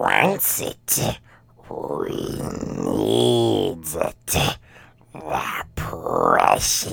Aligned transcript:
wants 0.00 0.60
it. 0.62 1.18
We 1.68 2.16
need 2.80 3.84
it. 3.94 4.26
The 5.12 5.64
precious. 5.76 6.88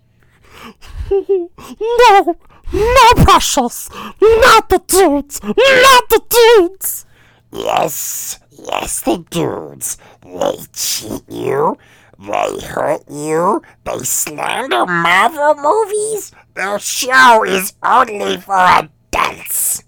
No, 1.10 2.36
no, 2.72 3.24
Precious. 3.24 3.90
Not 4.20 4.68
the 4.68 4.80
dudes. 4.86 5.40
Not 5.42 6.08
the 6.08 6.20
dudes. 6.28 7.04
Yes, 7.52 8.38
yes, 8.50 9.00
the 9.00 9.24
dudes. 9.30 9.98
They 10.22 10.56
cheat 10.72 11.22
you. 11.28 11.76
They 12.20 12.60
hurt 12.66 13.02
you. 13.10 13.62
They 13.84 13.98
slander 14.00 14.86
Marvel 14.86 15.54
movies. 15.56 16.32
Their 16.54 16.78
show 16.78 17.44
is 17.44 17.74
only 17.82 18.36
for 18.38 18.56
adults. 18.56 19.84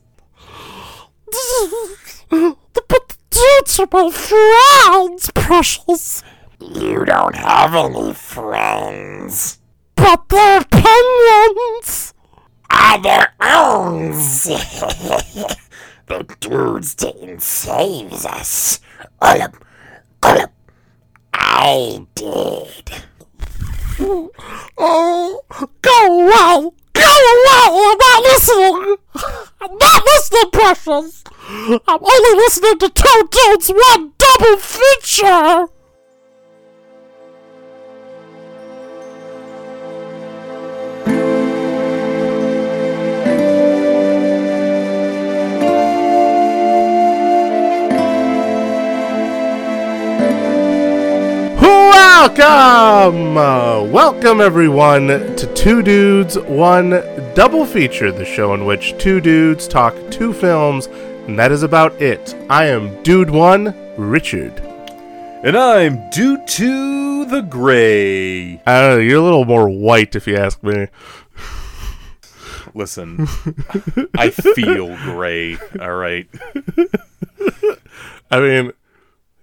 But 2.31 2.31
the 2.89 3.17
dudes 3.31 3.81
are 3.81 3.89
my 3.93 4.11
friends, 4.11 5.31
Precious. 5.35 6.23
You 6.61 7.05
don't 7.05 7.35
have 7.35 7.75
any 7.75 8.15
friends. 8.15 9.59
But 9.97 10.29
their 10.29 10.61
opinions. 10.61 12.15
Are 12.71 12.95
ah, 12.95 13.01
their 13.03 13.35
own. 13.41 14.11
the 16.07 16.37
dudes 16.41 16.95
didn't 16.95 17.43
save 17.43 18.13
us. 18.25 18.81
All 19.21 19.43
of, 19.43 19.55
all 20.23 20.41
of, 20.41 20.51
I 21.35 22.07
did. 22.15 23.05
Oh, 24.79 25.41
go 25.83 26.07
away. 26.07 26.71
Go 26.93 27.03
away. 27.03 27.67
I'm 27.91 27.99
not 27.99 28.23
listening. 28.23 28.97
I'm 29.61 29.79
not 29.79 30.05
listening, 30.05 30.51
Precious. 30.53 31.25
I'm 31.87 32.01
only 32.03 32.37
listening 32.37 32.79
to 32.79 32.89
two 32.89 33.29
dudes, 33.31 33.69
one 33.69 34.13
double 34.19 34.57
feature. 34.57 35.67
Welcome! 52.23 53.37
Uh, 53.37 53.83
welcome, 53.83 54.41
everyone, 54.41 55.09
to 55.09 55.55
Two 55.57 55.83
Dudes, 55.83 56.39
One 56.39 56.91
Double 57.35 57.67
Feature, 57.67 58.13
the 58.13 58.25
show 58.25 58.55
in 58.55 58.65
which 58.65 58.97
two 58.97 59.21
dudes 59.21 59.67
talk 59.67 59.93
two 60.09 60.33
films, 60.33 60.87
and 60.87 61.37
that 61.37 61.51
is 61.51 61.65
about 61.65 62.01
it. 62.01 62.37
I 62.49 62.67
am 62.67 63.03
Dude 63.03 63.29
One, 63.29 63.75
Richard. 63.97 64.61
And 65.43 65.59
I'm 65.59 66.09
Dude 66.11 66.47
Two, 66.47 67.25
the 67.25 67.41
gray. 67.41 68.63
I 68.67 68.81
don't 68.81 68.91
know, 68.91 68.99
you're 68.99 69.19
a 69.19 69.25
little 69.25 69.45
more 69.45 69.69
white 69.69 70.15
if 70.15 70.29
you 70.29 70.37
ask 70.37 70.63
me. 70.63 70.87
Listen, 72.73 73.27
I 74.17 74.31
feel 74.31 74.97
gray. 74.99 75.59
All 75.81 75.97
right. 75.97 76.29
I 78.31 78.39
mean, 78.39 78.73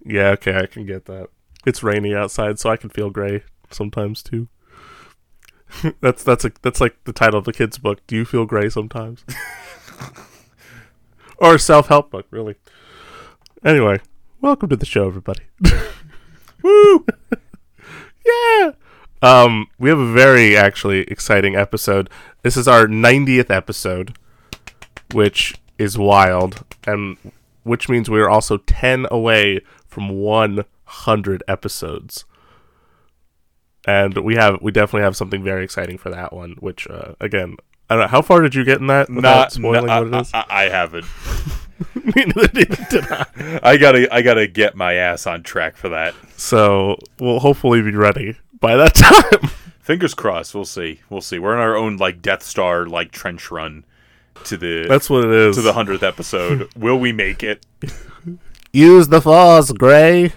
yeah, 0.06 0.30
okay, 0.30 0.56
I 0.56 0.66
can 0.66 0.86
get 0.86 1.04
that. 1.08 1.28
It's 1.70 1.84
rainy 1.84 2.16
outside, 2.16 2.58
so 2.58 2.72
I 2.72 2.78
can 2.78 2.90
feel 2.90 3.12
gray 3.12 3.44
sometimes 3.70 4.24
too. 4.24 4.48
that's 6.02 6.24
that's 6.24 6.44
a, 6.44 6.52
that's 6.64 6.82
like 6.82 6.98
the 7.04 7.14
title 7.14 7.38
of 7.38 7.46
the 7.46 7.54
kids' 7.54 7.78
book. 7.78 8.00
Do 8.08 8.16
you 8.16 8.26
feel 8.26 8.48
gray 8.48 8.70
sometimes? 8.70 9.24
or 11.38 11.54
a 11.54 11.60
self-help 11.60 12.10
book, 12.10 12.26
really. 12.32 12.56
Anyway, 13.64 14.00
welcome 14.42 14.68
to 14.70 14.76
the 14.76 14.88
show, 14.88 15.06
everybody. 15.06 15.44
Woo! 16.64 17.06
yeah. 18.26 18.72
Um, 19.22 19.68
we 19.78 19.90
have 19.90 20.00
a 20.00 20.12
very 20.12 20.58
actually 20.58 21.02
exciting 21.02 21.56
episode. 21.56 22.10
This 22.42 22.58
is 22.58 22.68
our 22.68 22.88
90th 22.88 23.52
episode, 23.52 24.18
which 25.14 25.54
is 25.78 26.00
wild, 26.00 26.66
and 26.88 27.16
which 27.62 27.90
means 27.90 28.10
we 28.10 28.22
are 28.22 28.30
also 28.30 28.58
10 28.58 29.06
away 29.12 29.62
from 29.86 30.10
100 30.90 31.44
episodes. 31.48 32.26
And 33.86 34.18
we 34.18 34.36
have 34.36 34.62
we 34.62 34.72
definitely 34.72 35.04
have 35.04 35.16
something 35.16 35.44
very 35.44 35.64
exciting 35.64 35.98
for 35.98 36.10
that 36.10 36.34
one, 36.34 36.56
which 36.60 36.88
uh, 36.90 37.14
again, 37.22 37.56
I 37.90 37.96
don't 37.96 38.04
know 38.04 38.08
how 38.08 38.22
far 38.22 38.42
did 38.42 38.54
you 38.54 38.64
get 38.66 38.80
in 38.80 38.88
that 38.88 39.10
Not 39.10 39.52
spoiling 39.54 39.86
no, 39.88 40.04
what 40.04 40.14
it 40.14 40.22
is? 40.22 40.32
I, 40.34 40.40
I, 40.40 40.46
I 40.66 40.70
haven't. 40.70 41.06
Neither 42.16 42.48
did- 42.48 42.78
did 42.90 43.06
I. 43.10 43.60
I 43.64 43.78
gotta 43.78 44.14
I 44.14 44.22
gotta 44.22 44.48
get 44.48 44.76
my 44.76 44.96
ass 44.96 45.26
on 45.26 45.44
track 45.44 45.78
for 45.78 45.90
that. 45.90 46.14
So 46.36 46.98
we'll 47.20 47.40
hopefully 47.40 47.82
be 47.82 47.92
ready 47.96 48.36
by 48.60 48.76
that 48.76 48.96
time. 48.96 49.50
Fingers 49.80 50.14
crossed. 50.14 50.54
We'll 50.54 50.66
see. 50.66 51.00
We'll 51.10 51.22
see. 51.22 51.40
We're 51.40 51.54
in 51.54 51.60
our 51.62 51.76
own 51.78 51.96
like 51.98 52.22
Death 52.22 52.44
Star 52.44 52.86
like 52.86 53.12
trench 53.12 53.50
run 53.50 53.86
to 54.44 54.58
the 54.58 54.86
That's 54.90 55.10
what 55.10 55.24
it 55.24 55.32
is. 55.32 55.56
to 55.56 55.62
the 55.62 55.74
hundredth 55.74 56.04
episode. 56.04 56.70
Will 56.76 57.00
we 57.00 57.14
make 57.14 57.44
it? 57.44 57.66
Use 58.74 59.08
the 59.08 59.22
force, 59.22 59.72
Gray. 59.72 60.34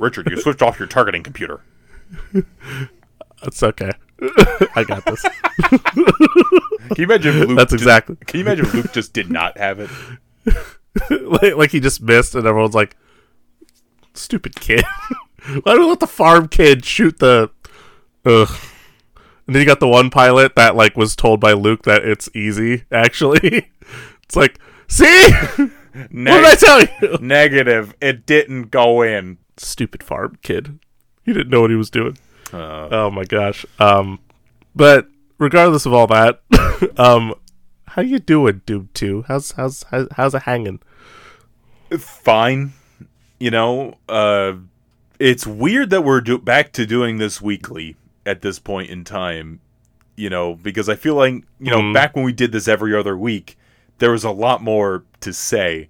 Richard, 0.00 0.30
you 0.30 0.40
switched 0.40 0.62
off 0.62 0.78
your 0.78 0.88
targeting 0.88 1.22
computer. 1.22 1.60
That's 3.42 3.62
okay. 3.62 3.90
I 4.76 4.84
got 4.86 5.04
this. 5.06 5.22
Can 5.62 6.96
you 6.98 7.04
imagine 7.04 7.34
Luke 7.46 7.56
That's 7.58 7.72
just- 7.72 7.82
exactly 7.82 8.16
Can 8.26 8.40
you 8.40 8.46
imagine 8.46 8.66
Luke 8.70 8.92
just 8.92 9.12
did 9.12 9.30
not 9.30 9.56
have 9.58 9.80
it? 9.80 9.90
like, 11.10 11.54
like 11.56 11.70
he 11.70 11.80
just 11.80 12.02
missed, 12.02 12.34
and 12.34 12.46
everyone's 12.46 12.74
like, 12.74 12.96
"Stupid 14.14 14.56
kid! 14.56 14.84
Why 15.62 15.74
do 15.74 15.80
we 15.80 15.86
let 15.86 16.00
the 16.00 16.06
farm 16.06 16.48
kid 16.48 16.84
shoot 16.84 17.18
the?" 17.18 17.50
Ugh. 18.26 18.48
And 19.46 19.54
then 19.56 19.60
you 19.62 19.66
got 19.66 19.80
the 19.80 19.88
one 19.88 20.10
pilot 20.10 20.54
that 20.56 20.76
like 20.76 20.96
was 20.96 21.16
told 21.16 21.40
by 21.40 21.52
Luke 21.54 21.82
that 21.84 22.04
it's 22.04 22.28
easy. 22.34 22.84
Actually, 22.92 23.70
it's 24.24 24.36
like, 24.36 24.58
see, 24.88 25.30
what 25.92 26.10
did 26.12 26.44
I 26.44 26.54
tell 26.54 26.80
you? 26.82 27.18
Negative. 27.20 27.94
It 28.00 28.26
didn't 28.26 28.70
go 28.70 29.02
in. 29.02 29.38
Stupid 29.56 30.02
farm 30.02 30.38
kid. 30.42 30.78
He 31.24 31.32
didn't 31.32 31.50
know 31.50 31.60
what 31.60 31.70
he 31.70 31.76
was 31.76 31.90
doing. 31.90 32.16
Uh, 32.52 32.88
Oh 32.90 33.10
my 33.10 33.24
gosh. 33.24 33.64
Um, 33.78 34.18
but 34.74 35.08
regardless 35.38 35.86
of 35.86 35.92
all 35.92 36.06
that, 36.08 36.40
um, 36.96 37.34
how 37.88 38.02
you 38.02 38.18
doing, 38.18 38.62
dude? 38.66 38.92
Two? 38.94 39.24
How's 39.28 39.52
how's 39.52 39.82
how's, 39.90 40.08
how's 40.12 40.34
it 40.34 40.42
hanging? 40.42 40.80
fine. 41.98 42.72
You 43.38 43.50
know, 43.50 43.96
uh, 44.08 44.54
it's 45.18 45.46
weird 45.46 45.90
that 45.90 46.02
we're 46.02 46.20
do- 46.20 46.38
back 46.38 46.72
to 46.72 46.86
doing 46.86 47.18
this 47.18 47.40
weekly 47.40 47.96
at 48.26 48.42
this 48.42 48.58
point 48.58 48.90
in 48.90 49.04
time. 49.04 49.60
You 50.16 50.28
know, 50.28 50.54
because 50.54 50.88
I 50.88 50.94
feel 50.96 51.14
like 51.14 51.34
you 51.58 51.70
know 51.70 51.80
Mhm. 51.80 51.94
back 51.94 52.14
when 52.14 52.24
we 52.24 52.32
did 52.32 52.52
this 52.52 52.68
every 52.68 52.94
other 52.94 53.16
week, 53.16 53.56
there 53.98 54.10
was 54.12 54.24
a 54.24 54.30
lot 54.30 54.62
more 54.62 55.04
to 55.20 55.32
say. 55.32 55.88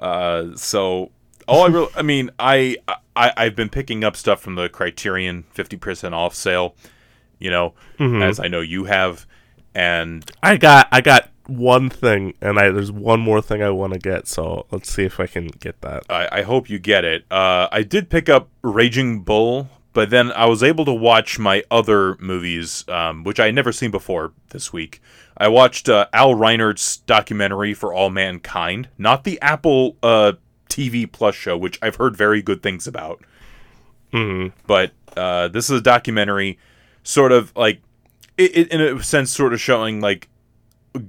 Uh, 0.00 0.54
so 0.56 1.10
all 1.48 1.64
I 1.64 1.66
really, 1.68 1.88
I 1.96 2.02
mean, 2.02 2.30
I, 2.38 2.76
I 3.14 3.32
I've 3.36 3.56
been 3.56 3.68
picking 3.70 4.04
up 4.04 4.16
stuff 4.16 4.40
from 4.40 4.54
the 4.56 4.68
Criterion 4.68 5.44
fifty 5.52 5.76
percent 5.76 6.14
off 6.14 6.34
sale. 6.34 6.74
You 7.38 7.50
know, 7.50 7.74
Mhm. 7.98 8.22
as 8.22 8.40
I 8.40 8.48
know 8.48 8.60
you 8.60 8.84
have, 8.84 9.26
and 9.74 10.24
I 10.42 10.56
got 10.56 10.88
I 10.90 11.00
got 11.00 11.28
one 11.46 11.88
thing, 11.90 12.34
and 12.40 12.58
I 12.58 12.70
there's 12.70 12.90
one 12.90 13.20
more 13.20 13.40
thing 13.42 13.62
I 13.62 13.70
want 13.70 13.92
to 13.92 13.98
get. 13.98 14.26
So 14.26 14.66
let's 14.70 14.90
see 14.90 15.04
if 15.04 15.20
I 15.20 15.26
can 15.26 15.46
get 15.48 15.80
that. 15.82 16.04
I, 16.08 16.28
I 16.32 16.42
hope 16.42 16.68
you 16.70 16.78
get 16.78 17.04
it. 17.04 17.24
Uh, 17.30 17.68
I 17.70 17.82
did 17.82 18.08
pick 18.10 18.28
up 18.28 18.48
Raging 18.62 19.20
Bull, 19.20 19.68
but 19.92 20.10
then 20.10 20.32
I 20.32 20.46
was 20.46 20.62
able 20.62 20.84
to 20.86 20.92
watch 20.94 21.38
my 21.38 21.62
other 21.70 22.16
movies, 22.16 22.84
um, 22.88 23.22
which 23.22 23.38
I 23.38 23.46
had 23.46 23.54
never 23.54 23.70
seen 23.72 23.90
before 23.90 24.32
this 24.50 24.72
week. 24.72 25.00
I 25.38 25.48
watched 25.48 25.88
uh, 25.88 26.06
Al 26.12 26.34
Reinert's 26.34 26.98
documentary 26.98 27.74
for 27.74 27.92
All 27.92 28.10
Mankind, 28.10 28.88
not 28.96 29.24
the 29.24 29.40
Apple 29.42 29.96
uh, 30.02 30.32
TV 30.68 31.10
Plus 31.10 31.34
show, 31.34 31.56
which 31.56 31.78
I've 31.82 31.96
heard 31.96 32.16
very 32.16 32.42
good 32.42 32.62
things 32.62 32.86
about. 32.86 33.22
hmm 34.12 34.48
But 34.66 34.92
uh, 35.16 35.48
this 35.48 35.70
is 35.70 35.80
a 35.80 35.82
documentary, 35.82 36.58
sort 37.02 37.32
of 37.32 37.52
like, 37.56 37.80
it, 38.38 38.56
it, 38.56 38.68
in 38.72 38.80
a 38.80 39.02
sense, 39.02 39.30
sort 39.30 39.52
of 39.52 39.60
showing 39.60 40.00
like 40.00 40.28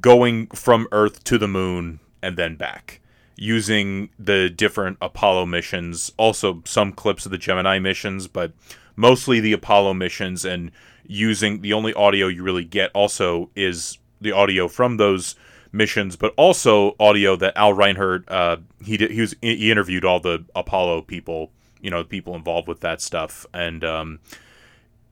going 0.01 0.47
from 0.47 0.87
Earth 0.91 1.23
to 1.25 1.37
the 1.37 1.47
moon 1.47 1.99
and 2.21 2.37
then 2.37 2.55
back 2.55 2.99
using 3.37 4.09
the 4.17 4.49
different 4.49 4.97
Apollo 4.99 5.45
missions, 5.45 6.11
also 6.17 6.61
some 6.65 6.91
clips 6.91 7.25
of 7.25 7.31
the 7.31 7.37
Gemini 7.37 7.77
missions, 7.79 8.27
but 8.27 8.51
mostly 8.95 9.39
the 9.39 9.53
Apollo 9.53 9.93
missions 9.93 10.43
and 10.43 10.71
using 11.05 11.61
the 11.61 11.71
only 11.71 11.93
audio 11.93 12.27
you 12.27 12.43
really 12.43 12.65
get 12.65 12.89
also 12.93 13.49
is 13.55 13.99
the 14.21 14.31
audio 14.31 14.67
from 14.67 14.97
those 14.97 15.35
missions, 15.71 16.15
but 16.15 16.33
also 16.37 16.95
audio 16.99 17.35
that 17.35 17.53
Al 17.55 17.73
Reinert 17.73 18.23
uh, 18.27 18.57
he 18.83 18.97
did, 18.97 19.11
he 19.11 19.21
was 19.21 19.35
he 19.41 19.71
interviewed 19.71 20.05
all 20.05 20.19
the 20.19 20.45
Apollo 20.55 21.03
people, 21.03 21.51
you 21.81 21.89
know, 21.89 22.03
people 22.03 22.35
involved 22.35 22.67
with 22.67 22.81
that 22.81 23.01
stuff, 23.01 23.45
and 23.53 23.83
um, 23.83 24.19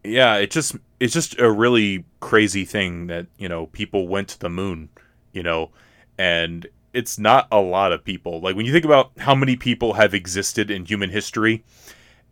yeah, 0.04 0.36
it 0.36 0.52
just 0.52 0.76
it's 1.00 1.14
just 1.14 1.40
a 1.40 1.52
really 1.52 2.06
crazy 2.20 2.66
thing 2.66 3.08
that 3.08 3.28
you 3.38 3.50
know 3.50 3.68
people 3.68 4.08
went 4.08 4.28
to 4.30 4.40
the 4.40 4.50
moon, 4.50 4.90
you 5.34 5.44
know, 5.44 5.72
and 6.18 6.68
it's 6.94 7.20
not 7.20 7.48
a 7.52 7.60
lot 7.60 7.92
of 7.92 8.04
people. 8.04 8.40
Like 8.40 8.56
when 8.56 8.66
you 8.66 8.72
think 8.72 8.86
about 8.86 9.12
how 9.20 9.36
many 9.36 9.56
people 9.56 9.94
have 9.94 10.14
existed 10.14 10.72
in 10.72 10.86
human 10.86 11.10
history, 11.10 11.64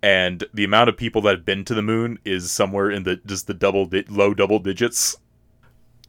and 0.01 0.43
the 0.53 0.63
amount 0.63 0.89
of 0.89 0.97
people 0.97 1.21
that 1.23 1.35
have 1.35 1.45
been 1.45 1.65
to 1.65 1.73
the 1.73 1.81
moon 1.81 2.19
is 2.25 2.51
somewhere 2.51 2.89
in 2.89 3.03
the 3.03 3.17
just 3.25 3.47
the 3.47 3.53
double 3.53 3.85
di- 3.85 4.05
low 4.09 4.33
double 4.33 4.59
digits. 4.59 5.17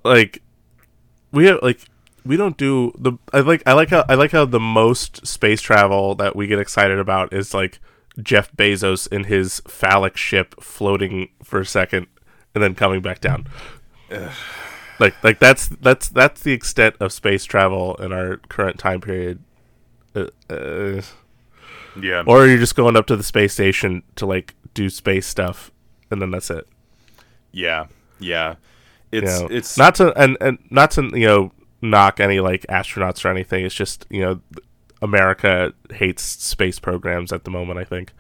like 0.05 0.43
we 1.35 1.47
have 1.47 1.59
like 1.63 1.81
we 2.25 2.37
don't 2.37 2.57
do 2.57 2.93
the 2.99 3.13
I 3.33 3.41
like 3.41 3.63
I 3.67 3.73
like 3.75 3.91
how 3.91 4.05
I 4.09 4.15
like 4.15 4.33
how 4.33 4.45
the 4.47 4.61
most 4.61 5.27
space 5.27 5.61
travel 5.61 6.15
that 6.15 6.35
we 6.35 6.47
get 6.47 6.59
excited 6.59 6.99
about 6.99 7.33
is 7.33 7.53
like 7.53 7.81
Jeff 8.23 8.51
Bezos 8.53 9.07
in 9.13 9.25
his 9.25 9.61
phallic 9.67 10.17
ship 10.17 10.55
floating 10.63 11.29
for 11.43 11.61
a 11.61 11.67
second 11.67 12.07
and 12.55 12.63
then 12.63 12.75
coming 12.75 13.03
back 13.03 13.21
down. 13.21 13.47
like 15.01 15.23
like 15.25 15.39
that's 15.39 15.69
that's 15.69 16.09
that's 16.09 16.43
the 16.43 16.53
extent 16.53 16.97
of 17.01 17.13
space 17.13 17.45
travel 17.45 17.95
in 17.97 18.13
our 18.13 18.37
current 18.49 18.79
time 18.79 19.01
period. 19.01 19.41
Uh, 20.15 20.27
uh, 20.49 21.03
Yeah. 22.01 22.23
or 22.27 22.47
you're 22.47 22.59
just 22.59 22.77
going 22.77 22.97
up 22.97 23.07
to 23.07 23.17
the 23.17 23.23
space 23.25 23.53
station 23.53 24.03
to 24.17 24.27
like 24.27 24.55
do 24.75 24.89
space 24.91 25.27
stuff 25.27 25.71
and 26.11 26.23
then 26.23 26.31
that's 26.31 26.51
it. 26.51 26.67
yeah. 27.53 27.87
Yeah. 28.21 28.55
You 29.15 29.21
It's 29.23 29.41
know, 29.41 29.49
it's 29.51 29.79
not 29.79 29.95
to 29.97 30.13
and, 30.21 30.37
and 30.41 30.59
not 30.71 30.91
to 30.93 31.03
you 31.15 31.27
know 31.27 31.53
knock 31.83 32.21
any 32.21 32.41
like 32.41 32.67
astronauts 32.69 33.25
or 33.25 33.29
anything. 33.29 33.65
It's 33.65 33.75
just 33.75 34.07
you 34.11 34.21
know 34.21 34.41
America 35.03 35.73
hates 35.93 36.23
space 36.23 36.79
programs 36.79 37.33
at 37.33 37.45
the 37.45 37.51
moment. 37.51 37.79
I 37.79 37.85
think. 37.85 38.13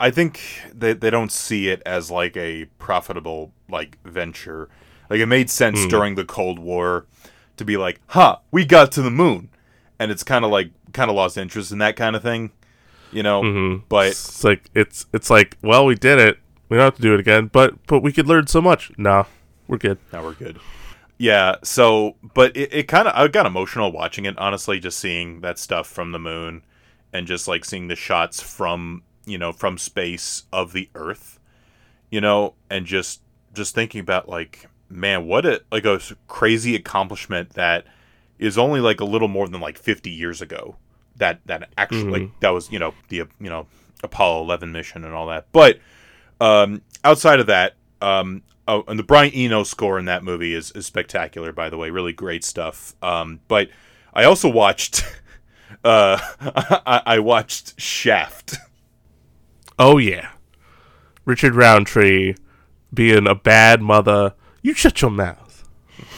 I 0.00 0.10
think 0.10 0.40
they 0.72 0.92
they 0.92 1.10
don't 1.10 1.30
see 1.32 1.68
it 1.68 1.82
as 1.86 2.10
like 2.10 2.36
a 2.36 2.66
profitable 2.78 3.52
like 3.68 3.98
venture. 4.04 4.68
Like 5.10 5.20
it 5.20 5.26
made 5.26 5.50
sense 5.50 5.82
Hmm. 5.84 5.88
during 5.88 6.14
the 6.14 6.24
Cold 6.24 6.58
War 6.58 7.06
to 7.56 7.64
be 7.64 7.76
like, 7.76 8.00
"Ha, 8.08 8.40
we 8.50 8.64
got 8.64 8.90
to 8.92 9.02
the 9.02 9.10
moon," 9.10 9.50
and 9.98 10.10
it's 10.10 10.24
kind 10.24 10.44
of 10.44 10.50
like 10.50 10.70
kind 10.92 11.10
of 11.10 11.16
lost 11.16 11.36
interest 11.38 11.70
in 11.72 11.78
that 11.78 11.94
kind 11.96 12.16
of 12.16 12.22
thing, 12.22 12.50
you 13.12 13.22
know. 13.22 13.42
Mhm. 13.42 13.82
But 13.88 14.08
It's 14.08 14.42
like 14.42 14.70
it's 14.74 15.06
it's 15.12 15.30
like 15.30 15.56
well 15.62 15.86
we 15.86 15.94
did 15.94 16.18
it. 16.18 16.38
We 16.68 16.76
don't 16.78 16.84
have 16.84 16.96
to 16.96 17.02
do 17.02 17.14
it 17.14 17.20
again, 17.20 17.50
but 17.52 17.86
but 17.86 18.00
we 18.00 18.12
could 18.12 18.26
learn 18.26 18.46
so 18.48 18.60
much. 18.60 18.90
Nah, 18.96 19.24
we're 19.68 19.78
good. 19.78 19.98
now 20.12 20.22
we're 20.22 20.34
good. 20.34 20.58
Yeah. 21.18 21.56
So, 21.62 22.16
but 22.34 22.56
it, 22.56 22.72
it 22.72 22.88
kind 22.88 23.08
of 23.08 23.14
I 23.14 23.28
got 23.28 23.46
emotional 23.46 23.92
watching 23.92 24.24
it. 24.24 24.36
Honestly, 24.38 24.80
just 24.80 24.98
seeing 24.98 25.40
that 25.40 25.58
stuff 25.58 25.86
from 25.86 26.12
the 26.12 26.18
moon, 26.18 26.62
and 27.12 27.26
just 27.26 27.46
like 27.48 27.64
seeing 27.64 27.88
the 27.88 27.96
shots 27.96 28.40
from 28.40 29.02
you 29.24 29.38
know 29.38 29.52
from 29.52 29.78
space 29.78 30.44
of 30.52 30.72
the 30.72 30.88
Earth, 30.94 31.38
you 32.10 32.20
know, 32.20 32.54
and 32.68 32.86
just 32.86 33.20
just 33.54 33.74
thinking 33.74 34.00
about 34.00 34.28
like 34.28 34.68
man, 34.88 35.26
what 35.26 35.44
a 35.46 35.62
like 35.70 35.84
a 35.84 36.00
crazy 36.28 36.74
accomplishment 36.74 37.50
that 37.50 37.86
is 38.38 38.58
only 38.58 38.80
like 38.80 39.00
a 39.00 39.04
little 39.04 39.28
more 39.28 39.48
than 39.48 39.60
like 39.60 39.78
50 39.78 40.10
years 40.10 40.42
ago. 40.42 40.76
That 41.16 41.40
that 41.46 41.70
actually 41.78 42.22
like, 42.22 42.40
that 42.40 42.50
was 42.50 42.70
you 42.72 42.78
know 42.78 42.94
the 43.08 43.18
you 43.18 43.50
know 43.50 43.66
Apollo 44.02 44.42
11 44.42 44.72
mission 44.72 45.04
and 45.04 45.14
all 45.14 45.28
that. 45.28 45.46
But 45.52 45.78
um, 46.40 46.82
outside 47.04 47.40
of 47.40 47.46
that, 47.46 47.74
um, 48.02 48.42
oh, 48.68 48.84
and 48.88 48.98
the 48.98 49.02
Brian 49.04 49.32
Eno 49.32 49.62
score 49.62 49.98
in 49.98 50.04
that 50.06 50.24
movie 50.24 50.54
is, 50.54 50.70
is 50.72 50.86
spectacular. 50.86 51.52
By 51.52 51.70
the 51.70 51.76
way, 51.76 51.90
really 51.90 52.12
great 52.12 52.44
stuff. 52.44 52.94
Um, 53.02 53.40
but 53.48 53.68
I 54.12 54.24
also 54.24 54.48
watched. 54.48 55.04
Uh, 55.82 56.18
I, 56.86 57.02
I 57.04 57.18
watched 57.18 57.78
Shaft. 57.78 58.56
Oh 59.78 59.98
yeah, 59.98 60.30
Richard 61.26 61.54
Roundtree 61.54 62.36
being 62.94 63.26
a 63.26 63.34
bad 63.34 63.82
mother. 63.82 64.34
You 64.62 64.72
shut 64.72 65.02
your 65.02 65.10
mouth. 65.10 65.68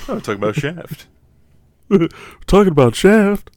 I'm 0.08 0.20
talking 0.20 0.34
about 0.34 0.54
Shaft. 0.54 1.06
talking 2.46 2.72
about 2.72 2.94
Shaft. 2.94 3.50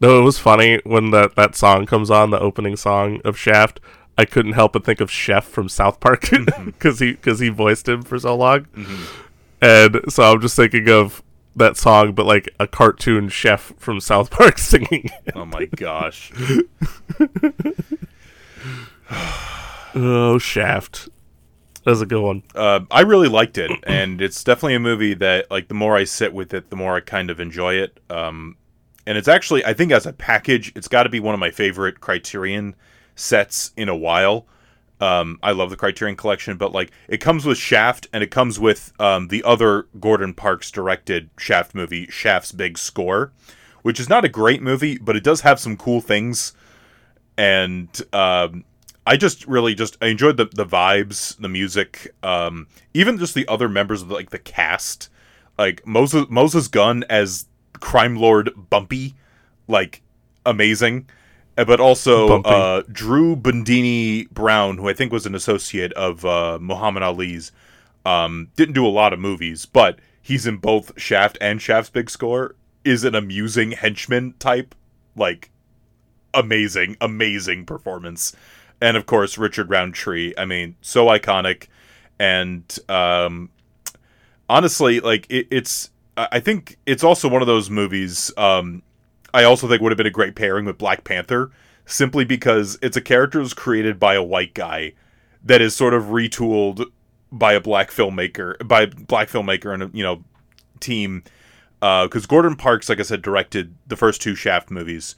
No, 0.00 0.18
it 0.18 0.22
was 0.22 0.38
funny 0.38 0.80
when 0.84 1.10
that, 1.10 1.36
that 1.36 1.54
song 1.54 1.86
comes 1.86 2.10
on, 2.10 2.30
the 2.30 2.40
opening 2.40 2.76
song 2.76 3.20
of 3.24 3.38
Shaft. 3.38 3.80
I 4.18 4.24
couldn't 4.24 4.52
help 4.52 4.72
but 4.72 4.84
think 4.84 5.00
of 5.00 5.10
Chef 5.10 5.44
from 5.46 5.68
South 5.68 6.00
Park 6.00 6.28
because 6.64 7.00
he 7.00 7.12
because 7.12 7.38
he 7.40 7.48
voiced 7.48 7.88
him 7.88 8.02
for 8.02 8.18
so 8.18 8.34
long, 8.36 8.66
and 9.60 10.00
so 10.08 10.22
I'm 10.32 10.40
just 10.40 10.56
thinking 10.56 10.88
of 10.88 11.22
that 11.54 11.76
song, 11.76 12.12
but 12.12 12.26
like 12.26 12.48
a 12.60 12.66
cartoon 12.66 13.28
chef 13.28 13.72
from 13.78 14.00
South 14.00 14.30
Park 14.30 14.58
singing. 14.58 15.10
it. 15.26 15.32
Oh 15.34 15.44
my 15.44 15.64
gosh. 15.66 16.32
oh, 19.94 20.38
Shaft, 20.38 21.08
that's 21.84 22.00
a 22.00 22.06
good 22.06 22.22
one. 22.22 22.42
uh, 22.54 22.80
I 22.90 23.02
really 23.02 23.28
liked 23.28 23.58
it, 23.58 23.70
and 23.86 24.20
it's 24.20 24.42
definitely 24.44 24.74
a 24.74 24.80
movie 24.80 25.14
that, 25.14 25.50
like, 25.50 25.68
the 25.68 25.74
more 25.74 25.96
I 25.96 26.04
sit 26.04 26.32
with 26.32 26.52
it, 26.54 26.70
the 26.70 26.76
more 26.76 26.96
I 26.96 27.00
kind 27.00 27.30
of 27.30 27.40
enjoy 27.40 27.74
it. 27.74 28.00
Um, 28.10 28.56
and 29.06 29.16
it's 29.16 29.28
actually, 29.28 29.64
I 29.64 29.72
think, 29.72 29.92
as 29.92 30.06
a 30.06 30.12
package, 30.12 30.72
it's 30.74 30.88
got 30.88 31.04
to 31.04 31.08
be 31.08 31.20
one 31.20 31.34
of 31.34 31.40
my 31.40 31.50
favorite 31.50 32.00
Criterion 32.00 32.74
sets 33.16 33.72
in 33.76 33.88
a 33.88 33.96
while. 33.96 34.46
Um, 35.00 35.38
I 35.42 35.50
love 35.50 35.70
the 35.70 35.76
Criterion 35.76 36.16
Collection, 36.16 36.56
but 36.56 36.72
like, 36.72 36.90
it 37.08 37.18
comes 37.18 37.44
with 37.44 37.58
Shaft, 37.58 38.06
and 38.12 38.22
it 38.22 38.30
comes 38.30 38.58
with 38.60 38.92
um, 39.00 39.28
the 39.28 39.42
other 39.42 39.88
Gordon 39.98 40.32
Parks 40.32 40.70
directed 40.70 41.28
Shaft 41.36 41.74
movie, 41.74 42.06
Shaft's 42.06 42.52
Big 42.52 42.78
Score, 42.78 43.32
which 43.82 43.98
is 43.98 44.08
not 44.08 44.24
a 44.24 44.28
great 44.28 44.62
movie, 44.62 44.96
but 44.96 45.16
it 45.16 45.24
does 45.24 45.40
have 45.40 45.58
some 45.58 45.76
cool 45.76 46.00
things. 46.00 46.54
And 47.36 47.88
um, 48.14 48.64
I 49.06 49.16
just 49.16 49.46
really 49.46 49.74
just 49.74 49.96
I 50.00 50.06
enjoyed 50.06 50.36
the 50.36 50.46
the 50.46 50.66
vibes, 50.66 51.36
the 51.38 51.48
music, 51.48 52.14
um, 52.22 52.66
even 52.92 53.18
just 53.18 53.34
the 53.34 53.46
other 53.46 53.68
members 53.68 54.02
of 54.02 54.08
the, 54.08 54.14
like 54.14 54.30
the 54.30 54.38
cast, 54.38 55.10
like 55.58 55.86
Moses 55.86 56.26
Moses 56.28 56.66
Gunn 56.68 57.04
as 57.10 57.46
crime 57.74 58.16
lord 58.16 58.50
Bumpy, 58.70 59.14
like 59.68 60.02
amazing, 60.44 61.08
but 61.64 61.80
also 61.80 62.42
uh, 62.42 62.82
Drew 62.90 63.36
Bundini 63.36 64.28
Brown, 64.30 64.78
who 64.78 64.88
I 64.88 64.92
think 64.92 65.12
was 65.12 65.26
an 65.26 65.34
associate 65.34 65.92
of 65.94 66.24
uh, 66.24 66.58
Muhammad 66.60 67.02
Ali's, 67.02 67.52
um, 68.04 68.48
didn't 68.56 68.74
do 68.74 68.86
a 68.86 68.88
lot 68.88 69.12
of 69.12 69.18
movies, 69.18 69.66
but 69.66 69.98
he's 70.20 70.46
in 70.46 70.58
both 70.58 70.92
Shaft 71.00 71.38
and 71.40 71.60
Shaft's 71.60 71.90
Big 71.90 72.10
Score. 72.10 72.54
Is 72.84 73.02
an 73.02 73.16
amusing 73.16 73.72
henchman 73.72 74.34
type, 74.38 74.72
like 75.16 75.50
amazing, 76.32 76.96
amazing 77.00 77.66
performance. 77.66 78.32
And 78.80 78.96
of 78.96 79.06
course, 79.06 79.36
Richard 79.36 79.70
Roundtree. 79.70 80.34
I 80.38 80.44
mean, 80.44 80.76
so 80.82 81.06
iconic. 81.06 81.66
And 82.20 82.62
um, 82.88 83.50
honestly, 84.48 85.00
like 85.00 85.26
it, 85.28 85.48
it's, 85.50 85.90
I 86.16 86.28
I 86.32 86.40
think 86.40 86.78
it's 86.86 87.02
also 87.02 87.28
one 87.28 87.42
of 87.42 87.48
those 87.48 87.70
movies. 87.70 88.32
Um, 88.36 88.82
I 89.36 89.44
also 89.44 89.68
think 89.68 89.82
would 89.82 89.92
have 89.92 89.96
been 89.98 90.06
a 90.06 90.10
great 90.10 90.34
pairing 90.34 90.64
with 90.64 90.78
Black 90.78 91.04
Panther, 91.04 91.50
simply 91.84 92.24
because 92.24 92.78
it's 92.82 92.96
a 92.96 93.00
character 93.00 93.38
who's 93.40 93.54
created 93.54 93.98
by 94.00 94.14
a 94.14 94.22
white 94.22 94.54
guy 94.54 94.94
that 95.44 95.60
is 95.60 95.74
sort 95.76 95.94
of 95.94 96.04
retooled 96.04 96.84
by 97.30 97.52
a 97.52 97.60
black 97.60 97.90
filmmaker, 97.90 98.66
by 98.66 98.82
a 98.82 98.86
black 98.86 99.28
filmmaker 99.28 99.72
and 99.74 99.82
a 99.82 99.90
you 99.92 100.02
know 100.02 100.24
team. 100.80 101.22
Because 101.80 102.26
Gordon 102.26 102.56
Parks, 102.56 102.88
like 102.88 102.98
I 102.98 103.02
said, 103.02 103.22
directed 103.22 103.74
the 103.86 103.96
first 103.96 104.20
two 104.22 104.34
Shaft 104.34 104.70
movies 104.70 105.14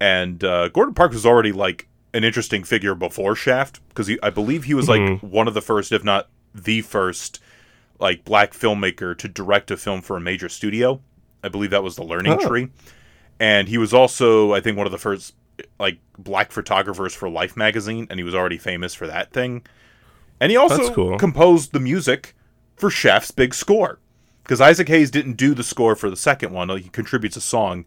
and 0.00 0.42
uh, 0.42 0.68
Gordon 0.68 0.94
Parks 0.94 1.14
was 1.14 1.26
already 1.26 1.52
like 1.52 1.86
an 2.14 2.24
interesting 2.24 2.64
figure 2.64 2.94
before 2.94 3.36
Shaft 3.36 3.80
because 3.90 4.10
I 4.22 4.30
believe 4.30 4.64
he 4.64 4.74
was 4.74 4.88
like 4.88 5.20
one 5.20 5.46
of 5.46 5.54
the 5.54 5.60
first, 5.60 5.92
if 5.92 6.02
not 6.02 6.28
the 6.54 6.80
first, 6.80 7.40
like 8.00 8.24
black 8.24 8.52
filmmaker 8.52 9.16
to 9.18 9.28
direct 9.28 9.70
a 9.70 9.76
film 9.76 10.00
for 10.00 10.16
a 10.16 10.20
major 10.20 10.48
studio. 10.48 11.00
I 11.44 11.48
believe 11.48 11.70
that 11.70 11.82
was 11.84 11.96
the 11.96 12.02
Learning 12.02 12.32
Oh. 12.32 12.48
Tree, 12.48 12.68
and 13.40 13.68
he 13.68 13.78
was 13.78 13.94
also, 13.94 14.52
I 14.52 14.60
think, 14.60 14.76
one 14.76 14.86
of 14.86 14.92
the 14.92 14.98
first 14.98 15.34
like 15.78 15.98
black 16.18 16.52
photographers 16.52 17.14
for 17.14 17.28
Life 17.28 17.56
magazine, 17.56 18.06
and 18.10 18.20
he 18.20 18.24
was 18.24 18.34
already 18.34 18.58
famous 18.58 18.94
for 18.94 19.06
that 19.06 19.32
thing. 19.32 19.62
And 20.38 20.50
he 20.50 20.56
also 20.56 20.92
cool. 20.94 21.18
composed 21.18 21.72
the 21.72 21.80
music 21.80 22.36
for 22.76 22.90
Shaft's 22.90 23.30
big 23.30 23.54
score 23.54 23.98
because 24.42 24.60
Isaac 24.60 24.88
Hayes 24.88 25.10
didn't 25.10 25.34
do 25.34 25.54
the 25.54 25.64
score 25.64 25.96
for 25.96 26.10
the 26.10 26.16
second 26.16 26.52
one; 26.52 26.68
he 26.78 26.88
contributes 26.90 27.36
a 27.36 27.40
song, 27.40 27.86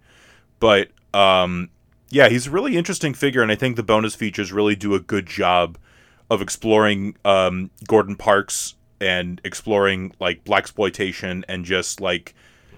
but 0.60 0.90
um, 1.14 1.70
yeah, 2.10 2.30
he's 2.30 2.48
a 2.48 2.52
really 2.52 2.76
interesting 2.76 3.14
figure, 3.14 3.44
and 3.44 3.52
I 3.52 3.56
think 3.56 3.76
the 3.76 3.84
bonus 3.84 4.16
features 4.16 4.52
really 4.52 4.76
do 4.76 4.96
a 4.96 5.00
good 5.00 5.28
job 5.28 5.78
of 6.30 6.42
exploring 6.42 7.16
um, 7.24 7.70
Gordon 7.88 8.16
Parks 8.16 8.76
and 9.00 9.40
exploring 9.44 10.14
like 10.20 10.44
blaxploitation 10.44 11.44
and 11.48 11.64
just 11.64 12.02
like 12.02 12.34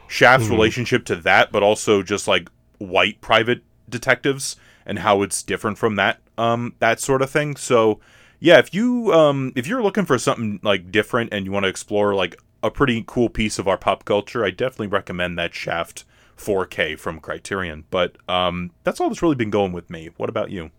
Shaft's 0.08 0.50
relationship 0.50 1.06
to 1.06 1.16
that, 1.18 1.52
but 1.52 1.64
also 1.64 2.04
just 2.04 2.28
like 2.28 2.50
white 2.78 3.22
private 3.22 3.62
detectives 3.90 4.56
and 4.86 5.00
how 5.00 5.22
it's 5.22 5.42
different 5.44 5.78
from 5.78 5.96
that 5.96 6.20
um, 6.38 6.76
that 6.80 7.00
sort 7.00 7.22
of 7.22 7.30
thing. 7.30 7.56
So 7.56 8.00
yeah, 8.40 8.60
if 8.60 8.74
you 8.74 9.14
um, 9.14 9.52
if 9.56 9.68
you're 9.68 9.82
looking 9.82 10.06
for 10.06 10.18
something 10.18 10.60
like 10.64 10.92
different 10.92 11.34
and 11.34 11.46
you 11.46 11.52
want 11.52 11.64
to 11.64 11.70
explore 11.70 12.14
like 12.14 12.36
a 12.64 12.72
pretty 12.72 13.04
cool 13.08 13.30
piece 13.30 13.60
of 13.60 13.68
our 13.68 13.78
pop 13.78 14.06
culture, 14.06 14.44
I 14.44 14.52
definitely 14.52 14.88
recommend 14.88 15.38
that 15.38 15.54
Shaft 15.54 16.04
4K 16.38 16.98
from 16.98 17.20
Criterion. 17.20 17.86
But 17.90 18.18
um, 18.30 18.72
that's 18.84 19.00
all 19.00 19.10
that's 19.10 19.22
really 19.22 19.36
been 19.36 19.50
going 19.50 19.72
with 19.72 19.90
me. 19.90 20.10
What 20.18 20.30
about 20.30 20.52
you? 20.52 20.72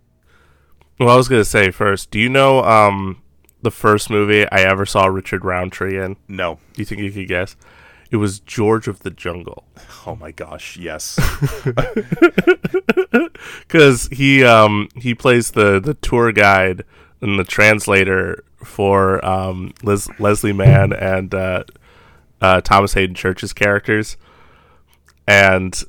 Well, 0.99 1.11
I 1.11 1.17
was 1.17 1.29
gonna 1.29 1.45
say 1.45 1.71
first. 1.71 2.11
Do 2.11 2.19
you 2.19 2.29
know 2.29 2.63
um, 2.65 3.23
the 3.63 3.71
first 3.71 4.11
movie 4.11 4.49
I 4.51 4.61
ever 4.61 4.87
saw 4.87 5.07
Richard 5.07 5.45
Roundtree 5.45 6.03
in? 6.03 6.17
No. 6.29 6.59
Do 6.73 6.83
you 6.83 6.85
think 6.85 7.01
you 7.01 7.13
could 7.13 7.29
guess? 7.29 7.57
It 8.11 8.17
was 8.17 8.39
George 8.41 8.87
of 8.89 9.01
the 9.01 9.11
Jungle. 9.11 9.65
Oh 10.07 10.15
my 10.17 10.31
gosh, 10.31 10.77
yes. 10.77 11.19
because 13.61 14.09
he 14.13 14.45
um 14.45 14.89
he 14.95 15.15
plays 15.15 15.53
the 15.53 15.81
the 15.81 15.95
tour 15.95 16.33
guide 16.33 16.85
and 17.21 17.39
the 17.39 17.45
translator 17.45 18.45
for 18.65 19.25
um 19.25 19.73
Les- 19.83 20.09
Leslie 20.21 20.53
Mann 20.53 20.93
and 20.93 21.35
uh, 21.35 21.65
uh, 22.41 22.61
Thomas 22.61 22.95
Haden 22.95 23.15
Church's 23.15 23.53
characters, 23.53 24.17
and 25.27 25.83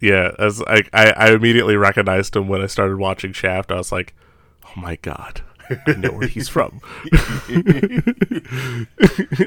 yeah, 0.00 0.32
as 0.38 0.62
I, 0.66 0.82
I 0.92 1.10
I 1.12 1.32
immediately 1.32 1.76
recognized 1.76 2.34
him 2.34 2.48
when 2.48 2.62
I 2.62 2.66
started 2.66 2.96
watching 2.96 3.32
Shaft. 3.32 3.70
I 3.70 3.76
was 3.76 3.92
like, 3.92 4.14
oh 4.64 4.80
my 4.80 4.96
god. 4.96 5.42
I 5.86 5.92
know 5.94 6.12
where 6.12 6.28
he's 6.28 6.48
from. 6.48 6.80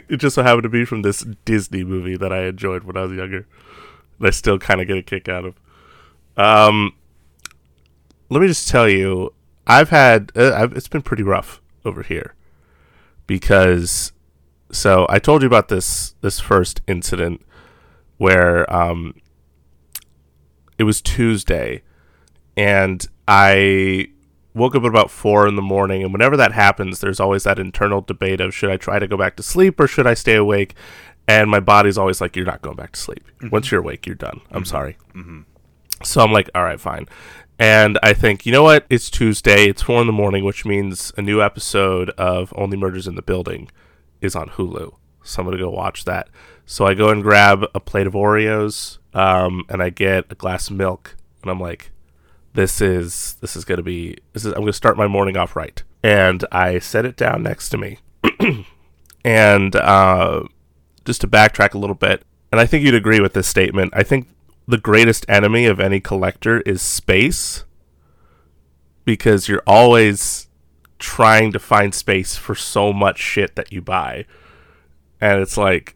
it 0.09 0.17
just 0.17 0.35
so 0.35 0.43
happened 0.43 0.63
to 0.63 0.69
be 0.69 0.85
from 0.85 1.01
this 1.01 1.25
Disney 1.45 1.83
movie 1.83 2.17
that 2.17 2.31
I 2.31 2.45
enjoyed 2.45 2.83
when 2.83 2.97
I 2.97 3.03
was 3.03 3.17
younger. 3.17 3.47
That 4.19 4.27
I 4.27 4.31
still 4.31 4.59
kind 4.59 4.81
of 4.81 4.87
get 4.87 4.97
a 4.97 5.03
kick 5.03 5.27
out 5.27 5.45
of. 5.45 5.55
Um, 6.37 6.93
let 8.29 8.41
me 8.41 8.47
just 8.47 8.67
tell 8.67 8.89
you, 8.89 9.33
I've 9.67 9.89
had 9.89 10.31
uh, 10.35 10.53
I've, 10.53 10.73
it's 10.73 10.87
been 10.87 11.01
pretty 11.01 11.23
rough 11.23 11.61
over 11.83 12.03
here 12.03 12.33
because 13.27 14.11
so 14.71 15.05
I 15.09 15.19
told 15.19 15.41
you 15.41 15.47
about 15.47 15.69
this 15.69 16.15
this 16.21 16.39
first 16.39 16.81
incident 16.87 17.41
where 18.17 18.71
um 18.73 19.15
it 20.77 20.83
was 20.83 21.01
Tuesday 21.01 21.81
and 22.57 23.05
I 23.27 24.09
woke 24.55 24.75
up 24.75 24.83
at 24.83 24.89
about 24.89 25.11
four 25.11 25.47
in 25.47 25.55
the 25.55 25.61
morning 25.61 26.03
and 26.03 26.11
whenever 26.11 26.35
that 26.37 26.53
happens 26.53 26.99
there's 26.99 27.19
always 27.19 27.43
that 27.43 27.59
internal 27.59 28.01
debate 28.01 28.41
of 28.41 28.53
should 28.53 28.71
I 28.71 28.77
try 28.77 28.99
to 28.99 29.07
go 29.07 29.17
back 29.17 29.35
to 29.35 29.43
sleep 29.43 29.79
or 29.79 29.87
should 29.87 30.07
I 30.07 30.13
stay 30.13 30.35
awake 30.35 30.73
and 31.27 31.49
my 31.49 31.59
body's 31.59 31.97
always 31.97 32.21
like 32.21 32.35
you're 32.35 32.45
not 32.45 32.61
going 32.61 32.75
back 32.77 32.93
to 32.93 32.99
sleep 32.99 33.25
mm-hmm. 33.37 33.49
once 33.49 33.69
you're 33.69 33.81
awake 33.81 34.05
you're 34.05 34.15
done 34.15 34.41
I'm 34.49 34.63
mm-hmm. 34.63 34.69
sorry 34.69 34.97
mm-hmm. 35.13 35.41
so 36.03 36.21
I'm 36.21 36.31
like, 36.31 36.49
all 36.55 36.63
right, 36.63 36.79
fine. 36.79 37.07
And 37.57 37.97
I 38.03 38.13
think, 38.13 38.45
you 38.45 38.51
know 38.51 38.63
what? 38.63 38.85
It's 38.89 39.09
Tuesday. 39.09 39.69
It's 39.69 39.81
four 39.81 40.01
in 40.01 40.07
the 40.07 40.13
morning, 40.13 40.43
which 40.43 40.65
means 40.65 41.13
a 41.17 41.21
new 41.21 41.41
episode 41.41 42.09
of 42.11 42.53
Only 42.55 42.75
Murders 42.75 43.07
in 43.07 43.15
the 43.15 43.21
Building 43.21 43.69
is 44.19 44.35
on 44.35 44.49
Hulu. 44.49 44.93
So 45.23 45.41
I'm 45.41 45.47
gonna 45.47 45.57
go 45.57 45.69
watch 45.69 46.05
that. 46.05 46.27
So 46.65 46.85
I 46.85 46.93
go 46.93 47.09
and 47.09 47.23
grab 47.23 47.65
a 47.73 47.79
plate 47.79 48.07
of 48.07 48.13
Oreos, 48.13 48.97
um, 49.13 49.63
and 49.69 49.81
I 49.81 49.89
get 49.89 50.25
a 50.29 50.35
glass 50.35 50.69
of 50.69 50.75
milk, 50.75 51.15
and 51.41 51.49
I'm 51.49 51.59
like, 51.59 51.91
this 52.55 52.81
is 52.81 53.37
this 53.41 53.55
is 53.55 53.65
gonna 53.65 53.83
be 53.83 54.17
this 54.33 54.45
is 54.45 54.53
I'm 54.53 54.61
gonna 54.61 54.73
start 54.73 54.97
my 54.97 55.07
morning 55.07 55.37
off 55.37 55.55
right. 55.55 55.81
And 56.01 56.45
I 56.51 56.79
set 56.79 57.05
it 57.05 57.17
down 57.17 57.43
next 57.43 57.69
to 57.69 57.77
me, 57.77 57.99
and 59.25 59.75
uh, 59.75 60.43
just 61.03 61.21
to 61.21 61.27
backtrack 61.27 61.73
a 61.73 61.79
little 61.79 61.95
bit, 61.95 62.23
and 62.51 62.61
I 62.61 62.65
think 62.65 62.83
you'd 62.83 62.93
agree 62.93 63.19
with 63.19 63.33
this 63.33 63.47
statement. 63.47 63.91
I 63.95 64.03
think 64.03 64.27
the 64.67 64.77
greatest 64.77 65.25
enemy 65.27 65.65
of 65.65 65.79
any 65.79 65.99
collector 65.99 66.61
is 66.61 66.81
space 66.81 67.63
because 69.03 69.47
you're 69.47 69.63
always 69.67 70.47
trying 70.99 71.51
to 71.51 71.59
find 71.59 71.93
space 71.93 72.35
for 72.35 72.55
so 72.55 72.91
much 72.91 73.19
shit 73.19 73.55
that 73.55 73.71
you 73.71 73.81
buy. 73.81 74.25
And 75.21 75.41
it's 75.41 75.57
like 75.57 75.95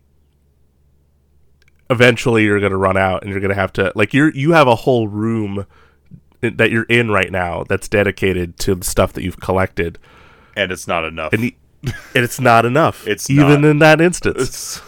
eventually 1.89 2.43
you're 2.43 2.59
going 2.59 2.71
to 2.71 2.77
run 2.77 2.97
out 2.97 3.23
and 3.23 3.31
you're 3.31 3.39
going 3.39 3.49
to 3.49 3.55
have 3.55 3.73
to 3.73 3.91
like 3.95 4.13
you're 4.13 4.33
you 4.33 4.51
have 4.51 4.67
a 4.67 4.75
whole 4.75 5.07
room 5.07 5.65
that 6.41 6.71
you're 6.71 6.83
in 6.83 7.09
right 7.11 7.31
now 7.31 7.63
that's 7.67 7.87
dedicated 7.87 8.57
to 8.59 8.75
the 8.75 8.83
stuff 8.85 9.13
that 9.13 9.23
you've 9.23 9.39
collected 9.39 9.97
and 10.55 10.71
it's 10.71 10.87
not 10.87 11.03
enough. 11.05 11.31
and, 11.33 11.43
and 11.83 11.93
it's 12.13 12.39
not 12.39 12.65
enough 12.65 13.07
It's 13.07 13.29
even 13.29 13.61
not. 13.61 13.69
in 13.69 13.79
that 13.79 14.01
instance 14.01 14.35
It's- 14.41 14.81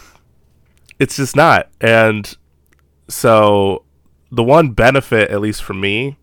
it's 1.00 1.16
just 1.16 1.36
not. 1.36 1.68
And 1.82 2.38
so 3.08 3.84
the 4.32 4.44
one 4.44 4.70
benefit, 4.70 5.32
at 5.32 5.42
least 5.42 5.64
for 5.64 5.74
me, 5.74 6.18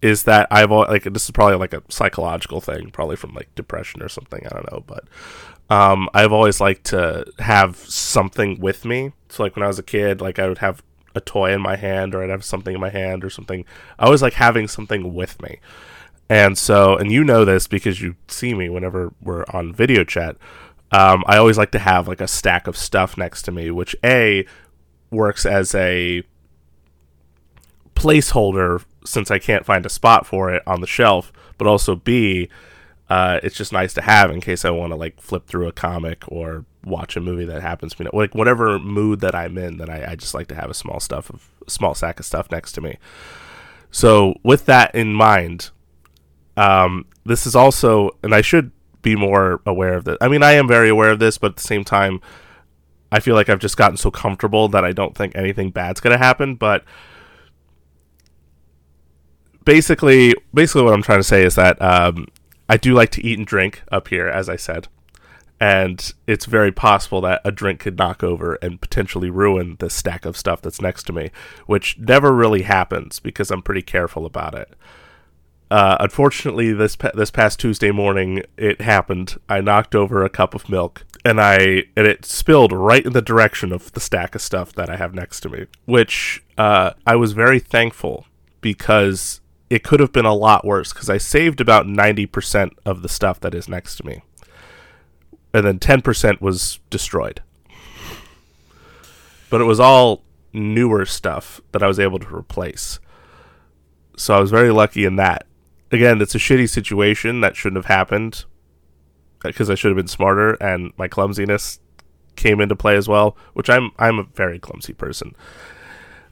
is 0.00 0.22
that 0.22 0.46
I've 0.50 0.70
like 0.70 1.02
this 1.04 1.24
is 1.24 1.30
probably 1.32 1.56
like 1.56 1.74
a 1.74 1.82
psychological 1.88 2.60
thing, 2.60 2.90
probably 2.90 3.16
from 3.16 3.34
like 3.34 3.52
depression 3.56 4.00
or 4.02 4.08
something. 4.08 4.46
I 4.46 4.48
don't 4.50 4.70
know, 4.72 4.84
but 4.86 5.04
um, 5.68 6.08
I've 6.14 6.32
always 6.32 6.60
liked 6.60 6.84
to 6.86 7.24
have 7.40 7.76
something 7.76 8.60
with 8.60 8.84
me. 8.84 9.12
So 9.28 9.42
like 9.42 9.56
when 9.56 9.64
I 9.64 9.66
was 9.68 9.78
a 9.80 9.82
kid, 9.82 10.20
like 10.20 10.38
I 10.38 10.48
would 10.48 10.58
have 10.58 10.82
a 11.14 11.20
toy 11.20 11.52
in 11.52 11.60
my 11.60 11.76
hand 11.76 12.14
or 12.14 12.22
I'd 12.22 12.30
have 12.30 12.44
something 12.44 12.74
in 12.74 12.80
my 12.80 12.90
hand 12.90 13.24
or 13.24 13.30
something. 13.30 13.64
I 13.98 14.06
always 14.06 14.22
like 14.22 14.34
having 14.34 14.68
something 14.68 15.14
with 15.14 15.40
me. 15.42 15.60
And 16.28 16.56
so, 16.56 16.96
and 16.96 17.10
you 17.10 17.24
know 17.24 17.44
this 17.44 17.66
because 17.66 18.00
you 18.00 18.14
see 18.28 18.54
me 18.54 18.68
whenever 18.68 19.12
we're 19.20 19.44
on 19.52 19.72
video 19.72 20.04
chat. 20.04 20.36
Um, 20.92 21.24
I 21.26 21.36
always 21.36 21.58
like 21.58 21.72
to 21.72 21.78
have 21.78 22.06
like 22.06 22.20
a 22.20 22.28
stack 22.28 22.66
of 22.66 22.76
stuff 22.76 23.16
next 23.16 23.42
to 23.42 23.52
me, 23.52 23.70
which 23.70 23.96
a 24.04 24.46
works 25.10 25.44
as 25.44 25.74
a 25.74 26.22
placeholder 27.94 28.84
since 29.04 29.30
I 29.30 29.38
can't 29.38 29.66
find 29.66 29.84
a 29.84 29.90
spot 29.90 30.26
for 30.26 30.52
it 30.54 30.62
on 30.66 30.80
the 30.80 30.86
shelf, 30.86 31.32
but 31.58 31.66
also 31.66 31.96
b 31.96 32.48
uh, 33.08 33.40
it's 33.42 33.56
just 33.56 33.72
nice 33.72 33.92
to 33.94 34.02
have 34.02 34.30
in 34.30 34.40
case 34.40 34.64
I 34.64 34.70
want 34.70 34.92
to 34.92 34.96
like 34.96 35.20
flip 35.20 35.48
through 35.48 35.66
a 35.66 35.72
comic 35.72 36.22
or 36.28 36.64
watch 36.84 37.16
a 37.16 37.20
movie 37.20 37.44
that 37.44 37.62
happens 37.62 37.94
to 37.94 38.04
me. 38.04 38.10
Like 38.12 38.34
whatever 38.34 38.78
mood 38.78 39.20
that 39.20 39.34
I'm 39.34 39.58
in, 39.58 39.76
then 39.78 39.90
I, 39.90 40.12
I 40.12 40.14
just 40.16 40.34
like 40.34 40.48
to 40.48 40.54
have 40.54 40.70
a 40.70 40.74
small 40.74 41.00
stuff 41.00 41.30
of 41.30 41.48
small 41.66 41.94
sack 41.94 42.20
of 42.20 42.26
stuff 42.26 42.50
next 42.50 42.72
to 42.72 42.80
me. 42.80 42.98
So 43.90 44.34
with 44.42 44.66
that 44.66 44.94
in 44.94 45.12
mind, 45.12 45.70
um, 46.56 47.06
this 47.24 47.46
is 47.46 47.56
also, 47.56 48.10
and 48.22 48.34
I 48.34 48.40
should 48.40 48.70
be 49.02 49.16
more 49.16 49.60
aware 49.66 49.94
of 49.94 50.04
this. 50.04 50.16
I 50.20 50.28
mean, 50.28 50.42
I 50.42 50.52
am 50.52 50.68
very 50.68 50.88
aware 50.88 51.10
of 51.10 51.18
this, 51.18 51.38
but 51.38 51.52
at 51.52 51.56
the 51.56 51.62
same 51.62 51.84
time, 51.84 52.20
I 53.12 53.20
feel 53.20 53.34
like 53.34 53.48
I've 53.48 53.58
just 53.58 53.76
gotten 53.76 53.96
so 53.96 54.10
comfortable 54.10 54.68
that 54.68 54.84
I 54.84 54.92
don't 54.92 55.16
think 55.16 55.34
anything 55.34 55.70
bad's 55.70 56.00
gonna 56.00 56.18
happen. 56.18 56.54
But 56.54 56.84
basically, 59.64 60.34
basically, 60.54 60.82
what 60.82 60.94
I'm 60.94 61.02
trying 61.02 61.18
to 61.18 61.24
say 61.24 61.44
is 61.44 61.56
that 61.56 61.80
um, 61.82 62.26
I 62.68 62.76
do 62.76 62.94
like 62.94 63.10
to 63.12 63.24
eat 63.24 63.38
and 63.38 63.46
drink 63.46 63.82
up 63.90 64.08
here, 64.08 64.28
as 64.28 64.48
I 64.48 64.56
said, 64.56 64.88
and 65.60 66.12
it's 66.26 66.46
very 66.46 66.72
possible 66.72 67.20
that 67.20 67.42
a 67.44 67.52
drink 67.52 67.80
could 67.80 67.98
knock 67.98 68.24
over 68.24 68.54
and 68.62 68.80
potentially 68.80 69.28
ruin 69.28 69.76
the 69.78 69.90
stack 69.90 70.24
of 70.24 70.36
stuff 70.36 70.62
that's 70.62 70.80
next 70.80 71.02
to 71.04 71.12
me, 71.12 71.30
which 71.66 71.98
never 71.98 72.32
really 72.32 72.62
happens 72.62 73.20
because 73.20 73.50
I'm 73.50 73.62
pretty 73.62 73.82
careful 73.82 74.24
about 74.24 74.54
it. 74.54 74.74
Uh, 75.70 75.96
unfortunately, 76.00 76.72
this 76.72 76.96
pa- 76.96 77.12
this 77.14 77.30
past 77.30 77.60
Tuesday 77.60 77.92
morning, 77.92 78.42
it 78.56 78.80
happened. 78.80 79.38
I 79.48 79.60
knocked 79.60 79.94
over 79.94 80.24
a 80.24 80.28
cup 80.28 80.54
of 80.54 80.68
milk, 80.68 81.04
and 81.24 81.40
I 81.40 81.84
and 81.96 82.08
it 82.08 82.24
spilled 82.24 82.72
right 82.72 83.04
in 83.06 83.12
the 83.12 83.22
direction 83.22 83.72
of 83.72 83.92
the 83.92 84.00
stack 84.00 84.34
of 84.34 84.42
stuff 84.42 84.72
that 84.72 84.90
I 84.90 84.96
have 84.96 85.14
next 85.14 85.40
to 85.40 85.48
me. 85.48 85.66
Which 85.84 86.42
uh, 86.58 86.94
I 87.06 87.14
was 87.14 87.32
very 87.32 87.60
thankful 87.60 88.26
because 88.60 89.40
it 89.68 89.84
could 89.84 90.00
have 90.00 90.12
been 90.12 90.24
a 90.24 90.34
lot 90.34 90.64
worse. 90.64 90.92
Because 90.92 91.08
I 91.08 91.18
saved 91.18 91.60
about 91.60 91.86
ninety 91.86 92.26
percent 92.26 92.72
of 92.84 93.02
the 93.02 93.08
stuff 93.08 93.38
that 93.38 93.54
is 93.54 93.68
next 93.68 93.94
to 93.98 94.06
me, 94.06 94.22
and 95.52 95.66
then 95.66 95.78
ten 95.78 96.02
percent 96.02 96.40
was 96.40 96.78
destroyed. 96.90 97.42
But 99.48 99.60
it 99.60 99.64
was 99.64 99.80
all 99.80 100.22
newer 100.52 101.04
stuff 101.06 101.60
that 101.72 101.82
I 101.82 101.86
was 101.86 101.98
able 101.98 102.18
to 102.18 102.34
replace. 102.34 102.98
So 104.16 104.34
I 104.34 104.40
was 104.40 104.50
very 104.50 104.70
lucky 104.70 105.04
in 105.04 105.16
that 105.16 105.46
again, 105.90 106.20
it's 106.20 106.34
a 106.34 106.38
shitty 106.38 106.68
situation 106.68 107.40
that 107.40 107.56
shouldn't 107.56 107.84
have 107.84 107.94
happened 107.96 108.44
because 109.42 109.70
I 109.70 109.74
should 109.74 109.88
have 109.88 109.96
been 109.96 110.08
smarter, 110.08 110.52
and 110.54 110.92
my 110.96 111.08
clumsiness 111.08 111.80
came 112.36 112.60
into 112.60 112.76
play 112.76 112.96
as 112.96 113.08
well. 113.08 113.36
Which 113.54 113.70
I'm 113.70 113.90
I'm 113.98 114.18
a 114.18 114.24
very 114.24 114.58
clumsy 114.58 114.92
person. 114.92 115.34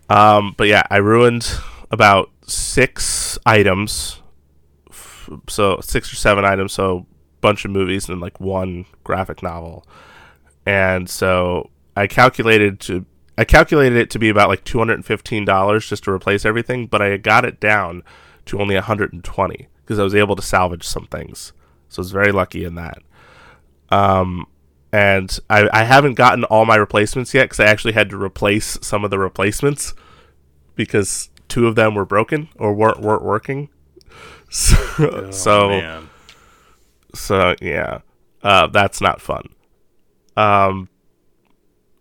Um, 0.09 0.55
but 0.57 0.69
yeah, 0.69 0.85
I 0.91 0.99
ruined 0.99 1.51
about 1.91 2.31
six 2.47 3.39
items, 3.45 4.21
so 5.49 5.81
six 5.81 6.13
or 6.13 6.17
seven 6.17 6.45
items, 6.45 6.73
so 6.73 7.07
bunch 7.41 7.65
of 7.65 7.71
movies 7.71 8.09
and 8.09 8.21
like 8.21 8.41
one 8.41 8.87
graphic 9.05 9.43
novel, 9.43 9.87
and 10.67 11.09
so 11.09 11.71
I 11.97 12.07
calculated 12.07 12.81
to. 12.81 13.07
I 13.37 13.45
calculated 13.45 13.97
it 13.97 14.11
to 14.11 14.19
be 14.19 14.31
about 14.31 14.49
like 14.49 14.65
two 14.65 14.79
hundred 14.79 14.95
and 14.95 15.07
fifteen 15.07 15.45
dollars 15.45 15.89
just 15.89 16.05
to 16.05 16.11
replace 16.11 16.45
everything, 16.45 16.87
but 16.87 17.01
I 17.01 17.17
got 17.17 17.45
it 17.45 17.61
down 17.61 18.03
to 18.49 18.61
only 18.61 18.75
120 18.75 19.69
because 19.83 19.99
I 19.99 20.03
was 20.03 20.15
able 20.15 20.35
to 20.37 20.43
salvage 20.43 20.85
some 20.85 21.07
things. 21.07 21.53
So 21.89 22.01
I 22.01 22.03
was 22.03 22.11
very 22.11 22.33
lucky 22.33 22.65
in 22.65 22.75
that. 22.75 22.99
Um, 23.91 24.47
and 24.93 25.39
I, 25.49 25.69
I 25.73 25.85
haven't 25.85 26.15
gotten 26.15 26.45
all 26.45 26.65
my 26.65 26.77
replacements 26.77 27.33
yet 27.33 27.45
because 27.45 27.61
I 27.61 27.67
actually 27.67 27.93
had 27.93 28.11
to 28.11 28.21
replace 28.21 28.79
some 28.83 29.05
of 29.05 29.11
the 29.11 29.19
replacements 29.19 29.95
because 30.75 31.31
two 31.49 31.67
of 31.67 31.75
them 31.75 31.95
were 31.95 32.05
broken 32.05 32.49
or 32.57 32.75
weren't 32.75 33.01
weren't 33.01 33.23
working. 33.23 33.69
So, 34.51 35.31
so 35.31 35.61
Oh, 35.65 35.69
man. 35.69 36.11
So 37.15 37.55
yeah, 37.61 38.01
uh, 38.43 38.67
that's 38.69 39.01
not 39.01 39.21
fun. 39.21 39.49
Um, 40.37 40.89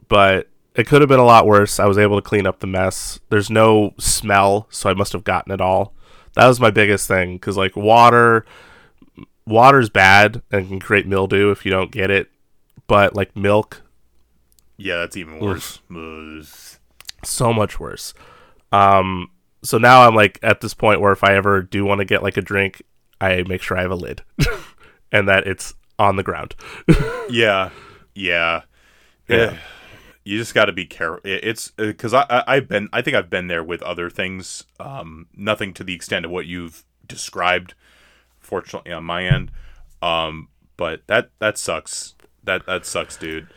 but 0.08 0.50
it 0.76 0.88
could 0.88 1.02
have 1.02 1.10
been 1.10 1.20
a 1.20 1.26
lot 1.26 1.48
worse. 1.48 1.80
I 1.80 1.86
was 1.86 1.98
able 1.98 2.18
to 2.18 2.22
clean 2.28 2.46
up 2.46 2.60
the 2.60 2.68
mess. 2.68 3.20
There's 3.30 3.50
no 3.50 3.94
smell, 3.98 4.68
so 4.70 4.90
I 4.90 4.94
must 4.94 5.14
have 5.14 5.24
gotten 5.24 5.52
it 5.52 5.62
all. 5.62 5.94
That 6.36 6.48
was 6.48 6.60
my 6.60 6.70
biggest 6.70 7.08
thing 7.08 7.36
because 7.36 7.58
like 7.58 7.76
water, 7.76 8.46
water's 9.46 9.90
bad 9.90 10.42
and 10.52 10.68
can 10.68 10.80
create 10.80 11.08
mildew 11.08 11.50
if 11.52 11.66
you 11.66 11.72
don't 11.72 11.92
get 11.92 12.12
it, 12.12 12.30
but 12.86 13.16
like 13.16 13.36
milk, 13.36 13.82
Yeah, 14.78 14.98
that's 14.98 15.18
even 15.18 15.40
worse. 15.40 15.80
Ugh. 15.90 16.46
so 17.24 17.52
much 17.52 17.80
worse. 17.80 18.14
Um, 18.72 19.32
so 19.64 19.80
now 19.80 20.08
I'm 20.08 20.14
like 20.14 20.38
at 20.44 20.62
this 20.62 20.76
point 20.76 21.02
where 21.02 21.12
if 21.12 21.24
I 21.24 21.34
ever 21.36 21.64
do 21.64 21.84
want 21.86 22.00
to 22.00 22.06
get 22.06 22.22
like 22.22 22.38
a 22.38 22.42
drink, 22.42 22.84
I 23.20 23.44
make 23.48 23.64
sure 23.64 23.78
I 23.78 23.82
have 23.82 23.92
a 23.92 23.96
lid 23.96 24.22
and 25.12 25.28
that 25.28 25.48
it's 25.48 25.74
on 26.00 26.16
the 26.16 26.24
ground. 26.24 26.56
Yeah, 27.30 27.72
yeah, 28.16 28.62
Yeah. 29.28 29.58
You 30.24 30.38
just 30.38 30.54
got 30.54 30.66
to 30.66 30.72
be 30.72 30.86
careful. 30.86 31.20
It's 31.26 31.72
because 31.72 32.14
I, 32.14 32.26
I 32.30 32.44
I've 32.48 32.68
been 32.70 32.88
I 32.94 33.02
think 33.02 33.18
I've 33.18 33.30
been 33.30 33.48
there 33.48 33.64
with 33.64 33.82
other 33.82 34.10
things. 34.10 34.64
Um, 34.80 35.28
nothing 35.36 35.74
to 35.74 35.84
the 35.84 35.94
extent 35.94 36.26
of 36.26 36.32
what 36.32 36.46
you've 36.46 36.86
described. 37.06 37.74
Fortunately, 38.40 38.94
on 38.94 39.04
my 39.04 39.26
end, 39.26 39.52
um, 40.02 40.48
but 40.78 41.02
that 41.08 41.32
that 41.40 41.58
sucks. 41.58 42.16
That 42.44 42.66
that 42.66 42.86
sucks, 42.86 43.18
dude. 43.18 43.48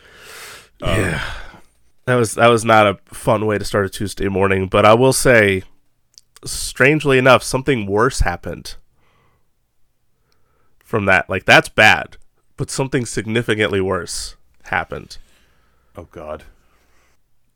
yeah, 0.81 1.23
that 2.07 2.17
was 2.17 2.35
that 2.35 2.49
was 2.49 2.65
not 2.65 2.87
a 2.87 2.99
fun 3.07 3.47
way 3.47 3.59
to 3.59 3.65
start 3.65 3.87
a 3.87 3.89
Tuesday 3.89 4.29
morning. 4.29 4.67
But 4.67 4.85
I 4.85 4.95
will 4.95 5.13
say, 5.13 5.63
strangely 6.45 7.19
enough, 7.19 7.45
something 7.45 7.87
worse 7.87 8.21
happened 8.21 8.77
from 10.91 11.07
that. 11.07 11.31
Like 11.31 11.47
that's 11.47 11.69
bad, 11.69 12.17
but 12.57 12.71
something 12.71 13.07
significantly 13.07 13.81
worse 13.81 14.37
happened. 14.65 15.17
Oh 15.97 16.09
God. 16.11 16.43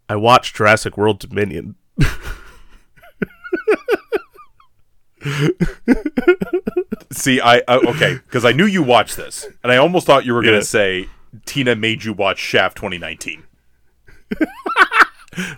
I 0.08 0.16
watched 0.16 0.56
Jurassic 0.56 0.96
World 0.96 1.18
Dominion. 1.18 1.74
See, 7.10 7.40
I, 7.40 7.62
I 7.66 7.76
okay 7.76 8.14
because 8.14 8.44
I 8.44 8.52
knew 8.52 8.66
you 8.66 8.82
watched 8.82 9.16
this, 9.16 9.46
and 9.62 9.72
I 9.72 9.76
almost 9.78 10.06
thought 10.06 10.26
you 10.26 10.34
were 10.34 10.42
gonna 10.42 10.62
say 10.62 11.08
Tina 11.46 11.74
made 11.74 12.04
you 12.04 12.12
watch 12.12 12.38
Shaft 12.38 12.76
2019. 12.76 13.44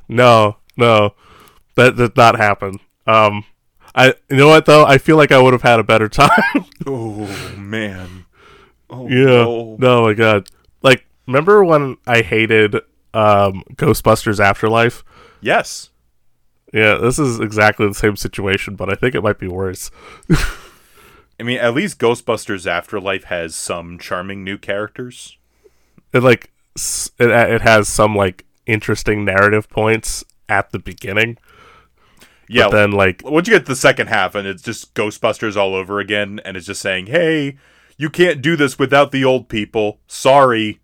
No, 0.09 0.57
no, 0.79 1.15
that 1.75 1.97
did 1.97 2.17
not 2.17 2.39
happen. 2.39 2.81
Um, 3.07 3.45
I 3.97 4.15
you 4.31 4.37
know 4.37 4.49
what 4.49 4.67
though? 4.67 4.85
I 4.85 4.99
feel 4.99 5.17
like 5.17 5.33
I 5.33 5.41
would 5.41 5.55
have 5.55 5.63
had 5.63 5.81
a 5.81 5.85
better 5.85 6.09
time. 6.11 6.67
Oh 6.87 7.57
man. 7.57 8.27
Oh 8.91 9.09
yeah. 9.09 9.25
no. 9.25 9.77
No, 9.79 10.03
my 10.03 10.15
god. 10.15 10.49
Like, 10.83 11.07
remember 11.27 11.65
when 11.65 11.97
I 12.07 12.21
hated 12.23 12.77
um 13.15 13.65
Ghostbusters 13.75 14.39
Afterlife? 14.39 15.03
Yes. 15.41 15.91
Yeah, 16.73 16.97
this 16.97 17.19
is 17.19 17.41
exactly 17.41 17.87
the 17.89 17.95
same 17.95 18.17
situation, 18.17 18.77
but 18.77 18.93
I 18.93 18.97
think 18.97 19.15
it 19.15 19.23
might 19.23 19.39
be 19.39 19.49
worse. 19.49 19.91
I 21.39 21.43
mean, 21.43 21.59
at 21.59 21.75
least 21.75 21.99
Ghostbusters 21.99 22.67
Afterlife 22.67 23.25
has 23.25 23.55
some 23.55 23.99
charming 23.99 24.43
new 24.45 24.59
characters. 24.59 25.39
It 26.13 26.23
like 26.23 26.51
it 26.77 27.31
it 27.31 27.61
has 27.63 27.89
some 27.89 28.15
like 28.15 28.45
interesting 28.67 29.25
narrative 29.25 29.69
points 29.71 30.25
at 30.49 30.71
the 30.71 30.79
beginning, 30.79 31.39
Yeah. 32.49 32.65
but 32.65 32.73
then 32.73 32.93
like 32.93 33.23
once 33.25 33.49
you 33.49 33.55
get 33.55 33.67
to 33.67 33.73
the 33.73 33.77
second 33.77 34.09
half, 34.09 34.35
and 34.35 34.47
it's 34.47 34.63
just 34.63 34.95
Ghostbusters 34.95 35.57
all 35.57 35.75
over 35.75 36.01
again, 36.01 36.41
and 36.45 36.57
it's 36.57 36.67
just 36.67 36.81
saying, 36.81 37.07
"Hey, 37.07 37.57
you 37.97 38.11
can't 38.11 38.43
do 38.43 38.57
this 38.57 38.79
without 38.79 39.13
the 39.13 39.25
old 39.25 39.49
people. 39.49 40.01
Sorry." 40.07 40.81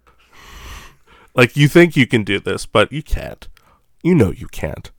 like 1.35 1.57
you 1.57 1.69
think 1.69 1.97
you 1.97 2.07
can 2.07 2.25
do 2.25 2.39
this, 2.39 2.67
but 2.67 2.93
you 2.93 3.03
can't. 3.03 3.49
You 4.03 4.15
know 4.15 4.33
you 4.33 4.49
can't. 4.49 4.91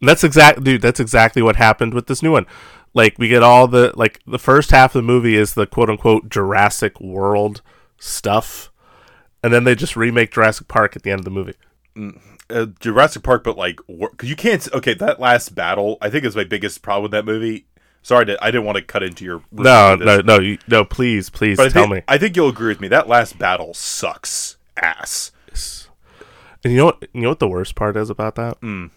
And 0.00 0.08
that's 0.08 0.24
exact, 0.24 0.62
dude. 0.64 0.82
That's 0.82 1.00
exactly 1.00 1.42
what 1.42 1.56
happened 1.56 1.94
with 1.94 2.06
this 2.06 2.22
new 2.22 2.32
one. 2.32 2.46
Like 2.92 3.18
we 3.18 3.28
get 3.28 3.42
all 3.42 3.66
the 3.66 3.92
like 3.96 4.20
the 4.26 4.38
first 4.38 4.70
half 4.70 4.94
of 4.94 5.00
the 5.00 5.06
movie 5.06 5.36
is 5.36 5.54
the 5.54 5.66
quote 5.66 5.90
unquote 5.90 6.28
Jurassic 6.28 7.00
World 7.00 7.62
stuff, 7.98 8.70
and 9.42 9.52
then 9.52 9.64
they 9.64 9.74
just 9.74 9.96
remake 9.96 10.30
Jurassic 10.32 10.68
Park 10.68 10.94
at 10.94 11.02
the 11.02 11.10
end 11.10 11.20
of 11.20 11.24
the 11.24 11.30
movie. 11.30 11.54
Mm. 11.96 12.20
Uh, 12.50 12.66
Jurassic 12.80 13.22
Park, 13.22 13.44
but 13.44 13.56
like, 13.56 13.80
because 13.86 14.28
you 14.28 14.36
can't. 14.36 14.66
Okay, 14.72 14.94
that 14.94 15.18
last 15.18 15.54
battle, 15.54 15.98
I 16.00 16.10
think, 16.10 16.24
is 16.24 16.36
my 16.36 16.44
biggest 16.44 16.82
problem 16.82 17.04
with 17.04 17.12
that 17.12 17.24
movie. 17.24 17.66
Sorry, 18.02 18.26
to, 18.26 18.44
I 18.44 18.50
didn't 18.50 18.66
want 18.66 18.76
to 18.76 18.82
cut 18.82 19.02
into 19.02 19.24
your. 19.24 19.42
No, 19.50 19.94
no, 19.96 20.20
no, 20.20 20.38
you, 20.38 20.58
no. 20.68 20.84
Please, 20.84 21.30
please 21.30 21.56
But 21.56 21.66
I 21.66 21.70
tell 21.70 21.82
think, 21.84 21.94
me. 21.94 22.02
I 22.06 22.18
think 22.18 22.36
you'll 22.36 22.50
agree 22.50 22.68
with 22.68 22.80
me. 22.80 22.88
That 22.88 23.08
last 23.08 23.38
battle 23.38 23.72
sucks 23.72 24.56
ass. 24.76 25.32
And 26.62 26.72
you 26.72 26.78
know 26.78 26.86
what? 26.86 27.08
You 27.12 27.20
know 27.22 27.28
what 27.30 27.40
the 27.40 27.48
worst 27.48 27.74
part 27.74 27.96
is 27.96 28.10
about 28.10 28.36
that? 28.36 28.60
Mm. 28.60 28.90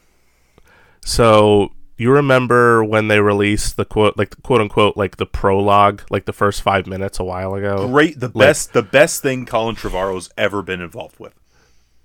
So 1.01 1.71
you 1.97 2.11
remember 2.11 2.83
when 2.83 3.07
they 3.07 3.19
released 3.19 3.75
the 3.75 3.85
quote, 3.85 4.17
like 4.17 4.31
the 4.31 4.41
quote 4.41 4.61
unquote, 4.61 4.95
like 4.95 5.17
the 5.17 5.25
prologue, 5.25 6.03
like 6.09 6.25
the 6.25 6.33
first 6.33 6.61
five 6.61 6.87
minutes 6.87 7.19
a 7.19 7.23
while 7.23 7.55
ago. 7.55 7.87
Great, 7.87 8.19
the 8.19 8.29
best, 8.29 8.73
the 8.73 8.83
best 8.83 9.21
thing 9.21 9.45
Colin 9.45 9.75
Trevorrow's 9.75 10.29
ever 10.37 10.61
been 10.61 10.81
involved 10.81 11.19
with. 11.19 11.33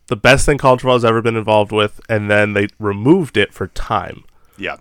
The 0.09 0.17
best 0.17 0.45
thing 0.47 0.59
Colin 0.59 0.79
has 0.81 1.05
ever 1.05 1.23
been 1.23 1.37
involved 1.37 1.73
with, 1.73 2.01
and 2.09 2.31
then 2.31 2.53
they 2.53 2.69
removed 2.79 3.37
it 3.37 3.55
for 3.55 3.69
time. 3.69 4.25
Yeah, 4.59 4.77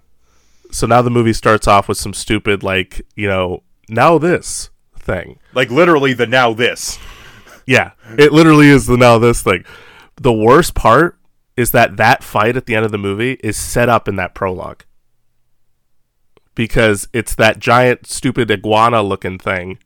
So 0.71 0.85
now 0.87 1.01
the 1.01 1.09
movie 1.09 1.33
starts 1.33 1.67
off 1.67 1.87
with 1.87 1.97
some 1.97 2.13
stupid, 2.13 2.63
like 2.63 3.01
you 3.15 3.27
know, 3.27 3.63
now 3.87 4.17
this 4.17 4.69
thing. 4.97 5.39
like 5.53 5.69
literally 5.69 6.13
the 6.13 6.27
now 6.27 6.53
this. 6.53 6.99
Yeah, 7.65 7.91
it 8.17 8.33
literally 8.33 8.67
is 8.67 8.87
the 8.87 8.97
now 8.97 9.17
this 9.19 9.41
thing. 9.43 9.63
The 10.15 10.33
worst 10.33 10.73
part 10.75 11.17
is 11.55 11.71
that 11.71 11.97
that 11.97 12.23
fight 12.23 12.57
at 12.57 12.65
the 12.65 12.75
end 12.75 12.85
of 12.85 12.91
the 12.91 12.97
movie 12.97 13.33
is 13.43 13.55
set 13.57 13.87
up 13.89 14.07
in 14.07 14.15
that 14.17 14.33
prologue 14.33 14.83
because 16.55 17.07
it's 17.13 17.35
that 17.35 17.59
giant, 17.59 18.07
stupid 18.07 18.49
iguana 18.51 19.01
looking 19.01 19.37
thing 19.37 19.77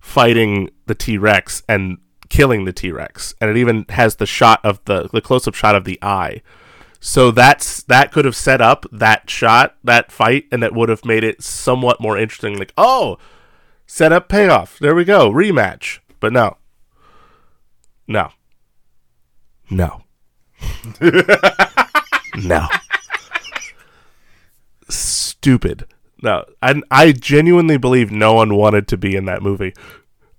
fighting 0.00 0.70
the 0.86 0.94
T 0.94 1.18
Rex 1.18 1.62
and 1.68 1.98
killing 2.28 2.64
the 2.64 2.72
T 2.72 2.90
Rex, 2.90 3.34
and 3.40 3.50
it 3.50 3.56
even 3.56 3.86
has 3.90 4.16
the 4.16 4.26
shot 4.26 4.60
of 4.64 4.84
the 4.84 5.08
the 5.12 5.20
close 5.20 5.46
up 5.46 5.54
shot 5.54 5.74
of 5.74 5.84
the 5.84 5.98
eye. 6.02 6.42
So 7.00 7.30
that's 7.30 7.82
that 7.84 8.12
could 8.12 8.24
have 8.24 8.36
set 8.36 8.60
up 8.60 8.86
that 8.90 9.30
shot, 9.30 9.76
that 9.84 10.10
fight, 10.10 10.46
and 10.50 10.62
that 10.62 10.74
would 10.74 10.88
have 10.88 11.04
made 11.04 11.24
it 11.24 11.42
somewhat 11.42 12.00
more 12.00 12.18
interesting. 12.18 12.58
Like, 12.58 12.72
oh, 12.76 13.18
set 13.86 14.12
up 14.12 14.28
payoff. 14.28 14.78
There 14.78 14.94
we 14.94 15.04
go, 15.04 15.30
rematch. 15.30 16.00
But 16.18 16.32
no, 16.32 16.56
no, 18.08 18.30
no, 19.70 20.02
no. 22.36 22.66
Stupid. 24.88 25.86
No, 26.22 26.44
I 26.62 26.80
I 26.90 27.12
genuinely 27.12 27.76
believe 27.76 28.10
no 28.10 28.34
one 28.34 28.56
wanted 28.56 28.88
to 28.88 28.96
be 28.96 29.14
in 29.14 29.26
that 29.26 29.42
movie. 29.42 29.74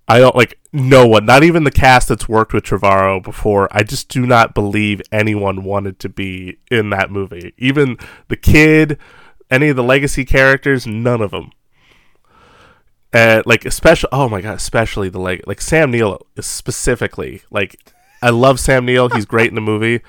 I 0.08 0.20
don't 0.20 0.36
like 0.36 0.58
no 0.72 1.06
one, 1.06 1.26
not 1.26 1.44
even 1.44 1.66
the 1.66 1.72
cast 1.72 2.08
that's 2.08 2.30
worked 2.30 2.54
with 2.54 2.64
Trevorrow 2.64 3.22
before. 3.22 3.68
I 3.72 3.84
just 3.84 4.08
do 4.08 4.26
not 4.26 4.54
believe 4.54 5.02
anyone 5.12 5.64
wanted 5.64 6.00
to 6.00 6.10
be 6.10 6.60
in 6.72 6.92
that 6.92 7.12
movie. 7.12 7.54
Even 7.58 7.98
the 8.30 8.38
kid, 8.38 8.98
any 9.52 9.68
of 9.68 9.76
the 9.76 9.84
legacy 9.84 10.24
characters, 10.24 10.88
none 10.88 11.22
of 11.22 11.32
them. 11.32 11.52
Uh, 13.12 13.42
like 13.46 13.66
especially, 13.66 14.10
oh 14.12 14.30
my 14.30 14.42
god, 14.42 14.56
especially 14.56 15.10
the 15.10 15.20
leg, 15.20 15.42
like 15.46 15.62
Sam 15.62 15.92
Neill 15.92 16.26
specifically. 16.40 17.42
Like, 17.50 17.94
I 18.22 18.30
love 18.30 18.60
Sam 18.60 18.86
Neill; 18.86 19.10
he's 19.10 19.26
great 19.26 19.50
in 19.50 19.56
the 19.56 19.62
movie, 19.62 20.02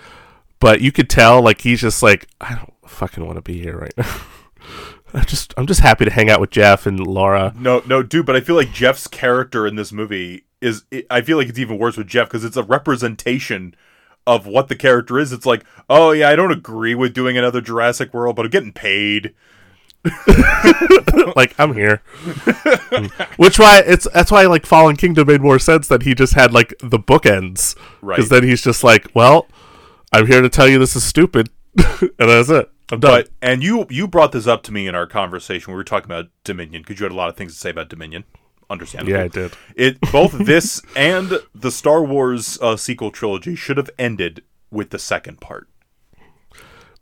but 0.60 0.80
you 0.80 0.92
could 0.92 1.08
tell 1.08 1.42
like 1.42 1.60
he's 1.60 1.80
just 1.80 2.02
like 2.02 2.28
I 2.40 2.54
don't 2.54 2.74
fucking 2.86 3.24
want 3.24 3.36
to 3.36 3.42
be 3.42 3.60
here 3.60 3.78
right 3.78 3.94
now. 3.96 4.20
I 5.14 5.24
just 5.24 5.54
I'm 5.56 5.66
just 5.66 5.80
happy 5.80 6.04
to 6.04 6.10
hang 6.10 6.30
out 6.30 6.40
with 6.40 6.50
Jeff 6.50 6.86
and 6.86 7.00
Laura. 7.00 7.54
No, 7.58 7.82
no, 7.86 8.02
dude. 8.02 8.26
But 8.26 8.36
I 8.36 8.40
feel 8.40 8.56
like 8.56 8.72
Jeff's 8.72 9.06
character 9.06 9.66
in 9.66 9.76
this 9.76 9.92
movie 9.92 10.44
is. 10.60 10.84
I 11.10 11.22
feel 11.22 11.38
like 11.38 11.48
it's 11.48 11.58
even 11.58 11.78
worse 11.78 11.96
with 11.96 12.06
Jeff 12.06 12.28
because 12.28 12.44
it's 12.44 12.56
a 12.56 12.62
representation 12.62 13.74
of 14.26 14.46
what 14.46 14.68
the 14.68 14.76
character 14.76 15.18
is. 15.18 15.32
It's 15.32 15.46
like, 15.46 15.64
oh 15.88 16.12
yeah, 16.12 16.28
I 16.28 16.36
don't 16.36 16.52
agree 16.52 16.94
with 16.94 17.14
doing 17.14 17.38
another 17.38 17.60
Jurassic 17.60 18.12
World, 18.12 18.36
but 18.36 18.44
I'm 18.44 18.50
getting 18.50 18.72
paid. 18.72 19.34
like 21.36 21.54
I'm 21.58 21.74
here. 21.74 21.96
Which 23.36 23.58
why 23.58 23.82
it's 23.84 24.06
that's 24.12 24.30
why 24.30 24.46
like 24.46 24.66
Fallen 24.66 24.96
Kingdom 24.96 25.26
made 25.26 25.40
more 25.40 25.58
sense 25.58 25.88
that 25.88 26.02
he 26.02 26.14
just 26.14 26.34
had 26.34 26.52
like 26.52 26.74
the 26.80 26.98
bookends. 26.98 27.76
Right. 28.02 28.16
Because 28.16 28.28
then 28.30 28.44
he's 28.44 28.62
just 28.62 28.84
like, 28.84 29.08
well, 29.14 29.46
I'm 30.12 30.26
here 30.26 30.40
to 30.40 30.48
tell 30.48 30.68
you 30.68 30.78
this 30.78 30.94
is 30.94 31.04
stupid, 31.04 31.48
and 31.76 32.10
that's 32.18 32.50
it. 32.50 32.70
I'm 32.90 33.00
done. 33.00 33.22
But 33.22 33.30
and 33.42 33.62
you 33.62 33.86
you 33.90 34.08
brought 34.08 34.32
this 34.32 34.46
up 34.46 34.62
to 34.64 34.72
me 34.72 34.86
in 34.86 34.94
our 34.94 35.06
conversation. 35.06 35.72
We 35.72 35.76
were 35.76 35.84
talking 35.84 36.06
about 36.06 36.26
Dominion 36.44 36.82
because 36.82 36.98
you 36.98 37.04
had 37.04 37.12
a 37.12 37.16
lot 37.16 37.28
of 37.28 37.36
things 37.36 37.54
to 37.54 37.58
say 37.58 37.70
about 37.70 37.88
Dominion. 37.88 38.24
Understandable. 38.70 39.12
yeah, 39.12 39.24
I 39.24 39.28
did. 39.28 39.52
It 39.76 40.00
both 40.12 40.32
this 40.32 40.82
and 40.96 41.40
the 41.54 41.70
Star 41.70 42.02
Wars 42.02 42.58
uh, 42.60 42.76
sequel 42.76 43.10
trilogy 43.10 43.54
should 43.54 43.78
have 43.78 43.90
ended 43.98 44.42
with 44.70 44.90
the 44.90 44.98
second 44.98 45.40
part. 45.40 45.68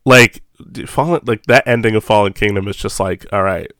Like 0.04 0.42
Fallen, 0.86 1.22
like 1.24 1.44
that 1.46 1.66
ending 1.66 1.96
of 1.96 2.04
Fallen 2.04 2.32
Kingdom 2.32 2.68
is 2.68 2.76
just 2.76 3.00
like, 3.00 3.26
all 3.32 3.42
right, 3.42 3.70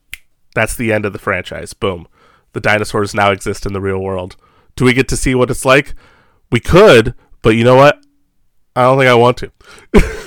that's 0.54 0.74
the 0.74 0.92
end 0.92 1.04
of 1.04 1.12
the 1.12 1.18
franchise. 1.18 1.72
Boom, 1.72 2.08
the 2.52 2.60
dinosaurs 2.60 3.14
now 3.14 3.30
exist 3.30 3.66
in 3.66 3.72
the 3.72 3.80
real 3.80 4.00
world. 4.00 4.36
Do 4.74 4.84
we 4.84 4.92
get 4.92 5.08
to 5.08 5.16
see 5.16 5.34
what 5.34 5.50
it's 5.50 5.64
like? 5.64 5.94
We 6.50 6.60
could, 6.60 7.14
but 7.42 7.50
you 7.50 7.64
know 7.64 7.76
what? 7.76 8.00
I 8.74 8.82
don't 8.82 8.98
think 8.98 9.08
I 9.08 9.14
want 9.14 9.38
to. 9.38 9.52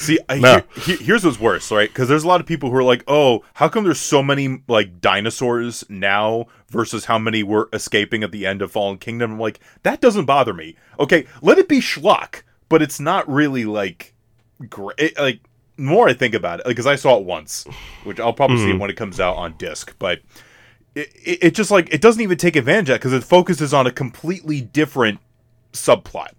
See, 0.00 0.18
I, 0.28 0.38
No. 0.38 0.54
here- 0.54 0.64
he- 0.96 1.04
here's 1.04 1.24
what's 1.24 1.38
worse, 1.38 1.70
right? 1.70 1.88
Because 1.88 2.08
there's 2.08 2.24
a 2.24 2.28
lot 2.28 2.40
of 2.40 2.46
people 2.46 2.70
who 2.70 2.76
are 2.76 2.82
like, 2.82 3.04
"Oh, 3.06 3.44
how 3.54 3.68
come 3.68 3.84
there's 3.84 4.00
so 4.00 4.22
many 4.22 4.62
like 4.66 5.00
dinosaurs 5.00 5.84
now 5.88 6.46
versus 6.70 7.04
how 7.04 7.18
many 7.18 7.42
were 7.42 7.68
escaping 7.72 8.22
at 8.22 8.32
the 8.32 8.46
end 8.46 8.62
of 8.62 8.72
Fallen 8.72 8.98
Kingdom?" 8.98 9.32
I'm 9.32 9.38
like, 9.38 9.60
that 9.82 10.00
doesn't 10.00 10.24
bother 10.24 10.54
me. 10.54 10.74
Okay, 10.98 11.26
let 11.42 11.58
it 11.58 11.68
be 11.68 11.80
schlock, 11.80 12.42
but 12.68 12.80
it's 12.82 12.98
not 12.98 13.28
really 13.28 13.64
like 13.64 14.14
great. 14.68 15.18
Like 15.18 15.40
more 15.76 16.08
I 16.08 16.14
think 16.14 16.34
about 16.34 16.60
it, 16.60 16.66
because 16.66 16.86
I 16.86 16.96
saw 16.96 17.18
it 17.18 17.24
once, 17.24 17.66
which 18.04 18.18
I'll 18.18 18.32
probably 18.32 18.58
see 18.58 18.72
hmm. 18.72 18.78
when 18.78 18.90
it 18.90 18.96
comes 18.96 19.20
out 19.20 19.36
on 19.36 19.54
disc, 19.58 19.94
but. 19.98 20.20
It, 20.92 21.12
it, 21.24 21.38
it 21.44 21.54
just 21.54 21.70
like 21.70 21.88
it 21.94 22.00
doesn't 22.00 22.20
even 22.20 22.36
take 22.36 22.56
advantage 22.56 22.88
of 22.88 22.94
that 22.94 22.98
because 22.98 23.12
it 23.12 23.22
focuses 23.22 23.72
on 23.72 23.86
a 23.86 23.92
completely 23.92 24.60
different 24.60 25.20
subplot. 25.72 26.30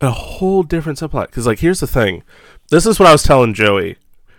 a 0.00 0.10
whole 0.10 0.64
different 0.64 0.98
subplot. 0.98 1.26
Because 1.26 1.46
like, 1.46 1.60
here's 1.60 1.78
the 1.78 1.86
thing. 1.86 2.24
This 2.72 2.86
is 2.86 2.98
what 2.98 3.06
I 3.08 3.12
was 3.12 3.22
telling 3.22 3.52
Joey. 3.54 3.98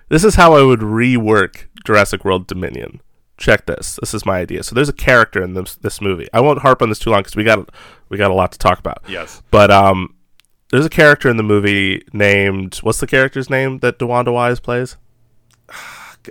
This 0.09 0.23
is 0.23 0.33
how 0.35 0.55
I 0.55 0.63
would 0.63 0.79
rework 0.79 1.67
Jurassic 1.85 2.25
World 2.25 2.47
Dominion. 2.47 2.99
Check 3.37 3.67
this. 3.67 3.97
This 4.01 4.13
is 4.15 4.25
my 4.25 4.39
idea. 4.39 4.63
So 4.63 4.73
there's 4.73 4.89
a 4.89 4.93
character 4.93 5.43
in 5.43 5.53
this 5.53 5.75
this 5.75 6.01
movie. 6.01 6.27
I 6.33 6.41
won't 6.41 6.59
harp 6.63 6.81
on 6.81 6.89
this 6.89 6.97
too 6.99 7.11
long 7.11 7.19
because 7.21 7.35
we 7.35 7.43
got 7.43 7.69
we 8.09 8.17
got 8.17 8.31
a 8.31 8.33
lot 8.33 8.51
to 8.53 8.57
talk 8.57 8.79
about. 8.79 9.03
Yes. 9.07 9.43
But 9.51 9.69
um, 9.69 10.15
there's 10.71 10.85
a 10.85 10.89
character 10.89 11.29
in 11.29 11.37
the 11.37 11.43
movie 11.43 12.03
named 12.11 12.77
what's 12.77 12.99
the 12.99 13.07
character's 13.07 13.49
name 13.51 13.77
that 13.79 13.99
DeWanda 13.99 14.33
Wise 14.33 14.59
plays? 14.59 14.97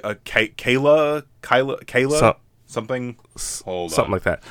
uh, 0.02 0.14
Kay- 0.24 0.48
Kayla, 0.56 1.22
Kayla, 1.42 2.18
So- 2.18 2.36
something, 2.66 3.16
Hold 3.64 3.92
Something 3.92 4.04
on. 4.06 4.10
like 4.10 4.22
that. 4.24 4.42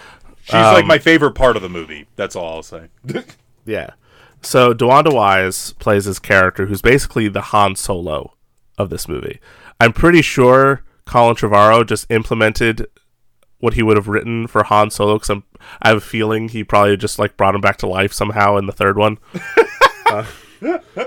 She's 0.43 0.53
like 0.53 0.83
um, 0.83 0.87
my 0.87 0.99
favorite 0.99 1.33
part 1.35 1.55
of 1.57 1.61
the 1.61 1.69
movie. 1.69 2.07
That's 2.15 2.35
all 2.35 2.55
I'll 2.55 2.63
say. 2.63 2.87
Yeah. 3.63 3.91
So 4.41 4.73
DeWanda 4.73 5.13
Wise 5.13 5.73
plays 5.73 6.05
this 6.05 6.19
character 6.19 6.65
who's 6.65 6.81
basically 6.81 7.27
the 7.27 7.41
Han 7.41 7.75
Solo 7.75 8.33
of 8.77 8.89
this 8.89 9.07
movie. 9.07 9.39
I'm 9.79 9.93
pretty 9.93 10.21
sure 10.21 10.83
Colin 11.05 11.35
Trevorrow 11.35 11.85
just 11.85 12.09
implemented 12.09 12.87
what 13.59 13.75
he 13.75 13.83
would 13.83 13.97
have 13.97 14.07
written 14.07 14.47
for 14.47 14.63
Han 14.63 14.89
Solo 14.89 15.19
because 15.19 15.43
I 15.81 15.87
have 15.89 15.97
a 15.97 16.01
feeling 16.01 16.49
he 16.49 16.63
probably 16.63 16.97
just 16.97 17.19
like 17.19 17.37
brought 17.37 17.55
him 17.55 17.61
back 17.61 17.77
to 17.77 17.87
life 17.87 18.11
somehow 18.11 18.57
in 18.57 18.65
the 18.65 18.71
third 18.71 18.97
one. 18.97 19.17
Uh, 20.11 20.25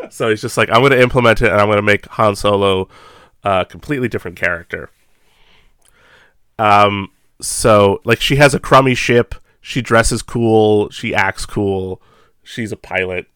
so 0.08 0.30
he's 0.30 0.40
just 0.40 0.56
like, 0.56 0.70
I'm 0.70 0.80
going 0.80 0.92
to 0.92 1.02
implement 1.02 1.42
it 1.42 1.52
and 1.52 1.60
I'm 1.60 1.66
going 1.66 1.76
to 1.76 1.82
make 1.82 2.06
Han 2.06 2.36
Solo 2.36 2.88
a 3.42 3.66
completely 3.68 4.08
different 4.08 4.38
character. 4.38 4.88
Um, 6.58 7.10
so 7.38 8.00
like 8.04 8.22
she 8.22 8.36
has 8.36 8.54
a 8.54 8.58
crummy 8.58 8.94
ship. 8.94 9.34
She 9.60 9.82
dresses 9.82 10.22
cool. 10.22 10.88
She 10.88 11.14
acts 11.14 11.44
cool. 11.44 12.00
She's 12.44 12.72
a 12.72 12.76
pilot. 12.76 13.26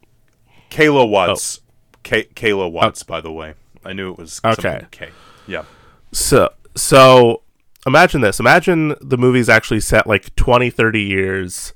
Kayla 0.71 1.09
Watts, 1.09 1.61
Kay- 2.03 2.29
Kayla 2.35 2.71
Watts. 2.71 3.03
by 3.03 3.21
the 3.21 3.33
way, 3.33 3.55
I 3.85 3.93
knew 3.93 4.13
it 4.13 4.19
was 4.19 4.35
something 4.35 4.67
Okay. 4.67 4.87
K. 4.91 5.09
Yeah, 5.47 5.65
So 6.13 6.51
so 6.77 7.43
imagine 7.87 8.21
this. 8.21 8.39
Imagine 8.39 8.95
the 9.01 9.17
movie's 9.17 9.49
actually 9.49 9.81
set 9.81 10.07
like 10.07 10.35
20, 10.37 10.69
30 10.71 11.01
years, 11.01 11.73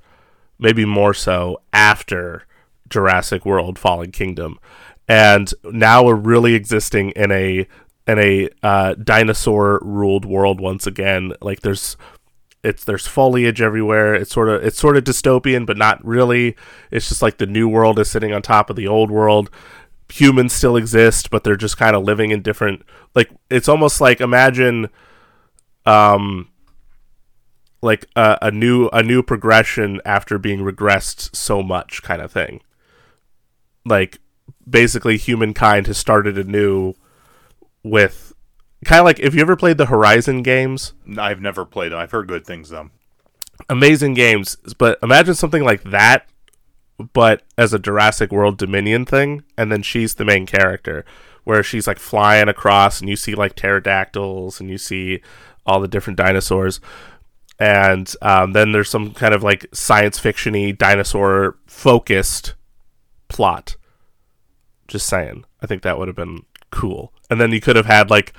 maybe 0.58 0.84
more 0.84 1.14
so 1.14 1.60
after 1.72 2.46
Jurassic 2.90 3.46
World 3.46 3.78
Fallen 3.78 4.10
Kingdom. 4.12 4.58
And 5.08 5.52
now 5.64 6.04
we're 6.04 6.14
really 6.14 6.54
existing 6.54 7.10
in 7.10 7.32
a 7.32 7.66
in 8.06 8.18
a 8.18 8.48
uh, 8.62 8.94
dinosaur 9.02 9.78
ruled 9.82 10.24
world 10.26 10.60
once 10.60 10.86
again. 10.86 11.32
Like 11.40 11.60
there's 11.60 11.96
it's 12.62 12.84
there's 12.84 13.06
foliage 13.06 13.60
everywhere. 13.60 14.14
It's 14.14 14.32
sort 14.32 14.48
of 14.48 14.64
it's 14.64 14.78
sort 14.78 14.96
of 14.96 15.04
dystopian, 15.04 15.66
but 15.66 15.76
not 15.76 16.04
really. 16.04 16.56
It's 16.90 17.08
just 17.08 17.22
like 17.22 17.38
the 17.38 17.46
new 17.46 17.68
world 17.68 17.98
is 17.98 18.10
sitting 18.10 18.32
on 18.32 18.42
top 18.42 18.70
of 18.70 18.76
the 18.76 18.86
old 18.86 19.10
world. 19.10 19.50
Humans 20.10 20.52
still 20.52 20.76
exist, 20.76 21.30
but 21.30 21.42
they're 21.42 21.56
just 21.56 21.76
kind 21.76 21.96
of 21.96 22.04
living 22.04 22.30
in 22.30 22.42
different. 22.42 22.82
Like 23.14 23.30
it's 23.50 23.68
almost 23.68 24.00
like 24.00 24.20
imagine, 24.20 24.90
um, 25.86 26.50
like 27.80 28.06
a, 28.14 28.38
a 28.42 28.50
new 28.50 28.88
a 28.92 29.02
new 29.02 29.22
progression 29.22 30.00
after 30.04 30.38
being 30.38 30.60
regressed 30.60 31.34
so 31.34 31.62
much, 31.62 32.02
kind 32.02 32.22
of 32.22 32.30
thing. 32.30 32.60
Like 33.84 34.18
basically, 34.68 35.16
humankind 35.16 35.88
has 35.88 35.98
started 35.98 36.38
anew 36.38 36.94
with 37.82 38.31
kind 38.84 39.00
of 39.00 39.04
like 39.04 39.20
if 39.20 39.34
you 39.34 39.40
ever 39.40 39.56
played 39.56 39.78
the 39.78 39.86
Horizon 39.86 40.42
games 40.42 40.92
I've 41.18 41.40
never 41.40 41.64
played 41.64 41.92
them. 41.92 41.98
I've 41.98 42.10
heard 42.10 42.28
good 42.28 42.44
things 42.46 42.70
though. 42.70 42.90
amazing 43.68 44.14
games, 44.14 44.56
but 44.78 44.98
imagine 45.02 45.34
something 45.34 45.64
like 45.64 45.82
that, 45.84 46.28
but 47.12 47.42
as 47.56 47.72
a 47.72 47.78
Jurassic 47.78 48.30
World 48.32 48.58
Dominion 48.58 49.04
thing, 49.04 49.42
and 49.56 49.70
then 49.70 49.82
she's 49.82 50.14
the 50.14 50.24
main 50.24 50.46
character, 50.46 51.04
where 51.44 51.62
she's 51.62 51.86
like 51.86 51.98
flying 51.98 52.48
across, 52.48 53.00
and 53.00 53.08
you 53.08 53.16
see 53.16 53.34
like 53.34 53.54
pterodactyls, 53.56 54.60
and 54.60 54.70
you 54.70 54.78
see 54.78 55.22
all 55.66 55.80
the 55.80 55.88
different 55.88 56.16
dinosaurs, 56.16 56.80
and 57.58 58.14
um, 58.22 58.52
then 58.52 58.72
there's 58.72 58.90
some 58.90 59.12
kind 59.14 59.34
of 59.34 59.42
like 59.42 59.66
science 59.72 60.18
fictiony 60.18 60.76
dinosaur 60.76 61.56
focused 61.66 62.54
plot. 63.28 63.76
Just 64.88 65.06
saying, 65.06 65.44
I 65.62 65.66
think 65.66 65.82
that 65.82 65.98
would 65.98 66.08
have 66.08 66.16
been 66.16 66.44
cool, 66.70 67.12
and 67.30 67.40
then 67.40 67.52
you 67.52 67.60
could 67.60 67.76
have 67.76 67.86
had 67.86 68.10
like 68.10 68.32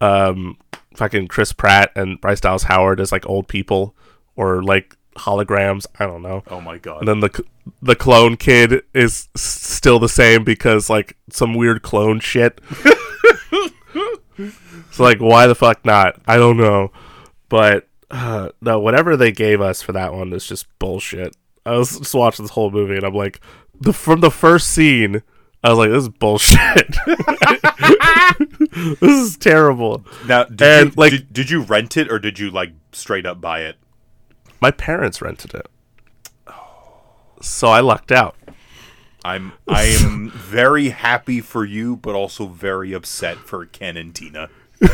um 0.00 0.56
fucking 0.94 1.28
Chris 1.28 1.52
Pratt 1.52 1.92
and 1.94 2.20
Bryce 2.20 2.40
Dallas 2.40 2.64
Howard 2.64 3.00
as 3.00 3.12
like 3.12 3.28
old 3.28 3.48
people 3.48 3.94
or 4.36 4.62
like 4.62 4.96
holograms. 5.16 5.86
I 5.98 6.06
don't 6.06 6.22
know. 6.22 6.42
Oh 6.48 6.60
my 6.60 6.78
god. 6.78 7.00
And 7.00 7.08
then 7.08 7.20
the 7.20 7.44
the 7.82 7.96
clone 7.96 8.36
kid 8.36 8.82
is 8.94 9.28
still 9.36 9.98
the 9.98 10.08
same 10.08 10.44
because 10.44 10.90
like 10.90 11.16
some 11.30 11.54
weird 11.54 11.82
clone 11.82 12.20
shit. 12.20 12.60
so 14.90 15.02
like, 15.02 15.18
why 15.18 15.46
the 15.46 15.54
fuck 15.54 15.84
not? 15.84 16.20
I 16.26 16.36
don't 16.36 16.56
know, 16.56 16.92
but 17.48 17.88
uh, 18.10 18.50
no, 18.60 18.80
whatever 18.80 19.16
they 19.16 19.32
gave 19.32 19.60
us 19.60 19.82
for 19.82 19.92
that 19.92 20.12
one 20.12 20.32
is 20.32 20.46
just 20.46 20.66
bullshit. 20.78 21.36
I 21.64 21.76
was 21.76 21.98
just 21.98 22.14
watching 22.14 22.44
this 22.44 22.52
whole 22.52 22.70
movie 22.70 22.96
and 22.96 23.04
I'm 23.04 23.14
like, 23.14 23.40
the 23.80 23.92
from 23.92 24.20
the 24.20 24.30
first 24.30 24.68
scene. 24.68 25.22
I 25.62 25.68
was 25.70 25.78
like, 25.78 25.90
"This 25.90 26.02
is 26.04 26.08
bullshit. 26.08 26.96
this 29.00 29.02
is 29.02 29.36
terrible." 29.36 30.04
now, 30.26 30.44
did 30.44 30.62
and, 30.62 30.88
you 30.90 30.94
like- 30.96 31.10
did, 31.12 31.32
did 31.32 31.50
you 31.50 31.62
rent 31.62 31.96
it 31.96 32.10
or 32.10 32.18
did 32.18 32.38
you 32.38 32.50
like 32.50 32.72
straight 32.92 33.26
up 33.26 33.40
buy 33.40 33.60
it? 33.60 33.76
My 34.60 34.70
parents 34.70 35.22
rented 35.22 35.54
it, 35.54 35.66
so 37.40 37.68
I 37.68 37.80
lucked 37.80 38.12
out. 38.12 38.36
I'm 39.24 39.52
I 39.68 39.82
am 39.84 40.30
very 40.30 40.90
happy 40.90 41.40
for 41.40 41.64
you, 41.64 41.96
but 41.96 42.14
also 42.14 42.46
very 42.46 42.92
upset 42.92 43.36
for 43.38 43.64
Ken 43.66 43.96
and 43.96 44.14
Tina. 44.14 44.48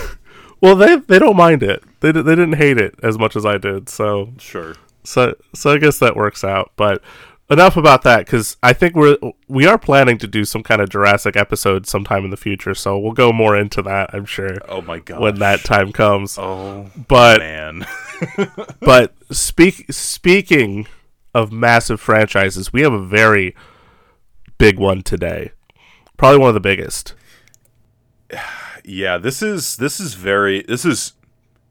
Well, 0.59 0.75
they 0.75 0.97
they 0.97 1.19
don't 1.19 1.37
mind 1.37 1.63
it. 1.63 1.85
They 2.01 2.13
they 2.13 2.23
didn't 2.23 2.55
hate 2.55 2.79
it 2.79 2.95
as 3.03 3.19
much 3.19 3.37
as 3.37 3.45
I 3.45 3.59
did. 3.59 3.91
So 3.91 4.33
Sure. 4.39 4.75
so 5.05 5.35
so 5.55 5.75
I 5.75 5.77
guess 5.77 5.99
that 5.99 6.17
works 6.17 6.43
out. 6.45 6.73
But 6.77 7.03
enough 7.51 7.77
about 7.77 8.03
that 8.03 8.27
because 8.27 8.57
I 8.63 8.73
think 8.73 8.95
we're 8.95 9.17
we 9.49 9.67
are 9.67 9.79
planning 9.79 10.19
to 10.19 10.27
do 10.27 10.45
some 10.45 10.63
kind 10.63 10.81
of 10.81 10.89
Jurassic 10.89 11.37
episode 11.37 11.87
sometime 11.87 12.25
in 12.25 12.31
the 12.31 12.37
future. 12.37 12.75
So 12.75 12.99
we'll 12.99 13.13
go 13.13 13.33
more 13.33 13.57
into 13.57 13.83
that. 13.83 14.11
I'm 14.13 14.25
sure 14.25 14.57
Oh 14.69 14.83
my 14.83 14.99
god. 14.99 15.21
when 15.21 15.39
that 15.39 15.65
time 15.65 15.93
comes. 15.93 16.39
Oh 16.39 16.91
but 17.09 17.39
man. 17.41 17.87
but 18.81 19.15
speak 19.31 19.87
speaking 19.93 20.87
of 21.35 21.53
massive 21.53 22.01
franchises, 22.01 22.73
we 22.73 22.83
have 22.83 22.93
a 22.93 23.05
very 23.05 23.55
big 24.59 24.79
one 24.79 25.03
today. 25.03 25.53
Probably 26.17 26.39
one 26.39 26.49
of 26.49 26.55
the 26.55 26.61
biggest. 26.61 27.15
yeah, 28.85 29.19
this 29.19 29.43
is 29.43 29.77
this 29.77 30.01
is 30.01 30.15
very 30.15 30.63
this 30.63 30.85
is 30.85 31.13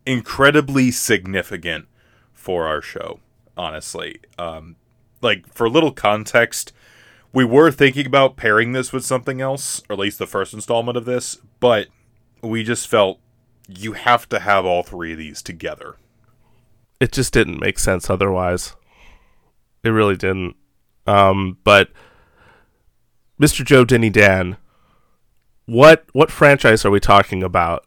incredibly 0.06 0.92
significant 0.92 1.88
for 2.34 2.68
our 2.68 2.82
show, 2.82 3.20
honestly. 3.58 4.20
Um 4.38 4.76
like 5.26 5.54
for 5.54 5.66
a 5.66 5.70
little 5.70 5.92
context, 5.92 6.72
we 7.34 7.44
were 7.44 7.72
thinking 7.72 8.06
about 8.06 8.38
pairing 8.38 8.72
this 8.72 8.94
with 8.94 9.04
something 9.04 9.42
else, 9.42 9.82
or 9.90 9.94
at 9.94 10.00
least 10.00 10.20
the 10.20 10.28
first 10.28 10.54
installment 10.54 10.98
of 10.98 11.04
this, 11.04 11.38
but 11.60 11.88
we 12.42 12.64
just 12.64 12.88
felt 12.88 13.20
you 13.68 13.94
have 13.94 14.30
to 14.30 14.40
have 14.40 14.66
all 14.66 14.84
three 14.84 15.12
of 15.12 15.18
these 15.18 15.42
together. 15.42 15.98
it 17.02 17.12
just 17.12 17.34
didn't 17.34 17.60
make 17.60 17.78
sense 17.80 18.10
otherwise. 18.10 18.76
It 19.84 19.90
really 19.90 20.16
didn't. 20.16 20.56
Um, 21.06 21.58
but 21.64 21.90
Mr. 23.40 23.66
Joe 23.66 23.84
Denny 23.84 24.10
Dan, 24.10 24.58
what 25.66 26.06
what 26.14 26.32
franchise 26.32 26.86
are 26.86 26.92
we 26.92 27.00
talking 27.00 27.44
about? 27.44 27.86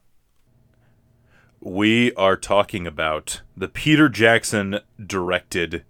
We 1.61 2.13
are 2.15 2.37
talking 2.37 2.87
about 2.87 3.43
the 3.57 3.69
Peter 3.69 4.09
Jackson 4.09 4.81
directed 5.05 5.85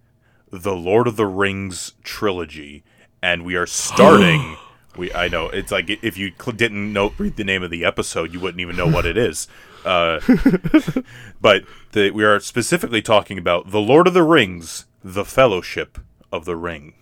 the 0.51 0.75
Lord 0.75 1.07
of 1.07 1.15
the 1.15 1.25
Rings 1.25 1.93
trilogy, 2.03 2.83
and 3.21 3.43
we 3.43 3.55
are 3.55 3.67
starting. 3.67 4.57
we 4.97 5.13
I 5.13 5.27
know 5.27 5.47
it's 5.49 5.71
like 5.71 5.89
if 5.89 6.17
you 6.17 6.31
cl- 6.39 6.55
didn't 6.55 6.91
know 6.91 7.13
read 7.17 7.35
the 7.35 7.43
name 7.43 7.63
of 7.63 7.71
the 7.71 7.85
episode, 7.85 8.33
you 8.33 8.39
wouldn't 8.39 8.61
even 8.61 8.75
know 8.75 8.87
what 8.87 9.05
it 9.05 9.17
is. 9.17 9.47
Uh, 9.85 10.19
but 11.41 11.63
the, 11.91 12.11
we 12.11 12.23
are 12.23 12.39
specifically 12.39 13.01
talking 13.01 13.37
about 13.37 13.71
the 13.71 13.79
Lord 13.79 14.07
of 14.07 14.13
the 14.13 14.23
Rings, 14.23 14.85
the 15.03 15.25
Fellowship 15.25 15.99
of 16.31 16.45
the 16.45 16.55
Ring. 16.55 16.93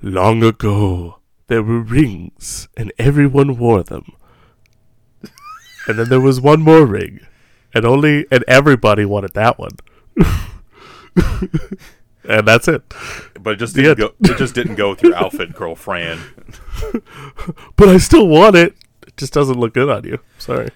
Long 0.00 0.42
ago, 0.42 1.18
there 1.48 1.62
were 1.62 1.80
rings, 1.80 2.68
and 2.76 2.92
everyone 2.98 3.58
wore 3.58 3.82
them 3.82 4.12
and 5.88 5.98
then 5.98 6.08
there 6.08 6.20
was 6.20 6.40
one 6.40 6.60
more 6.60 6.86
ring, 6.86 7.20
and 7.74 7.84
only 7.84 8.26
and 8.30 8.44
everybody 8.46 9.04
wanted 9.04 9.34
that 9.34 9.58
one. 9.58 9.72
and 12.24 12.46
that's 12.46 12.68
it. 12.68 12.82
But 13.40 13.54
it 13.54 13.56
just 13.56 13.74
didn't 13.74 13.98
go. 13.98 14.12
It 14.20 14.38
just 14.38 14.54
didn't 14.54 14.76
go 14.76 14.90
with 14.90 15.02
your 15.02 15.16
outfit, 15.16 15.54
girl, 15.54 15.74
Fran. 15.74 16.20
But 17.76 17.88
I 17.88 17.98
still 17.98 18.28
want 18.28 18.56
it. 18.56 18.74
It 19.06 19.16
just 19.16 19.32
doesn't 19.32 19.58
look 19.58 19.74
good 19.74 19.88
on 19.88 20.04
you. 20.04 20.18
Sorry. 20.38 20.70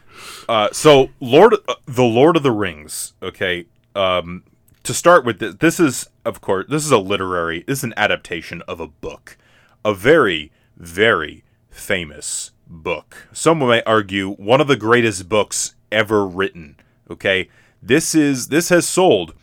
Uh, 0.49 0.69
so 0.73 1.11
Lord, 1.21 1.55
uh, 1.69 1.75
the 1.87 2.05
Lord 2.05 2.37
of 2.37 2.43
the 2.43 2.51
Rings. 2.51 3.13
Okay. 3.23 3.67
Um, 3.95 4.45
to 4.85 4.95
start 4.95 5.25
with, 5.25 5.39
this, 5.39 5.55
this 5.57 5.79
is 5.81 6.09
of 6.25 6.41
course 6.41 6.67
this 6.69 6.85
is 6.85 6.91
a 6.91 6.99
literary. 6.99 7.65
This 7.67 7.79
is 7.79 7.85
an 7.85 7.95
adaptation 7.97 8.63
of 8.63 8.81
a 8.81 8.89
book, 8.89 9.37
a 9.85 9.95
very 9.95 10.51
very 10.77 11.45
famous 11.71 12.53
book. 12.73 13.29
Some 13.33 13.59
may 13.59 13.83
argue 13.83 14.33
one 14.35 14.61
of 14.61 14.69
the 14.69 14.77
greatest 14.77 15.29
books 15.29 15.75
ever 15.91 16.27
written. 16.27 16.77
Okay. 17.11 17.49
This 17.83 18.15
is 18.15 18.47
this 18.49 18.69
has 18.69 18.87
sold, 18.87 19.35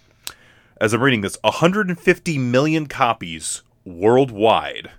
as 0.80 0.94
I'm 0.94 1.04
reading 1.04 1.20
this, 1.20 1.38
150 1.44 2.38
million 2.38 2.88
copies 2.88 3.64
worldwide. 3.84 4.92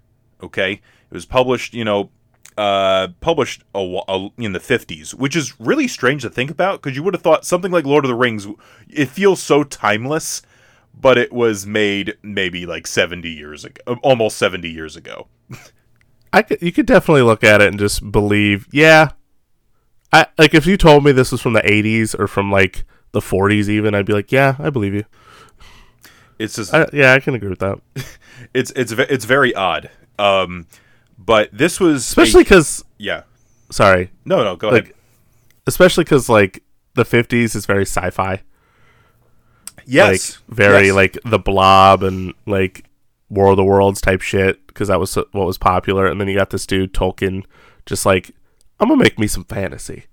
Okay, 0.43 0.73
it 0.73 1.15
was 1.15 1.25
published, 1.25 1.73
you 1.73 1.85
know, 1.85 2.11
uh, 2.59 3.09
published 3.21 3.65
a, 3.75 4.01
a, 4.09 4.29
in 4.37 4.53
the 4.53 4.59
50s, 4.59 5.15
which 5.15 5.35
is 5.35 5.59
really 5.59 5.89
strange 5.89 6.21
to 6.21 6.29
think 6.29 6.51
about 6.51 6.83
because 6.83 6.97
you 6.97 7.03
would 7.03 7.15
have 7.15 7.23
thought 7.23 7.47
something 7.47 7.73
like 7.73 7.87
Lord 7.87 8.05
of 8.05 8.11
the 8.11 8.15
Rings, 8.15 8.47
it 8.91 9.09
feels 9.09 9.43
so 9.43 9.65
timeless, 9.65 10.43
but 10.93 11.17
it 11.17 11.33
was 11.33 11.67
made 11.67 12.19
maybe 12.23 12.67
like 12.67 12.87
70 12.87 13.27
years 13.31 13.65
ago, 13.65 13.99
almost 14.03 14.37
70 14.37 14.69
years 14.69 14.97
ago. 14.97 15.29
I 16.33 16.43
could, 16.43 16.63
you 16.63 16.71
could 16.73 16.87
definitely 16.87 17.23
look 17.23 17.43
at 17.43 17.61
it 17.61 17.69
and 17.69 17.79
just 17.79 18.11
believe, 18.13 18.69
yeah. 18.73 19.11
I 20.13 20.27
like 20.39 20.55
if 20.55 20.67
you 20.67 20.77
told 20.77 21.05
me 21.05 21.13
this 21.13 21.31
was 21.33 21.41
from 21.41 21.53
the 21.53 21.61
80s 21.63 22.19
or 22.19 22.27
from 22.27 22.51
like 22.51 22.85
the 23.13 23.21
40s 23.21 23.69
even, 23.69 23.95
I'd 23.95 24.07
be 24.07 24.13
like, 24.13 24.31
yeah, 24.33 24.57
I 24.59 24.71
believe 24.71 24.95
you. 24.95 25.05
It's 26.39 26.57
just 26.57 26.73
I, 26.75 26.87
yeah, 26.93 27.13
I 27.13 27.21
can 27.21 27.35
agree 27.35 27.49
with 27.51 27.59
that. 27.59 27.79
it's 28.55 28.73
it's 28.75 28.93
it's 28.93 29.25
very 29.25 29.55
odd. 29.55 29.91
Um, 30.19 30.67
but 31.19 31.51
this 31.53 31.79
was 31.79 32.03
Especially 32.07 32.45
cuz 32.45 32.83
yeah. 32.99 33.23
sorry, 33.71 34.11
No, 34.25 34.43
no, 34.43 34.57
go 34.57 34.71
like 34.71 34.85
ahead. 34.85 34.95
especially 35.67 36.05
cuz 36.05 36.29
like 36.29 36.63
the 36.95 37.05
50s 37.05 37.55
is 37.55 37.67
very 37.67 37.83
sci-fi. 37.85 38.43
Yes, 39.87 40.39
like 40.49 40.57
very 40.57 40.87
Yes. 40.87 40.95
like 40.95 41.19
the 41.25 41.39
blob 41.39 42.03
and 42.03 42.35
like 42.47 42.85
War 43.31 43.53
of 43.53 43.57
the 43.57 43.65
Worlds 43.65 44.01
type 44.01 44.21
shit 44.21 44.67
because 44.67 44.89
that 44.89 45.01
was 45.01 45.15
what 45.15 45.33
was 45.33 45.57
popular. 45.57 46.07
And 46.07 46.21
then 46.21 46.29
you 46.29 46.37
got 46.37 46.51
this 46.51 46.67
dude 46.67 46.93
Tolkien, 46.93 47.45
just 47.87 48.05
like 48.05 48.33
I'm 48.79 48.89
gonna 48.89 49.03
make 49.03 49.19
me 49.19 49.27
some 49.27 49.45
fantasy. 49.45 50.05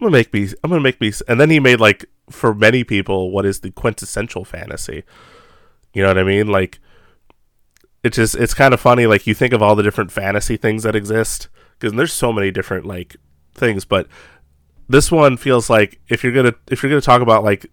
I'm 0.00 0.06
gonna 0.06 0.12
make 0.12 0.32
me. 0.32 0.48
I'm 0.64 0.70
gonna 0.70 0.80
make 0.80 1.00
me. 1.00 1.12
And 1.28 1.40
then 1.40 1.50
he 1.50 1.60
made 1.60 1.80
like 1.80 2.06
for 2.30 2.54
many 2.54 2.82
people 2.82 3.30
what 3.30 3.46
is 3.46 3.60
the 3.60 3.70
quintessential 3.70 4.44
fantasy. 4.44 5.04
You 5.92 6.02
know 6.02 6.08
what 6.08 6.18
I 6.18 6.24
mean? 6.24 6.48
Like 6.48 6.80
it's 8.02 8.16
just 8.16 8.36
it's 8.36 8.54
kind 8.54 8.72
of 8.72 8.80
funny. 8.80 9.06
Like 9.06 9.26
you 9.26 9.34
think 9.34 9.52
of 9.52 9.62
all 9.62 9.74
the 9.74 9.82
different 9.82 10.12
fantasy 10.12 10.56
things 10.56 10.82
that 10.84 10.96
exist 10.96 11.48
because 11.78 11.94
there's 11.94 12.12
so 12.12 12.32
many 12.32 12.50
different 12.50 12.86
like 12.86 13.16
things, 13.52 13.84
but 13.84 14.06
this 14.88 15.10
one 15.10 15.36
feels 15.36 15.68
like 15.68 16.00
if 16.08 16.22
you're 16.22 16.32
gonna 16.32 16.54
if 16.68 16.82
you're 16.82 16.90
gonna 16.90 17.00
talk 17.00 17.20
about 17.20 17.44
like 17.44 17.66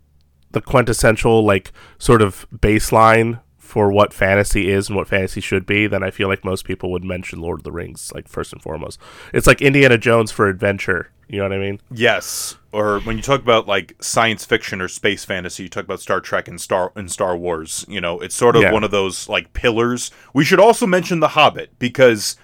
the 0.52 0.62
quintessential 0.62 1.46
like 1.46 1.72
sort 2.00 2.22
of 2.22 2.48
baseline 2.56 3.42
for 3.74 3.92
what 3.92 4.14
fantasy 4.14 4.70
is 4.70 4.88
and 4.88 4.96
what 4.96 5.08
fantasy 5.08 5.42
should 5.42 5.66
be, 5.66 5.88
then 5.88 6.04
I 6.04 6.12
feel 6.12 6.28
like 6.28 6.46
most 6.46 6.64
people 6.64 6.92
would 6.92 7.04
mention 7.04 7.42
Lord 7.42 7.62
of 7.62 7.64
the 7.64 7.72
Rings 7.72 8.12
like 8.14 8.28
first 8.28 8.54
and 8.54 8.62
foremost. 8.62 9.00
It's 9.34 9.48
like 9.48 9.64
Indiana 9.64 9.98
Jones 9.98 10.32
for 10.32 10.48
adventure. 10.48 11.10
You 11.28 11.40
know 11.40 11.46
what 11.46 11.54
I 11.54 11.58
mean? 11.58 11.82
Yes, 11.90 12.56
or 12.72 13.00
when 13.00 13.16
you 13.18 13.24
talk 13.24 13.42
about 13.42 13.68
like 13.68 13.96
science 14.00 14.46
fiction 14.46 14.80
or 14.80 14.88
space 14.88 15.26
fantasy, 15.26 15.64
you 15.64 15.70
talk 15.70 15.86
about 15.86 16.02
Star 16.02 16.22
Trek 16.22 16.48
and 16.48 16.62
Star 16.62 16.92
and 16.96 17.12
Star 17.12 17.36
Wars. 17.36 17.84
You 17.90 18.00
know, 18.00 18.20
it's 18.20 18.36
sort 18.36 18.56
of 18.56 18.62
Yeah. 18.62 18.72
one 18.72 18.84
of 18.84 18.92
those 18.92 19.28
like 19.28 19.54
pillars. 19.54 20.12
We 20.36 20.44
should 20.46 20.60
also 20.60 20.86
mention 20.86 21.20
The 21.20 21.30
Hobbit 21.30 21.80
because 21.80 22.36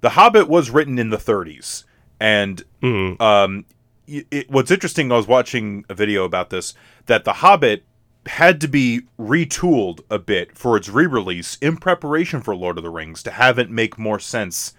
The 0.00 0.10
Hobbit 0.10 0.46
was 0.48 0.70
written 0.70 0.96
in 0.96 1.10
the 1.10 1.16
30s, 1.16 1.82
and 2.20 2.62
um, 2.84 3.64
y- 4.06 4.24
it, 4.30 4.48
what's 4.48 4.70
interesting, 4.70 5.10
I 5.10 5.16
was 5.16 5.26
watching 5.26 5.84
a 5.88 5.94
video 5.94 6.22
about 6.24 6.50
this 6.50 6.74
that 7.06 7.24
The 7.24 7.32
Hobbit 7.32 7.84
had 8.28 8.60
to 8.60 8.68
be 8.68 9.02
retooled 9.18 10.00
a 10.10 10.18
bit 10.18 10.56
for 10.56 10.76
its 10.76 10.88
re-release 10.88 11.56
in 11.60 11.76
preparation 11.76 12.40
for 12.40 12.54
Lord 12.54 12.78
of 12.78 12.84
the 12.84 12.90
Rings 12.90 13.22
to 13.24 13.30
have 13.30 13.58
it 13.58 13.70
make 13.70 13.98
more 13.98 14.18
sense 14.18 14.74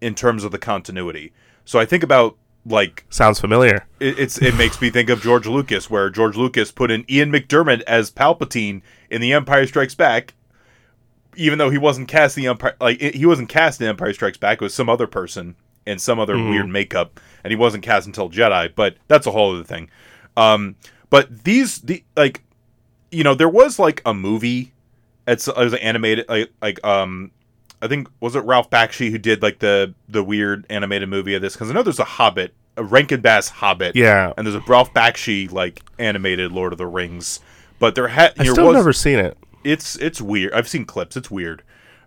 in 0.00 0.14
terms 0.14 0.44
of 0.44 0.52
the 0.52 0.58
continuity. 0.58 1.32
So 1.64 1.78
I 1.78 1.84
think 1.84 2.02
about 2.02 2.36
like 2.64 3.04
Sounds 3.10 3.38
familiar. 3.40 3.86
it, 4.00 4.18
it's 4.18 4.42
it 4.42 4.56
makes 4.56 4.80
me 4.80 4.90
think 4.90 5.08
of 5.08 5.22
George 5.22 5.46
Lucas, 5.46 5.88
where 5.88 6.10
George 6.10 6.36
Lucas 6.36 6.72
put 6.72 6.90
in 6.90 7.04
Ian 7.08 7.30
McDiarmid 7.30 7.82
as 7.82 8.10
Palpatine 8.10 8.82
in 9.08 9.20
The 9.20 9.32
Empire 9.32 9.66
Strikes 9.66 9.94
Back, 9.94 10.34
even 11.36 11.58
though 11.58 11.70
he 11.70 11.78
wasn't 11.78 12.08
cast 12.08 12.36
in 12.36 12.42
the 12.42 12.50
Empire 12.50 12.76
like 12.80 13.00
he 13.00 13.24
wasn't 13.24 13.48
cast 13.48 13.80
in 13.80 13.86
Empire 13.86 14.12
Strikes 14.12 14.38
Back. 14.38 14.60
It 14.60 14.64
was 14.64 14.74
some 14.74 14.88
other 14.88 15.06
person 15.06 15.54
in 15.86 16.00
some 16.00 16.18
other 16.18 16.36
weird 16.36 16.68
makeup, 16.68 17.20
and 17.44 17.52
he 17.52 17.56
wasn't 17.56 17.84
cast 17.84 18.06
until 18.06 18.28
Jedi. 18.28 18.74
But 18.74 18.96
that's 19.06 19.26
a 19.26 19.30
whole 19.30 19.54
other 19.54 19.62
thing. 19.64 19.88
Um, 20.36 20.74
but 21.08 21.44
these 21.44 21.78
the 21.80 22.02
like, 22.16 22.42
you 23.10 23.24
know, 23.24 23.34
there 23.34 23.48
was 23.48 23.78
like 23.78 24.02
a 24.06 24.12
movie. 24.14 24.72
It's 25.26 25.48
it 25.48 25.56
was 25.56 25.72
an 25.72 25.80
animated 25.80 26.28
like 26.28 26.52
like 26.62 26.84
um. 26.84 27.30
I 27.82 27.88
think 27.88 28.08
was 28.20 28.34
it 28.34 28.40
Ralph 28.44 28.70
Bakshi 28.70 29.10
who 29.10 29.18
did 29.18 29.42
like 29.42 29.58
the 29.58 29.92
the 30.08 30.24
weird 30.24 30.64
animated 30.70 31.10
movie 31.10 31.34
of 31.34 31.42
this 31.42 31.52
because 31.52 31.70
I 31.70 31.74
know 31.74 31.82
there's 31.82 31.98
a 31.98 32.04
Hobbit, 32.04 32.54
a 32.78 32.82
Rankin 32.82 33.20
Bass 33.20 33.50
Hobbit, 33.50 33.94
Yeah. 33.94 34.32
and 34.36 34.46
there's 34.46 34.54
a 34.54 34.60
Ralph 34.66 34.94
Bakshi 34.94 35.52
like 35.52 35.82
animated 35.98 36.52
Lord 36.52 36.72
of 36.72 36.78
the 36.78 36.86
Rings, 36.86 37.40
but 37.78 37.94
there 37.94 38.08
had 38.08 38.32
I 38.38 38.44
still 38.46 38.68
was 38.68 38.74
never 38.76 38.94
seen 38.94 39.18
it. 39.18 39.36
it's 39.62 39.94
it's 39.96 40.22
weird. 40.22 40.54
I've 40.54 40.66
seen 40.66 40.86
clips. 40.86 41.18
It's 41.18 41.30
weird. 41.30 41.62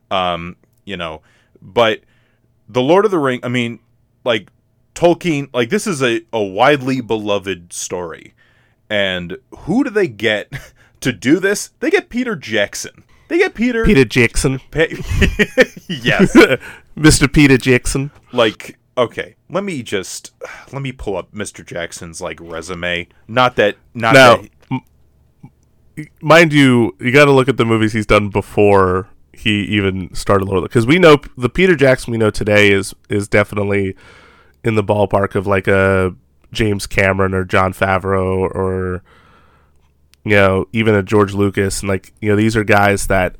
Um, 0.10 0.56
you 0.86 0.98
know, 0.98 1.22
but 1.62 2.02
the 2.68 2.82
Lord 2.82 3.06
of 3.06 3.12
the 3.12 3.20
Ring. 3.20 3.40
I 3.44 3.48
mean, 3.48 3.78
like 4.26 4.50
Tolkien. 4.96 5.50
Like 5.54 5.70
this 5.70 5.86
is 5.86 6.02
a 6.02 6.22
a 6.34 6.42
widely 6.44 7.00
beloved 7.00 7.72
story, 7.74 8.34
and 8.90 9.38
who 9.56 9.84
do 9.84 9.92
they 9.92 10.08
get 10.08 10.52
to 11.02 11.12
do 11.12 11.40
this? 11.40 11.70
They 11.80 11.90
get 11.90 12.10
Peter 12.10 12.36
Jackson. 12.36 13.04
They 13.28 13.38
get 13.38 13.54
Peter. 13.54 13.86
Peter 13.86 14.06
Jackson. 14.06 14.60
Pa- 14.72 14.86
yes. 15.88 16.36
Mr. 16.98 17.32
Peter 17.32 17.58
Jackson. 17.58 18.12
like 18.32 18.78
okay 18.98 19.36
let 19.50 19.64
me 19.64 19.82
just 19.82 20.34
let 20.74 20.82
me 20.82 20.92
pull 20.92 21.16
up 21.16 21.32
mr 21.32 21.66
jackson's 21.66 22.20
like 22.20 22.38
resume 22.42 23.08
not 23.30 23.56
that 23.56 23.78
not 23.94 24.14
Now, 24.14 24.36
that 24.38 24.50
m- 24.70 24.82
mind 26.22 26.52
you, 26.52 26.96
you 27.00 27.12
got 27.12 27.26
to 27.26 27.32
look 27.32 27.48
at 27.48 27.56
the 27.56 27.64
movies 27.64 27.94
he's 27.94 28.06
done 28.06 28.28
before 28.30 29.08
he 29.32 29.62
even 29.66 30.14
started 30.14 30.50
Lord 30.50 30.64
because 30.64 30.86
we 30.86 31.00
know 31.00 31.18
the 31.38 31.48
Peter 31.50 31.76
Jackson 31.78 32.12
we 32.12 32.18
know 32.18 32.30
today 32.30 32.72
is 32.72 32.94
is 33.08 33.30
definitely 33.30 33.96
in 34.66 34.76
the 34.76 34.84
ballpark 34.84 35.34
of 35.36 35.48
like 35.48 35.68
a 35.68 36.14
James 36.52 36.86
Cameron 36.86 37.34
or 37.34 37.46
Jon 37.46 37.72
Favreau 37.72 38.38
or 38.54 39.02
you 40.24 40.36
know 40.36 40.68
even 40.74 40.96
a 40.96 41.04
George 41.04 41.34
Lucas 41.34 41.82
and 41.82 41.90
like 41.90 42.14
you 42.22 42.30
know 42.30 42.36
these 42.36 42.56
are 42.56 42.64
guys 42.64 43.08
that 43.08 43.36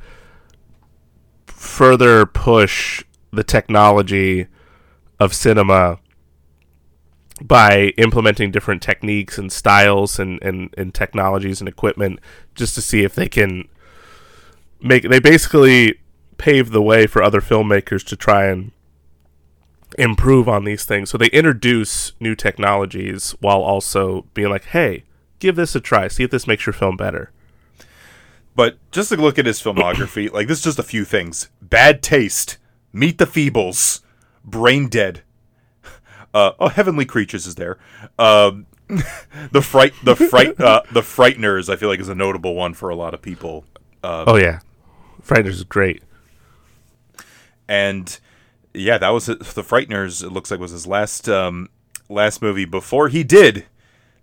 further 1.48 2.26
push 2.26 3.04
the 3.32 3.44
technology 3.44 4.48
of 5.20 5.34
cinema 5.34 6.00
by 7.42 7.94
implementing 7.98 8.52
different 8.52 8.82
techniques 8.82 9.38
and 9.38 9.52
styles 9.52 10.20
and, 10.20 10.42
and, 10.42 10.74
and 10.78 10.94
technologies 10.94 11.62
and 11.62 11.70
equipment 11.70 12.20
just 12.56 12.76
to 12.76 12.82
see 12.82 13.04
if 13.04 13.16
they 13.16 13.30
can 13.30 13.68
make 14.82 15.10
they 15.10 15.20
basically 15.20 16.00
pave 16.38 16.72
the 16.72 16.82
way 16.82 17.06
for 17.06 17.22
other 17.22 17.42
filmmakers 17.42 18.06
to 18.06 18.16
try 18.16 18.46
and 18.46 18.72
improve 19.98 20.48
on 20.48 20.64
these 20.64 20.86
things. 20.86 21.10
So 21.10 21.18
they 21.18 21.28
introduce 21.28 22.14
new 22.20 22.36
technologies 22.36 23.32
while 23.40 23.62
also 23.62 24.26
being 24.34 24.50
like 24.50 24.66
hey 24.66 25.04
give 25.40 25.56
this 25.56 25.76
a 25.76 25.80
try. 25.80 26.08
See 26.08 26.24
if 26.24 26.32
this 26.32 26.48
makes 26.48 26.66
your 26.66 26.74
film 26.74 26.98
better. 26.98 27.32
But 28.56 28.78
just 28.92 29.10
to 29.10 29.18
look 29.18 29.40
at 29.40 29.46
his 29.46 29.62
filmography 29.62 30.32
like 30.32 30.48
this 30.48 30.60
is 30.60 30.64
just 30.64 30.80
a 30.80 30.84
few 30.84 31.06
things. 31.06 31.50
Bad 31.62 32.02
taste 32.02 32.58
meet 32.92 33.18
the 33.18 33.26
feebles 33.26 34.02
brain 34.44 34.88
dead. 34.88 35.24
Uh, 36.32 36.52
oh 36.60 36.68
heavenly 36.68 37.06
creatures 37.06 37.48
is 37.48 37.56
there. 37.56 37.80
Um, 38.20 38.68
the 39.52 39.64
fright 39.64 39.94
the 40.04 40.16
fright 40.16 40.62
uh, 40.62 40.84
the 40.92 41.02
frighteners 41.02 41.74
i 41.74 41.76
feel 41.76 41.90
like 41.90 42.00
is 42.00 42.08
a 42.08 42.14
notable 42.14 42.54
one 42.54 42.76
for 42.76 42.90
a 42.90 42.96
lot 42.96 43.16
of 43.16 43.22
people. 43.24 43.66
Oh 44.04 44.38
yeah. 44.38 44.60
Frighteners 45.26 45.48
is 45.48 45.64
great. 45.64 46.04
And 47.68 48.20
yeah, 48.74 48.98
that 48.98 49.10
was 49.10 49.30
it. 49.30 49.40
the 49.40 49.64
Frighteners. 49.64 50.24
It 50.24 50.32
looks 50.32 50.52
like 50.52 50.60
was 50.60 50.72
his 50.72 50.88
last 50.88 51.28
um, 51.28 51.70
last 52.08 52.42
movie 52.42 52.66
before 52.66 53.10
he 53.10 53.24
did 53.24 53.66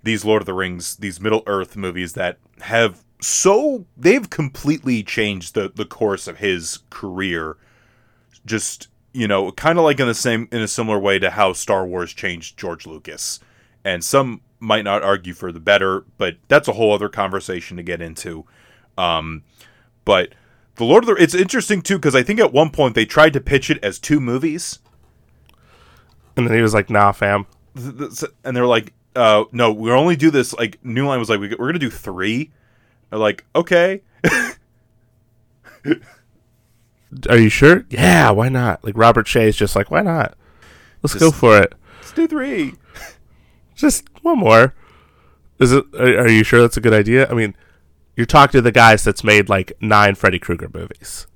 these 0.06 0.24
Lord 0.24 0.40
of 0.40 0.46
the 0.46 0.54
Rings, 0.54 0.96
these 0.96 1.20
Middle 1.20 1.42
Earth 1.46 1.76
movies 1.76 2.14
that 2.14 2.38
have 2.60 3.04
so 3.20 3.86
they've 3.96 4.28
completely 4.30 5.02
changed 5.02 5.54
the 5.54 5.70
the 5.74 5.84
course 5.84 6.26
of 6.28 6.38
his 6.38 6.78
career. 6.90 7.56
Just 8.46 8.88
you 9.12 9.26
know, 9.26 9.50
kind 9.52 9.78
of 9.78 9.84
like 9.84 9.98
in 9.98 10.06
the 10.06 10.14
same 10.14 10.48
in 10.52 10.62
a 10.62 10.68
similar 10.68 10.98
way 10.98 11.18
to 11.18 11.30
how 11.30 11.52
Star 11.52 11.84
Wars 11.84 12.12
changed 12.12 12.56
George 12.56 12.86
Lucas, 12.86 13.40
and 13.84 14.04
some 14.04 14.40
might 14.60 14.84
not 14.84 15.02
argue 15.02 15.34
for 15.34 15.52
the 15.52 15.60
better, 15.60 16.04
but 16.16 16.36
that's 16.48 16.68
a 16.68 16.72
whole 16.72 16.94
other 16.94 17.08
conversation 17.08 17.76
to 17.76 17.82
get 17.82 18.00
into. 18.00 18.44
Um, 18.96 19.42
but 20.04 20.34
the 20.76 20.84
Lord 20.84 21.02
of 21.02 21.08
the 21.08 21.22
it's 21.22 21.34
interesting 21.34 21.82
too 21.82 21.96
because 21.96 22.14
I 22.14 22.22
think 22.22 22.38
at 22.38 22.52
one 22.52 22.70
point 22.70 22.94
they 22.94 23.04
tried 23.06 23.32
to 23.32 23.40
pitch 23.40 23.70
it 23.70 23.82
as 23.82 23.98
two 23.98 24.20
movies, 24.20 24.78
And 26.36 26.46
then 26.46 26.54
he 26.54 26.62
was 26.62 26.74
like, 26.74 26.90
"Nah, 26.90 27.10
fam." 27.10 27.46
and 27.74 28.56
they're 28.56 28.66
like, 28.66 28.92
uh, 29.16 29.44
"No, 29.52 29.72
we'll 29.72 29.92
only 29.98 30.16
do 30.16 30.30
this." 30.30 30.52
Like 30.52 30.78
New 30.84 31.06
Line 31.06 31.18
was 31.18 31.28
like, 31.28 31.40
"We- 31.40 31.54
"We're 31.58 31.68
gonna 31.68 31.78
do 31.78 31.90
three. 31.90 32.52
They're 33.10 33.18
like, 33.18 33.44
"Okay." 33.54 34.02
Are 37.30 37.38
you 37.38 37.48
sure? 37.48 37.84
Yeah, 37.88 38.30
why 38.30 38.48
not? 38.48 38.84
Like 38.84 38.96
Robert 38.96 39.26
Shaye 39.26 39.46
is 39.48 39.56
just 39.56 39.76
like, 39.76 39.90
why 39.90 40.02
not? 40.02 40.34
Let's 41.02 41.14
go 41.14 41.30
for 41.30 41.56
it. 41.58 41.72
Let's 41.98 42.12
do 42.12 42.26
three. 42.26 42.74
Just 43.76 44.08
one 44.22 44.38
more. 44.38 44.74
Is 45.60 45.70
it? 45.72 45.84
Are, 45.94 46.20
are 46.24 46.28
you 46.28 46.42
sure 46.42 46.60
that's 46.62 46.76
a 46.76 46.80
good 46.80 46.92
idea? 46.94 47.28
I 47.30 47.34
mean, 47.34 47.54
you're 48.16 48.26
talking 48.26 48.58
to 48.58 48.62
the 48.62 48.72
guys 48.72 49.04
that's 49.04 49.22
made 49.22 49.48
like 49.48 49.72
nine 49.80 50.14
Freddy 50.14 50.38
Krueger 50.38 50.70
movies. 50.72 51.26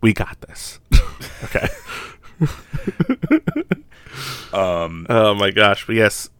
We 0.00 0.12
got 0.14 0.40
this. 0.40 0.80
okay. 1.44 1.68
Um, 4.52 5.06
Oh 5.08 5.34
my 5.34 5.50
gosh! 5.50 5.86
But 5.86 5.94
yes, 5.96 6.30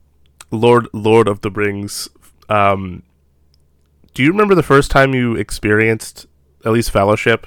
Lord 0.51 0.89
Lord 0.93 1.29
of 1.29 1.41
the 1.43 1.51
Rings. 1.51 2.09
Um, 2.49 3.03
do 4.15 4.23
you 4.23 4.31
remember 4.33 4.55
the 4.55 4.63
first 4.63 4.91
time 4.91 5.15
you 5.15 5.37
experienced 5.37 6.27
at 6.65 6.73
least 6.73 6.91
Fellowship? 6.91 7.47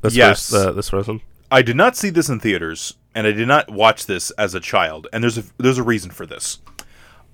This 0.00 0.14
Yes. 0.14 0.50
First, 0.50 0.66
uh, 0.66 0.72
this 0.72 0.88
first 0.90 1.08
one. 1.08 1.20
I 1.50 1.62
did 1.62 1.76
not 1.76 1.96
see 1.96 2.10
this 2.10 2.28
in 2.28 2.40
theaters, 2.40 2.94
and 3.14 3.26
I 3.26 3.32
did 3.32 3.48
not 3.48 3.70
watch 3.70 4.06
this 4.06 4.30
as 4.32 4.54
a 4.54 4.60
child. 4.60 5.08
And 5.12 5.22
there's 5.22 5.38
a 5.38 5.44
there's 5.58 5.78
a 5.78 5.82
reason 5.82 6.10
for 6.10 6.26
this. 6.26 6.58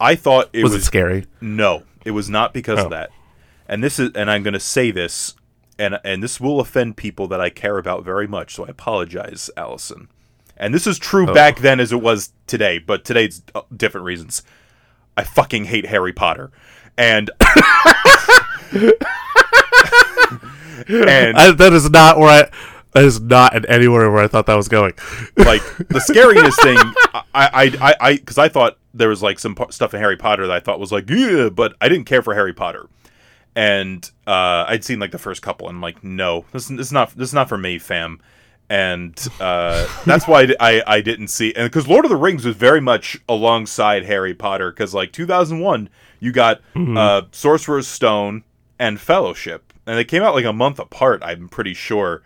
I 0.01 0.15
thought 0.15 0.51
it 0.53 0.63
Was, 0.63 0.73
was, 0.73 0.83
it 0.83 0.87
scary? 0.87 1.27
no, 1.41 1.85
it 2.05 2.11
was 2.11 2.29
not 2.29 2.53
because 2.53 2.79
Oh. 2.81 2.85
of 2.85 2.91
that. 2.91 3.11
And 3.69 3.83
this 3.83 3.99
is, 3.99 4.11
and 4.15 4.31
I'm 4.31 4.43
going 4.43 4.55
to 4.55 4.61
say 4.61 4.91
this, 4.91 5.35
and 5.79 5.99
and 6.05 6.23
this 6.23 6.41
will 6.41 6.61
offend 6.61 6.97
people 6.97 7.29
that 7.29 7.41
I 7.41 7.51
care 7.51 7.79
about 7.79 8.05
very 8.05 8.27
much. 8.27 8.55
So 8.55 8.67
I 8.67 8.69
apologize, 8.69 9.49
Allison. 9.57 10.09
And 10.57 10.73
this 10.75 10.87
is 10.87 10.99
true 10.99 11.27
back 11.27 11.59
then 11.61 11.81
as 11.81 11.93
it 11.93 12.01
was 12.01 12.33
today, 12.47 12.79
but 12.79 13.05
today 13.05 13.27
it's 13.27 13.43
uh, 13.55 13.61
different 13.77 14.07
reasons. 14.07 14.43
I 15.17 15.25
fucking 15.25 15.65
hate 15.65 15.87
Harry 15.87 16.13
Potter, 16.13 16.51
and 16.99 17.31
and 20.89 21.37
I, 21.37 21.53
that 21.53 21.73
is 21.73 21.91
not 21.91 22.19
where 22.19 22.45
I. 22.45 22.51
That 22.93 23.05
is 23.05 23.21
not 23.21 23.55
in 23.55 23.67
anywhere 23.67 24.11
where 24.11 24.25
I 24.25 24.27
thought 24.27 24.47
that 24.47 24.55
was 24.55 24.69
going. 24.69 24.95
like 25.37 25.63
the 25.89 26.01
scariest 26.05 26.63
thing 26.63 26.79
i 27.13 27.23
i 27.35 27.79
i 27.91 27.95
i 28.01 28.15
because 28.15 28.39
I, 28.39 28.49
thought 28.49 28.79
there 28.95 29.11
was 29.11 29.23
like 29.23 29.39
some 29.39 29.55
pa- 29.55 29.69
stuff 29.69 29.93
in 29.93 30.01
harry 30.01 30.17
potter 30.17 30.47
that 30.47 30.57
i 30.57 30.61
thought 30.61 30.81
was 30.81 30.93
like 30.93 31.11
yeah 31.11 31.51
but 31.51 31.75
i 31.83 31.89
didn't 31.91 32.07
care 32.07 32.23
for 32.23 32.33
harry 32.35 32.55
potter 32.55 32.87
and 33.55 34.11
uh 34.27 34.65
i'd 34.69 34.83
seen 34.83 34.99
like 34.99 35.11
the 35.11 35.19
first 35.19 35.43
couple 35.43 35.69
and 35.69 35.77
i'm 35.77 35.83
like 35.83 36.03
no 36.03 36.47
this, 36.53 36.69
this 36.69 36.87
is 36.87 36.93
not 36.93 37.11
this 37.11 37.29
is 37.29 37.35
not 37.35 37.51
for 37.51 37.59
me 37.59 37.79
fam 37.79 38.19
and 38.69 39.29
uh 39.41 39.87
that's 40.05 40.27
why 40.27 40.49
i 40.59 40.83
i 40.87 41.01
didn't 41.01 41.29
see 41.29 41.55
and 41.55 41.71
because 41.71 41.87
lord 41.87 42.05
of 42.05 42.09
the 42.09 42.17
rings 42.17 42.45
was 42.45 42.57
very 42.57 42.81
much 42.81 43.17
alongside 43.29 44.05
harry 44.05 44.35
potter 44.35 44.73
because 44.73 44.93
like 44.93 45.13
2001 45.13 45.89
you 46.19 46.33
got 46.33 46.61
uh 46.97 47.23
sorcerer's 47.31 47.87
stone 47.87 48.43
and 48.79 48.99
fellowship 48.99 49.73
and 49.87 49.97
they 49.97 50.05
came 50.05 50.23
out 50.23 50.35
like 50.35 50.45
a 50.45 50.53
month 50.53 50.81
apart 50.81 51.23
i'm 51.25 51.49
pretty 51.49 51.75
sure 51.75 52.23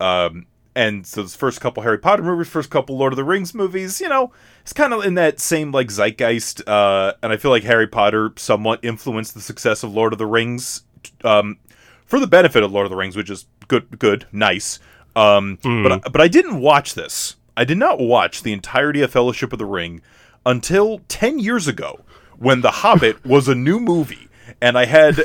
um, 0.00 0.46
and 0.76 1.06
so 1.06 1.22
those 1.22 1.36
first 1.36 1.60
couple 1.60 1.82
Harry 1.82 1.98
Potter 1.98 2.22
movies, 2.22 2.48
first 2.48 2.70
couple 2.70 2.96
Lord 2.96 3.12
of 3.12 3.16
the 3.16 3.24
Rings 3.24 3.54
movies, 3.54 4.00
you 4.00 4.08
know, 4.08 4.32
it's 4.62 4.72
kind 4.72 4.92
of 4.92 5.04
in 5.04 5.14
that 5.14 5.38
same 5.38 5.70
like 5.70 5.88
zeitgeist. 5.88 6.66
Uh, 6.66 7.14
and 7.22 7.32
I 7.32 7.36
feel 7.36 7.50
like 7.50 7.62
Harry 7.62 7.86
Potter 7.86 8.32
somewhat 8.36 8.80
influenced 8.82 9.34
the 9.34 9.40
success 9.40 9.82
of 9.82 9.94
Lord 9.94 10.12
of 10.12 10.18
the 10.18 10.26
Rings, 10.26 10.82
um, 11.22 11.58
for 12.06 12.18
the 12.18 12.26
benefit 12.26 12.62
of 12.62 12.72
Lord 12.72 12.86
of 12.86 12.90
the 12.90 12.96
Rings, 12.96 13.16
which 13.16 13.30
is 13.30 13.46
good, 13.68 13.98
good, 13.98 14.26
nice. 14.32 14.80
Um, 15.16 15.58
but 15.62 16.12
but 16.12 16.20
I 16.20 16.28
didn't 16.28 16.60
watch 16.60 16.94
this. 16.94 17.36
I 17.56 17.64
did 17.64 17.78
not 17.78 18.00
watch 18.00 18.42
the 18.42 18.52
entirety 18.52 19.00
of 19.02 19.12
Fellowship 19.12 19.52
of 19.52 19.58
the 19.58 19.64
Ring 19.66 20.02
until 20.44 21.00
ten 21.08 21.38
years 21.38 21.68
ago, 21.68 22.00
when 22.38 22.60
The 22.62 22.70
Hobbit 22.70 23.24
was 23.26 23.46
a 23.48 23.54
new 23.54 23.78
movie, 23.80 24.28
and 24.60 24.76
I 24.78 24.86
had. 24.86 25.20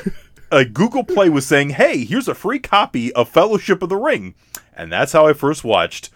A 0.52 0.66
Google 0.66 1.04
Play 1.04 1.30
was 1.30 1.46
saying, 1.46 1.70
"Hey, 1.70 2.04
here's 2.06 2.28
a 2.28 2.34
free 2.34 2.58
copy 2.58 3.14
of 3.14 3.30
Fellowship 3.30 3.84
of 3.84 3.90
the 3.90 3.96
Ring," 3.98 4.34
and 4.76 4.92
that's 4.92 5.12
how 5.12 5.28
I 5.28 5.34
first 5.34 5.64
watched 5.64 6.10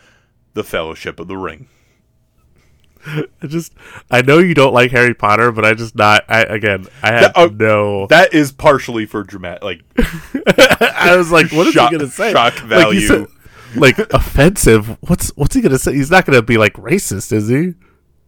the 0.55 0.63
Fellowship 0.63 1.19
of 1.19 1.27
the 1.27 1.38
Ring. 1.38 1.67
I 3.05 3.47
just, 3.47 3.73
I 4.09 4.21
know 4.23 4.39
you 4.39 4.53
don't 4.55 4.73
like 4.73 4.89
Harry 4.89 5.13
Potter, 5.13 5.51
but 5.51 5.65
I 5.65 5.73
just 5.75 5.93
not. 5.95 6.23
I 6.29 6.41
again, 6.43 6.88
I 7.03 7.07
had 7.12 7.23
That- 7.25 7.31
oh, 7.36 7.45
no. 7.47 8.07
That 8.07 8.33
is 8.33 8.51
partially 8.51 9.05
for 9.05 9.23
dramatic, 9.23 9.62
like 9.63 9.81
I 10.47 11.15
was 11.15 11.29
like, 11.31 11.51
what 11.51 11.67
is 11.67 11.73
shock- 11.73 11.91
he 11.91 11.97
gonna 11.99 12.09
say? 12.09 12.31
shock 12.31 12.55
Like, 12.62 12.63
value. 12.63 13.01
said- 13.01 13.27
like 13.75 13.97
offensive. 14.13 14.97
What's 15.01 15.29
what's 15.36 15.55
he 15.55 15.62
gonna 15.62 15.77
say? 15.79 15.93
He's 15.93 16.12
not 16.12 16.25
gonna 16.25 16.41
be 16.41 16.57
like 16.57 16.73
racist, 16.73 17.31
is 17.31 17.47
he? 17.47 17.73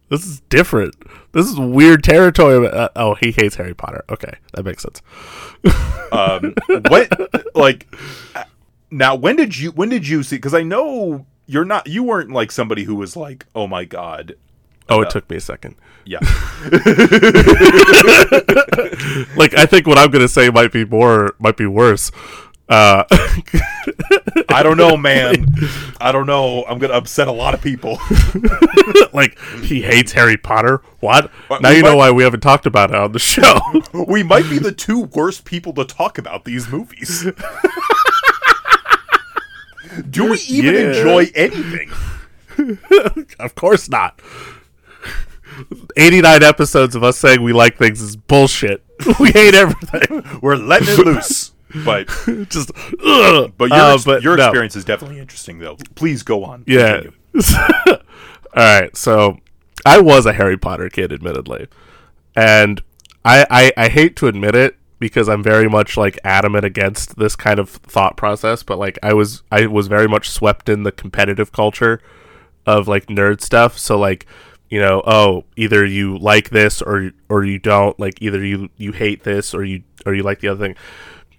This 0.08 0.24
is 0.24 0.40
different. 0.48 0.94
This 1.32 1.46
is 1.46 1.58
weird 1.58 2.04
territory. 2.04 2.68
Uh, 2.68 2.88
oh, 2.94 3.14
he 3.14 3.32
hates 3.32 3.56
Harry 3.56 3.74
Potter. 3.74 4.04
Okay, 4.08 4.34
that 4.54 4.64
makes 4.64 4.82
sense. 4.82 5.02
um, 6.12 6.54
when 6.90 7.08
like 7.54 7.86
now 8.90 9.14
when 9.14 9.36
did 9.36 9.58
you 9.58 9.72
when 9.72 9.88
did 9.88 10.06
you 10.06 10.22
see? 10.22 10.36
Because 10.36 10.54
I 10.54 10.62
know 10.62 11.26
you're 11.46 11.64
not 11.64 11.86
you 11.86 12.02
weren't 12.04 12.30
like 12.30 12.52
somebody 12.52 12.84
who 12.84 12.94
was 12.94 13.16
like, 13.16 13.46
oh 13.54 13.66
my 13.66 13.84
god, 13.84 14.36
Oh, 14.88 15.00
it 15.02 15.10
took 15.10 15.28
me 15.28 15.36
a 15.36 15.40
second. 15.40 15.74
yeah, 16.04 16.20
Like, 19.36 19.54
I 19.54 19.66
think 19.66 19.86
what 19.86 19.98
I'm 19.98 20.10
gonna 20.10 20.28
say 20.28 20.48
might 20.50 20.72
be 20.72 20.84
more, 20.84 21.34
might 21.38 21.56
be 21.56 21.66
worse. 21.66 22.10
Uh, 22.68 23.04
I 24.48 24.62
don't 24.64 24.76
know, 24.76 24.96
man, 24.96 25.46
I 26.00 26.10
don't 26.10 26.26
know. 26.26 26.64
I'm 26.64 26.78
gonna 26.80 26.94
upset 26.94 27.28
a 27.28 27.32
lot 27.32 27.54
of 27.54 27.60
people. 27.62 27.98
like 29.12 29.38
he 29.62 29.82
hates 29.82 30.10
Harry 30.12 30.36
Potter. 30.36 30.82
What? 31.00 31.30
But 31.48 31.62
now 31.62 31.70
you 31.70 31.82
know 31.82 31.96
why 31.96 32.10
we 32.10 32.24
haven't 32.24 32.40
talked 32.40 32.66
about 32.66 32.90
it 32.90 32.96
on 32.96 33.12
the 33.12 33.20
show. 33.20 33.58
we 34.08 34.22
might 34.24 34.50
be 34.50 34.58
the 34.58 34.72
two 34.72 35.02
worst 35.04 35.44
people 35.44 35.72
to 35.74 35.84
talk 35.84 36.18
about 36.18 36.44
these 36.44 36.68
movies. 36.68 37.24
Do 40.10 40.30
we 40.30 40.38
even 40.48 40.74
Yeah. 40.74 40.80
enjoy 40.88 41.30
anything? 41.34 41.90
of 43.38 43.54
course 43.54 43.88
not. 43.88 44.20
89 45.96 46.42
episodes 46.42 46.94
of 46.94 47.02
us 47.04 47.16
saying 47.16 47.42
we 47.42 47.52
like 47.52 47.78
things 47.78 48.02
is 48.02 48.16
bullshit. 48.16 48.84
We 49.20 49.30
hate 49.30 49.54
everything. 49.54 50.24
We're 50.42 50.56
letting 50.56 50.88
it 50.88 50.98
loose. 50.98 51.52
But 51.84 52.08
Just, 52.48 52.70
ugh. 53.04 53.52
but 53.58 53.70
your, 53.70 53.78
Uh, 53.78 53.98
but 54.04 54.22
your 54.22 54.36
no. 54.36 54.46
experience 54.46 54.76
is 54.76 54.84
definitely 54.84 55.18
interesting, 55.18 55.58
though. 55.58 55.76
Please 55.94 56.22
go 56.22 56.44
on. 56.44 56.64
Yeah. 56.66 57.02
All 57.86 57.96
right. 58.54 58.96
So 58.96 59.38
I 59.84 60.00
was 60.00 60.26
a 60.26 60.32
Harry 60.32 60.56
Potter 60.56 60.88
kid, 60.88 61.12
admittedly, 61.12 61.68
and 62.34 62.82
I, 63.24 63.46
I 63.50 63.72
I 63.76 63.88
hate 63.88 64.16
to 64.16 64.26
admit 64.28 64.54
it 64.54 64.76
because 64.98 65.28
I'm 65.28 65.42
very 65.42 65.68
much 65.68 65.96
like 65.96 66.18
adamant 66.24 66.64
against 66.64 67.16
this 67.16 67.36
kind 67.36 67.58
of 67.58 67.68
thought 67.68 68.16
process. 68.16 68.62
But 68.62 68.78
like 68.78 68.98
I 69.02 69.12
was 69.12 69.42
I 69.52 69.66
was 69.66 69.88
very 69.88 70.08
much 70.08 70.30
swept 70.30 70.68
in 70.68 70.84
the 70.84 70.92
competitive 70.92 71.52
culture 71.52 72.00
of 72.64 72.88
like 72.88 73.06
nerd 73.06 73.40
stuff. 73.42 73.76
So 73.78 73.98
like 73.98 74.26
you 74.70 74.80
know 74.80 75.02
oh 75.06 75.44
either 75.56 75.84
you 75.84 76.16
like 76.18 76.50
this 76.50 76.80
or 76.80 77.12
or 77.28 77.44
you 77.44 77.58
don't 77.58 77.98
like 78.00 78.20
either 78.22 78.44
you 78.44 78.70
you 78.76 78.92
hate 78.92 79.22
this 79.24 79.52
or 79.54 79.62
you 79.64 79.82
or 80.06 80.14
you 80.14 80.22
like 80.22 80.40
the 80.40 80.48
other 80.48 80.64
thing. 80.64 80.76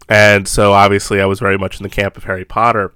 And 0.10 0.48
so 0.48 0.74
obviously 0.74 1.22
I 1.22 1.26
was 1.26 1.39
very 1.39 1.58
much 1.58 1.78
in 1.78 1.84
the 1.84 1.89
camp 1.89 2.17
of 2.17 2.24
Harry 2.26 2.46
Potter. 2.46 2.93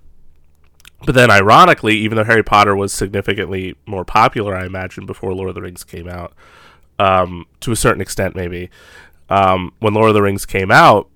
But 1.05 1.15
then, 1.15 1.31
ironically, 1.31 1.95
even 1.95 2.15
though 2.15 2.23
Harry 2.23 2.43
Potter 2.43 2.75
was 2.75 2.93
significantly 2.93 3.75
more 3.87 4.05
popular, 4.05 4.55
I 4.55 4.65
imagine, 4.65 5.07
before 5.07 5.33
Lord 5.33 5.49
of 5.49 5.55
the 5.55 5.61
Rings 5.61 5.83
came 5.83 6.07
out, 6.07 6.33
um, 6.99 7.45
to 7.61 7.71
a 7.71 7.75
certain 7.75 8.01
extent, 8.01 8.35
maybe, 8.35 8.69
um, 9.27 9.73
when 9.79 9.95
Lord 9.95 10.09
of 10.09 10.13
the 10.13 10.21
Rings 10.21 10.45
came 10.45 10.69
out, 10.69 11.09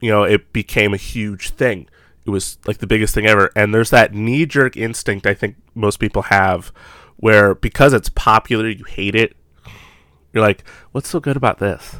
you 0.00 0.10
know, 0.10 0.22
it 0.22 0.52
became 0.52 0.94
a 0.94 0.98
huge 0.98 1.50
thing. 1.50 1.88
It 2.24 2.30
was 2.30 2.58
like 2.66 2.78
the 2.78 2.86
biggest 2.86 3.14
thing 3.14 3.26
ever. 3.26 3.50
And 3.56 3.74
there's 3.74 3.90
that 3.90 4.14
knee 4.14 4.46
jerk 4.46 4.76
instinct 4.76 5.26
I 5.26 5.34
think 5.34 5.56
most 5.74 5.98
people 5.98 6.22
have 6.22 6.72
where 7.16 7.54
because 7.54 7.92
it's 7.92 8.08
popular, 8.10 8.68
you 8.68 8.84
hate 8.84 9.14
it. 9.14 9.36
You're 10.32 10.44
like, 10.44 10.64
what's 10.92 11.08
so 11.08 11.20
good 11.20 11.36
about 11.36 11.58
this? 11.58 11.96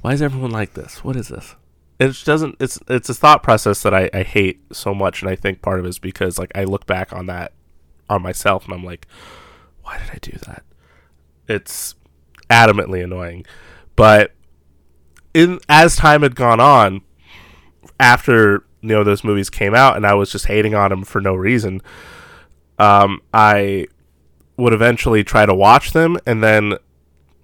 Why 0.00 0.12
is 0.12 0.22
everyone 0.22 0.50
like 0.50 0.74
this? 0.74 1.02
What 1.02 1.16
is 1.16 1.28
this? 1.28 1.54
It 1.98 2.22
doesn't 2.24 2.56
it's 2.60 2.78
it's 2.88 3.08
a 3.08 3.14
thought 3.14 3.42
process 3.42 3.82
that 3.82 3.94
I, 3.94 4.10
I 4.12 4.22
hate 4.22 4.60
so 4.72 4.94
much 4.94 5.22
and 5.22 5.30
I 5.30 5.36
think 5.36 5.62
part 5.62 5.78
of 5.78 5.86
it 5.86 5.88
is 5.88 5.98
because 5.98 6.38
like 6.38 6.50
I 6.54 6.64
look 6.64 6.86
back 6.86 7.12
on 7.12 7.26
that 7.26 7.52
on 8.10 8.22
myself 8.22 8.64
and 8.64 8.74
I'm 8.74 8.84
like, 8.84 9.06
why 9.82 9.98
did 9.98 10.10
I 10.10 10.18
do 10.20 10.36
that? 10.46 10.64
It's 11.48 11.94
adamantly 12.50 13.02
annoying. 13.02 13.44
But 13.96 14.32
in 15.32 15.60
as 15.68 15.96
time 15.96 16.22
had 16.22 16.36
gone 16.36 16.60
on, 16.60 17.02
after 18.00 18.64
you 18.80 18.90
know 18.90 19.04
those 19.04 19.24
movies 19.24 19.50
came 19.50 19.74
out, 19.74 19.96
and 19.96 20.06
I 20.06 20.14
was 20.14 20.30
just 20.30 20.46
hating 20.46 20.74
on 20.74 20.90
them 20.90 21.04
for 21.04 21.20
no 21.20 21.34
reason. 21.34 21.82
Um, 22.78 23.20
I 23.32 23.86
would 24.56 24.72
eventually 24.72 25.24
try 25.24 25.46
to 25.46 25.54
watch 25.54 25.92
them, 25.92 26.18
and 26.26 26.42
then 26.42 26.74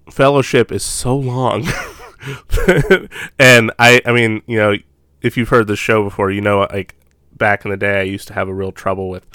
Fellowship 0.09 0.71
is 0.71 0.83
so 0.83 1.15
long, 1.15 1.63
and 3.39 3.71
I 3.79 4.01
I 4.05 4.11
mean 4.11 4.41
you 4.45 4.57
know 4.57 4.75
if 5.21 5.37
you've 5.37 5.49
heard 5.49 5.67
the 5.67 5.75
show 5.75 6.03
before, 6.03 6.31
you 6.31 6.41
know 6.41 6.67
like 6.71 6.95
back 7.35 7.65
in 7.65 7.71
the 7.71 7.77
day 7.77 7.99
I 7.99 8.03
used 8.03 8.27
to 8.27 8.33
have 8.33 8.47
a 8.47 8.53
real 8.53 8.71
trouble 8.71 9.09
with 9.09 9.27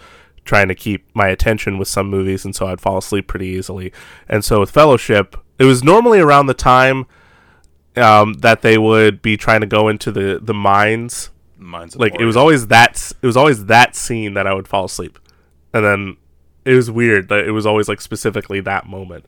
trying 0.45 0.69
to 0.69 0.75
keep 0.75 1.05
my 1.15 1.29
attention 1.29 1.77
with 1.77 1.89
some 1.89 2.09
movies, 2.09 2.45
and 2.45 2.55
so 2.55 2.69
I'd 2.69 2.81
fall 2.81 2.99
asleep 2.99 3.27
pretty 3.27 3.49
easily. 3.49 3.93
And 4.29 4.45
so 4.45 4.61
with 4.61 4.71
Fellowship, 4.71 5.37
it 5.59 5.65
was 5.65 5.83
normally 5.83 6.21
around 6.21 6.47
the 6.47 6.55
time 6.55 7.07
um, 7.97 8.35
that 8.35 8.63
they 8.63 8.79
would 8.79 9.21
be 9.21 9.37
trying 9.37 9.61
to 9.61 9.67
go 9.67 9.89
into 9.89 10.11
the 10.11 10.39
the 10.41 10.55
mines. 10.55 11.31
Mine's 11.59 11.97
Like 11.97 12.19
it 12.21 12.25
was 12.25 12.37
always 12.37 12.69
that 12.69 13.13
it 13.21 13.27
was 13.27 13.37
always 13.37 13.67
that 13.67 13.97
scene 13.97 14.35
that 14.35 14.47
I 14.47 14.55
would 14.55 14.69
fall 14.69 14.85
asleep, 14.85 15.19
and 15.73 15.85
then 15.85 16.17
it 16.65 16.75
was 16.75 16.91
weird 16.91 17.29
that 17.29 17.47
it 17.47 17.53
was 17.53 17.67
always 17.67 17.89
like 17.89 18.01
specifically 18.01 18.61
that 18.61 18.87
moment. 18.87 19.27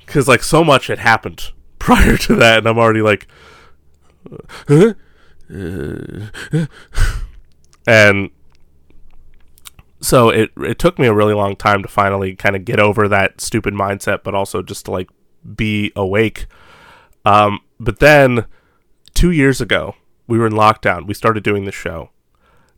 Because 0.00 0.26
like 0.26 0.42
so 0.42 0.64
much 0.64 0.86
had 0.86 0.98
happened 0.98 1.52
prior 1.78 2.16
to 2.16 2.34
that, 2.36 2.58
and 2.58 2.66
I'm 2.66 2.78
already 2.78 3.02
like? 3.02 3.26
Uh, 4.68 4.94
and 7.86 8.30
so 10.00 10.28
it 10.28 10.50
it 10.58 10.78
took 10.78 10.98
me 10.98 11.06
a 11.06 11.14
really 11.14 11.34
long 11.34 11.56
time 11.56 11.82
to 11.82 11.88
finally 11.88 12.36
kind 12.36 12.54
of 12.54 12.64
get 12.64 12.78
over 12.78 13.08
that 13.08 13.40
stupid 13.40 13.74
mindset, 13.74 14.22
but 14.22 14.34
also 14.34 14.62
just 14.62 14.84
to 14.86 14.90
like 14.90 15.08
be 15.56 15.92
awake. 15.96 16.46
Um, 17.24 17.60
but 17.80 17.98
then 17.98 18.44
two 19.14 19.30
years 19.30 19.60
ago, 19.60 19.94
we 20.26 20.38
were 20.38 20.46
in 20.46 20.52
lockdown. 20.52 21.06
We 21.06 21.14
started 21.14 21.42
doing 21.42 21.64
the 21.64 21.72
show, 21.72 22.10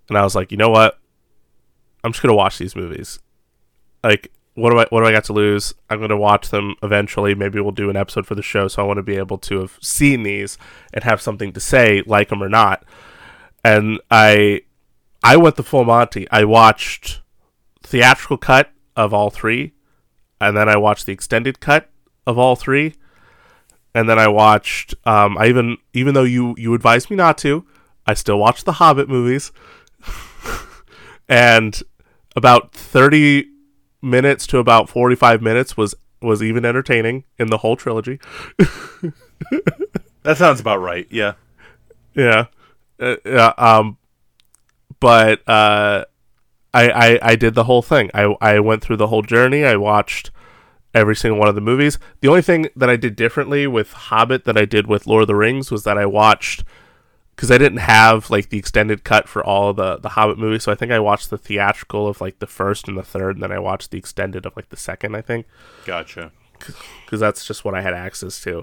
and 0.09 0.17
I 0.17 0.23
was 0.23 0.35
like, 0.35 0.51
you 0.51 0.57
know 0.57 0.71
what? 0.71 0.99
I'm 2.03 2.13
just 2.13 2.23
gonna 2.23 2.35
watch 2.35 2.59
these 2.59 2.77
movies. 2.77 3.19
Like, 4.03 4.33
what 4.61 4.71
do 4.71 4.79
I 4.79 4.87
what 4.91 5.01
do 5.01 5.07
I 5.07 5.13
got 5.13 5.25
to 5.25 5.33
lose? 5.33 5.75
I'm 5.89 6.01
gonna 6.01 6.17
watch 6.17 6.51
them 6.51 6.75
eventually. 6.83 7.35
Maybe 7.35 7.61
we'll 7.61 7.73
do 7.73 7.89
an 7.89 7.97
episode 7.97 8.27
for 8.27 8.35
the 8.35 8.43
show, 8.43 8.69
so 8.69 8.83
I 8.83 8.87
want 8.87 8.99
to 8.99 9.03
be 9.03 9.17
able 9.17 9.39
to 9.39 9.61
have 9.61 9.79
seen 9.81 10.23
these 10.23 10.59
and 10.93 11.03
have 11.03 11.21
something 11.21 11.53
to 11.53 11.61
say, 11.61 12.03
like 12.07 12.29
them 12.29 12.43
or 12.43 12.49
not. 12.49 12.85
And 13.65 14.01
I 14.11 14.63
I 15.23 15.37
went 15.37 15.57
the 15.57 15.63
full 15.63 15.85
Monty. 15.85 16.31
I 16.31 16.45
watched 16.45 17.23
theatrical 17.83 18.37
cut 18.37 18.71
of 18.97 19.15
all 19.15 19.31
three, 19.31 19.73
and 20.41 20.57
then 20.57 20.69
I 20.69 20.77
watched 20.77 21.07
the 21.07 21.13
extended 21.13 21.61
cut 21.61 21.89
of 22.27 22.39
all 22.39 22.55
three, 22.55 22.95
and 23.95 24.09
then 24.09 24.19
I 24.19 24.29
watched. 24.29 24.95
Um, 25.05 25.39
I 25.39 25.47
even 25.47 25.79
even 25.95 26.13
though 26.13 26.25
you 26.25 26.55
you 26.59 26.75
advised 26.75 27.09
me 27.09 27.17
not 27.17 27.39
to, 27.39 27.67
I 28.07 28.13
still 28.13 28.39
watched 28.39 28.67
the 28.67 28.73
Hobbit 28.73 29.09
movies, 29.09 29.53
and 31.29 31.83
about 32.37 32.73
thirty 32.73 33.47
minutes 34.03 34.47
to 34.49 34.59
about 34.59 34.89
forty 34.89 35.17
five 35.17 35.43
minutes 35.43 35.77
was 35.77 35.95
was 36.23 36.43
even 36.43 36.65
entertaining 36.65 37.25
in 37.39 37.49
the 37.49 37.59
whole 37.59 37.77
trilogy. 37.77 38.21
that 40.23 40.37
sounds 40.37 40.61
about 40.61 40.79
right. 40.79 41.07
Yeah. 41.11 41.35
Yeah. 42.15 42.47
Uh, 42.99 43.17
yeah. 43.25 43.53
Um, 43.57 43.97
but 45.01 45.49
uh, 45.49 46.05
I, 46.75 46.91
I 46.91 47.19
I 47.23 47.37
did 47.37 47.55
the 47.55 47.65
whole 47.65 47.83
thing. 47.83 48.11
I 48.15 48.35
I 48.41 48.61
went 48.61 48.83
through 48.83 48.99
the 48.99 49.09
whole 49.09 49.23
journey. 49.23 49.65
I 49.65 49.77
watched 49.77 50.31
every 50.95 51.17
single 51.17 51.39
one 51.39 51.49
of 51.49 51.55
the 51.55 51.61
movies. 51.61 51.99
The 52.21 52.29
only 52.29 52.43
thing 52.43 52.69
that 52.77 52.91
I 52.91 52.97
did 52.97 53.17
differently 53.17 53.67
with 53.67 53.93
Hobbit 53.93 54.45
that 54.45 54.59
I 54.59 54.65
did 54.65 54.87
with 54.87 55.07
Lord 55.07 55.23
of 55.23 55.29
the 55.29 55.37
Rings 55.37 55.71
was 55.71 55.85
that 55.85 55.97
I 55.97 56.07
watched 56.07 56.65
because 57.41 57.51
I 57.51 57.57
didn't 57.57 57.79
have 57.79 58.29
like 58.29 58.51
the 58.51 58.59
extended 58.59 59.03
cut 59.03 59.27
for 59.27 59.43
all 59.43 59.71
of 59.71 59.77
the 59.77 59.97
the 59.97 60.11
Hobbit 60.11 60.37
movies. 60.37 60.65
So 60.65 60.73
I 60.73 60.75
think 60.75 60.93
I 60.93 60.99
watched 60.99 61.31
the 61.31 61.39
theatrical 61.39 62.07
of 62.07 62.21
like 62.21 62.39
the 62.39 62.47
first 62.47 62.87
and 62.87 62.99
the 62.99 63.03
third, 63.03 63.37
and 63.37 63.43
then 63.43 63.51
I 63.51 63.59
watched 63.59 63.93
the 63.93 63.97
extended 63.97 64.45
of 64.45 64.55
like 64.57 64.69
the 64.69 64.77
second. 64.77 65.17
I 65.17 65.23
think 65.23 65.47
Gotcha. 65.87 66.33
because 66.59 67.19
that's 67.19 67.47
just 67.47 67.65
what 67.65 67.75
I 67.75 67.81
had 67.81 67.95
access 67.95 68.43
to. 68.43 68.63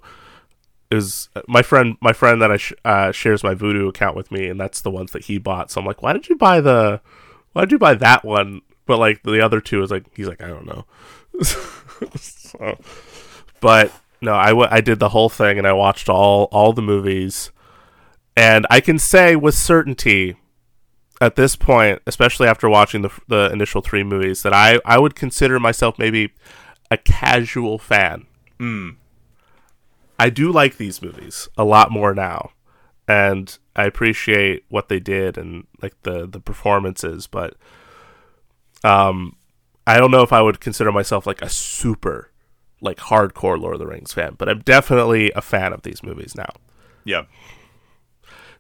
It 0.92 0.96
was 0.96 1.28
uh, 1.36 1.42
my 1.48 1.64
friend, 1.64 1.98
my 2.02 2.14
friend 2.14 2.40
that 2.44 2.52
I 2.52 2.58
sh- 2.58 2.74
uh, 2.86 3.12
shares 3.12 3.44
my 3.44 3.56
Vudu 3.56 3.90
account 3.90 4.16
with 4.16 4.32
me, 4.32 4.48
and 4.48 4.62
that's 4.62 4.82
the 4.82 4.92
ones 4.92 5.12
that 5.14 5.24
he 5.26 5.40
bought. 5.40 5.72
So 5.72 5.82
I'm 5.82 5.88
like, 5.88 6.04
why 6.04 6.14
did 6.14 6.30
you 6.30 6.36
buy 6.36 6.62
the, 6.62 7.02
why 7.54 7.64
did 7.64 7.72
you 7.72 7.80
buy 7.80 7.96
that 7.96 8.24
one? 8.24 8.62
But 8.86 9.00
like 9.00 9.24
the 9.24 9.44
other 9.44 9.60
two 9.60 9.82
is 9.82 9.90
like, 9.90 10.06
he's 10.16 10.28
like, 10.28 10.44
I 10.44 10.48
don't 10.50 10.68
know. 10.68 10.86
so, 12.16 12.78
but 13.60 13.92
no, 14.22 14.36
I 14.36 14.50
w- 14.50 14.70
I 14.70 14.82
did 14.82 15.00
the 15.00 15.10
whole 15.10 15.30
thing, 15.30 15.58
and 15.58 15.66
I 15.66 15.74
watched 15.74 16.10
all 16.10 16.44
all 16.52 16.74
the 16.74 16.84
movies, 16.84 17.52
and 18.38 18.68
I 18.70 18.80
can 18.82 19.00
say 19.00 19.36
with 19.36 19.56
certainty 19.56 20.38
at 21.20 21.36
this 21.36 21.56
point, 21.56 22.04
especially 22.06 22.48
after 22.48 22.70
watching 22.70 23.02
the 23.02 23.10
the 23.28 23.50
initial 23.52 23.82
three 23.82 24.04
movies, 24.04 24.44
that 24.44 24.54
I 24.54 24.80
I 24.86 25.00
would 25.00 25.16
consider 25.16 25.60
myself 25.60 25.98
maybe 25.98 26.34
a 26.92 26.98
casual 26.98 27.80
fan. 27.80 28.28
I 30.20 30.30
do 30.30 30.52
like 30.52 30.78
these 30.78 31.02
movies 31.02 31.50
a 31.58 31.64
lot 31.64 31.92
more 31.92 32.14
now, 32.14 32.52
and 33.08 33.58
I 33.76 33.86
appreciate 33.86 34.66
what 34.70 34.88
they 34.88 35.00
did 35.00 35.38
and 35.38 35.66
like 35.82 36.00
the 36.04 36.28
the 36.28 36.40
performances. 36.40 37.26
But 37.26 37.56
um, 38.84 39.36
I 39.88 39.98
don't 39.98 40.12
know 40.12 40.22
if 40.22 40.32
I 40.32 40.44
would 40.44 40.60
consider 40.60 40.92
myself 40.92 41.26
like 41.26 41.42
a 41.42 41.50
super 41.50 42.32
like 42.82 42.98
hardcore 42.98 43.60
Lord 43.60 43.74
of 43.74 43.80
the 43.80 43.88
Rings 43.88 44.14
fan, 44.14 44.36
but 44.38 44.48
I'm 44.48 44.60
definitely 44.60 45.32
a 45.36 45.42
fan 45.42 45.74
of 45.74 45.82
these 45.82 46.04
movies 46.04 46.36
now. 46.36 46.50
Yeah. 47.04 47.24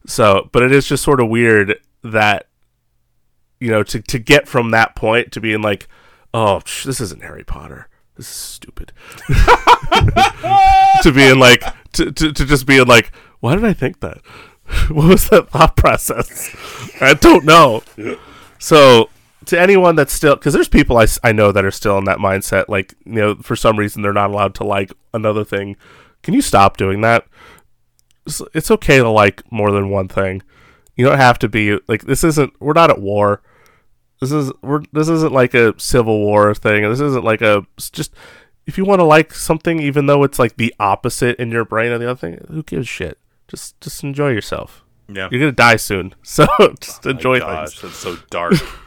So, 0.08 0.49
but 0.51 0.64
it 0.64 0.72
is 0.72 0.88
just 0.88 1.03
sort 1.03 1.20
of 1.20 1.30
weird 1.30 1.80
that 2.03 2.47
you 3.60 3.70
know 3.70 3.84
to 3.84 4.01
to 4.01 4.20
get 4.20 4.47
from 4.47 4.72
that 4.72 4.95
point 4.95 5.32
to 5.34 5.41
being 5.41 5.62
like, 5.62 5.88
oh, 6.34 6.62
this 6.86 6.99
isn't 6.99 7.22
Harry 7.22 7.43
Potter. 7.43 7.89
This 8.16 8.28
is 8.30 8.36
stupid. 8.36 8.93
to 9.28 11.12
being 11.14 11.39
like 11.39 11.64
to, 11.93 12.12
to 12.12 12.34
to 12.34 12.45
just 12.45 12.66
being 12.66 12.88
like, 12.88 13.12
why 13.41 13.55
did 13.55 13.66
I 13.66 13.74
think 13.74 13.99
that? 13.99 14.22
what 14.89 15.08
was 15.08 15.30
that 15.30 15.49
thought 15.49 15.76
process? 15.76 16.55
I 16.99 17.14
don't 17.14 17.45
know. 17.45 17.84
So 18.60 19.10
to 19.45 19.60
anyone 19.60 19.95
that's 19.95 20.14
still 20.14 20.36
because 20.36 20.53
there's 20.53 20.68
people 20.68 20.97
I, 20.97 21.08
I 21.24 21.32
know 21.32 21.51
that 21.51 21.66
are 21.66 21.72
still 21.72 21.97
in 21.97 22.03
that 22.05 22.18
mindset 22.18 22.66
like 22.68 22.93
you 23.05 23.14
know 23.14 23.36
for 23.36 23.55
some 23.55 23.80
reason 23.80 24.01
they're 24.01 24.14
not 24.14 24.30
allowed 24.30 24.53
to 24.55 24.66
like 24.66 24.91
another 25.14 25.45
thing 25.45 25.78
can 26.22 26.34
you 26.34 26.41
stop 26.41 26.76
doing 26.76 26.99
that 27.01 27.26
it's, 28.53 28.71
okay 28.71 28.97
to 28.97 29.09
like 29.09 29.49
more 29.51 29.71
than 29.71 29.89
one 29.89 30.07
thing. 30.07 30.41
You 30.95 31.05
don't 31.05 31.17
have 31.17 31.39
to 31.39 31.49
be 31.49 31.80
like 31.88 32.03
this. 32.03 32.23
Isn't 32.23 32.53
we're 32.59 32.73
not 32.73 32.89
at 32.89 33.01
war. 33.01 33.41
This 34.19 34.32
is 34.32 34.51
we're 34.61 34.82
this 34.91 35.09
isn't 35.09 35.32
like 35.32 35.53
a 35.53 35.80
civil 35.80 36.19
war 36.19 36.53
thing. 36.53 36.84
This 36.89 36.99
isn't 36.99 37.23
like 37.23 37.41
a 37.41 37.65
just 37.78 38.13
if 38.65 38.78
you 38.78 38.84
want 38.84 38.99
to 38.99 39.05
like 39.05 39.34
something, 39.34 39.80
even 39.80 40.07
though 40.07 40.23
it's 40.23 40.39
like 40.39 40.57
the 40.57 40.73
opposite 40.80 41.38
in 41.38 41.51
your 41.51 41.65
brain 41.65 41.91
of 41.91 41.99
the 41.99 42.09
other 42.09 42.19
thing, 42.19 42.45
who 42.49 42.63
gives 42.63 42.88
shit? 42.88 43.17
Just 43.47 43.80
just 43.80 44.03
enjoy 44.03 44.30
yourself. 44.32 44.84
Yeah. 45.07 45.30
You're 45.32 45.39
gonna 45.39 45.51
die 45.53 45.78
soon, 45.78 46.13
so 46.23 46.45
just 46.80 47.05
oh 47.05 47.11
My 47.11 47.15
enjoy 47.15 47.39
gosh, 47.39 47.80
that's 47.80 47.95
so 47.95 48.17
dark. 48.30 48.53
Oh 48.53 48.80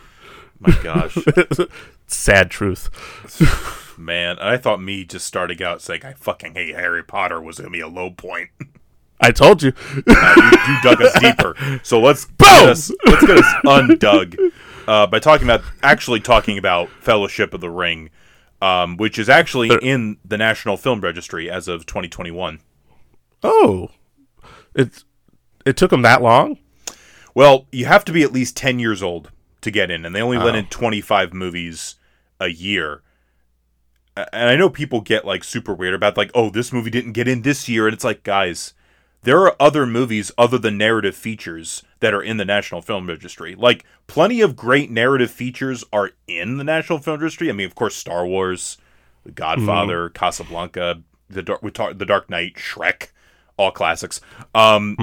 my 0.61 0.83
gosh. 0.83 1.17
Sad 2.07 2.51
truth. 2.51 2.91
man! 3.97 4.39
I 4.41 4.57
thought 4.57 4.83
me 4.83 5.05
just 5.05 5.27
starting 5.27 5.63
out 5.63 5.81
saying 5.81 6.05
I 6.05 6.13
fucking 6.13 6.55
hate 6.55 6.75
Harry 6.75 7.03
Potter 7.03 7.41
was 7.41 7.59
gonna 7.59 7.71
be 7.71 7.81
a 7.81 7.89
low 7.89 8.11
point. 8.11 8.51
I 9.21 9.31
told 9.33 9.63
you. 9.63 9.73
Uh, 10.07 10.35
you, 10.37 10.73
you 10.75 10.83
dug 10.83 11.03
us 11.03 11.19
deeper. 11.21 11.81
So 11.83 12.01
let's 12.01 12.25
get 12.39 12.69
us, 12.69 12.91
let's 13.07 13.27
get 13.27 13.39
us 13.39 13.55
undug 13.65 14.37
uh, 14.89 15.07
by 15.07 15.19
talking 15.19 15.47
about 15.47 15.63
actually 15.83 16.21
talking 16.21 16.57
about 16.59 16.89
Fellowship 17.01 17.53
of 17.55 17.61
the 17.61 17.71
Ring, 17.71 18.11
um, 18.63 18.97
which 18.97 19.19
is 19.19 19.29
actually 19.29 19.71
in 19.83 20.17
the 20.25 20.39
National 20.39 20.77
Film 20.77 21.01
Registry 21.01 21.51
as 21.51 21.69
of 21.69 21.87
2021. 21.87 22.61
oh, 23.43 23.91
it 24.75 25.05
it 25.67 25.77
took 25.77 25.91
them 25.91 26.03
that 26.03 26.23
long. 26.23 26.59
Well, 27.35 27.67
you 27.71 27.85
have 27.87 28.05
to 28.07 28.13
be 28.13 28.23
at 28.23 28.33
least 28.33 28.57
10 28.57 28.79
years 28.79 29.03
old 29.03 29.31
to 29.61 29.71
get 29.71 29.91
in, 29.91 30.05
and 30.07 30.15
they 30.15 30.23
only 30.23 30.39
let 30.39 30.55
Oh. 30.55 30.59
in 30.59 30.67
25 30.67 31.33
movies 31.35 31.97
a 32.41 32.49
year. 32.49 33.03
And 34.17 34.49
I 34.51 34.57
know 34.57 34.69
people 34.71 35.01
get 35.01 35.25
like 35.25 35.45
super 35.45 35.73
weird 35.75 35.95
about 35.95 36.17
like, 36.17 36.31
oh, 36.35 36.51
this 36.51 36.73
movie 36.73 36.91
didn't 36.91 37.13
get 37.13 37.29
in 37.29 37.43
this 37.43 37.69
year, 37.69 37.87
and 37.87 37.95
it's 37.95 38.05
like, 38.05 38.23
guys, 38.23 38.75
there 39.23 39.41
are 39.41 39.55
other 39.61 39.87
movies 39.87 40.33
other 40.39 40.59
than 40.59 40.79
narrative 40.79 41.15
features 41.17 41.83
that 42.01 42.15
are 42.15 42.23
in 42.23 42.37
the 42.39 42.45
National 42.45 42.81
Film 42.81 43.07
Registry. 43.07 43.55
Like, 43.55 43.85
plenty 44.07 44.41
of 44.41 44.57
great 44.57 44.91
narrative 44.91 45.31
features 45.31 45.85
are 45.93 46.13
in 46.27 46.57
the 46.57 46.65
National 46.65 46.99
Film 46.99 47.21
Registry. 47.21 47.51
I 47.51 47.53
mean, 47.53 47.67
of 47.67 47.75
course, 47.75 47.95
Star 47.97 48.27
Wars, 48.27 48.79
The 49.25 49.33
Godfather, 49.33 50.09
Casablanca, 50.09 51.03
the 51.29 51.43
Dark, 51.43 51.61
the 51.63 52.07
Dark 52.07 52.31
Knight, 52.31 52.55
Shrek, 52.55 53.09
all 53.57 53.71
classics. 53.71 54.21
Um, 54.55 54.97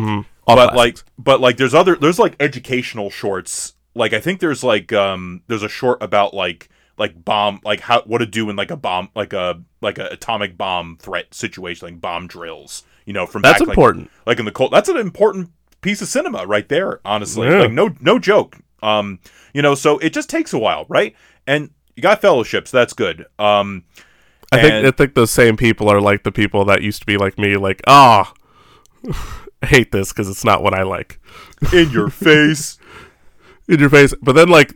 All 0.48 0.56
but 0.56 0.72
classics. 0.74 1.04
like 1.04 1.12
but 1.20 1.42
like 1.42 1.58
there's 1.58 1.74
other 1.74 1.96
there's 1.96 2.20
like 2.20 2.36
educational 2.40 3.10
shorts 3.10 3.74
like 3.96 4.14
i 4.14 4.20
think 4.22 4.40
there's 4.40 4.64
like 4.64 4.94
um 4.94 5.42
there's 5.48 5.62
a 5.62 5.68
short 5.68 6.02
about 6.02 6.34
like 6.34 6.70
like 6.98 7.26
bomb 7.26 7.60
like 7.66 7.82
how 7.82 8.02
what 8.04 8.20
to 8.20 8.26
do 8.26 8.50
in 8.50 8.56
like 8.56 8.72
a 8.72 8.78
bomb 8.78 9.10
like 9.14 9.34
a 9.34 9.62
like 9.82 9.98
a 9.98 10.06
atomic 10.08 10.58
bomb 10.58 10.98
threat 11.02 11.34
situation 11.34 11.86
like 11.86 12.00
bomb 12.00 12.28
drills 12.28 12.84
you 13.08 13.14
know 13.14 13.26
from 13.26 13.42
That's 13.42 13.60
back, 13.60 13.70
important. 13.70 14.12
like, 14.28 14.38
in 14.38 14.46
the 14.46 14.52
cold 14.52 14.72
that's 14.72 14.90
an 14.90 14.98
important 14.98 15.50
piece 15.82 16.02
of 16.04 16.08
cinema 16.08 16.46
right 16.46 16.70
there. 16.70 17.00
Honestly, 17.04 17.48
Yeah. 17.48 17.62
like 17.62 17.72
no 17.72 17.96
no 18.00 18.20
joke. 18.20 18.58
Um, 18.84 19.18
you 19.56 19.64
know, 19.64 19.74
so 19.74 19.98
it 19.98 20.14
just 20.14 20.30
takes 20.30 20.54
a 20.54 20.60
while, 20.60 20.86
right? 20.90 21.16
And 21.48 21.72
you 21.96 22.04
got 22.04 22.22
fellowships. 22.22 22.70
that's 22.70 22.94
good. 22.94 23.26
Um, 23.40 23.86
I 24.52 24.62
think 24.62 24.86
I 24.86 24.92
think 24.92 25.16
those 25.16 25.32
same 25.32 25.58
people 25.58 25.90
are 25.90 26.00
like 26.00 26.22
the 26.24 26.32
people 26.32 26.64
that 26.66 26.82
used 26.84 27.00
to 27.00 27.06
be 27.08 27.18
like 27.18 27.38
me, 27.40 27.58
like 27.58 27.82
ah, 27.88 28.32
I 29.64 29.66
hate 29.66 29.92
this 29.92 30.14
because 30.14 30.30
it's 30.30 30.46
not 30.46 30.62
what 30.62 30.74
I 30.74 30.84
like 30.84 31.20
in 31.74 31.90
your 31.90 32.10
face. 32.28 32.78
in 33.68 33.80
your 33.80 33.90
face. 33.90 34.14
But 34.22 34.34
then 34.34 34.50
like 34.50 34.74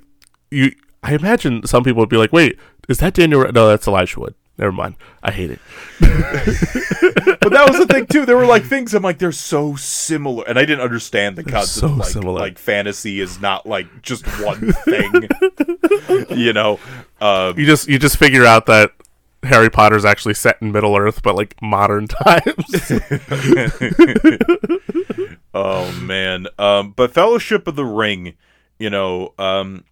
you, 0.50 0.72
I 1.04 1.14
imagine 1.14 1.66
some 1.68 1.84
people 1.84 2.00
would 2.00 2.10
be 2.10 2.18
like, 2.18 2.34
wait, 2.34 2.58
is 2.90 2.98
that 3.00 3.14
Daniel? 3.14 3.50
No, 3.52 3.68
that's 3.68 3.88
Elijah 3.88 4.20
Wood. 4.20 4.36
Never 4.62 4.72
mind. 4.72 4.96
I 5.24 5.32
hate 5.32 5.52
it. 5.52 5.60
But 7.42 7.54
that 7.54 7.68
was 7.68 7.80
the 7.80 7.88
thing 7.92 8.06
too. 8.06 8.26
There 8.28 8.38
were 8.38 8.46
like 8.46 8.64
things 8.64 8.94
I'm 8.94 9.02
like 9.02 9.18
they're 9.18 9.32
so 9.32 9.76
similar, 9.76 10.44
and 10.48 10.60
I 10.60 10.62
didn't 10.62 10.82
understand 10.82 11.36
the 11.36 11.44
concept. 11.44 11.68
so 11.80 11.88
of, 11.88 11.98
like, 11.98 12.10
similar. 12.10 12.40
like 12.40 12.60
fantasy 12.60 13.20
is 13.20 13.42
not 13.42 13.66
like 13.66 13.88
just 14.04 14.26
one 14.44 14.72
thing. 14.72 15.12
you 16.38 16.54
know, 16.54 16.80
um, 17.20 17.58
You 17.58 17.66
just 17.66 17.88
you 17.88 17.98
just 17.98 18.18
figure 18.18 18.46
out 18.46 18.68
that 18.68 18.92
Harry 19.44 19.72
Potter's 19.72 20.06
actually 20.06 20.36
set 20.36 20.58
in 20.62 20.72
Middle 20.72 20.96
Earth, 20.96 21.24
but 21.24 21.34
like 21.36 21.60
modern 21.64 22.08
times. 22.24 22.92
Oh 25.54 25.92
man. 26.02 26.48
Um, 26.60 26.92
but 26.96 27.12
Fellowship 27.12 27.68
of 27.68 27.76
the 27.76 27.86
Ring, 27.86 28.36
you 28.80 28.90
know, 28.90 29.34
um, 29.38 29.84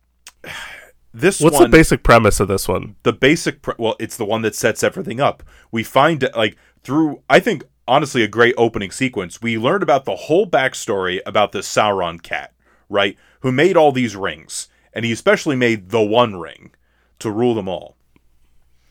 this 1.13 1.41
What's 1.41 1.55
one, 1.55 1.63
the 1.63 1.69
basic 1.77 2.03
premise 2.03 2.39
of 2.39 2.47
this 2.47 2.67
one? 2.67 2.95
the 3.03 3.13
basic, 3.13 3.61
pre- 3.61 3.75
well, 3.77 3.95
it's 3.99 4.17
the 4.17 4.25
one 4.25 4.41
that 4.43 4.55
sets 4.55 4.83
everything 4.83 5.19
up. 5.19 5.43
We 5.71 5.83
find 5.83 6.23
it 6.23 6.35
like 6.35 6.57
through, 6.83 7.21
I 7.29 7.39
think, 7.39 7.63
honestly, 7.87 8.23
a 8.23 8.27
great 8.27 8.55
opening 8.57 8.91
sequence. 8.91 9.41
We 9.41 9.57
learned 9.57 9.83
about 9.83 10.05
the 10.05 10.15
whole 10.15 10.47
backstory 10.47 11.19
about 11.25 11.51
the 11.51 11.59
Sauron 11.59 12.21
cat, 12.21 12.53
right? 12.89 13.17
Who 13.41 13.51
made 13.51 13.75
all 13.75 13.91
these 13.91 14.15
rings, 14.15 14.67
and 14.93 15.05
he 15.05 15.11
especially 15.11 15.55
made 15.55 15.89
the 15.89 16.01
One 16.01 16.39
Ring 16.39 16.71
to 17.19 17.31
rule 17.31 17.55
them 17.55 17.67
all. 17.67 17.95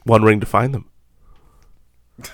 One 0.05 0.23
ring 0.23 0.41
to 0.41 0.47
find 0.47 0.75
them. 0.75 0.89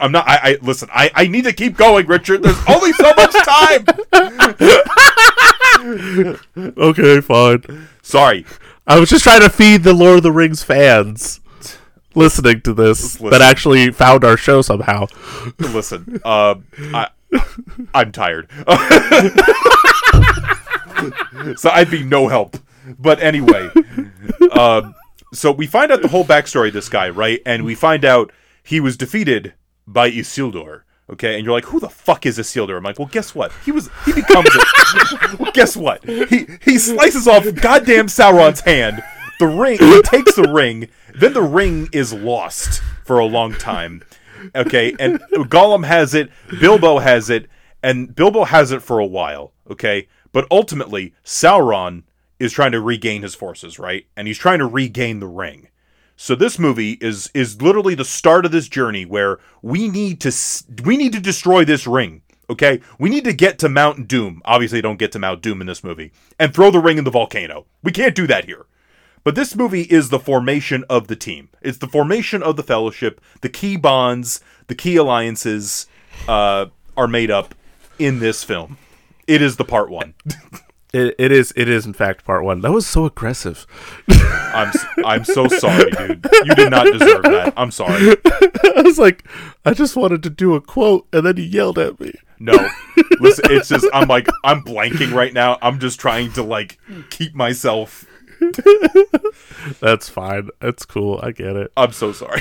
I'm 0.00 0.12
not. 0.12 0.28
I, 0.28 0.38
I 0.42 0.58
listen. 0.62 0.88
I, 0.92 1.10
I 1.14 1.26
need 1.28 1.44
to 1.44 1.52
keep 1.52 1.76
going, 1.76 2.06
Richard. 2.06 2.42
There's 2.42 2.58
only 2.68 2.92
so 2.92 3.12
much 3.16 3.32
time. 3.32 3.86
Okay, 6.56 7.20
fine. 7.20 7.88
Sorry. 8.02 8.46
I 8.86 9.00
was 9.00 9.08
just 9.08 9.24
trying 9.24 9.40
to 9.40 9.48
feed 9.48 9.82
the 9.82 9.94
Lord 9.94 10.18
of 10.18 10.22
the 10.22 10.32
Rings 10.32 10.62
fans 10.62 11.40
listening 12.14 12.60
to 12.62 12.74
this 12.74 13.20
listen. 13.20 13.30
that 13.30 13.42
actually 13.42 13.90
found 13.90 14.24
our 14.24 14.36
show 14.36 14.62
somehow. 14.62 15.06
Listen, 15.58 16.20
uh, 16.24 16.54
I, 16.92 17.08
I'm 17.94 18.12
tired. 18.12 18.48
so 21.58 21.70
I'd 21.70 21.90
be 21.90 22.04
no 22.04 22.28
help. 22.28 22.56
But 22.98 23.22
anyway, 23.22 23.70
um, 24.52 24.94
so 25.32 25.50
we 25.50 25.66
find 25.66 25.90
out 25.90 26.02
the 26.02 26.08
whole 26.08 26.24
backstory 26.24 26.68
of 26.68 26.74
this 26.74 26.90
guy, 26.90 27.08
right? 27.08 27.40
And 27.46 27.64
we 27.64 27.74
find 27.74 28.04
out 28.04 28.30
he 28.62 28.80
was 28.80 28.96
defeated 28.96 29.54
by 29.86 30.10
Isildur. 30.10 30.82
Okay, 31.10 31.36
and 31.36 31.44
you're 31.44 31.52
like, 31.52 31.66
who 31.66 31.80
the 31.80 31.88
fuck 31.88 32.24
is 32.24 32.38
Isildur? 32.38 32.76
I'm 32.76 32.82
like, 32.82 32.98
well, 32.98 33.08
guess 33.08 33.34
what? 33.34 33.52
He 33.64 33.72
was 33.72 33.90
he 34.06 34.12
becomes 34.12 34.48
it. 34.50 35.38
well, 35.38 35.52
guess 35.52 35.76
what? 35.76 36.02
He 36.04 36.46
he 36.62 36.78
slices 36.78 37.28
off 37.28 37.44
goddamn 37.56 38.06
Sauron's 38.06 38.60
hand. 38.60 39.02
The 39.38 39.46
ring 39.46 39.78
he 39.78 40.02
takes 40.02 40.36
the 40.36 40.50
ring, 40.50 40.88
then 41.14 41.34
the 41.34 41.42
ring 41.42 41.88
is 41.92 42.12
lost 42.14 42.80
for 43.04 43.18
a 43.18 43.26
long 43.26 43.52
time. 43.52 44.02
Okay, 44.54 44.94
and 44.98 45.20
Gollum 45.32 45.86
has 45.86 46.14
it, 46.14 46.30
Bilbo 46.60 46.98
has 46.98 47.30
it, 47.30 47.48
and 47.82 48.14
Bilbo 48.14 48.44
has 48.44 48.72
it 48.72 48.82
for 48.82 48.98
a 48.98 49.06
while, 49.06 49.52
okay? 49.70 50.08
But 50.32 50.46
ultimately, 50.50 51.14
Sauron 51.24 52.04
is 52.38 52.52
trying 52.52 52.72
to 52.72 52.80
regain 52.80 53.22
his 53.22 53.34
forces, 53.34 53.78
right? 53.78 54.06
And 54.16 54.26
he's 54.26 54.38
trying 54.38 54.58
to 54.58 54.66
regain 54.66 55.20
the 55.20 55.26
ring. 55.26 55.68
So 56.16 56.34
this 56.34 56.58
movie 56.58 56.92
is 57.00 57.30
is 57.34 57.60
literally 57.60 57.94
the 57.94 58.04
start 58.04 58.46
of 58.46 58.52
this 58.52 58.68
journey 58.68 59.04
where 59.04 59.38
we 59.62 59.88
need 59.88 60.20
to 60.20 60.32
we 60.84 60.96
need 60.96 61.12
to 61.12 61.20
destroy 61.20 61.64
this 61.64 61.86
ring. 61.86 62.22
Okay, 62.48 62.80
we 62.98 63.08
need 63.08 63.24
to 63.24 63.32
get 63.32 63.58
to 63.60 63.68
Mount 63.68 64.06
Doom. 64.06 64.42
Obviously, 64.44 64.82
don't 64.82 64.98
get 64.98 65.12
to 65.12 65.18
Mount 65.18 65.42
Doom 65.42 65.60
in 65.60 65.66
this 65.66 65.82
movie, 65.82 66.12
and 66.38 66.52
throw 66.52 66.70
the 66.70 66.78
ring 66.78 66.98
in 66.98 67.04
the 67.04 67.10
volcano. 67.10 67.66
We 67.82 67.90
can't 67.90 68.14
do 68.14 68.26
that 68.26 68.44
here. 68.44 68.66
But 69.24 69.34
this 69.34 69.56
movie 69.56 69.82
is 69.82 70.10
the 70.10 70.18
formation 70.18 70.84
of 70.90 71.06
the 71.06 71.16
team. 71.16 71.48
It's 71.62 71.78
the 71.78 71.88
formation 71.88 72.42
of 72.42 72.56
the 72.56 72.62
Fellowship. 72.62 73.22
The 73.40 73.48
key 73.48 73.78
bonds, 73.78 74.42
the 74.66 74.74
key 74.74 74.96
alliances, 74.96 75.86
uh, 76.28 76.66
are 76.94 77.08
made 77.08 77.30
up 77.30 77.54
in 77.98 78.18
this 78.18 78.44
film. 78.44 78.76
It 79.26 79.40
is 79.40 79.56
the 79.56 79.64
part 79.64 79.88
one. 79.88 80.12
It, 80.94 81.16
it 81.18 81.32
is 81.32 81.52
it 81.56 81.68
is 81.68 81.86
in 81.86 81.92
fact 81.92 82.24
part 82.24 82.44
one. 82.44 82.60
That 82.60 82.70
was 82.70 82.86
so 82.86 83.04
aggressive. 83.04 83.66
I'm 84.08 84.72
I'm 85.04 85.24
so 85.24 85.48
sorry, 85.48 85.90
dude. 85.90 86.24
You 86.44 86.54
did 86.54 86.70
not 86.70 86.84
deserve 86.86 87.22
that. 87.24 87.52
I'm 87.56 87.72
sorry. 87.72 88.16
I 88.24 88.82
was 88.82 88.96
like, 88.96 89.26
I 89.64 89.74
just 89.74 89.96
wanted 89.96 90.22
to 90.22 90.30
do 90.30 90.54
a 90.54 90.60
quote, 90.60 91.08
and 91.12 91.26
then 91.26 91.36
you 91.36 91.42
yelled 91.42 91.80
at 91.80 91.98
me. 91.98 92.12
No, 92.38 92.68
listen. 93.18 93.46
It's 93.50 93.68
just 93.68 93.86
I'm 93.92 94.06
like 94.06 94.28
I'm 94.44 94.62
blanking 94.62 95.12
right 95.12 95.32
now. 95.32 95.58
I'm 95.60 95.80
just 95.80 95.98
trying 95.98 96.30
to 96.34 96.44
like 96.44 96.78
keep 97.10 97.34
myself. 97.34 98.06
That's 99.80 100.08
fine. 100.08 100.50
That's 100.60 100.84
cool. 100.84 101.18
I 101.24 101.32
get 101.32 101.56
it. 101.56 101.72
I'm 101.76 101.90
so 101.90 102.12
sorry. 102.12 102.40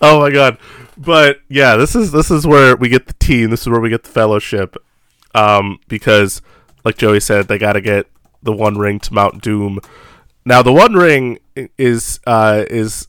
Oh 0.00 0.20
my 0.20 0.30
god. 0.30 0.56
But 0.98 1.40
yeah, 1.48 1.76
this 1.76 1.94
is 1.94 2.10
this 2.10 2.30
is 2.30 2.46
where 2.46 2.76
we 2.76 2.88
get 2.88 3.06
the 3.06 3.14
team. 3.14 3.50
This 3.50 3.62
is 3.62 3.68
where 3.68 3.80
we 3.80 3.88
get 3.88 4.02
the 4.02 4.10
fellowship. 4.10 4.76
Um, 5.34 5.78
because 5.88 6.42
like 6.84 6.98
Joey 6.98 7.20
said, 7.20 7.48
they 7.48 7.58
got 7.58 7.74
to 7.74 7.80
get 7.80 8.06
the 8.42 8.52
One 8.52 8.78
Ring 8.78 8.98
to 9.00 9.14
Mount 9.14 9.42
Doom. 9.42 9.78
Now, 10.44 10.62
the 10.62 10.72
One 10.72 10.94
Ring 10.94 11.38
is 11.76 12.18
uh 12.26 12.64
is 12.68 13.08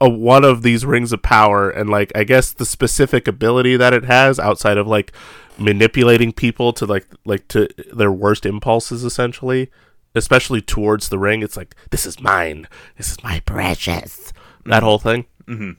a 0.00 0.08
one 0.08 0.44
of 0.44 0.62
these 0.62 0.84
rings 0.84 1.12
of 1.12 1.22
power, 1.22 1.70
and 1.70 1.88
like 1.88 2.10
I 2.16 2.24
guess 2.24 2.52
the 2.52 2.66
specific 2.66 3.28
ability 3.28 3.76
that 3.76 3.92
it 3.92 4.04
has 4.04 4.38
outside 4.40 4.76
of 4.78 4.86
like 4.86 5.12
manipulating 5.56 6.32
people 6.32 6.72
to 6.72 6.86
like 6.86 7.06
like 7.24 7.46
to 7.48 7.68
their 7.92 8.12
worst 8.12 8.44
impulses, 8.44 9.04
essentially, 9.04 9.70
especially 10.14 10.60
towards 10.60 11.08
the 11.08 11.18
ring. 11.18 11.42
It's 11.42 11.56
like 11.56 11.76
this 11.90 12.06
is 12.06 12.20
mine. 12.20 12.66
This 12.96 13.10
is 13.10 13.22
my 13.22 13.40
precious. 13.40 14.32
That 14.66 14.82
whole 14.82 14.98
thing 14.98 15.24
Mm-hmm. 15.48 15.70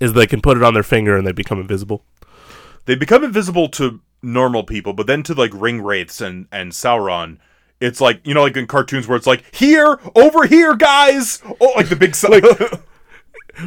Is 0.00 0.12
they 0.12 0.26
can 0.26 0.40
put 0.40 0.56
it 0.56 0.62
on 0.62 0.74
their 0.74 0.82
finger 0.82 1.16
and 1.16 1.26
they 1.26 1.32
become 1.32 1.60
invisible. 1.60 2.04
they 2.86 2.94
become 2.94 3.24
invisible 3.24 3.68
to 3.68 4.00
normal 4.22 4.64
people, 4.64 4.92
but 4.92 5.06
then 5.06 5.22
to 5.24 5.34
like 5.34 5.50
ring 5.54 5.80
wraiths 5.82 6.20
and 6.20 6.46
and 6.50 6.72
Sauron, 6.72 7.38
it's 7.80 8.00
like 8.00 8.20
you 8.26 8.34
know, 8.34 8.42
like 8.42 8.56
in 8.56 8.66
cartoons 8.66 9.06
where 9.06 9.16
it's 9.16 9.26
like 9.26 9.44
here, 9.54 9.98
over 10.14 10.46
here, 10.46 10.74
guys. 10.74 11.42
Oh, 11.60 11.72
like 11.76 11.88
the 11.88 11.96
big 11.96 12.14
Sau- 12.14 12.30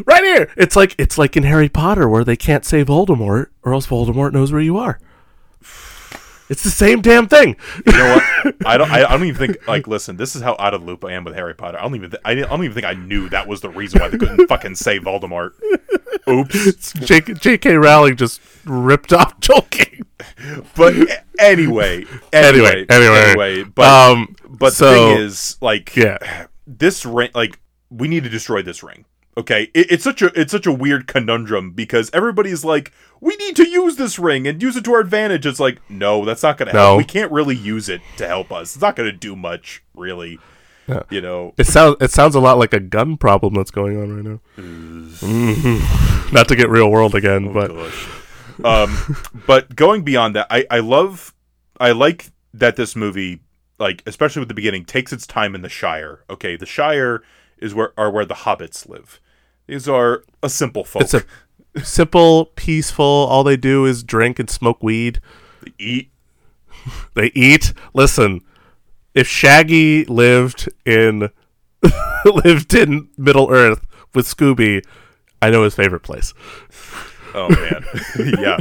Right 0.06 0.24
here. 0.24 0.50
It's 0.56 0.76
like 0.78 0.96
it's 0.98 1.18
like 1.18 1.36
in 1.36 1.44
Harry 1.44 1.68
Potter 1.68 2.08
where 2.08 2.24
they 2.24 2.38
can't 2.38 2.64
say 2.66 2.84
Voldemort 2.86 3.48
or 3.64 3.74
else 3.74 3.88
Voldemort 3.88 4.32
knows 4.32 4.52
where 4.52 4.62
you 4.62 4.78
are. 4.78 5.00
It's 6.52 6.64
the 6.64 6.70
same 6.70 6.99
damn 6.99 7.30
thing. 7.30 7.56
You 7.86 7.93
know 7.93 8.16
what? 8.43 8.56
I 8.66 8.78
don't. 8.78 8.91
I, 8.91 9.06
I 9.06 9.12
don't 9.18 9.24
even 9.26 9.47
think. 9.47 9.66
Like, 9.70 9.88
listen. 9.88 10.18
This 10.18 10.36
is 10.36 10.41
how 10.41 10.58
out 10.60 10.74
of 10.74 10.82
the 10.82 10.88
loop 10.88 11.06
I 11.06 11.14
am 11.14 11.24
with 11.24 11.34
Harry 11.34 11.56
Potter. 11.56 11.78
I 11.80 11.84
don't 11.84 11.95
even. 11.95 12.10
Th- 12.12 12.22
I, 12.26 12.32
I 12.32 12.36
don't 12.36 12.64
even 12.66 12.74
think 12.74 12.86
I 12.86 12.93
knew 12.93 13.30
that 13.30 13.47
was 13.47 13.62
the 13.62 13.70
reason 13.70 14.02
why 14.02 14.10
they 14.10 14.18
couldn't 14.18 14.47
fucking 14.49 14.76
say 14.76 14.99
Voldemort. 14.99 15.52
Oops. 16.30 16.91
J- 16.93 17.22
J.K. 17.22 17.76
Rowling 17.76 18.18
just 18.18 18.41
ripped 18.66 19.14
off 19.14 19.39
Tolkien. 19.39 20.04
But 20.76 20.93
anyway, 21.39 22.04
Anyway, 22.34 22.34
anyway, 22.34 22.86
anyway. 22.89 23.18
anyway. 23.30 23.64
But 23.64 23.88
um, 23.88 24.36
but 24.49 24.74
so- 24.74 24.91
the 24.91 25.16
thing 25.16 25.26
is, 25.26 25.58
like, 25.62 25.95
yeah. 25.95 26.47
this 26.68 27.06
ring. 27.06 27.30
Like, 27.34 27.60
we 27.89 28.10
need 28.10 28.24
to 28.26 28.30
destroy 28.30 28.62
this 28.62 28.84
ring. 28.84 29.06
Okay, 29.38 29.72
it, 29.74 29.92
it's 29.92 30.04
such 30.04 30.22
a 30.22 30.38
it's 30.40 30.52
such 30.52 30.66
a 30.66 30.74
weird 30.74 31.08
conundrum 31.08 31.72
because 31.72 32.10
everybody's 32.14 32.66
like, 32.66 32.92
we 33.22 33.36
need 33.38 33.56
to 33.56 33.68
use 33.68 33.96
this 33.96 34.20
ring 34.20 34.46
and 34.46 34.62
use 34.62 34.76
it 34.76 34.84
to 34.86 34.94
our 34.94 35.00
advantage. 35.00 35.46
It's 35.46 35.60
like, 35.60 35.80
no, 35.90 36.26
that's 36.26 36.44
not 36.44 36.58
going 36.58 36.68
to 36.68 36.74
No. 36.74 36.80
help. 36.80 36.98
We 36.98 37.06
can't 37.06 37.32
really 37.32 37.56
use 37.56 37.88
it 37.88 38.02
to 38.18 38.28
help 38.28 38.52
us. 38.52 38.76
It's 38.76 38.82
not 38.82 38.96
going 38.98 39.10
to 39.10 39.16
do 39.18 39.36
much, 39.38 39.84
really. 39.96 40.38
Yeah. 40.88 41.04
You 41.10 41.22
know, 41.22 41.54
It 41.58 41.68
sounds 41.68 41.96
it 42.02 42.12
sounds 42.12 42.36
a 42.36 42.42
lot 42.42 42.58
like 42.58 42.74
a 42.74 42.80
gun 42.82 43.16
problem 43.16 43.54
that's 43.54 43.72
going 43.72 44.02
on 44.02 44.14
right 44.16 44.26
now. 44.26 44.40
Mhm. 44.58 46.32
Not 46.34 46.48
to 46.50 46.56
get 46.56 46.70
real 46.70 46.90
world 46.90 47.16
again, 47.16 47.54
but 47.54 47.68
Gosh. 47.74 48.08
um, 48.64 49.18
but 49.48 49.76
going 49.76 50.04
beyond 50.04 50.36
that, 50.36 50.48
I, 50.50 50.66
I 50.70 50.80
love, 50.80 51.34
I 51.80 51.92
like 51.92 52.32
that 52.54 52.76
this 52.76 52.96
movie, 52.96 53.42
like 53.80 54.04
especially 54.06 54.42
with 54.42 54.50
the 54.50 54.54
beginning, 54.56 54.84
takes 54.86 55.14
its 55.14 55.26
time 55.28 55.56
in 55.56 55.62
the 55.62 55.70
Shire. 55.70 56.24
Okay, 56.30 56.56
the 56.58 56.66
Shire 56.66 57.22
is 57.62 57.74
where 57.74 57.93
are 57.97 58.12
where 58.12 58.26
the 58.26 58.34
hobbits 58.34 58.89
live. 58.89 59.22
These 59.68 59.88
are 59.88 60.24
a 60.43 60.49
simple 60.49 60.84
folk. 60.84 61.03
it's 61.03 61.14
a 61.14 61.24
simple, 61.84 62.47
peaceful. 62.55 63.05
All 63.05 63.43
they 63.43 63.57
do 63.57 63.86
is 63.86 64.03
drink 64.03 64.39
and 64.39 64.49
smoke 64.49 64.84
weed. 64.84 65.22
They 65.64 65.74
eat. 65.78 66.07
They 67.14 67.28
eat. 67.36 67.74
Listen, 67.93 68.41
if 69.14 69.28
Shaggy 69.28 70.03
lived 70.05 70.68
in 70.84 71.30
lived 72.26 72.74
in 72.74 73.09
Middle 73.18 73.51
Earth 73.51 73.86
with 74.16 74.26
Scooby, 74.26 74.84
I 75.43 75.51
know 75.51 75.64
his 75.64 75.76
favorite 75.76 76.01
place. 76.01 76.34
Oh 77.34 77.49
man, 77.49 77.86
yeah, 78.39 78.57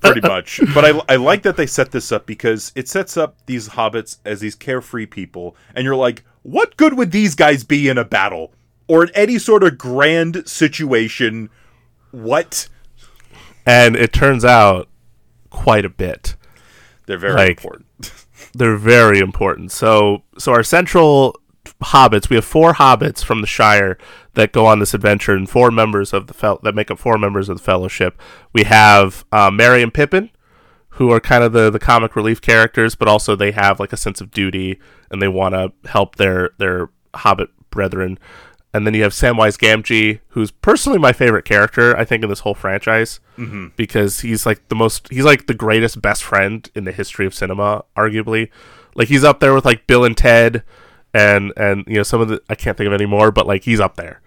pretty 0.00 0.20
much. 0.26 0.60
But 0.74 0.84
I, 0.84 1.00
I 1.08 1.16
like 1.16 1.42
that 1.42 1.56
they 1.56 1.66
set 1.66 1.92
this 1.92 2.12
up 2.12 2.26
because 2.26 2.72
it 2.74 2.88
sets 2.88 3.16
up 3.16 3.36
these 3.46 3.68
hobbits 3.70 4.18
as 4.24 4.40
these 4.40 4.54
carefree 4.54 5.06
people, 5.06 5.56
and 5.74 5.84
you're 5.84 5.96
like, 5.96 6.24
what 6.42 6.76
good 6.76 6.94
would 6.94 7.12
these 7.12 7.34
guys 7.34 7.64
be 7.64 7.88
in 7.88 7.98
a 7.98 8.04
battle 8.04 8.52
or 8.88 9.04
in 9.04 9.10
any 9.14 9.38
sort 9.38 9.62
of 9.62 9.78
grand 9.78 10.48
situation? 10.48 11.50
What? 12.10 12.68
And 13.66 13.94
it 13.96 14.12
turns 14.12 14.44
out 14.44 14.88
quite 15.50 15.84
a 15.84 15.90
bit. 15.90 16.34
They're 17.06 17.18
very 17.18 17.34
Like- 17.34 17.50
important. 17.50 17.86
They're 18.54 18.76
very 18.76 19.20
important. 19.20 19.70
So, 19.70 20.22
so 20.38 20.52
our 20.52 20.62
central 20.64 21.38
hobbits, 21.82 22.28
we 22.28 22.36
have 22.36 22.44
four 22.44 22.72
hobbits 22.74 23.22
from 23.22 23.42
the 23.42 23.46
Shire 23.46 23.96
that 24.34 24.52
go 24.52 24.66
on 24.66 24.78
this 24.80 24.94
adventure, 24.94 25.34
and 25.34 25.48
four 25.48 25.70
members 25.70 26.12
of 26.12 26.26
the 26.26 26.34
fel- 26.34 26.58
that 26.64 26.74
make 26.74 26.90
up 26.90 26.98
four 26.98 27.16
members 27.18 27.48
of 27.48 27.58
the 27.58 27.62
Fellowship. 27.62 28.20
We 28.52 28.64
have 28.64 29.24
uh, 29.30 29.50
Merry 29.52 29.82
and 29.82 29.92
Pippin, 29.94 30.30
who 30.90 31.10
are 31.10 31.20
kind 31.20 31.44
of 31.44 31.52
the 31.52 31.70
the 31.70 31.78
comic 31.78 32.16
relief 32.16 32.40
characters, 32.40 32.94
but 32.94 33.08
also 33.08 33.36
they 33.36 33.52
have 33.52 33.80
like 33.80 33.92
a 33.92 33.96
sense 33.96 34.20
of 34.20 34.30
duty 34.30 34.78
and 35.10 35.20
they 35.20 35.28
want 35.28 35.54
to 35.54 35.72
help 35.88 36.16
their 36.16 36.50
their 36.58 36.90
hobbit 37.14 37.50
brethren. 37.70 38.18
And 38.72 38.86
then 38.86 38.94
you 38.94 39.02
have 39.02 39.12
Samwise 39.12 39.58
Gamgee, 39.58 40.20
who's 40.28 40.52
personally 40.52 40.98
my 40.98 41.12
favorite 41.12 41.44
character, 41.44 41.96
I 41.96 42.04
think, 42.04 42.22
in 42.22 42.28
this 42.28 42.40
whole 42.40 42.54
franchise, 42.54 43.18
mm-hmm. 43.36 43.68
because 43.74 44.20
he's 44.20 44.46
like 44.46 44.68
the 44.68 44.76
most, 44.76 45.08
he's 45.10 45.24
like 45.24 45.48
the 45.48 45.54
greatest 45.54 46.00
best 46.00 46.22
friend 46.22 46.70
in 46.76 46.84
the 46.84 46.92
history 46.92 47.26
of 47.26 47.34
cinema, 47.34 47.84
arguably. 47.96 48.48
Like 48.94 49.08
he's 49.08 49.24
up 49.24 49.40
there 49.40 49.54
with 49.54 49.64
like 49.64 49.88
Bill 49.88 50.04
and 50.04 50.16
Ted, 50.16 50.62
and 51.12 51.52
and 51.56 51.84
you 51.88 51.96
know 51.96 52.04
some 52.04 52.20
of 52.20 52.28
the 52.28 52.40
I 52.48 52.54
can't 52.54 52.76
think 52.76 52.86
of 52.86 52.92
any 52.92 53.06
more, 53.06 53.32
but 53.32 53.46
like 53.46 53.64
he's 53.64 53.80
up 53.80 53.96
there, 53.96 54.20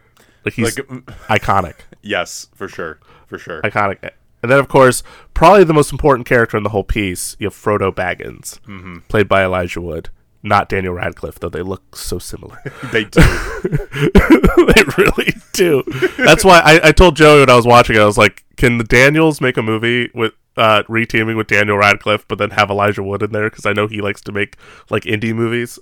like 0.43 0.55
he's 0.55 0.77
Like, 0.77 0.87
iconic 1.29 1.75
yes, 2.01 2.49
for 2.53 2.67
sure, 2.67 2.99
for 3.27 3.37
sure. 3.37 3.61
iconic. 3.61 4.11
And 4.43 4.51
then, 4.51 4.59
of 4.59 4.67
course, 4.67 5.01
probably 5.33 5.63
the 5.63 5.73
most 5.73 5.93
important 5.93 6.27
character 6.27 6.57
in 6.57 6.63
the 6.63 6.69
whole 6.69 6.83
piece, 6.83 7.37
you 7.39 7.47
have 7.47 7.55
Frodo 7.55 7.91
Baggins, 7.95 8.59
played 9.07 9.29
by 9.29 9.43
Elijah 9.43 9.79
Wood, 9.79 10.09
not 10.43 10.67
Daniel 10.67 10.93
Radcliffe, 10.93 11.39
though 11.39 11.49
they 11.49 11.61
look 11.61 11.95
so 11.95 12.19
similar. 12.19 12.59
they 12.91 13.05
do. 13.05 13.21
they 13.63 14.83
really 14.97 15.33
do. 15.53 15.83
That's 16.17 16.43
why 16.43 16.59
I, 16.59 16.89
I 16.89 16.91
told 16.91 17.15
Joey 17.15 17.39
when 17.39 17.49
I 17.49 17.55
was 17.55 17.65
watching 17.65 17.95
it, 17.95 18.01
I 18.01 18.05
was 18.05 18.17
like, 18.17 18.43
can 18.57 18.77
the 18.77 18.83
Daniels 18.83 19.39
make 19.39 19.55
a 19.55 19.63
movie 19.63 20.11
with 20.13 20.33
uh, 20.57 20.83
reteaming 20.83 21.37
with 21.37 21.47
Daniel 21.47 21.77
Radcliffe, 21.77 22.27
but 22.27 22.37
then 22.37 22.49
have 22.51 22.69
Elijah 22.69 23.01
Wood 23.01 23.23
in 23.23 23.31
there? 23.31 23.49
Because 23.49 23.65
I 23.65 23.71
know 23.71 23.87
he 23.87 24.01
likes 24.01 24.21
to 24.23 24.33
make 24.33 24.57
like 24.89 25.03
indie 25.03 25.33
movies. 25.33 25.79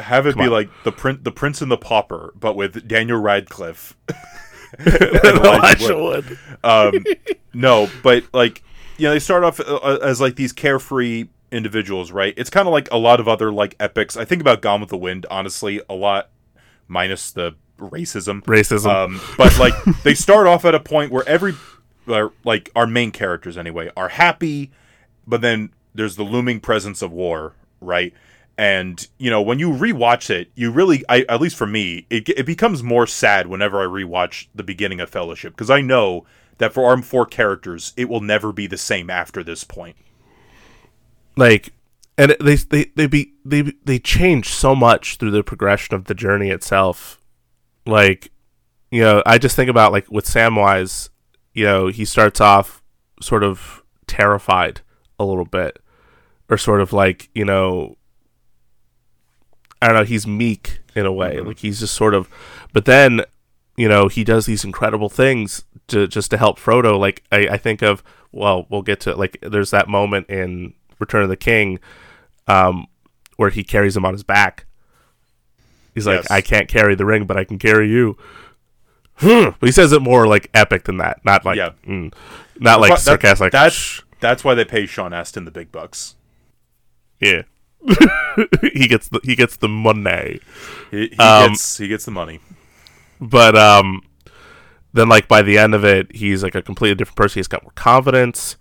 Have 0.00 0.28
it 0.28 0.36
be 0.36 0.44
on. 0.44 0.50
like 0.50 0.70
the 0.84 0.92
prince, 0.92 1.18
the 1.22 1.32
Prince 1.32 1.60
and 1.60 1.70
the 1.70 1.76
Pauper, 1.76 2.32
but 2.38 2.54
with 2.54 2.86
Daniel 2.86 3.18
Radcliffe. 3.18 3.96
Elijah 5.24 5.96
Wood. 5.96 6.38
um, 6.62 7.04
no, 7.54 7.88
but 8.02 8.24
like 8.32 8.62
you 8.96 9.08
know, 9.08 9.12
they 9.12 9.18
start 9.18 9.44
off 9.44 9.60
uh, 9.60 9.98
as 10.02 10.20
like 10.20 10.36
these 10.36 10.52
carefree 10.52 11.26
individuals, 11.50 12.12
right? 12.12 12.34
It's 12.36 12.50
kind 12.50 12.66
of 12.66 12.72
like 12.72 12.88
a 12.90 12.96
lot 12.96 13.20
of 13.20 13.28
other 13.28 13.52
like 13.52 13.76
epics. 13.80 14.16
I 14.16 14.24
think 14.24 14.40
about 14.40 14.62
Gone 14.62 14.80
with 14.80 14.90
the 14.90 14.96
Wind, 14.96 15.26
honestly, 15.30 15.80
a 15.88 15.94
lot 15.94 16.30
minus 16.88 17.30
the 17.30 17.56
racism. 17.78 18.42
Racism. 18.42 18.86
Um, 18.86 19.20
but 19.36 19.58
like 19.58 19.74
they 20.02 20.14
start 20.14 20.46
off 20.46 20.64
at 20.64 20.74
a 20.74 20.80
point 20.80 21.10
where 21.10 21.26
every 21.28 21.54
uh, 22.06 22.28
like 22.44 22.70
our 22.76 22.86
main 22.86 23.10
characters 23.10 23.56
anyway 23.56 23.90
are 23.96 24.08
happy, 24.08 24.70
but 25.26 25.40
then 25.40 25.70
there's 25.94 26.16
the 26.16 26.24
looming 26.24 26.60
presence 26.60 27.02
of 27.02 27.12
war, 27.12 27.54
right? 27.80 28.12
And 28.56 29.06
you 29.18 29.30
know 29.30 29.42
when 29.42 29.58
you 29.58 29.70
rewatch 29.70 30.30
it, 30.30 30.50
you 30.54 30.70
really, 30.70 31.04
I, 31.08 31.24
at 31.28 31.40
least 31.40 31.56
for 31.56 31.66
me, 31.66 32.06
it 32.10 32.28
it 32.28 32.46
becomes 32.46 32.82
more 32.82 33.06
sad 33.06 33.48
whenever 33.48 33.80
I 33.80 33.86
rewatch 33.86 34.46
the 34.54 34.62
beginning 34.62 35.00
of 35.00 35.10
Fellowship 35.10 35.54
because 35.54 35.70
I 35.70 35.80
know 35.80 36.24
that 36.58 36.72
for 36.72 36.84
arm 36.86 37.02
4 37.02 37.26
characters, 37.26 37.92
it 37.96 38.08
will 38.08 38.20
never 38.20 38.52
be 38.52 38.66
the 38.68 38.78
same 38.78 39.10
after 39.10 39.42
this 39.42 39.64
point. 39.64 39.96
like 41.36 41.72
and 42.16 42.36
they 42.40 42.56
they 42.56 42.84
they 42.94 43.06
be 43.06 43.32
they 43.44 43.62
they 43.84 43.98
change 43.98 44.48
so 44.48 44.74
much 44.74 45.16
through 45.16 45.30
the 45.30 45.42
progression 45.42 45.94
of 45.94 46.04
the 46.04 46.14
journey 46.14 46.50
itself 46.50 47.20
like 47.86 48.30
you 48.90 49.00
know 49.00 49.22
i 49.26 49.36
just 49.38 49.56
think 49.56 49.68
about 49.70 49.92
like 49.92 50.10
with 50.10 50.24
samwise 50.26 51.08
you 51.52 51.64
know 51.64 51.88
he 51.88 52.04
starts 52.04 52.40
off 52.40 52.82
sort 53.20 53.42
of 53.42 53.82
terrified 54.06 54.80
a 55.18 55.24
little 55.24 55.44
bit 55.44 55.80
or 56.48 56.56
sort 56.56 56.80
of 56.80 56.92
like 56.92 57.28
you 57.34 57.44
know 57.44 57.96
i 59.84 59.88
don't 59.88 59.96
know 59.96 60.04
he's 60.04 60.26
meek 60.26 60.80
in 60.96 61.04
a 61.06 61.12
way 61.12 61.38
like 61.40 61.58
he's 61.60 61.78
just 61.80 61.94
sort 61.94 62.14
of 62.14 62.28
but 62.72 62.84
then 62.86 63.20
you 63.76 63.88
know 63.88 64.08
he 64.08 64.24
does 64.24 64.46
these 64.46 64.64
incredible 64.64 65.08
things 65.08 65.64
to 65.88 66.06
just 66.08 66.30
to 66.30 66.36
help 66.38 66.58
frodo 66.58 66.98
like 66.98 67.22
i, 67.30 67.40
I 67.48 67.56
think 67.56 67.82
of 67.82 68.02
well 68.32 68.66
we'll 68.70 68.82
get 68.82 69.00
to 69.00 69.14
like 69.14 69.36
there's 69.42 69.70
that 69.70 69.88
moment 69.88 70.28
in 70.30 70.72
return 70.98 71.22
of 71.22 71.28
the 71.28 71.36
king 71.36 71.78
um 72.48 72.86
where 73.36 73.50
he 73.50 73.62
carries 73.64 73.96
him 73.96 74.04
on 74.04 74.12
his 74.14 74.22
back 74.22 74.64
he's 75.94 76.06
like 76.06 76.18
Yes. 76.22 76.30
i 76.30 76.40
can't 76.40 76.68
carry 76.68 76.94
the 76.94 77.04
ring 77.04 77.24
but 77.26 77.36
i 77.36 77.44
can 77.44 77.58
carry 77.58 77.88
you 77.88 78.16
but 79.20 79.54
he 79.60 79.70
says 79.72 79.92
it 79.92 80.02
more 80.02 80.26
like 80.26 80.50
epic 80.54 80.84
than 80.84 80.96
that 80.98 81.24
not 81.24 81.44
like 81.44 81.56
Yeah. 81.56 81.70
mm, 81.86 82.12
not 82.58 82.80
like 82.80 82.90
that- 82.92 83.00
sarcastic 83.00 83.52
that's 83.52 84.02
that's 84.20 84.42
why 84.42 84.54
they 84.54 84.64
pay 84.64 84.86
Sean 84.86 85.12
Astin 85.12 85.44
the 85.44 85.50
big 85.50 85.70
bucks. 85.70 86.14
yeah 87.20 87.42
he 88.72 88.88
gets 88.88 89.08
the 89.08 89.20
he 89.24 89.36
gets 89.36 89.56
the 89.56 89.68
money. 89.68 90.40
He, 90.90 91.08
he 91.08 91.16
Um, 91.18 91.50
gets 91.50 91.78
he 91.78 91.88
gets 91.88 92.04
the 92.04 92.10
money. 92.10 92.40
but 93.20 93.56
um 93.56 94.02
then 94.92 95.08
like 95.08 95.28
by 95.28 95.42
the 95.42 95.58
end 95.58 95.74
of 95.74 95.84
it 95.84 96.14
he's 96.14 96.42
like 96.42 96.54
a 96.54 96.62
completely 96.62 96.94
different 96.94 97.16
person. 97.16 97.38
He's 97.40 97.48
got 97.48 97.62
more 97.62 97.72
confidence. 97.74 98.56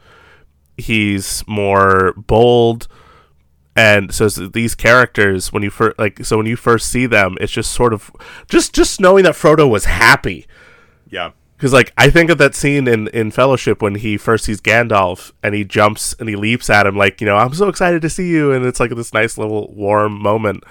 He's 0.78 1.44
more 1.48 2.14
bold. 2.18 2.88
And 3.76 4.14
so 4.14 4.28
these 4.30 4.76
characters 4.76 5.52
when 5.52 5.64
you 5.64 5.70
first 5.70 5.98
like 5.98 6.24
so 6.26 6.38
when 6.38 6.46
you 6.46 6.56
first 6.56 6.90
see 6.90 7.06
them 7.06 7.38
it's 7.42 7.52
just 7.52 7.72
sort 7.72 7.94
of 7.94 8.12
just 8.50 8.74
just 8.74 9.00
knowing 9.00 9.24
that 9.24 9.34
frodo 9.36 9.70
was 9.70 9.86
happy. 9.86 10.46
Yeah. 11.10 11.32
Because 11.64 11.72
like 11.72 11.94
I 11.98 12.10
think 12.10 12.30
of 12.30 12.38
that 12.40 12.56
scene 12.56 12.90
in 12.90 13.08
in 13.08 13.32
Fellowship 13.32 13.82
when 13.82 13.96
he 13.96 14.18
first 14.18 14.44
sees 14.44 14.60
Gandalf 14.60 15.32
and 15.42 15.56
he 15.56 15.64
jumps 15.64 16.14
and 16.20 16.28
he 16.28 16.36
leaps 16.36 16.70
at 16.70 16.86
him 16.86 16.98
like 16.98 17.22
you 17.22 17.26
know 17.26 17.38
I'm 17.38 17.54
so 17.54 17.70
excited 17.70 18.02
to 18.02 18.10
see 18.10 18.28
you 18.28 18.52
and 18.52 18.66
it's 18.66 18.82
like 18.82 18.94
this 18.94 19.14
nice 19.14 19.38
little 19.38 19.74
warm 19.74 20.22
moment. 20.22 20.66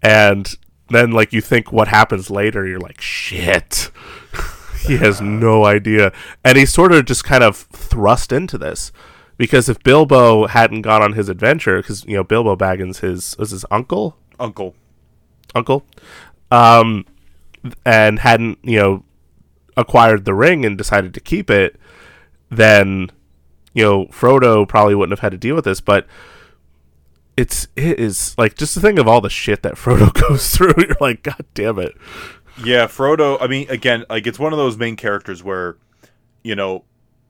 And 0.00 0.50
then 0.88 1.10
like 1.12 1.34
you 1.34 1.42
think 1.42 1.70
what 1.70 1.88
happens 1.88 2.30
later 2.30 2.66
you're 2.66 2.80
like 2.80 2.98
shit. 2.98 3.90
He 4.86 4.96
has 4.96 5.20
no 5.20 5.64
idea. 5.64 6.12
And 6.44 6.58
he's 6.58 6.72
sort 6.72 6.90
of 6.90 7.04
just 7.04 7.22
kind 7.22 7.44
of 7.44 7.56
thrust 7.56 8.32
into 8.32 8.58
this. 8.58 8.90
Because 9.36 9.68
if 9.68 9.80
Bilbo 9.84 10.48
hadn't 10.48 10.82
gone 10.82 11.02
on 11.02 11.12
his 11.12 11.28
adventure 11.28 11.76
because 11.76 12.04
you 12.06 12.16
know 12.16 12.24
Bilbo 12.24 12.56
Baggins 12.56 13.00
his 13.00 13.36
was 13.38 13.50
his 13.50 13.66
uncle? 13.70 14.16
Uncle. 14.40 14.74
uncle. 15.54 15.84
Um 16.50 17.04
and 17.84 18.18
hadn't 18.18 18.58
you 18.62 18.78
know 18.78 19.04
acquired 19.76 20.24
the 20.24 20.34
ring 20.34 20.64
and 20.64 20.76
decided 20.78 21.14
to 21.14 21.20
keep 21.20 21.50
it 21.50 21.76
then 22.50 23.10
you 23.72 23.82
know 23.82 24.06
frodo 24.06 24.68
probably 24.68 24.94
wouldn't 24.94 25.12
have 25.12 25.20
had 25.24 25.32
to 25.32 25.38
deal 25.38 25.54
with 25.54 25.64
this 25.64 25.80
but 25.80 26.06
it's 27.36 27.66
it 27.76 27.98
is 27.98 28.36
like 28.36 28.54
just 28.56 28.74
to 28.74 28.80
think 28.80 28.98
of 28.98 29.08
all 29.08 29.20
the 29.20 29.30
shit 29.30 29.62
that 29.62 29.74
frodo 29.76 30.12
goes 30.28 30.50
through 30.50 30.74
you're 30.76 30.96
like 31.00 31.22
god 31.22 31.44
damn 31.54 31.78
it 31.78 31.94
Yeah, 32.62 32.86
Frodo. 32.86 33.38
I 33.40 33.46
mean, 33.46 33.66
again, 33.70 34.04
like 34.10 34.26
it's 34.26 34.38
one 34.38 34.52
of 34.52 34.58
those 34.58 34.76
main 34.76 34.94
characters 34.94 35.42
where, 35.42 35.78
you 36.42 36.54
know, 36.54 36.84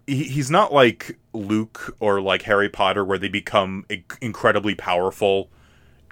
he, 0.05 0.25
he's 0.25 0.51
not 0.51 0.73
like 0.73 1.17
Luke 1.33 1.97
or 2.01 2.21
like 2.21 2.43
Harry 2.43 2.69
Potter, 2.69 3.05
where 3.05 3.19
they 3.19 3.29
become 3.29 3.87
inc- 3.89 4.19
incredibly 4.21 4.75
powerful. 4.75 5.49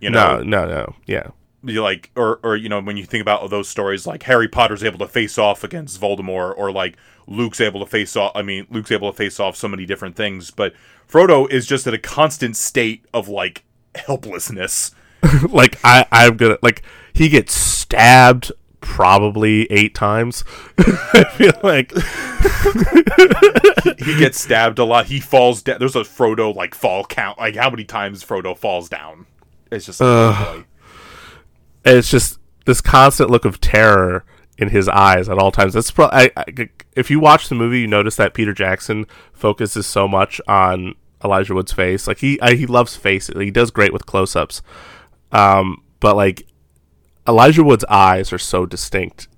You 0.00 0.10
know, 0.10 0.36
no 0.38 0.42
no 0.44 0.64
no 0.68 0.94
yeah 1.06 1.30
you 1.62 1.82
like 1.82 2.10
or 2.16 2.40
or 2.42 2.56
you 2.56 2.68
know 2.68 2.80
when 2.80 2.96
you 2.96 3.04
think 3.04 3.22
about 3.22 3.48
those 3.50 3.68
stories 3.68 4.06
like 4.06 4.22
Harry 4.24 4.48
Potter's 4.48 4.82
able 4.82 4.98
to 4.98 5.08
face 5.08 5.38
off 5.38 5.62
against 5.62 6.00
Voldemort 6.00 6.54
or 6.56 6.72
like 6.72 6.96
Luke's 7.26 7.60
able 7.60 7.80
to 7.80 7.86
face 7.86 8.16
off 8.16 8.32
I 8.34 8.42
mean 8.42 8.66
Luke's 8.70 8.90
able 8.90 9.10
to 9.10 9.16
face 9.16 9.38
off 9.38 9.56
so 9.56 9.68
many 9.68 9.86
different 9.86 10.16
things 10.16 10.50
but 10.50 10.74
Frodo 11.08 11.50
is 11.50 11.66
just 11.66 11.86
in 11.86 11.94
a 11.94 11.98
constant 11.98 12.56
state 12.56 13.04
of 13.12 13.28
like 13.28 13.64
helplessness. 13.94 14.92
Like 15.50 15.76
i 15.84 16.06
i'm 16.10 16.38
gonna 16.38 16.56
like 16.62 16.82
he 17.12 17.28
gets 17.28 17.52
stabbed 17.52 18.52
probably 18.80 19.70
eight 19.70 19.94
times. 19.94 20.44
I 20.78 21.24
feel 21.24 21.52
like. 21.62 21.92
He 23.98 24.18
gets 24.18 24.40
stabbed 24.40 24.78
a 24.78 24.84
lot. 24.84 25.06
He 25.06 25.20
falls 25.20 25.62
down. 25.62 25.78
There's 25.78 25.96
a 25.96 26.00
Frodo 26.00 26.54
like 26.54 26.74
fall 26.74 27.04
count. 27.04 27.38
Like 27.38 27.56
how 27.56 27.70
many 27.70 27.84
times 27.84 28.24
Frodo 28.24 28.56
falls 28.56 28.88
down? 28.88 29.26
It's 29.70 29.86
just 29.86 30.00
like, 30.00 30.38
boy. 30.38 30.64
And 31.84 31.96
it's 31.96 32.10
just 32.10 32.38
this 32.66 32.80
constant 32.80 33.30
look 33.30 33.44
of 33.44 33.60
terror 33.60 34.24
in 34.58 34.68
his 34.68 34.88
eyes 34.88 35.28
at 35.28 35.38
all 35.38 35.50
times. 35.50 35.74
That's 35.74 35.90
pro- 35.90 36.10
I, 36.12 36.30
I- 36.36 36.68
if 36.94 37.10
you 37.10 37.20
watch 37.20 37.48
the 37.48 37.54
movie, 37.54 37.80
you 37.80 37.86
notice 37.86 38.16
that 38.16 38.34
Peter 38.34 38.52
Jackson 38.52 39.06
focuses 39.32 39.86
so 39.86 40.06
much 40.08 40.40
on 40.46 40.94
Elijah 41.24 41.54
Wood's 41.54 41.72
face. 41.72 42.06
Like 42.06 42.18
he 42.18 42.40
I, 42.40 42.54
he 42.54 42.66
loves 42.66 42.96
faces. 42.96 43.40
He 43.40 43.50
does 43.50 43.70
great 43.70 43.92
with 43.92 44.06
close-ups. 44.06 44.60
Um, 45.32 45.82
but 46.00 46.16
like 46.16 46.46
Elijah 47.28 47.62
Wood's 47.64 47.84
eyes 47.88 48.32
are 48.32 48.38
so 48.38 48.66
distinct 48.66 49.28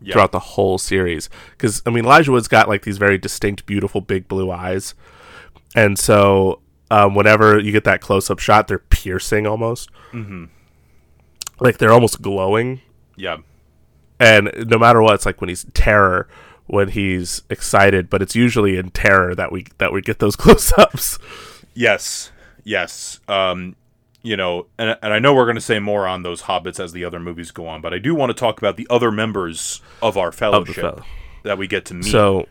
Yeah. 0.00 0.12
throughout 0.12 0.32
the 0.32 0.38
whole 0.38 0.78
series. 0.78 1.28
Because 1.52 1.82
I 1.84 1.90
mean, 1.90 2.04
Elijah 2.04 2.32
Wood's 2.32 2.48
got 2.48 2.68
like 2.68 2.82
these 2.82 2.98
very 2.98 3.18
distinct, 3.18 3.66
beautiful, 3.66 4.00
big 4.00 4.28
blue 4.28 4.50
eyes, 4.50 4.94
and 5.74 5.98
so 5.98 6.60
um, 6.90 7.14
whenever 7.14 7.58
you 7.58 7.72
get 7.72 7.84
that 7.84 8.00
close 8.00 8.30
up 8.30 8.38
shot, 8.38 8.68
they're 8.68 8.78
piercing 8.78 9.46
almost, 9.46 9.90
mm-hmm. 10.12 10.44
Like 11.60 11.78
they're 11.78 11.92
almost 11.92 12.22
glowing. 12.22 12.80
Yeah. 13.16 13.38
And 14.18 14.50
no 14.66 14.78
matter 14.78 15.02
what, 15.02 15.14
it's 15.14 15.26
like 15.26 15.40
when 15.40 15.48
he's 15.48 15.64
terror, 15.74 16.28
when 16.66 16.88
he's 16.88 17.42
excited, 17.50 18.08
but 18.08 18.22
it's 18.22 18.34
usually 18.34 18.76
in 18.76 18.90
terror 18.90 19.34
that 19.34 19.52
we 19.52 19.66
that 19.78 19.92
we 19.92 20.00
get 20.00 20.18
those 20.18 20.36
close 20.44 20.72
ups. 20.78 21.18
Yes. 21.74 22.32
Yes. 22.64 23.20
Um, 23.28 23.76
you 24.22 24.36
know, 24.36 24.66
and, 24.78 24.96
and 25.02 25.12
I 25.12 25.18
know 25.18 25.34
we're 25.34 25.44
going 25.44 25.56
to 25.56 25.60
say 25.60 25.78
more 25.78 26.06
on 26.06 26.22
those 26.22 26.42
hobbits 26.42 26.80
as 26.80 26.92
the 26.92 27.04
other 27.04 27.20
movies 27.20 27.50
go 27.50 27.66
on, 27.68 27.82
but 27.82 27.92
I 27.92 27.98
do 27.98 28.14
want 28.14 28.30
to 28.30 28.34
talk 28.34 28.58
about 28.58 28.78
the 28.78 28.86
other 28.88 29.12
members 29.12 29.82
of 30.00 30.16
our 30.16 30.32
fellowship 30.32 30.76
fel- 30.76 31.06
that 31.42 31.58
we 31.58 31.66
get 31.66 31.84
to 31.86 31.94
meet. 31.94 32.06
So, 32.06 32.48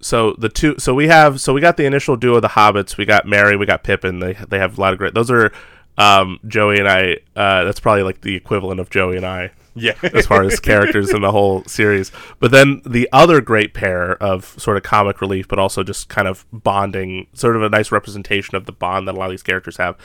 so 0.00 0.34
the 0.38 0.48
two, 0.48 0.76
so 0.78 0.94
we 0.94 1.08
have, 1.08 1.38
so 1.38 1.52
we 1.52 1.60
got 1.60 1.76
the 1.76 1.84
initial 1.84 2.16
duo 2.16 2.36
of 2.36 2.42
the 2.42 2.48
hobbits. 2.48 2.96
We 2.96 3.04
got 3.04 3.26
Merry, 3.26 3.56
we 3.56 3.66
got 3.66 3.84
Pippin. 3.84 4.20
They 4.20 4.32
they 4.32 4.58
have 4.58 4.78
a 4.78 4.80
lot 4.80 4.94
of 4.94 4.98
great. 4.98 5.12
Those 5.12 5.30
are 5.30 5.52
um, 6.00 6.40
Joey 6.46 6.78
and 6.78 6.88
I. 6.88 7.18
Uh, 7.36 7.64
that's 7.64 7.80
probably 7.80 8.02
like 8.02 8.22
the 8.22 8.34
equivalent 8.34 8.80
of 8.80 8.90
Joey 8.90 9.16
and 9.16 9.26
I 9.26 9.50
yeah. 9.74 9.94
as 10.02 10.26
far 10.26 10.42
as 10.42 10.60
characters 10.60 11.12
in 11.12 11.22
the 11.22 11.32
whole 11.32 11.64
series. 11.64 12.12
But 12.38 12.50
then 12.50 12.82
the 12.86 13.08
other 13.12 13.40
great 13.40 13.74
pair 13.74 14.12
of 14.22 14.54
sort 14.58 14.76
of 14.76 14.82
comic 14.82 15.20
relief, 15.20 15.48
but 15.48 15.58
also 15.58 15.82
just 15.82 16.08
kind 16.08 16.28
of 16.28 16.44
bonding, 16.52 17.26
sort 17.34 17.56
of 17.56 17.62
a 17.62 17.68
nice 17.68 17.92
representation 17.92 18.56
of 18.56 18.66
the 18.66 18.72
bond 18.72 19.08
that 19.08 19.14
a 19.14 19.18
lot 19.18 19.26
of 19.26 19.32
these 19.32 19.42
characters 19.42 19.76
have, 19.76 19.96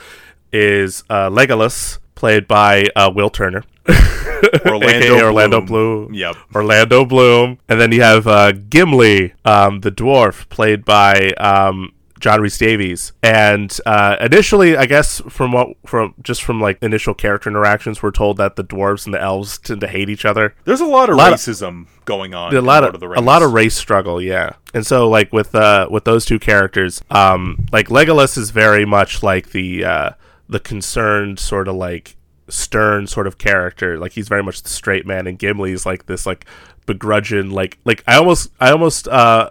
is 0.52 1.04
uh, 1.10 1.28
Legolas, 1.28 1.98
played 2.14 2.46
by 2.46 2.86
uh, 2.96 3.10
Will 3.14 3.30
Turner. 3.30 3.64
Orlando 4.66 5.24
Orlando 5.24 5.60
Bloom. 5.60 6.06
Bloom. 6.06 6.14
Yep. 6.14 6.36
Orlando 6.54 7.04
Bloom. 7.04 7.58
And 7.68 7.80
then 7.80 7.92
you 7.92 8.02
have 8.02 8.26
uh, 8.26 8.52
Gimli, 8.52 9.32
um, 9.44 9.80
the 9.80 9.90
dwarf, 9.90 10.48
played 10.48 10.84
by 10.84 11.30
um, 11.38 11.92
John 12.20 12.40
Rhys 12.40 12.58
Davies. 12.58 13.12
And 13.22 13.76
uh, 13.86 14.16
initially, 14.20 14.76
I 14.76 14.86
guess 14.86 15.20
from 15.28 15.52
what 15.52 15.68
from 15.86 16.14
just 16.22 16.42
from 16.42 16.60
like 16.60 16.82
initial 16.82 17.14
character 17.14 17.50
interactions, 17.50 18.02
we're 18.02 18.10
told 18.10 18.36
that 18.38 18.56
the 18.56 18.64
dwarves 18.64 19.04
and 19.04 19.14
the 19.14 19.20
elves 19.20 19.58
tend 19.58 19.80
to 19.82 19.88
hate 19.88 20.08
each 20.08 20.24
other. 20.24 20.54
There's 20.64 20.80
a 20.80 20.86
lot 20.86 21.10
of 21.10 21.16
lot 21.16 21.32
of- 21.32 21.38
racism 21.38 21.86
going 22.04 22.34
on. 22.34 22.54
A 22.54 22.60
lot 22.60 22.84
of, 22.84 23.02
a 23.02 23.20
lot 23.20 23.42
of 23.42 23.52
race 23.52 23.74
struggle, 23.74 24.22
yeah. 24.22 24.54
And 24.72 24.86
so 24.86 25.08
like 25.08 25.32
with 25.32 25.54
uh 25.54 25.88
with 25.90 26.04
those 26.04 26.24
two 26.24 26.38
characters, 26.38 27.02
um 27.10 27.66
like 27.72 27.88
Legolas 27.88 28.38
is 28.38 28.50
very 28.50 28.84
much 28.84 29.22
like 29.22 29.50
the 29.50 29.84
uh 29.84 30.10
the 30.48 30.60
concerned 30.60 31.38
sort 31.40 31.66
of 31.68 31.74
like 31.74 32.16
stern 32.48 33.06
sort 33.08 33.26
of 33.26 33.38
character. 33.38 33.98
Like 33.98 34.12
he's 34.12 34.28
very 34.28 34.42
much 34.42 34.62
the 34.62 34.68
straight 34.68 35.04
man 35.06 35.26
and 35.26 35.38
Gimli's 35.38 35.84
like 35.84 36.06
this 36.06 36.24
like 36.26 36.46
begrudging 36.86 37.50
like 37.50 37.78
like 37.84 38.04
I 38.06 38.16
almost 38.16 38.50
I 38.60 38.70
almost 38.70 39.08
uh 39.08 39.50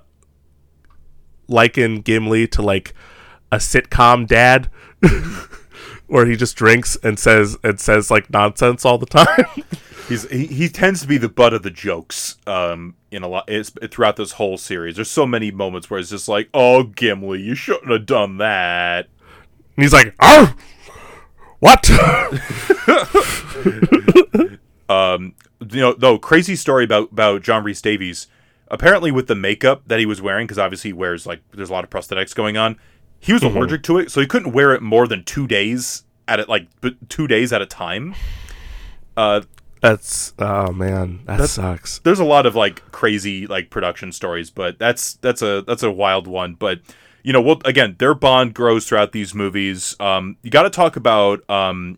liken 1.48 2.02
Gimli 2.02 2.48
to 2.50 2.62
like 2.62 2.94
a 3.52 3.58
sitcom 3.58 4.28
dad 4.28 4.70
where 6.08 6.26
he 6.26 6.36
just 6.36 6.56
drinks 6.56 6.98
and 7.04 7.20
says 7.20 7.58
and 7.64 7.80
says 7.80 8.12
like 8.12 8.30
nonsense 8.30 8.86
all 8.86 8.98
the 8.98 9.06
time. 9.06 9.46
He's 10.08 10.30
he, 10.30 10.46
he 10.46 10.70
tends 10.70 11.02
to 11.02 11.08
be 11.08 11.18
the 11.18 11.30
butt 11.30 11.54
of 11.54 11.64
the 11.64 11.72
jokes. 11.72 12.38
Um, 12.46 12.96
in 13.10 13.24
a 13.24 13.28
lot 13.28 13.46
it's, 13.48 13.72
throughout 13.90 14.18
this 14.18 14.34
whole 14.34 14.58
series. 14.58 14.98
There's 14.98 15.10
so 15.10 15.26
many 15.26 15.50
moments 15.50 15.90
where 15.90 16.00
it's 16.00 16.12
just 16.12 16.28
like, 16.28 16.50
"Oh, 16.54 16.84
Gimli, 16.84 17.42
you 17.42 17.56
shouldn't 17.56 17.92
have 17.92 18.06
done 18.06 18.38
that." 18.38 19.08
And 19.76 19.84
he's 19.84 19.94
like, 19.94 20.14
"Oh, 20.20 20.54
what?" 21.60 21.90
Um, 24.88 25.34
you 25.72 25.82
know, 25.82 25.94
though 25.94 26.18
crazy 26.18 26.56
story 26.56 26.84
about 26.84 27.12
about 27.12 27.42
John 27.42 27.64
Rhys 27.64 27.82
Davies. 27.82 28.28
Apparently, 28.70 29.12
with 29.12 29.28
the 29.28 29.36
makeup 29.36 29.84
that 29.88 30.00
he 30.00 30.06
was 30.06 30.22
wearing, 30.22 30.48
because 30.48 30.58
obviously 30.58 30.90
he 30.90 30.94
wears 30.94 31.26
like 31.28 31.42
there's 31.52 31.70
a 31.70 31.74
lot 31.74 31.84
of 31.84 31.90
prosthetics 31.90 32.34
going 32.34 32.58
on. 32.58 32.78
He 33.20 33.34
was 33.34 33.44
allergic 33.44 33.84
to 33.84 33.98
it, 33.98 34.12
so 34.12 34.22
he 34.22 34.28
couldn't 34.28 34.52
wear 34.54 34.74
it 34.74 34.82
more 34.82 35.08
than 35.08 35.24
two 35.24 35.48
days 35.48 36.04
at 36.28 36.40
it, 36.40 36.50
like 36.50 36.68
b- 36.82 36.98
two 37.10 37.28
days 37.28 37.54
at 37.54 37.62
a 37.62 37.66
time. 37.66 38.16
Uh, 39.16 39.42
That's 39.82 40.34
oh 40.40 40.72
man, 40.72 41.22
that 41.26 41.48
sucks. 41.50 42.00
there's 42.00 42.20
a 42.20 42.26
lot 42.26 42.46
of 42.46 42.56
like 42.56 42.92
crazy 42.92 43.46
like 43.48 43.70
production 43.70 44.12
stories, 44.12 44.50
but 44.50 44.80
that's 44.80 45.14
that's 45.16 45.42
a 45.42 45.62
that's 45.62 45.84
a 45.84 45.92
wild 45.92 46.28
one. 46.28 46.56
But 46.56 46.82
you 47.24 47.34
know, 47.34 47.42
well, 47.42 47.62
again, 47.66 47.96
their 48.00 48.14
bond 48.14 48.54
grows 48.54 48.88
throughout 48.88 49.12
these 49.12 49.34
movies. 49.34 49.96
Um, 50.00 50.38
you 50.44 50.52
got 50.52 50.64
to 50.64 50.70
talk 50.70 50.96
about 50.96 51.48
um, 51.50 51.98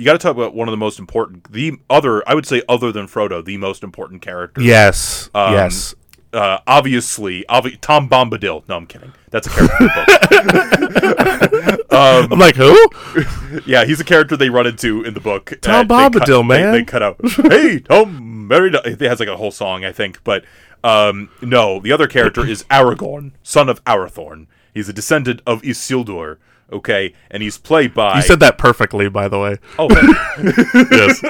you 0.00 0.04
got 0.06 0.12
to 0.12 0.18
talk 0.18 0.34
about 0.36 0.54
one 0.54 0.66
of 0.66 0.72
the 0.72 0.76
most 0.78 0.98
important, 0.98 1.52
the 1.52 1.74
other, 1.88 2.26
I 2.28 2.34
would 2.34 2.46
say, 2.46 2.62
other 2.68 2.90
than 2.90 3.06
Frodo, 3.06 3.44
the 3.44 3.56
most 3.58 3.82
important 3.84 4.22
character. 4.22 4.60
Yes, 4.62 5.28
Um, 5.34 5.52
yes. 5.54 5.94
Uh, 6.32 6.58
obviously, 6.66 7.44
obvi- 7.48 7.80
Tom 7.80 8.08
Bombadil. 8.08 8.62
No, 8.68 8.76
I'm 8.76 8.86
kidding. 8.86 9.12
That's 9.30 9.48
a 9.48 9.50
character 9.50 9.76
in 9.80 9.86
the 9.86 11.78
book. 11.78 11.86
I'm 11.90 12.38
like, 12.38 12.56
who? 12.56 12.76
Yeah, 13.66 13.84
he's 13.84 13.98
a 13.98 14.04
character 14.04 14.36
they 14.36 14.48
run 14.48 14.66
into 14.68 15.02
in 15.02 15.12
the 15.14 15.20
book. 15.20 15.52
Tom 15.60 15.74
Uh, 15.74 15.82
they 15.82 15.88
cut- 15.88 16.12
Bombadil, 16.28 16.42
they- 16.48 16.62
man. 16.62 16.72
They, 16.72 16.84
cut 16.84 17.02
out. 17.02 17.16
hey, 17.24 17.80
Tom 17.80 18.46
married. 18.46 18.76
a-" 18.76 18.88
It 18.88 19.00
has 19.00 19.18
like 19.18 19.28
a 19.28 19.36
whole 19.36 19.50
song, 19.50 19.84
I 19.84 19.90
think. 19.90 20.22
But 20.22 20.44
um, 20.84 21.30
no, 21.42 21.80
the 21.80 21.90
other 21.90 22.06
character 22.06 22.46
is 22.46 22.62
Aragorn, 22.70 23.32
son 23.42 23.68
of 23.68 23.82
Arathorn. 23.84 24.46
He's 24.72 24.88
a 24.88 24.92
descendant 24.92 25.42
of 25.46 25.62
Isildur. 25.62 26.36
Okay, 26.72 27.14
and 27.30 27.42
he's 27.42 27.58
played 27.58 27.94
by. 27.94 28.16
You 28.16 28.22
said 28.22 28.40
that 28.40 28.56
perfectly, 28.58 29.08
by 29.08 29.28
the 29.28 29.38
way. 29.38 29.58
Oh, 29.78 29.88
Yes. 30.90 31.22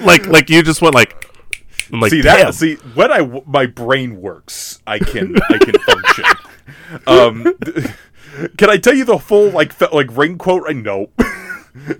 like, 0.00 0.26
like 0.26 0.50
you 0.50 0.62
just 0.62 0.82
went 0.82 0.94
like, 0.94 1.26
I'm 1.92 2.00
like, 2.00 2.10
see 2.10 2.22
damn. 2.22 2.46
that? 2.46 2.54
See 2.54 2.74
when 2.94 3.12
I 3.12 3.20
my 3.46 3.66
brain 3.66 4.20
works, 4.20 4.80
I 4.86 4.98
can 4.98 5.36
I 5.50 5.58
can 5.58 5.78
function. 5.80 6.24
Um, 7.06 7.44
can 8.58 8.68
I 8.68 8.76
tell 8.76 8.94
you 8.94 9.04
the 9.04 9.18
full 9.18 9.50
like 9.50 9.72
fe- 9.72 9.88
like 9.92 10.08
ring 10.16 10.38
quote? 10.38 10.64
I 10.68 10.72
know. 10.72 11.10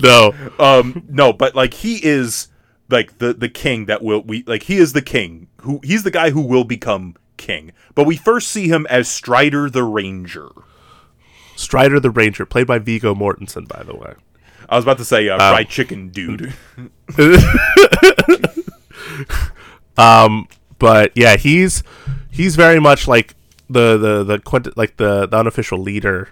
no, 0.02 0.32
um 0.58 1.04
no 1.08 1.32
but 1.32 1.54
like 1.54 1.74
he 1.74 2.04
is 2.04 2.48
like 2.88 3.18
the 3.18 3.32
the 3.32 3.48
king 3.48 3.86
that 3.86 4.02
will 4.02 4.22
we 4.22 4.42
like 4.44 4.64
he 4.64 4.76
is 4.78 4.92
the 4.94 5.02
king 5.02 5.46
who 5.62 5.80
he's 5.84 6.02
the 6.02 6.10
guy 6.10 6.30
who 6.30 6.40
will 6.40 6.64
become 6.64 7.14
king 7.36 7.72
but 7.94 8.04
we 8.04 8.16
first 8.16 8.48
see 8.50 8.66
him 8.68 8.84
as 8.90 9.08
strider 9.08 9.70
the 9.70 9.84
ranger 9.84 10.50
Strider 11.60 12.00
the 12.00 12.10
Ranger, 12.10 12.46
played 12.46 12.66
by 12.66 12.78
Viggo 12.78 13.14
Mortensen, 13.14 13.68
by 13.68 13.82
the 13.82 13.94
way. 13.94 14.14
i 14.68 14.76
was 14.76 14.84
about 14.84 14.98
to 14.98 15.04
say 15.04 15.28
uh, 15.28 15.36
fried 15.36 15.68
chicken 15.68 16.08
dude 16.08 16.54
Um, 19.98 20.48
but 20.78 21.12
yeah, 21.14 21.36
he's 21.36 21.82
he's 22.30 22.56
very 22.56 22.80
much 22.80 23.06
like 23.06 23.34
the 23.68 23.98
the 23.98 24.24
the 24.24 24.38
quint- 24.38 24.76
like 24.76 24.96
the, 24.96 25.26
the 25.26 25.36
unofficial 25.36 25.78
leader 25.78 26.30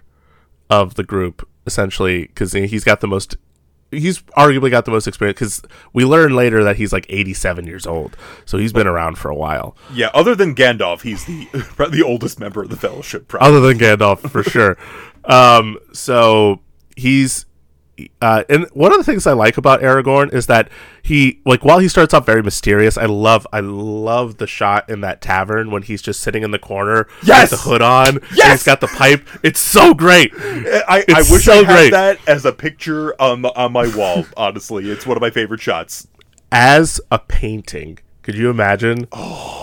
of 0.70 0.94
the 0.94 1.04
group 1.04 1.46
essentially 1.66 2.22
because 2.22 2.52
he's 2.52 2.84
got 2.84 3.00
the 3.00 3.06
most 3.06 3.36
he's 3.90 4.20
arguably 4.36 4.70
got 4.70 4.84
the 4.86 4.90
most 4.90 5.06
experience 5.06 5.36
because 5.38 5.62
we 5.92 6.04
learn 6.04 6.34
later 6.34 6.62
that 6.64 6.76
he's 6.76 6.92
like 6.92 7.04
87 7.08 7.66
years 7.66 7.86
old 7.86 8.16
so 8.46 8.58
he's 8.58 8.72
been 8.72 8.86
around 8.86 9.16
for 9.18 9.30
a 9.30 9.34
while 9.34 9.76
yeah 9.92 10.10
other 10.14 10.34
than 10.34 10.54
gandalf 10.54 11.02
he's 11.02 11.24
the 11.26 11.46
the 11.90 12.02
oldest 12.02 12.38
member 12.40 12.62
of 12.62 12.70
the 12.70 12.76
fellowship 12.76 13.28
probably. 13.28 13.48
other 13.48 13.60
than 13.60 13.78
Gandalf 13.78 14.30
for 14.30 14.42
sure. 14.42 14.76
Um, 15.28 15.78
so 15.92 16.60
he's 16.96 17.44
uh, 18.22 18.44
and 18.48 18.64
one 18.74 18.92
of 18.92 18.98
the 18.98 19.02
things 19.04 19.26
I 19.26 19.32
like 19.32 19.56
about 19.58 19.80
Aragorn 19.80 20.32
is 20.32 20.46
that 20.46 20.70
he 21.02 21.40
like 21.44 21.64
while 21.64 21.80
he 21.80 21.88
starts 21.88 22.14
off 22.14 22.24
very 22.24 22.42
mysterious, 22.44 22.96
I 22.96 23.06
love 23.06 23.44
I 23.52 23.58
love 23.60 24.36
the 24.38 24.46
shot 24.46 24.88
in 24.88 25.00
that 25.00 25.20
tavern 25.20 25.70
when 25.72 25.82
he's 25.82 26.00
just 26.00 26.20
sitting 26.20 26.44
in 26.44 26.52
the 26.52 26.60
corner 26.60 27.08
Yes! 27.24 27.50
with 27.50 27.60
the 27.62 27.68
hood 27.68 27.82
on. 27.82 28.08
and 28.08 28.20
Yes! 28.34 28.52
he's 28.60 28.62
got 28.64 28.80
the 28.80 28.86
pipe. 28.86 29.26
It's 29.42 29.58
so 29.60 29.94
great. 29.94 30.32
I, 30.36 31.04
I 31.08 31.18
wish 31.28 31.44
so 31.44 31.52
I 31.52 31.56
had 31.56 31.66
great. 31.66 31.90
that 31.90 32.18
as 32.28 32.44
a 32.44 32.52
picture 32.52 33.20
on 33.20 33.42
the, 33.42 33.52
on 33.56 33.72
my 33.72 33.88
wall 33.96 34.24
honestly 34.36 34.88
it's 34.90 35.04
one 35.04 35.16
of 35.16 35.20
my 35.20 35.30
favorite 35.30 35.60
shots 35.60 36.06
As 36.52 37.00
a 37.10 37.18
painting, 37.18 37.98
could 38.22 38.36
you 38.36 38.48
imagine? 38.48 39.06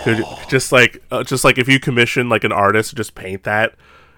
Could 0.03 0.24
just 0.49 0.74
like 0.74 1.01
uh, 1.09 1.24
just 1.24 1.45
like 1.45 1.57
if 1.57 1.70
you 1.70 1.80
commission 1.80 2.28
like 2.28 2.43
an 2.43 2.51
artist 2.51 2.89
to 2.89 2.95
just 2.97 3.16
paint 3.16 3.43
that, 3.43 3.76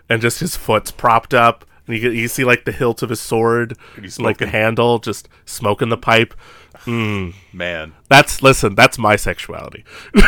and 0.10 0.22
just 0.22 0.40
his 0.40 0.56
foot's 0.56 0.92
propped 0.92 1.34
up, 1.34 1.66
and 1.88 1.98
you, 1.98 2.10
you 2.12 2.28
see 2.28 2.44
like 2.44 2.66
the 2.66 2.72
hilt 2.72 3.02
of 3.04 3.10
his 3.10 3.20
sword, 3.20 3.78
like 4.20 4.38
the 4.38 4.48
handle, 4.48 5.00
just 5.00 5.28
smoking 5.46 5.90
the 5.90 5.98
pipe. 5.98 6.34
Hmm. 6.80 7.32
man 7.52 7.94
That's 8.08 8.42
listen. 8.42 8.76
That's 8.76 8.98
my 8.98 9.16
sexuality. 9.18 9.84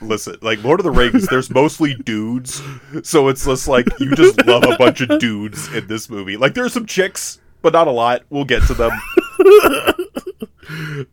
listen 0.00 0.36
like 0.42 0.60
lord 0.64 0.80
of 0.80 0.84
the 0.84 0.90
rings 0.90 1.28
there's 1.28 1.48
mostly 1.48 1.94
dudes 1.94 2.60
so 3.04 3.28
it's 3.28 3.44
just 3.46 3.68
like 3.68 3.86
you 4.00 4.12
just 4.16 4.44
love 4.46 4.64
a 4.64 4.76
bunch 4.76 5.00
of 5.00 5.20
dudes 5.20 5.72
in 5.72 5.86
this 5.86 6.10
movie 6.10 6.36
like 6.36 6.54
there's 6.54 6.72
some 6.72 6.86
chicks 6.86 7.38
but 7.60 7.72
not 7.72 7.86
a 7.86 7.90
lot 7.90 8.22
we'll 8.28 8.44
get 8.44 8.64
to 8.64 8.74
them 8.74 8.90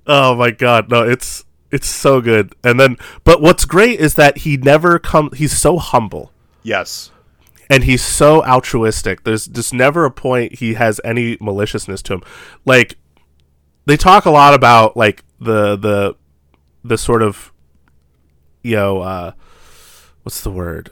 Oh 0.07 0.35
my 0.35 0.51
god, 0.51 0.89
no, 0.89 1.03
it's 1.03 1.45
it's 1.71 1.87
so 1.87 2.21
good. 2.21 2.53
And 2.63 2.79
then, 2.79 2.97
but 3.23 3.41
what's 3.41 3.65
great 3.65 3.99
is 3.99 4.15
that 4.15 4.39
he 4.39 4.57
never 4.57 4.99
come. 4.99 5.29
He's 5.35 5.57
so 5.57 5.77
humble. 5.77 6.31
yes 6.63 7.11
and 7.69 7.83
he's 7.83 8.03
so 8.03 8.43
altruistic. 8.45 9.23
There's 9.23 9.45
just 9.45 9.73
never 9.73 10.03
a 10.03 10.11
point 10.11 10.55
he 10.55 10.73
has 10.73 10.99
any 11.03 11.37
maliciousness 11.39 12.01
to 12.03 12.15
him. 12.15 12.23
Like 12.65 12.97
they 13.85 13.95
talk 13.95 14.25
a 14.25 14.31
lot 14.31 14.53
about 14.53 14.97
like 14.97 15.23
the 15.39 15.75
the 15.75 16.15
the 16.83 16.97
sort 16.97 17.21
of 17.21 17.53
you 18.63 18.75
know 18.75 19.01
uh, 19.01 19.31
what's 20.23 20.41
the 20.41 20.51
word 20.51 20.89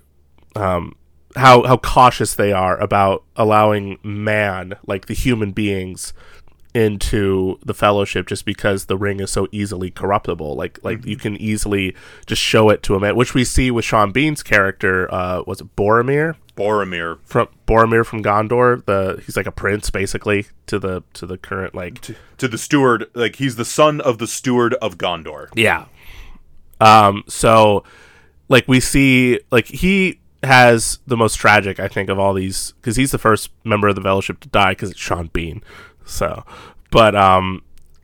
um, 0.55 0.95
how 1.36 1.63
how 1.63 1.78
cautious 1.78 2.36
they 2.36 2.51
are 2.51 2.78
about 2.80 3.23
allowing 3.36 3.97
man 4.03 4.75
like 4.86 5.07
the 5.07 5.13
human 5.13 5.51
beings 5.51 6.13
into 6.78 7.57
the 7.65 7.73
fellowship 7.73 8.28
just 8.28 8.45
because 8.45 8.86
the 8.86 8.97
ring 8.97 9.19
is 9.19 9.32
so 9.32 9.47
easily 9.51 9.89
corruptible 9.89 10.55
like 10.55 10.78
like 10.84 11.03
you 11.05 11.15
can 11.15 11.36
easily 11.38 11.95
just 12.25 12.41
show 12.41 12.69
it 12.69 12.84
to 12.84 12.93
a 12.93 12.99
man 12.99 13.15
which 13.15 13.34
we 13.34 13.43
see 13.43 13.71
with 13.71 13.86
Sean 13.86 14.11
Bean's 14.11 14.43
character 14.43 15.11
uh 15.13 15.41
was 15.47 15.61
it 15.61 15.75
Boromir 15.75 16.36
Boromir 16.55 17.17
from 17.23 17.47
Boromir 17.65 18.05
from 18.05 18.21
Gondor 18.21 18.86
the 18.86 19.21
he's 19.25 19.36
like 19.36 19.47
a 19.47 19.51
prince 19.51 19.89
basically 19.89 20.45
to 20.67 20.78
the 20.78 21.03
to 21.13 21.25
the 21.25 21.38
current 21.38 21.73
like 21.73 22.01
to 22.38 22.47
the 22.47 22.57
steward, 22.57 23.09
like 23.13 23.38
he's 23.38 23.55
the 23.55 23.65
son 23.65 24.01
of 24.01 24.17
the 24.19 24.28
steward 24.28 24.73
of 24.75 24.97
Gondor. 24.97 25.49
Yeah. 25.55 25.86
Um. 26.80 27.23
So, 27.28 27.84
like, 28.49 28.67
we 28.67 28.80
see, 28.80 29.39
like, 29.51 29.67
he 29.67 30.19
has 30.43 30.99
the 31.07 31.17
most 31.17 31.36
tragic, 31.36 31.80
I 31.80 31.88
think, 31.88 32.09
of 32.09 32.19
all 32.19 32.34
these, 32.34 32.73
because 32.73 32.95
he's 32.95 33.11
the 33.11 33.17
first 33.17 33.49
member 33.63 33.88
of 33.88 33.95
the 33.95 34.01
Fellowship 34.01 34.39
to 34.41 34.49
die, 34.49 34.71
because 34.71 34.91
it's 34.91 34.99
Sean 34.99 35.30
Bean. 35.34 35.63
So, 36.08 36.43
but 36.89 37.16
um, 37.16 37.64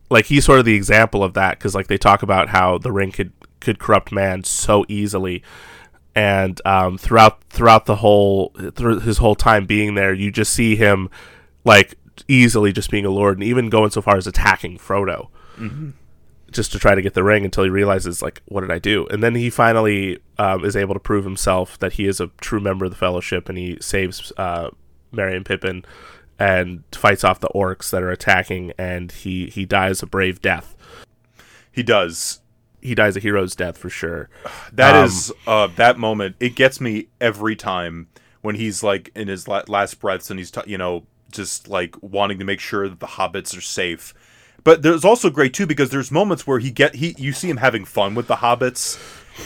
like, 0.09 0.25
he's 0.25 0.45
sort 0.45 0.59
of 0.59 0.65
the 0.65 0.75
example 0.75 1.23
of 1.23 1.33
that, 1.33 1.57
because 1.57 1.73
like 1.73 1.87
they 1.87 1.97
talk 1.97 2.21
about 2.23 2.49
how 2.49 2.77
the 2.77 2.91
ring 2.91 3.11
could 3.11 3.31
could 3.59 3.79
corrupt 3.79 4.11
man 4.11 4.43
so 4.43 4.85
easily, 4.87 5.41
and 6.13 6.61
um, 6.65 6.97
throughout 6.97 7.43
throughout 7.45 7.85
the 7.85 7.97
whole 7.97 8.53
through 8.75 8.99
his 8.99 9.17
whole 9.17 9.35
time 9.35 9.65
being 9.65 9.95
there, 9.95 10.13
you 10.13 10.31
just 10.31 10.53
see 10.53 10.75
him 10.75 11.09
like 11.63 11.95
easily 12.27 12.71
just 12.71 12.91
being 12.91 13.05
allured, 13.05 13.37
and 13.37 13.43
even 13.43 13.69
going 13.69 13.89
so 13.89 14.01
far 14.01 14.17
as 14.17 14.27
attacking 14.27 14.77
Frodo 14.77 15.29
just 16.53 16.71
to 16.71 16.79
try 16.79 16.95
to 16.95 17.01
get 17.01 17.15
the 17.15 17.23
ring 17.23 17.43
until 17.43 17.63
he 17.63 17.69
realizes 17.69 18.21
like 18.21 18.41
what 18.45 18.61
did 18.61 18.71
i 18.71 18.79
do? 18.79 19.07
And 19.07 19.21
then 19.21 19.35
he 19.35 19.49
finally 19.49 20.19
um, 20.37 20.63
is 20.63 20.75
able 20.75 20.93
to 20.93 20.99
prove 20.99 21.25
himself 21.25 21.77
that 21.79 21.93
he 21.93 22.05
is 22.05 22.19
a 22.19 22.27
true 22.39 22.59
member 22.59 22.85
of 22.85 22.91
the 22.91 22.97
fellowship 22.97 23.49
and 23.49 23.57
he 23.57 23.77
saves 23.81 24.31
uh, 24.37 24.69
Merry 25.11 25.35
and 25.35 25.45
pippin 25.45 25.83
and 26.39 26.83
fights 26.91 27.23
off 27.23 27.39
the 27.39 27.49
orcs 27.49 27.89
that 27.91 28.01
are 28.03 28.11
attacking 28.11 28.71
and 28.77 29.11
he 29.11 29.47
he 29.47 29.65
dies 29.65 30.01
a 30.01 30.05
brave 30.07 30.41
death 30.41 30.75
He 31.71 31.83
does. 31.83 32.39
he 32.81 32.95
dies 32.95 33.15
a 33.15 33.19
hero's 33.19 33.55
death 33.55 33.77
for 33.77 33.89
sure 33.89 34.29
That 34.73 34.95
Um, 34.95 35.05
is 35.05 35.31
uh, 35.47 35.67
that 35.75 35.97
moment. 35.97 36.35
It 36.39 36.55
gets 36.55 36.81
me 36.81 37.07
every 37.21 37.55
time 37.55 38.07
when 38.41 38.55
he's 38.55 38.83
like 38.83 39.09
in 39.15 39.27
his 39.27 39.47
la- 39.47 39.63
last 39.67 39.99
breaths 39.99 40.29
and 40.29 40.39
he's 40.39 40.51
t- 40.51 40.61
you 40.65 40.77
know 40.77 41.05
just 41.31 41.67
like 41.67 41.95
wanting 42.01 42.37
to 42.39 42.45
make 42.45 42.59
sure 42.59 42.87
that 42.89 42.99
the 42.99 43.07
hobbits 43.07 43.57
are 43.57 43.61
safe. 43.61 44.13
But 44.63 44.81
there's 44.81 45.03
also 45.03 45.29
great 45.29 45.53
too 45.53 45.65
because 45.65 45.89
there's 45.89 46.11
moments 46.11 46.45
where 46.47 46.59
he 46.59 46.71
get 46.71 46.95
he 46.95 47.15
you 47.17 47.33
see 47.33 47.49
him 47.49 47.57
having 47.57 47.85
fun 47.85 48.15
with 48.15 48.27
the 48.27 48.37
hobbits 48.37 48.97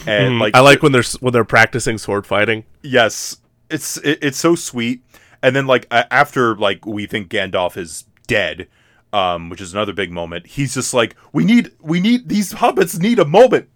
and 0.06 0.38
like 0.40 0.54
i 0.56 0.60
like 0.60 0.84
when 0.84 0.92
they're 0.92 1.04
when 1.22 1.32
they're 1.34 1.46
practicing 1.46 1.98
sword 1.98 2.28
fighting 2.28 2.66
yes 2.84 3.38
it's 3.70 3.96
it, 3.98 4.20
it's 4.22 4.38
so 4.38 4.54
sweet 4.54 5.02
and 5.42 5.56
then 5.56 5.68
like 5.68 5.88
after 5.92 6.56
like 6.56 6.86
we 6.86 7.06
think 7.06 7.30
Gandalf 7.30 7.78
is 7.78 8.06
dead 8.28 8.68
um 9.14 9.50
which 9.50 9.62
is 9.62 9.74
another 9.74 9.94
big 9.94 10.12
moment 10.12 10.46
he's 10.48 10.74
just 10.74 10.94
like 10.94 11.16
we 11.32 11.46
need 11.46 11.72
we 11.80 12.00
need 12.00 12.28
these 12.30 12.54
hobbits 12.54 13.00
need 13.00 13.20
a 13.20 13.26
moment. 13.26 13.70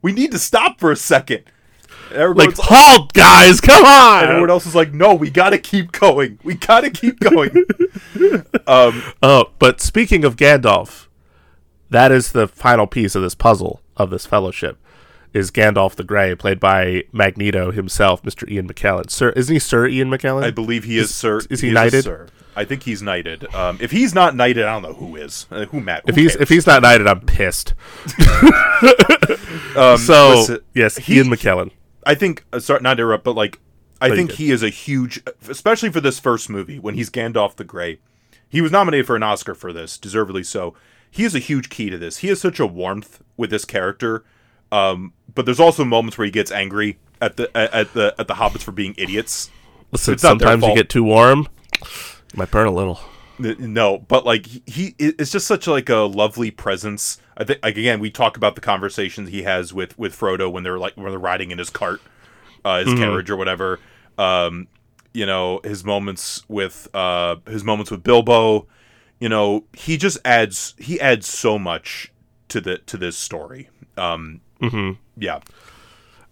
We 0.00 0.12
need 0.12 0.30
to 0.32 0.38
stop 0.38 0.78
for 0.78 0.90
a 0.92 0.96
second. 0.96 1.42
And 2.10 2.36
like 2.36 2.48
everyone's 2.48 2.60
halt 2.60 3.12
guys 3.12 3.60
come 3.60 3.84
on! 3.84 4.20
and 4.22 4.30
everyone 4.30 4.50
else 4.50 4.64
is 4.64 4.74
like 4.74 4.94
no 4.94 5.14
we 5.14 5.28
gotta 5.30 5.58
keep 5.58 5.92
going. 5.92 6.38
We 6.42 6.54
gotta 6.54 6.90
keep 6.90 7.20
going. 7.20 7.50
Um 8.66 9.02
Oh, 9.22 9.50
but 9.58 9.80
speaking 9.80 10.24
of 10.24 10.36
Gandalf, 10.36 11.06
that 11.90 12.12
is 12.12 12.32
the 12.32 12.46
final 12.48 12.86
piece 12.86 13.14
of 13.14 13.22
this 13.22 13.34
puzzle 13.34 13.80
of 13.96 14.10
this 14.10 14.26
fellowship. 14.26 14.78
Is 15.34 15.50
Gandalf 15.50 15.94
the 15.94 16.04
Grey, 16.04 16.34
played 16.34 16.58
by 16.58 17.04
Magneto 17.12 17.70
himself, 17.70 18.22
Mr. 18.22 18.48
Ian 18.50 18.68
McKellen? 18.68 19.10
Sir, 19.10 19.30
isn't 19.30 19.52
he 19.52 19.58
Sir 19.58 19.86
Ian 19.86 20.08
McKellen? 20.10 20.42
I 20.42 20.50
believe 20.50 20.84
he 20.84 20.98
is, 20.98 21.14
sir 21.14 21.40
is 21.50 21.60
he 21.60 21.68
a 21.70 21.72
knighted? 21.72 22.04
sir. 22.04 22.26
I 22.56 22.64
think 22.64 22.82
he's 22.82 23.02
knighted 23.02 23.54
um 23.54 23.78
if 23.80 23.92
he's 23.92 24.16
not 24.16 24.34
knighted 24.34 24.64
I 24.64 24.72
don't 24.72 24.82
know 24.82 24.94
who 24.94 25.14
is 25.14 25.46
uh, 25.52 25.66
who 25.66 25.80
Matt 25.80 26.02
if 26.08 26.16
he's 26.16 26.34
if 26.34 26.48
he's 26.48 26.66
not 26.66 26.82
knighted, 26.82 27.06
I'm 27.06 27.20
pissed. 27.20 27.74
um, 29.76 29.98
So 29.98 30.30
listen, 30.30 30.58
yes, 30.74 30.96
he- 30.96 31.16
Ian 31.16 31.28
McKellen. 31.28 31.70
I 32.04 32.14
think 32.14 32.44
uh, 32.52 32.58
sorry 32.60 32.80
not 32.80 32.94
to 32.94 33.02
interrupt, 33.02 33.24
but 33.24 33.36
like 33.36 33.60
I 34.00 34.10
think 34.10 34.32
he 34.32 34.50
is 34.50 34.62
a 34.62 34.68
huge, 34.70 35.20
especially 35.48 35.90
for 35.90 36.00
this 36.00 36.18
first 36.20 36.48
movie 36.48 36.78
when 36.78 36.94
he's 36.94 37.10
Gandalf 37.10 37.56
the 37.56 37.64
Grey. 37.64 37.98
He 38.48 38.60
was 38.60 38.72
nominated 38.72 39.06
for 39.06 39.16
an 39.16 39.22
Oscar 39.22 39.54
for 39.54 39.72
this, 39.72 39.98
deservedly 39.98 40.42
so. 40.44 40.74
He 41.10 41.24
is 41.24 41.34
a 41.34 41.38
huge 41.40 41.68
key 41.68 41.90
to 41.90 41.98
this. 41.98 42.18
He 42.18 42.28
has 42.28 42.40
such 42.40 42.60
a 42.60 42.66
warmth 42.66 43.22
with 43.36 43.50
this 43.50 43.64
character, 43.64 44.24
um, 44.70 45.12
but 45.38 45.46
there's 45.46 45.60
also 45.60 45.84
moments 45.84 46.18
where 46.18 46.24
he 46.24 46.30
gets 46.32 46.50
angry 46.50 46.98
at 47.20 47.36
the 47.36 47.48
at, 47.56 47.92
the 47.94 48.12
at 48.18 48.26
the 48.26 48.34
hobbits 48.34 48.62
for 48.62 48.72
being 48.72 48.92
idiots. 48.98 49.50
Listen, 49.92 50.14
sometimes 50.18 50.62
you 50.70 50.74
get 50.76 50.90
too 50.90 51.04
warm, 51.04 51.46
you 51.80 52.34
might 52.34 52.50
burn 52.50 52.66
a 52.66 52.72
little. 52.72 52.98
No, 53.38 53.98
but 53.98 54.26
like 54.26 54.46
he- 54.68 54.96
it's 54.98 55.30
just 55.30 55.46
such 55.46 55.68
like 55.68 55.88
a 55.88 55.98
lovely 55.98 56.50
presence. 56.50 57.18
I 57.36 57.44
think 57.44 57.60
like 57.62 57.76
again 57.76 58.00
we 58.00 58.10
talk 58.10 58.36
about 58.36 58.56
the 58.56 58.60
conversations 58.60 59.28
he 59.30 59.44
has 59.44 59.72
with 59.72 59.96
with 59.96 60.12
Frodo 60.18 60.50
when 60.50 60.64
they're 60.64 60.76
like 60.78 60.94
when 60.96 61.08
they're 61.10 61.20
riding 61.20 61.52
in 61.52 61.58
his 61.58 61.70
cart, 61.70 62.00
uh, 62.64 62.80
his 62.84 62.92
carriage 62.98 63.30
or 63.30 63.36
whatever. 63.36 63.78
Um, 64.18 64.66
you 65.14 65.24
know 65.24 65.60
his 65.62 65.84
moments 65.84 66.42
with 66.48 66.88
uh 66.94 67.36
his 67.46 67.62
moments 67.62 67.92
with 67.92 68.02
Bilbo. 68.02 68.66
You 69.20 69.28
know 69.28 69.64
he 69.72 69.96
just 69.96 70.18
adds 70.24 70.74
he 70.76 71.00
adds 71.00 71.28
so 71.28 71.60
much 71.60 72.12
to 72.48 72.60
the 72.60 72.78
to 72.78 72.96
this 72.96 73.16
story. 73.16 73.68
Um, 73.96 74.40
Mhm. 74.60 74.96
Yeah, 75.18 75.40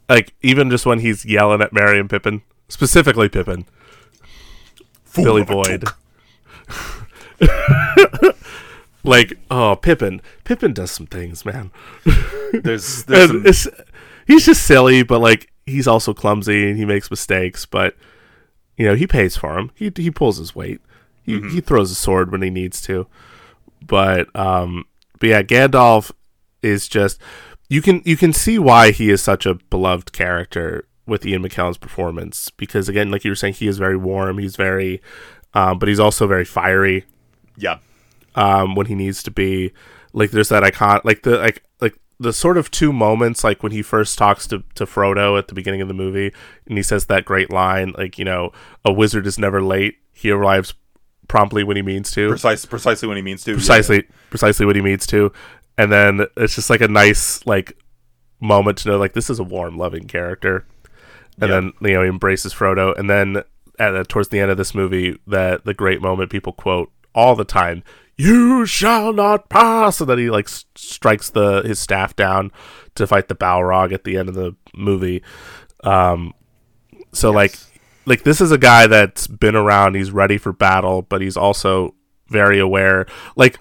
Like 0.09 0.35
even 0.43 0.71
just 0.71 0.87
when 0.87 1.01
he's 1.01 1.25
yelling 1.25 1.61
at 1.63 1.73
Merry 1.73 1.99
and 1.99 2.09
Pippin, 2.11 2.43
specifically 2.69 3.29
Pippin, 3.29 3.67
Billy 5.15 5.45
Boyd. 5.45 5.85
like, 9.05 9.39
oh, 9.51 9.77
Pippin. 9.77 10.21
Pippin 10.45 10.73
does 10.73 10.91
some 10.91 11.07
things, 11.07 11.45
man. 11.45 11.71
there's 12.53 13.05
there's 13.07 13.63
some, 13.63 13.73
he's 14.27 14.47
just 14.47 14.65
silly, 14.65 15.03
but 15.03 15.21
like 15.21 15.51
he's 15.65 15.87
also 15.89 16.15
clumsy 16.15 16.69
and 16.71 16.79
he 16.79 16.85
makes 16.85 17.11
mistakes. 17.11 17.67
But 17.67 17.97
you 18.77 18.87
know, 18.87 18.95
he 18.95 19.07
pays 19.07 19.37
for 19.37 19.59
him. 19.59 19.71
He 19.75 19.93
he 19.97 20.11
pulls 20.11 20.39
his 20.39 20.55
weight. 20.55 20.81
He 21.25 21.35
Mm-hmm. 21.39 21.49
he 21.51 21.61
throws 21.61 21.91
a 21.91 21.95
sword 21.97 22.31
when 22.31 22.43
he 22.43 22.51
needs 22.51 22.81
to. 22.83 23.07
But 23.85 24.35
um, 24.37 24.85
but 25.19 25.29
yeah, 25.29 25.43
Gandalf 25.43 26.13
is 26.63 26.89
just 26.89 27.21
you 27.69 27.83
can 27.83 28.03
you 28.05 28.17
can 28.17 28.33
see 28.33 28.59
why 28.59 28.91
he 28.91 29.11
is 29.11 29.23
such 29.23 29.47
a 29.47 29.55
beloved 29.55 30.13
character 30.13 30.87
with 31.07 31.25
Ian 31.25 31.43
McKellen's 31.43 31.79
performance 31.79 32.51
because 32.51 32.89
again, 32.89 33.11
like 33.11 33.25
you 33.25 33.31
were 33.31 33.37
saying, 33.37 33.55
he 33.55 33.69
is 33.69 33.79
very 33.79 33.97
warm. 33.97 34.39
He's 34.39 34.57
very, 34.57 35.01
um, 35.55 35.79
but 35.79 35.89
he's 35.89 36.01
also 36.01 36.27
very 36.27 36.45
fiery 36.45 37.05
yeah. 37.57 37.79
um, 38.35 38.75
when 38.75 38.87
he 38.87 38.95
needs 38.95 39.23
to 39.25 39.31
be. 39.31 39.73
Like 40.13 40.31
there's 40.31 40.49
that 40.49 40.65
icon, 40.65 41.01
like 41.05 41.23
the 41.23 41.37
like 41.39 41.63
like 41.81 41.99
the 42.19 42.33
sort 42.33 42.57
of 42.57 42.71
two 42.71 42.93
moments, 42.93 43.45
like 43.45 43.63
when 43.63 43.73
he 43.73 43.83
first 43.83 44.17
talks 44.17 44.47
to 44.49 44.65
to 44.75 44.87
Frodo 44.87 45.39
at 45.39 45.49
the 45.49 45.55
beginning 45.55 45.83
of 45.83 45.89
the 45.89 45.95
movie, 45.95 46.33
and 46.67 46.79
he 46.79 46.83
says 46.83 47.07
that 47.07 47.27
great 47.27 47.51
line, 47.51 47.93
like 47.99 48.19
you 48.19 48.25
know, 48.25 48.51
a 48.85 48.93
wizard 48.93 49.27
is 49.27 49.39
never 49.39 49.61
late; 49.63 49.97
he 50.15 50.31
arrives 50.31 50.73
promptly 51.29 51.65
when 51.65 51.77
he 51.77 51.83
means 51.83 52.11
to, 52.13 52.31
Precise, 52.31 52.65
precisely 52.65 53.09
when 53.09 53.19
he 53.19 53.23
means 53.23 53.45
to. 53.45 53.51
Yeah, 53.51 53.57
precisely 53.57 54.05
precisely 54.31 54.65
what 54.65 54.77
he 54.77 54.81
means 54.81 55.07
to, 55.09 55.33
and 55.79 55.91
then 55.93 56.27
it's 56.37 56.55
just 56.55 56.71
like 56.71 56.81
a 56.81 56.89
nice 56.89 57.45
like 57.47 57.77
moment 58.41 58.79
to 58.79 58.89
know 58.89 58.99
like 58.99 59.13
this 59.15 59.31
is 59.31 59.39
a 59.39 59.45
warm, 59.45 59.77
loving 59.79 60.07
character, 60.07 60.67
and 61.41 61.49
Yeah. 61.51 61.61
then 61.61 61.73
you 61.81 61.95
know 61.95 62.03
he 62.03 62.09
embraces 62.09 62.55
Frodo, 62.55 62.97
and 62.99 63.09
then 63.11 63.43
at 63.79 63.91
the, 63.91 64.05
towards 64.05 64.29
the 64.29 64.41
end 64.41 64.51
of 64.51 64.57
this 64.57 64.75
movie, 64.75 65.19
that 65.27 65.65
the 65.65 65.75
great 65.75 66.01
moment 66.01 66.31
people 66.31 66.53
quote 66.53 66.91
all 67.15 67.35
the 67.37 67.45
time, 67.45 67.83
"You 68.17 68.65
shall 68.67 69.13
not 69.13 69.49
pass," 69.49 70.01
and 70.01 70.09
then 70.09 70.19
he 70.19 70.31
like 70.31 70.47
s- 70.49 70.65
strikes 70.75 71.31
the 71.31 71.63
his 71.63 71.79
staff 71.79 72.17
down 72.17 72.53
to 72.95 73.07
fight 73.07 73.29
the 73.29 73.35
Balrog 73.35 73.93
at 73.93 74.05
the 74.05 74.17
end 74.17 74.29
of 74.31 74.35
the 74.35 74.55
movie. 74.75 75.23
Um, 75.85 76.33
so 77.13 77.31
like 77.31 77.57
like 78.07 78.23
this 78.23 78.41
is 78.41 78.51
a 78.53 78.59
guy 78.59 78.87
that's 78.87 79.27
been 79.27 79.57
around. 79.57 79.95
He's 79.95 80.11
ready 80.11 80.39
for 80.39 80.53
battle 80.53 81.03
but 81.03 81.21
he's 81.21 81.37
also 81.37 81.95
very 82.29 82.59
aware. 82.59 83.07
Like 83.37 83.59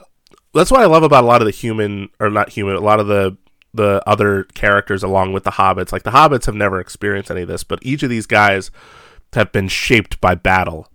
that's 0.55 0.71
what 0.71 0.81
i 0.81 0.85
love 0.85 1.03
about 1.03 1.23
a 1.23 1.27
lot 1.27 1.41
of 1.41 1.45
the 1.45 1.51
human 1.51 2.09
or 2.19 2.29
not 2.29 2.49
human 2.49 2.75
a 2.75 2.79
lot 2.79 2.99
of 2.99 3.07
the 3.07 3.37
the 3.75 4.01
other 4.07 4.43
characters 4.53 5.03
along 5.03 5.33
with 5.33 5.43
the 5.43 5.51
hobbits. 5.51 5.91
Like 5.91 6.03
the 6.03 6.11
hobbits 6.11 6.45
have 6.45 6.55
never 6.55 6.79
experienced 6.79 7.29
any 7.29 7.41
of 7.41 7.47
this 7.47 7.63
but 7.63 7.79
each 7.81 8.03
of 8.03 8.09
these 8.09 8.25
guys 8.25 8.71
have 9.33 9.51
been 9.51 9.67
shaped 9.67 10.19
by 10.21 10.35
battle 10.35 10.87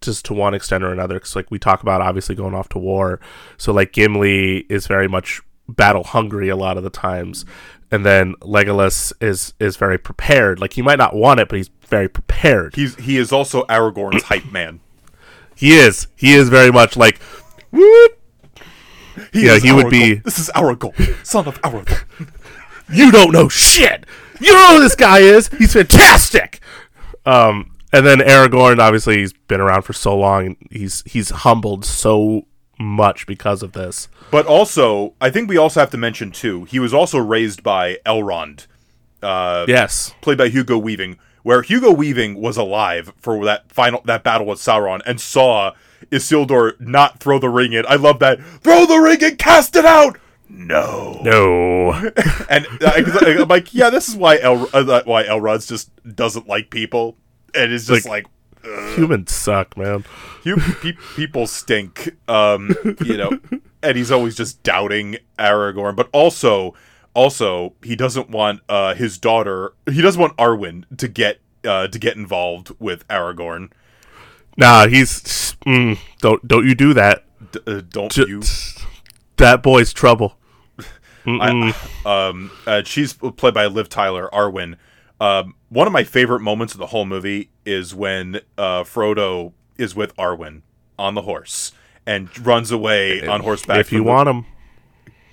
just 0.00 0.24
to 0.26 0.34
one 0.34 0.54
extent 0.54 0.84
or 0.84 0.92
another. 0.92 1.14
Because 1.14 1.36
like 1.36 1.50
we 1.50 1.58
talk 1.58 1.82
about 1.82 2.00
obviously 2.00 2.34
going 2.34 2.54
off 2.54 2.68
to 2.70 2.78
war. 2.78 3.20
So 3.56 3.72
like 3.72 3.92
gimli 3.92 4.66
is 4.68 4.86
very 4.86 5.08
much 5.08 5.42
battle 5.68 6.04
hungry 6.04 6.48
a 6.48 6.56
lot 6.56 6.76
of 6.76 6.84
the 6.84 6.90
times. 6.90 7.44
And 7.90 8.06
then 8.06 8.34
legolas 8.40 9.12
is 9.20 9.54
is 9.58 9.76
very 9.76 9.98
prepared. 9.98 10.60
Like 10.60 10.74
he 10.74 10.82
might 10.82 10.98
not 10.98 11.14
want 11.14 11.40
it 11.40 11.48
but 11.48 11.56
he's 11.56 11.70
very 11.82 12.08
prepared. 12.08 12.76
He's 12.76 12.94
he 12.96 13.18
is 13.18 13.32
also 13.32 13.64
Aragorn's 13.64 14.22
hype 14.24 14.52
man. 14.52 14.80
he 15.56 15.74
is. 15.74 16.06
He 16.14 16.34
is 16.34 16.48
very 16.48 16.70
much 16.70 16.96
like 16.96 17.20
whoop 17.72 18.13
He 19.34 19.44
Yeah, 19.46 19.58
he 19.58 19.70
would 19.72 19.86
Aragorn. 19.86 19.90
be- 19.90 20.14
This 20.14 20.38
is 20.38 20.50
Aragorn, 20.54 21.26
son 21.26 21.46
of 21.46 21.60
Aragorn. 21.60 22.04
You 22.92 23.10
don't 23.10 23.32
know 23.32 23.48
shit. 23.48 24.04
You 24.40 24.52
know 24.52 24.76
who 24.76 24.82
this 24.82 24.94
guy 24.94 25.20
is. 25.20 25.48
He's 25.48 25.72
fantastic. 25.72 26.60
Um, 27.24 27.70
and 27.94 28.04
then 28.04 28.18
Aragorn, 28.18 28.78
obviously, 28.78 29.16
he's 29.18 29.32
been 29.32 29.60
around 29.60 29.82
for 29.82 29.94
so 29.94 30.14
long. 30.16 30.46
And 30.48 30.56
he's 30.70 31.02
he's 31.06 31.30
humbled 31.30 31.86
so 31.86 32.46
much 32.78 33.26
because 33.26 33.62
of 33.62 33.72
this. 33.72 34.08
But 34.30 34.44
also, 34.46 35.14
I 35.18 35.30
think 35.30 35.48
we 35.48 35.56
also 35.56 35.80
have 35.80 35.90
to 35.92 35.96
mention 35.96 36.30
too. 36.30 36.64
He 36.64 36.78
was 36.78 36.92
also 36.92 37.16
raised 37.18 37.62
by 37.62 37.98
Elrond, 38.04 38.66
uh, 39.22 39.64
Yes. 39.66 40.14
played 40.20 40.36
by 40.36 40.48
Hugo 40.48 40.76
Weaving, 40.76 41.18
where 41.42 41.62
Hugo 41.62 41.90
Weaving 41.90 42.34
was 42.34 42.58
alive 42.58 43.14
for 43.18 43.44
that 43.46 43.72
final 43.72 44.02
that 44.04 44.22
battle 44.24 44.46
with 44.46 44.58
Sauron 44.58 45.00
and 45.06 45.18
saw 45.20 45.72
Isildur 46.10 46.78
not 46.80 47.20
throw 47.20 47.38
the 47.38 47.48
ring 47.48 47.72
in. 47.72 47.84
I 47.88 47.96
love 47.96 48.18
that. 48.20 48.40
Throw 48.62 48.86
the 48.86 48.98
ring 48.98 49.22
and 49.22 49.38
cast 49.38 49.76
it 49.76 49.84
out. 49.84 50.18
No. 50.48 51.20
No. 51.22 51.92
And 52.48 52.66
I- 52.82 53.36
I'm 53.40 53.48
like, 53.48 53.74
yeah, 53.74 53.90
this 53.90 54.08
is 54.08 54.16
why 54.16 54.38
El 54.38 54.68
uh, 54.72 55.02
why 55.04 55.24
Elrond 55.24 55.66
just 55.66 55.90
doesn't 56.14 56.46
like 56.46 56.70
people, 56.70 57.16
and 57.54 57.72
it's 57.72 57.86
just 57.86 58.06
like, 58.06 58.26
Humans 58.62 59.32
suck, 59.32 59.76
man. 59.76 60.04
you 60.44 60.56
pe- 60.56 60.92
people 61.16 61.46
stink. 61.46 62.16
Um, 62.28 62.74
you 63.04 63.16
know, 63.16 63.38
and 63.82 63.96
he's 63.96 64.10
always 64.10 64.34
just 64.36 64.62
doubting 64.62 65.16
Aragorn, 65.38 65.96
but 65.96 66.08
also, 66.12 66.74
also 67.14 67.74
he 67.82 67.96
doesn't 67.96 68.30
want 68.30 68.60
uh 68.68 68.94
his 68.94 69.18
daughter. 69.18 69.72
He 69.90 70.00
doesn't 70.02 70.20
want 70.20 70.36
Arwen 70.36 70.84
to 70.98 71.08
get 71.08 71.40
uh 71.64 71.88
to 71.88 71.98
get 71.98 72.16
involved 72.16 72.70
with 72.78 73.06
Aragorn. 73.08 73.70
Nah, 74.56 74.86
he's 74.86 75.56
mm, 75.66 75.98
don't 76.20 76.46
don't 76.46 76.66
you 76.66 76.74
do 76.74 76.94
that. 76.94 77.24
D- 77.52 77.60
uh, 77.66 77.82
don't 77.88 78.12
J- 78.12 78.26
you? 78.28 78.42
That 79.36 79.62
boy's 79.62 79.92
trouble. 79.92 80.36
I, 81.26 81.74
um, 82.04 82.50
uh, 82.66 82.82
she's 82.84 83.14
played 83.14 83.54
by 83.54 83.66
Liv 83.66 83.88
Tyler, 83.88 84.28
Arwen. 84.32 84.76
Um, 85.20 85.54
one 85.70 85.86
of 85.86 85.92
my 85.92 86.04
favorite 86.04 86.40
moments 86.40 86.74
of 86.74 86.78
the 86.78 86.86
whole 86.88 87.06
movie 87.06 87.50
is 87.64 87.94
when 87.94 88.40
uh, 88.58 88.82
Frodo 88.84 89.52
is 89.78 89.94
with 89.94 90.14
Arwen 90.16 90.62
on 90.98 91.14
the 91.14 91.22
horse 91.22 91.72
and 92.06 92.28
runs 92.46 92.70
away 92.70 93.26
on 93.26 93.40
horseback. 93.40 93.78
if 93.78 93.90
you 93.92 94.04
want 94.04 94.28
him, 94.28 94.44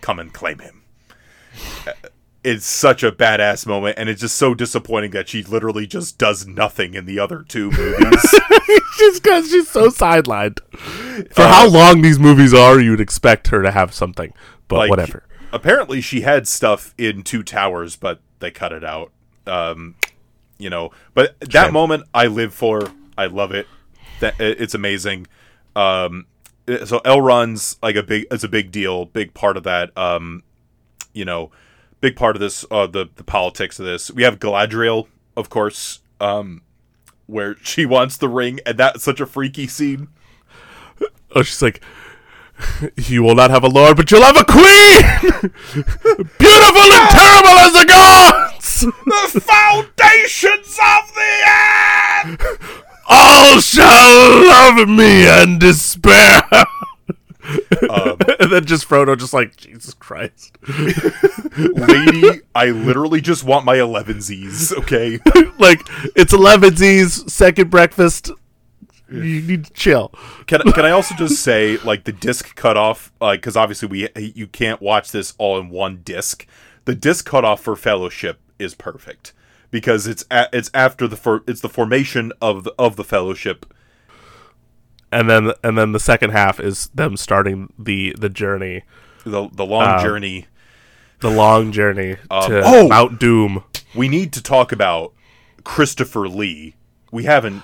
come 0.01 0.17
and 0.19 0.33
claim 0.33 0.59
him. 0.59 0.83
Uh, 1.85 1.91
It's 2.43 2.65
such 2.65 3.03
a 3.03 3.11
badass 3.11 3.67
moment, 3.67 3.99
and 3.99 4.09
it's 4.09 4.21
just 4.21 4.35
so 4.35 4.55
disappointing 4.55 5.11
that 5.11 5.29
she 5.29 5.43
literally 5.43 5.85
just 5.85 6.17
does 6.17 6.47
nothing 6.47 6.93
in 6.95 7.05
the 7.05 7.19
other 7.19 7.43
two 7.47 7.69
movies. 7.77 8.35
Just 9.01 9.23
because 9.23 9.49
she's 9.49 9.67
so 9.69 9.89
sidelined. 9.89 10.59
For 11.33 11.43
how 11.43 11.67
long 11.67 12.01
these 12.01 12.19
movies 12.19 12.53
are, 12.53 12.79
you'd 12.79 13.01
expect 13.01 13.47
her 13.49 13.61
to 13.61 13.71
have 13.71 13.93
something, 13.93 14.33
but 14.67 14.77
Like, 14.77 14.89
whatever. 14.89 15.23
Apparently, 15.51 15.99
she 16.01 16.21
had 16.21 16.47
stuff 16.47 16.93
in 16.97 17.23
Two 17.23 17.43
Towers, 17.43 17.95
but 17.95 18.21
they 18.39 18.51
cut 18.51 18.71
it 18.71 18.83
out. 18.83 19.11
Um, 19.45 19.95
you 20.57 20.69
know, 20.69 20.91
but 21.13 21.39
that 21.41 21.65
Shame. 21.65 21.73
moment 21.73 22.03
I 22.13 22.27
live 22.27 22.53
for. 22.53 22.91
I 23.17 23.25
love 23.25 23.51
it. 23.51 23.67
That 24.19 24.35
it's 24.39 24.73
amazing. 24.75 25.27
Um, 25.75 26.27
uh, 26.67 26.85
so 26.85 26.99
Elrond's 26.99 27.77
like 27.81 27.95
a 27.95 28.03
big, 28.03 28.27
it's 28.31 28.43
a 28.43 28.47
big 28.49 28.71
deal, 28.71 29.05
big 29.05 29.33
part 29.33 29.57
of 29.57 29.63
that. 29.63 29.95
Um, 29.97 30.43
you 31.13 31.25
know, 31.25 31.51
big 31.99 32.15
part 32.15 32.35
of 32.35 32.39
this, 32.39 32.63
uh, 32.71 32.87
the 32.87 33.09
the 33.15 33.23
politics 33.23 33.79
of 33.79 33.85
this. 33.85 34.11
We 34.11 34.23
have 34.23 34.39
Galadriel, 34.39 35.07
of 35.35 35.49
course, 35.49 35.99
um, 36.19 36.61
where 37.25 37.55
she 37.61 37.85
wants 37.85 38.17
the 38.17 38.29
ring, 38.29 38.59
and 38.65 38.77
that's 38.77 39.03
such 39.03 39.19
a 39.19 39.25
freaky 39.25 39.67
scene. 39.67 40.09
Oh, 41.33 41.43
she's 41.43 41.61
like, 41.61 41.81
you 42.95 43.23
will 43.23 43.35
not 43.35 43.51
have 43.51 43.63
a 43.63 43.69
lord, 43.69 43.97
but 43.97 44.11
you'll 44.11 44.21
have 44.21 44.37
a 44.37 44.45
queen, 44.45 45.01
beautiful 46.37 46.91
and 46.91 47.09
terrible 47.09 47.57
as 47.57 47.73
the 47.73 47.85
gods. 47.87 48.81
the 48.81 49.41
foundations 49.41 50.77
of 50.77 51.13
the 51.15 51.33
earth. 51.47 52.83
All 53.09 53.59
shall 53.59 54.47
love 54.47 54.87
me 54.89 55.27
and 55.27 55.59
despair. 55.59 56.43
Um, 57.89 58.17
and 58.39 58.51
then 58.51 58.65
just 58.65 58.87
Frodo, 58.87 59.17
just 59.17 59.33
like 59.33 59.55
Jesus 59.57 59.93
Christ. 59.93 60.57
lady, 61.57 62.41
I 62.55 62.67
literally 62.67 63.21
just 63.21 63.43
want 63.43 63.65
my 63.65 63.77
elevenses, 63.77 64.75
okay? 64.79 65.19
like 65.59 65.81
it's 66.15 66.33
elevenses 66.33 67.29
second 67.29 67.69
breakfast. 67.69 68.31
You 69.09 69.41
need 69.41 69.65
to 69.65 69.73
chill. 69.73 70.13
Can, 70.47 70.61
can 70.71 70.85
I 70.85 70.91
also 70.91 71.15
just 71.15 71.43
say, 71.43 71.75
like, 71.79 72.05
the 72.05 72.13
disc 72.13 72.55
cutoff, 72.55 73.11
like, 73.19 73.41
because 73.41 73.57
obviously 73.57 73.89
we 73.89 74.07
you 74.15 74.47
can't 74.47 74.81
watch 74.81 75.11
this 75.11 75.33
all 75.37 75.59
in 75.59 75.69
one 75.69 76.01
disc. 76.05 76.47
The 76.85 76.95
disc 76.95 77.25
cutoff 77.25 77.61
for 77.61 77.75
Fellowship 77.75 78.39
is 78.57 78.73
perfect 78.73 79.33
because 79.69 80.07
it's 80.07 80.23
a, 80.31 80.47
it's 80.53 80.71
after 80.73 81.07
the 81.07 81.17
for, 81.17 81.43
it's 81.45 81.61
the 81.61 81.69
formation 81.69 82.31
of 82.41 82.63
the 82.63 82.73
of 82.79 82.95
the 82.95 83.03
Fellowship. 83.03 83.65
And 85.11 85.29
then 85.29 85.51
and 85.63 85.77
then 85.77 85.91
the 85.91 85.99
second 85.99 86.29
half 86.31 86.59
is 86.59 86.87
them 86.95 87.17
starting 87.17 87.73
the 87.77 88.15
the 88.17 88.29
journey, 88.29 88.83
The, 89.25 89.49
the 89.51 89.65
long 89.65 89.95
Um, 89.97 90.01
journey. 90.01 90.45
the 91.19 91.29
long 91.29 91.71
journey 91.71 92.15
to 92.29 92.61
oh! 92.65 92.87
Mount 92.87 93.19
Doom. 93.19 93.63
We 93.95 94.07
need 94.07 94.31
to 94.33 94.41
talk 94.43 94.71
about 94.71 95.13
Christopher 95.65 96.27
Lee. 96.29 96.75
We 97.11 97.25
haven't 97.25 97.61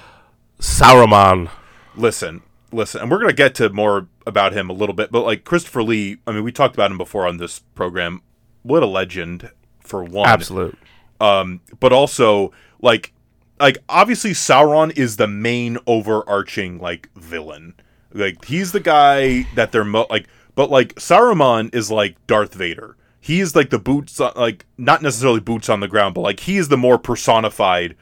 Sauron. 0.59 1.49
listen, 1.95 2.41
listen, 2.71 3.01
and 3.01 3.09
we're 3.11 3.19
gonna 3.19 3.33
get 3.33 3.55
to 3.55 3.69
more 3.69 4.07
about 4.25 4.51
him 4.53 4.69
a 4.69 4.73
little 4.73 4.93
bit, 4.95 5.11
but 5.11 5.21
like 5.23 5.43
Christopher 5.45 5.83
Lee, 5.83 6.17
I 6.27 6.31
mean, 6.33 6.43
we 6.43 6.51
talked 6.51 6.75
about 6.75 6.91
him 6.91 6.97
before 6.97 7.25
on 7.27 7.37
this 7.37 7.59
program. 7.75 8.21
What 8.63 8.83
a 8.83 8.87
legend 8.87 9.51
for 9.79 10.03
one, 10.03 10.27
Absolute. 10.27 10.77
um, 11.21 11.61
but 11.79 11.93
also 11.93 12.51
like, 12.81 13.13
like 13.59 13.77
obviously 13.89 14.31
Sauron 14.31 14.95
is 14.97 15.17
the 15.17 15.27
main 15.27 15.77
overarching 15.87 16.79
like 16.79 17.09
villain. 17.15 17.73
Like 18.13 18.45
he's 18.45 18.71
the 18.71 18.79
guy 18.79 19.43
that 19.55 19.71
they're 19.71 19.83
mo- 19.83 20.07
like, 20.09 20.27
but 20.55 20.69
like 20.69 20.95
Saruman 20.95 21.73
is 21.73 21.91
like 21.91 22.15
Darth 22.27 22.53
Vader. 22.53 22.95
He 23.19 23.41
is 23.41 23.55
like 23.55 23.69
the 23.69 23.79
boots, 23.79 24.19
on, 24.19 24.31
like 24.35 24.65
not 24.77 25.01
necessarily 25.01 25.41
boots 25.41 25.69
on 25.69 25.81
the 25.81 25.87
ground, 25.87 26.15
but 26.15 26.21
like 26.21 26.39
he 26.41 26.57
is 26.57 26.69
the 26.69 26.77
more 26.77 26.97
personified 26.97 27.95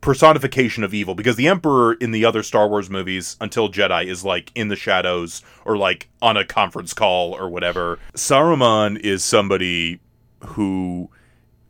personification 0.00 0.84
of 0.84 0.94
evil 0.94 1.14
because 1.14 1.36
the 1.36 1.48
emperor 1.48 1.94
in 1.94 2.12
the 2.12 2.24
other 2.24 2.42
star 2.42 2.68
wars 2.68 2.88
movies 2.88 3.36
until 3.40 3.68
jedi 3.68 4.06
is 4.06 4.24
like 4.24 4.52
in 4.54 4.68
the 4.68 4.76
shadows 4.76 5.42
or 5.64 5.76
like 5.76 6.08
on 6.22 6.36
a 6.36 6.44
conference 6.44 6.94
call 6.94 7.34
or 7.34 7.48
whatever 7.48 7.98
saruman 8.14 8.96
is 9.00 9.24
somebody 9.24 9.98
who 10.44 11.10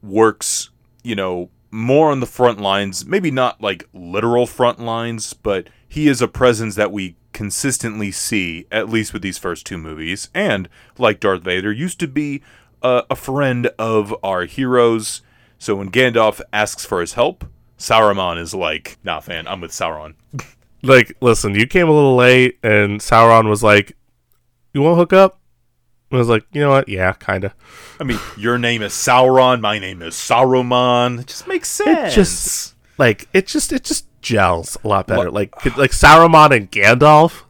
works 0.03 0.69
you 1.03 1.15
know 1.15 1.49
more 1.71 2.11
on 2.11 2.21
the 2.21 2.27
front 2.27 2.61
lines 2.61 3.05
maybe 3.05 3.31
not 3.31 3.61
like 3.61 3.89
literal 3.93 4.47
front 4.47 4.81
lines 4.81 5.33
but 5.33 5.69
he 5.87 6.09
is 6.09 6.23
a 6.23 6.29
presence 6.29 6.75
that 6.75 6.93
we 6.93 7.17
consistently 7.33 8.11
see 8.11 8.67
at 8.73 8.89
least 8.89 9.13
with 9.13 9.23
these 9.23 9.39
first 9.39 9.67
two 9.67 9.79
movies 9.79 10.29
and 10.35 10.69
like 10.97 11.21
darth 11.21 11.43
vader 11.43 11.71
used 11.71 12.01
to 12.01 12.09
be 12.09 12.43
a 12.83 13.17
friend 13.17 13.67
of 13.79 14.15
our 14.23 14.45
heroes 14.45 15.21
so 15.59 15.75
when 15.77 15.91
gandalf 15.91 16.41
asks 16.53 16.85
for 16.85 17.01
his 17.01 17.15
help 17.15 17.45
Sauron 17.79 18.39
is 18.41 18.55
like, 18.55 18.99
nah, 19.05 19.21
fan, 19.21 19.47
I'm 19.47 19.61
with 19.61 19.71
Sauron. 19.71 20.15
Like, 20.81 21.17
listen, 21.21 21.57
you 21.57 21.67
came 21.67 21.89
a 21.89 21.93
little 21.93 22.15
late, 22.15 22.57
and 22.63 23.01
Sauron 23.01 23.49
was 23.49 23.65
like, 23.65 23.97
"You 24.73 24.81
want 24.83 24.93
to 24.93 24.99
hook 24.99 25.13
up?" 25.13 25.41
I 26.11 26.17
was 26.17 26.29
like, 26.29 26.45
"You 26.53 26.61
know 26.63 26.71
what? 26.71 26.89
Yeah, 26.89 27.13
kind 27.13 27.45
of." 27.45 27.53
I 28.01 28.05
mean, 28.05 28.19
your 28.37 28.59
name 28.59 28.83
is 28.83 28.93
Sauron, 28.93 29.61
my 29.61 29.79
name 29.79 30.01
is 30.03 30.15
Saruman. 30.15 31.21
It 31.21 31.27
just 31.27 31.47
makes 31.47 31.69
sense. 31.69 32.13
It 32.13 32.15
just 32.17 32.75
like 32.97 33.29
it 33.33 33.47
just 33.47 33.73
it 33.73 33.85
just 33.85 34.07
gels 34.23 34.77
a 34.85 34.89
lot 34.89 35.07
better. 35.07 35.31
Like 35.31 35.53
could- 35.53 35.77
like 35.77 35.91
Saruman 35.91 36.57
and 36.57 36.71
Gandalf. 36.71 37.43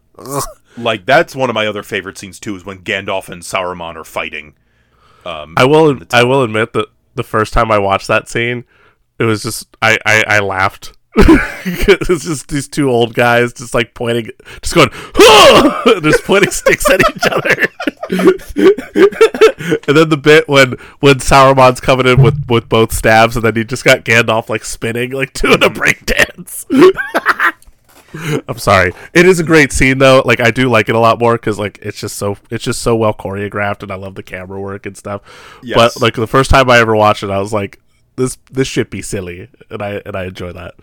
like 0.76 1.06
that's 1.06 1.34
one 1.36 1.48
of 1.50 1.54
my 1.54 1.66
other 1.66 1.82
favorite 1.82 2.18
scenes 2.18 2.40
too, 2.40 2.56
is 2.56 2.64
when 2.64 2.80
Gandalf 2.80 3.28
and 3.28 3.42
Saruman 3.42 3.94
are 3.96 4.04
fighting. 4.04 4.54
Um, 5.24 5.54
I 5.56 5.64
will 5.64 5.98
I 6.12 6.24
will 6.24 6.42
admit 6.42 6.72
that 6.72 6.86
the 7.14 7.22
first 7.22 7.52
time 7.52 7.70
I 7.70 7.78
watched 7.78 8.08
that 8.08 8.28
scene, 8.28 8.64
it 9.18 9.24
was 9.24 9.42
just 9.42 9.76
I 9.82 9.98
I, 10.04 10.24
I 10.26 10.40
laughed. 10.40 10.96
it's 11.64 12.24
just 12.24 12.48
these 12.48 12.68
two 12.68 12.88
old 12.88 13.14
guys 13.14 13.52
just 13.52 13.74
like 13.74 13.92
pointing, 13.92 14.30
just 14.62 14.74
going, 14.74 14.88
"Huh!" 14.92 16.00
just 16.02 16.24
pointing 16.24 16.50
sticks 16.50 16.88
at 16.88 17.00
each 17.00 17.26
other. 17.26 17.66
and 19.88 19.96
then 19.96 20.08
the 20.10 20.20
bit 20.20 20.48
when 20.48 20.72
when 21.00 21.16
Sauron's 21.16 21.80
coming 21.80 22.06
in 22.06 22.22
with 22.22 22.44
with 22.48 22.68
both 22.68 22.92
stabs, 22.92 23.36
and 23.36 23.44
then 23.44 23.56
he 23.56 23.64
just 23.64 23.84
got 23.84 24.04
Gandalf 24.04 24.48
like 24.48 24.64
spinning, 24.64 25.10
like 25.10 25.32
doing 25.32 25.62
a 25.62 25.70
break 25.70 26.06
dance. 26.06 26.64
I'm 28.48 28.58
sorry. 28.58 28.92
It 29.12 29.26
is 29.26 29.40
a 29.40 29.44
great 29.44 29.72
scene 29.72 29.98
though. 29.98 30.22
Like 30.24 30.40
I 30.40 30.52
do 30.52 30.70
like 30.70 30.88
it 30.88 30.94
a 30.94 31.00
lot 31.00 31.18
more 31.18 31.34
because 31.34 31.58
like 31.58 31.78
it's 31.82 32.00
just 32.00 32.16
so 32.16 32.38
it's 32.48 32.64
just 32.64 32.80
so 32.80 32.94
well 32.94 33.12
choreographed, 33.12 33.82
and 33.82 33.90
I 33.90 33.96
love 33.96 34.14
the 34.14 34.22
camera 34.22 34.60
work 34.60 34.86
and 34.86 34.96
stuff. 34.96 35.22
Yes. 35.64 35.76
But 35.76 36.00
like 36.00 36.14
the 36.14 36.28
first 36.28 36.50
time 36.50 36.70
I 36.70 36.78
ever 36.78 36.94
watched 36.94 37.24
it, 37.24 37.30
I 37.30 37.40
was 37.40 37.52
like, 37.52 37.80
this 38.18 38.36
this 38.50 38.68
should 38.68 38.90
be 38.90 39.00
silly, 39.00 39.48
and 39.70 39.80
I 39.80 40.02
and 40.04 40.14
I 40.14 40.24
enjoy 40.24 40.52
that. 40.52 40.74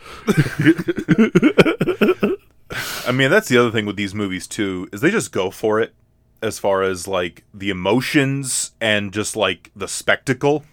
I 3.08 3.12
mean, 3.12 3.30
that's 3.30 3.48
the 3.48 3.58
other 3.58 3.70
thing 3.72 3.86
with 3.86 3.96
these 3.96 4.16
movies 4.16 4.48
too, 4.48 4.90
is 4.92 5.02
they 5.02 5.12
just 5.12 5.32
go 5.32 5.52
for 5.52 5.80
it 5.80 5.94
as 6.42 6.58
far 6.58 6.82
as 6.82 7.08
like 7.08 7.44
the 7.54 7.70
emotions 7.70 8.72
and 8.82 9.14
just 9.14 9.36
like 9.36 9.70
the 9.76 9.88
spectacle. 9.88 10.64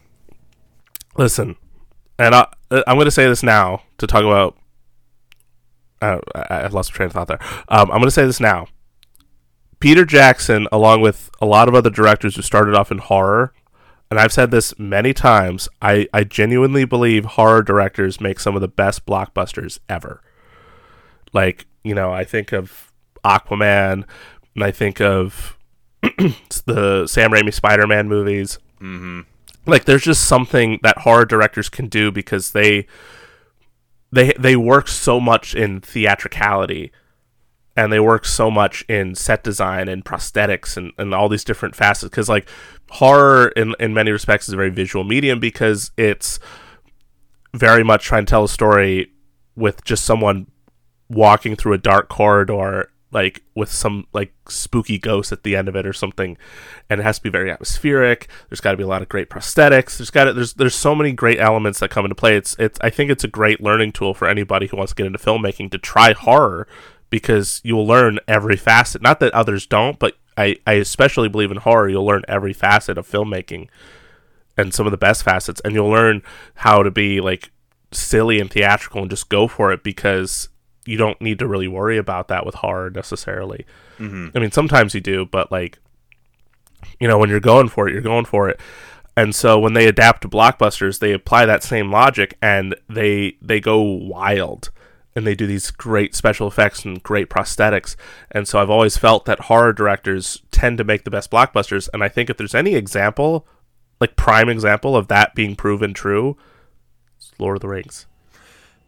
listen, 1.16 1.56
and 2.18 2.34
I, 2.34 2.46
I'm 2.70 2.96
going 2.96 3.04
to 3.04 3.10
say 3.10 3.26
this 3.26 3.42
now 3.42 3.82
to 3.98 4.06
talk 4.06 4.22
about. 4.22 4.56
Uh, 6.00 6.20
I, 6.34 6.62
I 6.62 6.66
lost 6.68 6.92
my 6.92 6.96
train 6.96 7.06
of 7.08 7.12
thought 7.12 7.28
there. 7.28 7.38
Um, 7.68 7.90
I'm 7.90 7.98
going 7.98 8.04
to 8.04 8.10
say 8.10 8.24
this 8.26 8.40
now. 8.40 8.66
Peter 9.78 10.04
Jackson, 10.04 10.68
along 10.72 11.00
with 11.00 11.30
a 11.40 11.46
lot 11.46 11.68
of 11.68 11.74
other 11.74 11.90
directors 11.90 12.36
who 12.36 12.42
started 12.42 12.74
off 12.74 12.90
in 12.90 12.98
horror, 12.98 13.52
and 14.12 14.20
I've 14.20 14.30
said 14.30 14.50
this 14.50 14.78
many 14.78 15.14
times, 15.14 15.70
I, 15.80 16.06
I 16.12 16.24
genuinely 16.24 16.84
believe 16.84 17.24
horror 17.24 17.62
directors 17.62 18.20
make 18.20 18.40
some 18.40 18.54
of 18.54 18.60
the 18.60 18.68
best 18.68 19.06
blockbusters 19.06 19.78
ever. 19.88 20.20
Like, 21.32 21.64
you 21.82 21.94
know, 21.94 22.12
I 22.12 22.24
think 22.24 22.52
of 22.52 22.92
Aquaman, 23.24 24.04
and 24.54 24.64
I 24.64 24.70
think 24.70 25.00
of 25.00 25.56
the 26.02 27.06
Sam 27.06 27.30
Raimi 27.30 27.54
Spider 27.54 27.86
Man 27.86 28.06
movies. 28.06 28.58
Mm-hmm. 28.82 29.20
Like, 29.64 29.86
there's 29.86 30.04
just 30.04 30.26
something 30.26 30.78
that 30.82 30.98
horror 30.98 31.24
directors 31.24 31.70
can 31.70 31.88
do 31.88 32.12
because 32.12 32.52
they 32.52 32.86
they 34.12 34.34
they 34.38 34.56
work 34.56 34.88
so 34.88 35.20
much 35.20 35.54
in 35.54 35.80
theatricality 35.80 36.92
and 37.76 37.92
they 37.92 38.00
work 38.00 38.24
so 38.24 38.50
much 38.50 38.84
in 38.88 39.14
set 39.14 39.42
design 39.42 39.88
and 39.88 40.04
prosthetics 40.04 40.76
and, 40.76 40.92
and 40.98 41.14
all 41.14 41.28
these 41.28 41.44
different 41.44 41.74
facets 41.74 42.10
because 42.10 42.28
like 42.28 42.48
horror 42.90 43.48
in, 43.48 43.74
in 43.80 43.94
many 43.94 44.10
respects 44.10 44.48
is 44.48 44.54
a 44.54 44.56
very 44.56 44.70
visual 44.70 45.04
medium 45.04 45.40
because 45.40 45.90
it's 45.96 46.38
very 47.54 47.82
much 47.82 48.04
trying 48.04 48.26
to 48.26 48.30
tell 48.30 48.44
a 48.44 48.48
story 48.48 49.10
with 49.56 49.82
just 49.84 50.04
someone 50.04 50.46
walking 51.08 51.56
through 51.56 51.72
a 51.72 51.78
dark 51.78 52.08
corridor 52.08 52.88
like 53.12 53.42
with 53.54 53.70
some 53.70 54.06
like 54.14 54.32
spooky 54.48 54.98
ghost 54.98 55.32
at 55.32 55.42
the 55.42 55.54
end 55.54 55.68
of 55.68 55.76
it 55.76 55.86
or 55.86 55.92
something. 55.92 56.36
And 56.88 56.98
it 56.98 57.04
has 57.04 57.18
to 57.18 57.22
be 57.22 57.28
very 57.28 57.50
atmospheric. 57.50 58.28
There's 58.48 58.60
got 58.60 58.70
to 58.70 58.76
be 58.78 58.82
a 58.82 58.88
lot 58.88 59.02
of 59.02 59.08
great 59.10 59.28
prosthetics. 59.28 59.98
There's 59.98 60.10
got 60.10 60.34
there's 60.34 60.54
there's 60.54 60.74
so 60.74 60.94
many 60.94 61.12
great 61.12 61.38
elements 61.38 61.80
that 61.80 61.90
come 61.90 62.06
into 62.06 62.14
play. 62.14 62.36
It's 62.36 62.56
it's 62.58 62.78
i 62.80 62.90
think 62.90 63.10
it's 63.10 63.24
a 63.24 63.28
great 63.28 63.60
learning 63.60 63.92
tool 63.92 64.14
for 64.14 64.26
anybody 64.26 64.66
who 64.66 64.78
wants 64.78 64.92
to 64.92 64.96
get 64.96 65.06
into 65.06 65.18
filmmaking 65.18 65.70
to 65.72 65.78
try 65.78 66.14
horror 66.14 66.66
because 67.12 67.60
you'll 67.62 67.86
learn 67.86 68.18
every 68.26 68.56
facet 68.56 69.00
not 69.00 69.20
that 69.20 69.32
others 69.32 69.66
don't 69.66 70.00
but 70.00 70.16
i 70.36 70.56
i 70.66 70.72
especially 70.72 71.28
believe 71.28 71.52
in 71.52 71.58
horror 71.58 71.88
you'll 71.88 72.04
learn 72.04 72.24
every 72.26 72.52
facet 72.52 72.98
of 72.98 73.08
filmmaking 73.08 73.68
and 74.56 74.74
some 74.74 74.86
of 74.86 74.90
the 74.90 74.96
best 74.96 75.22
facets 75.22 75.60
and 75.64 75.74
you'll 75.74 75.88
learn 75.90 76.22
how 76.56 76.82
to 76.82 76.90
be 76.90 77.20
like 77.20 77.50
silly 77.92 78.40
and 78.40 78.50
theatrical 78.50 79.02
and 79.02 79.10
just 79.10 79.28
go 79.28 79.46
for 79.46 79.72
it 79.72 79.82
because 79.82 80.48
you 80.86 80.96
don't 80.96 81.20
need 81.20 81.38
to 81.38 81.46
really 81.46 81.68
worry 81.68 81.96
about 81.96 82.28
that 82.28 82.44
with 82.44 82.56
horror 82.56 82.90
necessarily. 82.90 83.64
Mm-hmm. 83.98 84.28
I 84.34 84.40
mean, 84.40 84.50
sometimes 84.50 84.94
you 84.94 85.00
do, 85.00 85.26
but 85.26 85.52
like, 85.52 85.78
you 86.98 87.06
know, 87.06 87.18
when 87.18 87.30
you're 87.30 87.40
going 87.40 87.68
for 87.68 87.88
it, 87.88 87.92
you're 87.92 88.02
going 88.02 88.24
for 88.24 88.48
it. 88.48 88.60
And 89.16 89.34
so 89.34 89.58
when 89.58 89.74
they 89.74 89.86
adapt 89.86 90.22
to 90.22 90.28
blockbusters, 90.28 90.98
they 90.98 91.12
apply 91.12 91.46
that 91.46 91.62
same 91.62 91.90
logic 91.90 92.36
and 92.40 92.74
they 92.88 93.36
they 93.42 93.60
go 93.60 93.80
wild 93.80 94.70
and 95.14 95.26
they 95.26 95.34
do 95.34 95.46
these 95.46 95.70
great 95.70 96.14
special 96.14 96.46
effects 96.46 96.84
and 96.84 97.02
great 97.02 97.28
prosthetics. 97.28 97.96
And 98.30 98.48
so 98.48 98.60
I've 98.60 98.70
always 98.70 98.96
felt 98.96 99.24
that 99.26 99.40
horror 99.40 99.72
directors 99.72 100.42
tend 100.50 100.78
to 100.78 100.84
make 100.84 101.04
the 101.04 101.10
best 101.10 101.30
blockbusters. 101.30 101.88
And 101.92 102.02
I 102.02 102.08
think 102.08 102.30
if 102.30 102.36
there's 102.36 102.54
any 102.54 102.74
example, 102.74 103.46
like 104.00 104.16
prime 104.16 104.48
example 104.48 104.96
of 104.96 105.08
that 105.08 105.34
being 105.34 105.54
proven 105.54 105.92
true, 105.92 106.36
it's 107.16 107.30
Lord 107.38 107.56
of 107.56 107.60
the 107.60 107.68
Rings. 107.68 108.06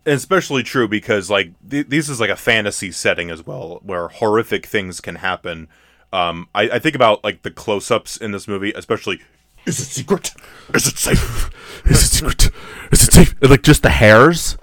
Especially 0.07 0.63
true 0.63 0.89
because 0.89 1.31
like 1.31 1.53
th- 1.69 1.89
this 1.89 2.09
is 2.09 2.21
like 2.21 2.31
a 2.31 2.37
fantasy 2.37 2.91
setting 2.91 3.31
as 3.31 3.47
well, 3.47 3.81
where 3.83 4.09
horrific 4.09 4.67
things 4.67 5.01
can 5.01 5.17
happen. 5.17 5.69
Um, 6.13 6.49
I, 6.55 6.63
I 6.71 6.79
think 6.79 6.95
about 6.95 7.25
like 7.25 7.43
the 7.43 7.51
close-ups 7.51 8.17
in 8.17 8.31
this 8.31 8.47
movie, 8.47 8.73
especially. 8.75 9.21
Is 9.67 9.81
it 9.81 9.87
secret? 9.87 10.33
Is 10.75 10.87
it 10.87 10.99
safe? 10.99 11.51
Is 11.87 12.03
it 12.03 12.17
secret? 12.17 12.51
Is 12.93 13.09
it 13.09 13.13
safe? 13.13 13.35
Like 13.41 13.63
just 13.63 13.83
the 13.83 13.91
hairs? 13.91 14.59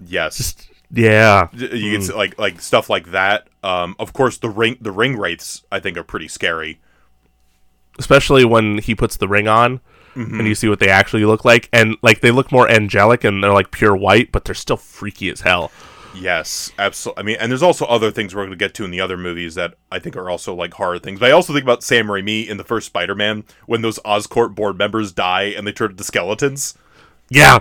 Yes. 0.00 0.65
Yeah. 0.90 1.48
you 1.52 1.92
can 1.92 2.02
see, 2.02 2.12
like 2.12 2.38
like 2.38 2.60
stuff 2.60 2.88
like 2.88 3.10
that. 3.10 3.48
Um, 3.62 3.96
of 3.98 4.12
course, 4.12 4.38
the 4.38 4.48
ring 4.50 4.78
the 4.80 4.92
ring 4.92 5.16
wraiths 5.16 5.64
I 5.72 5.80
think 5.80 5.96
are 5.98 6.04
pretty 6.04 6.28
scary. 6.28 6.80
especially 7.98 8.44
when 8.44 8.78
he 8.78 8.94
puts 8.94 9.16
the 9.16 9.28
ring 9.28 9.48
on 9.48 9.80
Mm-hmm. 10.14 10.38
and 10.38 10.48
you 10.48 10.54
see 10.54 10.66
what 10.66 10.80
they 10.80 10.88
actually 10.88 11.26
look 11.26 11.44
like 11.44 11.68
and 11.74 11.94
like 12.00 12.20
they 12.22 12.30
look 12.30 12.50
more 12.50 12.66
angelic 12.70 13.22
and 13.22 13.44
they're 13.44 13.52
like 13.52 13.70
pure 13.70 13.94
white 13.94 14.32
but 14.32 14.46
they're 14.46 14.54
still 14.54 14.78
freaky 14.78 15.28
as 15.28 15.42
hell 15.42 15.70
Yes, 16.18 16.72
absolutely. 16.78 17.20
I 17.20 17.24
mean, 17.26 17.36
and 17.38 17.52
there's 17.52 17.62
also 17.62 17.84
other 17.84 18.10
things 18.10 18.34
we're 18.34 18.40
going 18.46 18.50
to 18.52 18.56
get 18.56 18.72
to 18.76 18.86
in 18.86 18.90
the 18.90 19.02
other 19.02 19.18
movies 19.18 19.54
that 19.56 19.74
I 19.92 19.98
think 19.98 20.16
are 20.16 20.30
also 20.30 20.54
like 20.54 20.72
horror 20.72 20.98
things. 20.98 21.20
But 21.20 21.28
I 21.28 21.32
also 21.32 21.52
think 21.52 21.62
about 21.64 21.82
Sam 21.82 22.06
Raimi 22.06 22.48
in 22.48 22.56
the 22.56 22.64
first 22.64 22.86
Spider-Man 22.86 23.44
when 23.66 23.82
those 23.82 23.98
Oscorp 23.98 24.54
board 24.54 24.78
members 24.78 25.12
die 25.12 25.52
and 25.54 25.66
they 25.66 25.72
turn 25.72 25.90
into 25.90 26.04
skeletons. 26.04 26.72
yeah 27.28 27.58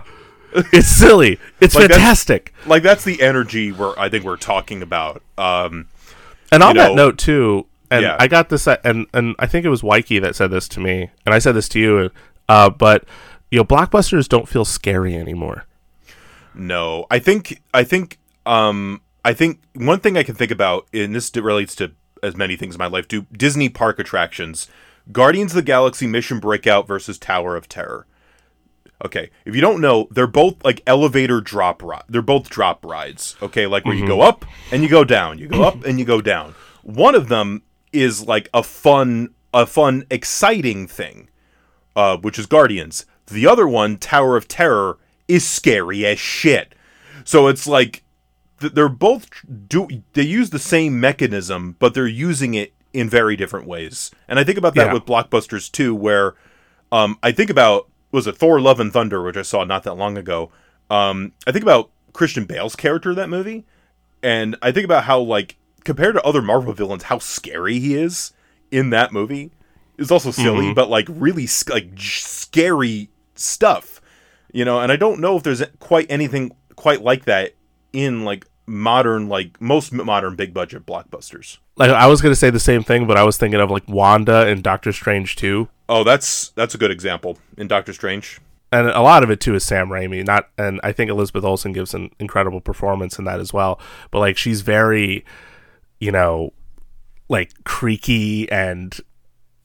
it's 0.74 0.88
silly 0.88 1.40
it's 1.60 1.76
Like, 1.76 1.84
that's- 1.90 2.00
fantastic 2.00 2.54
Like 2.66 2.84
that's 2.84 3.04
the 3.04 3.22
energy 3.22 3.72
where 3.72 3.98
I 4.00 4.10
think 4.10 4.24
we're 4.24 4.38
talking 4.38 4.82
about. 4.82 5.22
Um, 5.38 5.88
and 6.52 6.64
on 6.64 6.76
that 6.76 6.90
know- 6.90 6.96
note 6.96 7.18
too 7.18 7.66
and 7.92 8.02
Yeah. 8.04 8.16
i 8.20 8.28
got 8.28 8.50
this 8.50 8.68
and 8.68 9.06
and 9.14 9.36
i 9.38 9.46
think 9.46 9.64
it 9.66 9.70
was 9.70 9.82
Waikey 9.84 10.20
that 10.22 10.36
said 10.36 10.50
this 10.50 10.68
to 10.70 10.80
me 10.80 11.10
and 11.26 11.36
i 11.36 11.40
said 11.40 11.52
this 11.54 11.70
to 11.70 11.80
you 11.80 12.10
uh 12.50 12.70
but 12.70 13.04
you 13.52 13.58
know 13.60 13.64
blockbusters 13.64 14.28
don't 14.28 14.48
feel 14.50 14.66
scary 14.66 15.16
anymore 15.16 15.66
No, 16.56 17.06
I 17.12 17.20
think 17.20 17.62
I 17.74 17.84
think 17.84 18.18
um 18.46 19.02
I 19.24 19.34
think 19.34 19.60
one 19.74 20.00
thing 20.00 20.18
I 20.18 20.24
can 20.24 20.36
think 20.36 20.52
about, 20.52 20.88
and 20.94 21.14
this 21.16 21.32
relates 21.36 21.76
to 21.76 21.92
as 22.24 22.36
many 22.38 22.56
things 22.56 22.76
in 22.76 22.80
my 22.80 22.88
life, 22.88 23.08
do 23.08 23.26
Disney 23.34 23.70
park 23.70 24.00
attractions, 24.00 24.68
Guardians 25.12 25.52
of 25.52 25.56
the 25.58 25.62
Galaxy 25.64 26.08
Mission 26.08 26.40
Breakout 26.40 26.88
versus 26.88 27.18
Tower 27.18 27.56
of 27.56 27.68
Terror. 27.68 28.06
Okay, 29.06 29.30
if 29.46 29.56
you 29.56 29.62
don't 29.62 29.80
know, 29.82 30.08
they're 30.12 30.28
both 30.28 30.64
like 30.66 30.82
elevator 30.86 31.40
drop 31.42 31.82
ride. 31.82 32.04
They're 32.10 32.22
both 32.22 32.50
drop 32.50 32.84
rides. 32.86 33.36
Okay, 33.42 33.68
like 33.68 33.86
where 33.86 33.96
you 33.96 34.08
go 34.08 34.22
up 34.22 34.46
and 34.72 34.84
you 34.84 34.90
go 34.90 35.04
down, 35.04 35.38
you 35.40 35.48
go 35.48 35.64
up 35.64 35.84
and 35.86 36.00
you 36.00 36.06
go 36.06 36.22
down. 36.22 36.56
One 36.84 37.16
of 37.16 37.30
them 37.30 37.62
is 37.94 38.26
like 38.28 38.50
a 38.54 38.64
fun, 38.64 39.30
a 39.54 39.66
fun, 39.66 40.06
exciting 40.10 40.88
thing 40.88 41.30
uh, 41.96 42.18
which 42.18 42.38
is 42.38 42.46
Guardians. 42.46 43.06
The 43.28 43.48
other 43.48 43.68
one, 43.68 43.98
Tower 43.98 44.36
of 44.38 44.48
Terror, 44.48 44.98
is 45.28 45.48
scary 45.48 46.06
as 46.06 46.20
shit. 46.20 46.76
So 47.24 47.48
it's 47.48 47.66
like 47.66 48.04
they're 48.60 48.90
both 48.90 49.28
do 49.68 49.88
they 50.14 50.24
use 50.24 50.50
the 50.50 50.60
same 50.60 51.00
mechanism, 51.00 51.76
but 51.80 51.94
they're 51.94 52.08
using 52.08 52.54
it 52.54 52.74
in 52.94 53.10
very 53.10 53.36
different 53.36 53.68
ways. 53.68 54.12
And 54.28 54.40
I 54.40 54.44
think 54.44 54.58
about 54.58 54.76
that 54.76 54.88
Yeah. 54.88 54.94
with 54.94 55.06
blockbusters 55.06 55.72
too, 55.72 55.96
where 55.96 56.36
um, 56.92 57.18
I 57.24 57.32
think 57.32 57.50
about 57.50 57.90
was 58.16 58.26
it 58.26 58.38
Thor: 58.38 58.60
Love 58.60 58.80
and 58.80 58.92
Thunder, 58.92 59.22
which 59.22 59.38
I 59.38 59.44
saw 59.44 59.64
not 59.64 59.84
that 59.84 59.94
long 59.96 60.18
ago. 60.18 60.52
Um, 60.90 61.34
I 61.46 61.52
think 61.52 61.64
about 61.64 61.92
Christian 62.14 62.46
Bale's 62.46 62.76
character 62.76 63.12
in 63.12 63.16
that 63.18 63.30
movie, 63.30 63.66
and 64.24 64.56
I 64.62 64.72
think 64.72 64.86
about 64.86 65.04
how 65.04 65.20
like 65.20 65.58
compared 65.84 66.16
to 66.16 66.24
other 66.24 66.42
Marvel 66.42 66.74
villains, 66.74 67.04
how 67.04 67.20
scary 67.20 67.80
he 67.80 67.94
is 67.96 68.34
in 68.72 68.90
that 68.90 69.14
movie 69.14 69.52
is 69.98 70.12
also 70.12 70.32
silly, 70.32 70.74
but 70.74 70.90
like 70.90 71.08
really 71.10 71.46
sc- 71.46 71.70
like 71.70 71.94
j- 71.94 72.22
scary 72.22 73.10
stuff, 73.36 74.02
you 74.52 74.66
know. 74.66 74.80
And 74.80 74.92
I 74.92 74.96
don't 74.96 75.20
know 75.20 75.38
if 75.38 75.44
there's 75.44 75.64
quite 75.80 76.08
anything 76.10 76.56
quite 76.76 77.02
like 77.02 77.26
that 77.26 77.54
in 77.94 78.26
like 78.26 78.46
modern, 78.68 79.28
like 79.30 79.60
most 79.62 79.92
modern 79.94 80.36
big 80.36 80.54
budget 80.54 80.86
blockbusters. 80.86 81.58
like 81.78 81.92
i 81.92 82.08
was 82.08 82.22
gonna 82.22 82.36
say 82.36 82.50
the 82.50 82.60
same 82.60 82.82
thing 82.84 83.06
but 83.06 83.16
i 83.18 83.24
was 83.24 83.38
thinking 83.38 83.60
of 83.60 83.70
like 83.70 83.88
wanda 83.88 84.48
and 84.48 84.64
doctor 84.64 84.92
strange 84.92 85.36
too 85.36 85.68
Oh, 85.88 86.04
that's 86.04 86.50
that's 86.50 86.74
a 86.74 86.80
good 86.80 86.90
example 86.90 87.38
in 87.58 87.68
Doctor 87.68 87.94
Strange. 87.94 88.40
and 88.72 88.88
a 88.88 89.02
lot 89.02 89.22
of 89.24 89.30
it 89.30 89.40
too 89.40 89.54
is 89.54 89.64
Sam 89.64 89.90
Raimi. 89.90 90.26
Not, 90.26 90.50
and 90.58 90.82
I 90.84 90.92
think 90.94 91.12
Elizabeth 91.12 91.44
Olsen 91.44 91.74
gives 91.74 91.94
an 91.94 92.10
incredible 92.20 92.60
performance 92.60 93.20
in 93.20 93.26
that 93.26 93.40
as 93.40 93.54
well. 93.54 93.80
But 94.10 94.18
like, 94.18 94.36
she's 94.36 94.62
very, 94.62 95.24
you 96.00 96.12
know, 96.12 96.54
like 97.30 97.52
creaky 97.66 98.52
and 98.52 99.00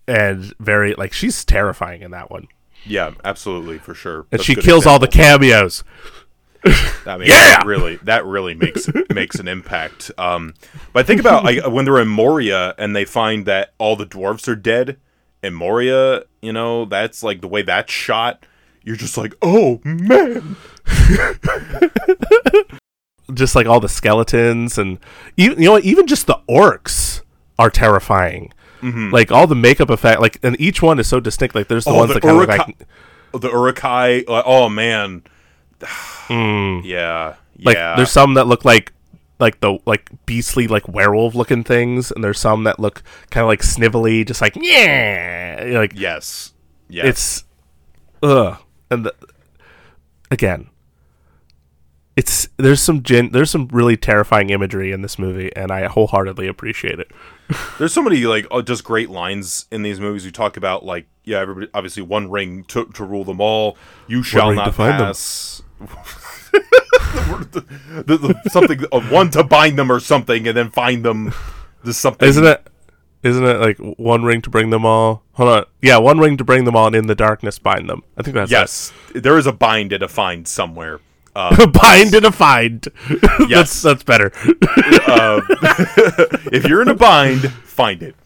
and 0.06 0.52
very 0.60 0.92
like 0.94 1.14
she's 1.14 1.42
terrifying 1.42 2.02
in 2.02 2.10
that 2.10 2.30
one. 2.30 2.48
Yeah, 2.84 3.12
absolutely 3.24 3.78
for 3.78 3.94
sure. 3.94 4.26
And 4.30 4.40
That's 4.40 4.44
she 4.44 4.54
kills 4.56 4.84
all 4.84 4.98
the 4.98 5.08
cameos. 5.08 5.82
I 6.64 7.16
mean, 7.16 7.28
Yeah! 7.28 7.34
that 7.58 7.62
really 7.66 7.96
that 8.02 8.24
really 8.26 8.54
makes 8.54 8.88
makes 9.10 9.36
an 9.36 9.48
impact. 9.48 10.10
Um, 10.18 10.54
but 10.92 11.06
think 11.06 11.20
about 11.20 11.44
like 11.44 11.64
when 11.66 11.84
they're 11.84 11.98
in 12.00 12.08
Moria 12.08 12.74
and 12.78 12.94
they 12.94 13.04
find 13.04 13.46
that 13.46 13.72
all 13.78 13.96
the 13.96 14.06
dwarves 14.06 14.46
are 14.48 14.56
dead 14.56 14.98
in 15.42 15.54
Moria. 15.54 16.24
You 16.42 16.52
know, 16.52 16.84
that's 16.84 17.22
like 17.22 17.40
the 17.40 17.48
way 17.48 17.62
that's 17.62 17.92
shot. 17.92 18.44
You're 18.82 18.96
just 18.96 19.16
like, 19.18 19.34
oh 19.42 19.80
man, 19.84 20.56
Just 23.32 23.54
like 23.54 23.66
all 23.66 23.78
the 23.78 23.88
skeletons 23.88 24.76
and 24.76 24.98
even 25.36 25.58
you 25.60 25.66
know 25.66 25.72
what, 25.72 25.84
even 25.84 26.06
just 26.08 26.26
the 26.26 26.40
orcs 26.48 27.22
are 27.58 27.70
terrifying. 27.70 28.52
Like 28.82 29.30
all 29.30 29.46
the 29.46 29.54
makeup 29.54 29.90
effect, 29.90 30.20
like 30.22 30.38
and 30.42 30.58
each 30.58 30.80
one 30.82 30.98
is 30.98 31.06
so 31.06 31.20
distinct. 31.20 31.54
Like 31.54 31.68
there's 31.68 31.84
the 31.84 31.90
Oh, 31.90 31.96
ones 31.98 32.08
the 32.08 32.14
that 32.14 32.22
kind 32.22 32.40
of 32.42 32.48
like 32.48 32.76
the 33.42 33.50
Uruk-hai. 33.50 34.24
Oh 34.26 34.68
man, 34.70 35.22
Mm. 36.30 36.84
yeah, 36.84 37.34
like 37.58 37.76
yeah. 37.76 37.96
there's 37.96 38.12
some 38.12 38.34
that 38.34 38.46
look 38.46 38.64
like 38.64 38.92
like 39.40 39.58
the 39.58 39.80
like 39.84 40.08
beastly 40.26 40.68
like 40.68 40.86
werewolf 40.86 41.34
looking 41.34 41.64
things 41.64 42.12
and 42.12 42.22
there's 42.22 42.38
some 42.38 42.62
that 42.62 42.78
look 42.78 43.02
kind 43.30 43.42
of 43.42 43.48
like 43.48 43.62
snivelly 43.62 44.24
just 44.24 44.40
like 44.40 44.54
yeah 44.54 45.72
like 45.72 45.92
yes, 45.96 46.52
yes. 46.88 47.04
it's 47.04 47.44
ugh 48.22 48.58
and 48.90 49.06
the, 49.06 49.14
again, 50.30 50.68
it's 52.16 52.48
there's 52.56 52.82
some 52.82 53.02
gen, 53.02 53.30
there's 53.30 53.50
some 53.50 53.68
really 53.68 53.96
terrifying 53.96 54.50
imagery 54.50 54.92
in 54.92 55.02
this 55.02 55.18
movie, 55.18 55.54
and 55.54 55.70
I 55.70 55.86
wholeheartedly 55.86 56.48
appreciate 56.48 56.98
it. 56.98 57.10
There's 57.78 57.92
so 57.92 58.02
many 58.02 58.18
like 58.18 58.44
uh, 58.46 58.48
oh, 58.56 58.62
just 58.62 58.84
great 58.84 59.10
lines 59.10 59.66
in 59.72 59.82
these 59.82 59.98
movies. 59.98 60.24
We 60.24 60.30
talk 60.30 60.56
about 60.56 60.84
like 60.84 61.06
yeah, 61.24 61.38
everybody 61.38 61.68
obviously 61.72 62.02
one 62.02 62.30
ring 62.30 62.64
to, 62.64 62.86
to 62.86 63.04
rule 63.04 63.24
them 63.24 63.40
all. 63.40 63.76
You 64.06 64.22
shall 64.22 64.52
not 64.52 64.74
find 64.74 65.00
them. 65.00 65.14
The, 67.52 67.64
the, 68.06 68.16
the- 68.18 68.50
something 68.50 68.80
one 69.10 69.30
to 69.30 69.42
bind 69.44 69.78
them 69.78 69.90
or 69.90 70.00
something, 70.00 70.46
and 70.46 70.56
then 70.56 70.70
find 70.70 71.04
them. 71.04 71.32
There's 71.82 71.96
something. 71.96 72.28
Isn't 72.28 72.44
it? 72.44 72.66
Isn't 73.22 73.44
it 73.44 73.58
like 73.60 73.76
one 73.98 74.22
ring 74.24 74.40
to 74.42 74.50
bring 74.50 74.70
them 74.70 74.86
all? 74.86 75.22
Hold 75.32 75.48
on, 75.50 75.64
yeah, 75.82 75.98
one 75.98 76.18
ring 76.18 76.38
to 76.38 76.44
bring 76.44 76.64
them 76.64 76.74
all, 76.74 76.86
and 76.86 76.96
in 76.96 77.06
the 77.06 77.14
darkness 77.14 77.58
bind 77.58 77.88
them. 77.88 78.02
I 78.16 78.22
think 78.22 78.34
that's 78.34 78.50
Yes, 78.50 78.92
there 79.14 79.36
is 79.36 79.46
a 79.46 79.52
bind 79.52 79.92
and 79.92 80.02
a 80.02 80.08
find 80.08 80.46
somewhere. 80.48 81.00
Uh, 81.36 81.68
bind 81.68 82.12
and 82.12 82.26
a 82.26 82.32
find. 82.32 82.88
Yes. 83.48 83.80
that's 83.80 83.82
that's 83.82 84.02
better. 84.02 84.32
uh, 85.06 85.40
if 86.52 86.66
you're 86.66 86.82
in 86.82 86.88
a 86.88 86.94
bind, 86.94 87.52
find 87.52 88.02
it. 88.02 88.16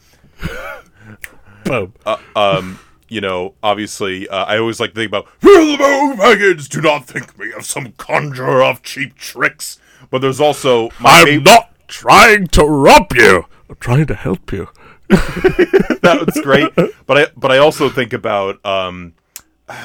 Boom. 1.65 1.93
Uh, 2.07 2.17
um, 2.35 2.79
you 3.09 3.21
know, 3.21 3.55
obviously, 3.63 4.29
uh, 4.29 4.45
I 4.45 4.59
always 4.59 4.81
like 4.81 4.91
to 4.91 4.97
think 4.97 5.09
about 5.09 5.29
"Fill 5.41 5.77
the 5.77 5.79
moon 5.79 6.17
wagons. 6.17 6.69
Do 6.69 6.81
not 6.81 7.07
think 7.07 7.39
me 7.39 7.53
of 7.53 7.65
some 7.65 7.93
conjurer 7.93 8.63
of 8.63 8.83
cheap 8.83 9.17
tricks. 9.17 9.79
But 10.11 10.21
there's 10.21 10.41
also 10.41 10.91
I'm 11.01 11.43
not 11.43 11.71
trying 11.89 12.47
to 12.49 12.65
rob 12.65 13.13
you. 13.15 13.47
I'm 13.69 13.77
trying 13.77 14.07
to 14.07 14.15
help 14.15 14.53
you. 14.53 14.69
That's 15.09 16.41
great. 16.41 16.75
But 17.07 17.19
I 17.19 17.27
but 17.37 17.53
I 17.53 17.59
also 17.59 17.89
think 17.89 18.13
about 18.13 18.65
um, 18.65 19.15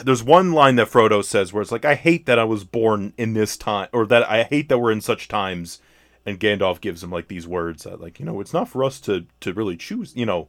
there's 0.03 0.23
one 0.23 0.51
line 0.51 0.75
that 0.75 0.87
Frodo 0.89 1.23
says 1.23 1.53
where 1.53 1.61
it's 1.61 1.71
like, 1.71 1.85
I 1.85 1.95
hate 1.95 2.25
that 2.25 2.39
I 2.39 2.43
was 2.43 2.63
born 2.63 3.13
in 3.17 3.33
this 3.33 3.57
time, 3.57 3.89
or 3.93 4.05
that 4.07 4.29
I 4.29 4.43
hate 4.43 4.69
that 4.69 4.79
we're 4.79 4.91
in 4.91 5.01
such 5.01 5.27
times. 5.27 5.79
And 6.25 6.39
Gandalf 6.39 6.81
gives 6.81 7.03
him 7.03 7.11
like 7.11 7.27
these 7.27 7.47
words 7.47 7.83
that, 7.83 8.01
like, 8.01 8.19
you 8.19 8.25
know, 8.25 8.39
it's 8.41 8.53
not 8.53 8.67
for 8.67 8.83
us 8.83 8.99
to 9.01 9.25
to 9.39 9.53
really 9.53 9.77
choose, 9.77 10.15
you 10.15 10.25
know, 10.25 10.47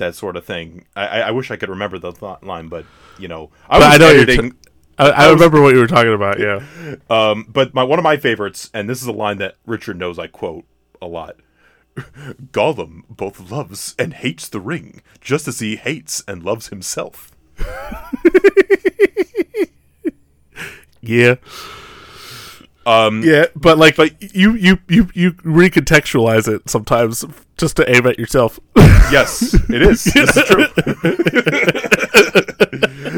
that 0.00 0.14
sort 0.14 0.36
of 0.36 0.44
thing. 0.44 0.84
I 0.96 1.06
I, 1.06 1.18
I 1.20 1.30
wish 1.30 1.50
I 1.50 1.56
could 1.56 1.68
remember 1.70 1.98
the 1.98 2.12
th- 2.12 2.42
line, 2.42 2.68
but 2.68 2.84
you 3.18 3.28
know, 3.28 3.50
I 3.68 3.78
was 3.78 3.86
I 3.86 3.96
know 3.96 4.10
you're 4.10 4.26
t- 4.26 4.52
I, 4.98 5.08
I 5.10 5.30
remember 5.30 5.62
what 5.62 5.72
you 5.72 5.80
were 5.80 5.86
talking 5.86 6.12
about. 6.12 6.38
Yeah. 6.38 6.64
Um, 7.08 7.46
but 7.48 7.72
my 7.72 7.84
one 7.84 7.98
of 7.98 8.02
my 8.02 8.16
favorites, 8.16 8.70
and 8.74 8.88
this 8.88 9.00
is 9.00 9.06
a 9.06 9.12
line 9.12 9.38
that 9.38 9.56
Richard 9.64 9.96
knows 9.96 10.18
I 10.18 10.26
quote 10.26 10.64
a 11.00 11.06
lot. 11.06 11.36
Gollum 11.96 13.02
both 13.08 13.50
loves 13.50 13.94
and 13.98 14.12
hates 14.14 14.48
the 14.48 14.60
ring, 14.60 15.02
just 15.20 15.46
as 15.48 15.60
he 15.60 15.76
hates 15.76 16.22
and 16.26 16.42
loves 16.42 16.68
himself. 16.68 17.30
Yeah. 21.02 21.36
Um, 22.90 23.22
Yeah, 23.22 23.46
but 23.54 23.78
like, 23.78 23.96
but 23.96 24.34
you 24.34 24.54
you 24.54 24.78
you 24.88 25.08
you 25.14 25.32
recontextualize 25.32 26.48
it 26.52 26.68
sometimes 26.68 27.24
just 27.56 27.76
to 27.76 27.88
aim 27.94 28.06
at 28.06 28.18
yourself. 28.18 28.58
yes, 28.76 29.54
it 29.68 29.82
is. 29.82 30.04
This 30.14 30.36
is 30.36 30.44
true. 30.44 30.66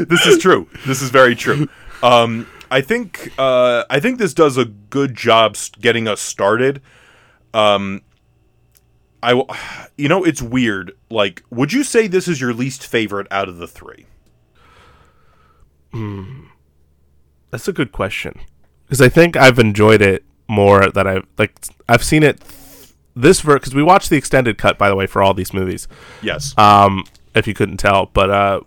this 0.05 0.25
is 0.25 0.37
true. 0.39 0.67
This 0.85 1.01
is 1.01 1.09
very 1.09 1.35
true. 1.35 1.67
Um, 2.01 2.47
I 2.71 2.81
think 2.81 3.31
uh, 3.37 3.83
I 3.89 3.99
think 3.99 4.19
this 4.19 4.33
does 4.33 4.57
a 4.57 4.65
good 4.65 5.15
job 5.15 5.55
getting 5.79 6.07
us 6.07 6.19
started. 6.21 6.81
Um, 7.53 8.01
I, 9.21 9.29
w- 9.31 9.47
you 9.97 10.09
know, 10.09 10.23
it's 10.23 10.41
weird. 10.41 10.91
Like, 11.09 11.43
would 11.49 11.71
you 11.71 11.83
say 11.83 12.07
this 12.07 12.27
is 12.27 12.41
your 12.41 12.53
least 12.53 12.85
favorite 12.85 13.27
out 13.31 13.47
of 13.47 13.57
the 13.57 13.67
three? 13.67 14.05
That's 17.51 17.67
a 17.67 17.73
good 17.73 17.91
question 17.91 18.39
because 18.93 19.01
I 19.01 19.09
think 19.09 19.35
I've 19.35 19.57
enjoyed 19.57 20.03
it 20.03 20.23
more 20.47 20.87
that 20.91 21.07
I've 21.07 21.25
like 21.39 21.59
I've 21.89 22.03
seen 22.03 22.21
it 22.21 22.39
this 23.15 23.41
ver 23.41 23.55
because 23.55 23.73
we 23.73 23.81
watched 23.81 24.11
the 24.11 24.17
extended 24.17 24.59
cut 24.59 24.77
by 24.77 24.87
the 24.87 24.95
way 24.95 25.07
for 25.07 25.23
all 25.23 25.33
these 25.33 25.51
movies. 25.51 25.87
Yes. 26.21 26.55
Um, 26.59 27.03
if 27.33 27.47
you 27.47 27.55
couldn't 27.55 27.77
tell, 27.77 28.11
but 28.13 28.29
uh, 28.29 28.61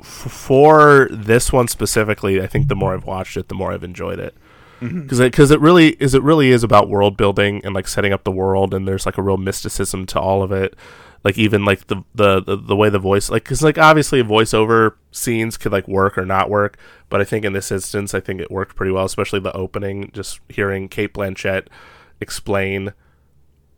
f- 0.00 0.06
for 0.06 1.08
this 1.10 1.52
one 1.52 1.68
specifically, 1.68 2.40
I 2.40 2.46
think 2.46 2.68
the 2.68 2.74
more 2.74 2.94
I've 2.94 3.04
watched 3.04 3.36
it, 3.36 3.48
the 3.48 3.54
more 3.54 3.70
I've 3.70 3.84
enjoyed 3.84 4.18
it. 4.18 4.34
Because 4.80 5.20
it, 5.20 5.30
cause 5.34 5.50
it 5.50 5.60
really 5.60 5.90
is 6.00 6.14
it 6.14 6.22
really 6.22 6.48
is 6.48 6.64
about 6.64 6.88
world 6.88 7.18
building 7.18 7.60
and 7.62 7.74
like 7.74 7.86
setting 7.86 8.14
up 8.14 8.24
the 8.24 8.32
world 8.32 8.72
and 8.72 8.88
there's 8.88 9.04
like 9.04 9.18
a 9.18 9.22
real 9.22 9.36
mysticism 9.36 10.06
to 10.06 10.18
all 10.18 10.42
of 10.42 10.52
it 10.52 10.74
like 11.24 11.38
even 11.38 11.64
like 11.64 11.86
the 11.88 12.02
the 12.14 12.42
the, 12.42 12.56
the 12.56 12.76
way 12.76 12.88
the 12.88 12.98
voice 12.98 13.30
like 13.30 13.44
because 13.44 13.62
like 13.62 13.78
obviously 13.78 14.22
voiceover 14.22 14.94
scenes 15.10 15.56
could 15.56 15.72
like 15.72 15.86
work 15.86 16.16
or 16.16 16.24
not 16.24 16.48
work 16.48 16.78
but 17.08 17.20
i 17.20 17.24
think 17.24 17.44
in 17.44 17.52
this 17.52 17.70
instance 17.70 18.14
i 18.14 18.20
think 18.20 18.40
it 18.40 18.50
worked 18.50 18.76
pretty 18.76 18.92
well 18.92 19.04
especially 19.04 19.40
the 19.40 19.52
opening 19.56 20.10
just 20.12 20.40
hearing 20.48 20.88
cate 20.88 21.12
blanchett 21.12 21.66
explain 22.20 22.92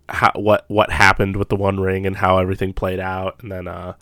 how 0.08 0.30
what 0.34 0.64
what 0.68 0.90
happened 0.90 1.36
with 1.36 1.48
the 1.48 1.56
one 1.56 1.80
ring 1.80 2.06
and 2.06 2.16
how 2.16 2.38
everything 2.38 2.72
played 2.72 3.00
out 3.00 3.42
and 3.42 3.50
then 3.50 3.66
uh 3.66 3.94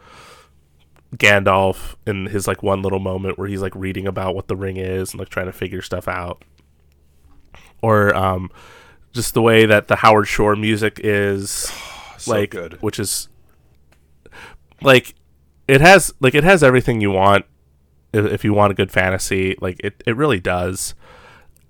Gandalf 1.16 1.96
in 2.06 2.26
his 2.26 2.46
like 2.46 2.62
one 2.62 2.82
little 2.82 3.00
moment 3.00 3.36
where 3.36 3.48
he's 3.48 3.60
like 3.62 3.74
reading 3.74 4.06
about 4.06 4.34
what 4.34 4.46
the 4.46 4.54
ring 4.54 4.76
is 4.76 5.10
and 5.10 5.18
like 5.18 5.28
trying 5.28 5.46
to 5.46 5.52
figure 5.52 5.82
stuff 5.82 6.06
out 6.06 6.44
or 7.82 8.14
um 8.14 8.50
just 9.12 9.34
the 9.34 9.42
way 9.42 9.66
that 9.66 9.88
the 9.88 9.96
Howard 9.96 10.28
Shore 10.28 10.54
music 10.54 11.00
is 11.02 11.72
So 12.18 12.32
like 12.32 12.50
good. 12.50 12.74
which 12.80 13.00
is 13.00 13.28
like 14.82 15.14
it 15.68 15.80
has 15.80 16.12
like 16.20 16.34
it 16.34 16.44
has 16.44 16.62
everything 16.62 17.00
you 17.00 17.10
want 17.10 17.46
if, 18.12 18.24
if 18.26 18.44
you 18.44 18.52
want 18.52 18.72
a 18.72 18.74
good 18.74 18.90
fantasy. 18.90 19.56
Like 19.60 19.80
it, 19.80 20.02
it 20.06 20.16
really 20.16 20.40
does. 20.40 20.94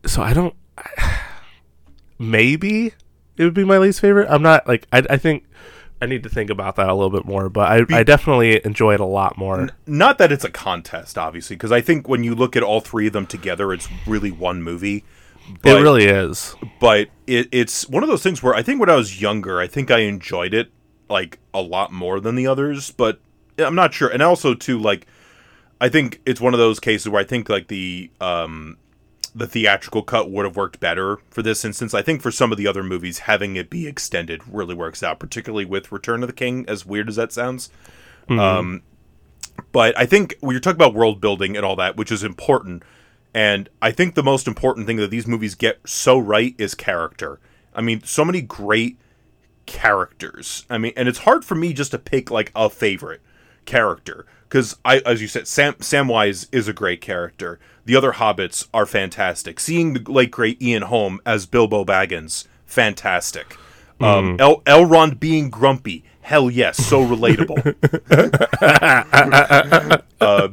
So 0.06 0.22
i 0.22 0.32
don't 0.32 0.54
maybe 2.18 2.94
it 3.36 3.44
would 3.44 3.54
be 3.54 3.64
my 3.64 3.78
least 3.78 4.00
favorite. 4.00 4.28
I'm 4.30 4.42
not 4.42 4.66
like 4.66 4.86
i, 4.92 5.02
I 5.10 5.16
think 5.18 5.44
i 6.00 6.06
need 6.06 6.22
to 6.22 6.30
think 6.30 6.48
about 6.48 6.76
that 6.76 6.88
a 6.88 6.94
little 6.94 7.10
bit 7.10 7.26
more 7.26 7.50
but 7.50 7.68
i, 7.68 7.98
I 7.98 8.02
definitely 8.02 8.64
enjoy 8.64 8.94
it 8.94 9.00
a 9.00 9.04
lot 9.04 9.36
more. 9.36 9.68
Not 9.86 10.16
that 10.18 10.32
it's 10.32 10.44
a 10.44 10.50
contest, 10.50 11.18
obviously, 11.18 11.56
because 11.56 11.72
I 11.72 11.82
think 11.82 12.08
when 12.08 12.24
you 12.24 12.34
look 12.34 12.56
at 12.56 12.62
all 12.62 12.80
three 12.80 13.06
of 13.08 13.12
them 13.12 13.26
together, 13.26 13.72
it's 13.72 13.88
really 14.06 14.30
one 14.30 14.62
movie. 14.62 15.04
But, 15.62 15.78
it 15.78 15.82
really 15.82 16.04
is. 16.04 16.54
but 16.80 17.08
it, 17.26 17.48
it's 17.50 17.88
one 17.88 18.02
of 18.02 18.08
those 18.08 18.22
things 18.22 18.42
where 18.42 18.54
I 18.54 18.62
think 18.62 18.78
when 18.78 18.88
I 18.88 18.94
was 18.94 19.20
younger, 19.20 19.58
I 19.58 19.66
think 19.66 19.90
I 19.90 20.00
enjoyed 20.00 20.54
it 20.54 20.70
like 21.10 21.38
a 21.52 21.60
lot 21.60 21.92
more 21.92 22.20
than 22.20 22.34
the 22.34 22.46
others. 22.46 22.90
But 22.90 23.20
I'm 23.58 23.74
not 23.74 23.92
sure, 23.94 24.08
and 24.08 24.22
also 24.22 24.54
too 24.54 24.78
like 24.78 25.06
I 25.80 25.88
think 25.88 26.20
it's 26.26 26.40
one 26.40 26.54
of 26.54 26.58
those 26.58 26.80
cases 26.80 27.08
where 27.08 27.20
I 27.20 27.24
think 27.24 27.48
like 27.48 27.68
the 27.68 28.10
um 28.20 28.76
the 29.34 29.46
theatrical 29.46 30.02
cut 30.02 30.30
would 30.30 30.44
have 30.44 30.56
worked 30.56 30.80
better 30.80 31.18
for 31.30 31.42
this 31.42 31.64
instance. 31.64 31.94
I 31.94 32.02
think 32.02 32.20
for 32.20 32.30
some 32.30 32.50
of 32.50 32.58
the 32.58 32.66
other 32.66 32.82
movies, 32.82 33.20
having 33.20 33.56
it 33.56 33.70
be 33.70 33.86
extended 33.86 34.42
really 34.48 34.74
works 34.74 35.02
out, 35.02 35.20
particularly 35.20 35.64
with 35.64 35.92
Return 35.92 36.22
of 36.22 36.28
the 36.28 36.32
King. 36.32 36.64
As 36.68 36.84
weird 36.84 37.08
as 37.08 37.16
that 37.16 37.32
sounds, 37.32 37.70
um, 38.28 38.82
but 39.72 39.96
I 39.98 40.06
think 40.06 40.36
when 40.40 40.52
you're 40.52 40.60
talking 40.60 40.76
about 40.76 40.94
world 40.94 41.20
building 41.20 41.56
and 41.56 41.64
all 41.64 41.76
that, 41.76 41.96
which 41.96 42.10
is 42.10 42.24
important, 42.24 42.82
and 43.34 43.68
I 43.80 43.92
think 43.92 44.14
the 44.14 44.22
most 44.22 44.48
important 44.48 44.86
thing 44.86 44.96
that 44.96 45.10
these 45.10 45.26
movies 45.26 45.54
get 45.54 45.80
so 45.86 46.18
right 46.18 46.54
is 46.58 46.74
character. 46.74 47.40
I 47.74 47.80
mean, 47.80 48.02
so 48.02 48.24
many 48.24 48.40
great 48.40 48.98
characters. 49.70 50.66
I 50.68 50.78
mean, 50.78 50.92
and 50.96 51.08
it's 51.08 51.20
hard 51.20 51.44
for 51.44 51.54
me 51.54 51.72
just 51.72 51.92
to 51.92 51.98
pick 51.98 52.28
like 52.28 52.50
a 52.56 52.68
favorite 52.68 53.20
character 53.66 54.26
because 54.48 54.76
I, 54.84 54.98
as 55.06 55.22
you 55.22 55.28
said, 55.28 55.46
Sam 55.46 55.74
Samwise 55.74 56.48
is 56.50 56.66
a 56.66 56.72
great 56.72 57.00
character. 57.00 57.60
The 57.84 57.94
other 57.94 58.12
hobbits 58.14 58.66
are 58.74 58.84
fantastic. 58.84 59.60
Seeing 59.60 59.94
the 59.94 60.10
late 60.10 60.32
great 60.32 60.60
Ian 60.60 60.82
Holm 60.82 61.20
as 61.24 61.46
Bilbo 61.46 61.84
Baggins, 61.84 62.48
fantastic. 62.66 63.56
Um, 64.00 64.36
El- 64.40 64.60
Elrond 64.62 65.20
being 65.20 65.50
grumpy, 65.50 66.02
hell 66.22 66.50
yes, 66.50 66.84
so 66.84 67.06
relatable. 67.06 67.62
uh, 70.20 70.48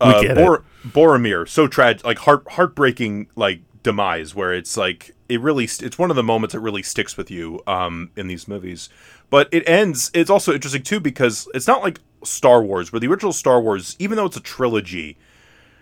uh, 0.00 0.22
get 0.22 0.36
Bor- 0.36 0.62
Boromir, 0.86 1.48
so 1.48 1.66
tragic, 1.66 2.04
like 2.04 2.18
heart 2.18 2.46
heartbreaking, 2.52 3.26
like 3.34 3.62
demise, 3.82 4.32
where 4.32 4.54
it's 4.54 4.76
like 4.76 5.16
it 5.30 5.40
really 5.40 5.66
st- 5.66 5.86
it's 5.86 5.98
one 5.98 6.10
of 6.10 6.16
the 6.16 6.22
moments 6.22 6.52
that 6.54 6.60
really 6.60 6.82
sticks 6.82 7.16
with 7.16 7.30
you 7.30 7.62
um, 7.66 8.10
in 8.16 8.26
these 8.26 8.46
movies. 8.48 8.88
But 9.30 9.48
it 9.52 9.68
ends. 9.68 10.10
It's 10.12 10.30
also 10.30 10.52
interesting 10.52 10.82
too 10.82 11.00
because 11.00 11.48
it's 11.54 11.66
not 11.66 11.82
like 11.82 12.00
Star 12.24 12.62
Wars, 12.62 12.92
where 12.92 13.00
the 13.00 13.06
original 13.06 13.32
Star 13.32 13.60
Wars, 13.60 13.96
even 13.98 14.16
though 14.16 14.26
it's 14.26 14.36
a 14.36 14.40
trilogy, 14.40 15.16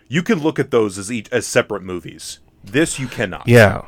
you 0.09 0.23
can 0.23 0.39
look 0.41 0.59
at 0.59 0.70
those 0.70 0.99
as 0.99 1.11
each 1.11 1.29
as 1.33 1.47
separate 1.47 1.83
movies. 1.83 2.41
This 2.62 2.99
you 2.99 3.09
cannot. 3.09 3.49
yeah 3.49 3.83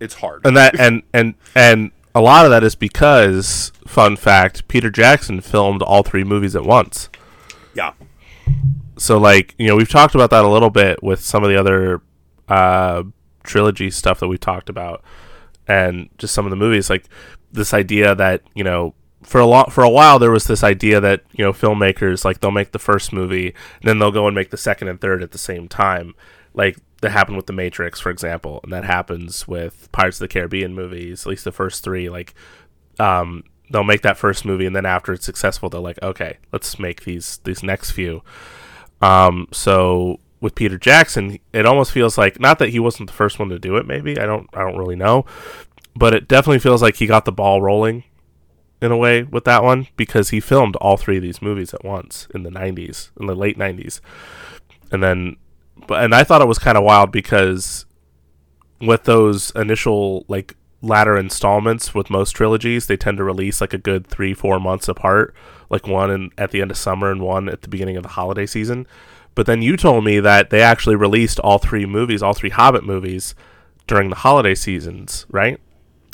it's 0.00 0.14
hard. 0.14 0.44
and 0.44 0.56
that 0.56 0.78
and 0.80 1.02
and 1.14 1.34
and 1.54 1.92
a 2.14 2.20
lot 2.20 2.44
of 2.44 2.50
that 2.50 2.64
is 2.64 2.74
because 2.74 3.70
fun 3.86 4.16
fact 4.16 4.66
peter 4.66 4.90
jackson 4.90 5.40
filmed 5.40 5.80
all 5.80 6.02
three 6.02 6.24
movies 6.24 6.56
at 6.56 6.64
once 6.64 7.08
yeah, 7.74 7.92
so 8.98 9.16
like 9.16 9.54
you 9.58 9.68
know 9.68 9.76
we've 9.76 9.88
talked 9.88 10.14
about 10.16 10.30
that 10.30 10.44
a 10.44 10.48
little 10.48 10.70
bit 10.70 11.02
with 11.04 11.20
some 11.20 11.44
of 11.44 11.48
the 11.50 11.56
other 11.56 12.02
uh 12.48 13.04
trilogy 13.42 13.90
stuff 13.90 14.20
that 14.20 14.28
we 14.28 14.38
talked 14.38 14.68
about 14.68 15.02
and 15.66 16.08
just 16.18 16.34
some 16.34 16.46
of 16.46 16.50
the 16.50 16.56
movies 16.56 16.90
like 16.90 17.08
this 17.52 17.72
idea 17.72 18.14
that 18.14 18.42
you 18.54 18.64
know 18.64 18.94
for 19.22 19.40
a 19.40 19.46
lot 19.46 19.72
for 19.72 19.84
a 19.84 19.90
while 19.90 20.18
there 20.18 20.30
was 20.30 20.46
this 20.46 20.64
idea 20.64 21.00
that 21.00 21.22
you 21.32 21.44
know 21.44 21.52
filmmakers 21.52 22.24
like 22.24 22.40
they'll 22.40 22.50
make 22.50 22.72
the 22.72 22.78
first 22.78 23.12
movie 23.12 23.48
and 23.80 23.88
then 23.88 23.98
they'll 23.98 24.10
go 24.10 24.26
and 24.26 24.34
make 24.34 24.50
the 24.50 24.56
second 24.56 24.88
and 24.88 25.00
third 25.00 25.22
at 25.22 25.30
the 25.30 25.38
same 25.38 25.68
time 25.68 26.14
like 26.54 26.76
that 27.02 27.10
happened 27.10 27.36
with 27.36 27.46
the 27.46 27.52
Matrix, 27.52 28.00
for 28.00 28.10
example, 28.10 28.60
and 28.62 28.72
that 28.72 28.84
happens 28.84 29.46
with 29.46 29.90
Pirates 29.90 30.18
of 30.18 30.24
the 30.24 30.32
Caribbean 30.32 30.72
movies. 30.72 31.22
At 31.22 31.30
least 31.30 31.44
the 31.44 31.52
first 31.52 31.82
three, 31.82 32.08
like, 32.08 32.32
um, 33.00 33.42
they'll 33.70 33.82
make 33.82 34.02
that 34.02 34.16
first 34.16 34.44
movie, 34.44 34.66
and 34.66 34.74
then 34.74 34.86
after 34.86 35.12
it's 35.12 35.26
successful, 35.26 35.68
they're 35.68 35.80
like, 35.80 36.00
okay, 36.00 36.38
let's 36.52 36.78
make 36.78 37.02
these 37.04 37.40
these 37.44 37.62
next 37.62 37.90
few. 37.90 38.22
Um, 39.02 39.48
so 39.50 40.20
with 40.42 40.56
Peter 40.56 40.76
Jackson, 40.76 41.38
it 41.52 41.64
almost 41.64 41.92
feels 41.92 42.18
like 42.18 42.40
not 42.40 42.58
that 42.58 42.70
he 42.70 42.80
wasn't 42.80 43.08
the 43.08 43.14
first 43.14 43.38
one 43.38 43.48
to 43.48 43.58
do 43.58 43.76
it. 43.76 43.86
Maybe 43.86 44.18
I 44.18 44.26
don't 44.26 44.50
I 44.52 44.60
don't 44.60 44.76
really 44.76 44.96
know, 44.96 45.24
but 45.94 46.14
it 46.14 46.28
definitely 46.28 46.58
feels 46.58 46.82
like 46.82 46.96
he 46.96 47.06
got 47.06 47.24
the 47.24 47.32
ball 47.32 47.62
rolling 47.62 48.02
in 48.82 48.90
a 48.90 48.96
way 48.96 49.22
with 49.22 49.44
that 49.44 49.62
one 49.62 49.86
because 49.96 50.30
he 50.30 50.40
filmed 50.40 50.74
all 50.76 50.96
three 50.96 51.16
of 51.16 51.22
these 51.22 51.40
movies 51.40 51.72
at 51.72 51.84
once 51.84 52.26
in 52.34 52.42
the 52.42 52.50
90s 52.50 53.10
in 53.20 53.26
the 53.26 53.34
late 53.34 53.56
90s 53.56 54.00
and 54.90 55.00
then 55.00 55.36
but 55.86 56.02
and 56.02 56.12
I 56.12 56.24
thought 56.24 56.42
it 56.42 56.48
was 56.48 56.58
kind 56.58 56.76
of 56.76 56.82
wild 56.82 57.12
because 57.12 57.86
with 58.80 59.04
those 59.04 59.52
initial 59.54 60.24
like 60.26 60.56
latter 60.80 61.16
installments 61.16 61.94
with 61.94 62.10
most 62.10 62.32
trilogies 62.32 62.88
they 62.88 62.96
tend 62.96 63.18
to 63.18 63.24
release 63.24 63.60
like 63.60 63.72
a 63.72 63.78
good 63.78 64.08
3 64.08 64.34
4 64.34 64.58
months 64.58 64.88
apart 64.88 65.32
like 65.70 65.86
one 65.86 66.10
in, 66.10 66.30
at 66.36 66.50
the 66.50 66.60
end 66.60 66.72
of 66.72 66.76
summer 66.76 67.12
and 67.12 67.22
one 67.22 67.48
at 67.48 67.62
the 67.62 67.68
beginning 67.68 67.96
of 67.96 68.02
the 68.02 68.08
holiday 68.08 68.46
season 68.46 68.84
but 69.34 69.46
then 69.46 69.62
you 69.62 69.76
told 69.76 70.04
me 70.04 70.20
that 70.20 70.50
they 70.50 70.62
actually 70.62 70.96
released 70.96 71.38
all 71.40 71.58
three 71.58 71.86
movies 71.86 72.22
all 72.22 72.34
three 72.34 72.50
Hobbit 72.50 72.84
movies 72.84 73.34
during 73.86 74.10
the 74.10 74.16
holiday 74.16 74.54
seasons 74.54 75.26
right 75.30 75.60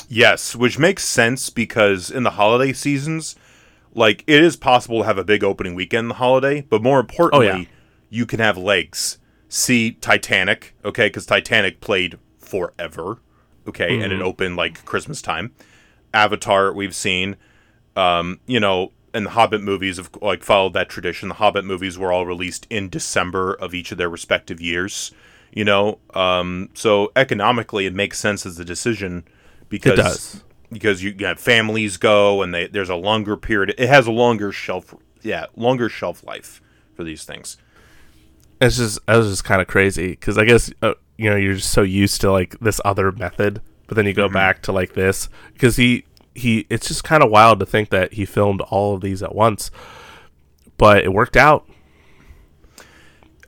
Yes, 0.09 0.57
which 0.57 0.79
makes 0.79 1.05
sense 1.05 1.51
because 1.51 2.11
in 2.11 2.23
the 2.23 2.31
holiday 2.31 2.73
seasons, 2.73 3.37
like 3.95 4.25
it 4.27 4.43
is 4.43 4.57
possible 4.57 5.01
to 5.01 5.05
have 5.05 5.19
a 5.19 5.25
big 5.25 5.45
opening 5.45 5.75
weekend 5.75 6.07
in 6.07 6.09
the 6.09 6.15
holiday, 6.15 6.63
but 6.63 6.83
more 6.83 6.99
importantly, 6.99 7.47
yeah. 7.47 7.65
you 8.09 8.25
can 8.25 8.41
have 8.41 8.57
legs. 8.57 9.19
See 9.51 9.93
Titanic, 9.93 10.75
okay, 10.85 11.07
because 11.07 11.27
Titanic 11.27 11.81
played 11.81 12.19
forever, 12.39 13.19
okay, 13.67 14.01
and 14.01 14.13
it 14.13 14.21
opened 14.23 14.57
like 14.57 14.85
Christmas 14.87 15.21
time. 15.23 15.53
Avatar, 16.13 16.73
we've 16.73 16.95
seen, 16.95 17.37
um, 17.95 18.41
you 18.47 18.61
know, 18.61 18.93
and 19.19 19.27
the 19.27 19.31
Hobbit 19.31 19.61
movies 19.61 19.97
have 19.97 20.11
like 20.23 20.45
followed 20.45 20.75
that 20.75 20.89
tradition. 20.89 21.29
The 21.29 21.35
Hobbit 21.35 21.65
movies 21.65 21.99
were 21.99 22.13
all 22.13 22.25
released 22.25 22.69
in 22.71 22.89
December 22.89 23.53
of 23.53 23.75
each 23.75 23.91
of 23.91 23.99
their 23.99 24.09
respective 24.09 24.61
years, 24.61 25.13
you 25.53 25.65
know, 25.65 25.99
um, 26.15 26.71
so 26.73 27.11
economically 27.17 27.85
it 27.85 27.93
makes 27.93 28.19
sense 28.21 28.47
as 28.47 28.61
a 28.61 28.65
decision 28.65 29.25
because 29.69 29.97
does. 29.97 30.45
because 30.71 31.03
you 31.03 31.15
have 31.21 31.41
families 31.41 31.97
go 31.97 32.43
and 32.43 32.55
they, 32.55 32.69
there's 32.69 32.89
a 32.89 32.95
longer 32.95 33.37
period. 33.37 33.75
It 33.77 33.89
has 33.89 34.07
a 34.07 34.13
longer 34.13 34.53
shelf, 34.53 34.95
yeah, 35.23 35.47
longer 35.57 35.89
shelf 35.89 36.23
life 36.23 36.63
for 36.95 37.03
these 37.03 37.25
things. 37.25 37.57
it's 38.61 38.77
just 38.77 39.05
that 39.07 39.17
was 39.17 39.29
just 39.29 39.45
kind 39.45 39.61
of 39.61 39.67
crazy 39.67 40.11
because 40.11 40.39
I 40.39 40.45
guess 40.45 40.71
uh, 40.81 40.95
you 41.17 41.29
know 41.29 41.37
you're 41.37 41.55
just 41.55 41.73
so 41.73 41.83
used 41.83 42.21
to 42.21 42.31
like 42.31 42.57
this 42.61 42.81
other 42.85 43.11
method, 43.11 43.61
but 43.89 43.97
then 43.97 44.07
you 44.07 44.15
go 44.15 44.29
back 44.29 44.63
to 44.63 44.73
like 44.73 44.95
this 44.95 45.29
because 45.55 45.75
he 45.75 46.05
he 46.39 46.67
it's 46.71 46.89
just 46.89 47.05
kind 47.05 47.23
of 47.23 47.31
wild 47.31 47.61
to 47.61 47.67
think 47.67 47.91
that 47.91 48.15
he 48.15 48.25
filmed 48.25 48.61
all 48.63 48.95
of 48.95 49.01
these 49.01 49.23
at 49.23 49.35
once, 49.35 49.71
but 50.77 51.05
it 51.05 51.13
worked 51.13 51.37
out. 51.37 51.69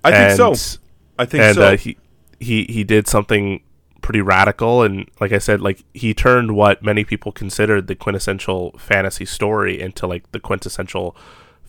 I 0.05 0.11
think 0.11 0.37
so. 0.37 0.79
I 1.19 1.27
think 1.27 1.43
and 1.45 1.55
so. 1.55 1.63
uh, 1.63 1.77
he 1.77 1.97
he 2.39 2.65
he 2.65 2.85
did 2.85 3.07
something 3.07 3.63
pretty 4.03 4.21
radical 4.21 4.83
and 4.83 5.09
like 5.21 5.33
I 5.33 5.39
said, 5.39 5.61
like 5.61 5.85
he 5.95 6.15
turned 6.15 6.57
what 6.57 6.83
many 6.83 7.05
people 7.05 7.33
considered 7.33 7.87
the 7.87 7.95
quintessential 7.95 8.75
fantasy 8.79 9.25
story 9.25 9.81
into 9.81 10.07
like 10.07 10.31
the 10.33 10.41
quintessential 10.41 11.17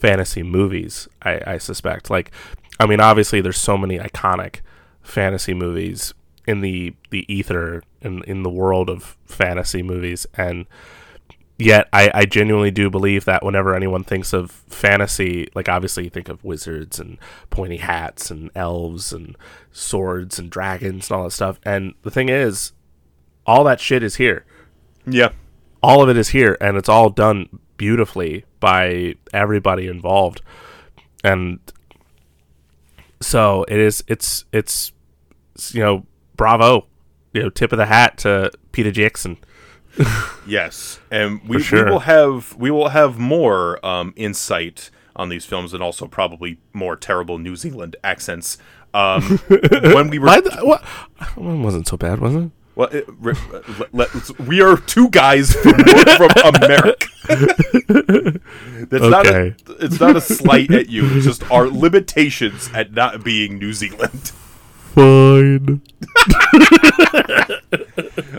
fantasy 0.02 0.44
movies. 0.44 1.08
I, 1.22 1.42
I 1.46 1.58
suspect. 1.60 2.10
Like, 2.10 2.32
I 2.80 2.88
mean, 2.88 3.00
obviously, 3.00 3.40
there's 3.40 3.60
so 3.60 3.78
many 3.78 4.00
iconic 4.00 4.62
fantasy 5.04 5.54
movies 5.54 6.14
in 6.48 6.62
the 6.62 6.96
the 7.12 7.32
ether 7.32 7.84
in 8.02 8.24
in 8.24 8.44
the 8.44 8.50
world 8.50 8.90
of 8.90 9.18
fantasy 9.26 9.84
movies, 9.84 10.26
and 10.36 10.66
yet 11.62 11.88
I, 11.94 12.12
I 12.14 12.26
genuinely 12.26 12.72
do 12.72 12.90
believe 12.90 13.26
that 13.26 13.44
whenever 13.44 13.76
anyone 13.76 14.04
thinks 14.04 14.34
of 14.34 14.52
fantasy, 14.52 15.48
like 15.56 15.70
obviously 15.70 16.06
you 16.06 16.10
think 16.10 16.30
of 16.30 16.44
wizards 16.44 17.00
and 17.00 17.18
pointy 17.50 17.78
hats 17.78 18.32
and 18.32 18.50
elves 18.56 19.14
and 19.14 19.36
swords 19.72 20.40
and 20.40 20.50
dragons 20.50 21.10
and 21.10 21.18
all 21.18 21.24
that 21.26 21.32
stuff. 21.32 21.60
And 21.64 21.94
the 22.04 22.12
thing 22.12 22.30
is, 22.30 22.74
all 23.46 23.64
that 23.64 23.80
shit 23.80 24.04
is 24.04 24.16
here. 24.16 24.46
yeah, 25.06 25.30
All 25.82 26.04
of 26.04 26.10
it 26.10 26.18
is 26.18 26.30
here, 26.30 26.58
and 26.62 26.78
it's 26.78 26.90
all 26.90 27.10
done 27.10 27.48
beautifully 27.78 28.46
by 28.60 29.16
everybody 29.34 29.88
involved. 29.88 30.42
And 31.24 31.60
so 33.20 33.66
it 33.68 33.80
is. 33.80 34.04
It's 34.08 34.46
it's 34.52 34.92
you 35.72 35.82
know 35.82 36.06
bravo, 36.36 36.88
you 37.34 37.44
know 37.44 37.50
tip 37.50 37.72
of 37.72 37.78
the 37.78 37.86
hat 37.88 38.18
to 38.20 38.52
Peter 38.72 38.92
Jackson. 38.92 39.38
yes, 40.48 41.00
and 41.10 41.42
we, 41.48 41.62
sure. 41.62 41.86
we 41.86 41.92
will 41.92 42.00
have 42.00 42.56
we 42.56 42.72
will 42.72 42.90
have 42.90 43.20
more 43.20 43.84
um, 43.86 44.14
insight 44.16 44.90
on 45.16 45.30
these 45.30 45.46
films 45.46 45.74
and 45.74 45.84
also 45.84 46.08
probably 46.08 46.58
more 46.74 46.96
terrible 46.96 47.38
New 47.38 47.56
Zealand 47.56 47.96
accents. 48.04 48.58
Um, 48.94 49.22
when 49.48 50.10
we 50.10 50.20
were 50.20 50.42
the-? 50.42 50.80
One 51.36 51.64
wasn't 51.64 51.88
so 51.88 51.98
bad, 51.98 52.20
was 52.20 52.36
it? 52.36 52.52
Well, 52.76 52.88
it, 52.90 53.06
re- 53.20 53.36
we 54.48 54.62
are 54.62 54.78
two 54.78 55.10
guys 55.10 55.54
from, 55.54 55.74
from 55.74 56.56
America. 56.56 57.08
That's 58.90 59.04
not 59.04 59.26
a, 59.28 59.30
Okay. 59.30 59.56
it's 59.80 60.00
not 60.00 60.16
a 60.16 60.22
slight 60.22 60.72
at 60.72 60.90
you. 60.90 61.06
It's 61.18 61.26
just 61.26 61.50
our 61.52 61.68
limitations 61.68 62.70
at 62.74 62.94
not 62.94 63.24
being 63.24 63.60
New 63.60 63.74
Zealand. 63.74 64.32
Fine. 64.94 65.82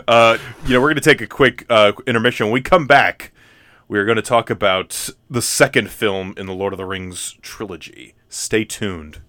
Uh, 0.05 0.37
you 0.65 0.73
know, 0.73 0.81
we're 0.81 0.87
going 0.89 0.95
to 0.95 1.01
take 1.01 1.21
a 1.21 1.27
quick 1.27 1.65
uh, 1.69 1.93
intermission. 2.05 2.47
When 2.47 2.53
we 2.53 2.61
come 2.61 2.85
back, 2.85 3.31
we're 3.87 4.05
going 4.05 4.17
to 4.17 4.21
talk 4.21 4.49
about 4.49 5.09
the 5.29 5.41
second 5.41 5.89
film 5.89 6.33
in 6.37 6.45
the 6.45 6.53
Lord 6.53 6.73
of 6.73 6.77
the 6.77 6.85
Rings 6.85 7.37
trilogy. 7.41 8.13
Stay 8.27 8.65
tuned. 8.65 9.21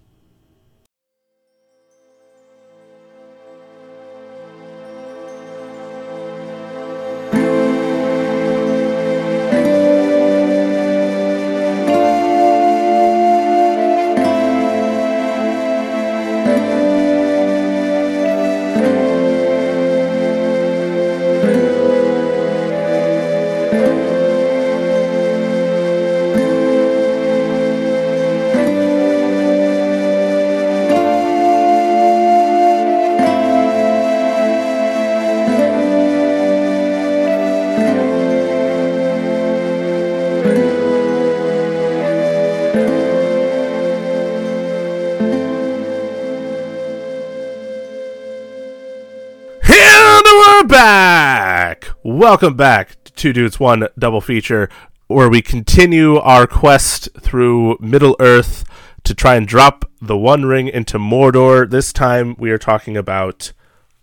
Welcome 52.07 52.53
back 52.55 53.03
to 53.05 53.13
Two 53.13 53.33
Dudes 53.33 53.59
One 53.59 53.87
Double 53.97 54.21
Feature, 54.21 54.69
where 55.07 55.27
we 55.27 55.41
continue 55.41 56.17
our 56.17 56.45
quest 56.45 57.09
through 57.19 57.79
Middle 57.79 58.15
Earth 58.19 58.63
to 59.05 59.15
try 59.15 59.33
and 59.33 59.47
drop 59.47 59.89
the 59.99 60.15
One 60.15 60.45
Ring 60.45 60.67
into 60.67 60.99
Mordor. 60.99 61.67
This 61.67 61.91
time 61.91 62.35
we 62.37 62.51
are 62.51 62.59
talking 62.59 62.95
about 62.95 63.53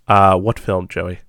uh, 0.08 0.36
what 0.36 0.58
film, 0.58 0.88
Joey? 0.88 1.20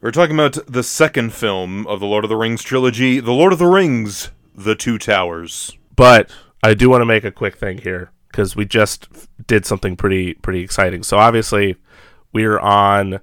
We're 0.00 0.10
talking 0.10 0.34
about 0.34 0.56
the 0.66 0.82
second 0.82 1.34
film 1.34 1.86
of 1.86 2.00
the 2.00 2.06
Lord 2.06 2.24
of 2.24 2.30
the 2.30 2.36
Rings 2.36 2.62
trilogy, 2.62 3.20
The 3.20 3.32
Lord 3.32 3.52
of 3.52 3.58
the 3.58 3.66
Rings: 3.66 4.30
The 4.54 4.74
Two 4.74 4.96
Towers. 4.96 5.76
But 5.94 6.30
I 6.62 6.72
do 6.72 6.88
want 6.88 7.02
to 7.02 7.06
make 7.06 7.24
a 7.24 7.30
quick 7.30 7.56
thing 7.56 7.76
here 7.76 8.10
because 8.28 8.56
we 8.56 8.64
just 8.64 9.08
f- 9.14 9.28
did 9.46 9.66
something 9.66 9.96
pretty 9.96 10.32
pretty 10.32 10.60
exciting. 10.60 11.02
So 11.02 11.18
obviously, 11.18 11.76
we're 12.32 12.58
on. 12.58 13.20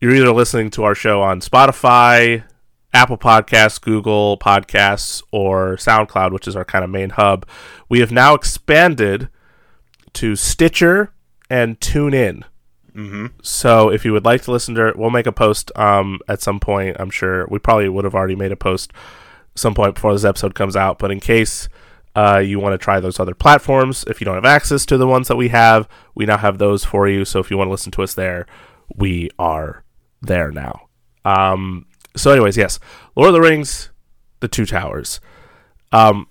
You're 0.00 0.14
either 0.14 0.32
listening 0.32 0.70
to 0.70 0.84
our 0.84 0.94
show 0.94 1.20
on 1.20 1.42
Spotify, 1.42 2.44
Apple 2.94 3.18
Podcasts, 3.18 3.78
Google 3.78 4.38
Podcasts, 4.38 5.22
or 5.30 5.76
SoundCloud, 5.76 6.32
which 6.32 6.48
is 6.48 6.56
our 6.56 6.64
kind 6.64 6.82
of 6.82 6.88
main 6.88 7.10
hub. 7.10 7.46
We 7.90 8.00
have 8.00 8.10
now 8.10 8.32
expanded 8.32 9.28
to 10.14 10.36
Stitcher 10.36 11.12
and 11.50 11.78
TuneIn. 11.80 12.44
Mm-hmm. 12.94 13.26
So 13.42 13.90
if 13.90 14.06
you 14.06 14.14
would 14.14 14.24
like 14.24 14.40
to 14.44 14.52
listen 14.52 14.74
to 14.76 14.88
it, 14.88 14.96
we'll 14.96 15.10
make 15.10 15.26
a 15.26 15.32
post 15.32 15.70
um, 15.76 16.18
at 16.26 16.40
some 16.40 16.60
point. 16.60 16.96
I'm 16.98 17.10
sure 17.10 17.46
we 17.50 17.58
probably 17.58 17.90
would 17.90 18.04
have 18.04 18.14
already 18.14 18.36
made 18.36 18.52
a 18.52 18.56
post 18.56 18.94
some 19.54 19.74
point 19.74 19.96
before 19.96 20.14
this 20.14 20.24
episode 20.24 20.54
comes 20.54 20.76
out. 20.76 20.98
But 20.98 21.10
in 21.10 21.20
case 21.20 21.68
uh, 22.16 22.38
you 22.38 22.58
want 22.58 22.72
to 22.72 22.78
try 22.78 23.00
those 23.00 23.20
other 23.20 23.34
platforms, 23.34 24.04
if 24.06 24.18
you 24.18 24.24
don't 24.24 24.36
have 24.36 24.46
access 24.46 24.86
to 24.86 24.96
the 24.96 25.06
ones 25.06 25.28
that 25.28 25.36
we 25.36 25.48
have, 25.48 25.86
we 26.14 26.24
now 26.24 26.38
have 26.38 26.56
those 26.56 26.86
for 26.86 27.06
you. 27.06 27.26
So 27.26 27.38
if 27.38 27.50
you 27.50 27.58
want 27.58 27.68
to 27.68 27.72
listen 27.72 27.92
to 27.92 28.02
us 28.02 28.14
there, 28.14 28.46
we 28.96 29.28
are 29.38 29.84
there 30.22 30.50
now. 30.50 30.88
Um, 31.24 31.86
so, 32.16 32.30
anyways, 32.32 32.56
yes, 32.56 32.78
Lord 33.16 33.28
of 33.28 33.34
the 33.34 33.40
Rings, 33.40 33.90
The 34.40 34.48
Two 34.48 34.66
Towers. 34.66 35.20
Um, 35.92 36.26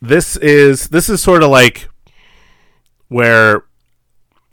this 0.00 0.36
is 0.36 0.88
this 0.88 1.08
is 1.08 1.22
sort 1.22 1.42
of 1.42 1.50
like 1.50 1.88
where 3.08 3.64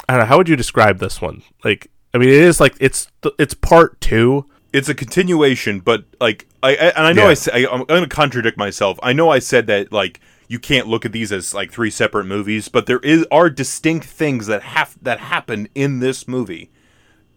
I 0.07 0.13
don't 0.13 0.19
know 0.19 0.25
how 0.25 0.37
would 0.37 0.49
you 0.49 0.55
describe 0.55 0.99
this 0.99 1.21
one? 1.21 1.43
Like, 1.63 1.89
I 2.13 2.17
mean, 2.17 2.29
it 2.29 2.35
is 2.35 2.59
like 2.59 2.75
it's 2.79 3.07
it's 3.37 3.53
part 3.53 3.99
two. 4.01 4.45
it's 4.73 4.89
a 4.89 4.95
continuation, 4.95 5.79
but 5.79 6.05
like 6.19 6.47
I, 6.63 6.69
I 6.71 6.73
and 6.73 7.05
I 7.07 7.13
know 7.13 7.23
Yeah. 7.23 7.29
I 7.29 7.33
say, 7.33 7.65
I, 7.65 7.71
I'm 7.71 7.83
going 7.85 8.03
to 8.03 8.09
contradict 8.09 8.57
myself. 8.57 8.97
I 9.03 9.13
know 9.13 9.29
I 9.29 9.39
said 9.39 9.67
that 9.67 9.91
like 9.91 10.19
you 10.47 10.59
can't 10.59 10.87
look 10.87 11.05
at 11.05 11.11
these 11.11 11.31
as 11.31 11.53
like 11.53 11.71
three 11.71 11.89
separate 11.89 12.25
movies, 12.25 12.67
but 12.67 12.85
there 12.85 12.99
is 12.99 13.25
are 13.31 13.49
distinct 13.49 14.05
things 14.07 14.47
that 14.47 14.63
have 14.63 14.97
that 15.01 15.19
happen 15.19 15.67
in 15.75 15.99
this 15.99 16.27
movie, 16.27 16.69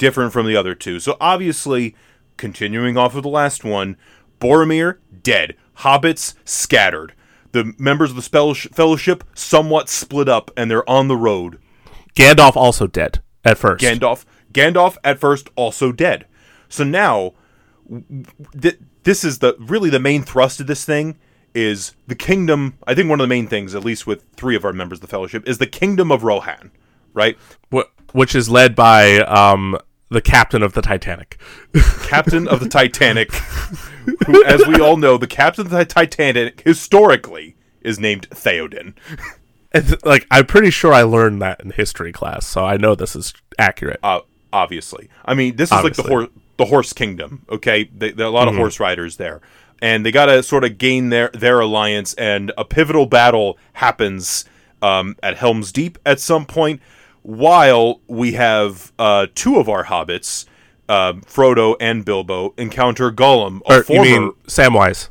different 0.05 0.35
from 0.35 0.47
the 0.47 0.55
other 0.55 0.75
two. 0.75 1.01
So 1.01 1.17
obviously, 1.19 1.97
continuing 2.37 2.99
off 2.99 3.15
of 3.15 3.23
the 3.23 3.31
last 3.31 3.65
one, 3.65 3.97
Boromir 4.39 4.99
dead, 5.23 5.57
hobbits 5.79 6.35
scattered, 6.45 7.15
the 7.53 7.73
members 7.79 8.11
of 8.11 8.17
the 8.17 8.23
spell- 8.23 8.53
fellowship 8.53 9.25
somewhat 9.35 9.89
split 9.89 10.29
up, 10.29 10.51
and 10.59 10.71
they're 10.71 10.89
on 10.89 11.09
the 11.09 11.17
road. 11.17 11.59
Gandalf 12.15 12.55
also 12.55 12.87
dead 12.87 13.23
at 13.47 13.57
first. 13.57 13.83
Gandalf. 13.83 14.27
Gandalf 14.53 14.99
at 15.03 15.19
first 15.19 15.49
also 15.57 15.91
dead. 15.91 16.27
So 16.69 16.85
now, 16.85 17.33
th- 18.61 18.79
this 19.05 19.25
is 19.25 19.39
the 19.39 19.57
really 19.59 19.89
the 19.89 19.99
main 19.99 20.23
thrust 20.23 20.61
of 20.61 20.67
this 20.67 20.85
thing 20.85 21.17
is 21.55 21.95
the 22.07 22.15
kingdom. 22.15 22.77
I 22.87 22.95
think 22.95 23.09
one 23.09 23.21
of 23.21 23.25
the 23.25 23.35
main 23.35 23.47
things, 23.47 23.75
at 23.75 23.85
least 23.85 24.07
with 24.07 24.23
three 24.37 24.55
of 24.55 24.67
our 24.67 24.73
members 24.75 24.99
of 24.99 25.01
the 25.01 25.07
Fellowship, 25.07 25.49
is 25.49 25.57
the 25.57 25.67
kingdom 25.67 26.13
of 26.13 26.25
Rohan. 26.25 26.73
Right, 27.15 27.39
wh- 27.73 27.89
which 28.13 28.35
is 28.35 28.51
led 28.51 28.75
by 28.75 29.19
um, 29.21 29.79
the 30.15 30.23
captain 30.23 30.62
of 30.62 30.73
the 30.73 30.81
Titanic. 30.82 31.39
captain 32.05 32.49
of 32.49 32.61
the 32.61 32.69
Titanic. 32.78 33.32
who, 34.27 34.43
as 34.45 34.66
we 34.66 34.81
all 34.81 34.97
know, 34.97 35.16
the 35.19 35.27
captain 35.27 35.66
of 35.66 35.70
the 35.70 35.85
Titanic 35.85 36.62
historically 36.65 37.57
is 37.82 37.99
named 38.01 38.28
Theoden. 38.31 38.95
It's, 39.73 39.95
like 40.05 40.27
I'm 40.31 40.47
pretty 40.47 40.70
sure 40.70 40.93
I 40.93 41.03
learned 41.03 41.43
that 41.43 41.61
in 41.61 41.70
history 41.70 42.12
class, 42.12 42.47
so 42.47 42.65
I 42.65 42.77
know 42.77 42.95
this 42.95 43.15
is 43.16 43.35
accurate. 43.59 44.01
uh, 44.03 44.20
obviously. 44.53 45.09
I 45.24 45.35
mean, 45.35 45.57
this 45.57 45.69
is 45.70 45.73
like 45.73 45.95
the 45.95 46.03
Obviously. 46.03 46.11
horse, 46.11 46.28
the 46.59 46.65
horse 46.66 46.93
kingdom. 46.93 47.45
Okay, 47.51 47.91
they, 47.93 48.12
there 48.12 48.27
are 48.27 48.28
a 48.28 48.32
lot 48.32 48.47
of 48.49 48.55
horse 48.55 48.78
riders 48.78 49.16
there, 49.16 49.41
and 49.82 50.07
they 50.07 50.12
got 50.12 50.27
to 50.27 50.43
sort 50.45 50.62
of 50.65 50.78
gain 50.78 51.09
their 51.11 51.28
their 51.35 51.59
alliance. 51.61 52.15
And 52.15 52.53
a 52.57 52.65
pivotal 52.65 53.07
battle 53.07 53.59
happens 53.74 54.45
um, 54.81 55.16
at 55.24 55.36
Helm's 55.39 55.73
Deep 55.73 55.99
at 56.07 56.20
some 56.20 56.47
point, 56.47 56.81
while 57.25 58.01
we 58.07 58.33
have 58.35 58.93
uh, 58.99 59.27
two 59.35 59.57
of 59.57 59.69
our 59.69 59.85
hobbits, 59.85 60.45
uh, 60.89 61.15
Frodo 61.15 61.75
and 61.81 62.05
Bilbo, 62.05 62.53
encounter 62.59 63.11
Gollum, 63.11 63.61
a 63.69 63.79
or 63.81 63.85
you 63.89 64.03
mean 64.03 64.33
Samwise, 64.47 65.09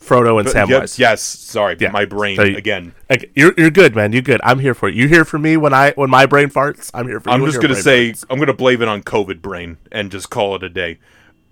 Frodo 0.00 0.38
and 0.40 0.46
Yep, 0.48 0.68
Samwise? 0.68 0.98
yes, 0.98 1.20
sorry, 1.22 1.76
Yeah. 1.78 1.90
my 1.90 2.06
brain 2.06 2.36
So 2.36 2.44
you- 2.44 2.56
again. 2.56 2.94
Like, 3.10 3.30
you're 3.34 3.52
you're 3.58 3.70
good, 3.70 3.94
man. 3.94 4.12
You're 4.12 4.22
good. 4.22 4.40
I'm 4.42 4.58
here 4.60 4.72
for 4.74 4.88
you. 4.88 5.02
You 5.02 5.08
here 5.08 5.24
for 5.26 5.38
me 5.38 5.56
when 5.58 5.74
I 5.74 5.92
when 5.92 6.08
my 6.10 6.24
brain 6.26 6.48
farts. 6.48 6.90
I'm 6.94 7.06
here 7.06 7.20
for 7.20 7.28
you. 7.28 7.34
I'm 7.34 7.44
just 7.44 7.60
gonna 7.60 7.74
say 7.74 8.12
farts. 8.12 8.24
I'm 8.30 8.38
gonna 8.38 8.54
blame 8.54 8.80
it 8.82 8.88
on 8.88 9.02
COVID 9.02 9.42
brain 9.42 9.76
and 9.92 10.10
just 10.10 10.30
call 10.30 10.56
it 10.56 10.62
a 10.62 10.68
day. 10.70 10.98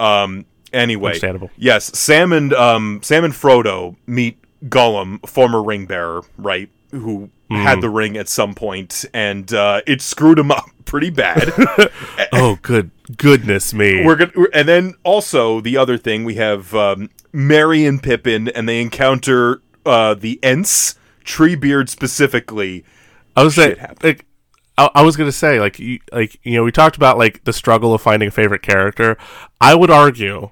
Um. 0.01 0.47
Anyway, 0.73 1.11
Understandable. 1.11 1.51
Yes, 1.57 1.97
Sam 1.97 2.33
and 2.33 2.53
um 2.55 3.01
Sam 3.03 3.23
and 3.25 3.35
Frodo 3.35 3.95
meet 4.07 4.39
Gollum, 4.65 5.25
former 5.29 5.63
ring 5.63 5.85
bearer, 5.87 6.23
right? 6.39 6.69
Who 6.91 7.29
Mm. 7.51 7.63
had 7.63 7.81
the 7.83 7.91
ring 7.91 8.17
at 8.17 8.29
some 8.29 8.55
point, 8.55 9.05
and 9.13 9.53
uh, 9.53 9.83
it 9.87 10.01
screwed 10.01 10.39
him 10.39 10.51
up 10.51 10.65
pretty 10.85 11.11
bad. 11.11 11.53
Oh, 12.33 12.59
good 12.63 12.91
goodness 13.17 13.73
me. 13.73 14.05
We're 14.05 14.17
gonna, 14.17 14.33
and 14.53 14.67
then 14.67 14.95
also 15.05 15.61
the 15.61 15.77
other 15.77 15.97
thing 15.97 16.25
we 16.25 16.35
have 16.35 16.75
um, 16.75 17.11
Merry 17.33 17.87
and 17.87 18.03
Pippin, 18.03 18.49
and 18.49 18.69
they 18.69 18.81
encounter 18.81 19.63
uh, 19.87 20.15
the 20.15 20.41
Ents, 20.43 20.97
Treebeard 21.25 21.89
specifically. 21.89 22.85
I 23.37 23.45
was 23.45 23.55
shit 23.55 23.79
happened. 23.79 24.03
like, 24.03 24.27
I, 24.77 24.91
I 24.97 25.03
was 25.03 25.17
gonna 25.17 25.33
say, 25.33 25.61
like, 25.61 25.79
you, 25.79 26.01
like 26.13 26.39
you 26.43 26.55
know, 26.55 26.65
we 26.65 26.73
talked 26.73 26.97
about 26.97 27.17
like 27.17 27.45
the 27.45 27.53
struggle 27.53 27.95
of 27.95 28.03
finding 28.03 28.29
a 28.29 28.33
favorite 28.33 28.63
character. 28.63 29.17
I 29.61 29.75
would 29.75 29.91
argue 29.91 30.51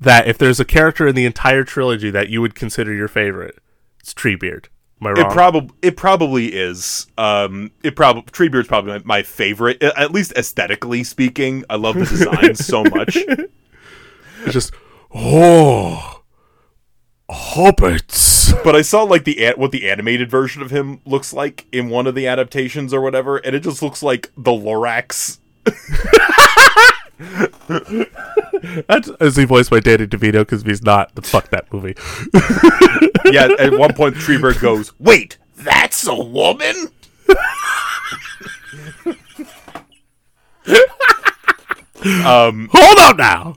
that 0.00 0.26
if 0.26 0.38
there's 0.38 0.60
a 0.60 0.64
character 0.64 1.06
in 1.06 1.14
the 1.14 1.24
entire 1.24 1.62
trilogy 1.64 2.10
that 2.10 2.28
you 2.28 2.40
would 2.40 2.54
consider 2.54 2.92
your 2.92 3.08
favorite, 3.08 3.58
it's 4.00 4.12
Treebeard. 4.12 4.66
Am 5.00 5.06
I 5.06 5.10
wrong? 5.10 5.26
It 5.26 5.32
probably 5.32 5.76
it 5.82 5.96
probably 5.96 6.46
is. 6.54 7.06
Um, 7.18 7.70
it 7.82 7.96
probably 7.96 8.22
Treebeard's 8.22 8.68
probably 8.68 8.92
my, 8.92 9.02
my 9.04 9.22
favorite, 9.22 9.82
at 9.82 10.10
least 10.12 10.32
aesthetically 10.32 11.04
speaking. 11.04 11.64
I 11.68 11.76
love 11.76 11.96
the 11.96 12.06
design 12.06 12.54
so 12.54 12.82
much. 12.84 13.16
it's 13.16 14.52
just 14.52 14.72
oh, 15.14 16.22
hobbits. 17.30 18.62
But 18.64 18.74
I 18.74 18.82
saw 18.82 19.02
like 19.02 19.24
the 19.24 19.52
what 19.56 19.72
the 19.72 19.88
animated 19.90 20.30
version 20.30 20.62
of 20.62 20.70
him 20.70 21.00
looks 21.04 21.32
like 21.32 21.66
in 21.72 21.90
one 21.90 22.06
of 22.06 22.14
the 22.14 22.26
adaptations 22.26 22.94
or 22.94 23.00
whatever, 23.02 23.36
and 23.36 23.54
it 23.54 23.60
just 23.60 23.82
looks 23.82 24.02
like 24.02 24.32
the 24.36 24.52
Lorax. 24.52 25.38
That's 28.88 29.08
is 29.20 29.36
he 29.36 29.44
voiced 29.44 29.70
by 29.70 29.80
Danny 29.80 30.06
DeVito? 30.06 30.40
Because 30.40 30.62
if 30.62 30.66
he's 30.68 30.82
not, 30.82 31.14
then 31.14 31.22
fuck 31.24 31.48
that 31.50 31.72
movie. 31.72 31.94
Yeah, 33.32 33.48
at 33.58 33.72
one 33.76 33.92
point 33.92 34.14
Treebeard 34.14 34.60
goes, 34.60 34.92
"Wait, 35.00 35.36
that's 35.56 36.06
a 36.06 36.14
woman." 36.14 36.90
um, 42.24 42.68
Hold 42.72 42.98
on 43.00 43.16
now. 43.16 43.56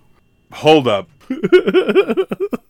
hold 0.51 0.87
up. 0.87 1.09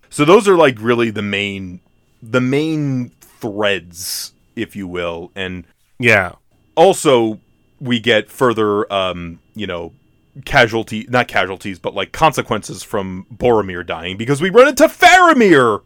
so 0.09 0.25
those 0.25 0.47
are 0.47 0.57
like 0.57 0.75
really 0.81 1.09
the 1.09 1.21
main, 1.21 1.79
the 2.21 2.41
main 2.41 3.09
threads, 3.21 4.33
if 4.57 4.75
you 4.75 4.87
will, 4.87 5.31
and 5.35 5.63
Yeah, 5.99 6.33
also 6.75 7.39
we 7.79 7.99
get 8.01 8.29
further 8.29 8.91
um 8.91 9.39
you 9.55 9.65
know 9.65 9.93
casualty 10.45 11.05
not 11.09 11.27
casualties 11.27 11.79
but 11.79 11.93
like 11.93 12.11
consequences 12.11 12.83
from 12.83 13.25
Boromir 13.33 13.85
dying 13.85 14.17
because 14.17 14.41
we 14.41 14.49
run 14.49 14.67
into 14.67 14.87
Faramir 14.87 15.81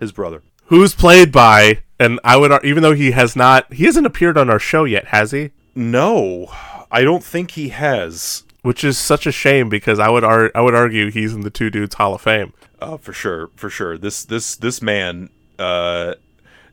his 0.00 0.12
brother 0.12 0.42
who's 0.66 0.94
played 0.94 1.32
by? 1.32 1.82
And 2.00 2.20
I 2.22 2.36
would, 2.36 2.64
even 2.64 2.82
though 2.84 2.92
he 2.94 3.10
has 3.10 3.34
not, 3.34 3.72
he 3.72 3.84
hasn't 3.86 4.06
appeared 4.06 4.38
on 4.38 4.48
our 4.48 4.60
show 4.60 4.84
yet, 4.84 5.06
has 5.06 5.32
he? 5.32 5.50
no 5.74 6.46
I 6.90 7.02
don't 7.02 7.24
think 7.24 7.52
he 7.52 7.70
has 7.70 8.44
Which 8.62 8.84
is 8.84 8.96
such 8.98 9.26
a 9.26 9.32
shame 9.32 9.68
because 9.68 9.98
I 9.98 10.08
would, 10.08 10.24
ar- 10.24 10.52
I 10.54 10.60
would 10.60 10.74
argue 10.74 11.10
he's 11.10 11.32
in 11.34 11.40
the 11.40 11.50
Two 11.50 11.70
Dudes 11.70 11.94
Hall 11.96 12.14
of 12.14 12.20
Fame. 12.20 12.52
uh 12.80 12.96
for 12.98 13.12
sure 13.12 13.50
for 13.56 13.68
sure 13.70 13.98
this 13.98 14.24
this 14.24 14.54
this 14.56 14.80
man 14.80 15.28
uh 15.58 16.14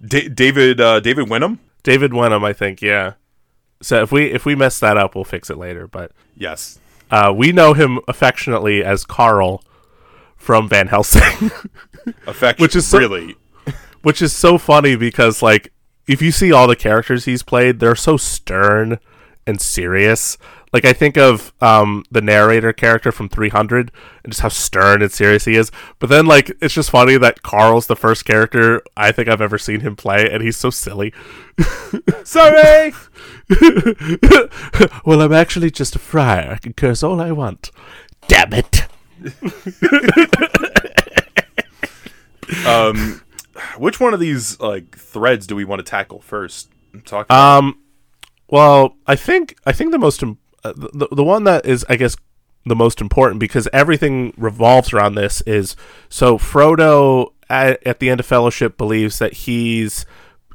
Da- 0.05 0.29
David 0.29 0.79
uh 0.79 0.99
David 0.99 1.29
Wenham 1.29 1.59
David 1.83 2.13
Wenham, 2.13 2.43
I 2.43 2.51
think, 2.53 2.81
yeah. 2.81 3.13
So 3.81 4.01
if 4.03 4.11
we 4.11 4.25
if 4.31 4.45
we 4.45 4.55
mess 4.55 4.79
that 4.79 4.97
up, 4.97 5.15
we'll 5.15 5.23
fix 5.23 5.49
it 5.49 5.57
later. 5.57 5.87
But 5.87 6.11
yes 6.35 6.79
uh, 7.11 7.33
we 7.35 7.51
know 7.51 7.73
him 7.73 7.99
affectionately 8.07 8.83
as 8.83 9.05
Carl 9.05 9.63
from 10.35 10.67
Van 10.69 10.87
Helsing, 10.87 11.51
affection 12.27 12.63
Which 12.63 12.75
is 12.75 12.87
so- 12.87 12.97
really 12.99 13.35
which 14.01 14.21
is 14.21 14.31
so 14.31 14.59
funny 14.59 14.95
because 14.95 15.41
like 15.41 15.73
if 16.07 16.21
you 16.21 16.31
see 16.31 16.51
all 16.51 16.67
the 16.67 16.75
characters 16.75 17.25
he's 17.25 17.41
played, 17.41 17.79
they're 17.79 17.95
so 17.95 18.17
stern 18.17 18.99
and 19.47 19.59
serious. 19.59 20.37
Like 20.75 20.83
I 20.83 20.91
think 20.91 21.15
of 21.15 21.53
um, 21.61 22.03
the 22.11 22.19
narrator 22.19 22.73
character 22.73 23.13
from 23.13 23.29
300 23.29 23.93
and 24.25 24.33
just 24.33 24.41
how 24.41 24.49
stern 24.49 25.01
and 25.01 25.09
serious 25.09 25.45
he 25.45 25.55
is. 25.55 25.71
But 25.99 26.09
then 26.09 26.25
like 26.25 26.51
it's 26.61 26.73
just 26.73 26.89
funny 26.89 27.17
that 27.17 27.43
Carl's 27.43 27.87
the 27.87 27.95
first 27.95 28.25
character 28.25 28.81
I 28.97 29.13
think 29.13 29.29
I've 29.29 29.39
ever 29.39 29.57
seen 29.57 29.79
him 29.79 29.95
play, 29.95 30.29
and 30.29 30.43
he's 30.43 30.57
so 30.57 30.69
silly. 30.69 31.13
sorry 32.25 32.91
well, 35.05 35.21
I'm 35.21 35.31
actually 35.31 35.71
just 35.71 35.95
a 35.95 35.99
friar. 35.99 36.51
I 36.51 36.57
can 36.57 36.73
curse 36.73 37.03
all 37.03 37.21
I 37.21 37.31
want. 37.31 37.71
Damn 38.27 38.51
it. 38.51 38.85
um 42.67 43.21
which 43.77 44.01
one 44.01 44.13
of 44.13 44.19
these 44.19 44.59
like 44.59 44.97
threads 44.97 45.47
do 45.47 45.55
we 45.55 45.63
want 45.63 45.79
to 45.79 45.89
tackle 45.89 46.19
first 46.19 46.69
talk 47.05 47.31
Um, 47.31 47.79
well, 48.49 48.97
I 49.07 49.15
think 49.15 49.55
I 49.65 49.71
think 49.71 49.91
the 49.91 49.97
most 49.97 50.21
im- 50.21 50.31
uh, 50.31 50.35
Uh, 50.65 50.73
the 50.75 51.07
the 51.11 51.23
one 51.23 51.43
that 51.43 51.65
is 51.65 51.85
I 51.89 51.95
guess 51.95 52.15
the 52.65 52.75
most 52.75 52.99
important 52.99 53.39
because 53.39 53.67
everything 53.71 54.33
revolves 54.35 54.93
around 54.93 55.15
this 55.15 55.41
is 55.41 55.75
so 56.09 56.37
Frodo 56.37 57.33
at, 57.49 57.85
at 57.85 57.99
the 57.99 58.09
end 58.09 58.19
of 58.19 58.25
Fellowship 58.25 58.77
believes 58.77 59.19
that 59.19 59.33
he's 59.33 60.05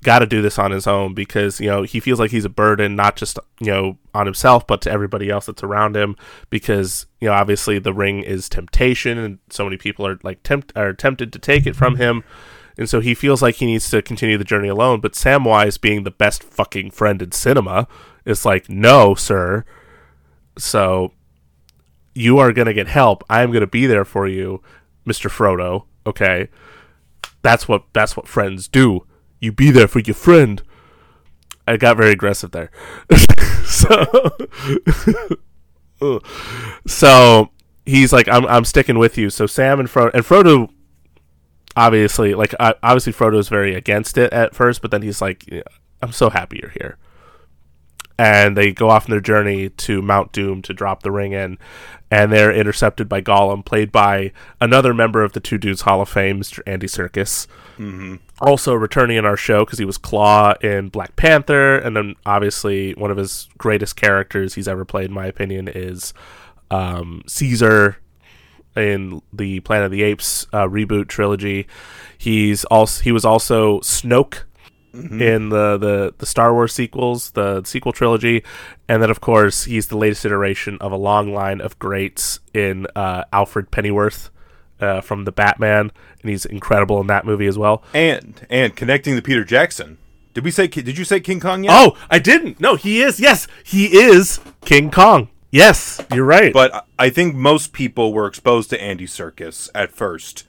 got 0.03 0.20
to 0.20 0.27
do 0.27 0.43
this 0.43 0.59
on 0.59 0.73
his 0.73 0.87
own 0.87 1.15
because 1.15 1.61
you 1.61 1.69
know 1.69 1.82
he 1.82 2.01
feels 2.01 2.19
like 2.19 2.31
he's 2.32 2.45
a 2.45 2.51
burden 2.51 2.97
not 2.97 3.16
just 3.16 3.39
you 3.61 3.70
know 3.70 3.99
on 4.15 4.27
himself 4.27 4.66
but 4.66 4.81
to 4.81 4.91
everybody 4.91 5.31
else 5.31 5.47
that's 5.47 5.62
around 5.62 5.97
him 5.97 6.16
because 6.49 7.07
you 7.20 7.28
know 7.28 7.35
obviously 7.35 7.78
the 7.78 7.93
ring 7.93 8.23
is 8.23 8.49
temptation 8.49 9.19
and 9.19 9.39
so 9.51 9.62
many 9.62 9.77
people 9.77 10.07
are 10.07 10.19
like 10.24 10.43
tempt 10.43 10.73
are 10.74 10.93
tempted 10.93 11.32
to 11.32 11.39
take 11.39 11.66
it 11.66 11.77
from 11.77 11.97
him 11.97 12.24
and 12.81 12.89
so 12.89 13.01
he 13.01 13.15
feels 13.15 13.43
like 13.43 13.57
he 13.57 13.66
needs 13.66 13.91
to 13.91 14.01
continue 14.01 14.39
the 14.39 14.45
journey 14.45 14.69
alone. 14.69 15.01
But 15.01 15.12
Samwise, 15.12 15.78
being 15.78 16.05
the 16.05 16.11
best 16.11 16.43
fucking 16.43 16.93
friend 16.93 17.20
in 17.20 17.31
cinema, 17.31 17.87
is 18.24 18.47
like, 18.47 18.70
no, 18.70 19.15
sir. 19.15 19.66
So 20.62 21.12
you 22.15 22.39
are 22.39 22.53
gonna 22.53 22.74
get 22.74 22.89
help. 22.89 23.24
I 23.28 23.43
am 23.43 23.53
gonna 23.53 23.66
be 23.66 23.87
there 23.87 24.05
for 24.05 24.27
you, 24.27 24.62
Mister 25.05 25.28
Frodo. 25.28 25.85
Okay, 26.07 26.49
that's 27.43 27.69
what 27.69 27.85
that's 27.93 28.16
what 28.16 28.28
friends 28.28 28.69
do. 28.69 29.07
You 29.41 29.53
be 29.53 29.70
there 29.70 29.89
for 29.89 30.01
your 30.01 30.15
friend. 30.15 30.62
I 31.66 31.77
got 31.77 31.97
very 31.97 32.11
aggressive 32.11 32.51
there. 32.51 32.70
so, 33.65 34.31
so 36.87 37.51
he's 37.87 38.12
like, 38.12 38.28
I'm, 38.28 38.47
I'm 38.47 38.65
sticking 38.65 38.99
with 38.99 39.16
you. 39.16 39.31
So 39.31 39.47
Sam 39.47 39.78
and 39.78 39.89
Frodo, 39.89 40.11
and 40.12 40.24
Frodo, 40.24 40.70
obviously, 41.77 42.35
like, 42.35 42.55
obviously 42.59 43.12
Frodo's 43.12 43.49
very 43.49 43.74
against 43.74 44.19
it 44.19 44.32
at 44.32 44.55
first, 44.55 44.82
but 44.82 44.91
then 44.91 45.03
he's 45.03 45.23
like, 45.23 45.49
I'm 46.03 46.12
so 46.12 46.31
happy 46.31 46.59
you're 46.61 46.73
here. 46.73 46.99
And 48.21 48.55
they 48.55 48.71
go 48.71 48.91
off 48.91 49.07
on 49.07 49.13
their 49.13 49.21
journey 49.23 49.71
to 49.71 50.03
Mount 50.03 50.31
Doom 50.33 50.61
to 50.63 50.75
drop 50.75 51.03
the 51.03 51.11
ring 51.11 51.33
in, 51.33 51.57
and 52.11 52.31
they're 52.31 52.53
intercepted 52.53 53.09
by 53.09 53.23
Gollum, 53.23 53.65
played 53.65 53.91
by 53.91 54.33
another 54.61 54.93
member 54.93 55.25
of 55.25 55.33
the 55.33 55.41
Two 55.41 55.57
Dudes 55.57 55.81
Hall 55.83 56.03
of 56.03 56.09
Fame, 56.11 56.39
Mr. 56.39 56.61
Andy 56.67 56.87
Serkis. 56.87 57.47
Also 58.43 58.75
returning 58.75 59.17
in 59.17 59.25
our 59.25 59.39
show 59.39 59.65
because 59.65 59.79
he 59.79 59.87
was 59.87 59.97
Klaue 59.97 60.63
in 60.63 60.91
Black 60.91 61.17
Panther, 61.17 61.77
and 61.79 61.97
then 61.97 62.15
obviously 62.27 62.93
one 62.93 63.11
of 63.11 63.17
his 63.17 63.49
greatest 63.57 63.97
characters 63.97 64.53
he's 64.53 64.69
ever 64.69 64.85
played, 64.85 65.07
in 65.07 65.15
my 65.15 65.25
opinion, 65.25 65.67
is 65.67 66.13
um, 66.71 67.23
Caesar 67.27 67.97
in 68.77 69.23
the 69.33 69.61
Planet 69.61 69.87
of 69.87 69.93
the 69.93 70.03
Apes 70.03 70.47
uh, 70.53 70.67
reboot 70.67 71.09
trilogy. 71.09 71.67
He's 72.19 72.67
also 72.67 73.03
he 73.03 73.13
was 73.13 73.25
also 73.25 73.81
Snoke 73.81 74.43
in 74.93 75.51
the, 75.51 75.77
the 75.79 76.15
the 76.19 76.27
Star 76.27 76.53
Wars 76.53 76.73
sequels, 76.73 77.31
the 77.33 77.62
sequel 77.65 77.93
trilogy, 77.93 78.43
and 78.89 79.03
then 79.03 79.11
of 79.11 79.21
course 79.21 79.65
he's 79.65 79.89
the 79.89 79.97
latest 79.97 80.25
iteration 80.25 80.79
of 80.81 80.93
a 80.93 80.97
long 80.97 81.33
line 81.33 81.61
of 81.61 81.79
greats 81.79 82.41
in 82.53 82.87
uh, 82.97 83.25
Alfred 83.33 83.71
Pennyworth 83.71 84.31
uh, 84.81 85.01
from 85.01 85.25
the 85.25 85.33
Batman, 85.33 85.93
and 86.23 86.31
he's 86.31 86.45
incredible 86.45 87.01
in 87.01 87.07
that 87.07 87.25
movie 87.25 87.47
as 87.47 87.57
well. 87.59 87.83
And 87.95 88.47
and 88.51 88.75
connecting 88.75 89.15
to 89.17 89.23
Peter 89.23 89.45
Jackson. 89.45 89.99
Did 90.35 90.45
we 90.45 90.51
say? 90.51 90.67
Did 90.69 90.97
you 90.99 91.05
say 91.05 91.21
King 91.21 91.41
Kong 91.41 91.65
yet? 91.65 91.73
Oh, 91.75 91.97
I 92.09 92.19
didn't. 92.19 92.61
No, 92.61 92.77
he 92.77 93.03
is. 93.03 93.19
Yes, 93.21 93.47
he 93.65 93.87
is 93.99 94.41
King 94.65 94.91
Kong. 94.91 95.29
Yes, 95.53 96.01
you're 96.15 96.25
right. 96.25 96.53
But 96.53 96.73
I- 96.75 96.83
I 96.99 97.11
think 97.11 97.35
most 97.35 97.73
people 97.73 98.12
were 98.12 98.27
exposed 98.27 98.71
to 98.71 98.81
Andy 98.81 99.07
Serkis 99.07 99.69
at 99.75 99.91
first 99.91 100.45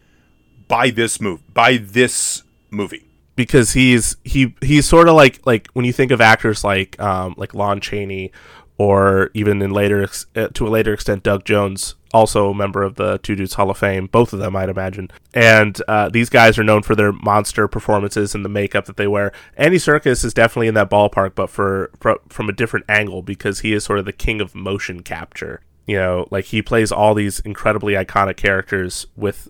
by 0.67 0.89
this 0.91 1.19
move 1.21 1.41
by 1.53 1.77
this 1.77 2.43
movie. 2.69 3.07
Because 3.41 3.73
he's 3.73 4.17
he 4.23 4.53
he's 4.61 4.87
sort 4.87 5.07
of 5.07 5.15
like 5.15 5.39
like 5.45 5.67
when 5.73 5.83
you 5.83 5.91
think 5.91 6.11
of 6.11 6.21
actors 6.21 6.63
like 6.63 6.99
um 6.99 7.33
like 7.37 7.53
Lon 7.53 7.79
Chaney 7.81 8.31
or 8.77 9.31
even 9.33 9.61
in 9.61 9.71
later 9.71 10.07
uh, 10.35 10.47
to 10.53 10.67
a 10.67 10.69
later 10.69 10.93
extent 10.93 11.23
Doug 11.23 11.43
Jones 11.43 11.95
also 12.13 12.51
a 12.51 12.53
member 12.53 12.83
of 12.83 12.95
the 12.95 13.17
Two 13.19 13.35
Dudes 13.35 13.55
Hall 13.55 13.71
of 13.71 13.77
Fame 13.77 14.07
both 14.07 14.31
of 14.31 14.39
them 14.39 14.55
I'd 14.55 14.69
imagine. 14.69 15.09
And 15.33 15.81
uh, 15.87 16.09
these 16.09 16.29
guys 16.29 16.59
are 16.59 16.63
known 16.63 16.83
for 16.83 16.95
their 16.95 17.11
monster 17.11 17.67
performances 17.67 18.35
and 18.35 18.45
the 18.45 18.49
makeup 18.49 18.85
that 18.85 18.97
they 18.97 19.07
wear. 19.07 19.31
Andy 19.57 19.77
Serkis 19.77 20.23
is 20.23 20.33
definitely 20.33 20.67
in 20.67 20.75
that 20.75 20.89
ballpark 20.89 21.33
but 21.33 21.49
for, 21.49 21.89
for 21.99 22.19
from 22.29 22.47
a 22.47 22.53
different 22.53 22.85
angle 22.87 23.23
because 23.23 23.61
he 23.61 23.73
is 23.73 23.83
sort 23.83 23.97
of 23.97 24.05
the 24.05 24.13
king 24.13 24.39
of 24.39 24.53
motion 24.53 25.01
capture. 25.01 25.61
You 25.87 25.97
know 25.97 26.27
like 26.29 26.45
he 26.45 26.61
plays 26.61 26.91
all 26.91 27.15
these 27.15 27.39
incredibly 27.39 27.93
iconic 27.93 28.37
characters 28.37 29.07
with 29.15 29.49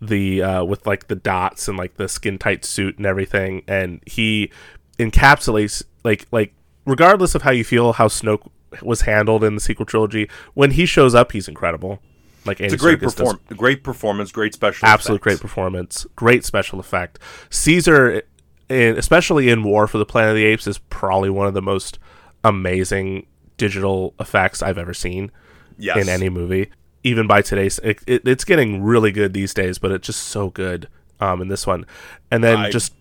the 0.00 0.42
uh, 0.42 0.64
with 0.64 0.86
like 0.86 1.08
the 1.08 1.16
dots 1.16 1.68
and 1.68 1.76
like 1.78 1.96
the 1.96 2.08
skin 2.08 2.38
tight 2.38 2.64
suit 2.64 2.96
and 2.98 3.06
everything, 3.06 3.62
and 3.66 4.00
he 4.06 4.50
encapsulates 4.98 5.82
like 6.04 6.26
like 6.32 6.52
regardless 6.84 7.34
of 7.34 7.42
how 7.42 7.50
you 7.50 7.64
feel 7.64 7.92
how 7.94 8.08
Snoke 8.08 8.48
was 8.82 9.02
handled 9.02 9.42
in 9.44 9.54
the 9.54 9.60
sequel 9.60 9.86
trilogy, 9.86 10.28
when 10.54 10.72
he 10.72 10.86
shows 10.86 11.14
up, 11.14 11.32
he's 11.32 11.48
incredible. 11.48 12.00
Like 12.44 12.60
It's 12.60 12.74
a 12.74 12.76
great 12.76 13.00
perform 13.00 13.40
great 13.56 13.82
performance, 13.82 14.30
great 14.30 14.54
special 14.54 14.86
absolute 14.86 15.16
effects. 15.16 15.22
great 15.24 15.40
performance, 15.40 16.06
great 16.14 16.44
special 16.44 16.78
effect. 16.78 17.18
Caesar, 17.50 18.22
in, 18.68 18.96
especially 18.96 19.48
in 19.48 19.62
War 19.64 19.86
for 19.88 19.98
the 19.98 20.06
Planet 20.06 20.30
of 20.30 20.36
the 20.36 20.44
Apes, 20.44 20.66
is 20.66 20.78
probably 20.78 21.30
one 21.30 21.46
of 21.48 21.54
the 21.54 21.62
most 21.62 21.98
amazing 22.44 23.26
digital 23.56 24.14
effects 24.20 24.62
I've 24.62 24.78
ever 24.78 24.94
seen 24.94 25.32
Yes. 25.78 25.96
in 25.96 26.08
any 26.08 26.28
movie. 26.28 26.70
Even 27.06 27.26
by 27.28 27.40
today's, 27.40 27.78
it, 27.84 28.00
it, 28.06 28.26
it's 28.26 28.44
getting 28.44 28.82
really 28.82 29.12
good 29.12 29.32
these 29.32 29.54
days, 29.54 29.78
but 29.78 29.92
it's 29.92 30.06
just 30.06 30.24
so 30.24 30.50
good 30.50 30.88
um, 31.20 31.40
in 31.40 31.46
this 31.48 31.66
one. 31.66 31.86
And 32.32 32.42
then 32.42 32.58
I- 32.58 32.70
just 32.70 32.94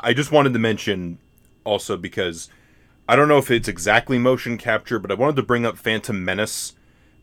I 0.00 0.12
just 0.12 0.32
wanted 0.32 0.52
to 0.52 0.58
mention 0.58 1.18
also 1.64 1.96
because 1.96 2.48
I 3.08 3.14
don't 3.16 3.28
know 3.28 3.38
if 3.38 3.50
it's 3.50 3.68
exactly 3.68 4.18
motion 4.18 4.58
capture, 4.58 4.98
but 4.98 5.10
I 5.10 5.14
wanted 5.14 5.36
to 5.36 5.42
bring 5.42 5.64
up 5.64 5.78
Phantom 5.78 6.24
Menace 6.24 6.74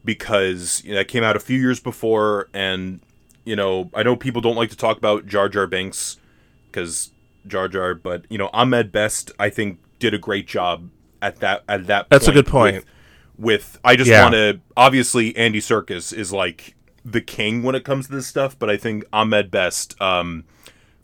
because 0.05 0.81
you 0.85 0.91
know, 0.91 0.97
that 0.99 1.09
came 1.09 1.23
out 1.23 1.35
a 1.35 1.39
few 1.39 1.59
years 1.59 1.79
before, 1.79 2.47
and 2.53 3.01
you 3.43 3.55
know 3.55 3.89
I 3.93 4.03
know 4.03 4.15
people 4.15 4.41
don't 4.41 4.55
like 4.55 4.69
to 4.69 4.77
talk 4.77 4.97
about 4.97 5.27
Jar 5.27 5.49
Jar 5.49 5.67
Binks 5.67 6.17
because 6.71 7.11
Jar 7.45 7.67
Jar, 7.67 7.93
but 7.93 8.25
you 8.29 8.37
know 8.37 8.49
Ahmed 8.53 8.91
Best 8.91 9.31
I 9.39 9.49
think 9.49 9.79
did 9.99 10.13
a 10.13 10.17
great 10.17 10.47
job 10.47 10.89
at 11.21 11.41
that 11.41 11.63
at 11.67 11.87
that. 11.87 12.09
That's 12.09 12.27
a 12.27 12.31
good 12.31 12.47
point. 12.47 12.77
With, 12.77 12.85
with 13.37 13.79
I 13.83 13.95
just 13.95 14.09
Yeah. 14.09 14.23
want 14.23 14.33
to 14.33 14.59
obviously 14.75 15.35
Andy 15.35 15.59
Serkis 15.59 16.13
is 16.13 16.31
like 16.33 16.75
the 17.05 17.21
king 17.21 17.63
when 17.63 17.75
it 17.75 17.83
comes 17.85 18.07
to 18.07 18.13
this 18.13 18.27
stuff, 18.27 18.57
but 18.57 18.69
I 18.69 18.77
think 18.77 19.05
Ahmed 19.13 19.49
Best 19.51 19.99
um, 20.01 20.43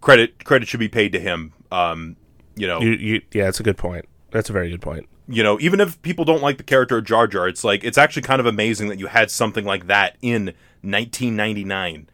credit 0.01 0.43
credit 0.43 0.67
should 0.67 0.79
be 0.79 0.89
paid 0.89 1.11
to 1.13 1.19
him. 1.19 1.53
Um, 1.71 2.15
you 2.55 2.67
know, 2.67 2.81
you, 2.81 2.91
you, 2.91 3.21
yeah, 3.31 3.47
it's 3.49 3.59
a 3.59 3.63
good 3.63 3.77
point. 3.77 4.05
That's 4.31 4.49
a 4.49 4.53
very 4.53 4.69
good 4.69 4.81
point. 4.81 5.07
you 5.27 5.41
know, 5.43 5.59
even 5.59 5.79
if 5.79 6.01
people 6.01 6.25
don't 6.25 6.41
like 6.41 6.57
the 6.57 6.63
character 6.63 6.97
of 6.97 7.05
Jar 7.05 7.27
Jar, 7.27 7.47
it's 7.47 7.63
like 7.63 7.83
it's 7.83 7.97
actually 7.97 8.23
kind 8.23 8.39
of 8.39 8.45
amazing 8.45 8.89
that 8.89 8.99
you 8.99 9.07
had 9.07 9.31
something 9.31 9.63
like 9.65 9.87
that 9.87 10.17
in 10.21 10.53
1999. 10.81 12.07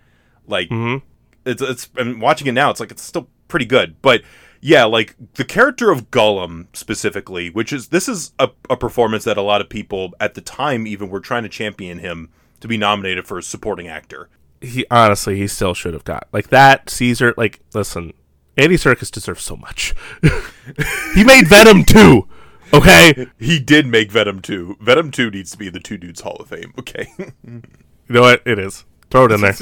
Like, 0.48 0.68
it's 1.46 1.62
it's. 1.62 1.90
I'm 1.98 2.20
watching 2.20 2.48
it 2.48 2.54
now. 2.54 2.70
It's 2.72 2.80
like 2.80 2.92
it's 2.92 3.04
still 3.04 3.28
pretty 3.48 3.66
good, 3.66 4.02
but 4.02 4.22
yeah, 4.62 4.86
like 4.86 5.16
the 5.36 5.46
character 5.46 5.92
of 5.92 6.12
Gollum 6.12 6.68
specifically, 6.74 7.50
which 7.50 7.72
is 7.72 7.90
this 7.90 8.10
is 8.10 8.34
a, 8.40 8.50
a 8.70 8.78
performance 8.78 9.24
that 9.24 9.38
a 9.38 9.42
lot 9.42 9.62
of 9.62 9.70
people 9.70 10.14
at 10.20 10.34
the 10.34 10.42
time 10.42 10.86
even 10.88 11.10
were 11.10 11.20
trying 11.20 11.44
to 11.44 11.50
champion 11.50 12.00
him 12.00 12.30
to 12.60 12.68
be 12.68 12.78
nominated 12.78 13.28
for 13.28 13.38
a 13.38 13.44
supporting 13.44 13.88
actor. 13.88 14.30
He 14.62 14.86
honestly, 14.92 15.38
he 15.38 15.48
still 15.48 15.74
should 15.74 15.94
have 15.94 16.04
got 16.04 16.28
like 16.34 16.50
that. 16.50 16.90
Caesar, 16.90 17.34
like, 17.38 17.62
listen, 17.74 18.14
Andy 18.58 18.76
Serkis 18.76 19.10
deserves 19.12 19.44
so 19.44 19.56
much. 19.56 19.94
he 21.16 21.24
made 21.24 21.48
Venom 21.48 21.86
too. 21.86 22.28
Okay, 22.74 23.28
He 23.40 23.60
did 23.60 23.88
make 23.88 24.12
Venom 24.12 24.42
2. 24.42 24.78
Venom 24.80 25.10
2 25.10 25.32
needs 25.32 25.50
to 25.52 25.58
be 25.58 25.68
in 25.68 25.74
the 25.74 25.80
Two 25.80 25.98
Dudes 25.98 26.22
Hall 26.22 26.36
of 26.36 26.50
Fame. 26.50 26.72
Okay, 26.78 27.08
you 27.18 27.64
know 28.10 28.22
what? 28.22 28.44
It 28.46 28.60
is. 28.60 28.86
Throw 29.10 29.26
it 29.26 29.32
in 29.32 29.42
there. 29.42 29.50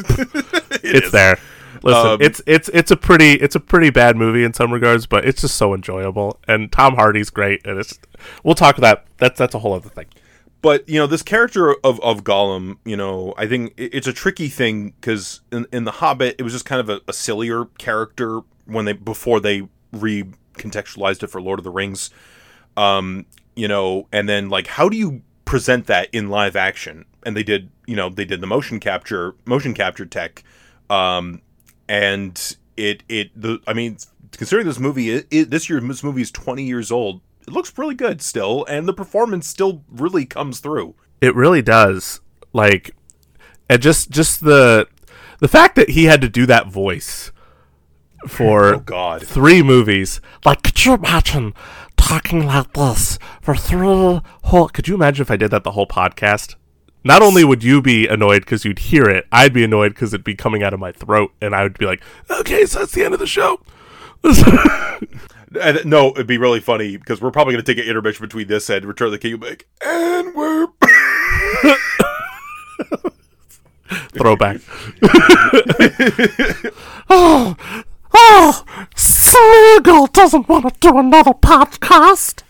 it's 0.83 1.05
is. 1.05 1.11
there. 1.11 1.39
Listen, 1.83 2.11
Um, 2.11 2.21
it's 2.21 2.41
it's 2.45 2.69
it's 2.69 2.91
a 2.91 2.97
pretty 2.97 3.33
it's 3.33 3.55
a 3.55 3.59
pretty 3.59 3.89
bad 3.89 4.15
movie 4.15 4.43
in 4.43 4.53
some 4.53 4.71
regards, 4.73 5.05
but 5.05 5.25
it's 5.25 5.41
just 5.41 5.55
so 5.55 5.73
enjoyable. 5.73 6.39
And 6.47 6.71
Tom 6.71 6.95
Hardy's 6.95 7.29
great, 7.29 7.65
and 7.65 7.79
it's 7.79 7.99
we'll 8.43 8.55
talk 8.55 8.77
about 8.77 9.03
that's 9.17 9.37
that's 9.37 9.55
a 9.55 9.59
whole 9.59 9.73
other 9.73 9.89
thing. 9.89 10.05
but 10.61 10.87
you 10.89 10.99
know 10.99 11.07
this 11.07 11.21
character 11.21 11.71
of, 11.83 11.99
of 12.01 12.23
Gollum, 12.23 12.77
you 12.85 12.97
know, 12.97 13.33
I 13.37 13.47
think 13.47 13.73
it's 13.77 14.07
a 14.07 14.13
tricky 14.13 14.47
thing 14.49 14.93
because 14.99 15.41
in, 15.51 15.65
in 15.71 15.83
the 15.83 15.91
Hobbit 15.91 16.35
it 16.39 16.43
was 16.43 16.53
just 16.53 16.65
kind 16.65 16.81
of 16.81 16.89
a, 16.89 17.01
a 17.07 17.13
sillier 17.13 17.65
character 17.77 18.41
when 18.65 18.85
they 18.85 18.93
before 18.93 19.39
they 19.39 19.67
recontextualized 19.93 21.23
it 21.23 21.27
for 21.27 21.41
Lord 21.41 21.59
of 21.59 21.63
the 21.63 21.71
Rings, 21.71 22.09
um, 22.75 23.25
you 23.55 23.67
know, 23.67 24.07
and 24.11 24.27
then 24.27 24.49
like 24.49 24.67
how 24.67 24.89
do 24.89 24.97
you 24.97 25.21
present 25.45 25.87
that 25.87 26.09
in 26.11 26.29
live 26.29 26.55
action? 26.55 27.05
And 27.25 27.35
they 27.35 27.43
did, 27.43 27.69
you 27.85 27.95
know, 27.95 28.09
they 28.09 28.25
did 28.25 28.41
the 28.41 28.47
motion 28.47 28.79
capture 28.79 29.35
motion 29.45 29.73
capture 29.73 30.05
tech, 30.05 30.43
um, 30.89 31.41
and 31.87 32.57
it 32.75 33.03
it 33.09 33.31
the 33.39 33.59
I 33.67 33.73
mean 33.73 33.97
considering 34.31 34.67
this 34.67 34.79
movie 34.79 35.09
it, 35.09 35.27
it, 35.31 35.49
this 35.49 35.69
year 35.69 35.79
this 35.79 36.03
movie 36.03 36.21
is 36.21 36.31
twenty 36.31 36.63
years 36.63 36.91
old. 36.91 37.21
It 37.47 37.53
looks 37.53 37.77
really 37.77 37.95
good 37.95 38.21
still, 38.21 38.65
and 38.65 38.87
the 38.87 38.93
performance 38.93 39.47
still 39.47 39.83
really 39.89 40.25
comes 40.25 40.59
through. 40.59 40.95
It 41.21 41.33
really 41.33 41.61
does. 41.61 42.19
Like, 42.51 42.91
and 43.69 43.81
just 43.81 44.09
just 44.09 44.43
the 44.43 44.87
the 45.39 45.47
fact 45.47 45.75
that 45.75 45.91
he 45.91 46.05
had 46.05 46.21
to 46.21 46.29
do 46.29 46.45
that 46.45 46.67
voice 46.67 47.31
for 48.27 48.75
Oh 48.75 48.79
God, 48.79 49.25
three 49.25 49.63
movies. 49.63 50.19
Like, 50.43 50.63
could 50.63 50.85
you 50.85 50.93
imagine 50.93 51.53
talking 51.95 52.45
like 52.45 52.73
this 52.73 53.17
for 53.41 53.55
three 53.55 54.21
Whole, 54.43 54.69
could 54.69 54.87
you 54.87 54.95
imagine 54.95 55.21
if 55.21 55.31
I 55.31 55.37
did 55.37 55.51
that 55.51 55.63
the 55.63 55.71
whole 55.71 55.87
podcast? 55.87 56.55
Not 57.07 57.21
only 57.21 57.43
would 57.43 57.63
you 57.63 57.81
be 57.81 58.05
annoyed 58.07 58.39
because 58.41 58.65
you'd 58.65 58.79
hear 58.79 59.05
it, 59.05 59.25
I'd 59.31 59.53
be 59.53 59.63
annoyed 59.63 59.89
because 59.95 60.13
it'd 60.13 60.23
be 60.25 60.35
coming 60.35 60.61
out 60.63 60.73
of 60.73 60.79
my 60.79 60.91
throat, 60.91 61.31
and 61.41 61.55
I 61.55 61.63
would 61.63 61.77
be 61.77 61.85
like, 61.85 62.01
"Okay, 62.29 62.65
so 62.65 62.79
that's 62.79 62.91
the 62.91 63.03
end 63.03 63.13
of 63.13 63.19
the 63.19 63.27
show." 63.27 63.61
And, 65.61 65.85
no, 65.85 66.09
it'd 66.09 66.27
be 66.27 66.37
really 66.37 66.59
funny 66.59 66.97
because 66.97 67.21
we're 67.21 67.31
probably 67.31 67.53
going 67.53 67.63
to 67.63 67.73
take 67.73 67.81
an 67.81 67.89
intermission 67.89 68.25
between 68.25 68.47
this 68.47 68.69
and 68.69 68.83
Return 68.83 69.05
of 69.07 69.11
the 69.13 69.17
King. 69.17 69.31
and 69.33 69.41
be 69.41 69.47
like, 69.47 69.65
and 69.81 70.35
we're 70.35 70.67
Throwback. 74.13 74.57
Oh, 77.09 77.55
Oh, 78.13 78.63
Smeagol 78.95 80.11
doesn't 80.11 80.49
want 80.49 80.65
to 80.67 80.73
do 80.81 80.97
another 80.97 81.31
podcast. 81.31 82.43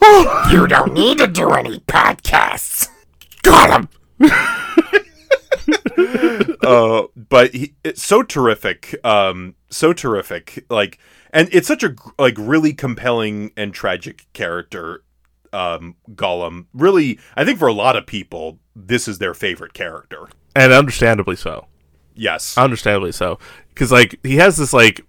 Oh, 0.00 0.48
You 0.52 0.68
don't 0.68 0.92
need 0.92 1.18
to 1.18 1.26
do 1.26 1.50
any 1.50 1.80
podcasts. 1.80 2.88
got 3.42 3.70
him. 3.70 3.88
Uh, 6.62 7.02
but 7.16 7.54
he, 7.54 7.74
it's 7.84 8.02
so 8.02 8.22
terrific, 8.22 8.94
um, 9.04 9.54
so 9.70 9.92
terrific. 9.92 10.64
Like, 10.70 10.98
and 11.32 11.48
it's 11.52 11.68
such 11.68 11.82
a 11.82 11.94
like 12.18 12.34
really 12.38 12.72
compelling 12.72 13.52
and 13.56 13.72
tragic 13.74 14.26
character. 14.32 15.02
Um, 15.52 15.96
Gollum, 16.10 16.66
really, 16.74 17.18
I 17.36 17.44
think 17.44 17.58
for 17.58 17.68
a 17.68 17.72
lot 17.72 17.96
of 17.96 18.06
people, 18.06 18.58
this 18.74 19.08
is 19.08 19.18
their 19.18 19.32
favorite 19.32 19.72
character. 19.74 20.28
and 20.54 20.72
understandably 20.72 21.36
so. 21.36 21.66
Yes, 22.14 22.56
Understandably 22.58 23.12
so, 23.12 23.38
because 23.68 23.92
like 23.92 24.18
he 24.22 24.36
has 24.36 24.56
this 24.56 24.72
like 24.72 25.02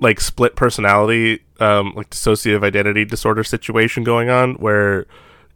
like 0.00 0.20
split 0.20 0.56
personality, 0.56 1.44
um, 1.60 1.92
like 1.96 2.10
dissociative 2.10 2.64
identity 2.64 3.04
disorder 3.04 3.44
situation 3.44 4.04
going 4.04 4.28
on 4.30 4.54
where. 4.54 5.06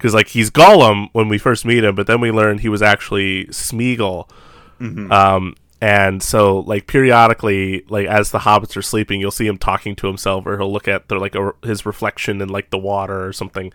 Because 0.03 0.15
like 0.15 0.27
he's 0.27 0.51
Gollum 0.51 1.11
when 1.13 1.29
we 1.29 1.39
first 1.39 1.65
meet 1.65 1.85
him, 1.85 1.95
but 1.95 2.09
then 2.09 2.21
we 2.21 2.33
learned 2.33 2.59
he 2.59 2.69
was 2.69 2.83
actually 2.83 3.45
Smeagol, 3.47 4.29
Um, 5.13 5.55
and 5.81 6.21
so 6.21 6.59
like 6.59 6.89
periodically, 6.89 7.85
like 7.89 8.09
as 8.09 8.33
the 8.33 8.41
hobbits 8.41 8.77
are 8.77 8.83
sleeping, 8.83 9.21
you'll 9.21 9.31
see 9.31 9.47
him 9.47 9.59
talking 9.59 9.95
to 9.95 10.09
himself, 10.09 10.45
or 10.45 10.59
he'll 10.59 10.73
look 10.73 10.89
at 10.89 11.07
the 11.07 11.15
like 11.21 11.37
a, 11.37 11.53
his 11.63 11.87
reflection 11.87 12.41
in 12.43 12.49
like 12.49 12.71
the 12.71 12.79
water 12.79 13.25
or 13.25 13.33
something, 13.33 13.73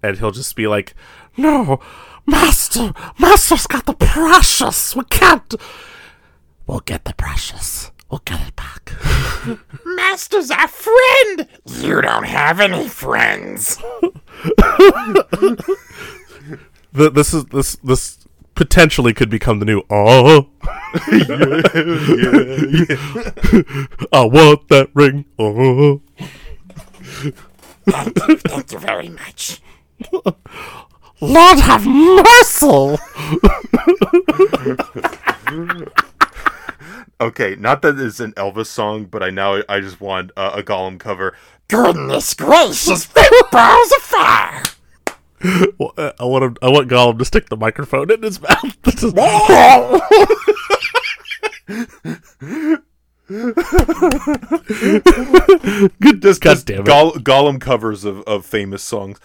and 0.00 0.18
he'll 0.18 0.30
just 0.30 0.54
be 0.54 0.68
like, 0.68 0.94
No, 1.36 1.80
Master, 2.24 2.92
Master's 3.18 3.66
got 3.66 3.86
the 3.86 3.94
precious. 3.94 4.94
We 4.94 5.02
can't. 5.10 5.54
We'll 6.68 6.80
get 6.80 7.04
the 7.04 7.14
precious. 7.14 7.90
We'll 8.10 8.22
get 8.24 8.40
it 8.46 8.56
back. 8.56 8.92
Master's 9.84 10.50
our 10.50 10.68
friend. 10.68 11.46
You 11.66 12.00
don't 12.00 12.24
have 12.24 12.58
any 12.60 12.88
friends. 12.88 13.76
"The- 16.92 17.10
"This 17.12 17.34
is 17.34 17.44
this 17.46 17.76
this 17.76 18.18
potentially 18.54 19.12
could 19.12 19.28
become 19.30 19.58
the 19.58 19.66
new 19.66 19.82
oh." 19.90 20.48
I 24.12 24.24
want 24.24 24.68
that 24.68 24.88
ring. 24.94 25.24
Oh. 25.38 26.00
Thank 27.88 28.28
you, 28.28 28.36
thank 28.38 28.72
you 28.72 28.78
very 28.78 29.08
much. 29.10 29.60
Lord 31.20 31.58
have 31.58 31.86
mercy. 31.86 32.96
Okay, 37.20 37.56
not 37.58 37.82
that 37.82 37.98
it's 37.98 38.20
an 38.20 38.32
Elvis 38.34 38.66
song, 38.66 39.06
but 39.06 39.24
I 39.24 39.30
now 39.30 39.60
I 39.68 39.80
just 39.80 40.00
want 40.00 40.30
uh, 40.36 40.52
a 40.54 40.62
Gollum 40.62 41.00
cover. 41.00 41.34
Goodness 41.66 42.32
gracious, 42.34 43.06
balls 43.06 43.92
of 43.92 44.02
fire. 44.02 44.62
Well, 45.78 45.94
uh, 45.96 46.12
I 46.20 46.24
want 46.24 46.44
him. 46.44 46.56
I 46.62 46.68
want 46.68 46.88
Gollum 46.88 47.18
to 47.18 47.24
stick 47.24 47.48
the 47.48 47.56
microphone 47.56 48.12
in 48.12 48.22
his 48.22 48.40
mouth. 48.42 48.76
This 48.82 49.02
is- 49.02 49.12
Good, 56.00 56.22
just, 56.22 56.40
God 56.40 56.54
just 56.54 56.66
damn 56.66 56.80
it. 56.80 56.86
Goll- 56.86 57.12
Gollum 57.14 57.60
covers 57.60 58.04
of, 58.04 58.20
of 58.22 58.46
famous 58.46 58.82
songs. 58.82 59.18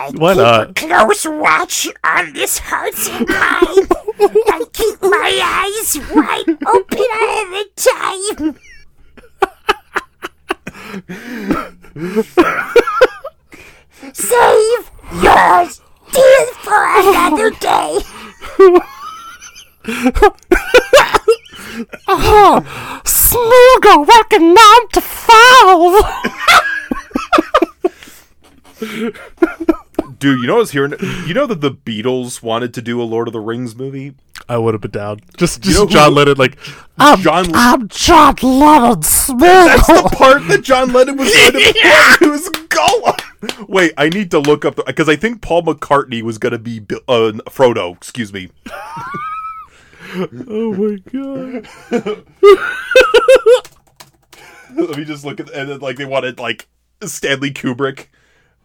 I 0.00 0.10
Why 0.14 0.32
keep 0.32 0.42
not? 0.42 0.70
a 0.70 0.72
close 0.72 1.26
watch 1.28 1.86
on 2.02 2.32
this 2.32 2.58
hearts 2.58 3.06
and 3.10 3.28
mind. 3.28 3.92
I 4.48 4.64
keep 4.72 5.02
my 5.02 5.40
eyes 5.44 5.98
wide 6.10 6.48
open 6.66 7.06
all 7.20 7.44
the 7.52 7.66
time. 7.76 8.56
Save 14.14 14.90
yours 15.22 15.80
tears 16.12 16.50
for 16.62 16.82
another 17.00 17.50
day. 17.50 17.98
oh, 22.08 22.62
Smeagol 23.04 24.06
working 24.08 24.54
nine 24.54 24.88
to 24.92 25.00
five. 25.02 26.04
Dude, 30.20 30.38
you 30.40 30.46
know 30.46 30.56
I 30.56 30.58
was 30.58 30.70
hearing. 30.70 30.92
You 31.26 31.32
know 31.34 31.46
that 31.46 31.60
the 31.62 31.70
Beatles 31.70 32.42
wanted 32.42 32.72
to 32.74 32.82
do 32.82 33.00
a 33.00 33.04
Lord 33.04 33.26
of 33.26 33.32
the 33.32 33.40
Rings 33.40 33.74
movie. 33.74 34.14
I 34.48 34.58
would 34.58 34.74
have 34.74 34.80
been 34.82 34.90
down. 34.90 35.20
Just, 35.38 35.62
just 35.62 35.76
know 35.78 35.86
who- 35.86 35.92
John 35.92 36.14
Lennon, 36.14 36.36
like, 36.36 36.58
I'm, 36.98 37.20
John- 37.20 37.54
I'm 37.54 37.88
John 37.88 38.34
Lennon 38.42 39.00
That's 39.00 39.86
the 39.86 40.10
part 40.14 40.46
that 40.48 40.60
John 40.62 40.92
Lennon 40.92 41.16
was 41.16 41.34
going 41.34 41.52
to 41.52 41.58
play. 42.20 42.26
It 42.26 42.30
was 42.30 42.48
Gollum. 42.68 43.68
Wait, 43.68 43.92
I 43.96 44.10
need 44.10 44.30
to 44.32 44.38
look 44.40 44.64
up 44.66 44.76
because 44.86 45.08
I 45.08 45.16
think 45.16 45.40
Paul 45.40 45.62
McCartney 45.62 46.20
was 46.22 46.36
going 46.38 46.52
to 46.52 46.58
be 46.58 46.80
Bi- 46.80 46.96
uh, 47.08 47.32
Frodo. 47.48 47.96
Excuse 47.96 48.32
me. 48.32 48.50
oh 50.14 50.74
my 50.74 50.96
god. 51.10 51.68
Let 54.76 54.96
me 54.96 55.04
just 55.04 55.24
look 55.24 55.40
at 55.40 55.50
and 55.50 55.68
then, 55.70 55.78
like 55.80 55.96
they 55.96 56.04
wanted 56.04 56.38
like 56.38 56.68
Stanley 57.02 57.50
Kubrick. 57.52 58.06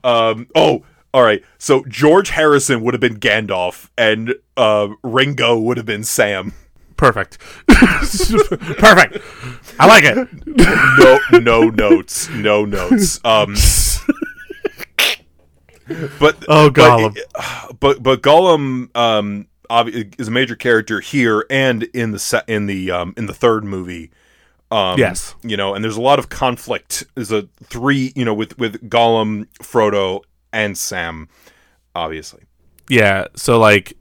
Um. 0.03 0.47
Oh, 0.55 0.83
all 1.15 1.23
right. 1.23 1.41
So 1.57 1.85
George 1.87 2.29
Harrison 2.31 2.81
would 2.81 2.93
have 2.93 2.99
been 3.01 3.19
Gandalf, 3.19 3.89
and 3.97 4.35
uh, 4.57 4.89
Ringo 5.01 5.57
would 5.57 5.77
have 5.77 5.85
been 5.85 6.03
Sam. 6.03 6.51
Perfect. 6.97 7.39
Perfect. 7.67 9.17
I 9.79 9.85
like 9.87 10.03
it. 10.03 10.27
No, 11.31 11.39
no 11.39 11.69
notes. 11.69 12.29
No 12.29 12.65
notes. 12.65 13.19
Um. 13.25 13.55
But 16.19 16.43
Oh, 16.49 16.69
Gollum. 16.69 17.15
but 17.79 18.01
but 18.01 18.21
Gollum 18.21 18.95
um 18.95 19.47
is 19.69 20.27
a 20.27 20.31
major 20.31 20.55
character 20.55 20.99
here 20.99 21.45
and 21.49 21.83
in 21.83 22.11
the 22.11 22.19
se- 22.19 22.43
in 22.47 22.65
the 22.65 22.91
um 22.91 23.13
in 23.17 23.25
the 23.25 23.33
third 23.33 23.63
movie. 23.63 24.11
Um, 24.71 24.97
Yes. 24.97 25.35
you 25.43 25.55
know, 25.57 25.75
and 25.75 25.83
there's 25.83 25.95
a 25.97 26.01
lot 26.01 26.17
of 26.17 26.29
conflict. 26.29 27.03
There's 27.13 27.31
a 27.31 27.47
three, 27.63 28.11
you 28.15 28.25
know, 28.25 28.33
with 28.33 28.57
with 28.57 28.89
Gollum, 28.89 29.47
Frodo, 29.61 30.21
and 30.55 30.77
Sam, 30.77 31.27
obviously. 31.93 32.43
Yeah. 32.89 33.27
So 33.35 33.59
like, 33.59 33.97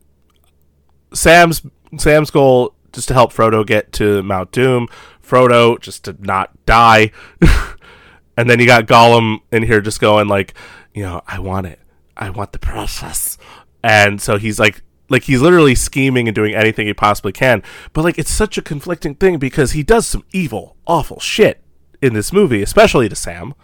Sam's 1.12 1.62
Sam's 1.98 2.30
goal 2.30 2.74
just 2.92 3.08
to 3.08 3.14
help 3.14 3.32
Frodo 3.32 3.66
get 3.66 3.92
to 3.94 4.22
Mount 4.22 4.52
Doom. 4.52 4.88
Frodo 5.22 5.78
just 5.80 6.04
to 6.04 6.16
not 6.20 6.50
die. 6.64 7.10
and 8.36 8.48
then 8.48 8.60
you 8.60 8.66
got 8.66 8.86
Gollum 8.86 9.40
in 9.52 9.64
here 9.64 9.80
just 9.80 10.00
going 10.00 10.28
like, 10.28 10.54
you 10.94 11.02
know, 11.02 11.22
I 11.26 11.40
want 11.40 11.66
it. 11.66 11.80
I 12.16 12.30
want 12.30 12.52
the 12.52 12.58
precious. 12.58 13.36
And 13.82 14.20
so 14.22 14.38
he's 14.38 14.58
like 14.58 14.82
like 15.10 15.24
he's 15.24 15.40
literally 15.40 15.74
scheming 15.74 16.28
and 16.28 16.34
doing 16.34 16.54
anything 16.54 16.86
he 16.86 16.94
possibly 16.94 17.32
can. 17.32 17.62
But 17.92 18.04
like 18.04 18.18
it's 18.18 18.30
such 18.30 18.56
a 18.56 18.62
conflicting 18.62 19.16
thing 19.16 19.38
because 19.38 19.72
he 19.72 19.82
does 19.82 20.06
some 20.06 20.24
evil, 20.32 20.76
awful 20.86 21.18
shit 21.20 21.60
in 22.00 22.14
this 22.14 22.32
movie, 22.32 22.62
especially 22.62 23.08
to 23.08 23.16
Sam, 23.16 23.54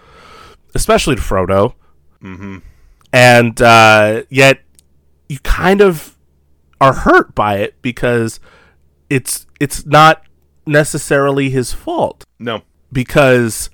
especially 0.75 1.15
to 1.15 1.23
Frodo. 1.23 1.75
Mm-hmm. 2.23 2.59
And 3.13 3.61
uh, 3.61 4.23
yet 4.29 4.61
you 5.29 5.39
kind 5.41 5.81
of 5.81 6.17
are 6.81 6.93
hurt 6.93 7.35
by 7.35 7.59
it 7.59 7.81
because 7.83 8.41
it's 9.09 9.47
it's 9.59 9.85
not 9.85 10.23
necessarily 10.67 11.51
his 11.51 11.73
fault. 11.73 12.25
No, 12.39 12.63
because 12.93 13.71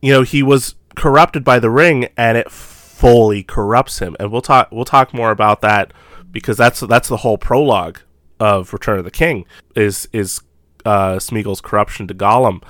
you 0.00 0.12
know 0.12 0.22
he 0.22 0.42
was 0.42 0.74
corrupted 0.94 1.44
by 1.44 1.58
the 1.58 1.70
ring 1.70 2.08
and 2.16 2.36
it 2.36 2.50
fully 2.50 3.42
corrupts 3.42 3.98
him. 3.98 4.16
And 4.20 4.30
we'll 4.30 4.42
talk 4.42 4.68
we'll 4.70 4.84
talk 4.84 5.12
more 5.12 5.30
about 5.30 5.60
that 5.62 5.92
because 6.30 6.56
that's 6.56 6.80
that's 6.80 7.08
the 7.08 7.18
whole 7.18 7.38
prologue 7.38 8.00
of 8.38 8.72
Return 8.72 8.98
of 8.98 9.04
the 9.04 9.10
King 9.10 9.46
is 9.74 10.08
is 10.12 10.40
uh 10.84 11.16
Smeagol's 11.16 11.60
corruption 11.60 12.06
to 12.08 12.14
Gollum. 12.14 12.62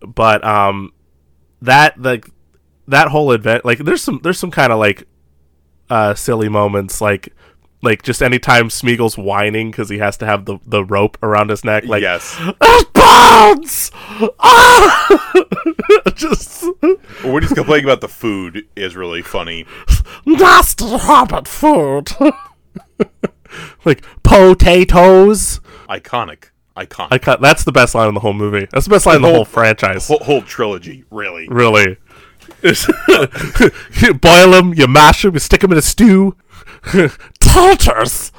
But 0.00 0.44
um 0.44 0.92
that 1.62 2.00
like 2.00 2.28
that 2.86 3.08
whole 3.08 3.32
event 3.32 3.64
like 3.64 3.78
there's 3.78 4.02
some 4.02 4.20
there's 4.22 4.38
some 4.38 4.50
kind 4.50 4.72
of 4.72 4.78
like 4.78 5.06
uh 5.90 6.14
silly 6.14 6.48
moments 6.48 7.00
like 7.00 7.32
like 7.84 8.02
just 8.02 8.22
anytime 8.22 8.68
Smeagol's 8.68 9.16
whining 9.16 9.70
because 9.70 9.90
he 9.90 9.98
has 9.98 10.16
to 10.16 10.26
have 10.26 10.46
the, 10.46 10.58
the 10.66 10.84
rope 10.84 11.18
around 11.22 11.50
his 11.50 11.64
neck 11.64 11.84
like 11.84 12.02
yes. 12.02 12.40
Burns. 12.94 13.90
Ah! 14.40 15.32
just 16.14 16.64
when 17.22 17.42
he's 17.42 17.52
complaining 17.52 17.84
about 17.84 18.00
the 18.00 18.08
food 18.08 18.66
is 18.74 18.96
really 18.96 19.22
funny. 19.22 19.66
Nasty 20.24 20.86
hobbit 20.86 21.46
food. 21.46 22.12
like 23.84 24.04
potatoes. 24.22 25.60
Iconic, 25.88 26.50
iconic. 26.76 27.08
I 27.10 27.18
cut. 27.18 27.40
That's 27.40 27.64
the 27.64 27.72
best 27.72 27.94
line 27.94 28.08
in 28.08 28.14
the 28.14 28.20
whole 28.20 28.32
movie. 28.32 28.66
That's 28.70 28.86
the 28.86 28.90
best 28.90 29.04
line 29.06 29.16
in 29.16 29.22
the 29.22 29.30
whole 29.30 29.44
franchise. 29.44 30.08
whole, 30.08 30.20
whole 30.20 30.42
trilogy, 30.42 31.04
really. 31.10 31.48
Really. 31.48 31.98
You 32.64 34.14
boil 34.20 34.50
them, 34.50 34.74
you 34.74 34.86
mash 34.86 35.22
them, 35.22 35.34
you 35.34 35.40
stick 35.40 35.60
them 35.60 35.72
in 35.72 35.78
a 35.78 35.82
stew. 35.82 36.36
Taters. 37.40 38.30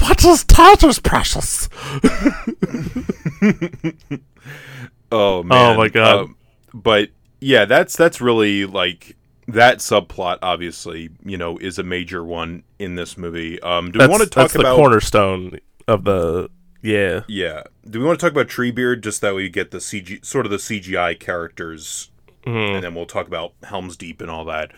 What 0.00 0.24
is 0.24 0.44
Tartars, 0.44 0.98
precious? 0.98 1.68
Oh 5.12 5.42
man. 5.42 5.74
Oh 5.74 5.76
my 5.76 5.88
God. 5.88 6.20
Um, 6.20 6.36
but 6.72 7.10
yeah, 7.38 7.66
that's 7.66 7.96
that's 7.96 8.20
really 8.20 8.64
like 8.64 9.16
that 9.46 9.78
subplot. 9.78 10.38
Obviously, 10.42 11.10
you 11.22 11.36
know, 11.36 11.58
is 11.58 11.78
a 11.78 11.82
major 11.82 12.24
one 12.24 12.64
in 12.78 12.94
this 12.94 13.18
movie. 13.18 13.60
Um, 13.60 13.92
do 13.92 13.98
That's, 13.98 14.08
we 14.08 14.10
want 14.10 14.24
to 14.24 14.30
talk 14.30 14.50
that's 14.50 14.54
the 14.54 14.74
cornerstone 14.74 15.60
of 15.86 16.04
the 16.04 16.48
yeah. 16.80 17.20
Yeah. 17.28 17.64
Do 17.88 18.00
we 18.00 18.06
want 18.06 18.18
to 18.18 18.26
talk 18.26 18.32
about 18.32 18.48
Treebeard 18.48 19.02
just 19.02 19.20
that 19.20 19.34
we 19.34 19.50
get 19.50 19.70
the 19.70 19.78
CG, 19.78 20.24
sort 20.24 20.46
of 20.46 20.50
the 20.50 20.56
CGI 20.56 21.20
characters, 21.20 22.10
Mm-hmm. 22.44 22.74
and 22.76 22.84
then 22.84 22.94
we'll 22.94 23.06
talk 23.06 23.26
about 23.26 23.54
Helm's 23.62 23.96
Deep 23.96 24.20
and 24.20 24.30
all 24.30 24.44
that. 24.46 24.72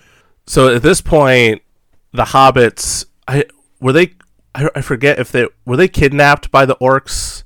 So 0.47 0.75
at 0.75 0.83
this 0.83 1.01
point, 1.01 1.63
the 2.13 2.25
hobbits, 2.25 3.07
I 3.27 3.45
were 3.81 3.93
they, 3.93 4.15
I, 4.55 4.69
I 4.75 4.81
forget 4.83 5.19
if 5.19 5.33
they 5.33 5.47
were 5.65 5.77
they 5.77 5.89
kidnapped 5.89 6.51
by 6.51 6.67
the 6.67 6.77
orcs 6.77 7.43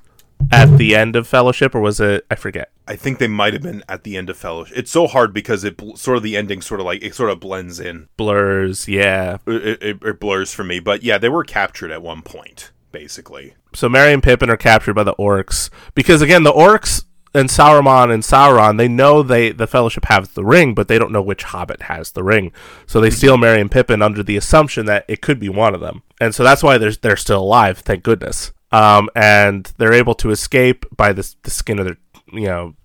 at 0.51 0.77
the 0.77 0.95
end 0.95 1.15
of 1.15 1.27
Fellowship, 1.27 1.75
or 1.75 1.79
was 1.79 1.99
it? 1.99 2.25
I 2.29 2.35
forget. 2.35 2.71
I 2.87 2.95
think 2.95 3.19
they 3.19 3.27
might 3.27 3.53
have 3.53 3.61
been 3.61 3.83
at 3.87 4.03
the 4.03 4.17
end 4.17 4.29
of 4.29 4.37
Fellowship. 4.37 4.77
It's 4.77 4.91
so 4.91 5.05
hard 5.07 5.33
because 5.33 5.63
it 5.63 5.77
bl- 5.77 5.95
sort 5.95 6.17
of 6.17 6.23
the 6.23 6.35
ending 6.35 6.61
sort 6.61 6.79
of 6.79 6.85
like 6.85 7.03
it 7.03 7.13
sort 7.13 7.29
of 7.29 7.39
blends 7.39 7.79
in. 7.79 8.09
Blurs, 8.17 8.87
yeah. 8.87 9.37
It, 9.45 9.83
it, 9.83 10.03
it 10.03 10.19
blurs 10.19 10.53
for 10.53 10.63
me, 10.63 10.79
but 10.79 11.03
yeah, 11.03 11.17
they 11.17 11.29
were 11.29 11.43
captured 11.43 11.91
at 11.91 12.01
one 12.01 12.21
point, 12.21 12.71
basically. 12.91 13.53
So 13.73 13.87
Merry 13.87 14.13
and 14.13 14.23
Pippin 14.23 14.49
are 14.49 14.57
captured 14.57 14.95
by 14.95 15.03
the 15.03 15.13
orcs 15.15 15.69
because 15.93 16.21
again, 16.21 16.43
the 16.43 16.51
orcs 16.51 17.05
and 17.33 17.49
Sauron 17.49 18.11
and 18.13 18.23
Sauron, 18.23 18.77
they 18.77 18.87
know 18.87 19.21
they 19.23 19.51
the 19.51 19.67
Fellowship 19.67 20.05
has 20.05 20.29
the 20.29 20.43
ring, 20.45 20.73
but 20.73 20.87
they 20.87 20.97
don't 20.97 21.11
know 21.11 21.21
which 21.21 21.43
hobbit 21.43 21.83
has 21.83 22.11
the 22.11 22.23
ring. 22.23 22.51
So 22.87 22.99
they 22.99 23.09
steal 23.09 23.37
Merry 23.37 23.61
and 23.61 23.69
Pippin 23.71 24.01
under 24.01 24.23
the 24.23 24.37
assumption 24.37 24.85
that 24.87 25.05
it 25.07 25.21
could 25.21 25.39
be 25.39 25.49
one 25.49 25.73
of 25.75 25.81
them, 25.81 26.01
and 26.19 26.33
so 26.33 26.43
that's 26.43 26.63
why 26.63 26.77
they're 26.77 26.91
they're 26.93 27.15
still 27.17 27.41
alive. 27.41 27.79
Thank 27.79 28.03
goodness. 28.03 28.51
Um, 28.71 29.09
and 29.15 29.71
they're 29.77 29.93
able 29.93 30.13
to 30.15 30.31
escape 30.31 30.85
by 30.95 31.13
the 31.13 31.33
the 31.43 31.49
skin 31.51 31.79
of 31.79 31.85
their 31.85 31.97
you 32.31 32.45
know, 32.47 32.75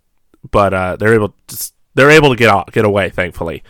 but 0.51 0.73
uh, 0.75 0.97
they're 0.97 1.15
able 1.15 1.35
to 1.49 1.73
they're 1.95 2.11
able 2.11 2.31
to 2.31 2.37
get 2.37 2.49
out, 2.51 2.73
get 2.73 2.85
away. 2.85 3.11
Thankfully, 3.11 3.63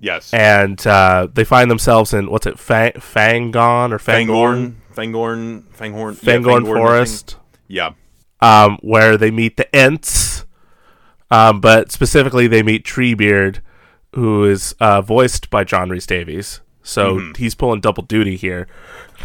Yes. 0.00 0.32
and 0.34 0.84
uh, 0.86 1.28
they 1.32 1.44
find 1.44 1.70
themselves 1.70 2.12
in 2.14 2.30
what's 2.30 2.46
it, 2.46 2.58
Fang, 2.58 2.92
Fangon 2.92 3.92
or 3.92 3.98
Fangorn, 3.98 4.76
Fangorn, 4.94 5.62
Fangorn, 5.74 6.14
Fangorn, 6.14 6.22
yeah, 6.22 6.32
Fangorn 6.32 6.50
I 6.60 6.64
think. 6.64 6.66
Forest. 6.76 7.36
Yeah. 7.66 7.90
Um, 8.40 8.78
where 8.82 9.16
they 9.16 9.30
meet 9.30 9.56
the 9.56 9.74
Ents, 9.74 10.44
um, 11.30 11.60
but 11.60 11.90
specifically 11.92 12.46
they 12.46 12.62
meet 12.62 12.84
Treebeard, 12.84 13.60
who 14.14 14.44
is 14.44 14.74
uh, 14.80 15.00
voiced 15.02 15.50
by 15.50 15.64
John 15.64 15.90
Rhys 15.90 16.06
Davies. 16.06 16.60
So 16.82 17.16
Mm-hmm. 17.16 17.32
he's 17.42 17.54
pulling 17.54 17.80
double 17.80 18.02
duty 18.02 18.36
here. 18.36 18.66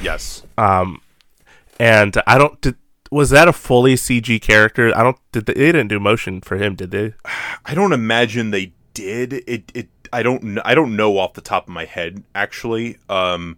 Yes. 0.02 0.44
Um, 0.58 1.02
and 1.80 2.22
I 2.28 2.38
don't. 2.38 2.60
Did, 2.60 2.76
was 3.12 3.30
that 3.30 3.48
a 3.48 3.54
fully 3.54 3.94
CG 3.96 4.42
character? 4.42 4.92
I 4.98 5.04
don't. 5.04 5.18
Did 5.32 5.46
they, 5.46 5.54
they 5.54 5.66
didn't 5.68 5.88
do 5.88 6.00
motion 6.00 6.42
for 6.42 6.58
him? 6.58 6.76
Did 6.76 6.92
they? 6.92 7.14
I 7.66 7.74
don't 7.74 7.94
imagine 7.94 8.52
they 8.52 8.74
did. 8.94 9.34
It. 9.48 9.72
It. 9.74 9.88
I 10.12 10.24
don't. 10.24 10.60
I 10.66 10.76
don't 10.76 10.96
know 10.96 11.18
off 11.18 11.34
the 11.34 11.42
top 11.42 11.68
of 11.68 11.74
my 11.74 11.86
head. 11.86 12.24
Actually. 12.36 12.98
Um. 13.08 13.58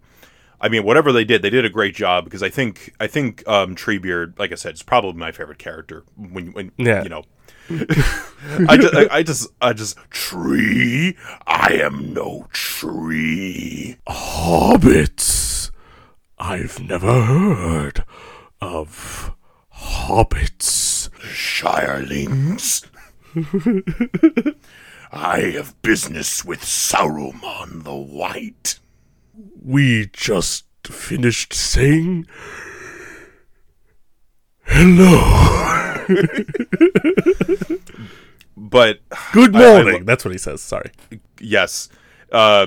I 0.66 0.68
mean, 0.68 0.84
whatever 0.84 1.12
they 1.12 1.24
did, 1.24 1.44
they 1.44 1.52
did 1.52 1.64
a 1.64 1.70
great 1.70 1.94
job 1.94 2.24
because 2.24 2.42
I 2.42 2.50
think. 2.50 2.92
I 3.00 3.06
think. 3.06 3.48
Um. 3.48 3.76
Treebeard, 3.76 4.40
like 4.40 4.52
I 4.52 4.56
said, 4.56 4.74
is 4.74 4.82
probably 4.82 5.14
my 5.14 5.32
favorite 5.32 5.60
character. 5.60 6.04
When. 6.18 6.54
When. 6.54 6.72
Yeah. 6.78 7.04
You 7.04 7.10
know. 7.10 7.24
I 8.68 8.76
just. 8.76 8.96
I, 8.96 9.08
I 9.12 9.22
just. 9.22 9.48
I 9.62 9.74
just. 9.74 9.96
Tree. 10.10 11.16
I 11.46 11.74
am 11.74 12.16
no 12.16 12.48
tree. 12.52 13.98
Hobbits. 14.08 15.70
I've 16.40 16.80
never 16.80 17.22
heard 17.22 18.04
of 18.60 19.36
hobbits. 19.72 21.10
Shirelings. 21.20 22.88
I 25.12 25.40
have 25.42 25.80
business 25.84 26.44
with 26.44 26.62
Saruman 26.62 27.84
the 27.84 27.96
White. 27.96 28.80
We 29.62 30.10
just 30.14 30.66
finished 30.86 31.54
saying 31.54 32.28
hello. 34.64 36.06
But 38.58 39.00
Good 39.34 39.54
I- 39.56 39.60
I 39.80 39.84
morning. 39.84 40.06
That's 40.06 40.24
what 40.24 40.32
he 40.32 40.38
says. 40.38 40.62
Sorry. 40.62 40.90
yes 41.42 41.90
uh 42.32 42.66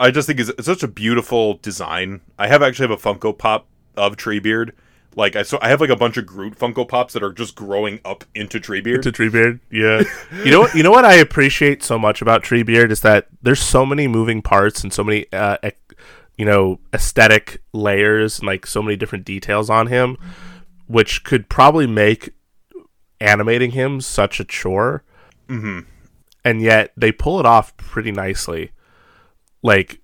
i 0.00 0.10
just 0.10 0.26
think 0.26 0.40
it's, 0.40 0.48
it's 0.50 0.64
such 0.64 0.82
a 0.82 0.88
beautiful 0.88 1.54
design 1.62 2.20
i 2.38 2.46
have 2.46 2.62
actually 2.62 2.88
have 2.88 2.98
a 2.98 3.02
funko 3.02 3.36
pop 3.36 3.66
of 3.96 4.16
treebeard 4.16 4.70
like 5.14 5.36
i 5.36 5.42
so 5.42 5.58
i 5.60 5.68
have 5.68 5.78
like 5.80 5.90
a 5.90 5.96
bunch 5.96 6.16
of 6.16 6.24
groot 6.24 6.56
funko 6.58 6.88
pops 6.88 7.12
that 7.12 7.22
are 7.22 7.32
just 7.32 7.54
growing 7.54 8.00
up 8.04 8.24
into 8.34 8.58
treebeard 8.58 9.02
to 9.02 9.12
Treebeard. 9.12 9.60
Yeah. 9.70 10.02
you 10.44 10.50
know 10.50 10.60
what? 10.60 10.74
You 10.74 10.82
know 10.82 10.90
what 10.90 11.04
I 11.04 11.14
appreciate 11.16 11.82
so 11.82 11.98
much 11.98 12.22
about 12.22 12.42
Treebeard 12.42 12.90
is 12.90 13.00
that 13.02 13.26
there's 13.42 13.60
so 13.60 13.84
many 13.84 14.08
moving 14.08 14.40
parts 14.40 14.82
and 14.82 14.92
so 14.92 15.04
many, 15.04 15.26
uh, 15.32 15.58
ec- 15.62 15.83
you 16.36 16.44
know, 16.44 16.80
aesthetic 16.92 17.62
layers 17.72 18.38
and 18.38 18.46
like 18.46 18.66
so 18.66 18.82
many 18.82 18.96
different 18.96 19.24
details 19.24 19.70
on 19.70 19.86
him, 19.86 20.16
which 20.86 21.24
could 21.24 21.48
probably 21.48 21.86
make 21.86 22.30
animating 23.20 23.72
him 23.72 24.00
such 24.00 24.40
a 24.40 24.44
chore. 24.44 25.04
Mm-hmm. 25.48 25.80
And 26.44 26.60
yet 26.60 26.92
they 26.96 27.12
pull 27.12 27.40
it 27.40 27.46
off 27.46 27.76
pretty 27.76 28.12
nicely. 28.12 28.72
Like 29.62 30.00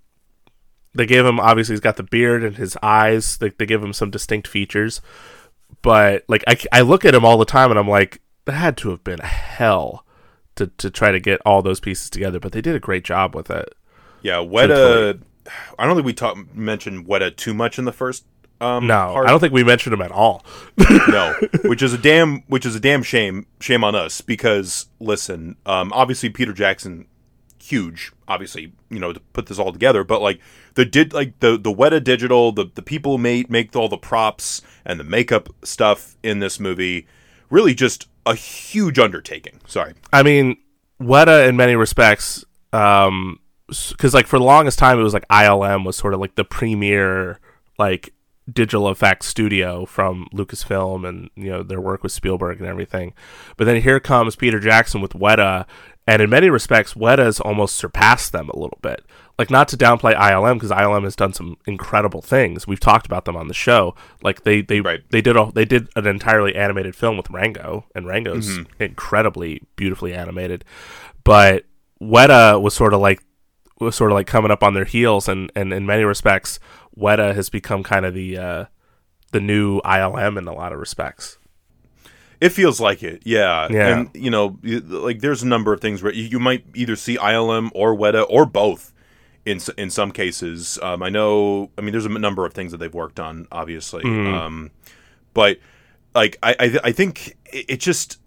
they 0.95 1.07
give 1.07 1.27
him 1.27 1.39
obviously 1.39 1.75
he's 1.75 1.81
got 1.81 1.97
the 1.97 2.03
beard 2.03 2.43
and 2.43 2.57
his 2.57 2.77
eyes. 2.83 3.37
They 3.37 3.51
they 3.51 3.67
give 3.67 3.83
him 3.83 3.93
some 3.93 4.11
distinct 4.11 4.49
features 4.49 5.01
but 5.83 6.25
like 6.29 6.45
I, 6.47 6.57
I 6.73 6.81
look 6.83 7.05
at 7.05 7.15
him 7.15 7.25
all 7.25 7.39
the 7.39 7.45
time 7.45 7.71
and 7.71 7.79
I'm 7.79 7.89
like 7.89 8.21
that 8.45 8.53
had 8.53 8.77
to 8.79 8.91
have 8.91 9.05
been 9.05 9.21
hell 9.21 10.05
to, 10.57 10.67
to 10.67 10.91
try 10.91 11.11
to 11.11 11.21
get 11.21 11.41
all 11.45 11.63
those 11.63 11.81
pieces 11.81 12.11
together 12.11 12.41
but 12.41 12.53
they 12.53 12.61
did 12.61 12.75
a 12.75 12.81
great 12.81 13.05
job 13.05 13.35
with 13.35 13.51
it 13.51 13.75
yeah 14.23 14.37
weta 14.37 15.21
i 15.79 15.87
don't 15.87 15.97
think 15.97 16.07
we 16.07 16.13
talked 16.13 16.55
mentioned 16.55 17.07
weta 17.07 17.35
too 17.35 17.55
much 17.55 17.79
in 17.79 17.85
the 17.85 17.93
first 17.93 18.25
um 18.61 18.87
no 18.87 19.13
part. 19.13 19.27
I 19.27 19.31
don't 19.31 19.41
think 19.41 19.55
we 19.55 19.65
mentioned 19.65 19.95
him 19.95 20.03
at 20.03 20.13
all 20.13 20.45
no, 21.09 21.35
which 21.65 21.83
is 21.83 21.93
a 21.93 21.99
damn 21.99 22.41
which 22.43 22.67
is 22.67 22.75
a 22.75 22.81
damn 22.81 23.03
shame 23.03 23.47
shame 23.61 23.85
on 23.85 23.95
us 23.95 24.21
because 24.21 24.87
listen, 24.99 25.57
um, 25.67 25.93
obviously 25.93 26.31
Peter 26.31 26.53
Jackson, 26.53 27.07
huge, 27.63 28.13
obviously 28.29 28.73
you 28.91 28.99
know 28.99 29.13
to 29.13 29.21
put 29.21 29.47
this 29.47 29.59
all 29.59 29.73
together, 29.73 30.05
but 30.05 30.21
like 30.21 30.41
the 30.75 30.85
did 30.85 31.13
like 31.13 31.39
the 31.41 31.57
the 31.57 31.73
Weta 31.73 32.03
Digital, 32.03 32.53
the 32.53 32.71
the 32.75 32.83
people 32.83 33.13
who 33.13 33.19
made 33.19 33.51
make 33.51 33.75
all 33.75 33.89
the 33.89 33.97
props 33.97 34.63
and 34.85 34.99
the 35.01 35.05
makeup 35.05 35.49
stuff 35.63 36.17
in 36.23 36.39
this 36.41 36.61
movie, 36.61 37.07
really 37.49 37.75
just 37.75 38.09
a 38.27 38.35
huge 38.35 38.99
undertaking. 38.99 39.61
Sorry, 39.67 39.95
I 40.13 40.23
mean 40.23 40.57
Weta 41.01 41.49
in 41.49 41.57
many 41.57 41.77
respects 41.77 42.45
um 42.73 43.41
because 43.91 44.15
like 44.15 44.27
for 44.27 44.39
the 44.39 44.45
longest 44.45 44.79
time 44.79 44.99
it 44.99 45.03
was 45.03 45.15
like 45.15 45.27
ILM 45.29 45.85
was 45.85 45.97
sort 45.97 46.15
of 46.15 46.21
like 46.21 46.35
the 46.35 46.45
premier 46.45 47.39
like 47.79 48.13
digital 48.51 48.91
effects 48.91 49.27
studio 49.27 49.87
from 49.87 50.27
Lucasfilm 50.35 51.09
and 51.09 51.31
you 51.37 51.51
know 51.51 51.63
their 51.63 51.81
work 51.81 52.03
with 52.03 52.13
Spielberg 52.13 52.59
and 52.59 52.69
everything. 52.69 53.13
But 53.57 53.65
then 53.65 53.81
here 53.81 54.01
comes 54.01 54.37
Peter 54.37 54.59
Jackson 54.61 55.01
with 55.01 55.13
Weta 55.13 55.67
and 56.07 56.21
in 56.21 56.31
many 56.31 56.51
respects 56.51 56.95
Weta's 56.95 57.39
almost 57.41 57.77
surpassed 57.77 58.33
them 58.33 58.49
a 58.49 58.59
little 58.59 58.79
bit. 58.83 59.05
Like 59.39 59.51
not 59.51 59.69
to 59.69 59.77
downplay 59.77 60.15
ILM 60.17 60.55
because 60.55 60.71
ILM 60.71 61.05
has 61.05 61.15
done 61.17 61.33
some 61.33 61.57
incredible 61.67 62.21
things. 62.21 62.67
We've 62.67 62.81
talked 62.81 63.07
about 63.07 63.25
them 63.25 63.37
on 63.37 63.49
the 63.49 63.55
show. 63.55 63.95
Like 64.23 64.43
they 64.43 64.61
they 64.63 64.81
Right. 64.81 65.01
they 65.11 65.21
did 65.23 65.37
a, 65.37 65.51
they 65.55 65.65
did 65.65 65.89
an 65.97 66.07
entirely 66.07 66.55
animated 66.57 66.95
film 66.97 67.17
with 67.17 67.31
Rango 67.31 67.87
and 67.95 68.07
Rango's 68.07 68.49
Mm-hmm. 68.49 68.83
incredibly 68.83 69.63
beautifully 69.77 70.13
animated. 70.13 70.65
But 71.25 71.65
Weta 72.03 72.61
was 72.61 72.75
sort 72.75 72.93
of 72.95 73.01
like 73.01 73.23
was 73.85 73.97
sort 73.97 74.11
of 74.11 74.15
like 74.15 74.27
coming 74.27 74.51
up 74.51 74.63
on 74.63 74.75
their 74.75 74.85
heels 74.85 75.29
and, 75.29 75.51
and 75.55 75.73
in 75.73 75.87
many 75.87 76.05
respects 76.05 76.61
Weta 76.97 77.35
has 77.35 77.49
become 77.49 77.83
kind 77.83 78.05
of 78.05 78.15
the 78.15 78.37
uh, 78.37 78.65
the 79.33 79.41
new 79.41 79.81
ILM 79.83 80.39
in 80.39 80.47
a 80.47 80.53
lot 80.53 80.73
of 80.73 80.79
respects. 80.79 81.39
it 82.41 82.51
feels 82.51 82.81
like 82.81 83.03
it, 83.03 83.23
yeah, 83.25 83.69
Yeah. 83.71 83.99
And 83.99 84.11
you 84.15 84.31
know, 84.31 84.59
like 84.63 85.21
there's 85.21 85.43
a 85.43 85.47
number 85.47 85.73
of 85.73 85.81
things 85.81 86.03
where 86.03 86.13
you, 86.13 86.39
might 86.41 86.65
either 86.75 86.97
see 86.97 87.17
ILM 87.17 87.71
or 87.75 87.97
Weta 87.97 88.27
or 88.29 88.47
both. 88.47 88.93
In, 89.47 89.59
in 89.79 89.89
some 89.89 90.13
cases, 90.13 90.79
um, 90.83 91.03
I 91.03 91.09
know. 91.09 91.71
I 91.79 91.81
mean, 91.81 91.93
there's 91.93 92.05
a 92.05 92.11
number 92.11 92.45
of 92.45 92.53
things 92.53 92.73
that 92.73 92.79
they've 92.79 92.93
worked 92.93 93.19
on, 93.19 93.49
obviously. 93.51 94.05
Um, 94.05 94.71
but 95.33 95.59
like, 96.15 96.37
I 96.43 96.55
I, 96.61 96.79
I 96.85 96.93
think 96.93 97.39
it, 97.47 97.65
it 97.69 97.81
just 97.81 98.19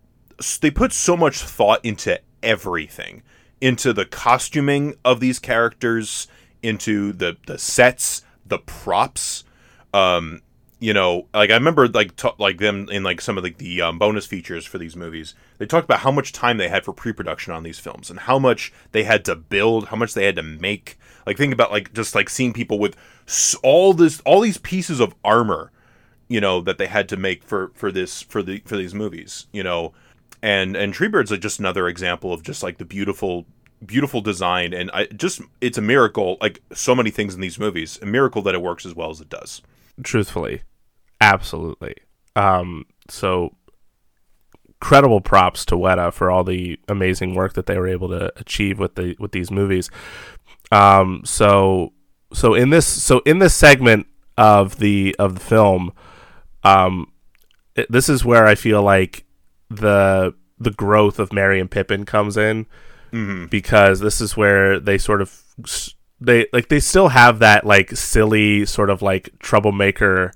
they 0.62 0.72
put 0.72 0.92
so 0.92 1.16
much 1.16 1.44
thought 1.44 1.86
into 1.86 2.20
everything, 2.42 3.22
into 3.64 3.94
the 3.94 4.04
costuming 4.04 4.94
of 5.06 5.22
these 5.22 5.40
characters, 5.40 6.28
into 6.62 7.14
the 7.14 7.38
the 7.48 7.58
sets, 7.58 8.22
the 8.46 8.60
props. 8.60 9.46
Um, 9.94 10.42
you 10.82 10.94
know, 10.94 11.28
like 11.34 11.50
I 11.50 11.54
remember 11.54 11.88
like 11.88 12.18
ta- 12.18 12.36
like 12.38 12.58
them 12.58 12.90
in 12.92 13.04
like 13.04 13.22
some 13.22 13.38
of 13.38 13.44
like 13.46 13.60
the 13.60 13.82
um, 13.82 13.98
bonus 13.98 14.26
features 14.26 14.66
for 14.66 14.78
these 14.78 14.98
movies. 14.98 15.34
They 15.60 15.66
talked 15.66 15.86
about 15.86 16.02
how 16.02 16.12
much 16.12 16.34
time 16.34 16.58
they 16.58 16.68
had 16.68 16.84
for 16.84 16.92
pre-production 16.92 17.54
on 17.54 17.64
these 17.64 17.80
films 17.80 18.10
and 18.10 18.20
how 18.20 18.38
much 18.38 18.74
they 18.92 19.06
had 19.06 19.24
to 19.26 19.36
build, 19.36 19.88
how 19.88 19.96
much 19.96 20.14
they 20.14 20.26
had 20.26 20.36
to 20.36 20.44
make. 20.44 21.00
Like 21.26 21.38
think 21.38 21.54
about 21.54 21.72
like 21.72 21.94
just 21.94 22.16
like 22.16 22.30
seeing 22.30 22.52
people 22.52 22.80
with 22.80 22.98
all 23.64 23.94
this 23.94 24.20
all 24.26 24.42
these 24.42 24.58
pieces 24.58 25.00
of 25.00 25.16
armor 25.24 25.72
you 26.28 26.42
know, 26.42 26.62
that 26.62 26.78
they 26.78 26.88
had 26.88 27.08
to 27.10 27.18
make 27.18 27.44
for 27.44 27.72
for 27.76 27.92
this 27.92 28.22
for 28.22 28.44
the 28.44 28.60
for 28.66 28.76
these 28.76 28.94
movies, 28.94 29.48
you 29.54 29.64
know, 29.64 29.94
and 30.44 30.76
and 30.76 30.94
Treebeard's 30.94 31.32
like 31.32 31.40
just 31.40 31.60
another 31.60 31.88
example 31.88 32.34
of 32.34 32.44
just 32.44 32.62
like 32.62 32.78
the 32.78 32.86
beautiful 32.86 33.46
beautiful 33.86 34.22
design 34.22 34.74
and 34.74 34.90
I 34.94 35.06
just 35.06 35.42
it's 35.62 35.78
a 35.78 35.82
miracle 35.82 36.38
like 36.42 36.62
so 36.74 36.96
many 36.96 37.10
things 37.10 37.36
in 37.36 37.42
these 37.42 37.60
movies 37.60 38.00
a 38.02 38.06
miracle 38.06 38.42
that 38.44 38.56
it 38.56 38.62
works 38.62 38.86
as 38.86 38.96
well 38.96 39.10
as 39.10 39.22
it 39.22 39.30
does. 39.30 39.62
Truthfully. 40.04 40.62
Absolutely. 41.22 41.96
Um 42.36 42.86
so 43.10 43.56
credible 44.80 45.22
props 45.22 45.64
to 45.66 45.76
Weta 45.76 46.12
for 46.12 46.30
all 46.30 46.44
the 46.44 46.78
amazing 46.88 47.36
work 47.36 47.54
that 47.54 47.66
they 47.66 47.78
were 47.78 47.88
able 47.88 48.10
to 48.10 48.32
achieve 48.40 48.80
with 48.80 48.96
the 48.96 49.16
with 49.20 49.32
these 49.32 49.52
movies. 49.52 49.90
Um 50.72 51.22
so 51.26 51.94
so 52.34 52.54
in 52.54 52.70
this 52.70 52.86
so 52.86 53.20
in 53.20 53.40
this 53.40 53.54
segment 53.54 54.08
of 54.38 54.78
the 54.78 55.16
of 55.20 55.36
the 55.36 55.42
film 55.42 55.94
um 56.64 57.12
it, 57.76 57.92
this 57.92 58.10
is 58.10 58.26
where 58.26 58.46
I 58.46 58.56
feel 58.56 58.82
like 58.82 59.26
the 59.70 60.34
the 60.60 60.72
growth 60.72 61.20
of 61.20 61.34
Merry 61.34 61.60
and 61.60 61.70
Pippin 61.70 62.06
comes 62.06 62.38
in 62.38 62.66
because 63.50 64.00
this 64.00 64.20
is 64.20 64.36
where 64.36 64.80
they 64.80 64.98
sort 64.98 65.22
of 65.22 65.44
they 66.20 66.48
like 66.52 66.70
they 66.70 66.80
still 66.80 67.10
have 67.10 67.40
that 67.40 67.66
like 67.66 67.92
silly 67.92 68.66
sort 68.66 68.90
of 68.90 69.02
like 69.02 69.30
troublemaker 69.40 70.32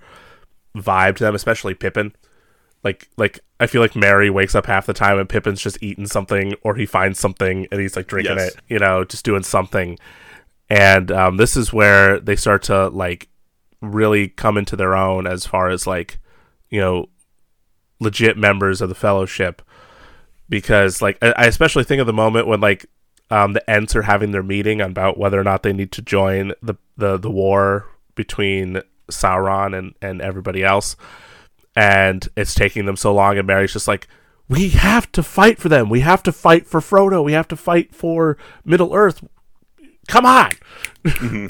vibe 0.75 1.15
to 1.15 1.23
them, 1.23 1.33
especially 1.35 1.73
Pippin. 1.73 2.13
Like 2.83 3.07
like 3.17 3.39
I 3.59 3.65
feel 3.67 3.81
like 3.81 3.95
Merry 3.95 4.29
wakes 4.29 4.53
up 4.53 4.67
half 4.67 4.85
the 4.85 4.93
time 4.93 5.17
and 5.17 5.27
Pippin's 5.27 5.61
just 5.61 5.81
eating 5.81 6.05
something 6.05 6.53
or 6.61 6.75
he 6.75 6.85
finds 6.85 7.19
something 7.19 7.67
and 7.71 7.81
he's 7.81 7.95
like 7.95 8.07
drinking 8.07 8.37
Yes. 8.37 8.53
it, 8.53 8.61
you 8.67 8.77
know, 8.79 9.03
just 9.03 9.25
doing 9.25 9.43
something. 9.43 9.97
And 10.69 11.11
um, 11.11 11.37
this 11.37 11.57
is 11.57 11.73
where 11.73 12.19
they 12.19 12.35
start 12.35 12.61
to 12.63 12.89
like 12.89 13.29
really 13.81 14.27
come 14.27 14.57
into 14.57 14.75
their 14.75 14.95
own 14.95 15.25
as 15.25 15.45
far 15.45 15.69
as 15.69 15.87
like 15.87 16.19
you 16.69 16.79
know 16.81 17.07
legit 17.99 18.37
members 18.37 18.81
of 18.81 18.89
the 18.89 18.95
fellowship 18.95 19.61
because 20.49 21.01
like 21.01 21.17
I 21.21 21.33
I 21.37 21.45
especially 21.45 21.83
think 21.83 22.01
of 22.01 22.07
the 22.07 22.13
moment 22.13 22.47
when 22.47 22.59
like 22.61 22.87
um, 23.29 23.53
the 23.53 23.69
Ents 23.69 23.95
are 23.95 24.03
having 24.03 24.31
their 24.31 24.43
meeting 24.43 24.81
about 24.81 25.17
whether 25.17 25.39
or 25.39 25.43
not 25.43 25.63
they 25.63 25.73
need 25.73 25.91
to 25.93 26.01
join 26.01 26.53
the 26.61 26.75
the, 26.95 27.17
the 27.17 27.31
war 27.31 27.87
between 28.15 28.81
Sauron 29.11 29.77
and, 29.77 29.93
and 30.01 30.21
everybody 30.21 30.63
else, 30.63 30.95
and 31.75 32.27
it's 32.35 32.55
taking 32.55 32.85
them 32.85 32.95
so 32.95 33.13
long, 33.13 33.37
and 33.37 33.47
Merry's 33.47 33.73
just 33.73 33.87
like, 33.87 34.07
"We 34.47 34.69
have 34.69 35.11
to 35.13 35.23
fight 35.23 35.59
for 35.59 35.69
them. 35.69 35.89
We 35.89 36.01
have 36.01 36.23
to 36.23 36.31
fight 36.31 36.67
for 36.67 36.79
Frodo. 36.79 37.23
We 37.23 37.33
have 37.33 37.47
to 37.49 37.57
fight 37.57 37.93
for 37.93 38.37
Middle 38.63 38.93
Earth. 38.93 39.23
Come 40.07 40.25
on!" 40.25 40.51
and 41.03 41.49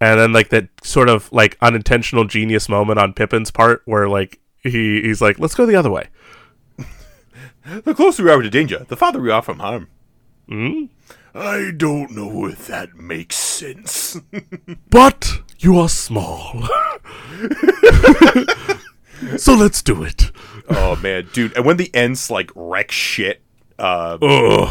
then 0.00 0.32
like 0.32 0.50
that 0.50 0.68
sort 0.84 1.08
of 1.08 1.32
like 1.32 1.58
unintentional 1.60 2.24
genius 2.24 2.68
moment 2.68 3.00
on 3.00 3.12
Pippin's 3.12 3.50
part, 3.50 3.82
where 3.86 4.08
like 4.08 4.38
he 4.62 5.02
he's 5.02 5.20
like, 5.20 5.40
"Let's 5.40 5.54
go 5.56 5.66
the 5.66 5.76
other 5.76 5.90
way." 5.90 6.08
The 7.64 7.94
closer 7.94 8.24
we 8.24 8.30
are 8.30 8.42
to 8.42 8.50
danger 8.50 8.84
the 8.88 8.96
farther 8.96 9.20
we 9.20 9.30
are 9.30 9.42
from 9.42 9.58
harm 9.60 9.88
Hmm? 10.48 10.84
I 11.34 11.70
don't 11.76 12.12
know 12.12 12.46
if 12.46 12.66
that 12.68 12.94
makes 12.96 13.36
sense. 13.36 14.16
But 14.90 15.40
you 15.58 15.78
are 15.78 15.88
small. 15.88 16.62
so 19.36 19.54
let's 19.54 19.82
do 19.82 20.02
it. 20.04 20.30
oh 20.68 20.96
man 21.02 21.28
dude 21.32 21.56
and 21.56 21.64
when 21.64 21.76
the 21.76 21.90
Ents 21.94 22.30
like 22.30 22.50
wreck 22.54 22.90
shit 22.90 23.42
uh 23.78 24.18
Ugh. 24.20 24.70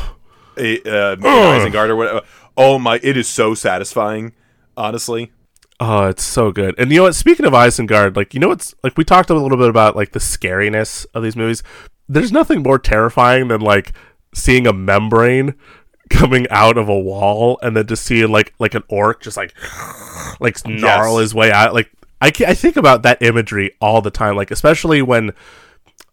eh, 0.58 0.78
uh, 0.86 1.16
Isengard 1.18 1.90
or 1.90 1.96
whatever. 1.96 2.22
Oh 2.56 2.78
my! 2.78 3.00
It 3.02 3.18
is 3.18 3.28
so 3.28 3.56
satisfying, 3.56 4.34
honestly. 4.78 5.32
Oh, 5.80 6.06
it's 6.06 6.22
so 6.24 6.52
good. 6.52 6.76
And 6.78 6.92
you 6.92 6.98
know 6.98 7.04
what? 7.06 7.16
Speaking 7.16 7.48
of 7.48 7.54
Isengard, 7.54 8.16
like 8.16 8.36
you 8.36 8.40
know 8.40 8.50
what's 8.50 8.76
like 8.84 8.96
we 8.96 9.04
talked 9.04 9.32
a 9.32 9.34
little 9.34 9.58
bit 9.58 9.70
about 9.70 9.96
like 9.96 10.12
the 10.12 10.20
scariness 10.20 11.08
of 11.16 11.24
these 11.24 11.36
movies. 11.36 11.64
There's 12.10 12.32
nothing 12.32 12.62
more 12.64 12.80
terrifying 12.80 13.48
than 13.48 13.62
like 13.62 13.94
seeing 14.34 14.68
a 14.68 14.74
membrane 14.74 15.56
coming 16.10 16.48
out 16.50 16.78
of 16.78 16.90
a 16.90 17.00
wall 17.00 17.58
and 17.62 17.76
then 17.76 17.88
to 17.88 17.96
see 17.96 18.26
like 18.26 18.54
like 18.60 18.76
an 18.76 18.84
orc 18.90 19.22
just 19.22 19.38
like 19.38 19.54
like 20.40 20.66
gnarl 20.68 21.14
Yes. 21.14 21.22
his 21.22 21.36
way 21.36 21.52
out. 21.52 21.74
Like 21.74 21.90
I 22.22 22.32
I 22.48 22.54
think 22.54 22.76
about 22.78 23.04
that 23.04 23.22
imagery 23.22 23.72
all 23.82 24.02
the 24.02 24.12
time. 24.12 24.36
Like 24.36 24.52
especially 24.52 25.02
when 25.02 25.32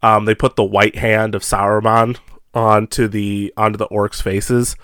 um 0.02 0.24
they 0.24 0.34
put 0.34 0.56
the 0.56 0.64
white 0.64 0.96
hand 0.96 1.34
of 1.34 1.42
Sauron 1.42 2.18
onto 2.54 3.06
the 3.08 3.52
onto 3.56 3.76
the 3.76 3.86
orcs' 3.88 4.22
faces 4.22 4.76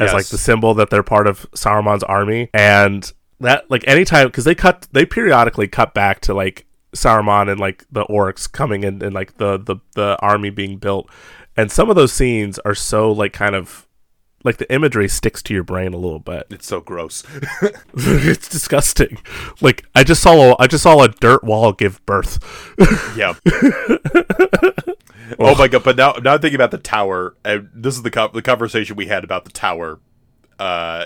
as 0.00 0.12
like 0.12 0.26
the 0.26 0.38
symbol 0.38 0.74
that 0.74 0.90
they're 0.90 1.04
part 1.04 1.26
of 1.28 1.48
Saruman's 1.52 2.02
army 2.02 2.50
and 2.52 3.12
that 3.40 3.70
like 3.70 3.86
anytime 3.86 4.26
because 4.26 4.44
they 4.44 4.54
cut 4.54 4.88
they 4.92 5.04
periodically 5.06 5.68
cut 5.68 5.94
back 5.94 6.20
to 6.22 6.34
like 6.34 6.66
Saruman 6.94 7.50
and 7.50 7.60
like 7.60 7.84
the 7.90 8.04
orcs 8.06 8.50
coming 8.50 8.84
in 8.84 9.02
and 9.02 9.14
like 9.14 9.36
the 9.36 9.58
the 9.58 9.76
the 9.94 10.16
army 10.20 10.50
being 10.50 10.78
built 10.78 11.08
and 11.56 11.70
some 11.70 11.90
of 11.90 11.96
those 11.96 12.12
scenes 12.12 12.58
are 12.60 12.74
so 12.74 13.10
like 13.12 13.32
kind 13.32 13.54
of 13.54 13.86
like 14.44 14.58
the 14.58 14.70
imagery 14.72 15.08
sticks 15.08 15.42
to 15.42 15.54
your 15.54 15.64
brain 15.64 15.94
a 15.94 15.96
little 15.96 16.18
bit 16.18 16.46
It's 16.50 16.66
so 16.66 16.80
gross. 16.80 17.24
it's 17.94 18.48
disgusting 18.48 19.18
like 19.60 19.84
i 19.94 20.04
just 20.04 20.22
saw 20.22 20.52
a, 20.52 20.56
i 20.58 20.66
just 20.66 20.82
saw 20.82 21.02
a 21.02 21.08
dirt 21.08 21.44
wall 21.44 21.72
give 21.72 22.04
birth 22.06 22.38
yeah. 23.16 23.34
oh 25.38 25.54
my 25.56 25.68
god! 25.68 25.82
But 25.84 25.96
now, 25.96 26.12
now 26.22 26.34
I'm 26.34 26.40
thinking 26.40 26.56
about 26.56 26.70
the 26.70 26.78
tower. 26.78 27.34
And 27.44 27.70
this 27.74 27.96
is 27.96 28.02
the 28.02 28.10
co- 28.10 28.28
the 28.28 28.42
conversation 28.42 28.96
we 28.96 29.06
had 29.06 29.24
about 29.24 29.44
the 29.44 29.52
tower. 29.52 30.00
Uh, 30.58 31.04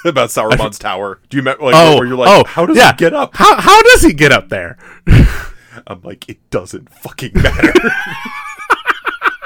about 0.04 0.30
Sauron's 0.30 0.78
tower. 0.78 1.20
Do 1.28 1.36
you 1.36 1.40
remember? 1.40 1.64
Like, 1.64 1.74
oh 1.76 1.96
where 1.96 2.06
you're 2.06 2.16
like, 2.16 2.28
oh 2.28 2.44
how 2.48 2.66
does 2.66 2.76
yeah. 2.76 2.92
he 2.92 2.98
get 2.98 3.14
up? 3.14 3.34
how, 3.34 3.60
how 3.60 3.82
does 3.82 4.02
he 4.02 4.12
get 4.12 4.32
up 4.32 4.48
there 4.48 4.78
I'm 5.86 6.02
like, 6.02 6.28
it 6.28 6.50
doesn't 6.50 6.90
fucking 6.90 7.32
matter. 7.34 7.72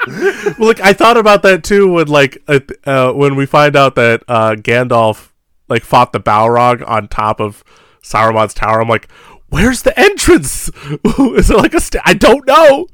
well, 0.57 0.67
like 0.67 0.81
I 0.81 0.93
thought 0.93 1.17
about 1.17 1.43
that 1.43 1.63
too 1.63 1.91
when 1.93 2.07
like 2.07 2.41
uh, 2.47 2.59
uh, 2.85 3.11
when 3.13 3.35
we 3.35 3.45
find 3.45 3.75
out 3.75 3.95
that 3.95 4.23
uh, 4.27 4.55
Gandalf 4.55 5.29
like 5.69 5.83
fought 5.83 6.11
the 6.11 6.19
Balrog 6.19 6.87
on 6.87 7.07
top 7.07 7.39
of 7.39 7.63
Saruman's 8.01 8.53
tower. 8.53 8.81
I'm 8.81 8.89
like, 8.89 9.09
where's 9.49 9.83
the 9.83 9.97
entrance? 9.99 10.69
Is 11.03 11.49
it 11.49 11.57
like 11.57 11.73
a? 11.73 11.79
St- 11.79 12.03
I 12.05 12.13
don't 12.13 12.45
know. 12.47 12.87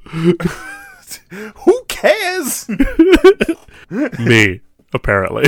Who 1.55 1.83
cares? 1.87 2.69
Me 4.19 4.61
apparently. 4.93 5.43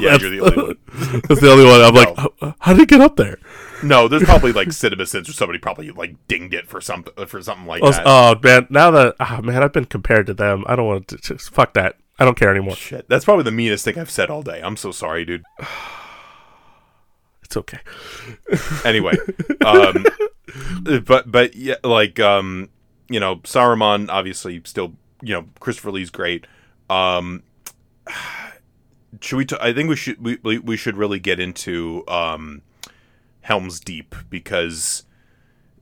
yeah, 0.00 0.16
you're 0.20 0.30
the 0.30 0.40
only 0.40 0.62
one. 0.66 0.76
That's 1.28 1.40
the 1.40 1.50
only 1.50 1.64
one. 1.64 1.80
I'm 1.80 1.94
like, 1.94 2.16
No. 2.16 2.32
"How- 2.40 2.54
how 2.60 2.72
did 2.72 2.80
he 2.80 2.86
get 2.86 3.00
up 3.00 3.16
there? 3.16 3.38
No, 3.82 4.08
there's 4.08 4.24
probably 4.24 4.52
like 4.52 4.68
CinemaSins 4.68 5.28
or 5.28 5.32
somebody 5.32 5.58
probably 5.58 5.90
like 5.90 6.14
dinged 6.28 6.52
it 6.54 6.66
for 6.68 6.80
something 6.80 7.26
for 7.26 7.40
something 7.42 7.66
like 7.66 7.82
Oh, 7.82 7.90
that. 7.92 8.02
oh 8.06 8.38
man, 8.42 8.66
now 8.70 8.90
that 8.90 9.14
oh, 9.20 9.40
man, 9.42 9.62
I've 9.62 9.72
been 9.72 9.86
compared 9.86 10.26
to 10.26 10.34
them. 10.34 10.64
I 10.66 10.76
don't 10.76 10.86
want 10.86 11.08
to 11.08 11.16
just 11.16 11.50
fuck 11.50 11.72
that. 11.74 11.96
I 12.18 12.24
don't 12.26 12.36
care 12.38 12.50
anymore. 12.50 12.76
Shit, 12.76 13.08
that's 13.08 13.24
probably 13.24 13.44
the 13.44 13.50
meanest 13.52 13.84
thing 13.86 13.98
I've 13.98 14.10
said 14.10 14.28
all 14.28 14.42
day. 14.42 14.60
I'm 14.62 14.76
so 14.76 14.90
sorry, 14.92 15.24
dude. 15.24 15.44
It's 17.42 17.56
okay. 17.56 17.80
anyway 18.84 19.16
um 19.64 20.04
but 21.04 21.30
but 21.32 21.56
yeah 21.56 21.74
like 21.82 22.20
um 22.20 22.68
you 23.08 23.18
know 23.18 23.36
saruman 23.38 24.08
obviously 24.08 24.62
still 24.64 24.94
you 25.20 25.34
know 25.34 25.46
christopher 25.58 25.90
lee's 25.90 26.10
great 26.10 26.46
um 26.88 27.42
should 29.20 29.36
we 29.36 29.44
t- 29.44 29.56
i 29.60 29.72
think 29.72 29.88
we 29.88 29.96
should 29.96 30.22
we, 30.24 30.38
we 30.42 30.58
we 30.58 30.76
should 30.76 30.96
really 30.96 31.18
get 31.18 31.40
into 31.40 32.04
um 32.08 32.62
helm's 33.42 33.80
deep 33.80 34.14
because 34.28 35.04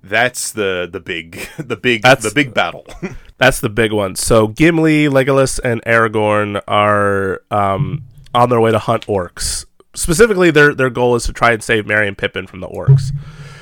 that's 0.03 0.53
the 0.53 0.89
the 0.91 1.01
big 1.01 1.47
the 1.59 1.77
big 1.77 2.03
That's- 2.03 2.25
the 2.25 2.35
big 2.35 2.55
battle 2.55 2.87
That's 3.39 3.61
the 3.61 3.69
big 3.69 3.93
one. 3.93 4.17
So 4.17 4.49
Gimli, 4.49 5.07
Legolas, 5.07 5.61
and 5.63 5.81
Aragorn 5.85 6.61
are 6.67 7.41
um, 7.53 8.03
on 8.35 8.49
their 8.49 8.61
way 8.61 8.73
to 8.73 8.81
hunt 8.81 9.07
orcs. 9.07 9.65
Specifically, 9.95 10.51
their 10.51 10.75
their 10.75 10.91
goal 10.91 11.15
is 11.15 11.23
to 11.27 11.33
try 11.33 11.53
and 11.53 11.63
save 11.63 11.87
Merry 11.87 12.09
and 12.09 12.19
Pippin 12.19 12.49
from 12.49 12.59
the 12.59 12.67
orcs. 12.67 13.13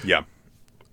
yeah 0.02 0.22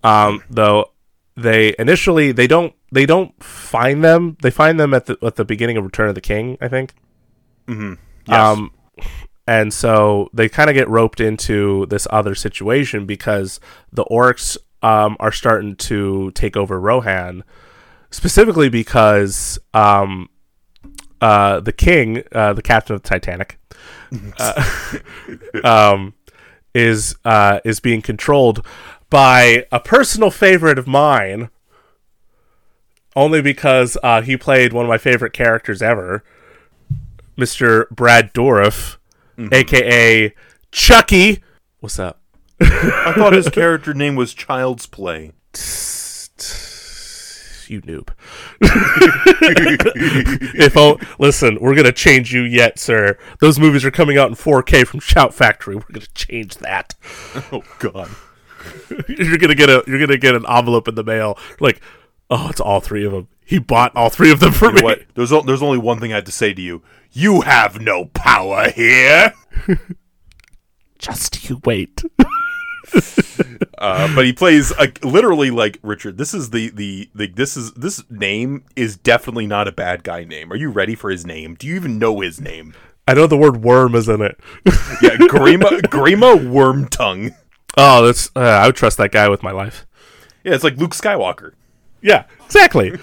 Um, 0.03 0.43
though 0.49 0.91
they 1.37 1.73
initially 1.79 2.33
they 2.33 2.45
don't 2.45 2.73
they 2.91 3.05
don't 3.05 3.41
find 3.41 4.03
them. 4.03 4.35
They 4.41 4.51
find 4.51 4.77
them 4.77 4.93
at 4.93 5.05
the 5.05 5.17
at 5.23 5.37
the 5.37 5.45
beginning 5.45 5.77
of 5.77 5.85
Return 5.85 6.09
of 6.09 6.15
the 6.15 6.19
King, 6.21 6.57
I 6.59 6.67
think. 6.67 6.93
Yes. 8.27 8.57
Um, 8.57 8.71
and 9.45 9.73
so 9.73 10.29
they 10.33 10.47
kind 10.47 10.69
of 10.69 10.73
get 10.73 10.87
roped 10.87 11.19
into 11.19 11.85
this 11.87 12.07
other 12.09 12.35
situation 12.35 13.05
because 13.05 13.59
the 13.91 14.05
orcs 14.05 14.57
um, 14.81 15.17
are 15.19 15.31
starting 15.31 15.75
to 15.75 16.31
take 16.31 16.55
over 16.55 16.79
Rohan, 16.79 17.43
specifically 18.09 18.69
because 18.69 19.59
um, 19.73 20.29
uh, 21.21 21.59
the 21.59 21.71
king, 21.71 22.23
uh, 22.31 22.53
the 22.53 22.61
captain 22.61 22.95
of 22.95 23.03
the 23.03 23.09
Titanic, 23.09 23.57
uh, 24.37 24.99
um, 25.63 26.13
is 26.73 27.15
uh, 27.25 27.59
is 27.65 27.79
being 27.79 28.01
controlled 28.01 28.65
by 29.09 29.65
a 29.71 29.79
personal 29.79 30.31
favorite 30.31 30.79
of 30.79 30.87
mine. 30.87 31.49
Only 33.15 33.43
because 33.43 33.95
uh, 34.01 34.23
he 34.23 34.37
played 34.37 34.73
one 34.73 34.85
of 34.85 34.89
my 34.89 34.97
favorite 34.97 35.33
characters 35.33 35.83
ever, 35.83 36.23
Mr. 37.37 37.89
Brad 37.89 38.33
Dourif, 38.33 38.97
mm-hmm. 39.37 39.53
aka 39.53 40.33
Chucky. 40.71 41.43
What's 41.79 41.99
up? 41.99 42.19
i 42.61 43.13
thought 43.15 43.33
his 43.33 43.49
character 43.49 43.93
name 43.93 44.15
was 44.15 44.33
child's 44.33 44.85
play 44.85 45.31
You 47.69 47.81
noob. 47.81 48.09
if 48.61 50.77
oh, 50.77 50.99
listen, 51.17 51.57
we're 51.61 51.75
gonna 51.75 51.93
change 51.93 52.33
you 52.33 52.41
yet, 52.41 52.77
sir. 52.77 53.17
Those 53.39 53.57
movies 53.57 53.85
are 53.85 53.91
coming 53.91 54.17
out 54.17 54.29
in 54.29 54.35
4K 54.35 54.85
from 54.85 54.99
Shout 54.99 55.33
Factory. 55.33 55.77
We're 55.77 55.83
gonna 55.91 56.05
change 56.13 56.57
that. 56.57 56.93
Oh 57.51 57.63
God. 57.79 58.09
you're 59.07 59.37
gonna 59.37 59.55
get 59.55 59.69
a 59.69 59.83
you're 59.87 59.99
gonna 59.99 60.17
get 60.17 60.35
an 60.35 60.45
envelope 60.47 60.87
in 60.87 60.95
the 60.95 61.03
mail 61.03 61.37
like 61.59 61.81
oh 62.33 62.47
it's 62.49 62.59
all 62.59 62.79
three 62.81 63.05
of 63.05 63.11
them 63.11 63.27
he 63.45 63.59
bought 63.59 63.95
all 63.95 64.09
three 64.09 64.31
of 64.31 64.39
them 64.39 64.51
for 64.53 64.69
You 64.69 64.75
me 64.75 64.81
what? 64.81 65.01
There's 65.15 65.31
o- 65.31 65.41
there's 65.41 65.61
only 65.61 65.77
one 65.77 65.99
thing 65.99 66.11
I 66.11 66.15
had 66.15 66.25
to 66.25 66.31
say 66.31 66.53
to 66.53 66.61
you. 66.61 66.81
You 67.11 67.41
have 67.41 67.79
no 67.81 68.05
power 68.05 68.69
here. 68.71 69.33
just 70.97 71.49
you 71.49 71.59
wait 71.65 72.01
Uh, 73.79 74.13
but 74.15 74.23
he 74.25 74.31
plays 74.31 74.75
like 74.77 75.03
literally 75.03 75.49
like 75.51 75.77
Richard. 75.81 76.17
This 76.17 76.33
is 76.33 76.51
the, 76.51 76.69
the 76.69 77.09
the 77.15 77.27
this 77.27 77.57
is 77.57 77.73
this 77.73 78.01
name 78.09 78.63
is 78.77 78.95
definitely 78.95 79.45
not 79.47 79.67
a 79.67 79.71
bad 79.73 80.03
guy 80.03 80.23
name. 80.23 80.53
Are 80.53 80.55
you 80.55 80.69
ready 80.69 80.95
for 80.95 81.09
his 81.09 81.25
name? 81.25 81.55
Do 81.55 81.67
you 81.67 81.75
even 81.75 81.97
know 81.99 82.19
his 82.21 82.39
name? 82.39 82.73
i 83.05 83.13
know 83.13 83.27
the 83.27 83.35
word 83.35 83.57
worm 83.63 83.95
is 83.95 84.07
in 84.07 84.21
it 84.21 84.39
Yeah, 85.01 85.17
Grima 85.27 85.81
Grima 85.87 86.37
Wormtongue. 86.37 87.35
oh 87.75 88.05
that's 88.05 88.29
uh, 88.33 88.39
i 88.39 88.65
would 88.65 88.77
trust 88.77 88.97
that 88.97 89.11
guy 89.11 89.27
with 89.27 89.43
my 89.43 89.51
life 89.51 89.85
Yeah, 90.45 90.53
it's 90.53 90.63
like 90.63 90.77
Luke 90.77 90.91
Skywalker. 90.95 91.51
Yeah 92.03 92.25
exactly 92.45 92.97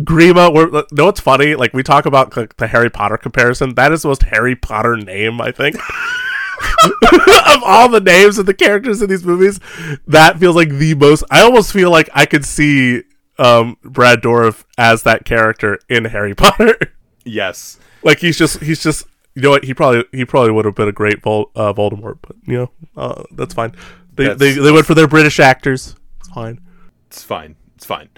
grima 0.00 0.52
we're, 0.52 0.68
know 0.92 1.06
what's 1.06 1.20
funny 1.20 1.54
like 1.54 1.72
we 1.72 1.82
talk 1.82 2.04
about 2.06 2.36
like, 2.36 2.56
the 2.56 2.66
harry 2.66 2.90
potter 2.90 3.16
comparison 3.16 3.74
that 3.76 3.92
is 3.92 4.02
the 4.02 4.08
most 4.08 4.22
harry 4.24 4.54
potter 4.54 4.94
name 4.96 5.40
i 5.40 5.50
think 5.50 5.74
of 7.12 7.62
all 7.64 7.88
the 7.88 8.00
names 8.00 8.38
of 8.38 8.46
the 8.46 8.54
characters 8.54 9.00
in 9.02 9.08
these 9.08 9.24
movies 9.24 9.58
that 10.06 10.38
feels 10.38 10.54
like 10.56 10.68
the 10.70 10.94
most 10.94 11.24
i 11.30 11.40
almost 11.40 11.72
feel 11.72 11.90
like 11.90 12.08
i 12.14 12.26
could 12.26 12.44
see 12.44 13.02
um 13.38 13.76
brad 13.82 14.20
dourif 14.20 14.64
as 14.76 15.02
that 15.02 15.24
character 15.24 15.78
in 15.88 16.04
harry 16.06 16.34
potter 16.42 16.76
Yes. 17.24 17.78
like 18.02 18.18
he's 18.18 18.36
just 18.38 18.60
he's 18.60 18.82
just 18.82 19.06
you 19.34 19.42
know 19.42 19.50
what 19.50 19.64
he 19.64 19.72
probably 19.74 20.04
he 20.12 20.24
probably 20.24 20.50
would 20.52 20.64
have 20.64 20.74
been 20.74 20.88
a 20.88 20.92
great 20.92 21.22
Vol- 21.22 21.50
uh, 21.54 21.72
Voldemort, 21.72 22.18
but 22.22 22.34
you 22.46 22.56
know 22.58 22.70
uh, 22.96 23.22
that's 23.32 23.54
fine. 23.54 23.72
They, 24.14 24.24
That's- 24.24 24.38
they 24.40 24.52
they 24.60 24.72
went 24.72 24.86
for 24.86 24.94
their 24.94 25.06
British 25.06 25.38
actors. 25.38 25.94
It's 26.18 26.28
fine. 26.28 26.60
It's 27.06 27.22
fine. 27.22 27.54
It's 27.76 27.86
fine. 27.86 28.08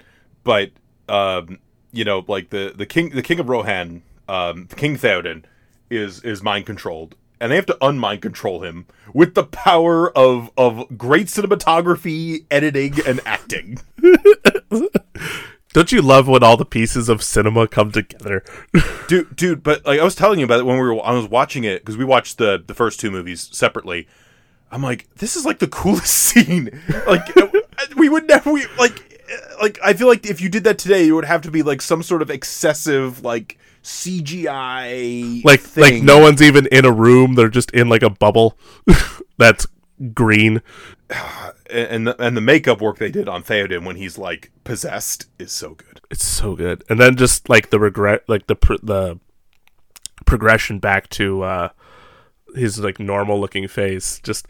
But 0.43 0.71
um, 1.09 1.59
you 1.91 2.03
know, 2.03 2.23
like 2.27 2.49
the 2.49 2.73
the 2.75 2.85
king 2.85 3.09
the 3.09 3.21
king 3.21 3.39
of 3.39 3.49
Rohan, 3.49 4.03
um, 4.27 4.67
King 4.75 4.97
Theoden, 4.97 5.43
is 5.89 6.21
is 6.21 6.43
mind 6.43 6.65
controlled, 6.65 7.15
and 7.39 7.51
they 7.51 7.55
have 7.55 7.65
to 7.67 7.77
unmind 7.81 8.21
control 8.21 8.63
him 8.63 8.85
with 9.13 9.35
the 9.35 9.43
power 9.43 10.15
of 10.17 10.51
of 10.57 10.97
great 10.97 11.27
cinematography, 11.27 12.45
editing, 12.51 12.95
and 13.05 13.21
acting. 13.25 13.79
Don't 15.73 15.91
you 15.91 16.03
love 16.03 16.27
when 16.27 16.43
all 16.43 16.55
the 16.55 16.65
pieces 16.65 17.09
of 17.09 17.23
cinema 17.23 17.67
come 17.67 17.91
together? 17.91 18.43
dude, 19.07 19.35
dude. 19.35 19.63
But 19.63 19.85
like 19.85 19.99
I 19.99 20.03
was 20.03 20.15
telling 20.15 20.39
you 20.39 20.45
about 20.45 20.59
it 20.59 20.65
when 20.65 20.77
we 20.77 20.83
were 20.83 21.03
I 21.03 21.11
was 21.11 21.27
watching 21.27 21.63
it 21.63 21.81
because 21.81 21.97
we 21.97 22.05
watched 22.05 22.37
the 22.37 22.63
the 22.65 22.75
first 22.75 22.99
two 22.99 23.09
movies 23.09 23.49
separately. 23.51 24.07
I'm 24.71 24.81
like, 24.81 25.07
this 25.15 25.35
is 25.35 25.45
like 25.45 25.59
the 25.59 25.67
coolest 25.67 26.05
scene. 26.13 26.69
Like 27.07 27.27
we 27.97 28.09
would 28.09 28.27
never 28.27 28.51
we 28.51 28.65
like 28.77 29.12
like 29.61 29.79
I 29.83 29.93
feel 29.93 30.07
like 30.07 30.25
if 30.25 30.41
you 30.41 30.49
did 30.49 30.63
that 30.65 30.77
today, 30.77 31.07
it 31.07 31.11
would 31.11 31.25
have 31.25 31.41
to 31.41 31.51
be 31.51 31.63
like 31.63 31.81
some 31.81 32.03
sort 32.03 32.21
of 32.21 32.29
excessive 32.29 33.23
like 33.23 33.57
CGI 33.83 35.43
like 35.43 35.61
thing. 35.61 35.83
like 35.83 36.03
no 36.03 36.19
one's 36.19 36.41
even 36.41 36.67
in 36.67 36.85
a 36.85 36.91
room; 36.91 37.35
they're 37.35 37.49
just 37.49 37.71
in 37.71 37.89
like 37.89 38.03
a 38.03 38.09
bubble 38.09 38.57
that's 39.37 39.67
green. 40.13 40.61
and 41.69 42.07
the, 42.07 42.21
and 42.21 42.35
the 42.35 42.41
makeup 42.41 42.81
work 42.81 42.97
they 42.97 43.11
did 43.11 43.27
on 43.27 43.43
Theoden 43.43 43.85
when 43.85 43.95
he's 43.95 44.17
like 44.17 44.51
possessed 44.63 45.27
is 45.39 45.51
so 45.51 45.75
good. 45.75 46.01
It's 46.09 46.25
so 46.25 46.55
good, 46.55 46.83
and 46.89 46.99
then 46.99 47.15
just 47.15 47.49
like 47.49 47.69
the 47.69 47.79
regret, 47.79 48.23
like 48.27 48.47
the 48.47 48.55
pr- 48.55 48.75
the 48.81 49.19
progression 50.25 50.79
back 50.79 51.09
to 51.09 51.43
uh 51.43 51.69
his 52.55 52.79
like 52.79 52.99
normal 52.99 53.39
looking 53.39 53.67
face. 53.67 54.19
Just 54.23 54.47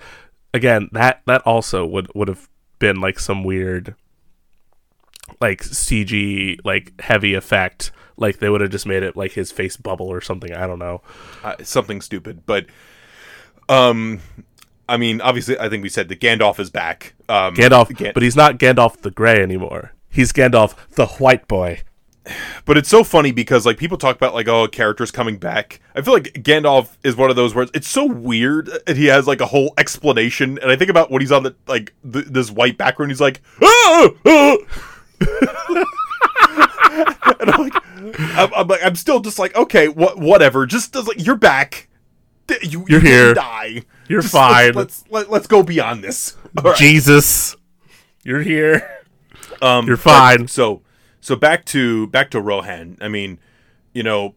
again, 0.53 0.89
that 0.91 1.21
that 1.25 1.41
also 1.41 1.85
would 1.85 2.09
would 2.13 2.27
have 2.27 2.49
been 2.79 2.99
like 2.99 3.19
some 3.19 3.43
weird 3.43 3.95
like 5.41 5.61
CG 5.63 6.57
like 6.63 6.99
heavy 7.01 7.33
effect. 7.33 7.91
Like 8.17 8.39
they 8.39 8.49
would 8.49 8.61
have 8.61 8.69
just 8.69 8.85
made 8.85 9.03
it 9.03 9.15
like 9.15 9.31
his 9.31 9.51
face 9.51 9.75
bubble 9.77 10.07
or 10.07 10.21
something. 10.21 10.53
I 10.53 10.67
don't 10.67 10.79
know. 10.79 11.01
uh, 11.43 11.55
something 11.63 11.99
stupid, 12.01 12.45
but 12.45 12.67
um, 13.69 14.19
I 14.87 14.97
mean, 14.97 15.21
obviously, 15.21 15.57
I 15.59 15.69
think 15.69 15.83
we 15.83 15.89
said 15.89 16.09
that 16.09 16.19
Gandalf 16.19 16.59
is 16.59 16.69
back. 16.69 17.13
Um, 17.29 17.55
Gandalf, 17.55 17.95
Gan- 17.95 18.11
but 18.13 18.21
he's 18.23 18.35
not 18.35 18.59
Gandalf 18.59 19.01
the 19.01 19.11
Grey 19.11 19.41
anymore. 19.41 19.93
He's 20.09 20.31
Gandalf 20.31 20.75
the 20.91 21.05
White 21.07 21.47
Boy. 21.47 21.81
but 22.65 22.77
it's 22.77 22.87
so 22.87 23.03
funny 23.03 23.31
because 23.33 23.65
like 23.65 23.77
people 23.77 23.97
talk 23.97 24.15
about 24.15 24.33
like 24.33 24.47
oh 24.47 24.67
characters 24.67 25.11
coming 25.11 25.37
back. 25.37 25.81
I 25.95 26.01
feel 26.01 26.13
like 26.13 26.33
Gandalf 26.33 26.95
is 27.03 27.15
one 27.15 27.29
of 27.29 27.35
those 27.35 27.55
words. 27.55 27.71
It's 27.73 27.87
so 27.87 28.05
weird, 28.05 28.69
and 28.87 28.95
he 28.97 29.07
has 29.07 29.25
like 29.27 29.41
a 29.41 29.45
whole 29.47 29.73
explanation. 29.77 30.59
And 30.61 30.71
I 30.71 30.75
think 30.75 30.89
about 30.89 31.09
when 31.09 31.21
he's 31.21 31.31
on 31.31 31.43
the 31.43 31.55
like 31.67 31.93
th- 32.09 32.25
this 32.27 32.51
white 32.51 32.77
background, 32.77 33.11
he's 33.11 33.19
like, 33.21 33.41
ah! 33.61 34.09
ah!" 34.25 34.57
And 37.39 37.49
I'm 37.51 37.61
like, 37.61 37.73
I'm, 38.37 38.53
I'm 38.53 38.67
like, 38.67 38.83
I'm 38.83 38.95
still 38.95 39.19
just 39.19 39.39
like, 39.39 39.55
okay, 39.55 39.87
what, 39.87 40.17
whatever. 40.19 40.65
Just 40.65 40.93
does 40.93 41.07
like 41.07 41.25
you're 41.25 41.35
back. 41.37 41.89
You, 42.61 42.85
You're 42.87 42.99
you 42.99 42.99
didn't 42.99 43.05
here. 43.05 43.33
Die. 43.33 43.81
You're 44.09 44.21
Just 44.21 44.33
fine. 44.33 44.73
Let's 44.73 45.01
let's, 45.03 45.11
let, 45.11 45.29
let's 45.31 45.47
go 45.47 45.63
beyond 45.63 46.03
this. 46.03 46.35
All 46.57 46.63
right. 46.71 46.77
Jesus, 46.77 47.55
you're 48.23 48.41
here. 48.41 48.99
Um, 49.61 49.87
You're 49.87 49.95
but- 49.97 50.03
fine. 50.03 50.47
so, 50.49 50.81
so 51.21 51.35
back 51.37 51.63
to 51.67 52.07
back 52.07 52.29
to 52.31 52.41
Rohan. 52.41 52.97
I 52.99 53.07
mean, 53.07 53.39
you 53.93 54.03
know, 54.03 54.35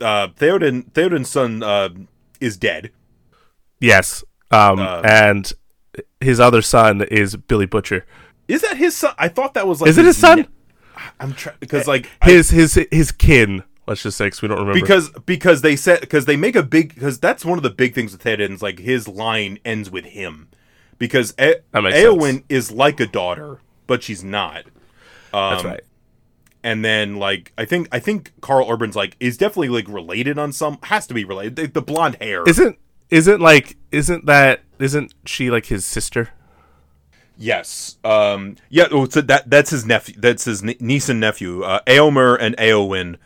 uh, 0.00 0.28
Theoden 0.28 0.90
Theoden's 0.92 1.28
son 1.28 1.62
uh, 1.62 1.90
is 2.40 2.56
dead. 2.56 2.90
Yes. 3.80 4.24
Um, 4.50 4.78
Uh, 4.78 5.02
and 5.04 5.52
his 6.20 6.40
other 6.40 6.62
son 6.62 7.02
is 7.02 7.36
Billy 7.36 7.66
Butcher. 7.66 8.06
Is 8.48 8.62
that 8.62 8.76
his 8.76 8.96
son? 8.96 9.14
I 9.18 9.28
thought 9.28 9.54
that 9.54 9.66
was 9.66 9.80
like. 9.80 9.90
Is 9.90 9.98
it 9.98 10.04
his 10.04 10.16
son? 10.16 10.40
ne- 10.40 10.48
I'm 11.20 11.32
trying 11.34 11.56
because 11.60 11.86
like 11.86 12.08
I- 12.20 12.30
His 12.30 12.50
his 12.50 12.74
his 12.90 13.12
kin. 13.12 13.64
Let's 13.86 14.02
just 14.02 14.16
say, 14.16 14.26
because 14.26 14.42
we 14.42 14.48
don't 14.48 14.58
remember. 14.58 14.80
because 14.80 15.10
because 15.26 15.62
they 15.62 15.74
said 15.74 16.00
because 16.00 16.24
they 16.26 16.36
make 16.36 16.54
a 16.54 16.62
big 16.62 16.94
because 16.94 17.18
that's 17.18 17.44
one 17.44 17.58
of 17.58 17.64
the 17.64 17.70
big 17.70 17.94
things 17.94 18.12
with 18.12 18.22
Theoden's 18.22 18.62
like 18.62 18.78
his 18.78 19.08
line 19.08 19.58
ends 19.64 19.90
with 19.90 20.04
him 20.04 20.48
because 20.98 21.34
e- 21.40 21.54
Eowyn 21.74 22.20
sense. 22.32 22.44
is 22.48 22.70
like 22.70 23.00
a 23.00 23.06
daughter 23.06 23.58
but 23.88 24.02
she's 24.04 24.22
not. 24.22 24.64
Um, 25.34 25.50
that's 25.54 25.64
right. 25.64 25.80
and 26.62 26.84
then 26.84 27.16
like 27.16 27.52
I 27.58 27.64
think 27.64 27.88
I 27.90 27.98
think 27.98 28.32
Karl 28.40 28.70
Urban's 28.70 28.94
like 28.94 29.16
is 29.18 29.36
definitely 29.36 29.70
like 29.70 29.88
related 29.88 30.38
on 30.38 30.52
some 30.52 30.78
has 30.84 31.08
to 31.08 31.14
be 31.14 31.24
related 31.24 31.56
the, 31.56 31.66
the 31.66 31.82
blonde 31.82 32.18
hair 32.20 32.44
Isn't 32.46 32.78
isn't 33.10 33.40
like 33.40 33.76
isn't 33.90 34.26
that 34.26 34.60
isn't 34.78 35.12
she 35.26 35.50
like 35.50 35.66
his 35.66 35.84
sister? 35.84 36.28
Yes. 37.38 37.96
Um 38.04 38.56
yeah 38.68 38.86
oh, 38.90 39.08
so 39.08 39.20
that 39.22 39.48
that's 39.50 39.70
his 39.70 39.84
nephew 39.86 40.14
that's 40.18 40.44
his 40.44 40.62
nie- 40.62 40.76
niece 40.80 41.08
and 41.08 41.18
nephew. 41.20 41.62
Uh, 41.62 41.80
Eomer 41.86 42.36
and 42.40 42.56
Eowyn 42.56 43.16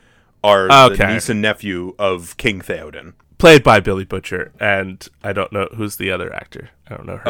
are 0.45 0.71
the 0.89 0.97
niece 1.15 1.29
and 1.29 1.43
nephew 1.43 1.95
of 1.99 2.37
King 2.37 2.61
Theoden. 2.61 3.15
Played 3.39 3.63
by 3.63 3.81
Billy 3.81 4.05
Butcher, 4.05 4.53
and 4.59 5.07
I 5.23 5.33
don't 5.35 5.53
know 5.53 5.69
who's 5.77 5.97
the 5.97 6.11
other 6.11 6.33
actor. 6.35 6.71
I 6.89 6.97
don't 6.97 7.07
know 7.07 7.17
her. 7.19 7.29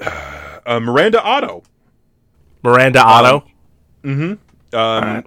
uh, 0.00 0.60
uh 0.66 0.80
Miranda 0.80 1.22
Otto. 1.22 1.62
Miranda 2.62 3.00
Otto. 3.04 3.44
um 4.72 5.24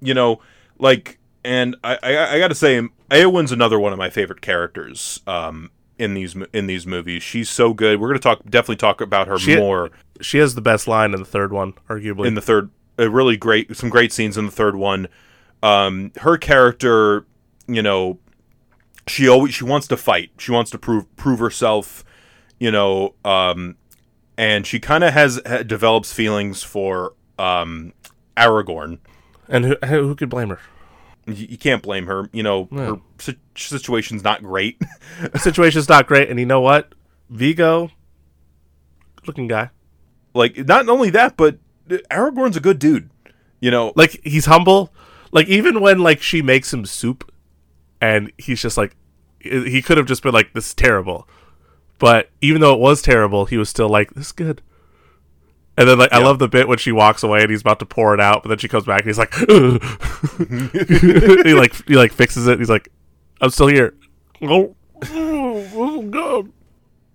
you 0.00 0.14
know 0.14 0.40
like 0.78 1.18
and 1.44 1.76
I, 1.84 1.98
I 2.02 2.34
I 2.34 2.38
gotta 2.38 2.54
say 2.54 2.80
Eowyn's 3.10 3.52
another 3.52 3.78
one 3.78 3.92
of 3.92 3.98
my 3.98 4.08
favorite 4.10 4.40
characters 4.40 5.20
um 5.26 5.70
in 6.02 6.14
these 6.14 6.36
in 6.52 6.66
these 6.66 6.86
movies. 6.86 7.22
She's 7.22 7.48
so 7.48 7.72
good. 7.72 8.00
We're 8.00 8.08
gonna 8.08 8.18
talk 8.18 8.42
definitely 8.44 8.76
talk 8.76 9.00
about 9.00 9.28
her 9.28 9.38
She- 9.38 9.56
more 9.56 9.90
she 10.20 10.38
has 10.38 10.54
the 10.54 10.60
best 10.60 10.86
line 10.86 11.14
in 11.14 11.20
the 11.20 11.26
third 11.26 11.52
one, 11.52 11.72
arguably. 11.88 12.26
in 12.26 12.34
the 12.34 12.40
third 12.40 12.70
a 12.98 13.08
really 13.08 13.36
great 13.36 13.74
some 13.76 13.88
great 13.88 14.12
scenes 14.12 14.36
in 14.36 14.46
the 14.46 14.52
third 14.52 14.76
one. 14.76 15.08
Um 15.62 16.12
her 16.18 16.36
character 16.36 17.26
you 17.66 17.82
know 17.82 18.18
she 19.06 19.28
always 19.28 19.54
she 19.54 19.64
wants 19.64 19.86
to 19.88 19.96
fight. 19.96 20.30
She 20.38 20.52
wants 20.52 20.70
to 20.72 20.78
prove 20.78 21.14
prove 21.16 21.38
herself 21.38 22.04
you 22.58 22.70
know 22.70 23.14
um 23.24 23.76
and 24.38 24.66
she 24.66 24.78
kind 24.80 25.04
of 25.04 25.12
has 25.12 25.40
ha, 25.46 25.62
develops 25.62 26.12
feelings 26.12 26.62
for 26.62 27.14
um 27.38 27.92
aragorn. 28.36 28.98
And 29.48 29.64
who 29.64 29.76
who 29.84 30.08
who 30.08 30.14
could 30.14 30.28
blame 30.30 30.48
her? 30.50 30.58
You, 31.26 31.34
you 31.50 31.58
can't 31.58 31.82
blame 31.82 32.06
her 32.06 32.28
you 32.32 32.42
know 32.42 32.68
her 32.72 32.96
si- 33.18 33.38
situation's 33.54 34.24
not 34.24 34.42
great 34.42 34.80
situation's 35.36 35.88
not 35.88 36.06
great, 36.06 36.28
and 36.30 36.38
you 36.40 36.46
know 36.46 36.60
what? 36.60 36.94
Viggo, 37.30 37.90
looking 39.26 39.46
guy. 39.48 39.70
like 40.34 40.56
not 40.66 40.88
only 40.88 41.10
that 41.10 41.36
but 41.36 41.58
aragorn's 42.10 42.56
a 42.56 42.60
good 42.60 42.78
dude 42.78 43.08
you 43.62 43.70
know 43.70 43.92
Like 43.94 44.20
he's 44.24 44.46
humble. 44.46 44.92
Like 45.30 45.46
even 45.46 45.80
when 45.80 46.00
like 46.00 46.20
she 46.20 46.42
makes 46.42 46.74
him 46.74 46.84
soup, 46.84 47.32
and 48.00 48.30
he's 48.36 48.60
just 48.60 48.76
like, 48.76 48.96
he 49.40 49.80
could 49.80 49.96
have 49.96 50.06
just 50.06 50.22
been 50.22 50.34
like, 50.34 50.52
"This 50.52 50.66
is 50.68 50.74
terrible," 50.74 51.26
but 51.98 52.28
even 52.42 52.60
though 52.60 52.74
it 52.74 52.80
was 52.80 53.00
terrible, 53.00 53.46
he 53.46 53.56
was 53.56 53.70
still 53.70 53.88
like, 53.88 54.12
"This 54.14 54.26
is 54.26 54.32
good." 54.32 54.60
And 55.76 55.88
then 55.88 55.98
like 55.98 56.12
I 56.12 56.18
love 56.18 56.38
the 56.38 56.48
bit 56.48 56.68
when 56.68 56.78
she 56.78 56.92
walks 56.92 57.22
away 57.22 57.42
and 57.42 57.50
he's 57.50 57.62
about 57.62 57.78
to 57.78 57.86
pour 57.86 58.12
it 58.14 58.20
out, 58.20 58.42
but 58.42 58.50
then 58.50 58.58
she 58.58 58.68
comes 58.68 58.84
back 58.84 59.00
and 59.00 59.08
he's 59.08 59.18
like, 59.18 59.34
he 61.46 61.54
like 61.54 61.74
he 61.86 61.96
like 61.96 62.12
fixes 62.12 62.46
it. 62.46 62.52
And 62.52 62.60
he's 62.60 62.70
like, 62.70 62.88
I'm 63.40 63.50
still 63.50 63.68
here. 63.68 63.94
Oh, 64.42 64.74
oh 65.12 66.02
God. 66.10 66.52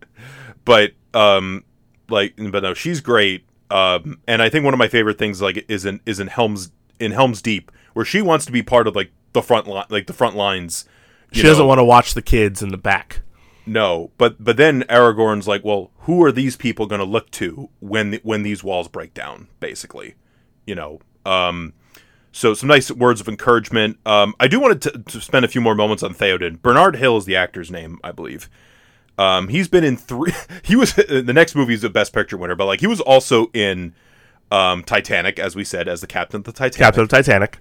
but 0.65 0.91
um 1.13 1.63
like 2.09 2.33
but 2.51 2.63
no 2.63 2.73
she's 2.73 3.01
great 3.01 3.45
um 3.71 4.19
and 4.27 4.41
i 4.41 4.47
think 4.47 4.63
one 4.63 4.73
of 4.73 4.77
my 4.77 4.87
favorite 4.87 5.17
things 5.17 5.41
like 5.41 5.65
is 5.67 5.83
in 5.85 5.99
is 6.05 6.19
in 6.19 6.27
helms 6.27 6.71
in 6.99 7.11
helms 7.11 7.41
deep 7.41 7.71
where 7.93 8.05
she 8.05 8.21
wants 8.21 8.45
to 8.45 8.51
be 8.53 8.63
part 8.63 8.87
of 8.87 8.95
like 8.95 9.11
the 9.33 9.41
front 9.41 9.67
line 9.67 9.85
like 9.89 10.07
the 10.07 10.13
front 10.13 10.35
lines 10.35 10.85
She 11.31 11.41
you 11.41 11.47
doesn't 11.47 11.67
want 11.67 11.79
to 11.79 11.83
watch 11.83 12.13
the 12.13 12.21
kids 12.21 12.61
in 12.61 12.69
the 12.69 12.77
back. 12.77 13.21
No 13.65 14.11
but 14.17 14.43
but 14.43 14.57
then 14.57 14.83
aragorn's 14.83 15.47
like 15.47 15.63
well 15.63 15.91
who 16.01 16.23
are 16.23 16.31
these 16.31 16.55
people 16.55 16.85
going 16.85 16.99
to 16.99 17.05
look 17.05 17.31
to 17.31 17.69
when 17.79 18.13
when 18.23 18.43
these 18.43 18.63
walls 18.63 18.87
break 18.87 19.13
down 19.13 19.47
basically 19.59 20.15
you 20.65 20.75
know 20.75 20.99
um 21.25 21.73
so 22.31 22.53
some 22.53 22.67
nice 22.67 22.91
words 22.91 23.21
of 23.21 23.27
encouragement 23.27 23.97
um 24.05 24.35
i 24.39 24.47
do 24.47 24.59
want 24.59 24.81
to, 24.81 24.91
to 24.91 25.19
spend 25.19 25.43
a 25.45 25.47
few 25.47 25.61
more 25.61 25.75
moments 25.75 26.03
on 26.03 26.13
theoden 26.13 26.61
bernard 26.61 26.95
hill 26.95 27.17
is 27.17 27.25
the 27.25 27.35
actor's 27.35 27.71
name 27.71 27.99
i 28.03 28.11
believe 28.11 28.49
um, 29.17 29.47
he's 29.47 29.67
been 29.67 29.83
in 29.83 29.97
three. 29.97 30.33
He 30.63 30.75
was 30.75 30.93
the 30.95 31.33
next 31.33 31.55
movie 31.55 31.73
is 31.73 31.83
a 31.83 31.89
Best 31.89 32.13
Picture 32.13 32.37
winner, 32.37 32.55
but 32.55 32.65
like 32.65 32.79
he 32.79 32.87
was 32.87 32.99
also 32.99 33.49
in 33.53 33.93
um, 34.51 34.83
Titanic, 34.83 35.39
as 35.39 35.55
we 35.55 35.63
said, 35.63 35.87
as 35.87 36.01
the 36.01 36.07
captain 36.07 36.39
of 36.39 36.43
the 36.43 36.51
Titanic, 36.51 36.77
Captain 36.77 37.03
of 37.03 37.09
Titanic. 37.09 37.59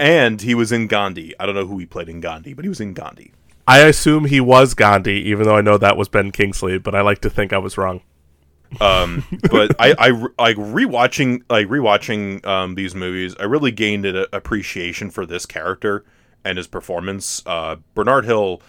and 0.00 0.40
he 0.40 0.54
was 0.54 0.72
in 0.72 0.86
Gandhi. 0.86 1.34
I 1.38 1.46
don't 1.46 1.54
know 1.54 1.66
who 1.66 1.78
he 1.78 1.86
played 1.86 2.08
in 2.08 2.20
Gandhi, 2.20 2.54
but 2.54 2.64
he 2.64 2.68
was 2.68 2.80
in 2.80 2.94
Gandhi. 2.94 3.32
I 3.66 3.80
assume 3.80 4.26
he 4.26 4.40
was 4.40 4.74
Gandhi, 4.74 5.28
even 5.28 5.44
though 5.44 5.56
I 5.56 5.60
know 5.60 5.78
that 5.78 5.96
was 5.96 6.08
Ben 6.08 6.30
Kingsley, 6.30 6.78
but 6.78 6.94
I 6.94 7.00
like 7.00 7.20
to 7.22 7.30
think 7.30 7.52
I 7.52 7.58
was 7.58 7.76
wrong. 7.76 8.00
Um, 8.80 9.24
but 9.50 9.74
I, 9.78 9.94
I, 9.98 10.10
like 10.10 10.56
rewatching, 10.56 11.42
like 11.48 11.68
rewatching 11.68 12.44
um, 12.46 12.74
these 12.74 12.94
movies, 12.94 13.34
I 13.38 13.44
really 13.44 13.70
gained 13.70 14.06
an 14.06 14.26
appreciation 14.32 15.10
for 15.10 15.26
this 15.26 15.46
character 15.46 16.04
and 16.44 16.58
his 16.58 16.66
performance. 16.66 17.42
Uh, 17.46 17.76
Bernard 17.94 18.24
Hill, 18.24 18.62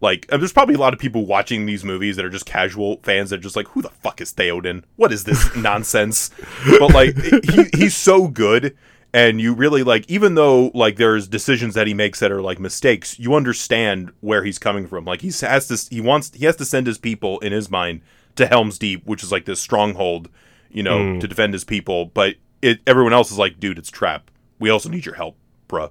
like, 0.00 0.26
there's 0.26 0.52
probably 0.52 0.74
a 0.74 0.78
lot 0.78 0.92
of 0.92 1.00
people 1.00 1.26
watching 1.26 1.64
these 1.66 1.84
movies 1.84 2.16
that 2.16 2.24
are 2.24 2.30
just 2.30 2.46
casual 2.46 2.98
fans 3.02 3.30
that 3.30 3.40
are 3.40 3.42
just 3.42 3.56
like, 3.56 3.68
who 3.68 3.82
the 3.82 3.90
fuck 3.90 4.20
is 4.20 4.32
Theoden? 4.32 4.84
What 4.96 5.12
is 5.12 5.24
this 5.24 5.54
nonsense? 5.56 6.30
But 6.78 6.92
like, 6.92 7.16
he, 7.16 7.64
he's 7.74 7.96
so 7.96 8.28
good. 8.28 8.76
And 9.14 9.40
you 9.40 9.52
really 9.52 9.82
like, 9.82 10.08
even 10.08 10.36
though 10.36 10.70
like 10.72 10.96
there's 10.96 11.28
decisions 11.28 11.74
that 11.74 11.86
he 11.86 11.92
makes 11.92 12.20
that 12.20 12.32
are 12.32 12.40
like 12.40 12.58
mistakes, 12.58 13.18
you 13.18 13.34
understand 13.34 14.10
where 14.20 14.42
he's 14.42 14.58
coming 14.58 14.86
from. 14.86 15.04
Like 15.04 15.20
he 15.20 15.30
has 15.42 15.68
to, 15.68 15.94
he 15.94 16.00
wants, 16.00 16.32
he 16.34 16.46
has 16.46 16.56
to 16.56 16.64
send 16.64 16.86
his 16.86 16.96
people 16.96 17.38
in 17.40 17.52
his 17.52 17.70
mind 17.70 18.00
to 18.36 18.46
Helm's 18.46 18.78
Deep, 18.78 19.04
which 19.04 19.22
is 19.22 19.30
like 19.30 19.44
this 19.44 19.60
stronghold, 19.60 20.30
you 20.70 20.82
know, 20.82 21.20
to 21.20 21.28
defend 21.28 21.52
his 21.52 21.64
people. 21.64 22.06
But 22.06 22.36
it, 22.62 22.80
everyone 22.86 23.12
else 23.12 23.30
is 23.30 23.36
like, 23.38 23.60
dude, 23.60 23.76
it's 23.76 23.90
trap. 23.90 24.30
We 24.58 24.70
also 24.70 24.88
need 24.88 25.04
your 25.04 25.16
help, 25.16 25.36
bruh. 25.68 25.90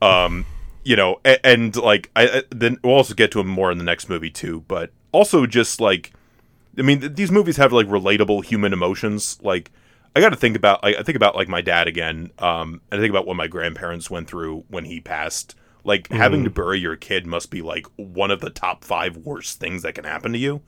Um, 0.00 0.46
you 0.84 0.96
know, 0.96 1.20
and, 1.24 1.40
and 1.44 1.76
like 1.76 2.10
I, 2.16 2.28
I 2.28 2.42
then 2.50 2.78
we'll 2.82 2.94
also 2.94 3.12
get 3.12 3.30
to 3.32 3.40
him 3.40 3.48
more 3.48 3.70
in 3.70 3.76
the 3.76 3.84
next 3.84 4.08
movie 4.08 4.30
too. 4.30 4.64
But 4.68 4.92
also 5.12 5.44
just 5.44 5.80
like, 5.80 6.12
I 6.78 6.82
mean, 6.82 7.00
th- 7.00 7.14
these 7.16 7.30
movies 7.30 7.58
have 7.58 7.72
like 7.72 7.86
relatable 7.86 8.44
human 8.46 8.72
emotions. 8.72 9.38
Like, 9.42 9.70
I 10.16 10.20
got 10.20 10.30
to 10.30 10.36
think 10.36 10.56
about, 10.56 10.80
I, 10.82 10.96
I 10.96 11.02
think 11.02 11.16
about 11.16 11.36
like 11.36 11.48
my 11.48 11.60
dad 11.60 11.86
again. 11.88 12.30
Um, 12.38 12.80
and 12.90 12.98
I 12.98 13.02
think 13.02 13.10
about 13.10 13.26
what 13.26 13.36
my 13.36 13.46
grandparents 13.46 14.10
went 14.10 14.28
through 14.28 14.64
when 14.68 14.84
he 14.84 15.00
passed. 15.00 15.54
Like 15.84 16.10
having 16.10 16.42
to 16.44 16.50
bury 16.50 16.80
your 16.80 16.96
kid 16.96 17.26
must 17.26 17.50
be 17.50 17.62
like 17.62 17.86
one 17.96 18.30
of 18.32 18.40
the 18.40 18.50
top 18.50 18.82
five 18.82 19.16
worst 19.18 19.60
things 19.60 19.82
that 19.82 19.94
can 19.94 20.04
happen 20.04 20.32
to 20.32 20.38
you 20.38 20.62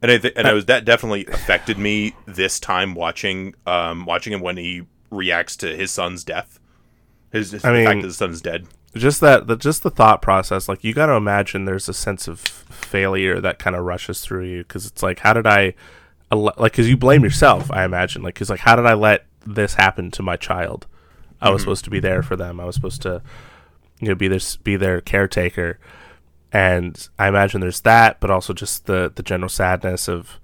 and 0.00 0.12
I 0.12 0.18
th- 0.18 0.34
and 0.36 0.46
I 0.46 0.52
was 0.52 0.66
that 0.66 0.84
definitely 0.84 1.24
affected 1.26 1.76
me 1.78 2.14
this 2.26 2.60
time 2.60 2.94
watching 2.94 3.54
um 3.66 4.04
watching 4.06 4.32
him 4.32 4.40
when 4.40 4.56
he 4.56 4.82
reacts 5.10 5.56
to 5.56 5.74
his 5.74 5.90
son's 5.90 6.22
death. 6.24 6.60
His, 7.32 7.50
his 7.52 7.64
I 7.64 7.70
the 7.70 7.78
mean- 7.78 7.86
fact 7.86 8.00
that 8.02 8.06
his 8.08 8.16
son's 8.16 8.40
dead. 8.40 8.66
just 8.94 9.20
that 9.22 9.46
the, 9.48 9.56
just 9.56 9.82
the 9.82 9.90
thought 9.90 10.22
process 10.22 10.68
like 10.68 10.84
you 10.84 10.92
got 10.94 11.06
to 11.06 11.14
imagine 11.14 11.64
there's 11.64 11.88
a 11.88 11.94
sense 11.94 12.28
of 12.28 12.38
failure 12.38 13.40
that 13.40 13.58
kind 13.58 13.74
of 13.74 13.84
rushes 13.84 14.20
through 14.20 14.44
you 14.44 14.58
because 14.62 14.86
it's 14.86 15.02
like 15.02 15.18
how 15.20 15.32
did 15.32 15.46
i 15.48 15.74
like 16.30 16.72
because 16.72 16.88
you 16.88 16.96
blame 16.96 17.22
yourself 17.22 17.70
i 17.70 17.84
imagine. 17.84 18.22
Like 18.22 18.34
because 18.34 18.50
like 18.50 18.60
how 18.60 18.76
did 18.76 18.86
i 18.86 18.94
let 18.94 19.26
this 19.46 19.74
happen 19.74 20.10
to 20.12 20.22
my 20.22 20.36
child? 20.36 20.86
I 21.40 21.50
was 21.50 21.60
mm-hmm. 21.60 21.64
supposed 21.64 21.84
to 21.84 21.90
be 21.90 22.00
there 22.00 22.22
for 22.22 22.36
them. 22.36 22.60
I 22.60 22.64
was 22.64 22.74
supposed 22.74 23.02
to 23.02 23.22
you 24.00 24.08
know 24.08 24.14
be 24.14 24.28
their 24.28 24.36
s- 24.36 24.56
be 24.56 24.76
their 24.76 25.00
caretaker. 25.00 25.78
And 26.52 27.08
i 27.18 27.28
imagine 27.28 27.60
there's 27.60 27.80
that 27.80 28.20
but 28.20 28.30
also 28.30 28.52
just 28.52 28.86
the 28.86 29.12
the 29.14 29.22
general 29.22 29.48
sadness 29.48 30.08
of 30.08 30.38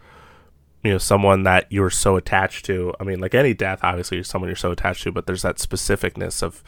you 0.83 0.91
know 0.91 0.99
someone 0.99 1.45
that 1.45 1.67
you're 1.71 1.91
so 1.91 2.17
attached 2.17 2.65
to. 2.67 2.95
I 3.01 3.05
mean 3.05 3.21
like 3.21 3.35
any 3.35 3.55
death 3.55 3.81
obviously 3.83 4.17
you're 4.19 4.25
someone 4.25 4.49
you're 4.49 4.57
so 4.57 4.73
attached 4.73 5.03
to 5.05 5.13
but 5.13 5.27
there's 5.27 5.43
that 5.43 5.57
specificness 5.57 6.43
of 6.43 6.63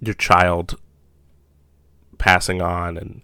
your 0.00 0.14
child 0.14 0.78
passing 2.18 2.62
on 2.62 2.96
and 2.96 3.22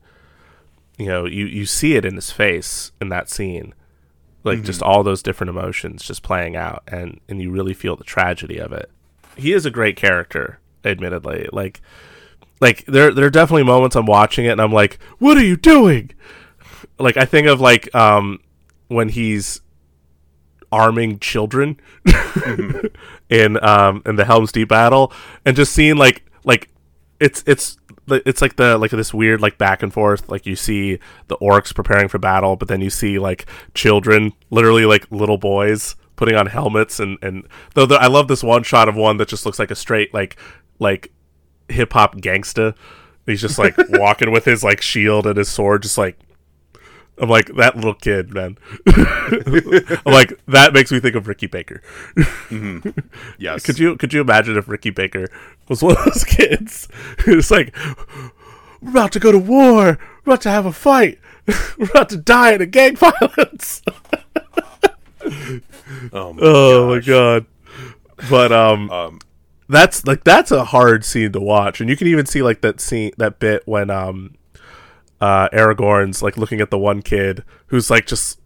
you 0.99 1.07
know 1.07 1.25
you 1.25 1.47
you 1.47 1.65
see 1.67 1.95
it 1.95 2.05
in 2.05 2.17
his 2.17 2.31
face 2.31 2.93
in 3.01 3.09
that 3.09 3.29
scene 3.29 3.75
like 4.49 4.65
just 4.65 4.83
all 4.83 5.03
those 5.03 5.23
different 5.23 5.51
emotions 5.51 6.05
just 6.05 6.23
playing 6.23 6.57
out 6.57 6.83
and 6.89 7.21
and 7.29 7.41
you 7.41 7.51
really 7.51 7.75
feel 7.75 7.97
the 7.97 8.05
tragedy 8.05 8.59
of 8.59 8.73
it. 8.73 8.91
He 9.37 9.53
is 9.53 9.67
a 9.67 9.71
great 9.71 9.97
character 9.97 10.59
admittedly. 10.85 11.49
Like 11.53 11.81
like 12.61 12.85
there 12.87 13.13
there 13.13 13.27
are 13.27 13.31
definitely 13.31 13.63
moments 13.63 13.95
i'm 13.95 14.07
watching 14.07 14.45
it 14.45 14.51
and 14.51 14.61
i'm 14.61 14.73
like 14.73 14.99
what 15.19 15.37
are 15.37 15.45
you 15.45 15.57
doing? 15.57 16.11
Like 16.99 17.17
i 17.17 17.25
think 17.25 17.47
of 17.47 17.61
like 17.61 17.95
um 17.95 18.41
when 18.89 19.09
he's 19.09 19.61
arming 20.71 21.19
children 21.19 21.81
in 23.31 23.63
um 23.65 24.03
in 24.05 24.17
the 24.17 24.25
Helm's 24.25 24.53
Deep 24.53 24.69
battle 24.69 25.13
and 25.45 25.57
just 25.57 25.73
seeing 25.73 25.97
like 25.97 26.25
like 26.45 26.69
it's 27.21 27.43
it's 27.47 27.79
it's 28.13 28.43
like 28.43 28.57
the 28.57 28.79
like 28.79 28.91
this 28.91 29.15
weird 29.15 29.41
like 29.41 29.59
back 29.59 29.83
and 29.83 29.93
forth. 29.93 30.29
Like 30.29 30.47
you 30.47 30.57
see 30.57 30.99
the 31.29 31.37
orcs 31.39 31.75
preparing 31.75 32.09
for 32.09 32.19
battle 32.19 32.57
but 32.57 32.69
then 32.69 32.81
you 32.81 32.91
see 32.91 33.19
like 33.19 33.47
children 33.75 34.33
literally 34.51 34.85
like 34.85 35.11
little 35.11 35.39
boys 35.39 35.97
putting 36.17 36.35
on 36.35 36.47
helmets 36.47 36.99
and 36.99 37.17
and 37.23 37.47
though 37.75 37.87
the, 37.87 37.95
I 37.95 38.09
love 38.09 38.29
this 38.29 38.43
one 38.43 38.65
shot 38.65 38.89
of 38.89 38.97
one 38.97 39.19
that 39.19 39.29
just 39.29 39.47
looks 39.47 39.59
like 39.59 39.71
a 39.71 39.77
straight 39.77 40.13
like 40.13 40.37
like 40.79 41.13
hip 41.69 41.93
hop 41.93 42.17
gangsta. 42.17 42.75
He's 43.27 43.41
just 43.41 43.59
like 43.59 43.77
walking 43.91 44.33
with 44.33 44.45
his 44.45 44.65
like 44.65 44.83
shield 44.83 45.27
and 45.27 45.37
his 45.37 45.49
sword 45.49 45.83
just 45.83 45.99
like 45.99 46.19
I'm 47.21 47.29
like 47.29 47.55
that 47.57 47.77
little 47.77 47.95
kid, 47.95 48.33
man. 48.33 48.59
I'm 48.87 50.13
like 50.13 50.39
that 50.47 50.71
makes 50.73 50.91
me 50.93 51.01
think 51.01 51.15
of 51.15 51.27
Ricky 51.29 51.47
Baker. 51.47 51.83
Yes. 53.39 53.65
Could 53.65 53.79
you 53.79 53.97
could 53.97 54.13
you 54.13 54.21
imagine 54.21 54.57
if 54.57 54.69
Ricky 54.69 54.91
Baker 54.91 55.29
was 55.69 55.83
one 55.83 55.97
of 55.97 56.05
those 56.05 56.25
kids 56.25 56.89
who's 57.25 57.51
like, 57.51 57.75
"We're 58.81 58.91
about 58.91 59.13
to 59.13 59.21
go 59.21 59.33
to 59.33 59.39
war. 59.39 59.99
We're 60.25 60.33
about 60.33 60.43
to 60.43 60.51
have 60.51 60.67
a 60.67 60.73
fight. 60.73 61.19
We're 61.79 61.91
about 61.91 62.09
to 62.11 62.17
die 62.17 62.53
in 62.53 62.63
a 62.63 62.67
gang 62.67 62.97
violence." 62.97 63.83
Oh 66.13 66.33
my 66.33 66.41
oh 66.43 66.95
my 66.95 67.01
god! 67.01 67.47
But 68.31 68.53
um, 68.53 68.91
Um, 68.91 69.19
that's 69.69 70.07
like 70.07 70.25
that's 70.25 70.51
a 70.51 70.65
hard 70.65 71.05
scene 71.05 71.33
to 71.33 71.41
watch, 71.41 71.81
and 71.81 71.91
you 71.91 71.97
can 71.97 72.07
even 72.07 72.27
see 72.27 72.43
like 72.43 72.61
that 72.63 72.81
scene 72.81 73.13
that 73.19 73.39
bit 73.39 73.63
when 73.67 73.91
um, 73.91 74.35
uh, 75.21 75.49
Aragorn's 75.51 76.23
like 76.23 76.37
looking 76.37 76.61
at 76.61 76.71
the 76.71 76.79
one 76.79 77.03
kid 77.03 77.45
who's 77.67 77.91
like 77.91 78.07
just 78.07 78.41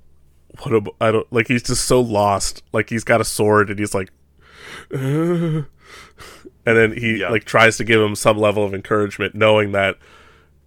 what 0.62 0.74
am, 0.74 0.86
I 1.01 1.11
don't 1.11 1.31
like 1.32 1.49
he's 1.49 1.62
just 1.62 1.85
so 1.86 2.01
lost, 2.01 2.62
like 2.73 2.90
he's 2.90 3.05
got 3.05 3.20
a 3.20 3.24
sword 3.24 3.70
and 3.70 3.78
he's 3.78 3.94
like. 3.94 4.11
and 4.90 5.66
then 6.65 6.93
he 6.97 7.20
Yeah. 7.20 7.28
like 7.31 7.44
tries 7.44 7.77
to 7.78 7.85
give 7.85 8.01
him 8.01 8.15
some 8.15 8.39
level 8.39 8.65
of 8.65 8.74
encouragement, 8.74 9.35
knowing 9.35 9.73
that 9.73 9.97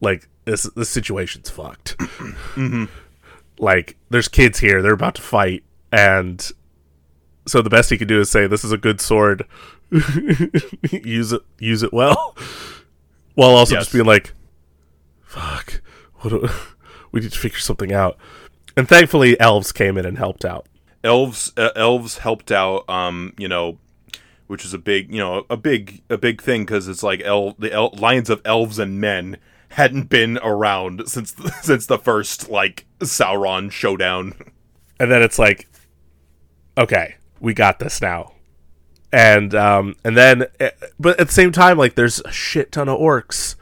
like 0.01 0.27
this 0.45 0.63
this 0.75 0.89
situation's 0.89 1.49
fucked. 1.49 1.95
Like 3.57 3.95
there's 4.09 4.27
kids 4.27 4.59
here, 4.59 4.81
they're 4.81 4.91
about 4.91 5.15
to 5.15 5.21
fight, 5.21 5.63
and 5.89 6.45
so 7.47 7.61
the 7.61 7.69
best 7.69 7.89
he 7.89 7.97
can 7.97 8.05
do 8.09 8.19
is 8.19 8.29
say, 8.29 8.47
"This 8.47 8.65
is 8.65 8.73
a 8.73 8.77
good 8.77 8.99
sword. 8.99 9.45
use 10.91 11.31
it, 11.31 11.41
use 11.57 11.81
it 11.81 11.93
well," 11.93 12.35
while 13.35 13.51
also 13.51 13.75
Yes. 13.75 13.83
just 13.85 13.93
being 13.93 14.03
like, 14.05 14.33
"Fuck? 15.23 15.79
Do, 16.29 16.47
we 17.11 17.21
need 17.21 17.31
to 17.31 17.39
figure 17.39 17.59
something 17.59 17.93
out." 17.93 18.17
And 18.77 18.87
thankfully, 18.87 19.39
elves 19.39 19.71
came 19.71 19.97
in 19.97 20.05
and 20.05 20.17
helped 20.17 20.43
out. 20.45 20.67
elves 21.03 21.53
uh, 21.55 21.69
elves 21.75 22.17
helped 22.19 22.51
out 22.51 22.83
um 22.89 23.31
you 23.37 23.47
know 23.47 23.77
which 24.47 24.65
is 24.65 24.73
a 24.73 24.77
big 24.77 25.11
you 25.13 25.19
know 25.19 25.45
a 25.49 25.55
big 25.57 26.01
a 26.09 26.17
big 26.17 26.41
thing 26.41 26.63
because 26.63 26.87
it's 26.87 27.03
like 27.03 27.21
el- 27.21 27.55
the 27.59 27.71
el- 27.71 27.93
lines 27.97 28.29
of 28.29 28.41
elves 28.43 28.79
and 28.79 28.99
men 28.99 29.37
hadn't 29.69 30.09
been 30.09 30.37
around 30.41 31.07
since 31.07 31.31
the, 31.31 31.49
since 31.61 31.85
the 31.85 31.97
first 31.99 32.49
like 32.49 32.85
Sauron 32.99 33.71
showdown 33.71 34.33
and 34.99 35.11
then 35.11 35.21
it's 35.21 35.37
like 35.39 35.67
okay 36.77 37.15
we 37.39 37.53
got 37.53 37.77
this 37.79 38.01
now 38.01 38.33
and 39.11 39.53
um 39.53 39.95
and 40.03 40.17
then 40.17 40.45
eh, 40.59 40.71
but 40.99 41.19
at 41.19 41.27
the 41.27 41.33
same 41.33 41.51
time 41.51 41.77
like 41.77 41.95
there's 41.95 42.19
a 42.25 42.31
shit 42.31 42.71
ton 42.71 42.89
of 42.89 42.99
orcs 42.99 43.55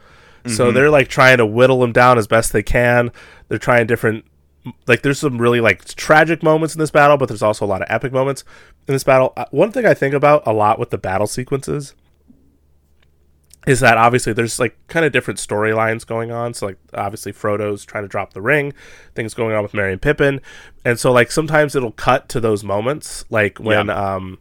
so 0.46 0.72
they're 0.72 0.90
like 0.90 1.08
trying 1.08 1.38
to 1.38 1.46
whittle 1.46 1.80
them 1.80 1.92
down 1.92 2.18
as 2.18 2.26
best 2.26 2.52
they 2.52 2.62
can. 2.62 3.10
They're 3.48 3.58
trying 3.58 3.86
different 3.86 4.24
like 4.86 5.02
there's 5.02 5.18
some 5.18 5.38
really 5.38 5.60
like 5.60 5.84
tragic 5.84 6.42
moments 6.42 6.74
in 6.74 6.78
this 6.78 6.90
battle, 6.90 7.16
but 7.16 7.28
there's 7.28 7.42
also 7.42 7.64
a 7.64 7.68
lot 7.68 7.82
of 7.82 7.88
epic 7.90 8.12
moments 8.12 8.44
in 8.88 8.94
this 8.94 9.04
battle. 9.04 9.32
Uh, 9.36 9.44
One 9.50 9.72
thing 9.72 9.86
I 9.86 9.94
think 9.94 10.14
about 10.14 10.42
a 10.46 10.52
lot 10.52 10.78
with 10.78 10.90
the 10.90 10.98
battle 10.98 11.26
sequences 11.26 11.94
is 13.66 13.80
that 13.80 13.96
obviously 13.96 14.32
there's 14.32 14.58
like 14.58 14.76
kind 14.88 15.06
of 15.06 15.12
different 15.12 15.40
storylines 15.40 16.06
going 16.06 16.30
on. 16.30 16.54
So 16.54 16.66
like 16.66 16.78
obviously 16.92 17.32
Frodo's 17.32 17.84
trying 17.84 18.04
to 18.04 18.08
drop 18.08 18.32
the 18.34 18.42
ring, 18.42 18.72
things 19.14 19.34
going 19.34 19.54
on 19.54 19.62
with 19.62 19.74
Merry 19.74 19.92
and 19.92 20.02
Pippin, 20.02 20.40
and 20.84 20.98
so 20.98 21.12
like 21.12 21.30
sometimes 21.30 21.74
it'll 21.74 21.92
cut 21.92 22.28
to 22.30 22.40
those 22.40 22.64
moments, 22.64 23.24
like 23.30 23.58
when 23.58 23.88
um, 23.90 24.38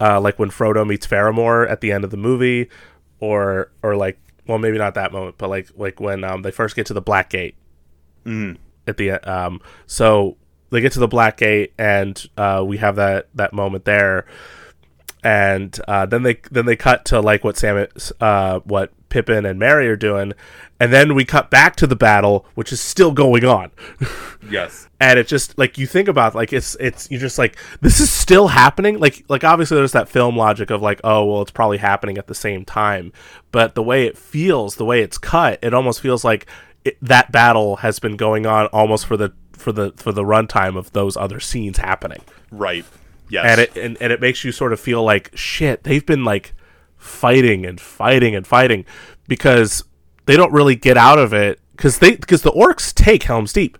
uh, 0.00 0.20
like 0.20 0.38
when 0.38 0.50
Frodo 0.50 0.86
meets 0.86 1.06
Faramir 1.06 1.70
at 1.70 1.80
the 1.80 1.92
end 1.92 2.04
of 2.04 2.10
the 2.10 2.16
movie, 2.16 2.68
or 3.18 3.70
or 3.82 3.96
like 3.96 4.18
well 4.46 4.58
maybe 4.58 4.78
not 4.78 4.94
that 4.94 5.12
moment, 5.12 5.36
but 5.38 5.50
like 5.50 5.68
like 5.76 6.00
when 6.00 6.24
um 6.24 6.42
they 6.42 6.50
first 6.50 6.76
get 6.76 6.86
to 6.86 6.94
the 6.94 7.00
Black 7.00 7.30
Gate 7.30 7.54
at 8.86 8.96
the. 8.96 9.12
Um, 9.12 9.60
so 9.86 10.36
they 10.70 10.80
get 10.80 10.92
to 10.92 11.00
the 11.00 11.08
Black 11.08 11.38
Gate, 11.38 11.72
and 11.78 12.22
uh, 12.36 12.62
we 12.66 12.76
have 12.78 12.96
that 12.96 13.28
that 13.34 13.52
moment 13.52 13.84
there, 13.84 14.26
and 15.22 15.78
uh, 15.88 16.06
then 16.06 16.22
they 16.22 16.40
then 16.50 16.66
they 16.66 16.76
cut 16.76 17.04
to 17.06 17.20
like 17.20 17.44
what 17.44 17.56
Sam, 17.56 17.86
uh, 18.20 18.60
what 18.60 18.92
Pippin 19.08 19.46
and 19.46 19.58
Merry 19.58 19.88
are 19.88 19.96
doing, 19.96 20.34
and 20.80 20.92
then 20.92 21.14
we 21.14 21.24
cut 21.24 21.50
back 21.50 21.76
to 21.76 21.86
the 21.86 21.94
battle, 21.94 22.46
which 22.54 22.72
is 22.72 22.80
still 22.80 23.12
going 23.12 23.44
on. 23.44 23.70
Yes. 24.50 24.88
and 24.98 25.18
it 25.18 25.28
just 25.28 25.56
like 25.58 25.76
you 25.78 25.86
think 25.86 26.08
about 26.08 26.34
like 26.34 26.52
it's 26.52 26.74
it's 26.80 27.08
you're 27.10 27.20
just 27.20 27.38
like 27.38 27.56
this 27.82 28.00
is 28.00 28.10
still 28.10 28.48
happening 28.48 28.98
like 28.98 29.22
like 29.28 29.44
obviously 29.44 29.76
there's 29.76 29.92
that 29.92 30.08
film 30.08 30.34
logic 30.36 30.70
of 30.70 30.80
like 30.82 30.98
oh 31.04 31.24
well 31.26 31.42
it's 31.42 31.50
probably 31.50 31.76
happening 31.76 32.16
at 32.18 32.26
the 32.26 32.34
same 32.34 32.64
time 32.64 33.12
but 33.52 33.74
the 33.74 33.82
way 33.82 34.06
it 34.06 34.16
feels 34.18 34.76
the 34.76 34.84
way 34.84 35.02
it's 35.02 35.18
cut 35.18 35.58
it 35.62 35.74
almost 35.74 36.00
feels 36.00 36.24
like 36.24 36.46
it, 36.84 36.96
that 37.02 37.30
battle 37.30 37.76
has 37.76 37.98
been 38.00 38.16
going 38.16 38.46
on 38.46 38.66
almost 38.68 39.06
for 39.06 39.16
the 39.18 39.32
for 39.52 39.70
the 39.72 39.92
for 39.96 40.10
the 40.10 40.24
runtime 40.24 40.76
of 40.76 40.90
those 40.92 41.16
other 41.18 41.38
scenes 41.38 41.76
happening 41.76 42.22
Right. 42.50 42.86
Yes. 43.28 43.44
and 43.46 43.60
it 43.60 43.76
and, 43.76 43.98
and 44.00 44.12
it 44.12 44.20
makes 44.22 44.42
you 44.42 44.50
sort 44.52 44.72
of 44.72 44.80
feel 44.80 45.04
like 45.04 45.30
shit 45.34 45.84
they've 45.84 46.04
been 46.04 46.24
like 46.24 46.54
fighting 46.96 47.66
and 47.66 47.78
fighting 47.80 48.34
and 48.34 48.46
fighting 48.46 48.84
because 49.28 49.84
they 50.30 50.36
don't 50.36 50.52
really 50.52 50.76
get 50.76 50.96
out 50.96 51.18
of 51.18 51.32
it 51.32 51.58
because 51.72 51.98
they 51.98 52.14
because 52.14 52.42
the 52.42 52.52
orcs 52.52 52.94
take 52.94 53.24
Helm's 53.24 53.52
Deep. 53.52 53.76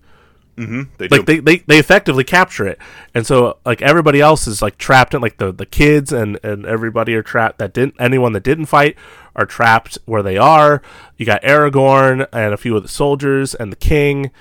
They 0.99 1.07
do. 1.07 1.17
like 1.17 1.27
they, 1.27 1.39
they 1.39 1.59
they 1.59 1.79
effectively 1.79 2.25
capture 2.25 2.67
it. 2.67 2.79
And 3.15 3.25
so 3.25 3.59
like 3.65 3.81
everybody 3.81 4.21
else 4.21 4.49
is 4.49 4.61
like 4.61 4.77
trapped 4.77 5.15
in 5.15 5.21
like 5.21 5.37
the 5.37 5.53
the 5.53 5.65
kids 5.65 6.13
and 6.13 6.41
and 6.43 6.67
everybody 6.67 7.15
are 7.15 7.23
trapped 7.23 7.59
that 7.59 7.73
didn't 7.73 7.95
anyone 8.01 8.33
that 8.33 8.43
didn't 8.43 8.67
fight 8.67 8.97
are 9.37 9.47
trapped 9.47 9.97
where 10.07 10.25
they 10.25 10.37
are. 10.37 10.83
You 11.17 11.25
got 11.25 11.41
aragorn 11.43 12.27
and 12.33 12.53
a 12.53 12.57
few 12.57 12.77
of 12.77 12.83
the 12.83 12.89
soldiers 12.89 13.55
and 13.55 13.71
the 13.71 13.77
king 13.77 14.33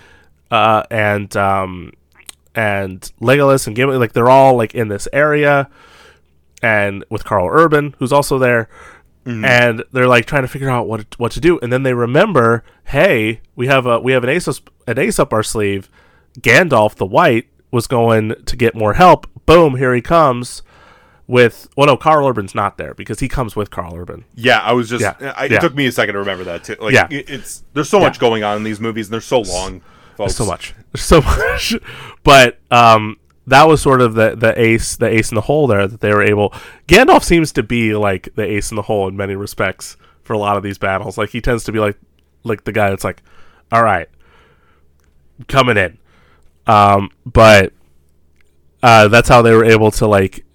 uh 0.49 0.81
and 0.89 1.37
um 1.37 1.93
and 2.55 2.99
legolas 3.21 3.67
and 3.67 3.75
gimli 3.75 3.97
like 3.97 4.13
they're 4.13 4.31
all 4.31 4.55
like 4.55 4.73
in 4.73 4.87
this 4.87 5.07
area. 5.13 5.69
And 6.63 7.05
with 7.11 7.23
karl 7.23 7.47
urban 7.49 7.93
who's 7.99 8.11
also 8.11 8.39
there 8.39 8.67
and 9.25 9.83
they're 9.91 10.07
like 10.07 10.25
trying 10.25 10.41
to 10.41 10.47
figure 10.47 10.69
out 10.69 10.87
what 10.87 11.05
what 11.19 11.31
to 11.31 11.39
do 11.39 11.59
and 11.59 11.71
then 11.71 11.83
they 11.83 11.93
remember 11.93 12.63
hey 12.85 13.41
we 13.55 13.67
have 13.67 13.85
a 13.85 13.99
we 13.99 14.11
have 14.11 14.23
an 14.23 14.29
ace 14.29 14.47
up, 14.47 14.55
an 14.87 14.97
ace 14.97 15.19
up 15.19 15.31
our 15.31 15.43
sleeve 15.43 15.87
gandalf 16.39 16.95
the 16.95 17.05
white 17.05 17.47
was 17.69 17.85
going 17.85 18.33
to 18.45 18.55
get 18.55 18.73
more 18.73 18.93
help 18.95 19.27
boom 19.45 19.75
here 19.75 19.93
he 19.93 20.01
comes 20.01 20.63
with 21.27 21.67
well 21.77 21.85
no 21.85 21.95
karl 21.95 22.27
urban's 22.27 22.55
not 22.55 22.77
there 22.79 22.95
because 22.95 23.19
he 23.19 23.27
comes 23.27 23.55
with 23.55 23.69
karl 23.69 23.93
urban 23.95 24.25
yeah, 24.33 24.59
I 24.61 24.73
was 24.73 24.89
just. 24.89 25.01
Yeah. 25.03 25.33
I, 25.37 25.45
it 25.45 25.51
Yeah. 25.51 25.59
took 25.59 25.75
me 25.75 25.85
a 25.85 25.91
second 25.91 26.13
to 26.13 26.19
remember 26.19 26.45
that 26.45 26.63
too. 26.63 26.75
Like, 26.79 26.93
Yeah. 26.95 27.05
it's 27.11 27.63
there's 27.73 27.89
so 27.89 27.99
much 27.99 28.19
going 28.19 28.43
on 28.43 28.57
in 28.57 28.63
these 28.63 28.79
movies, 28.79 29.07
and 29.07 29.13
they're 29.13 29.21
so 29.21 29.41
long. 29.41 29.81
Folks. 30.17 30.17
There's 30.17 30.35
so 30.37 30.45
much 30.47 30.73
there's 30.91 31.03
so 31.05 31.21
much 31.51 31.75
but 32.23 32.57
um 32.71 33.17
that 33.49 33.67
was 33.67 33.81
sort 33.81 34.01
of 34.01 34.13
the 34.13 34.35
the 34.35 34.59
ace 34.59 34.95
the 34.95 35.07
ace 35.07 35.31
in 35.31 35.35
the 35.35 35.41
hole 35.41 35.67
there 35.67 35.87
that 35.87 36.01
they 36.01 36.13
were 36.13 36.23
able 36.23 36.53
gandalf 36.87 37.23
seems 37.23 37.51
to 37.51 37.63
be 37.63 37.93
like 37.95 38.29
the 38.35 38.43
ace 38.43 38.71
in 38.71 38.75
the 38.75 38.83
hole 38.83 39.07
in 39.07 39.17
many 39.17 39.35
respects 39.35 39.97
for 40.23 40.33
a 40.33 40.37
lot 40.37 40.57
of 40.57 40.63
these 40.63 40.77
battles. 40.77 41.17
Like 41.17 41.31
he 41.31 41.41
tends 41.41 41.63
to 41.65 41.71
be 41.71 41.79
like 41.79 41.97
like 42.43 42.63
the 42.63 42.71
guy 42.71 42.89
that's 42.89 43.03
like 43.03 43.23
all 43.71 43.83
right 43.83 44.07
coming 45.47 45.77
in. 45.77 45.97
Um 46.67 47.09
but 47.25 47.73
uh 48.83 49.07
that's 49.07 49.29
how 49.29 49.41
they 49.41 49.53
were 49.53 49.65
able 49.65 49.91
to 49.91 50.07
like 50.07 50.45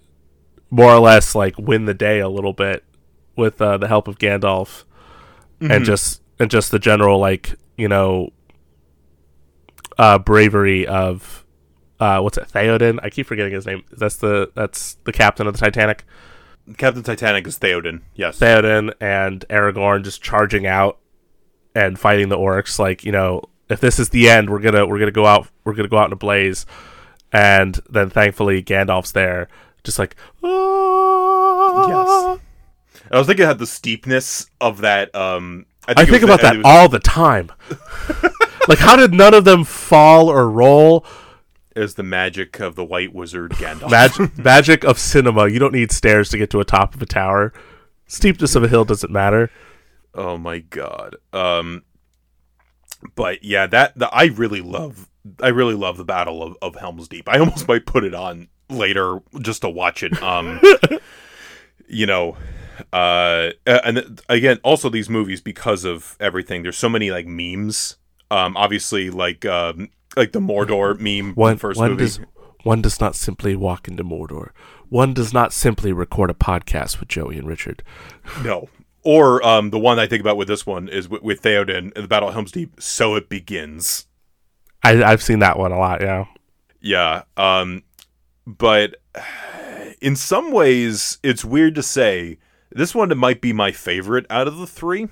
more 0.71 0.91
or 0.91 0.99
less 0.99 1.35
like 1.35 1.57
win 1.57 1.85
the 1.85 1.93
day 1.93 2.19
a 2.19 2.29
little 2.29 2.53
bit 2.53 2.83
with 3.35 3.61
uh, 3.61 3.77
the 3.77 3.87
help 3.87 4.07
of 4.07 4.17
gandalf 4.17 4.83
and 5.61 5.85
just 5.85 6.21
and 6.39 6.49
just 6.49 6.71
the 6.71 6.79
general 6.79 7.19
like 7.19 7.55
you 7.77 7.87
know 7.87 8.29
uh, 9.97 10.17
bravery 10.17 10.85
of 10.85 11.44
uh, 12.05 12.21
what's 12.21 12.37
it 12.37 12.47
Theoden? 12.47 12.99
I 13.01 13.09
keep 13.09 13.25
forgetting 13.27 13.53
his 13.53 13.65
name. 13.65 13.83
That's 13.91 14.17
the 14.17 14.51
that's 14.55 14.95
the 15.05 15.11
captain 15.11 15.47
of 15.47 15.53
the 15.53 15.59
Titanic. 15.59 16.03
Captain 16.77 17.03
Titanic 17.03 17.47
is 17.47 17.57
Theoden. 17.59 18.01
Yes. 18.15 18.39
Theoden 18.39 18.93
and 18.99 19.45
Aragorn 19.49 20.03
just 20.03 20.21
charging 20.21 20.65
out 20.67 20.97
and 21.75 21.99
fighting 21.99 22.29
the 22.29 22.37
orcs. 22.37 22.77
Like 22.79 23.03
you 23.03 23.11
know, 23.11 23.43
if 23.69 23.79
this 23.79 23.99
is 23.99 24.09
the 24.09 24.29
end, 24.29 24.49
we're 24.49 24.59
gonna 24.59 24.85
we're 24.85 24.99
gonna 24.99 25.11
go 25.11 25.25
out 25.25 25.47
we're 25.63 25.73
gonna 25.73 25.87
go 25.89 25.97
out 25.97 26.07
in 26.07 26.13
a 26.13 26.17
blaze. 26.17 26.65
And 27.31 27.79
then 27.89 28.09
thankfully 28.09 28.63
Gandalf's 28.63 29.11
there, 29.11 29.47
just 29.83 29.99
like 29.99 30.15
"Ah." 30.43 31.87
Yes. 31.87 32.39
I 33.11 33.17
was 33.17 33.27
thinking 33.27 33.45
about 33.45 33.59
the 33.59 33.67
steepness 33.67 34.49
of 34.61 34.81
that. 34.81 35.13
Um, 35.15 35.65
I 35.87 35.91
it 36.01 36.09
think 36.09 36.23
about 36.23 36.41
the- 36.41 36.47
that 36.47 36.57
was- 36.57 36.65
all 36.65 36.89
the 36.89 36.99
time. 36.99 37.51
like, 38.67 38.79
how 38.79 38.95
did 38.95 39.13
none 39.13 39.33
of 39.33 39.45
them 39.45 39.63
fall 39.63 40.29
or 40.29 40.49
roll? 40.49 41.05
Is 41.75 41.95
the 41.95 42.03
magic 42.03 42.59
of 42.59 42.75
the 42.75 42.83
White 42.83 43.13
Wizard 43.13 43.51
Gandalf. 43.53 43.91
Magic, 43.91 44.37
magic 44.37 44.83
of 44.83 44.97
cinema. 44.97 45.47
You 45.47 45.59
don't 45.59 45.73
need 45.73 45.91
stairs 45.91 46.29
to 46.29 46.37
get 46.37 46.49
to 46.51 46.59
a 46.59 46.65
top 46.65 46.95
of 46.95 47.01
a 47.01 47.05
tower. 47.05 47.53
Steepness 48.07 48.55
of 48.55 48.63
a 48.63 48.67
hill 48.67 48.85
doesn't 48.85 49.11
matter. 49.11 49.49
Oh 50.13 50.37
my 50.37 50.59
god. 50.59 51.17
Um 51.33 51.83
but 53.15 53.43
yeah, 53.43 53.67
that 53.67 53.97
the, 53.97 54.07
I 54.13 54.25
really 54.25 54.61
love 54.61 55.09
I 55.41 55.49
really 55.49 55.73
love 55.73 55.97
the 55.97 56.05
Battle 56.05 56.41
of, 56.41 56.55
of 56.61 56.75
Helm's 56.75 57.07
Deep. 57.07 57.27
I 57.27 57.39
almost 57.39 57.67
might 57.67 57.85
put 57.85 58.03
it 58.03 58.13
on 58.13 58.47
later 58.69 59.19
just 59.41 59.61
to 59.61 59.69
watch 59.69 60.03
it. 60.03 60.21
Um 60.23 60.61
you 61.87 62.05
know, 62.05 62.37
uh 62.93 63.49
and 63.65 64.21
again 64.29 64.59
also 64.63 64.89
these 64.89 65.09
movies 65.09 65.41
because 65.41 65.83
of 65.83 66.15
everything. 66.19 66.63
There's 66.63 66.77
so 66.77 66.89
many 66.89 67.11
like 67.11 67.27
memes. 67.27 67.97
Um 68.31 68.55
obviously 68.55 69.09
like 69.09 69.45
um 69.45 69.89
like 70.15 70.31
the 70.31 70.39
Mordor 70.39 70.99
meme 70.99 71.33
from 71.33 71.41
One, 71.41 71.57
first 71.57 71.79
one 71.79 71.91
movie. 71.91 72.03
does 72.03 72.19
one 72.63 72.81
does 72.81 72.99
not 72.99 73.15
simply 73.15 73.55
walk 73.55 73.87
into 73.87 74.03
Mordor. 74.03 74.49
One 74.89 75.13
does 75.13 75.33
not 75.33 75.53
simply 75.53 75.91
record 75.93 76.29
a 76.29 76.33
podcast 76.33 76.99
with 76.99 77.09
Joey 77.09 77.37
and 77.37 77.47
Richard. 77.47 77.83
No. 78.43 78.69
Or 79.03 79.45
um, 79.45 79.69
the 79.69 79.77
one 79.77 79.99
I 79.99 80.07
think 80.07 80.21
about 80.21 80.35
with 80.35 80.47
this 80.47 80.65
one 80.65 80.87
is 80.89 81.07
with, 81.07 81.21
with 81.21 81.41
Theoden 81.43 81.93
in 81.93 82.01
the 82.01 82.07
Battle 82.07 82.29
of 82.29 82.33
Helm's 82.33 82.51
Deep. 82.51 82.81
So 82.81 83.13
it 83.15 83.29
begins. 83.29 84.07
I, 84.83 85.03
I've 85.03 85.21
seen 85.21 85.39
that 85.39 85.59
one 85.59 85.71
a 85.71 85.77
lot. 85.77 86.01
Yeah, 86.01 86.25
Yeah. 86.81 87.23
Um, 87.37 87.83
but 88.47 88.95
in 90.01 90.15
some 90.15 90.51
ways, 90.51 91.19
it's 91.23 91.45
weird 91.45 91.75
to 91.75 91.83
say 91.83 92.39
this 92.71 92.95
one 92.95 93.15
might 93.17 93.41
be 93.41 93.53
my 93.53 93.71
favorite 93.71 94.25
out 94.29 94.47
of 94.47 94.57
the 94.57 94.67
three. 94.67 95.07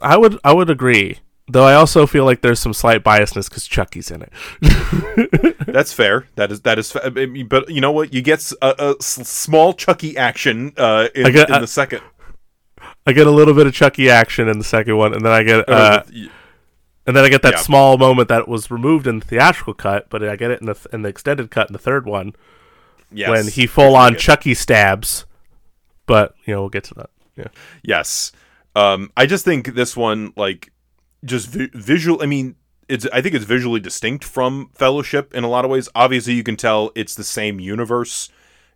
I 0.00 0.16
would 0.16 0.38
I 0.42 0.52
would 0.52 0.70
agree. 0.70 1.18
Though 1.52 1.64
I 1.64 1.74
also 1.74 2.06
feel 2.06 2.24
like 2.24 2.40
there's 2.40 2.58
some 2.60 2.72
slight 2.72 3.04
biasness 3.04 3.48
because 3.48 3.66
Chucky's 3.66 4.10
in 4.10 4.22
it. 4.22 5.56
That's 5.66 5.92
fair. 5.92 6.26
That 6.36 6.50
is 6.50 6.62
that 6.62 6.78
is. 6.78 6.90
Fa- 6.92 7.04
I 7.06 7.10
mean, 7.10 7.46
but 7.46 7.68
you 7.68 7.80
know 7.80 7.92
what? 7.92 8.14
You 8.14 8.22
get 8.22 8.50
a, 8.62 8.74
a 8.82 8.90
s- 8.98 9.28
small 9.28 9.74
Chucky 9.74 10.16
action 10.16 10.72
uh, 10.78 11.08
in, 11.14 11.30
get- 11.32 11.48
in 11.50 11.54
I- 11.56 11.58
the 11.60 11.66
second. 11.66 12.00
I 13.06 13.12
get 13.12 13.26
a 13.26 13.30
little 13.30 13.52
bit 13.54 13.66
of 13.66 13.74
Chucky 13.74 14.08
action 14.08 14.48
in 14.48 14.58
the 14.58 14.64
second 14.64 14.96
one, 14.96 15.12
and 15.12 15.24
then 15.24 15.32
I 15.32 15.42
get 15.42 15.68
uh, 15.68 15.72
Uh, 15.72 16.02
and 17.06 17.16
then 17.16 17.24
I 17.24 17.28
get 17.28 17.42
that 17.42 17.54
Yeah. 17.54 17.58
small 17.60 17.98
moment 17.98 18.28
that 18.28 18.48
was 18.48 18.70
removed 18.70 19.06
in 19.06 19.18
the 19.18 19.26
theatrical 19.26 19.74
cut, 19.74 20.08
but 20.08 20.22
I 20.22 20.36
get 20.36 20.50
it 20.52 20.60
in 20.60 20.66
the 20.66 20.76
in 20.92 21.02
the 21.02 21.08
extended 21.10 21.50
cut 21.50 21.68
in 21.68 21.72
the 21.74 21.78
third 21.78 22.06
one 22.06 22.34
yes. 23.10 23.28
when 23.28 23.48
he 23.48 23.66
full 23.66 23.94
on 23.96 24.16
Chucky 24.16 24.54
stabs. 24.54 25.26
But 26.06 26.34
you 26.46 26.54
know 26.54 26.60
we'll 26.60 26.70
get 26.70 26.84
to 26.84 26.94
that. 26.94 27.10
Yeah, 27.36 27.48
Yes. 27.82 28.32
Um, 28.74 29.10
I 29.18 29.26
just 29.26 29.44
think 29.44 29.74
this 29.74 29.94
one, 29.94 30.32
like, 30.34 30.71
just 31.24 31.48
vi- 31.48 31.70
visual. 31.72 32.22
I 32.22 32.26
mean, 32.26 32.56
it's. 32.88 33.06
I 33.12 33.20
think 33.20 33.34
it's 33.34 33.44
visually 33.44 33.80
distinct 33.80 34.24
from 34.24 34.70
Fellowship 34.74 35.34
in 35.34 35.44
a 35.44 35.48
lot 35.48 35.64
of 35.64 35.70
ways. 35.70 35.88
Obviously, 35.94 36.34
you 36.34 36.42
can 36.42 36.56
tell 36.56 36.90
it's 36.94 37.14
the 37.14 37.24
same 37.24 37.60
universe 37.60 38.30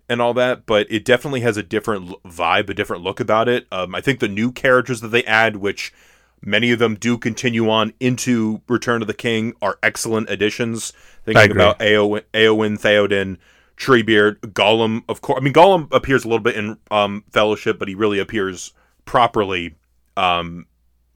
and 0.09 0.23
all 0.23 0.35
that, 0.35 0.67
but 0.67 0.87
it 0.91 1.05
definitely 1.05 1.41
has 1.41 1.57
a 1.57 1.63
different 1.63 2.11
l- 2.11 2.21
vibe, 2.25 2.71
a 2.71 2.75
different 2.75 3.03
look 3.03 3.21
about 3.21 3.49
it. 3.49 3.67
Um, 3.73 3.95
I 3.95 4.01
think 4.01 4.21
the 4.21 4.29
new 4.29 4.53
characters 4.53 5.01
that 5.01 5.09
they 5.09 5.25
add, 5.25 5.57
which 5.57 5.93
many 6.41 6.71
of 6.71 6.79
them 6.79 6.95
do 6.95 7.19
continue 7.19 7.69
on 7.69 7.93
into 7.99 8.63
Return 8.69 9.03
of 9.03 9.09
the 9.09 9.15
King, 9.15 9.55
are 9.61 9.79
excellent 9.83 10.31
additions. 10.31 10.93
Thinking 11.25 11.51
about 11.51 11.79
Aowen, 11.81 12.23
Eowyn 12.33 12.79
Theoden. 12.79 13.39
Treebeard, 13.77 14.39
Gollum, 14.41 15.03
of 15.07 15.21
course. 15.21 15.39
I 15.39 15.45
mean, 15.45 15.53
Gollum 15.53 15.93
appears 15.93 16.25
a 16.25 16.29
little 16.29 16.43
bit 16.43 16.57
in 16.57 16.79
um, 16.91 17.25
Fellowship, 17.31 17.79
but 17.79 17.89
he 17.89 17.95
really 17.95 18.19
appears 18.19 18.73
properly 19.05 19.75
um, 20.17 20.65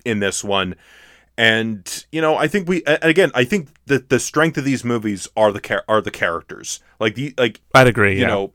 in 0.05 0.21
this 0.21 0.45
one. 0.45 0.75
And 1.41 2.05
you 2.13 2.21
know, 2.21 2.37
I 2.37 2.49
think 2.49 2.69
we 2.69 2.83
again, 2.85 3.31
I 3.35 3.45
think 3.45 3.69
that 3.87 4.11
the 4.11 4.21
strength 4.21 4.59
of 4.59 4.65
these 4.65 4.85
movies 4.85 5.27
are 5.39 5.51
the 5.51 5.61
char- 5.61 5.85
are 5.89 6.03
the 6.03 6.11
characters. 6.11 6.81
Like 6.99 7.15
the 7.15 7.33
like 7.39 7.63
I'd 7.75 7.87
agree. 7.87 8.17
you 8.17 8.21
yeah. 8.21 8.27
know, 8.27 8.53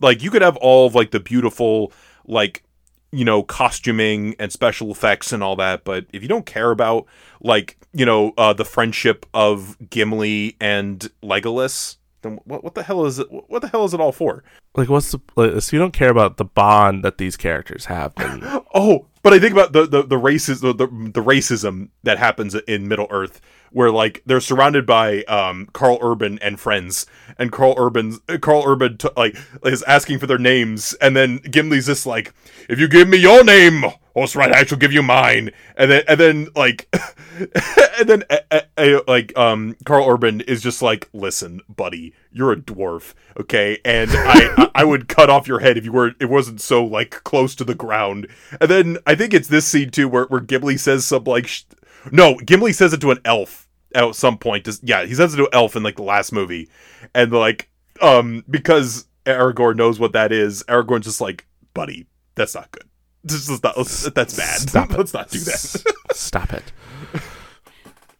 like 0.00 0.22
you 0.22 0.30
could 0.30 0.42
have 0.42 0.56
all 0.58 0.86
of 0.86 0.94
like 0.94 1.10
the 1.10 1.18
beautiful 1.18 1.92
like 2.26 2.62
you 3.10 3.24
know 3.24 3.42
costuming 3.42 4.36
and 4.38 4.52
special 4.52 4.92
effects 4.92 5.32
and 5.32 5.42
all 5.42 5.56
that, 5.56 5.82
but 5.82 6.06
if 6.12 6.22
you 6.22 6.28
don't 6.28 6.46
care 6.46 6.70
about 6.70 7.06
like 7.40 7.76
you 7.92 8.06
know 8.06 8.32
uh, 8.38 8.52
the 8.52 8.64
friendship 8.64 9.26
of 9.34 9.76
Gimli 9.90 10.56
and 10.60 11.10
Legolas, 11.24 11.96
then 12.22 12.38
what 12.44 12.62
what 12.62 12.76
the 12.76 12.84
hell 12.84 13.04
is 13.04 13.18
it? 13.18 13.26
What 13.30 13.62
the 13.62 13.68
hell 13.68 13.84
is 13.84 13.94
it 13.94 14.00
all 14.00 14.12
for? 14.12 14.44
like, 14.78 14.88
what's 14.88 15.10
the 15.10 15.18
like, 15.34 15.52
if 15.52 15.72
you 15.72 15.78
don't 15.78 15.92
care 15.92 16.10
about 16.10 16.36
the 16.36 16.44
bond 16.44 17.02
that 17.04 17.18
these 17.18 17.36
characters 17.36 17.86
have? 17.86 18.14
Then 18.14 18.42
Oh, 18.74 19.06
but 19.28 19.36
I 19.36 19.40
think 19.40 19.52
about 19.52 19.72
the 19.72 19.84
the, 19.84 20.02
the 20.04 20.16
races 20.16 20.62
the, 20.62 20.72
the 20.72 20.86
the 20.86 21.22
racism 21.22 21.90
that 22.02 22.16
happens 22.16 22.54
in 22.54 22.88
Middle 22.88 23.08
Earth, 23.10 23.42
where 23.70 23.90
like 23.90 24.22
they're 24.24 24.40
surrounded 24.40 24.86
by 24.86 25.22
um 25.24 25.68
Karl 25.74 25.98
Urban 26.00 26.38
and 26.38 26.58
friends, 26.58 27.04
and 27.36 27.52
Karl 27.52 27.74
Urban's 27.76 28.20
Karl 28.40 28.64
Urban 28.66 28.96
t- 28.96 29.10
like 29.18 29.36
is 29.66 29.82
asking 29.82 30.18
for 30.18 30.26
their 30.26 30.38
names, 30.38 30.94
and 31.02 31.14
then 31.14 31.40
Gimli's 31.40 31.84
just 31.84 32.06
like, 32.06 32.32
if 32.70 32.80
you 32.80 32.88
give 32.88 33.06
me 33.06 33.18
your 33.18 33.44
name, 33.44 33.84
Osright, 34.22 34.52
I 34.54 34.64
shall 34.64 34.78
give 34.78 34.92
you 34.92 35.02
mine, 35.02 35.50
and 35.76 35.90
then 35.90 36.02
and 36.08 36.18
then 36.20 36.48
like, 36.56 36.88
and 37.98 38.08
then 38.08 38.24
uh, 38.30 38.38
uh, 38.50 38.60
uh, 38.76 39.00
like 39.08 39.36
um 39.36 39.76
Karl 39.84 40.08
Urban 40.08 40.40
is 40.42 40.62
just 40.62 40.82
like, 40.82 41.08
listen, 41.12 41.60
buddy, 41.68 42.14
you're 42.32 42.52
a 42.52 42.56
dwarf, 42.56 43.14
okay, 43.38 43.78
and 43.84 44.10
I 44.12 44.70
I- 44.74 44.84
would 44.84 45.08
cut 45.08 45.28
off 45.30 45.46
your 45.48 45.58
head 45.60 45.76
if 45.76 45.84
you 45.84 45.92
were 45.92 46.12
it 46.20 46.30
wasn't 46.30 46.60
so 46.60 46.84
like 46.84 47.10
close 47.24 47.54
to 47.56 47.64
the 47.64 47.74
ground. 47.74 48.26
And 48.60 48.70
then 48.70 48.98
I 49.06 49.14
think 49.14 49.34
it's 49.34 49.48
this 49.48 49.66
scene 49.66 49.90
too 49.90 50.08
where 50.08 50.24
where 50.26 50.40
Gimli 50.40 50.76
says 50.78 51.04
some 51.04 51.24
like 51.24 51.46
sh- 51.46 51.64
no 52.10 52.36
Gimli 52.36 52.72
says 52.72 52.92
it 52.92 53.00
to 53.02 53.10
an 53.10 53.18
elf 53.24 53.68
at 53.94 54.14
some 54.14 54.38
point. 54.38 54.64
Just, 54.64 54.82
yeah, 54.86 55.04
he 55.04 55.14
says 55.14 55.34
it 55.34 55.38
to 55.38 55.44
an 55.44 55.50
elf 55.52 55.76
in 55.76 55.82
like 55.82 55.96
the 55.96 56.02
last 56.02 56.32
movie, 56.32 56.68
and 57.14 57.32
like 57.32 57.68
um 58.00 58.44
because 58.48 59.06
Aragorn 59.26 59.76
knows 59.76 60.00
what 60.00 60.12
that 60.12 60.32
is. 60.32 60.62
Aragorn's 60.64 61.04
just 61.04 61.20
like, 61.20 61.46
buddy, 61.74 62.06
that's 62.34 62.54
not 62.54 62.70
good. 62.70 62.84
This 63.28 63.48
is 63.48 63.62
not 63.62 63.76
that's 64.14 64.36
bad. 64.36 64.60
Stop 64.60 64.90
it. 64.90 64.98
Let's 64.98 65.14
not 65.14 65.30
do 65.30 65.38
that. 65.38 65.94
Stop 66.12 66.52
it, 66.52 66.72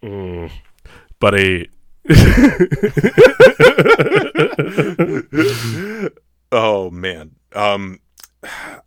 mm. 0.03 0.51
buddy. 1.19 1.69
Oh 6.51 6.91
man. 6.91 7.33
Um 7.53 8.01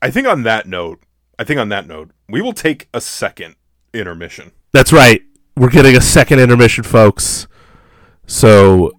I 0.02 0.10
think 0.10 0.28
on 0.28 0.42
that 0.44 0.68
note, 0.68 1.04
I 1.38 1.44
think 1.44 1.60
on 1.60 1.70
that 1.70 1.88
note, 1.88 2.10
we 2.28 2.42
will 2.42 2.54
take 2.54 2.90
a 2.92 3.00
second 3.00 3.56
intermission. 3.94 4.52
That's 4.72 4.92
right. 4.92 5.22
We're 5.56 5.70
getting 5.70 5.96
a 5.96 6.02
second 6.02 6.40
intermission, 6.40 6.84
folks. 6.84 7.46
So 8.26 8.94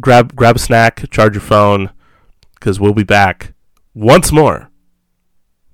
grab 0.00 0.34
grab 0.34 0.56
a 0.56 0.58
snack, 0.58 1.08
charge 1.10 1.34
your 1.34 1.40
phone, 1.40 1.90
because 2.54 2.80
we'll 2.80 2.94
be 2.94 3.04
back 3.04 3.54
once 3.94 4.32
more 4.32 4.71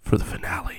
for 0.09 0.16
the 0.16 0.24
finale. 0.24 0.77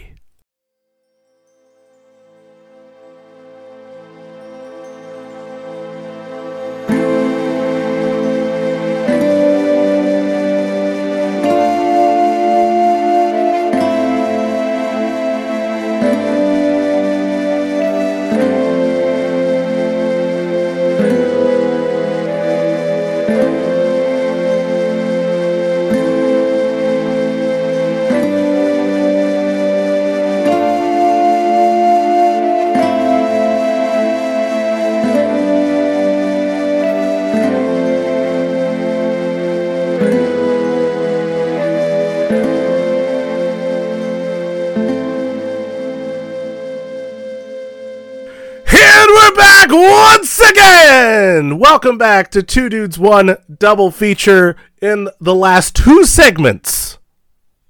Back 49.70 50.18
once 50.18 50.40
again. 50.40 51.60
Welcome 51.60 51.98
back 51.98 52.32
to 52.32 52.44
Two 52.44 52.70
Dudes 52.70 52.98
One 52.98 53.38
Double 53.58 53.92
Feature 53.92 54.56
in 54.82 55.10
the 55.20 55.36
last 55.36 55.76
two 55.76 56.06
segments, 56.06 56.98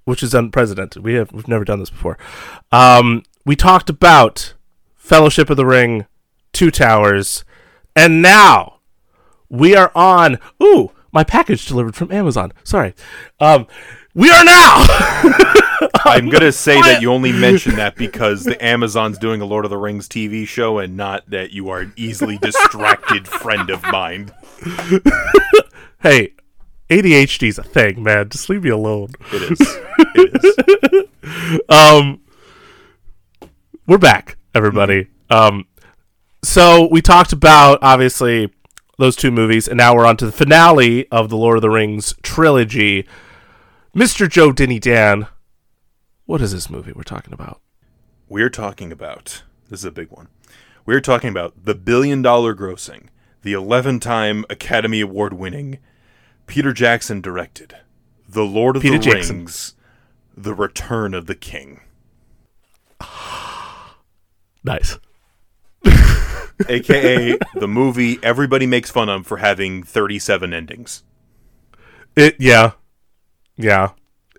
which 0.04 0.22
is 0.22 0.34
unprecedented. 0.34 1.02
We 1.02 1.14
have 1.14 1.32
we've 1.32 1.48
never 1.48 1.64
done 1.64 1.80
this 1.80 1.90
before. 1.90 2.18
Um, 2.72 3.24
we 3.44 3.56
talked 3.56 3.90
about 3.90 4.54
Fellowship 4.96 5.50
of 5.50 5.56
the 5.56 5.66
Ring, 5.66 6.06
Two 6.52 6.70
Towers, 6.70 7.44
and 7.94 8.22
now 8.22 8.80
we 9.48 9.76
are 9.76 9.92
on. 9.94 10.38
Ooh, 10.62 10.92
my 11.12 11.24
package 11.24 11.66
delivered 11.66 11.96
from 11.96 12.12
Amazon. 12.12 12.52
Sorry. 12.64 12.94
Um, 13.40 13.66
we 14.14 14.30
are 14.30 14.44
now. 14.44 14.84
I'm 16.04 16.28
gonna 16.28 16.52
say 16.52 16.80
that 16.80 17.00
you 17.00 17.12
only 17.12 17.32
mentioned 17.32 17.78
that 17.78 17.96
because 17.96 18.44
the 18.44 18.62
Amazon's 18.64 19.18
doing 19.18 19.40
a 19.40 19.44
Lord 19.44 19.64
of 19.64 19.70
the 19.70 19.76
Rings 19.76 20.08
TV 20.08 20.46
show, 20.46 20.78
and 20.78 20.96
not 20.96 21.28
that 21.30 21.52
you 21.52 21.68
are 21.70 21.80
an 21.80 21.92
easily 21.96 22.38
distracted 22.38 23.28
friend 23.28 23.70
of 23.70 23.82
mine. 23.84 24.32
hey, 26.00 26.34
ADHD's 26.88 27.58
a 27.58 27.62
thing, 27.62 28.02
man. 28.02 28.28
Just 28.28 28.48
leave 28.48 28.64
me 28.64 28.70
alone. 28.70 29.10
It 29.32 29.52
is. 29.52 29.78
It 30.12 30.44
is. 30.44 31.60
um 31.68 32.20
we're 33.86 33.98
back 33.98 34.36
everybody 34.54 35.08
um 35.28 35.66
so 36.42 36.88
we 36.90 37.00
talked 37.02 37.32
about 37.32 37.78
obviously 37.82 38.50
those 38.98 39.14
two 39.14 39.30
movies 39.30 39.68
and 39.68 39.76
now 39.76 39.94
we're 39.94 40.06
on 40.06 40.16
to 40.16 40.26
the 40.26 40.32
finale 40.32 41.06
of 41.10 41.28
the 41.28 41.36
lord 41.36 41.56
of 41.56 41.62
the 41.62 41.70
rings 41.70 42.14
trilogy 42.22 43.06
mr 43.94 44.28
joe 44.28 44.52
denny 44.52 44.78
dan 44.78 45.26
what 46.26 46.40
is 46.40 46.52
this 46.52 46.70
movie 46.70 46.92
we're 46.92 47.02
talking 47.02 47.32
about 47.32 47.60
We're 48.28 48.50
talking 48.50 48.92
about 48.92 49.42
this 49.68 49.80
is 49.80 49.84
a 49.84 49.90
big 49.90 50.10
one. 50.10 50.28
We're 50.86 51.00
talking 51.00 51.30
about 51.30 51.64
the 51.64 51.74
billion 51.74 52.22
dollar 52.22 52.54
grossing, 52.54 53.06
the 53.42 53.52
11 53.52 53.98
time 54.00 54.44
Academy 54.50 55.00
Award 55.00 55.32
winning, 55.32 55.78
Peter 56.46 56.72
Jackson 56.72 57.20
directed, 57.20 57.76
The 58.28 58.42
Lord 58.44 58.76
of 58.76 58.82
Peter 58.82 58.98
the 58.98 59.04
Jackson. 59.04 59.36
Rings, 59.38 59.74
The 60.36 60.54
Return 60.54 61.14
of 61.14 61.26
the 61.26 61.34
King. 61.34 61.80
nice 64.64 64.98
AKA 66.68 67.38
the 67.54 67.68
movie 67.68 68.18
everybody 68.22 68.66
makes 68.66 68.90
fun 68.90 69.08
of 69.08 69.26
for 69.26 69.38
having 69.38 69.82
37 69.82 70.52
endings. 70.54 71.02
it 72.14 72.36
yeah 72.38 72.72
yeah. 73.62 73.90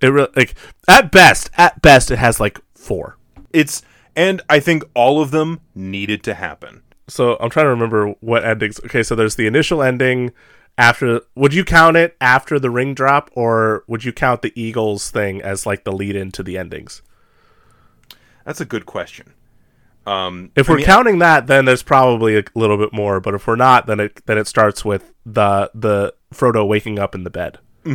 It 0.02 0.08
re- 0.08 0.28
like 0.36 0.56
at 0.88 1.12
best 1.12 1.50
at 1.58 1.82
best 1.82 2.12
it 2.12 2.18
has 2.20 2.40
like 2.40 2.60
four. 2.76 3.18
It's 3.52 3.82
and 4.16 4.42
I 4.50 4.60
think 4.60 4.84
all 4.94 5.22
of 5.22 5.32
them 5.32 5.62
needed 5.76 6.24
to 6.24 6.34
happen. 6.34 6.82
so 7.08 7.36
i'm 7.40 7.50
trying 7.50 7.66
to 7.66 7.70
remember 7.70 8.14
what 8.22 8.44
endings 8.46 8.80
okay 8.86 9.04
so 9.04 9.16
there's 9.16 9.36
the 9.36 9.46
initial 9.48 9.82
ending 9.84 10.32
after 10.78 11.22
would 11.36 11.54
you 11.54 11.64
count 11.66 11.98
it 11.98 12.16
after 12.22 12.58
the 12.60 12.70
ring 12.70 12.94
drop 12.94 13.30
or 13.34 13.84
would 13.88 14.04
you 14.06 14.14
count 14.14 14.42
the 14.42 14.54
eagles 14.56 15.12
thing 15.12 15.42
as 15.42 15.66
like 15.66 15.84
the 15.84 15.92
lead 15.92 16.16
into 16.16 16.42
the 16.44 16.58
endings? 16.58 17.02
That's 18.46 18.62
a 18.62 18.66
good 18.66 18.86
question. 18.86 19.34
Um, 20.08 20.52
if 20.56 20.68
I 20.70 20.74
we're 20.74 20.78
mean, 20.78 20.86
counting 20.86 21.20
that 21.20 21.48
then 21.48 21.66
there's 21.66 21.84
probably 21.84 22.38
a 22.40 22.44
little 22.56 22.78
bit 22.78 22.92
more 22.94 23.20
but 23.20 23.34
if 23.36 23.46
we're 23.46 23.56
not 23.58 23.86
then 23.88 24.00
it 24.00 24.26
then 24.26 24.38
it 24.38 24.48
starts 24.48 24.84
with 24.86 25.14
the 25.26 25.70
the 25.76 26.14
frodo 26.34 26.66
waking 26.68 26.98
up 26.98 27.14
in 27.14 27.24
the 27.24 27.30
bed. 27.30 27.60
I 27.86 27.90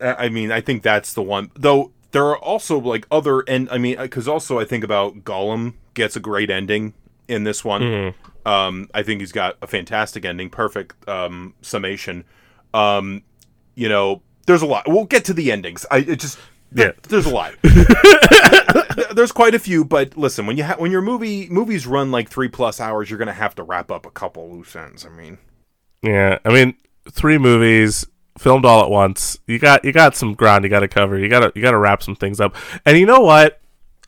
I 0.00 0.28
mean, 0.28 0.50
I 0.52 0.60
think 0.60 0.82
that's 0.82 1.12
the 1.14 1.22
one. 1.22 1.50
Though 1.54 1.92
there 2.12 2.24
are 2.26 2.38
also 2.38 2.78
like 2.78 3.06
other, 3.10 3.40
and 3.48 3.68
I 3.70 3.78
mean, 3.78 3.96
because 3.96 4.28
also 4.28 4.58
I 4.58 4.64
think 4.64 4.84
about 4.84 5.24
Gollum 5.24 5.74
gets 5.94 6.16
a 6.16 6.20
great 6.20 6.50
ending 6.50 6.94
in 7.28 7.44
this 7.44 7.64
one. 7.64 8.14
Um, 8.46 8.88
I 8.92 9.02
think 9.02 9.20
he's 9.20 9.32
got 9.32 9.56
a 9.62 9.66
fantastic 9.66 10.24
ending, 10.24 10.50
perfect 10.50 11.08
um, 11.08 11.54
summation. 11.62 12.24
Um, 12.74 13.22
you 13.74 13.88
know, 13.88 14.22
there's 14.46 14.62
a 14.62 14.66
lot. 14.66 14.84
We'll 14.86 15.04
get 15.06 15.24
to 15.26 15.32
the 15.32 15.50
endings. 15.50 15.86
I 15.90 15.98
it 15.98 16.20
just 16.20 16.38
Yeah. 16.72 16.92
there's 17.08 17.26
a 17.26 17.30
lot. 17.34 17.54
there's 19.14 19.32
quite 19.32 19.54
a 19.54 19.58
few, 19.58 19.84
but 19.84 20.16
listen, 20.16 20.46
when 20.46 20.56
you 20.56 20.64
ha- 20.64 20.76
when 20.76 20.90
your 20.90 21.00
movie 21.02 21.48
movies 21.48 21.86
run 21.86 22.10
like 22.10 22.28
three 22.28 22.48
plus 22.48 22.80
hours, 22.80 23.08
you're 23.08 23.18
gonna 23.18 23.32
have 23.32 23.54
to 23.54 23.62
wrap 23.62 23.90
up 23.90 24.04
a 24.06 24.10
couple 24.10 24.50
loose 24.50 24.76
ends. 24.76 25.06
I 25.06 25.08
mean, 25.08 25.38
yeah 26.02 26.38
i 26.44 26.50
mean 26.52 26.74
three 27.10 27.38
movies 27.38 28.06
filmed 28.38 28.64
all 28.64 28.82
at 28.82 28.90
once 28.90 29.38
you 29.46 29.58
got 29.58 29.84
you 29.84 29.92
got 29.92 30.16
some 30.16 30.34
ground 30.34 30.64
you 30.64 30.70
got 30.70 30.80
to 30.80 30.88
cover 30.88 31.18
you 31.18 31.28
got 31.28 31.40
to 31.40 31.52
you 31.54 31.62
got 31.62 31.70
to 31.70 31.78
wrap 31.78 32.02
some 32.02 32.16
things 32.16 32.40
up 32.40 32.56
and 32.84 32.98
you 32.98 33.06
know 33.06 33.20
what 33.20 33.60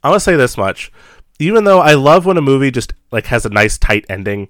i 0.02 0.08
want 0.08 0.16
to 0.16 0.24
say 0.24 0.34
this 0.34 0.56
much 0.56 0.90
even 1.38 1.64
though 1.64 1.80
I 1.80 1.94
love 1.94 2.26
when 2.26 2.36
a 2.36 2.42
movie 2.42 2.70
just 2.70 2.94
like 3.12 3.26
has 3.26 3.44
a 3.44 3.50
nice 3.50 3.78
tight 3.78 4.06
ending, 4.08 4.48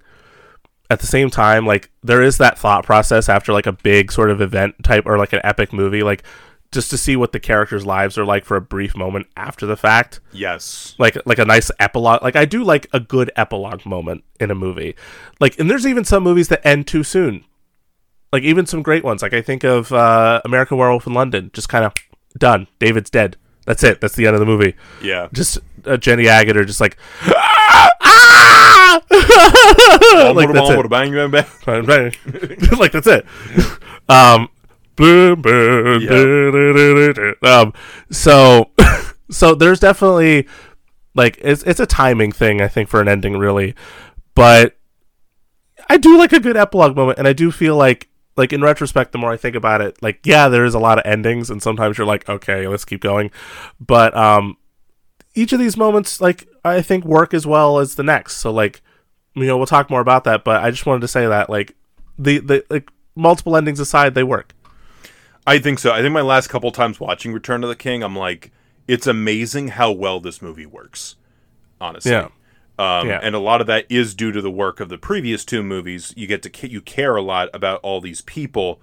at 0.89 1.01
the 1.01 1.07
same 1.07 1.29
time, 1.29 1.65
like 1.65 1.91
there 2.01 2.21
is 2.21 2.37
that 2.37 2.57
thought 2.57 2.85
process 2.85 3.27
after 3.27 3.51
like 3.51 3.65
a 3.65 3.73
big 3.73 4.11
sort 4.11 4.31
of 4.31 4.39
event 4.39 4.75
type 4.83 5.05
or 5.05 5.17
like 5.17 5.33
an 5.33 5.41
epic 5.43 5.73
movie, 5.73 6.01
like 6.01 6.23
just 6.71 6.89
to 6.89 6.97
see 6.97 7.15
what 7.15 7.33
the 7.33 7.39
characters' 7.39 7.85
lives 7.85 8.17
are 8.17 8.25
like 8.25 8.45
for 8.45 8.55
a 8.55 8.61
brief 8.61 8.95
moment 8.95 9.27
after 9.35 9.65
the 9.65 9.75
fact. 9.75 10.21
Yes. 10.31 10.95
Like 10.97 11.17
like 11.25 11.39
a 11.39 11.45
nice 11.45 11.69
epilogue. 11.79 12.21
Like 12.21 12.37
I 12.37 12.45
do 12.45 12.63
like 12.63 12.87
a 12.93 13.01
good 13.01 13.31
epilogue 13.35 13.85
moment 13.85 14.23
in 14.39 14.49
a 14.49 14.55
movie. 14.55 14.95
Like 15.41 15.59
and 15.59 15.69
there's 15.69 15.85
even 15.85 16.05
some 16.05 16.23
movies 16.23 16.47
that 16.47 16.65
end 16.65 16.87
too 16.87 17.03
soon. 17.03 17.43
Like 18.31 18.43
even 18.43 18.65
some 18.65 18.81
great 18.81 19.03
ones. 19.03 19.21
Like 19.21 19.33
I 19.33 19.41
think 19.41 19.63
of 19.63 19.91
uh 19.91 20.41
American 20.45 20.77
Werewolf 20.77 21.07
in 21.07 21.13
London, 21.13 21.49
just 21.53 21.69
kind 21.69 21.85
of 21.85 21.93
done. 22.37 22.67
David's 22.79 23.09
dead. 23.09 23.37
That's 23.65 23.83
it. 23.83 23.99
That's 23.99 24.15
the 24.15 24.27
end 24.27 24.35
of 24.35 24.39
the 24.39 24.45
movie. 24.45 24.75
Yeah. 25.01 25.27
Just 25.33 25.59
uh, 25.85 25.97
Jenny 25.97 26.23
Agutter 26.25 26.65
just 26.65 26.81
like 26.81 26.97
"Ah! 27.25 27.89
Ah!" 28.01 29.01
like 30.35 30.51
that's 30.53 30.69
it. 30.69 30.89
bang, 30.89 31.29
bang, 31.65 31.85
bang. 31.85 32.13
Like 32.77 32.91
that's 32.91 33.07
it. 33.07 33.25
Um, 34.09 34.49
do. 34.95 35.35
um, 37.43 37.73
so, 38.09 38.71
so 39.29 39.53
there's 39.55 39.79
definitely 39.79 40.47
like 41.13 41.37
it's 41.41 41.63
it's 41.63 41.79
a 41.79 41.85
timing 41.85 42.31
thing, 42.31 42.61
I 42.61 42.67
think, 42.67 42.89
for 42.89 43.01
an 43.01 43.07
ending, 43.07 43.37
really. 43.37 43.75
But 44.35 44.77
I 45.89 45.97
do 45.97 46.17
like 46.17 46.33
a 46.33 46.39
good 46.39 46.57
epilogue 46.57 46.95
moment, 46.95 47.19
and 47.19 47.27
I 47.27 47.33
do 47.33 47.51
feel 47.51 47.75
like 47.75 48.07
like 48.37 48.53
in 48.53 48.61
retrospect, 48.61 49.11
the 49.11 49.17
more 49.17 49.31
I 49.31 49.37
think 49.37 49.55
about 49.55 49.81
it, 49.81 50.01
like 50.01 50.19
yeah, 50.25 50.47
there 50.47 50.63
is 50.63 50.73
a 50.73 50.79
lot 50.79 50.99
of 50.99 51.05
endings, 51.05 51.49
and 51.49 51.61
sometimes 51.61 51.97
you're 51.97 52.07
like, 52.07 52.29
okay, 52.29 52.67
let's 52.67 52.85
keep 52.85 53.01
going, 53.01 53.31
but 53.79 54.15
um, 54.15 54.57
each 55.35 55.51
of 55.51 55.59
these 55.59 55.75
moments, 55.75 56.21
like 56.21 56.47
I 56.63 56.81
think, 56.81 57.03
work 57.03 57.33
as 57.33 57.45
well 57.45 57.79
as 57.79 57.95
the 57.95 58.03
next. 58.03 58.37
So 58.37 58.51
like 58.51 58.81
you 59.35 59.45
know, 59.45 59.57
we'll 59.57 59.67
talk 59.67 59.89
more 59.89 60.01
about 60.01 60.23
that, 60.23 60.43
but 60.43 60.63
I 60.63 60.71
just 60.71 60.85
wanted 60.85 61.01
to 61.01 61.07
say 61.07 61.27
that 61.27 61.49
like 61.49 61.75
the 62.17 62.39
the 62.39 62.65
like 62.69 62.89
multiple 63.15 63.55
endings 63.57 63.79
aside, 63.79 64.13
they 64.13 64.23
work. 64.23 64.53
I 65.45 65.59
think 65.59 65.79
so. 65.79 65.91
I 65.91 66.01
think 66.01 66.13
my 66.13 66.21
last 66.21 66.47
couple 66.49 66.71
times 66.71 66.99
watching 66.99 67.33
Return 67.33 67.63
of 67.63 67.69
the 67.69 67.75
King, 67.75 68.03
I'm 68.03 68.15
like, 68.15 68.51
it's 68.87 69.07
amazing 69.07 69.69
how 69.69 69.91
well 69.91 70.19
this 70.19 70.41
movie 70.41 70.65
works. 70.65 71.15
Honestly. 71.79 72.11
Yeah. 72.11 72.29
Um, 72.79 73.07
Yeah. 73.07 73.19
And 73.21 73.35
a 73.35 73.39
lot 73.39 73.61
of 73.61 73.67
that 73.67 73.85
is 73.89 74.13
due 74.13 74.31
to 74.31 74.41
the 74.41 74.51
work 74.51 74.79
of 74.79 74.89
the 74.89 74.97
previous 74.97 75.43
two 75.45 75.63
movies. 75.63 76.13
You 76.17 76.27
get 76.27 76.41
to 76.43 76.67
you 76.69 76.81
care 76.81 77.15
a 77.15 77.21
lot 77.21 77.49
about 77.53 77.79
all 77.83 78.01
these 78.01 78.21
people. 78.21 78.79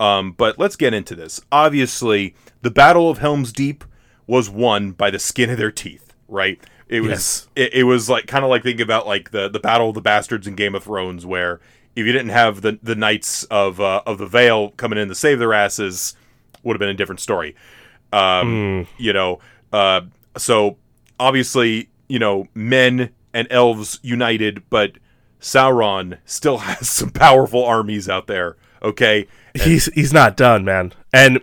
Um, 0.00 0.32
but 0.32 0.58
let's 0.58 0.76
get 0.76 0.92
into 0.92 1.14
this. 1.14 1.40
Obviously, 1.52 2.34
the 2.62 2.70
Battle 2.70 3.08
of 3.10 3.18
Helm's 3.18 3.52
Deep 3.52 3.84
was 4.26 4.50
won 4.50 4.90
by 4.92 5.10
the 5.10 5.18
skin 5.18 5.50
of 5.50 5.58
their 5.58 5.70
teeth, 5.70 6.14
right? 6.28 6.58
It 6.88 7.00
was 7.02 7.10
Yes. 7.10 7.48
it, 7.54 7.74
it 7.74 7.84
was 7.84 8.08
like 8.10 8.26
kind 8.26 8.44
of 8.44 8.50
like 8.50 8.62
thinking 8.62 8.82
about 8.82 9.06
like 9.06 9.30
the 9.30 9.48
the 9.48 9.60
Battle 9.60 9.88
of 9.90 9.94
the 9.94 10.00
Bastards 10.00 10.46
in 10.46 10.54
Game 10.54 10.74
of 10.74 10.84
Thrones, 10.84 11.24
where 11.24 11.60
if 11.94 12.04
you 12.06 12.12
didn't 12.12 12.30
have 12.30 12.62
the 12.62 12.78
the 12.82 12.94
knights 12.96 13.44
of 13.44 13.80
uh, 13.80 14.02
of 14.06 14.18
the 14.18 14.26
Vale 14.26 14.70
coming 14.70 14.98
in 14.98 15.08
to 15.08 15.14
save 15.14 15.38
their 15.38 15.52
asses, 15.54 16.16
would 16.62 16.74
have 16.74 16.80
been 16.80 16.88
a 16.88 16.94
different 16.94 17.20
story. 17.20 17.54
Um, 18.12 18.86
You 18.98 19.12
know, 19.12 19.38
uh, 19.72 20.02
so 20.36 20.76
obviously, 21.20 21.88
you 22.08 22.18
know, 22.18 22.48
men 22.54 23.10
and 23.34 23.46
elves 23.50 24.00
united, 24.02 24.62
but 24.70 24.92
Sauron 25.40 26.18
still 26.24 26.58
has 26.68 26.88
some 26.88 27.10
powerful 27.10 27.64
armies 27.64 28.08
out 28.08 28.26
there. 28.26 28.56
Okay, 28.82 29.26
He's 29.54 29.86
he's 29.94 30.12
not 30.12 30.36
done, 30.36 30.64
man. 30.64 30.92
And 31.12 31.40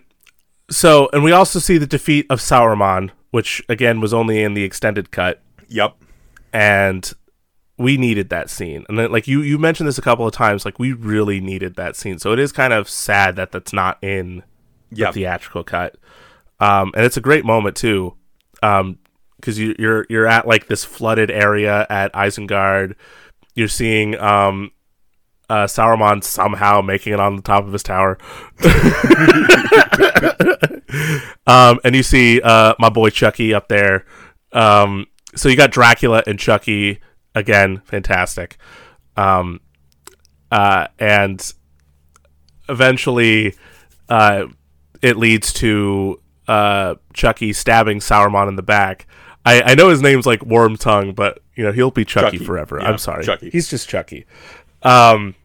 so, 0.70 1.10
and 1.14 1.24
we 1.24 1.32
also 1.32 1.60
see 1.60 1.78
the 1.78 1.88
defeat 1.88 2.26
of 2.30 2.40
Sauron, 2.40 3.12
which 3.32 3.64
again 3.70 4.02
was 4.02 4.14
only 4.14 4.44
in 4.44 4.54
the 4.54 4.64
extended 4.64 5.12
cut, 5.12 5.42
yep, 5.68 5.96
and 6.52 7.12
we 7.78 7.98
needed 7.98 8.30
that 8.30 8.50
scene. 8.50 8.86
And 8.90 9.00
then, 9.00 9.12
like 9.12 9.28
you 9.28 9.42
you 9.42 9.58
mentioned 9.58 9.88
this 9.88 9.98
a 9.98 10.02
couple 10.02 10.28
of 10.28 10.34
times, 10.34 10.66
like 10.66 10.78
we 10.78 10.92
really 10.92 11.40
needed 11.40 11.76
that 11.76 11.96
scene. 11.96 12.20
So 12.20 12.34
it 12.34 12.40
is 12.40 12.52
kind 12.52 12.74
of 12.74 12.90
sad 12.90 13.38
that 13.38 13.52
that's 13.54 13.72
not 13.72 13.98
in 14.04 14.44
the 14.92 15.04
yep, 15.04 15.14
theatrical 15.14 15.64
cut. 15.64 15.96
Um, 16.60 16.92
and 16.96 17.06
it's 17.06 17.18
a 17.18 17.22
great 17.22 17.46
moment 17.46 17.78
too, 17.78 18.16
um, 18.62 19.00
because 19.42 19.60
you, 19.60 19.76
you're 19.78 20.06
you're 20.10 20.28
at 20.28 20.48
like 20.48 20.68
this 20.68 20.84
flooded 20.84 21.32
area 21.32 21.86
at 21.90 22.14
Isengard. 22.14 22.96
You're 23.56 23.68
seeing 23.68 24.18
um, 24.20 24.72
uh, 25.50 25.66
Saruman 25.66 26.24
somehow 26.24 26.82
making 26.82 27.14
it 27.14 27.20
on 27.20 27.36
the 27.36 27.42
top 27.42 27.66
of 27.66 27.74
his 27.74 27.84
tower. 27.84 28.18
um, 31.48 31.80
and 31.84 31.94
you 31.94 32.04
see 32.04 32.40
uh, 32.42 32.74
my 32.80 32.90
boy 32.90 33.10
Chucky 33.10 33.54
up 33.54 33.68
there. 33.68 34.06
Um, 34.54 35.08
so 35.36 35.50
you 35.50 35.58
got 35.58 35.72
Dracula 35.72 36.24
and 36.26 36.40
Chucky 36.40 37.02
again, 37.36 37.82
fantastic. 37.86 38.58
Um, 39.18 39.60
uh, 40.52 40.88
and 41.00 41.54
eventually, 42.70 43.56
uh, 44.10 44.46
it 45.02 45.18
leads 45.18 45.54
to 45.54 46.22
uh, 46.48 46.96
Chucky 47.14 47.54
stabbing 47.54 48.00
Sauron 48.00 48.48
in 48.48 48.56
the 48.56 48.64
back. 48.64 49.08
I, 49.46 49.62
I 49.62 49.76
know 49.76 49.90
his 49.90 50.02
name's 50.02 50.26
like 50.26 50.44
Worm 50.46 50.76
Tongue, 50.78 51.14
but 51.14 51.40
you 51.56 51.64
know 51.64 51.72
he'll 51.72 51.92
be 51.92 52.06
Chucky, 52.06 52.38
Chucky. 52.38 52.46
forever. 52.46 52.80
Yeah, 52.80 52.88
I'm 52.90 52.98
sorry, 52.98 53.24
Chucky. 53.26 53.50
He's 53.50 53.70
just 53.70 53.90
Chucky. 53.90 54.26
Um, 54.84 55.36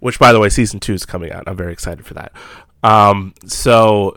which, 0.00 0.18
by 0.18 0.32
the 0.32 0.40
way, 0.40 0.48
season 0.48 0.80
two 0.80 0.94
is 0.94 1.04
coming 1.06 1.32
out. 1.32 1.44
I'm 1.46 1.56
very 1.56 1.72
excited 1.72 2.04
for 2.04 2.14
that. 2.14 2.32
Um, 2.82 3.34
so, 3.46 4.16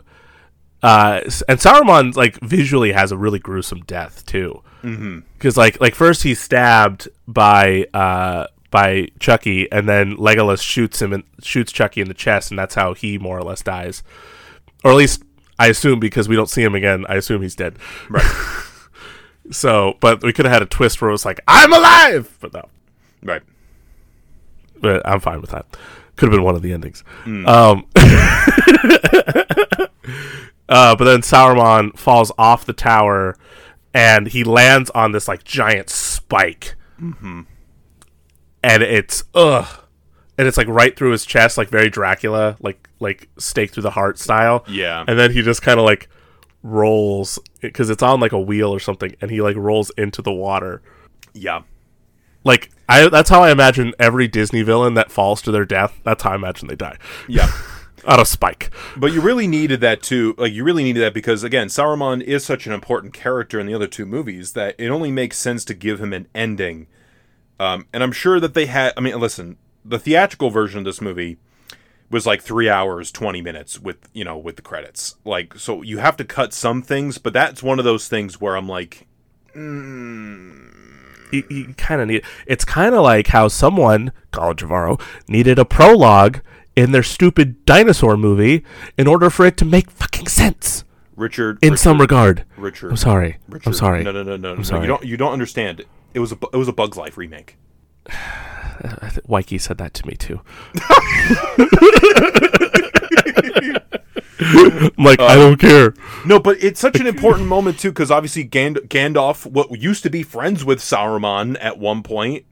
uh, 0.82 1.20
and 1.48 1.58
Saruman 1.58 2.14
like 2.16 2.38
visually 2.40 2.92
has 2.92 3.12
a 3.12 3.16
really 3.16 3.38
gruesome 3.38 3.80
death 3.82 4.24
too, 4.26 4.62
because 4.82 5.56
like 5.56 5.80
like 5.80 5.94
first 5.94 6.22
he's 6.22 6.40
stabbed 6.40 7.08
by 7.28 7.86
uh 7.94 8.46
by 8.70 9.08
Chucky, 9.18 9.70
and 9.72 9.88
then 9.88 10.16
Legolas 10.16 10.62
shoots 10.62 11.02
him 11.02 11.12
and 11.12 11.24
shoots 11.42 11.72
Chucky 11.72 12.00
in 12.00 12.08
the 12.08 12.14
chest, 12.14 12.50
and 12.50 12.58
that's 12.58 12.74
how 12.74 12.94
he 12.94 13.18
more 13.18 13.38
or 13.38 13.42
less 13.42 13.62
dies, 13.62 14.02
or 14.84 14.90
at 14.92 14.96
least 14.96 15.22
I 15.58 15.66
assume 15.66 15.98
because 16.00 16.28
we 16.28 16.36
don't 16.36 16.48
see 16.48 16.62
him 16.62 16.74
again. 16.74 17.04
I 17.08 17.16
assume 17.16 17.42
he's 17.42 17.56
dead. 17.56 17.76
right, 18.08 18.24
So, 19.50 19.96
but 20.00 20.22
we 20.22 20.32
could 20.32 20.44
have 20.44 20.52
had 20.52 20.62
a 20.62 20.66
twist 20.66 21.00
where 21.00 21.08
it 21.08 21.12
was 21.12 21.24
like 21.24 21.40
I'm 21.48 21.72
alive, 21.72 22.36
but 22.40 22.52
no 22.52 22.68
right. 23.22 23.42
but 24.80 25.06
I'm 25.06 25.20
fine 25.20 25.40
with 25.40 25.50
that. 25.50 25.66
Could 26.16 26.28
have 26.28 26.36
been 26.36 26.44
one 26.44 26.54
of 26.54 26.62
the 26.62 26.72
endings. 26.72 27.02
Um, 27.46 27.86
uh, 30.68 30.94
but 30.96 31.04
then 31.04 31.22
Sauron 31.22 31.96
falls 31.98 32.30
off 32.38 32.66
the 32.66 32.72
tower, 32.72 33.36
and 33.94 34.28
he 34.28 34.44
lands 34.44 34.90
on 34.90 35.12
this 35.12 35.26
like 35.28 35.44
giant 35.44 35.88
spike, 35.90 36.74
and 38.62 38.82
it's 38.82 39.24
ugh, 39.34 39.66
and 40.36 40.46
it's 40.46 40.58
like 40.58 40.68
right 40.68 40.96
through 40.96 41.12
his 41.12 41.24
chest, 41.24 41.56
like 41.56 41.70
very 41.70 41.88
Dracula, 41.88 42.56
like 42.60 42.88
like 43.00 43.28
stake 43.38 43.72
through 43.72 43.82
the 43.84 43.90
heart 43.90 44.18
style. 44.18 44.64
Yeah. 44.68 45.04
and 45.08 45.18
then 45.18 45.32
he 45.32 45.40
just 45.42 45.62
kind 45.62 45.80
of 45.80 45.86
like 45.86 46.08
rolls 46.62 47.38
because 47.60 47.90
it's 47.90 48.02
on 48.02 48.20
like 48.20 48.32
a 48.32 48.40
wheel 48.40 48.72
or 48.72 48.80
something, 48.80 49.14
and 49.20 49.30
he 49.30 49.40
like 49.40 49.56
rolls 49.56 49.90
into 49.96 50.22
the 50.22 50.32
water 50.32 50.82
Yeah, 51.32 51.62
like 52.44 52.70
I 52.88 53.08
that's 53.08 53.30
how 53.30 53.42
I 53.42 53.50
imagine 53.50 53.92
every 53.98 54.28
Disney 54.28 54.62
villain 54.62 54.94
that 54.94 55.10
falls 55.10 55.42
to 55.42 55.50
their 55.52 55.64
death. 55.64 56.00
That's 56.04 56.22
how 56.22 56.32
I 56.32 56.34
imagine 56.34 56.68
they 56.68 56.76
die. 56.76 56.98
yeah. 57.28 57.50
Out 58.06 58.18
of 58.18 58.26
spike. 58.26 58.70
But 58.96 59.12
you 59.12 59.20
really 59.20 59.46
needed 59.46 59.82
that 59.82 60.02
too. 60.02 60.34
Like 60.38 60.54
you 60.54 60.64
really 60.64 60.84
needed 60.84 61.00
that 61.00 61.12
because 61.12 61.44
again, 61.44 61.66
Saruman 61.68 62.22
is 62.22 62.42
such 62.42 62.66
an 62.66 62.72
important 62.72 63.12
character 63.12 63.60
in 63.60 63.66
the 63.66 63.74
other 63.74 63.86
two 63.86 64.06
movies 64.06 64.54
that 64.54 64.74
it 64.78 64.88
only 64.88 65.12
makes 65.12 65.36
sense 65.36 65.66
to 65.66 65.74
give 65.74 66.00
him 66.00 66.14
an 66.14 66.26
ending. 66.34 66.86
Um, 67.58 67.86
and 67.92 68.02
I'm 68.02 68.12
sure 68.12 68.40
that 68.40 68.54
they 68.54 68.64
had. 68.66 68.94
I 68.96 69.02
mean, 69.02 69.20
listen, 69.20 69.58
the 69.84 69.98
theatrical 69.98 70.48
version 70.48 70.78
of 70.78 70.86
this 70.86 71.02
movie 71.02 71.36
was 72.10 72.26
like 72.26 72.42
three 72.42 72.68
hours, 72.68 73.10
twenty 73.10 73.40
minutes 73.40 73.78
with 73.80 74.08
you 74.12 74.24
know 74.24 74.36
with 74.36 74.56
the 74.56 74.62
credits. 74.62 75.16
Like, 75.24 75.54
so 75.54 75.82
you 75.82 75.98
have 75.98 76.16
to 76.18 76.24
cut 76.24 76.52
some 76.52 76.82
things, 76.82 77.18
but 77.18 77.32
that's 77.32 77.62
one 77.62 77.78
of 77.78 77.84
those 77.84 78.08
things 78.08 78.40
where 78.40 78.56
I'm 78.56 78.68
like, 78.68 79.06
mm. 79.54 80.70
You, 81.32 81.44
you 81.48 81.74
kind 81.74 82.00
of 82.00 82.08
need. 82.08 82.24
It's 82.46 82.64
kind 82.64 82.94
of 82.94 83.02
like 83.02 83.28
how 83.28 83.48
someone, 83.48 84.12
Colin 84.32 84.56
Trevorrow, 84.56 85.00
needed 85.28 85.58
a 85.58 85.64
prologue 85.64 86.40
in 86.76 86.92
their 86.92 87.02
stupid 87.02 87.64
dinosaur 87.64 88.16
movie 88.16 88.64
in 88.96 89.06
order 89.06 89.30
for 89.30 89.46
it 89.46 89.56
to 89.58 89.64
make 89.64 89.90
fucking 89.90 90.26
sense 90.26 90.84
Richard. 91.16 91.58
in 91.62 91.72
Richard, 91.72 91.82
some 91.82 92.00
regard. 92.00 92.44
Richard. 92.56 92.90
I'm 92.90 92.96
sorry. 92.96 93.38
Richard. 93.48 93.68
I'm 93.68 93.74
sorry. 93.74 94.02
No, 94.02 94.12
no, 94.12 94.22
no, 94.22 94.36
no, 94.36 94.54
no. 94.54 94.62
sorry. 94.62 94.82
You 94.82 94.86
don't. 94.88 95.04
You 95.04 95.16
don't 95.16 95.32
understand. 95.32 95.84
It 96.14 96.20
was 96.20 96.32
a. 96.32 96.38
It 96.52 96.56
was 96.56 96.68
a 96.68 96.72
Bug's 96.72 96.96
Life 96.96 97.16
remake. 97.16 97.56
Waikey 99.28 99.60
said 99.60 99.78
that 99.78 99.94
to 99.94 100.06
me 100.06 100.14
too. 100.14 100.40
I'm 104.42 104.90
like, 105.04 105.20
I 105.20 105.34
don't 105.36 105.58
care. 105.60 105.94
No, 106.24 106.38
but 106.40 106.62
it's 106.62 106.80
such 106.80 106.98
an 106.98 107.06
important 107.06 107.46
moment 107.46 107.78
too, 107.78 107.90
because 107.90 108.10
obviously 108.10 108.44
Gand- 108.44 108.78
Gandalf, 108.88 109.44
what 109.46 109.70
used 109.78 110.02
to 110.04 110.10
be 110.10 110.22
friends 110.22 110.64
with 110.64 110.80
Sauron 110.80 111.56
at 111.60 111.78
one 111.78 112.02
point, 112.02 112.46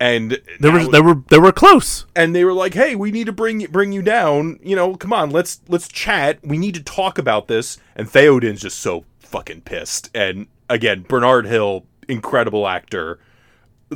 and 0.00 0.40
They 0.60 0.70
were 0.70 0.80
now- 0.80 0.88
they 0.88 1.00
were 1.00 1.22
they 1.28 1.38
were 1.38 1.52
close. 1.52 2.06
and 2.14 2.34
they 2.34 2.44
were 2.44 2.52
like, 2.52 2.74
"Hey, 2.74 2.94
we 2.94 3.10
need 3.10 3.26
to 3.26 3.32
bring 3.32 3.64
bring 3.70 3.92
you 3.92 4.02
down. 4.02 4.58
You 4.62 4.76
know, 4.76 4.94
come 4.96 5.12
on, 5.12 5.30
let's 5.30 5.60
let's 5.68 5.88
chat. 5.88 6.38
We 6.42 6.58
need 6.58 6.74
to 6.74 6.82
talk 6.82 7.18
about 7.18 7.48
this." 7.48 7.78
And 7.94 8.08
Theoden's 8.08 8.62
just 8.62 8.78
so 8.78 9.04
fucking 9.20 9.62
pissed. 9.62 10.10
And 10.14 10.46
again, 10.68 11.04
Bernard 11.08 11.46
Hill 11.46 11.84
incredible 12.08 12.68
actor. 12.68 13.18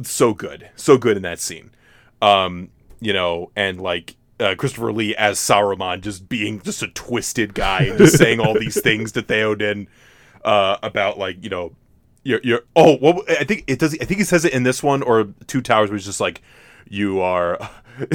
So 0.03 0.35
good, 0.35 0.71
so 0.77 0.97
good 0.97 1.17
in 1.17 1.23
that 1.23 1.41
scene. 1.41 1.71
Um, 2.23 2.71
you 3.01 3.12
know, 3.12 3.51
and 3.57 3.81
like 3.81 4.17
uh, 4.39 4.55
Christopher 4.57 4.93
Lee 4.93 5.15
as 5.17 5.39
Saruman, 5.39 6.01
just 6.01 6.29
being 6.29 6.61
just 6.61 6.83
a 6.83 6.89
twisted 6.89 7.55
guy, 7.55 7.83
and 7.83 7.99
just 7.99 8.17
saying 8.17 8.41
all 8.41 8.55
these 8.55 8.81
things 8.83 9.12
to 9.12 9.23
Theoden 9.23 9.87
uh, 10.45 10.79
about 10.83 11.19
like 11.19 11.43
you 11.43 11.51
know, 11.51 11.73
you're, 12.23 12.41
you're 12.43 12.62
oh, 12.77 12.97
what 12.97 13.29
I 13.31 13.45
think 13.45 13.65
it 13.67 13.79
does. 13.79 13.95
I 14.01 14.05
think 14.05 14.19
he 14.19 14.25
says 14.25 14.45
it 14.45 14.53
in 14.53 14.62
this 14.62 14.83
one 14.83 15.03
or 15.03 15.25
Two 15.47 15.61
Towers, 15.61 15.91
where 15.91 15.97
he's 15.97 16.07
just 16.07 16.21
like, 16.21 16.43
you 16.89 17.21
are, 17.21 17.59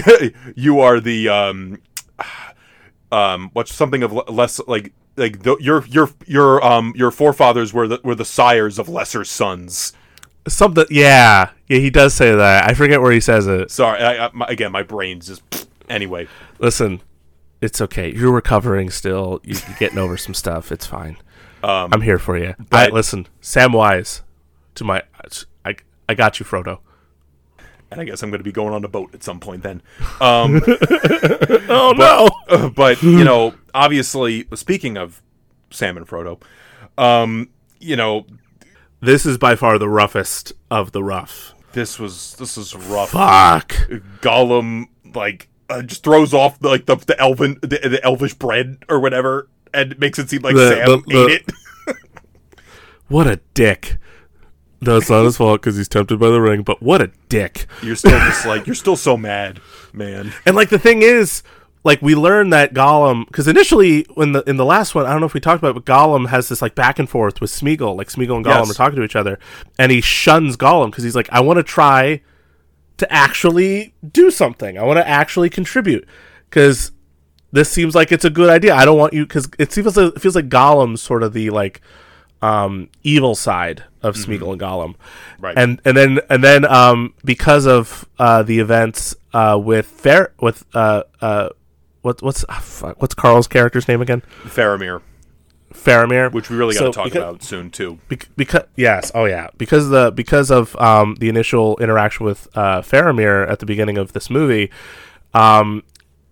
you 0.55 0.79
are 0.79 0.99
the 0.99 1.29
um, 1.29 1.81
um, 3.11 3.49
what's 3.53 3.73
something 3.73 4.03
of 4.03 4.13
less 4.29 4.59
like 4.67 4.93
like 5.17 5.43
the, 5.43 5.57
your 5.59 5.85
your 5.87 6.09
your 6.25 6.63
um 6.63 6.93
your 6.95 7.11
forefathers 7.11 7.73
were 7.73 7.87
the 7.87 7.99
were 8.03 8.15
the 8.15 8.25
sires 8.25 8.79
of 8.79 8.89
lesser 8.89 9.23
sons. 9.23 9.93
Something. 10.47 10.85
Yeah, 10.89 11.49
yeah. 11.67 11.77
He 11.79 11.89
does 11.89 12.13
say 12.13 12.33
that. 12.35 12.69
I 12.69 12.73
forget 12.73 13.01
where 13.01 13.11
he 13.11 13.19
says 13.19 13.47
it. 13.47 13.71
Sorry, 13.71 13.99
I, 14.01 14.27
I, 14.27 14.29
my, 14.33 14.45
again, 14.47 14.71
my 14.71 14.83
brain's 14.83 15.27
just 15.27 15.67
anyway. 15.89 16.27
Listen, 16.59 17.01
it's 17.61 17.81
okay. 17.81 18.13
You're 18.13 18.31
recovering 18.33 18.89
still. 18.91 19.41
You're 19.43 19.59
getting 19.79 19.97
over 19.97 20.17
some 20.17 20.33
stuff. 20.35 20.71
It's 20.71 20.85
fine. 20.85 21.17
Um, 21.63 21.89
I'm 21.93 22.01
here 22.01 22.19
for 22.19 22.37
you. 22.37 22.53
but- 22.69 22.91
I, 22.91 22.93
listen, 22.93 23.27
Samwise, 23.41 24.21
to 24.75 24.83
my, 24.83 25.01
I, 25.65 25.75
I 26.07 26.13
got 26.13 26.39
you, 26.39 26.45
Frodo. 26.45 26.77
and 27.89 27.99
I 27.99 28.03
guess 28.03 28.21
I'm 28.21 28.29
going 28.29 28.39
to 28.39 28.43
be 28.43 28.51
going 28.51 28.71
on 28.73 28.85
a 28.85 28.87
boat 28.87 29.15
at 29.15 29.23
some 29.23 29.39
point 29.39 29.63
then. 29.63 29.81
Um, 30.21 30.61
Oh 31.67 31.93
no! 31.97 32.69
but 32.69 33.01
you 33.01 33.23
know, 33.23 33.55
obviously, 33.73 34.45
speaking 34.53 34.97
of 34.97 35.21
Sam 35.71 35.97
and 35.97 36.07
Frodo, 36.07 36.39
um, 36.97 37.49
you 37.79 37.95
know, 37.95 38.25
This 39.01 39.25
is 39.25 39.37
by 39.37 39.55
far 39.55 39.77
the 39.77 39.89
roughest 39.89 40.53
of 40.71 40.91
the 40.91 41.03
rough. 41.03 41.53
this 41.73 41.99
was 41.99 42.35
this 42.37 42.57
is 42.57 42.75
rough. 42.75 43.11
Fuck. 43.11 43.69
Gollum 44.21 44.85
like 45.13 45.47
uh, 45.69 45.81
just 45.81 46.03
throws 46.03 46.33
off 46.33 46.59
the, 46.59 46.69
like 46.69 46.85
the 46.85 46.95
the 46.95 47.19
elven 47.19 47.57
the, 47.61 47.67
the 47.67 47.99
elvish 48.03 48.33
bread 48.33 48.77
or 48.89 48.99
whatever, 48.99 49.47
and 49.73 49.97
makes 49.99 50.17
it 50.19 50.29
seem 50.29 50.41
like 50.41 50.55
The- 50.55 50.69
Sam 50.85 51.03
the- 51.07 51.25
ate 51.27 51.41
it. 51.41 51.51
What 53.07 53.27
a 53.27 53.39
dick. 53.53 53.97
No, 54.81 54.97
it's 54.97 55.09
not 55.11 55.25
his 55.25 55.37
fault 55.37 55.61
because 55.61 55.77
he's 55.77 55.87
tempted 55.87 56.19
by 56.19 56.29
the 56.29 56.41
ring. 56.41 56.63
But 56.63 56.81
what 56.81 57.01
a 57.01 57.11
dick. 57.29 57.67
You're 57.83 57.95
still 57.95 58.17
just 58.19 58.45
like 58.47 58.65
you're 58.65 58.73
still 58.75 58.95
so 58.95 59.15
mad, 59.15 59.61
man. 59.93 60.33
And 60.45 60.55
like 60.55 60.69
the 60.69 60.79
thing 60.79 61.03
is, 61.03 61.43
like 61.85 62.01
we 62.01 62.15
learned 62.15 62.51
that 62.51 62.73
Gollum 62.73 63.25
because 63.27 63.47
initially 63.47 64.05
when 64.15 64.33
the 64.33 64.41
in 64.49 64.57
the 64.57 64.65
last 64.65 64.93
one, 64.95 65.05
I 65.05 65.11
don't 65.11 65.19
know 65.21 65.27
if 65.27 65.33
we 65.35 65.39
talked 65.39 65.59
about, 65.59 65.69
it, 65.77 65.85
but 65.85 65.85
Gollum 65.85 66.27
has 66.27 66.49
this 66.49 66.61
like 66.61 66.75
back 66.75 66.99
and 66.99 67.07
forth 67.09 67.39
with 67.39 67.51
Smeagol. 67.51 67.95
Like 67.95 68.07
Smeagol 68.09 68.37
and 68.37 68.45
Gollum 68.45 68.65
Yes. 68.65 68.71
are 68.71 68.73
talking 68.73 68.97
to 68.97 69.03
each 69.03 69.15
other, 69.15 69.39
and 69.79 69.91
he 69.91 70.01
shuns 70.01 70.57
Gollum 70.57 70.87
because 70.91 71.03
he's 71.05 71.15
like, 71.15 71.29
I 71.31 71.39
want 71.39 71.57
to 71.57 71.63
try 71.63 72.21
to 72.97 73.13
actually 73.13 73.93
do 74.11 74.31
something. 74.31 74.77
I 74.77 74.83
want 74.83 74.97
to 74.97 75.07
actually 75.07 75.49
contribute 75.49 76.07
because 76.49 76.91
this 77.51 77.69
seems 77.69 77.93
like 77.93 78.11
it's 78.11 78.25
a 78.25 78.29
good 78.29 78.49
idea. 78.49 78.73
I 78.75 78.83
don't 78.83 78.97
want 78.97 79.13
you 79.13 79.25
because 79.25 79.47
it 79.59 79.71
seems 79.71 79.97
it 79.97 80.19
feels 80.21 80.35
like 80.35 80.49
Gollum's 80.49 81.01
sort 81.01 81.21
of 81.23 81.33
the 81.33 81.51
like 81.51 81.81
um 82.41 82.89
evil 83.03 83.35
side 83.35 83.83
of 84.01 84.15
Smeagol 84.15 84.51
and 84.53 84.59
Gollum. 84.59 84.95
Right. 85.39 85.57
And 85.57 85.79
and 85.85 85.95
then 85.95 86.19
and 86.29 86.43
then 86.43 86.65
um 86.65 87.13
because 87.23 87.65
of 87.67 88.09
uh 88.17 88.41
the 88.43 88.59
events 88.59 89.15
uh 89.33 89.59
with 89.63 89.85
Fair 89.85 90.33
with 90.41 90.65
uh 90.73 91.03
uh 91.21 91.49
what 92.05 92.21
what's 92.21 92.45
fuck, 92.61 93.01
what's 93.01 93.15
Karl's 93.15 93.47
character's 93.47 93.87
name 93.87 94.01
again? 94.01 94.21
Faramir, 94.43 95.01
Faramir, 95.73 96.31
which 96.31 96.49
we 96.49 96.55
really 96.55 96.73
got 96.75 96.81
to 96.81 96.85
So, 96.87 96.91
talk 96.91 97.05
because- 97.05 97.17
about 97.23 97.43
soon 97.43 97.69
too. 97.71 97.99
because 98.07 98.63
yes, 98.75 99.11
oh 99.15 99.25
yeah, 99.25 99.47
because 99.57 99.89
the 99.89 100.11
because 100.11 100.51
of 100.51 100.75
um 100.77 101.15
the 101.19 101.29
initial 101.29 101.77
interaction 101.77 102.25
with 102.25 102.47
uh 102.55 102.81
Faramir 102.81 103.49
at 103.49 103.59
the 103.59 103.65
beginning 103.65 103.97
of 103.97 104.13
this 104.13 104.29
movie, 104.29 104.69
um 105.33 105.83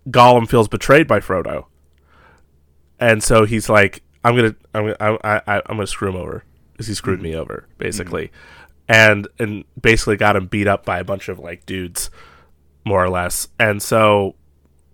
Gollum 0.10 0.48
feels 0.50 0.68
betrayed 0.68 1.08
by 1.08 1.20
Frodo, 1.20 1.66
and 3.00 3.24
so 3.24 3.46
he's 3.46 3.70
like, 3.70 4.04
I'm 4.24 4.36
gonna 4.36 4.56
I'm 4.74 4.84
gonna 4.98 5.18
I, 5.24 5.42
I, 5.48 5.56
I'm 5.66 5.76
gonna 5.78 5.88
screw 5.88 6.10
him 6.10 6.16
over. 6.16 6.44
Because 6.74 6.88
he 6.88 6.96
screwed 6.96 7.22
me 7.22 7.36
over 7.36 7.68
basically, 7.78 8.32
and 8.88 9.28
and 9.40 9.64
basically 9.80 10.18
got 10.18 10.36
him 10.36 10.48
beat 10.48 10.68
up 10.68 10.86
by 10.86 10.98
a 11.00 11.04
bunch 11.04 11.30
of 11.30 11.38
like 11.38 11.66
dudes, 11.68 12.10
more 12.84 13.04
or 13.04 13.10
less, 13.10 13.48
and 13.60 13.82
so 13.82 14.36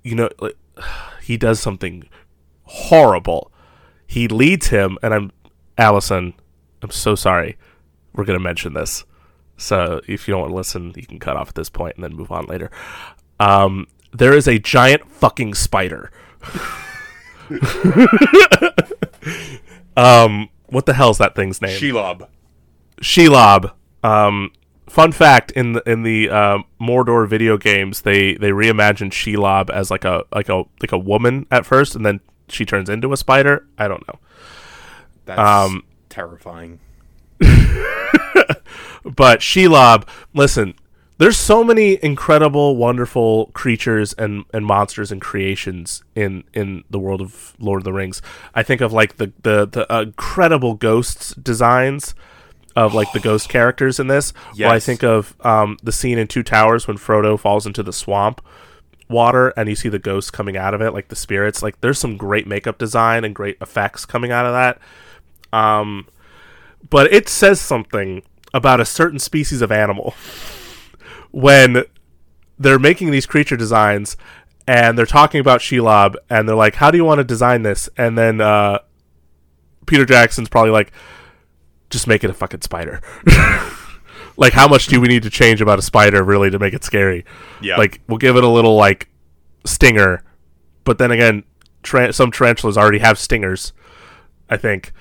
you 0.04 0.14
know 0.16 0.30
he 1.24 1.38
does 1.38 1.60
something 1.60 2.08
horrible. 2.64 3.52
He 4.08 4.28
leads 4.28 4.68
him, 4.68 4.98
and 5.02 5.14
I'm 5.14 5.32
Allison. 5.78 6.34
I'm 6.82 6.92
so 6.92 7.16
sorry. 7.16 7.58
We're 8.14 8.26
gonna 8.26 8.40
mention 8.40 8.74
this, 8.74 9.06
so 9.58 10.02
if 10.08 10.28
you 10.28 10.34
don't 10.34 10.42
want 10.42 10.52
to 10.52 10.56
listen, 10.56 10.94
you 10.96 11.06
can 11.06 11.20
cut 11.20 11.38
off 11.38 11.50
at 11.50 11.56
this 11.56 11.70
point 11.70 11.96
and 11.96 12.04
then 12.04 12.16
move 12.16 12.32
on 12.32 12.46
later. 12.46 12.72
Um, 13.40 13.88
there 14.12 14.34
is 14.34 14.48
a 14.48 14.58
giant 14.60 15.10
fucking 15.12 15.54
spider. 15.54 16.12
um, 19.98 20.50
what 20.68 20.86
the 20.86 20.94
hell's 20.94 21.18
that 21.18 21.36
thing's 21.36 21.62
name? 21.62 21.80
Shelob. 21.80 22.28
Shelob. 23.02 23.72
Um, 24.04 24.52
fun 24.90 25.12
fact 25.12 25.52
in 25.52 25.74
the 25.74 25.90
in 25.90 26.04
the 26.04 26.30
um, 26.30 26.66
Mordor 26.82 27.28
video 27.28 27.58
games, 27.58 28.02
they 28.02 28.34
they 28.36 28.50
reimagined 28.50 29.12
Shelob 29.12 29.70
as 29.70 29.92
like 29.92 30.06
a 30.06 30.24
like 30.34 30.50
a 30.50 30.64
like 30.82 30.92
a 30.92 30.98
woman 30.98 31.46
at 31.52 31.66
first, 31.66 31.96
and 31.96 32.06
then 32.06 32.20
she 32.48 32.66
turns 32.66 32.90
into 32.90 33.14
a 33.14 33.18
spider. 33.18 33.68
I 33.78 33.88
don't 33.88 34.06
know. 34.08 34.20
That's 35.26 35.40
Um, 35.40 35.84
terrifying. 36.10 36.80
but 37.40 39.40
Shelob, 39.40 40.08
listen, 40.34 40.74
there's 41.18 41.38
so 41.38 41.64
many 41.64 42.04
incredible, 42.04 42.76
wonderful 42.76 43.48
creatures 43.54 44.14
and, 44.14 44.46
and 44.54 44.66
monsters 44.66 45.12
and 45.12 45.22
creations 45.22 46.04
in, 46.16 46.44
in 46.54 46.84
the 46.90 47.00
world 47.00 47.22
of 47.22 47.54
Lord 47.60 47.82
of 47.82 47.84
the 47.84 47.94
Rings. 47.94 48.22
I 48.56 48.64
think 48.64 48.82
of 48.82 48.92
like 48.94 49.18
the 49.18 49.32
the, 49.44 49.68
the 49.68 49.94
uh, 49.94 50.02
incredible 50.02 50.74
ghosts 50.76 51.34
designs 51.36 52.16
of 52.80 52.94
like 52.94 53.12
the 53.12 53.20
ghost 53.20 53.50
characters 53.50 54.00
in 54.00 54.08
this. 54.08 54.34
Or 54.70 54.74
I 54.74 54.80
think 54.80 55.04
of 55.04 55.36
um, 55.46 55.78
the 55.84 55.92
scene 55.92 56.18
in 56.18 56.28
Two 56.28 56.44
Towers 56.44 56.88
when 56.88 56.98
Frodo 56.98 57.38
falls 57.38 57.68
into 57.68 57.84
the 57.84 57.94
swamp 57.94 58.42
water 59.10 59.50
and 59.58 59.68
you 59.68 59.76
see 59.76 59.90
the 59.90 60.00
ghosts 60.00 60.32
coming 60.32 60.56
out 60.56 60.74
of 60.74 60.82
it, 60.82 60.92
like 60.92 61.10
the 61.10 61.16
spirits. 61.16 61.62
Like 61.62 61.82
there's 61.82 62.00
some 62.00 62.16
great 62.16 62.48
makeup 62.48 62.78
design 62.78 63.26
and 63.26 63.36
great 63.36 63.58
effects 63.60 64.06
coming 64.06 64.32
out 64.32 64.46
of 64.46 64.54
that. 64.54 64.80
Um, 65.52 66.08
but 66.90 67.12
it 67.12 67.28
says 67.28 67.60
something 67.60 68.24
about 68.54 68.80
a 68.80 68.86
certain 68.86 69.20
species 69.20 69.62
of 69.62 69.72
animal 69.72 70.14
when 71.32 71.84
they're 72.58 72.80
making 72.80 73.12
these 73.12 73.26
creature 73.26 73.58
designs 73.58 74.16
and 74.68 74.98
they're 74.98 75.06
talking 75.06 75.42
about 75.42 75.62
Shelob 75.62 76.16
and 76.30 76.48
they're 76.48 76.56
like, 76.56 76.76
"How 76.76 76.92
do 76.92 76.98
you 76.98 77.04
want 77.04 77.18
to 77.18 77.24
design 77.24 77.64
this?" 77.64 77.90
And 77.98 78.16
then 78.16 78.40
uh, 78.40 78.80
Peter 79.88 80.06
Jackson's 80.06 80.48
probably 80.48 80.70
like, 80.70 80.92
"Just 81.90 82.08
make 82.08 82.24
it 82.24 82.30
a 82.30 82.34
fucking 82.34 82.62
spider." 82.62 83.02
like, 84.38 84.54
how 84.54 84.68
much 84.68 84.88
do 84.88 85.00
we 85.02 85.08
need 85.08 85.24
to 85.24 85.30
change 85.30 85.62
about 85.62 85.80
a 85.80 85.82
spider 85.82 86.24
really 86.24 86.50
to 86.50 86.60
make 86.60 86.74
it 86.74 86.84
scary? 86.84 87.26
Yeah. 87.62 87.78
Like, 87.78 88.02
we'll 88.08 88.18
give 88.18 88.36
it 88.38 88.44
a 88.44 88.48
little 88.48 88.76
like 88.76 89.10
stinger, 89.66 90.24
but 90.84 90.98
then 90.98 91.12
again, 91.12 91.44
tra- 91.84 92.14
some 92.14 92.32
tarantulas 92.32 92.78
already 92.78 93.00
have 93.00 93.18
stingers, 93.20 93.74
I 94.50 94.58
think, 94.58 94.92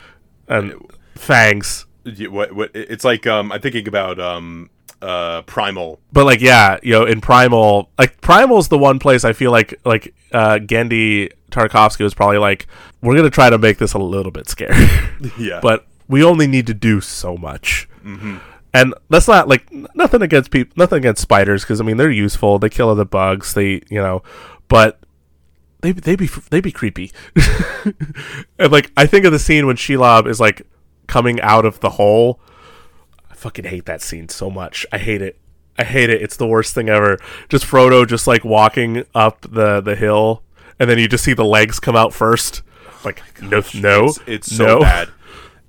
and 0.48 0.74
fangs. 1.14 1.86
Y- 2.04 2.26
what, 2.26 2.52
what, 2.54 2.70
it's 2.74 3.04
like 3.04 3.26
um, 3.26 3.52
I'm 3.52 3.60
thinking 3.60 3.86
about 3.86 4.18
um, 4.18 4.70
uh, 5.02 5.42
Primal. 5.42 6.00
But 6.12 6.24
like, 6.24 6.40
yeah, 6.40 6.78
you 6.82 6.92
know, 6.92 7.04
in 7.04 7.20
Primal, 7.20 7.90
like 7.98 8.20
Primal's 8.20 8.68
the 8.68 8.78
one 8.78 8.98
place 8.98 9.24
I 9.24 9.32
feel 9.32 9.50
like 9.52 9.78
like 9.84 10.14
uh, 10.32 10.58
Genndy 10.60 11.32
Tartakovsky 11.50 12.00
was 12.02 12.14
probably 12.14 12.38
like, 12.38 12.66
we're 13.02 13.16
gonna 13.16 13.30
try 13.30 13.50
to 13.50 13.58
make 13.58 13.78
this 13.78 13.92
a 13.94 13.98
little 13.98 14.32
bit 14.32 14.48
scary, 14.48 14.86
Yeah. 15.38 15.60
but 15.62 15.86
we 16.08 16.24
only 16.24 16.46
need 16.46 16.66
to 16.66 16.74
do 16.74 17.00
so 17.00 17.36
much. 17.36 17.88
Mm-hmm. 18.04 18.38
And 18.74 18.94
that's 19.08 19.28
not 19.28 19.48
like 19.48 19.70
nothing 19.94 20.22
against 20.22 20.50
people, 20.50 20.74
nothing 20.76 20.98
against 20.98 21.22
spiders 21.22 21.62
because 21.62 21.80
I 21.80 21.84
mean 21.84 21.96
they're 21.96 22.10
useful. 22.10 22.58
They 22.58 22.68
kill 22.68 22.90
other 22.90 23.04
bugs. 23.04 23.54
They 23.54 23.82
you 23.88 24.00
know, 24.00 24.22
but 24.68 24.98
they 25.80 25.92
they 25.92 26.16
be 26.16 26.28
they 26.50 26.60
be 26.60 26.72
creepy. 26.72 27.12
and 28.58 28.72
like 28.72 28.92
I 28.96 29.06
think 29.06 29.24
of 29.24 29.32
the 29.32 29.38
scene 29.38 29.66
when 29.66 29.76
Shelob 29.76 30.26
is 30.26 30.40
like 30.40 30.62
coming 31.06 31.40
out 31.40 31.64
of 31.64 31.80
the 31.80 31.90
hole. 31.90 32.40
I 33.30 33.34
fucking 33.34 33.66
hate 33.66 33.86
that 33.86 34.02
scene 34.02 34.28
so 34.28 34.50
much. 34.50 34.84
I 34.92 34.98
hate 34.98 35.22
it. 35.22 35.38
I 35.78 35.84
hate 35.84 36.10
it. 36.10 36.20
It's 36.20 36.36
the 36.36 36.46
worst 36.46 36.74
thing 36.74 36.88
ever. 36.88 37.18
Just 37.48 37.64
Frodo 37.64 38.06
just 38.06 38.26
like 38.26 38.44
walking 38.44 39.04
up 39.14 39.42
the 39.42 39.80
the 39.80 39.96
hill, 39.96 40.42
and 40.78 40.90
then 40.90 40.98
you 40.98 41.08
just 41.08 41.24
see 41.24 41.34
the 41.34 41.44
legs 41.44 41.80
come 41.80 41.96
out 41.96 42.12
first. 42.12 42.62
Like 43.04 43.22
oh 43.42 43.46
no, 43.46 43.62
no, 43.74 44.04
it's, 44.06 44.20
it's 44.26 44.56
so 44.56 44.66
no. 44.66 44.80
bad. 44.80 45.08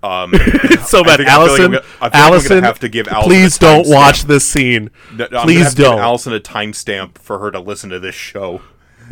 Um, 0.01 0.31
so 0.85 1.03
bad. 1.03 1.17
feel 1.17 1.26
like 1.26 1.27
Allison, 1.27 1.71
gonna- 1.73 1.84
like 2.01 2.15
Allison, 2.15 2.63
have 2.63 2.80
to 2.80 2.89
give 2.89 3.07
Allison 3.09 3.30
please 3.30 3.57
don't 3.57 3.85
timestamp. 3.85 3.93
watch 3.93 4.23
this 4.23 4.47
scene. 4.47 4.91
No, 5.15 5.26
I'm 5.26 5.30
gonna 5.31 5.43
please 5.45 5.73
don't. 5.73 5.99
Allison 5.99 6.34
a 6.34 6.39
timestamp 6.39 7.17
for 7.17 7.39
her 7.39 7.51
to 7.51 7.59
listen 7.59 7.89
to 7.89 7.99
this 7.99 8.15
show. 8.15 8.61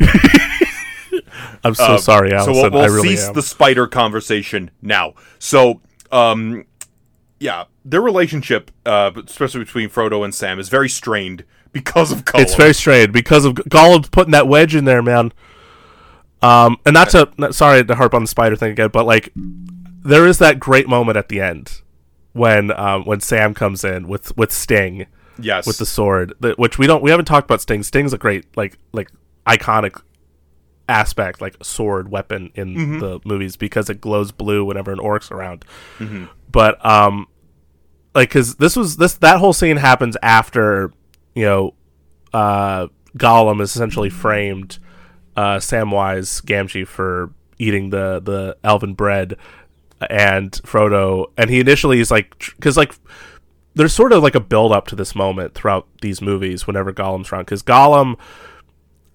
I'm 1.64 1.74
so 1.74 1.94
Um, 1.94 1.98
sorry, 1.98 2.32
Allison. 2.32 2.54
So 2.54 2.62
we'll, 2.62 2.70
we'll 2.70 2.82
I 2.82 2.86
really 2.86 3.08
cease 3.10 3.28
am. 3.28 3.34
the 3.34 3.42
spider 3.42 3.86
conversation 3.86 4.70
now. 4.80 5.14
So, 5.38 5.80
um, 6.12 6.64
yeah, 7.40 7.64
their 7.84 8.00
relationship, 8.00 8.70
uh, 8.86 9.10
especially 9.26 9.64
between 9.64 9.88
Frodo 9.90 10.24
and 10.24 10.34
Sam, 10.34 10.58
is 10.58 10.68
very 10.68 10.88
strained 10.88 11.44
because 11.72 12.12
of 12.12 12.24
Gollum. 12.24 12.40
It's 12.42 12.54
very 12.54 12.74
strained 12.74 13.12
because 13.12 13.44
of 13.44 13.54
Gollum 13.54 14.10
putting 14.10 14.32
that 14.32 14.48
wedge 14.48 14.74
in 14.74 14.84
there, 14.84 15.02
man. 15.02 15.32
Um, 16.40 16.78
and 16.86 16.94
not 16.94 17.10
to 17.10 17.28
not, 17.36 17.54
sorry 17.54 17.84
to 17.84 17.94
harp 17.96 18.14
on 18.14 18.22
the 18.22 18.28
spider 18.28 18.54
thing 18.56 18.70
again, 18.70 18.90
but 18.92 19.04
like 19.06 19.32
there 20.04 20.26
is 20.26 20.38
that 20.38 20.60
great 20.60 20.88
moment 20.88 21.16
at 21.16 21.28
the 21.28 21.40
end 21.40 21.82
when 22.32 22.70
um, 22.78 23.04
when 23.04 23.20
Sam 23.20 23.54
comes 23.54 23.84
in 23.84 24.08
with 24.08 24.36
with 24.36 24.52
Sting 24.52 25.06
yes 25.38 25.66
with 25.66 25.78
the 25.78 25.86
sword, 25.86 26.34
that, 26.40 26.58
which 26.58 26.78
we 26.78 26.86
don't 26.86 27.02
we 27.02 27.10
haven't 27.10 27.26
talked 27.26 27.44
about 27.46 27.60
Sting. 27.60 27.82
Sting's 27.82 28.12
a 28.12 28.18
great 28.18 28.44
like 28.56 28.78
like 28.92 29.10
iconic 29.46 30.00
aspect, 30.88 31.40
like 31.40 31.56
a 31.60 31.64
sword 31.64 32.10
weapon 32.10 32.50
in 32.54 32.98
the 33.00 33.20
movies 33.24 33.56
because 33.56 33.90
it 33.90 34.00
glows 34.00 34.32
blue 34.32 34.64
whenever 34.64 34.92
an 34.92 34.98
orc's 34.98 35.30
around. 35.30 35.64
But 36.50 36.84
um, 36.84 37.26
like 38.14 38.30
because 38.30 38.56
this 38.56 38.76
was 38.76 38.96
this 38.96 39.14
that 39.14 39.38
whole 39.38 39.52
scene 39.52 39.76
happens 39.76 40.16
after 40.22 40.92
you 41.34 41.44
know 41.44 41.74
uh 42.32 42.88
Gollum 43.16 43.60
is 43.60 43.74
essentially 43.74 44.10
framed 44.10 44.78
uh 45.36 45.56
Samwise 45.56 46.42
Gamgee 46.44 46.86
for 46.86 47.32
eating 47.58 47.90
the 47.90 48.20
the 48.20 48.56
elven 48.64 48.94
bread 48.94 49.36
and 50.02 50.52
Frodo 50.52 51.26
and 51.36 51.50
he 51.50 51.60
initially 51.60 52.00
is 52.00 52.10
like 52.10 52.52
because 52.56 52.76
like 52.76 52.94
there's 53.74 53.92
sort 53.92 54.12
of 54.12 54.22
like 54.22 54.34
a 54.34 54.40
build 54.40 54.72
up 54.72 54.86
to 54.88 54.96
this 54.96 55.14
moment 55.14 55.54
throughout 55.54 55.86
these 56.02 56.20
movies 56.20 56.66
whenever 56.66 56.92
Gollum's 56.92 57.32
around 57.32 57.42
because 57.42 57.62
Gollum 57.62 58.16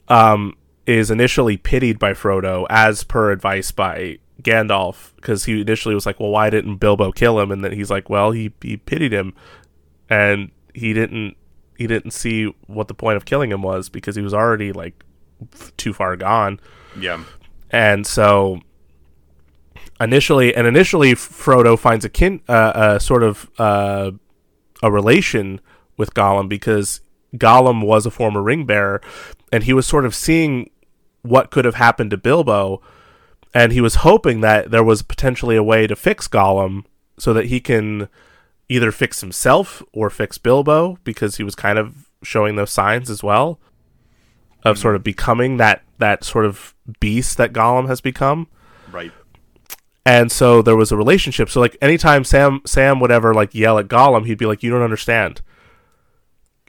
um 0.10 0.56
is 0.86 1.10
initially 1.10 1.58
pitied 1.58 2.00
by 2.00 2.14
Frodo 2.14 2.66
as 2.70 3.04
per 3.04 3.32
advice 3.32 3.72
by 3.72 4.20
Gandalf 4.42 5.16
because 5.16 5.46
he 5.46 5.62
initially 5.62 5.96
was 5.96 6.06
like 6.06 6.20
well 6.20 6.30
why 6.30 6.50
didn't 6.50 6.78
Bilbo 6.78 7.12
kill 7.12 7.40
him? 7.40 7.52
And 7.52 7.64
then 7.64 7.72
he's 7.72 7.90
like 7.90 8.10
well 8.10 8.32
he 8.32 8.54
he 8.62 8.78
pitied 8.78 9.14
him. 9.14 9.34
And 10.10 10.52
he 10.74 10.94
didn't 10.94 11.38
he 11.78 11.88
didn't 11.88 12.12
see 12.12 12.54
what 12.68 12.88
the 12.88 12.94
point 12.94 13.18
of 13.18 13.26
killing 13.26 13.52
him 13.52 13.62
was 13.62 13.90
because 13.90 14.16
he 14.16 14.22
was 14.22 14.34
already 14.34 14.72
like 14.72 15.04
too 15.78 15.94
far 15.94 16.16
gone. 16.16 16.60
Yeah. 17.00 17.24
And 17.70 18.06
so 18.06 18.62
initially 20.00 20.56
and 20.56 20.68
initially 20.68 21.14
Frodo 21.14 21.78
finds 21.78 22.06
a 22.06 22.10
kin 22.10 22.42
uh, 22.48 22.72
a 22.76 23.00
sort 23.00 23.24
of 23.24 23.50
uh, 23.58 24.12
a 24.82 24.92
relation 24.92 25.60
with 25.98 26.14
Gollum 26.14 26.50
because 26.50 27.02
Gollum 27.36 27.86
was 27.86 28.06
a 28.06 28.12
former 28.12 28.42
ring 28.42 28.66
bearer 28.66 29.02
and 29.52 29.64
he 29.64 29.74
was 29.74 29.86
sort 29.86 30.06
of 30.06 30.16
seeing 30.16 30.70
what 31.22 31.52
could 31.52 31.66
have 31.66 31.76
happened 31.76 32.12
to 32.12 32.18
Bilbo 32.18 32.82
and 33.54 33.72
he 33.72 33.82
was 33.82 33.96
hoping 33.96 34.42
that 34.42 34.72
there 34.72 34.84
was 34.84 35.04
potentially 35.04 35.56
a 35.56 35.64
way 35.64 35.88
to 35.88 35.96
fix 35.96 36.28
Gollum 36.28 36.86
so 37.18 37.34
that 37.34 37.46
he 37.46 37.60
can 37.60 38.10
either 38.68 38.92
fix 38.92 39.22
himself 39.22 39.84
or 39.94 40.10
fix 40.10 40.38
Bilbo 40.38 40.98
because 41.04 41.38
he 41.38 41.44
was 41.44 41.56
kind 41.56 41.78
of 41.78 42.10
showing 42.24 42.56
those 42.56 42.72
signs 42.72 43.10
as 43.10 43.22
well 43.22 43.60
of 44.64 44.78
sort 44.78 44.96
of 44.96 45.04
becoming 45.04 45.58
that 45.58 45.84
that 46.00 46.24
sort 46.24 46.46
of 46.46 46.74
beast 47.00 47.38
that 47.38 47.54
Gollum 47.54 47.88
has 47.88 48.02
become. 48.02 48.48
right 48.92 49.12
And 50.06 50.32
so 50.32 50.62
there 50.62 50.76
was 50.76 50.92
a 50.92 50.98
relationship. 50.98 51.50
So 51.50 51.60
like 51.60 51.78
anytime 51.82 52.24
Sam 52.24 52.62
Sam 52.66 53.00
would 53.00 53.12
ever 53.12 53.34
like 53.34 53.56
yell 53.56 53.80
at 53.80 53.88
Gollum, 53.88 54.26
he'd 54.26 54.38
be 54.38 54.46
like, 54.46 54.64
"You 54.64 54.72
don't 54.72 54.82
understand." 54.82 55.42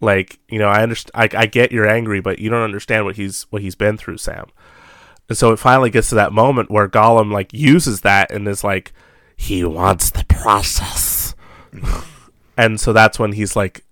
Like 0.00 0.38
you 0.48 0.58
know, 0.58 0.68
I 0.68 0.82
understand. 0.82 1.12
I, 1.14 1.42
I 1.42 1.46
get 1.46 1.72
you're 1.72 1.88
angry, 1.88 2.20
but 2.20 2.38
you 2.38 2.48
don't 2.48 2.62
understand 2.62 3.04
what 3.04 3.16
he's 3.16 3.42
what 3.50 3.62
he's 3.62 3.74
been 3.74 3.96
through, 3.96 4.18
Sam. 4.18 4.46
And 5.28 5.36
so 5.38 5.52
it 5.52 5.58
finally 5.58 5.90
gets 5.90 6.10
to 6.10 6.14
that 6.16 6.32
moment 6.32 6.70
where 6.70 6.88
Gollum 6.88 7.32
like 7.32 7.52
uses 7.52 8.02
that 8.02 8.30
and 8.30 8.46
is 8.46 8.62
like, 8.62 8.92
he 9.36 9.64
wants 9.64 10.10
the 10.10 10.24
process. 10.28 11.34
Mm-hmm. 11.72 12.28
and 12.56 12.80
so 12.80 12.92
that's 12.92 13.18
when 13.18 13.32
he's 13.32 13.56
like, 13.56 13.84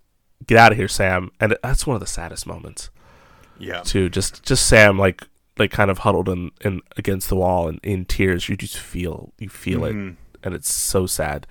"Get 0.47 0.59
out 0.59 0.73
of 0.73 0.79
here, 0.79 0.89
Sam!" 0.89 1.33
And 1.41 1.57
that's 1.63 1.87
one 1.87 1.97
of 1.97 2.01
the 2.01 2.07
saddest 2.07 2.47
moments 2.47 2.91
yeah 3.63 3.81
To 3.83 4.09
Just 4.09 4.43
just 4.43 4.67
Sam 4.67 4.99
like 4.99 5.27
like 5.59 5.71
kind 5.71 5.91
of 5.91 5.99
huddled 5.99 6.29
in, 6.29 6.51
in 6.63 6.81
against 6.97 7.29
the 7.29 7.37
wall 7.37 7.69
and 7.69 7.79
in 7.83 8.05
tears. 8.05 8.49
You 8.49 8.57
just 8.57 8.79
feel 8.79 9.33
you 9.39 9.49
feel 9.49 9.85
it, 9.85 9.95
and 9.95 10.55
it's 10.55 10.73
so 10.73 11.07
sad. 11.07 11.47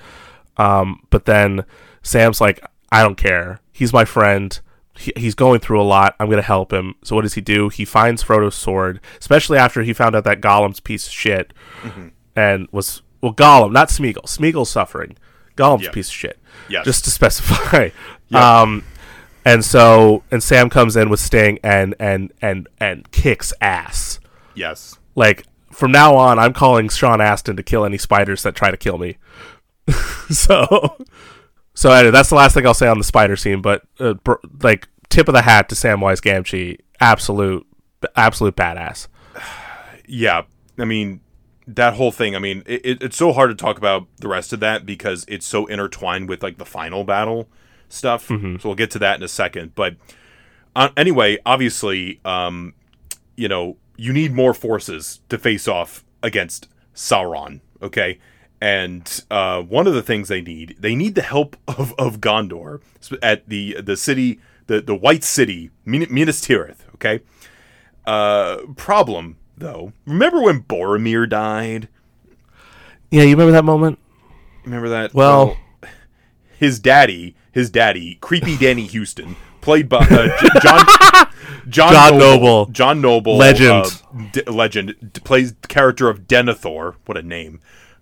Um, 0.57 1.05
but 1.09 1.25
then 1.25 1.65
Sam's 2.03 2.41
like, 2.41 2.63
I 2.91 3.01
don't 3.03 3.15
care. 3.15 3.59
He's 3.71 3.93
my 3.93 4.05
friend. 4.05 4.59
He, 4.97 5.13
he's 5.15 5.35
going 5.35 5.59
through 5.61 5.81
a 5.81 5.83
lot. 5.83 6.15
I'm 6.19 6.29
gonna 6.29 6.41
help 6.41 6.73
him. 6.73 6.95
So 7.03 7.15
what 7.15 7.21
does 7.21 7.35
he 7.35 7.41
do? 7.41 7.69
He 7.69 7.85
finds 7.85 8.21
Frodo's 8.23 8.55
sword, 8.55 8.99
especially 9.19 9.57
after 9.57 9.83
he 9.83 9.93
found 9.93 10.15
out 10.15 10.23
that 10.25 10.41
Gollum's 10.41 10.79
piece 10.79 11.07
of 11.07 11.13
shit, 11.13 11.53
and 12.35 12.67
was 12.71 13.01
well 13.21 13.33
Gollum, 13.33 13.71
not 13.71 13.89
Smeagol. 13.89 14.23
Smeagol's 14.25 14.69
suffering. 14.69 15.15
Gollum's 15.55 15.83
Yeah. 15.83 15.91
piece 15.91 16.07
of 16.09 16.13
shit. 16.15 16.39
Yes. 16.69 16.85
Just 16.85 17.03
to 17.05 17.11
specify. 17.11 17.89
Yeah. 18.33 18.61
Um, 18.61 18.85
and 19.45 19.63
so 19.65 20.23
and 20.31 20.41
Sam 20.43 20.69
comes 20.69 20.95
in 20.95 21.09
with 21.09 21.19
Sting 21.19 21.59
and 21.63 21.95
and 21.99 22.31
and 22.41 22.67
and 22.79 23.09
kicks 23.11 23.53
ass. 23.61 24.19
yes 24.55 24.97
Like 25.15 25.45
from 25.71 25.91
now 25.91 26.15
on, 26.15 26.37
I'm 26.37 26.53
calling 26.53 26.89
Sean 26.89 27.21
Astin 27.21 27.55
to 27.55 27.63
kill 27.63 27.85
any 27.85 27.97
spiders 27.97 28.43
that 28.43 28.55
try 28.55 28.71
to 28.71 28.77
kill 28.77 28.97
me. 28.97 29.17
so, 30.29 30.97
so 31.73 31.91
anyway, 31.91 32.11
that's 32.11 32.29
the 32.29 32.35
last 32.35 32.53
thing 32.53 32.65
I'll 32.67 32.73
say 32.73 32.87
on 32.87 32.97
the 32.97 33.03
spider 33.03 33.35
scene. 33.35 33.61
But 33.61 33.83
uh, 33.99 34.15
br- 34.15 34.33
like 34.61 34.87
tip 35.09 35.27
of 35.27 35.33
the 35.33 35.41
hat 35.43 35.69
to 35.69 35.75
Samwise 35.75 36.21
Gamgee, 36.21 36.79
absolute, 36.99 37.65
absolute 38.15 38.55
badass. 38.55 39.07
yeah 40.07 40.41
i 40.77 40.83
mean 40.85 41.21
that 41.67 41.93
whole 41.93 42.11
thing 42.11 42.35
i 42.35 42.39
mean 42.39 42.63
it, 42.65 42.81
it- 42.85 43.03
it's 43.03 43.15
so 43.17 43.31
hard 43.31 43.49
to 43.49 43.55
talk 43.55 43.77
about 43.77 44.07
the 44.17 44.27
rest 44.27 44.51
of 44.51 44.59
that 44.59 44.85
because 44.85 45.23
it's 45.27 45.45
so 45.45 45.65
intertwined 45.67 46.27
with 46.27 46.43
like 46.43 46.57
the 46.57 46.65
final 46.65 47.03
battle 47.05 47.47
stuff 47.91 48.27
so 48.27 48.57
we'll 48.63 48.75
get 48.75 48.91
to 48.91 48.99
that 48.99 49.17
in 49.17 49.23
a 49.23 49.27
second 49.27 49.73
but 49.75 49.95
uh, 50.75 50.89
anyway 50.95 51.37
obviously 51.45 52.19
um 52.25 52.73
you 53.35 53.47
know 53.47 53.77
you 53.97 54.13
need 54.13 54.33
more 54.33 54.53
forces 54.53 55.21
to 55.29 55.37
face 55.37 55.67
off 55.67 56.03
against 56.23 56.67
sauron 56.95 57.59
okay 57.81 58.19
and 58.63 59.23
uh, 59.31 59.61
one 59.61 59.87
of 59.87 59.93
the 59.93 60.03
things 60.03 60.27
they 60.27 60.41
need 60.41 60.75
they 60.79 60.95
need 60.95 61.15
the 61.15 61.21
help 61.21 61.57
of, 61.67 61.93
of 61.97 62.19
gondor 62.19 62.81
at 63.21 63.47
the 63.49 63.81
the 63.81 63.97
city 63.97 64.39
the, 64.67 64.81
the 64.81 64.95
white 64.95 65.23
city 65.23 65.69
minas 65.85 66.41
tirith 66.41 66.79
okay 66.95 67.19
uh, 68.05 68.57
problem 68.75 69.37
though. 69.61 69.93
Remember 70.05 70.41
when 70.41 70.63
Boromir 70.63 71.29
died? 71.29 71.87
Yeah, 73.09 73.23
you 73.23 73.31
remember 73.31 73.51
that 73.51 73.65
moment? 73.65 73.99
Remember 74.65 74.89
that? 74.89 75.13
Well- 75.13 75.57
his 76.57 76.79
daddy, 76.79 77.35
his 77.51 77.69
daddy, 77.69 78.15
creepy 78.21 78.57
Danny 78.57 78.87
Huston, 78.87 79.35
played 79.61 79.89
by 79.89 79.99
uh, 80.09 80.37
J- 80.39 80.47
John 80.61 80.85
John, 81.69 81.93
John 81.93 82.17
Noble. 82.17 82.65
John 82.67 83.01
Noble, 83.01 83.37
Legend. 83.37 83.85
uh, 83.85 83.89
d- 84.31 84.41
legend, 84.43 84.95
d- 85.13 85.21
plays 85.21 85.53
the 85.53 85.67
character 85.67 86.09
of 86.09 86.21
Denethor. 86.27 86.95
What 87.05 87.17
a 87.17 87.21
name! 87.21 87.59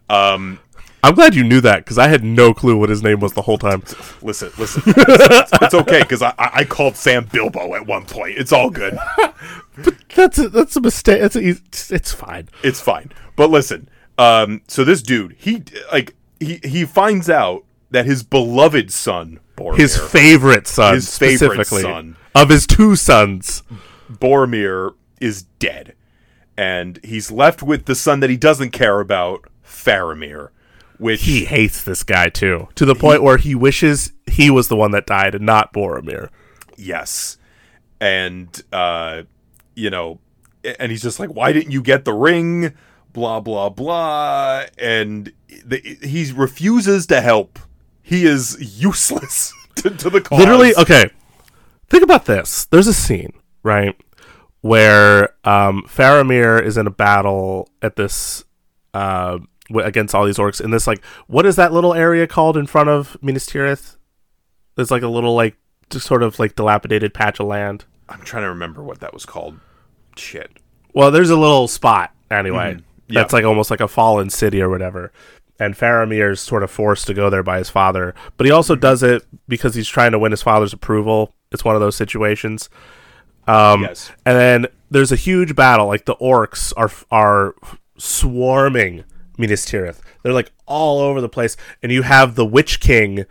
Um, 0.10 0.60
I'm 1.04 1.14
glad 1.16 1.34
you 1.36 1.44
knew 1.44 1.62
that 1.62 1.78
because 1.86 1.98
I 1.98 2.08
had 2.08 2.24
no 2.24 2.54
clue 2.54 2.78
what 2.78 2.90
his 2.90 3.02
name 3.04 3.20
was 3.20 3.34
the 3.34 3.42
whole 3.42 3.58
time. 3.58 3.84
listen, 4.22 4.52
listen, 4.58 4.84
it's, 4.86 5.52
it's 5.62 5.74
okay 5.74 6.02
because 6.02 6.22
I, 6.22 6.34
I 6.38 6.64
called 6.66 6.96
Sam 6.96 7.26
Bilbo 7.32 7.74
at 7.76 7.86
one 7.86 8.06
point. 8.06 8.38
It's 8.38 8.52
all 8.52 8.70
good. 8.70 8.98
but 9.18 9.96
That's 10.16 10.38
a, 10.40 10.50
that's 10.50 10.76
a 10.76 10.82
mistake. 10.82 11.22
That's 11.22 11.36
a, 11.38 11.42
it's, 11.42 11.92
it's 11.92 12.12
fine. 12.12 12.50
It's 12.64 12.82
fine. 12.82 13.12
But 13.38 13.50
listen, 13.50 13.88
um, 14.18 14.62
so 14.68 14.84
this 14.84 15.02
dude, 15.02 15.36
he 15.38 15.64
like 15.92 16.16
he 16.40 16.60
he 16.64 16.86
finds 16.86 17.30
out 17.30 17.64
that 17.92 18.06
his 18.06 18.24
beloved 18.24 18.92
son, 18.92 19.40
Boromir, 19.58 19.78
His 19.78 19.98
favorite 19.98 20.68
son, 20.68 20.96
His 20.96 21.18
favorite 21.18 21.66
specifically, 21.66 21.82
son. 21.82 22.16
of 22.36 22.50
his 22.50 22.66
two 22.68 22.96
sons. 22.96 23.64
Boromir 24.12 24.94
is 25.20 25.44
dead, 25.60 25.96
and 26.58 27.00
he's 27.04 27.32
left 27.32 27.62
with 27.64 27.86
the 27.86 27.96
son 27.96 28.20
that 28.22 28.30
he 28.30 28.38
doesn't 28.38 28.72
care 28.72 29.00
about, 29.00 29.46
Faramir, 29.66 30.50
which 30.98 31.24
He 31.24 31.46
hates 31.46 31.84
this 31.84 32.04
guy 32.04 32.30
too, 32.30 32.68
to 32.76 32.86
the 32.86 32.96
point 32.96 33.24
where 33.24 33.38
he 33.38 33.56
wishes 33.56 34.14
he 34.28 34.50
was 34.50 34.68
the 34.68 34.76
one 34.76 34.92
that 34.92 35.06
died 35.06 35.36
and 35.36 35.46
not 35.46 35.74
Boromir. 35.74 36.30
yes, 36.78 37.38
and 38.02 38.62
uh, 38.72 39.24
you 39.76 39.90
know, 39.90 40.20
and 40.80 40.92
he's 40.92 41.02
just 41.02 41.20
like, 41.20 41.30
why 41.30 41.52
didn't 41.52 41.72
you 41.72 41.82
get 41.82 42.06
the 42.06 42.14
ring? 42.14 42.74
Blah 43.14 43.40
blah 43.40 43.70
blah, 43.70 44.66
and 44.78 45.32
the, 45.66 45.80
he 46.02 46.32
refuses 46.32 47.08
to 47.08 47.22
help. 47.22 47.58
He 48.10 48.26
is 48.26 48.58
useless 48.82 49.54
to, 49.76 49.92
to 49.92 50.10
the 50.10 50.20
cause. 50.20 50.40
Literally, 50.40 50.76
okay. 50.76 51.12
Think 51.90 52.04
about 52.04 52.26
this. 52.26 52.66
There's 52.66 52.88
a 52.88 52.94
scene, 52.94 53.34
right, 53.62 53.96
where 54.62 55.36
um, 55.44 55.84
Faramir 55.88 56.60
is 56.64 56.76
in 56.76 56.88
a 56.88 56.92
battle 56.92 57.70
at 57.84 57.96
this 57.96 58.44
uh, 58.96 59.38
w- 59.70 59.86
against 59.86 60.16
all 60.16 60.26
these 60.26 60.38
orcs 60.38 60.60
in 60.60 60.72
this 60.72 60.88
like 60.88 61.04
what 61.28 61.46
is 61.46 61.56
that 61.58 61.72
little 61.72 61.94
area 61.94 62.26
called 62.26 62.58
in 62.58 62.66
front 62.66 62.90
of 62.90 63.16
Minas 63.22 63.46
Tirith? 63.46 63.96
There's 64.76 64.90
like 64.92 65.04
a 65.04 65.08
little 65.08 65.36
like 65.36 65.56
just 65.92 66.08
sort 66.08 66.24
of 66.24 66.40
like 66.40 66.56
dilapidated 66.56 67.14
patch 67.14 67.40
of 67.40 67.46
land. 67.46 67.86
I'm 68.08 68.22
trying 68.22 68.44
to 68.44 68.50
remember 68.50 68.84
what 68.84 69.02
that 69.02 69.14
was 69.14 69.26
called. 69.26 69.60
Shit. 70.16 70.58
Well, 70.94 71.12
there's 71.12 71.30
a 71.30 71.38
little 71.38 71.68
spot 71.68 72.12
anyway. 72.32 72.74
Mm-hmm. 72.74 73.14
Yeah. 73.14 73.22
That's 73.22 73.34
like 73.34 73.46
almost 73.46 73.72
like 73.72 73.82
a 73.82 73.88
fallen 73.88 74.30
city 74.30 74.62
or 74.62 74.70
whatever. 74.70 75.12
And 75.60 75.76
Faramir 75.76 76.32
is 76.32 76.40
sort 76.40 76.64
of 76.64 76.72
forced 76.72 77.06
to 77.08 77.14
go 77.14 77.30
there 77.30 77.44
by 77.44 77.58
his 77.58 77.70
father, 77.70 78.16
but 78.38 78.46
he 78.46 78.52
also 78.52 78.76
does 78.76 79.04
it 79.04 79.24
because 79.48 79.76
he's 79.76 79.88
trying 79.88 80.12
to 80.14 80.20
win 80.20 80.32
his 80.32 80.42
father's 80.42 80.74
approval. 80.74 81.34
It's 81.52 81.66
one 81.66 81.76
of 81.76 81.82
those 81.82 81.96
situations. 81.96 82.70
Um, 83.48 83.82
Yes. 83.82 84.12
And 84.26 84.38
then 84.38 84.68
there's 84.90 85.12
a 85.12 85.16
huge 85.16 85.56
battle. 85.56 85.88
Like 85.88 86.06
the 86.06 86.16
orcs 86.16 86.72
are 86.78 86.92
are 87.12 87.56
swarming 87.98 89.04
Minas 89.38 89.66
Tirith. 89.66 90.00
They're 90.24 90.34
like 90.34 90.52
all 90.66 91.00
over 91.00 91.22
the 91.22 91.30
place, 91.30 91.56
and 91.82 91.92
you 91.92 92.02
have 92.04 92.36
the 92.36 92.46
Witch 92.46 92.80
King, 92.80 93.26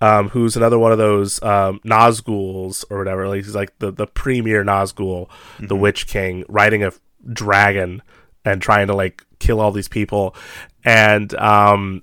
um, 0.00 0.30
who's 0.30 0.56
another 0.56 0.78
one 0.78 0.92
of 0.92 0.98
those 0.98 1.42
um, 1.42 1.80
Nazguls 1.84 2.84
or 2.90 2.98
whatever. 2.98 3.28
Like 3.28 3.44
he's 3.44 3.54
like 3.54 3.78
the 3.78 3.90
the 3.90 4.06
premier 4.06 4.64
Nazgul, 4.64 5.28
the 5.60 5.76
Witch 5.76 6.06
King, 6.06 6.44
riding 6.48 6.82
a 6.82 6.92
dragon 7.32 8.02
and 8.44 8.60
trying 8.60 8.88
to 8.88 8.94
like 8.94 9.24
kill 9.38 9.60
all 9.60 9.72
these 9.72 9.88
people. 9.88 10.34
And 10.84 11.34
um, 11.34 12.02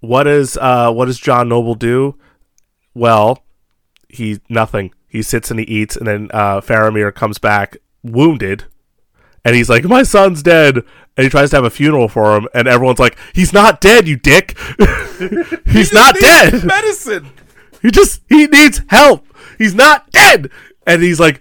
what 0.00 0.26
is 0.26 0.56
uh, 0.56 0.92
what 0.92 1.06
does 1.06 1.18
John 1.18 1.48
Noble 1.48 1.74
do? 1.74 2.16
Well, 2.94 3.42
he 4.08 4.40
nothing. 4.48 4.92
He 5.08 5.22
sits 5.22 5.50
and 5.50 5.60
he 5.60 5.66
eats, 5.66 5.96
and 5.96 6.06
then 6.06 6.28
uh, 6.32 6.60
Faramir 6.60 7.14
comes 7.14 7.38
back 7.38 7.76
wounded, 8.02 8.64
and 9.44 9.54
he's 9.56 9.68
like, 9.68 9.84
"My 9.84 10.02
son's 10.02 10.42
dead," 10.42 10.76
and 11.16 11.24
he 11.24 11.28
tries 11.28 11.50
to 11.50 11.56
have 11.56 11.64
a 11.64 11.70
funeral 11.70 12.08
for 12.08 12.36
him, 12.36 12.48
and 12.54 12.68
everyone's 12.68 12.98
like, 12.98 13.16
"He's 13.34 13.52
not 13.52 13.80
dead, 13.80 14.06
you 14.06 14.16
dick. 14.16 14.58
he's 15.66 15.92
not 15.92 16.14
dead. 16.16 16.64
Medicine. 16.64 17.30
He 17.82 17.90
just 17.90 18.22
he 18.28 18.46
needs 18.46 18.82
help. 18.88 19.26
He's 19.58 19.74
not 19.74 20.10
dead." 20.10 20.50
And 20.86 21.02
he's 21.02 21.18
like, 21.20 21.40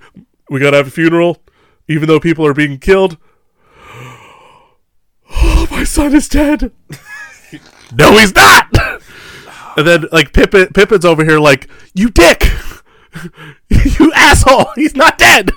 "We 0.49 0.59
gotta 0.59 0.77
have 0.77 0.87
a 0.87 0.91
funeral, 0.91 1.41
even 1.87 2.07
though 2.07 2.19
people 2.19 2.45
are 2.45 2.53
being 2.53 2.79
killed." 2.79 3.17
Oh, 5.71 5.75
my 5.77 5.83
son 5.83 6.13
is 6.15 6.27
dead. 6.29 6.71
no, 7.97 8.11
he's 8.17 8.35
not. 8.35 8.67
and 9.77 9.87
then 9.87 10.05
like 10.11 10.33
Pippin, 10.33 10.67
Pippin's 10.67 11.05
over 11.05 11.23
here 11.23 11.39
like, 11.39 11.69
"You 11.93 12.09
dick." 12.09 12.43
you 13.69 14.11
asshole! 14.13 14.67
He's 14.75 14.95
not 14.95 15.17
dead. 15.17 15.51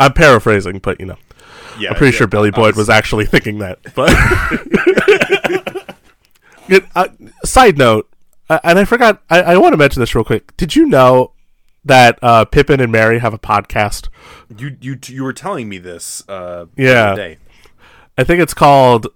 I'm 0.00 0.12
paraphrasing, 0.14 0.78
but 0.80 0.98
you 1.00 1.06
know, 1.06 1.16
Yeah, 1.78 1.90
I'm 1.90 1.96
pretty 1.96 2.12
yeah, 2.14 2.18
sure 2.18 2.26
Billy 2.26 2.50
Boyd 2.50 2.74
was 2.76 2.88
actually 2.90 3.26
thinking 3.26 3.58
that. 3.58 3.78
But 3.94 4.10
Good, 6.68 6.86
uh, 6.94 7.08
side 7.44 7.78
note, 7.78 8.08
uh, 8.48 8.60
and 8.62 8.78
I 8.78 8.84
forgot. 8.84 9.22
I, 9.28 9.42
I 9.42 9.56
want 9.58 9.72
to 9.72 9.76
mention 9.76 10.00
this 10.00 10.14
real 10.14 10.24
quick. 10.24 10.56
Did 10.56 10.76
you 10.76 10.86
know 10.86 11.32
that 11.84 12.18
uh, 12.22 12.44
Pippin 12.44 12.80
and 12.80 12.92
Merry 12.92 13.18
have 13.18 13.34
a 13.34 13.38
podcast? 13.38 14.08
You 14.56 14.76
you 14.80 14.98
you 15.06 15.24
were 15.24 15.32
telling 15.32 15.68
me 15.68 15.78
this. 15.78 16.22
Uh, 16.28 16.66
the 16.76 16.82
Yeah. 16.84 17.12
other 17.12 17.16
day. 17.16 17.38
I 18.20 18.24
think 18.24 18.42
it's 18.42 18.52
called. 18.52 19.06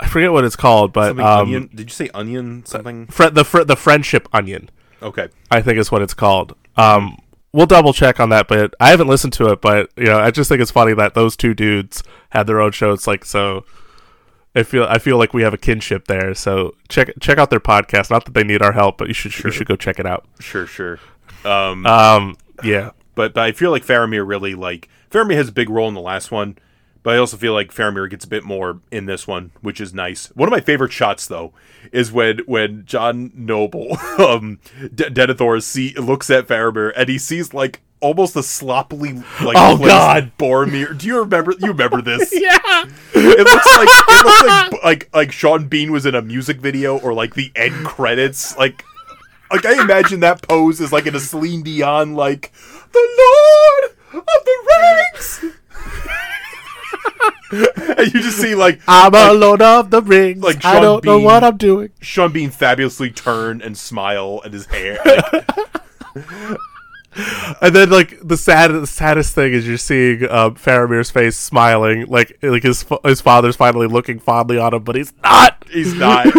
I 0.00 0.08
forget 0.08 0.32
what 0.32 0.44
it's 0.44 0.56
called, 0.56 0.92
but 0.92 1.20
um. 1.20 1.68
Did 1.72 1.88
you 1.88 1.94
say 1.94 2.10
onion? 2.12 2.66
Something. 2.66 3.06
fr- 3.06 3.26
the 3.28 3.44
fr- 3.44 3.62
the 3.62 3.76
friendship 3.76 4.28
onion. 4.32 4.70
Okay. 5.00 5.28
I 5.52 5.62
think 5.62 5.78
is 5.78 5.92
what 5.92 6.02
it's 6.02 6.14
called. 6.14 6.56
Um, 6.76 7.18
we'll 7.52 7.66
double 7.66 7.92
check 7.92 8.18
on 8.18 8.30
that, 8.30 8.48
but 8.48 8.74
I 8.80 8.90
haven't 8.90 9.06
listened 9.06 9.34
to 9.34 9.52
it. 9.52 9.60
But 9.60 9.90
you 9.96 10.06
know, 10.06 10.18
I 10.18 10.32
just 10.32 10.48
think 10.48 10.60
it's 10.60 10.72
funny 10.72 10.94
that 10.94 11.14
those 11.14 11.36
two 11.36 11.54
dudes 11.54 12.02
had 12.30 12.48
their 12.48 12.60
own 12.60 12.72
show. 12.72 12.92
It's 12.92 13.06
like 13.06 13.24
so. 13.24 13.64
I 14.56 14.64
feel 14.64 14.82
I 14.82 14.98
feel 14.98 15.16
like 15.16 15.32
we 15.32 15.42
have 15.42 15.54
a 15.54 15.58
kinship 15.58 16.08
there. 16.08 16.34
So 16.34 16.74
check 16.88 17.10
check 17.20 17.38
out 17.38 17.50
their 17.50 17.60
podcast. 17.60 18.10
Not 18.10 18.24
that 18.24 18.34
they 18.34 18.42
need 18.42 18.62
our 18.62 18.72
help, 18.72 18.98
but 18.98 19.06
you 19.06 19.14
should 19.14 19.32
you 19.44 19.52
should 19.52 19.68
go 19.68 19.76
check 19.76 20.00
it 20.00 20.06
out. 20.06 20.26
Sure. 20.40 20.66
Sure. 20.66 20.98
Um. 21.44 21.86
Um, 21.86 22.36
yeah, 22.64 22.90
but 23.14 23.34
but 23.34 23.44
I 23.44 23.52
feel 23.52 23.70
like 23.70 23.86
Faramir 23.86 24.26
really 24.26 24.56
like 24.56 24.88
Faramir 25.08 25.36
has 25.36 25.50
a 25.50 25.52
big 25.52 25.70
role 25.70 25.86
in 25.86 25.94
the 25.94 26.00
last 26.00 26.32
one, 26.32 26.58
but 27.02 27.14
I 27.14 27.18
also 27.18 27.36
feel 27.36 27.52
like 27.52 27.72
Faramir 27.72 28.08
gets 28.10 28.24
a 28.24 28.28
bit 28.28 28.44
more 28.44 28.80
in 28.90 29.06
this 29.06 29.26
one, 29.26 29.50
which 29.60 29.80
is 29.80 29.94
nice. 29.94 30.26
One 30.28 30.48
of 30.48 30.52
my 30.52 30.60
favorite 30.60 30.92
shots 30.92 31.26
though 31.26 31.52
is 31.92 32.12
when 32.12 32.38
when 32.46 32.84
John 32.84 33.30
Noble, 33.34 33.96
um, 34.18 34.58
D- 34.94 35.04
Denethor 35.04 35.62
see 35.62 35.94
looks 35.94 36.28
at 36.30 36.46
Faramir 36.48 36.92
and 36.96 37.08
he 37.08 37.18
sees 37.18 37.54
like 37.54 37.80
almost 38.00 38.36
a 38.36 38.42
sloppily 38.44 39.12
like 39.42 39.56
Oh, 39.56 39.76
placed 39.76 39.88
God. 39.88 40.32
Boromir. 40.38 40.96
Do 40.96 41.06
you 41.06 41.18
remember? 41.20 41.52
You 41.58 41.68
remember 41.68 42.00
this? 42.02 42.32
yeah. 42.40 42.84
It 43.14 43.46
looks 43.46 43.66
like 43.76 43.88
it 43.90 44.24
looks 44.24 44.42
like 44.46 44.84
like 44.84 45.14
like 45.14 45.32
Sean 45.32 45.66
Bean 45.68 45.90
was 45.92 46.06
in 46.06 46.14
a 46.14 46.22
music 46.22 46.58
video 46.58 46.98
or 46.98 47.12
like 47.14 47.34
the 47.34 47.50
end 47.56 47.74
credits. 47.86 48.56
Like 48.56 48.84
like 49.50 49.64
I 49.66 49.80
imagine 49.82 50.20
that 50.20 50.42
pose 50.46 50.80
is 50.80 50.92
like 50.92 51.06
in 51.06 51.14
a 51.16 51.20
Celine 51.20 51.62
Dion 51.62 52.14
like 52.14 52.52
the 52.92 53.92
Lord 54.12 54.24
of 54.28 54.44
the 54.44 55.04
Rings. 55.12 55.57
and 57.52 58.12
you 58.14 58.20
just 58.22 58.38
see 58.38 58.54
like 58.54 58.80
I'm 58.86 59.14
a 59.14 59.32
Lord 59.32 59.62
of 59.62 59.90
the 59.90 60.02
Rings. 60.02 60.42
like 60.42 60.64
I 60.64 60.80
don't 60.80 61.04
know 61.04 61.18
what 61.18 61.42
I'm 61.44 61.56
doing. 61.56 61.90
Sean 62.00 62.32
Bean 62.32 62.50
fabulously 62.50 63.10
turn 63.10 63.62
and 63.62 63.76
smile 63.76 64.40
and 64.44 64.52
his 64.52 64.66
hair. 64.66 64.98
Like, 66.14 66.58
And 67.60 67.74
then 67.74 67.90
like 67.90 68.18
the 68.22 68.36
sad 68.36 68.70
the 68.70 68.86
saddest 68.86 69.34
thing 69.34 69.52
is 69.52 69.66
you're 69.66 69.76
seeing 69.76 70.28
um, 70.30 70.54
Faramir's 70.54 71.10
face 71.10 71.36
smiling, 71.36 72.06
like 72.06 72.38
like 72.42 72.62
his 72.62 72.84
his 73.04 73.20
father's 73.20 73.56
finally 73.56 73.88
looking 73.88 74.20
fondly 74.20 74.56
on 74.58 74.72
him, 74.74 74.84
but 74.84 74.94
he's 74.94 75.12
not. 75.22 75.64
he's 75.68 75.94
not. 75.94 76.26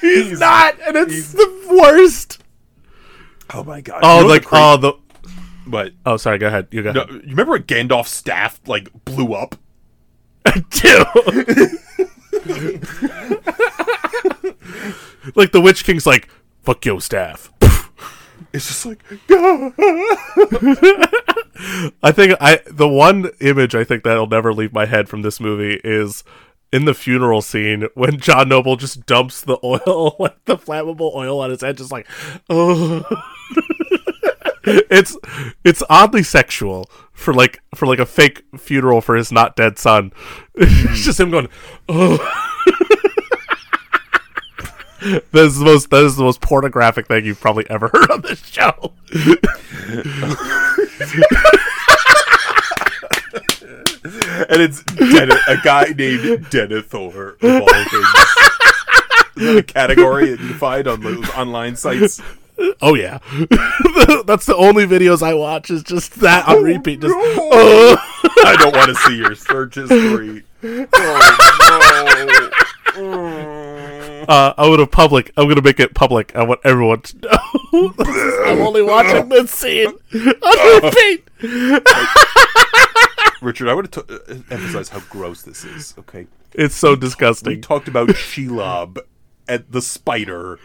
He's, 0.00 0.38
not, 0.38 0.76
and 0.86 0.96
it's 0.96 1.32
the 1.32 1.66
worst. 1.82 2.40
oh 3.52 3.64
my 3.64 3.80
god. 3.80 4.00
Oh, 4.04 4.18
You 4.18 4.22
know 4.22 4.28
like 4.28 4.42
the 4.42 4.48
cra- 4.48 4.58
oh 4.60 4.76
the 4.76 4.92
but 5.66 5.92
oh 6.06 6.16
sorry, 6.16 6.38
go 6.38 6.46
ahead. 6.46 6.68
You 6.70 6.82
go 6.84 6.92
no, 6.92 7.06
you 7.08 7.20
remember 7.30 7.52
when 7.52 7.64
Gandalf's 7.64 8.12
staff 8.12 8.60
like 8.66 8.88
blew 9.04 9.34
up? 9.34 9.56
Two. 10.70 10.88
like 15.34 15.52
the 15.52 15.60
Witch 15.62 15.84
King's 15.84 16.06
like 16.06 16.28
fuck 16.62 16.84
your 16.84 17.00
staff. 17.00 17.50
It's 18.52 18.66
just 18.68 18.86
like 18.86 19.02
I 22.04 22.12
think 22.12 22.36
I 22.40 22.60
the 22.66 22.88
one 22.88 23.30
image 23.40 23.74
I 23.74 23.82
think 23.82 24.04
that'll 24.04 24.28
never 24.28 24.54
leave 24.54 24.72
my 24.72 24.86
head 24.86 25.08
from 25.08 25.22
this 25.22 25.40
movie 25.40 25.80
is 25.82 26.22
in 26.72 26.84
the 26.84 26.94
funeral 26.94 27.42
scene 27.42 27.88
when 27.94 28.20
John 28.20 28.48
Noble 28.48 28.76
just 28.76 29.06
dumps 29.06 29.40
the 29.40 29.58
oil, 29.64 30.14
like 30.20 30.44
the 30.44 30.56
flammable 30.56 31.12
oil 31.16 31.40
on 31.40 31.50
his 31.50 31.62
head, 31.62 31.78
just 31.78 31.90
like, 31.90 32.06
oh. 32.48 33.02
it's 34.66 35.16
it's 35.64 35.82
oddly 35.90 36.22
sexual 36.22 36.88
for 37.14 37.32
like 37.32 37.62
for 37.74 37.86
like 37.86 37.98
a 37.98 38.06
fake 38.06 38.44
funeral 38.58 39.00
for 39.00 39.16
his 39.16 39.32
not 39.32 39.56
dead 39.56 39.78
son. 39.78 40.12
it's 40.54 40.72
hmm. 40.72 40.94
just 40.94 41.18
him 41.18 41.30
going, 41.30 41.48
oh. 41.88 42.18
That 45.04 45.44
is 45.44 45.58
the 45.58 45.66
most 45.66 45.90
that 45.90 46.02
is 46.02 46.16
the 46.16 46.22
most 46.22 46.40
pornographic 46.40 47.08
thing 47.08 47.26
you've 47.26 47.40
probably 47.40 47.68
ever 47.68 47.90
heard 47.92 48.10
on 48.10 48.22
this 48.22 48.42
show. 48.46 48.94
and 54.48 54.62
it's 54.62 54.82
Den- 54.84 55.30
a 55.30 55.56
guy 55.62 55.92
named 55.94 56.46
Denethor 56.46 57.36
of 57.42 57.62
all 57.62 57.68
things. 57.68 58.08
Is 59.36 59.44
that 59.44 59.56
a 59.58 59.62
category 59.62 60.30
that 60.30 60.40
you 60.40 60.54
find 60.54 60.88
on 60.88 61.02
those 61.02 61.28
online 61.30 61.76
sites? 61.76 62.22
Oh 62.80 62.94
yeah, 62.94 63.18
that's 64.26 64.46
the 64.46 64.54
only 64.56 64.86
videos 64.86 65.22
I 65.22 65.34
watch. 65.34 65.70
Is 65.70 65.82
just 65.82 66.20
that 66.20 66.46
on 66.48 66.62
repeat. 66.62 67.00
Just 67.00 67.12
I 67.16 68.56
don't 68.58 68.74
want 68.74 68.88
to 68.88 68.94
see 69.02 69.16
your 69.16 69.34
search 69.34 69.74
history. 69.74 70.44
Oh 70.62 72.50
no. 72.96 74.24
uh, 74.28 74.54
I'm 74.56 74.70
gonna 74.70 74.86
public. 74.86 75.32
I'm 75.36 75.48
gonna 75.48 75.62
make 75.62 75.80
it 75.80 75.94
public. 75.94 76.34
I 76.36 76.44
want 76.44 76.60
everyone 76.64 77.02
to 77.02 77.16
know. 77.18 77.38
I'm 78.46 78.60
only 78.60 78.82
watching 78.82 79.28
this 79.28 79.50
scene 79.50 79.88
on 80.14 80.82
repeat. 80.82 81.28
Richard, 83.42 83.68
I 83.68 83.74
want 83.74 83.90
to 83.92 84.02
t- 84.02 84.14
uh, 84.14 84.34
emphasize 84.50 84.88
how 84.88 85.00
gross 85.10 85.42
this 85.42 85.64
is. 85.64 85.94
Okay, 85.98 86.26
It's 86.54 86.74
so 86.74 86.96
disgusting. 86.96 87.54
we 87.56 87.60
talked 87.60 87.88
about 87.88 88.08
Shelob 88.10 88.98
and 89.46 89.64
the 89.68 89.82
spider, 89.82 90.58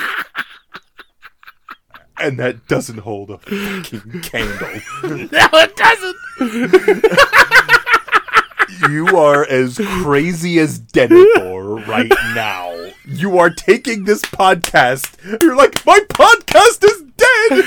and 2.20 2.38
that 2.38 2.68
doesn't 2.68 2.98
hold 2.98 3.30
a 3.30 3.38
fucking 3.38 4.20
candle. 4.22 4.68
no, 5.32 5.48
it 5.54 5.74
doesn't. 5.76 7.04
You 8.88 9.08
are 9.18 9.44
as 9.44 9.76
crazy 9.78 10.58
as 10.58 10.80
Denethor 10.80 11.86
right 11.86 12.10
now. 12.34 12.90
You 13.04 13.36
are 13.38 13.50
taking 13.50 14.04
this 14.04 14.22
podcast. 14.22 15.16
You're 15.42 15.54
like, 15.56 15.84
my 15.84 15.98
podcast 16.08 16.82
is 16.84 17.02
dead. 17.16 17.64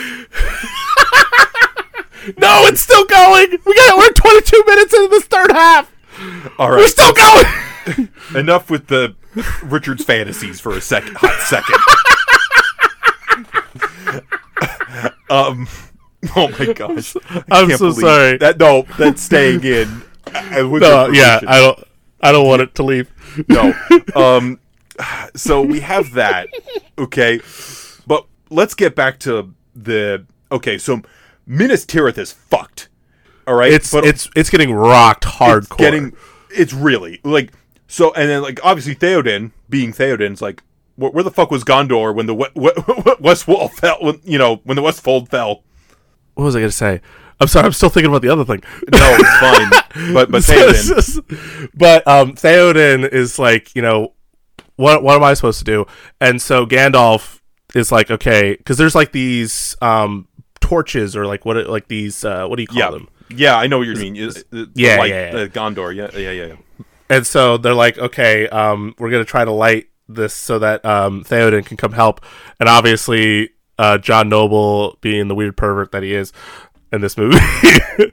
No, 2.37 2.65
it's 2.65 2.79
still 2.81 3.05
going. 3.05 3.51
We 3.65 3.75
got. 3.75 3.97
We're 3.97 4.11
22 4.13 4.63
minutes 4.65 4.93
into 4.93 5.09
this 5.09 5.25
third 5.25 5.51
half. 5.51 5.91
All 6.57 6.69
right, 6.71 6.77
We're 6.77 6.87
still 6.87 7.13
going. 7.13 7.45
enough 8.35 8.69
with 8.71 8.87
the 8.87 9.13
Richard's 9.61 10.05
fantasies 10.05 10.59
for 10.61 10.71
a 10.75 10.81
second, 10.81 11.17
hot 11.17 11.39
second. 11.41 11.75
um, 15.29 15.67
oh 16.35 16.49
my 16.59 16.73
gosh, 16.73 17.15
I 17.29 17.43
I'm 17.51 17.71
so 17.77 17.91
sorry. 17.91 18.37
That 18.37 18.57
no, 18.59 18.85
that's 18.97 19.21
staying 19.21 19.63
in. 19.63 20.01
No, 20.33 21.09
yeah. 21.09 21.39
I 21.47 21.59
don't. 21.59 21.79
I 22.21 22.31
don't 22.31 22.47
want 22.47 22.61
it 22.61 22.73
to 22.75 22.83
leave. 22.83 23.11
no. 23.49 23.73
Um, 24.15 24.59
so 25.35 25.61
we 25.61 25.81
have 25.81 26.13
that. 26.13 26.47
Okay, 26.97 27.41
but 28.07 28.25
let's 28.49 28.73
get 28.73 28.95
back 28.95 29.19
to 29.19 29.53
the. 29.75 30.25
Okay, 30.51 30.77
so 30.77 31.01
Minas 31.45 31.85
Tirith 31.85 32.17
is 32.17 32.31
fucked. 32.31 32.89
All 33.45 33.55
right, 33.55 33.73
It's 33.73 33.91
but 33.91 34.05
it's 34.05 34.29
it's 34.35 34.49
getting 34.49 34.71
rocked 34.73 35.25
hardcore. 35.25 35.57
it's 35.57 35.75
getting. 35.75 36.13
It's 36.49 36.71
really 36.73 37.19
like 37.23 37.51
so, 37.87 38.13
and 38.13 38.29
then 38.29 38.41
like 38.41 38.59
obviously 38.63 38.95
Theoden 38.95 39.51
being 39.69 39.91
Theoden's 39.91 40.41
like. 40.41 40.63
Where, 40.95 41.11
where 41.11 41.23
the 41.23 41.31
fuck 41.31 41.49
was 41.51 41.63
Gondor 41.63 42.13
when 42.15 42.25
the 42.27 42.33
we- 42.35 42.47
we- 42.55 42.71
West 43.19 43.47
Wall 43.47 43.67
fell? 43.67 43.97
When, 44.01 44.19
you 44.23 44.37
know, 44.37 44.57
when 44.63 44.75
the 44.75 44.81
West 44.81 45.01
Fold 45.01 45.29
fell. 45.29 45.63
what 46.35 46.43
was 46.45 46.55
I 46.55 46.59
gonna 46.59 46.71
say? 46.71 47.01
I'm 47.39 47.47
sorry. 47.47 47.65
I'm 47.65 47.73
still 47.73 47.89
thinking 47.89 48.09
about 48.11 48.21
the 48.21 48.29
other 48.29 48.45
thing. 48.45 48.61
No, 48.91 49.17
it's 49.19 49.39
fine. 49.39 50.13
But 50.13 50.31
but 50.31 50.41
Theoden, 50.41 51.69
but 51.75 52.07
um, 52.07 52.33
Theoden 52.33 53.07
is 53.11 53.37
like, 53.37 53.75
you 53.75 53.81
know, 53.81 54.13
what 54.75 55.03
what 55.03 55.15
am 55.15 55.23
I 55.23 55.33
supposed 55.35 55.59
to 55.59 55.65
do? 55.65 55.85
And 56.19 56.41
so 56.41 56.65
Gandalf 56.65 57.39
is 57.75 57.91
like, 57.91 58.09
okay, 58.09 58.55
because 58.57 58.77
there's 58.77 58.95
like 58.95 59.11
these 59.11 59.75
um 59.81 60.27
torches 60.61 61.15
or 61.15 61.25
like 61.27 61.45
what 61.45 61.67
like 61.67 61.87
these 61.89 62.23
uh 62.25 62.47
what 62.47 62.55
do 62.55 62.61
you 62.63 62.67
call 62.67 62.77
yeah, 62.79 62.89
them? 62.91 63.07
yeah, 63.29 63.55
I 63.57 63.67
know 63.67 63.77
what 63.79 63.87
you 63.87 63.95
mean. 63.95 64.13
The 64.15 64.71
Yeah, 64.75 64.97
light- 64.97 65.09
yeah, 65.11 65.31
yeah. 65.35 65.41
uh, 65.41 65.47
Gondor. 65.47 65.93
Yeah, 65.95 66.09
yeah, 66.13 66.31
yeah, 66.31 66.45
yeah. 66.45 66.55
And 67.09 67.27
so 67.27 67.57
they're 67.57 67.73
like, 67.75 67.97
okay, 67.99 68.47
um, 68.49 68.95
we're 68.97 69.11
gonna 69.11 69.25
try 69.25 69.45
to 69.45 69.51
light 69.51 69.87
this 70.07 70.33
so 70.33 70.59
that 70.59 70.83
um 70.85 71.23
Theoden 71.23 71.65
can 71.65 71.77
come 71.77 71.93
help. 71.93 72.21
And 72.59 72.67
obviously, 72.69 73.49
uh, 73.79 73.97
John 73.97 74.29
Noble 74.29 74.97
being 75.01 75.27
the 75.27 75.35
weird 75.35 75.57
pervert 75.57 75.91
that 75.91 76.03
he 76.03 76.13
is 76.13 76.31
in 76.91 77.01
this 77.01 77.17
movie. 77.17 77.37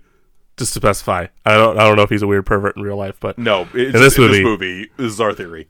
Just 0.56 0.74
to 0.74 0.80
specify, 0.80 1.26
I 1.46 1.56
don't, 1.56 1.78
I 1.78 1.84
don't 1.84 1.96
know 1.96 2.02
if 2.02 2.10
he's 2.10 2.20
a 2.20 2.26
weird 2.26 2.44
pervert 2.44 2.76
in 2.76 2.82
real 2.82 2.96
life, 2.96 3.16
but 3.18 3.38
No, 3.38 3.62
it's, 3.72 3.94
In 3.94 4.00
this 4.00 4.16
in 4.18 4.22
movie- 4.24 4.34
this 4.38 4.44
movie, 4.44 4.90
this 4.98 5.12
is 5.12 5.18
our 5.20 5.32
theory. 5.32 5.68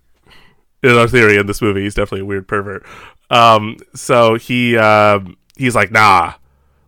in 0.83 0.91
our 0.99 1.07
theory 1.07 1.37
in 1.37 1.47
this 1.47 1.63
movie, 1.63 1.83
he's 1.83 1.95
definitely 1.95 2.23
a 2.23 2.25
weird 2.25 2.49
pervert. 2.49 2.85
Um, 3.31 3.77
so 3.95 4.35
he 4.35 4.77
um, 4.77 5.37
he's 5.57 5.77
like, 5.77 5.93
nah. 5.93 6.35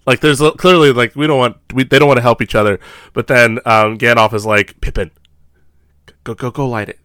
Like, 0.05 0.19
there's 0.19 0.41
clearly 0.59 0.93
like 0.93 1.15
we 1.15 1.29
don't 1.29 1.39
want 1.39 1.57
we, 1.73 1.85
they 1.85 2.01
don't 2.01 2.09
want 2.09 2.19
to 2.19 2.23
help 2.23 2.43
each 2.43 2.57
other. 2.57 2.81
But 3.13 3.29
then 3.29 3.61
um, 3.65 3.99
Gandalf 3.99 4.35
is 4.35 4.45
like, 4.45 4.81
Pippin, 4.81 5.13
go 6.25 6.35
go 6.35 6.51
go 6.51 6.69
light 6.69 6.89
it. 6.89 6.99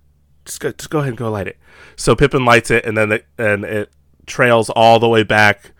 Just 0.45 0.59
go 0.59 0.71
just 0.71 0.89
go 0.89 0.97
ahead 0.99 1.09
and 1.09 1.17
go 1.17 1.29
light 1.29 1.45
it. 1.47 1.57
So 1.97 2.15
Pippin 2.15 2.45
lights 2.45 2.71
it, 2.71 2.85
and 2.85 2.95
then 2.95 3.11
it, 3.11 3.25
and 3.37 3.65
it 3.65 3.91
trails 4.25 4.69
all 4.69 4.99
the 4.99 5.09
way 5.09 5.23
back 5.23 5.71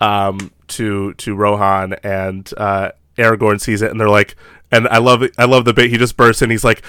um, 0.00 0.52
to 0.68 1.14
to 1.14 1.34
Rohan, 1.34 1.94
and 2.02 2.50
uh, 2.58 2.90
Aragorn 3.16 3.60
sees 3.60 3.80
it, 3.80 3.90
and 3.90 3.98
they're 3.98 4.08
like, 4.10 4.36
and 4.70 4.86
I 4.88 4.98
love. 4.98 5.22
I 5.38 5.44
love 5.46 5.64
the 5.64 5.72
bit 5.72 5.88
he 5.90 5.96
just 5.96 6.16
bursts 6.16 6.42
in. 6.42 6.50
He's 6.50 6.64
like, 6.64 6.82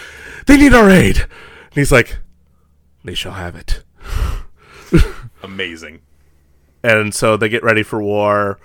they 0.48 0.58
need 0.58 0.74
our 0.74 0.90
aid, 0.90 1.20
and 1.20 1.74
he's 1.74 1.92
like, 1.92 2.18
they 3.06 3.14
shall 3.14 3.34
have 3.34 3.56
it. 3.56 3.84
Amazing. 5.44 6.02
and 6.84 7.14
so 7.14 7.38
they 7.38 7.50
get 7.50 7.64
ready 7.64 7.84
for 7.84 8.02
war. 8.02 8.60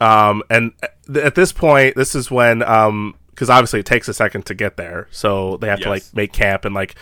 Um, 0.00 0.42
and 0.48 0.72
at 1.14 1.34
this 1.34 1.52
point, 1.52 1.96
this 1.96 2.14
is 2.14 2.30
when, 2.30 2.62
Um, 2.62 3.16
because 3.30 3.50
obviously 3.50 3.80
it 3.80 3.86
takes 3.86 4.08
a 4.08 4.14
second 4.14 4.46
to 4.46 4.54
get 4.54 4.76
there, 4.76 5.06
so 5.10 5.56
they 5.58 5.68
have 5.68 5.80
to 5.80 5.88
like 5.90 6.02
make 6.14 6.32
camp 6.32 6.64
and 6.64 6.74
like, 6.74 6.94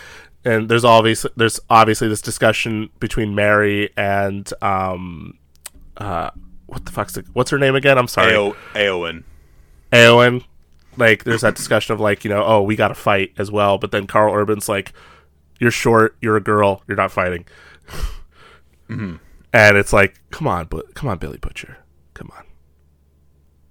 and 0.47 0.69
there's 0.69 0.85
obviously 0.85 1.31
there's 1.37 1.59
obviously 1.69 2.09
this 2.09 2.23
discussion 2.23 2.89
between 3.01 3.35
Merry 3.35 3.91
and 3.97 4.51
um, 4.63 5.39
uh, 5.97 6.31
what 6.67 6.85
the 6.87 6.93
fuck's 6.93 7.15
the, 7.15 7.25
what's 7.33 7.51
her 7.51 7.59
name 7.59 7.75
again? 7.75 7.99
I'm 7.99 8.07
sorry, 8.07 8.35
Ao- 8.35 8.57
Aowen. 8.75 9.25
Eowyn. 9.93 10.45
Like, 10.97 11.25
there's 11.25 11.43
that 11.43 11.57
discussion 11.57 11.93
of 11.95 12.01
like, 12.01 12.25
you 12.25 12.31
know, 12.31 12.45
oh, 12.45 12.63
we 12.63 12.77
got 12.77 12.89
to 12.89 12.95
fight 12.95 13.33
as 13.37 13.51
well, 13.51 13.77
but 13.77 13.91
then 13.91 14.07
Karl 14.07 14.33
Urban's 14.33 14.69
like, 14.69 14.93
you're 15.59 15.71
short, 15.71 16.17
you're 16.21 16.37
a 16.37 16.41
girl, 16.41 16.83
you're 16.87 16.97
not 16.97 17.13
fighting. 17.13 17.45
Mm-hmm. 18.89 19.17
And 19.53 19.77
it's 19.77 19.93
like, 19.93 20.21
come 20.31 20.47
on, 20.47 20.67
but 20.67 20.95
come 20.95 21.09
on, 21.09 21.19
Billy 21.19 21.39
Butcher, 21.39 21.79
come 22.15 22.31
on, 22.37 22.45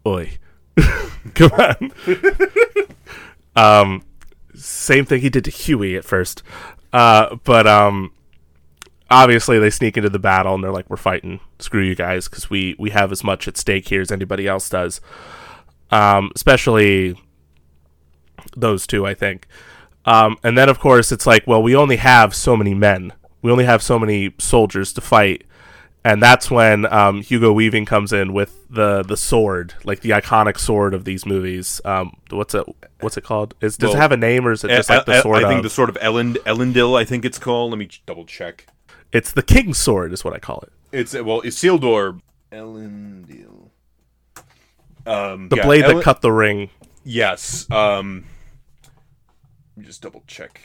oi, 0.05 0.37
come 1.35 1.51
on. 1.53 1.91
um, 3.55 4.03
same 4.55 5.05
thing 5.05 5.21
he 5.21 5.29
did 5.29 5.45
to 5.45 5.51
Huey 5.51 5.95
at 5.95 6.05
first, 6.05 6.43
uh, 6.93 7.35
but 7.43 7.67
um, 7.67 8.11
obviously 9.09 9.59
they 9.59 9.69
sneak 9.69 9.97
into 9.97 10.09
the 10.09 10.19
battle 10.19 10.55
and 10.55 10.63
they're 10.63 10.71
like, 10.71 10.89
we're 10.89 10.97
fighting, 10.97 11.39
screw 11.59 11.83
you 11.83 11.95
guys, 11.95 12.27
because 12.27 12.49
we 12.49 12.75
we 12.79 12.89
have 12.91 13.11
as 13.11 13.23
much 13.23 13.47
at 13.47 13.57
stake 13.57 13.87
here 13.87 14.01
as 14.01 14.11
anybody 14.11 14.47
else 14.47 14.69
does. 14.69 15.01
Um, 15.91 16.31
especially 16.35 17.15
those 18.55 18.87
two, 18.87 19.05
I 19.05 19.13
think. 19.13 19.47
Um, 20.05 20.37
and 20.43 20.57
then, 20.57 20.69
of 20.69 20.79
course, 20.79 21.11
it's 21.11 21.25
like, 21.25 21.47
well, 21.47 21.61
we 21.61 21.75
only 21.75 21.97
have 21.97 22.35
so 22.35 22.55
many 22.55 22.73
men. 22.73 23.11
We 23.41 23.51
only 23.51 23.65
have 23.65 23.81
so 23.81 23.97
many 23.99 24.33
soldiers 24.39 24.93
to 24.93 25.01
fight. 25.01 25.45
And 26.05 26.21
that's 26.21 26.51
when 26.51 26.85
um, 26.93 27.23
Hugo 27.23 27.51
Weaving 27.51 27.85
comes 27.85 28.13
in 28.13 28.31
with 28.31 28.63
the 28.69 29.01
the 29.01 29.17
sword, 29.17 29.73
like 29.83 30.01
the 30.01 30.11
iconic 30.11 30.59
sword 30.59 30.93
of 30.93 31.03
these 31.03 31.25
movies. 31.25 31.81
Um, 31.83 32.17
what's 32.29 32.53
it? 32.53 32.63
What's 32.99 33.17
it 33.17 33.23
called? 33.23 33.55
Is 33.59 33.75
does 33.75 33.95
it 33.95 33.97
have 33.97 34.11
a 34.11 34.17
name 34.17 34.45
or 34.47 34.51
is 34.51 34.63
it 34.63 34.67
just 34.67 34.91
I, 34.91 34.97
like 34.97 35.07
the 35.07 35.21
sword? 35.21 35.43
I 35.43 35.47
think 35.47 35.57
of- 35.57 35.63
the 35.63 35.69
sword 35.71 35.89
of 35.89 35.97
Ellen 35.99 36.35
Elendil. 36.45 36.95
I 36.95 37.05
think 37.05 37.25
it's 37.25 37.39
called. 37.39 37.71
Let 37.71 37.79
me 37.79 37.89
double 38.05 38.23
check. 38.25 38.67
it's 39.11 39.31
the 39.31 39.41
king's 39.41 39.79
sword, 39.79 40.13
is 40.13 40.23
what 40.23 40.35
I 40.35 40.37
call 40.37 40.59
it. 40.59 40.71
It's 40.91 41.13
well, 41.15 41.41
Isildur 41.41 42.21
Elendil. 42.51 43.69
Um, 45.07 45.49
The 45.49 45.55
yeah, 45.57 45.63
blade 45.65 45.85
Ellen- 45.85 45.97
that 45.97 46.03
cut 46.03 46.21
the 46.21 46.31
ring. 46.31 46.69
Yes. 47.03 47.69
Um, 47.71 48.25
let 49.75 49.81
me 49.81 49.85
just 49.85 50.03
double 50.03 50.23
check. 50.27 50.61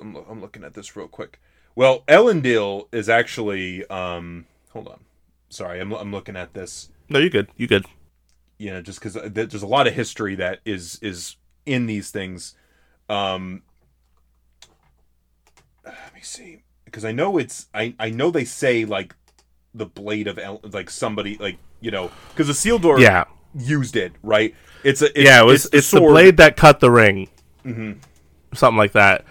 I'm, 0.00 0.14
lo- 0.14 0.26
I'm 0.28 0.40
looking 0.40 0.64
at 0.64 0.72
this 0.72 0.96
real 0.96 1.06
quick. 1.06 1.38
Well, 1.74 2.02
Elendil 2.08 2.88
is 2.92 3.08
actually. 3.10 3.86
Um, 3.88 4.46
hold 4.70 4.88
on. 4.88 5.00
Sorry, 5.48 5.80
I'm, 5.80 5.92
I'm 5.92 6.12
looking 6.12 6.36
at 6.36 6.54
this. 6.54 6.90
No, 7.08 7.18
you 7.18 7.30
good. 7.30 7.48
You 7.56 7.66
good. 7.66 7.84
You 8.58 8.70
know, 8.70 8.82
just 8.82 9.00
because 9.00 9.14
there's 9.32 9.62
a 9.62 9.66
lot 9.66 9.86
of 9.86 9.94
history 9.94 10.34
that 10.36 10.60
is 10.64 10.98
is 11.02 11.36
in 11.66 11.86
these 11.86 12.10
things. 12.10 12.54
Um, 13.08 13.62
let 15.84 16.14
me 16.14 16.20
see, 16.20 16.62
because 16.84 17.04
I 17.04 17.12
know 17.12 17.38
it's 17.38 17.66
I 17.74 17.94
I 17.98 18.10
know 18.10 18.30
they 18.30 18.44
say 18.44 18.84
like 18.84 19.14
the 19.74 19.86
blade 19.86 20.28
of 20.28 20.38
El, 20.38 20.60
like 20.72 20.90
somebody 20.90 21.36
like 21.38 21.56
you 21.80 21.90
know 21.90 22.10
because 22.30 22.46
the 22.48 22.52
Isildur 22.52 23.00
Yeah, 23.00 23.24
used 23.54 23.96
it 23.96 24.12
right. 24.22 24.54
It's 24.84 25.02
a 25.02 25.06
it's, 25.06 25.26
yeah. 25.28 25.40
It 25.40 25.46
was. 25.46 25.64
It's, 25.66 25.90
the, 25.90 25.98
sword- 25.98 26.12
blade 26.12 26.36
that 26.36 26.56
cut 26.56 26.80
the 26.80 26.90
ring. 26.90 27.28
Something 28.52 28.78
like 28.78 28.92
that. 28.92 29.24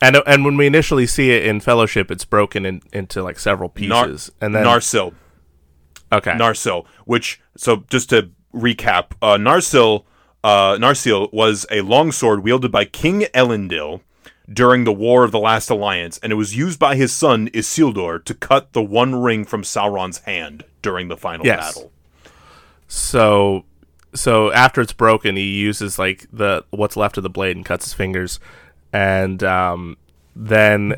And 0.00 0.16
and 0.26 0.44
when 0.44 0.56
we 0.56 0.66
initially 0.66 1.06
see 1.06 1.30
it 1.30 1.44
in 1.44 1.60
Fellowship, 1.60 2.10
it's 2.10 2.24
broken 2.24 2.64
in, 2.64 2.82
into 2.92 3.22
like 3.22 3.38
several 3.38 3.72
Nar- 3.78 4.06
pieces, 4.06 4.30
and 4.40 4.54
then 4.54 4.64
Narsil. 4.64 5.12
okay, 6.12 6.32
Narsil, 6.32 6.86
which 7.04 7.40
so 7.56 7.84
just 7.90 8.08
to 8.10 8.30
recap, 8.54 9.12
uh, 9.20 9.36
Narsil, 9.36 10.04
uh, 10.42 10.76
Narsil 10.76 11.32
was 11.32 11.66
a 11.70 11.82
longsword 11.82 12.42
wielded 12.42 12.72
by 12.72 12.84
King 12.86 13.22
Elendil 13.34 14.00
during 14.52 14.84
the 14.84 14.92
War 14.92 15.22
of 15.22 15.30
the 15.32 15.38
Last 15.38 15.68
Alliance, 15.70 16.18
and 16.22 16.32
it 16.32 16.36
was 16.36 16.56
used 16.56 16.78
by 16.78 16.96
his 16.96 17.12
son 17.12 17.48
Isildur 17.50 18.24
to 18.24 18.34
cut 18.34 18.72
the 18.72 18.82
One 18.82 19.14
Ring 19.22 19.44
from 19.44 19.62
Sauron's 19.62 20.18
hand 20.20 20.64
during 20.82 21.08
the 21.08 21.16
final 21.16 21.44
Yes. 21.46 21.74
battle. 21.74 21.92
so 22.88 23.64
so 24.12 24.50
after 24.52 24.80
it's 24.80 24.92
broken, 24.92 25.36
he 25.36 25.42
uses 25.60 25.98
like 25.98 26.26
the 26.32 26.64
what's 26.70 26.96
left 26.96 27.16
of 27.16 27.22
the 27.22 27.30
blade 27.30 27.54
and 27.56 27.64
cuts 27.64 27.84
his 27.84 27.94
fingers, 27.94 28.40
and 28.92 29.42
um, 29.42 29.96
then 30.34 30.94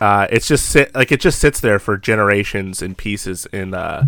uh, 0.00 0.26
it's 0.30 0.46
just 0.48 0.66
sit 0.66 0.94
like 0.94 1.12
it 1.12 1.20
just 1.20 1.38
sits 1.38 1.60
there 1.60 1.78
for 1.78 1.96
generations 1.96 2.82
in 2.82 2.94
pieces 2.94 3.46
in 3.52 3.74
uh, 3.74 4.04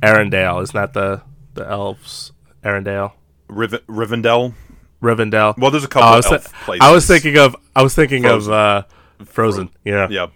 Arendelle. 0.00 0.62
Isn't 0.62 0.74
that 0.74 0.92
the 0.92 1.22
the 1.54 1.68
elves 1.68 2.32
Arendelle? 2.64 3.12
Riv- 3.48 3.84
Rivendell. 3.86 4.54
Rivendell. 5.02 5.58
Well, 5.58 5.70
there's 5.70 5.82
a 5.84 5.86
Oh, 5.86 5.90
couple 5.90 6.08
I, 6.08 6.18
of 6.18 6.30
was 6.30 6.48
places. 6.64 6.80
I 6.86 6.92
was 6.92 7.06
thinking 7.06 7.36
of 7.38 7.56
I 7.74 7.82
was 7.82 7.94
thinking 7.94 8.22
Frozen. 8.22 8.52
of 8.52 8.58
uh, 8.58 8.82
Frozen. 9.24 9.70
Yeah. 9.84 10.06
yeah. 10.10 10.26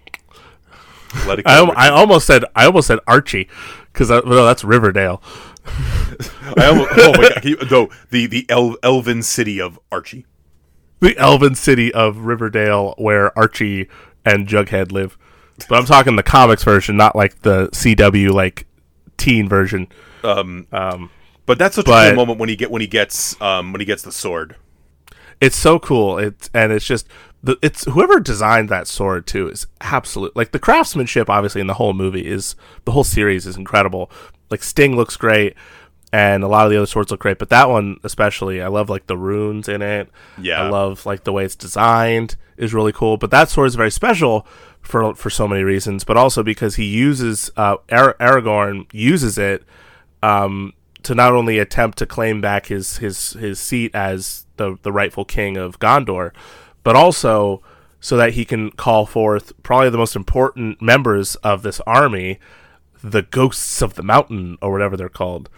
Let 1.26 1.38
it 1.38 1.46
I, 1.46 1.64
go. 1.64 1.70
al- 1.70 1.76
I 1.76 1.88
almost 1.88 2.26
said 2.26 2.44
I 2.54 2.66
almost 2.66 2.88
said 2.88 2.98
Archie 3.06 3.48
because 3.92 4.10
no, 4.10 4.44
that's 4.44 4.64
Riverdale. 4.64 5.22
I 6.56 6.66
almost, 6.66 6.90
oh 6.96 7.12
my 7.16 7.28
god! 7.34 7.44
He, 7.44 7.56
no, 7.70 7.88
the 8.10 8.26
the 8.26 8.44
El- 8.48 8.76
elven 8.82 9.22
city 9.22 9.60
of 9.60 9.78
Archie. 9.90 10.26
The 11.00 11.16
elven 11.18 11.54
city 11.54 11.92
of 11.92 12.18
Riverdale 12.18 12.94
where 12.98 13.36
Archie 13.38 13.88
and 14.24 14.46
Jughead 14.48 14.92
live. 14.92 15.16
But 15.68 15.78
I'm 15.78 15.86
talking 15.86 16.16
the 16.16 16.22
comics 16.22 16.64
version, 16.64 16.96
not 16.96 17.16
like 17.16 17.42
the 17.42 17.68
CW 17.68 18.30
like 18.32 18.66
teen 19.16 19.48
version. 19.48 19.88
Um, 20.22 20.66
Um, 20.72 21.10
but 21.46 21.58
that's 21.58 21.76
such 21.76 21.86
a 21.86 21.90
But- 21.90 22.08
cool 22.08 22.16
moment 22.16 22.38
when 22.40 22.48
he 22.48 22.56
get 22.56 22.70
when 22.70 22.80
he 22.80 22.86
gets 22.86 23.40
um 23.40 23.72
when 23.72 23.80
he 23.80 23.86
gets 23.86 24.02
the 24.02 24.12
sword. 24.12 24.56
it's 25.40 25.56
so 25.56 25.78
cool. 25.78 26.18
It's 26.18 26.50
and 26.54 26.72
it's 26.72 26.84
just 26.86 27.06
the 27.42 27.56
it's 27.62 27.84
whoever 27.84 28.18
designed 28.20 28.68
that 28.70 28.86
sword 28.88 29.26
too 29.26 29.48
is 29.48 29.66
absolute. 29.80 30.34
Like 30.34 30.52
the 30.52 30.58
craftsmanship, 30.58 31.28
obviously 31.30 31.60
in 31.60 31.66
the 31.66 31.74
whole 31.74 31.92
movie 31.92 32.26
is 32.26 32.56
the 32.84 32.92
whole 32.92 33.04
series 33.04 33.46
is 33.46 33.56
incredible. 33.56 34.10
Like 34.50 34.62
Sting 34.62 34.96
looks 34.96 35.16
great. 35.16 35.54
And 36.12 36.44
a 36.44 36.48
lot 36.48 36.66
of 36.66 36.70
the 36.70 36.76
other 36.76 36.86
swords 36.86 37.10
look 37.10 37.20
great, 37.20 37.38
but 37.38 37.50
that 37.50 37.68
one 37.68 37.98
especially, 38.04 38.62
I 38.62 38.68
love 38.68 38.88
like 38.88 39.06
the 39.06 39.16
runes 39.16 39.68
in 39.68 39.82
it. 39.82 40.08
Yeah. 40.40 40.62
I 40.62 40.68
love 40.68 41.04
like 41.04 41.24
the 41.24 41.32
way 41.32 41.44
it's 41.44 41.56
designed 41.56 42.36
is 42.56 42.72
really 42.72 42.92
cool. 42.92 43.16
But 43.16 43.30
that 43.30 43.48
sword 43.48 43.68
is 43.68 43.74
very 43.74 43.90
special 43.90 44.46
for 44.80 45.14
for 45.14 45.30
so 45.30 45.48
many 45.48 45.62
reasons, 45.62 46.04
but 46.04 46.16
also 46.16 46.42
because 46.42 46.76
he 46.76 46.84
uses 46.84 47.50
uh, 47.56 47.76
Ar- 47.90 48.16
Aragorn 48.20 48.86
uses 48.92 49.36
it 49.36 49.64
um, 50.22 50.72
to 51.02 51.14
not 51.14 51.32
only 51.32 51.58
attempt 51.58 51.98
to 51.98 52.06
claim 52.06 52.40
back 52.40 52.66
his 52.66 52.98
his 52.98 53.32
his 53.32 53.58
seat 53.58 53.94
as 53.94 54.46
the 54.56 54.78
the 54.82 54.92
rightful 54.92 55.24
king 55.24 55.56
of 55.56 55.78
Gondor, 55.80 56.30
but 56.84 56.94
also 56.94 57.62
so 58.00 58.16
that 58.16 58.34
he 58.34 58.44
can 58.44 58.70
call 58.70 59.06
forth 59.06 59.52
probably 59.64 59.90
the 59.90 59.98
most 59.98 60.14
important 60.14 60.80
members 60.80 61.34
of 61.36 61.62
this 61.62 61.80
army, 61.80 62.38
the 63.02 63.22
ghosts 63.22 63.82
of 63.82 63.94
the 63.94 64.02
mountain 64.02 64.56
or 64.62 64.70
whatever 64.70 64.96
they're 64.96 65.08
called 65.08 65.48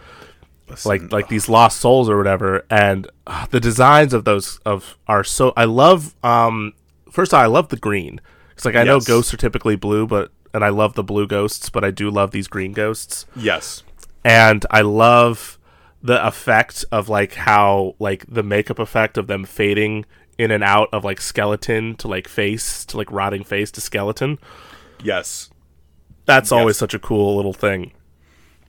like 0.85 1.11
like 1.11 1.27
these 1.27 1.49
lost 1.49 1.79
souls 1.79 2.09
or 2.09 2.17
whatever 2.17 2.65
and 2.69 3.07
uh, 3.27 3.45
the 3.47 3.59
designs 3.59 4.13
of 4.13 4.23
those 4.25 4.57
of 4.65 4.97
are 5.07 5.23
so 5.23 5.51
i 5.57 5.65
love 5.65 6.15
um 6.23 6.73
first 7.11 7.33
of 7.33 7.37
all 7.37 7.43
i 7.43 7.47
love 7.47 7.69
the 7.69 7.77
green 7.77 8.19
it's 8.53 8.65
like 8.65 8.75
i 8.75 8.83
know 8.83 8.99
ghosts 8.99 9.33
are 9.33 9.37
typically 9.37 9.75
blue 9.75 10.05
but 10.07 10.31
and 10.53 10.63
i 10.63 10.69
love 10.69 10.93
the 10.93 11.03
blue 11.03 11.27
ghosts 11.27 11.69
but 11.69 11.83
i 11.83 11.91
do 11.91 12.09
love 12.09 12.31
these 12.31 12.47
green 12.47 12.71
ghosts 12.73 13.25
Yes. 13.35 13.83
and 14.23 14.65
i 14.71 14.81
love 14.81 15.57
the 16.01 16.25
effect 16.25 16.85
of 16.91 17.09
like 17.09 17.33
how 17.33 17.95
like 17.99 18.25
the 18.27 18.43
makeup 18.43 18.79
effect 18.79 19.17
of 19.17 19.27
them 19.27 19.43
fading 19.43 20.05
in 20.37 20.51
and 20.51 20.63
out 20.63 20.87
of 20.93 21.03
like 21.03 21.19
skeleton 21.19 21.95
to 21.95 22.07
like 22.07 22.27
face 22.27 22.85
to 22.85 22.95
like 22.97 23.11
rotting 23.11 23.43
face 23.43 23.71
to 23.71 23.81
skeleton 23.81 24.37
Yes. 25.03 25.49
that's 26.25 26.51
always 26.51 26.77
such 26.77 26.93
a 26.93 26.99
cool 26.99 27.35
little 27.35 27.53
thing. 27.53 27.91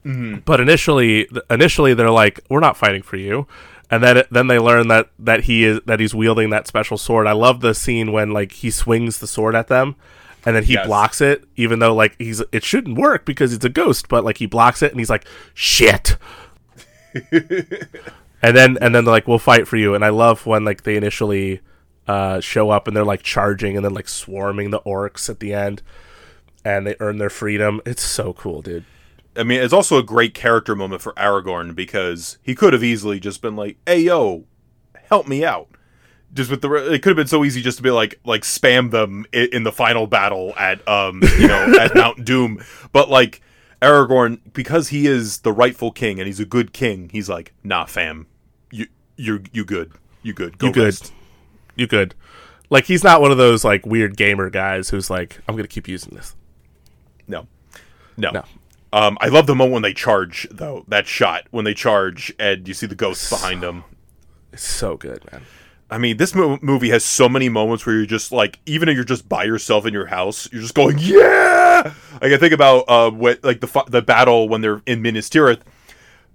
But 0.03 0.59
initially, 0.59 1.27
initially 1.49 1.93
they're 1.93 2.09
like, 2.09 2.39
"We're 2.49 2.59
not 2.59 2.75
fighting 2.77 3.01
for 3.03 3.17
you," 3.17 3.47
and 3.89 4.03
then 4.03 4.23
then 4.31 4.47
they 4.47 4.57
learn 4.59 4.87
that 4.87 5.09
that 5.19 5.43
he 5.43 5.63
is 5.63 5.79
that 5.85 5.99
he's 5.99 6.15
wielding 6.15 6.49
that 6.49 6.67
special 6.67 6.97
sword. 6.97 7.27
I 7.27 7.33
love 7.33 7.61
the 7.61 7.73
scene 7.75 8.11
when 8.11 8.31
like 8.31 8.51
he 8.53 8.71
swings 8.71 9.19
the 9.19 9.27
sword 9.27 9.53
at 9.55 9.67
them, 9.67 9.95
and 10.45 10.55
then 10.55 10.63
he 10.63 10.73
Yes. 10.73 10.87
blocks 10.87 11.21
it, 11.21 11.43
even 11.55 11.79
though 11.79 11.93
like 11.93 12.15
he's 12.17 12.41
it 12.51 12.63
shouldn't 12.63 12.97
work 12.97 13.25
because 13.25 13.53
it's 13.53 13.63
a 13.65 13.69
ghost, 13.69 14.09
but 14.09 14.25
like 14.25 14.37
he 14.39 14.47
blocks 14.47 14.81
it, 14.81 14.91
and 14.91 14.99
he's 14.99 15.09
like, 15.09 15.25
"Shit." 15.53 16.17
and 17.31 18.55
then 18.57 18.77
and 18.81 18.95
then 18.95 19.05
they're 19.05 19.13
like, 19.13 19.27
"We'll 19.27 19.39
fight 19.39 19.67
for 19.67 19.77
you." 19.77 19.93
And 19.93 20.03
I 20.03 20.09
love 20.09 20.45
when 20.45 20.65
like 20.65 20.83
they 20.83 20.95
initially 20.95 21.61
uh, 22.07 22.39
show 22.39 22.69
up 22.71 22.87
and 22.87 22.95
they're 22.97 23.03
like 23.05 23.21
charging 23.23 23.75
and 23.75 23.85
then 23.85 23.93
like 23.93 24.07
swarming 24.09 24.71
the 24.71 24.79
orcs 24.81 25.29
at 25.29 25.39
the 25.39 25.53
end, 25.53 25.81
and 26.65 26.87
they 26.87 26.95
earn 26.99 27.17
their 27.17 27.29
freedom. 27.29 27.81
It's 27.85 28.01
so 28.01 28.33
cool, 28.33 28.61
dude. 28.61 28.85
I 29.35 29.43
mean, 29.43 29.61
it's 29.61 29.73
also 29.73 29.97
a 29.97 30.03
great 30.03 30.33
character 30.33 30.75
moment 30.75 31.01
for 31.01 31.13
Aragorn 31.13 31.73
because 31.75 32.37
he 32.43 32.53
could 32.53 32.73
have 32.73 32.83
easily 32.83 33.19
just 33.19 33.41
been 33.41 33.55
like, 33.55 33.77
"Hey, 33.85 34.01
yo, 34.01 34.45
help 35.09 35.27
me 35.27 35.45
out." 35.45 35.69
Just 36.33 36.49
with 36.49 36.61
the, 36.61 36.69
re- 36.69 36.87
it 36.95 37.01
could 37.01 37.09
have 37.09 37.17
been 37.17 37.27
so 37.27 37.43
easy 37.43 37.61
just 37.61 37.77
to 37.77 37.83
be 37.83 37.91
like, 37.91 38.19
like 38.23 38.43
spam 38.43 38.91
them 38.91 39.25
in, 39.33 39.49
in 39.51 39.63
the 39.63 39.71
final 39.71 40.07
battle 40.07 40.53
at, 40.57 40.85
um, 40.87 41.21
you 41.37 41.47
know, 41.47 41.73
at 41.79 41.93
Mount 41.93 42.23
Doom. 42.23 42.63
But 42.93 43.09
like 43.09 43.41
Aragorn, 43.81 44.39
because 44.53 44.89
he 44.89 45.07
is 45.07 45.39
the 45.39 45.51
rightful 45.51 45.91
king 45.91 46.19
and 46.19 46.27
he's 46.27 46.39
a 46.39 46.45
good 46.45 46.71
king, 46.71 47.09
he's 47.11 47.27
like, 47.29 47.53
"Nah, 47.63 47.85
fam, 47.85 48.27
you, 48.71 48.87
you, 49.17 49.43
you 49.51 49.65
good, 49.65 49.91
you 50.23 50.33
good, 50.33 50.57
go 50.57 50.67
You 50.67 50.73
good. 50.73 50.85
rest." 50.85 51.13
You 51.75 51.87
could. 51.87 52.15
Like 52.69 52.85
he's 52.85 53.03
not 53.03 53.21
one 53.21 53.31
of 53.31 53.37
those 53.37 53.63
like 53.65 53.85
weird 53.85 54.15
gamer 54.15 54.49
guys 54.49 54.89
who's 54.89 55.09
like, 55.09 55.39
I'm 55.47 55.55
gonna 55.55 55.67
keep 55.67 55.87
using 55.87 56.15
this. 56.15 56.35
No, 57.27 57.47
no. 58.17 58.31
No. 58.31 58.43
Um, 58.93 59.17
I 59.21 59.27
love 59.27 59.47
the 59.47 59.55
moment 59.55 59.73
when 59.73 59.81
they 59.83 59.93
charge, 59.93 60.47
though. 60.51 60.83
That 60.87 61.07
shot 61.07 61.47
when 61.51 61.63
they 61.65 61.73
charge, 61.73 62.33
and 62.39 62.67
you 62.67 62.73
see 62.73 62.87
the 62.87 62.95
ghosts 62.95 63.29
behind 63.29 63.63
them. 63.63 63.83
It's 64.51 64.63
so 64.63 64.97
good, 64.97 65.23
man. 65.31 65.43
I 65.89 65.97
mean, 65.97 66.17
this 66.17 66.33
mo- 66.35 66.59
movie 66.61 66.89
has 66.89 67.03
so 67.05 67.27
many 67.29 67.47
moments 67.49 67.85
where 67.85 67.95
you're 67.95 68.05
just 68.05 68.31
like, 68.31 68.59
even 68.65 68.87
if 68.89 68.95
you're 68.95 69.03
just 69.03 69.27
by 69.29 69.43
yourself 69.45 69.85
in 69.85 69.93
your 69.93 70.05
house, 70.07 70.49
you're 70.51 70.61
just 70.61 70.73
going, 70.73 70.97
yeah. 70.99 71.93
Like 72.21 72.31
I 72.33 72.37
think 72.37 72.53
about 72.53 72.85
uh, 72.89 73.11
what 73.11 73.43
like 73.43 73.59
the 73.61 73.67
fi- 73.67 73.83
the 73.87 74.01
battle 74.01 74.47
when 74.49 74.61
they're 74.61 74.81
in 74.85 75.01
Minas 75.01 75.29
Tirith, 75.29 75.61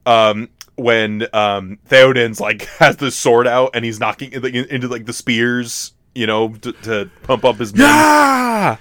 um, 0.04 0.48
when 0.76 1.26
um 1.32 1.78
Theoden's 1.86 2.40
like 2.40 2.62
has 2.78 2.96
the 2.96 3.10
sword 3.10 3.46
out 3.46 3.70
and 3.74 3.84
he's 3.84 3.98
knocking 4.00 4.32
in- 4.32 4.44
into 4.44 4.88
like 4.88 5.06
the 5.06 5.12
spears, 5.12 5.92
you 6.14 6.26
know, 6.26 6.48
to, 6.56 6.72
to 6.72 7.10
pump 7.22 7.44
up 7.44 7.56
his 7.56 7.72
men. 7.74 7.82
Yeah, 7.86 8.76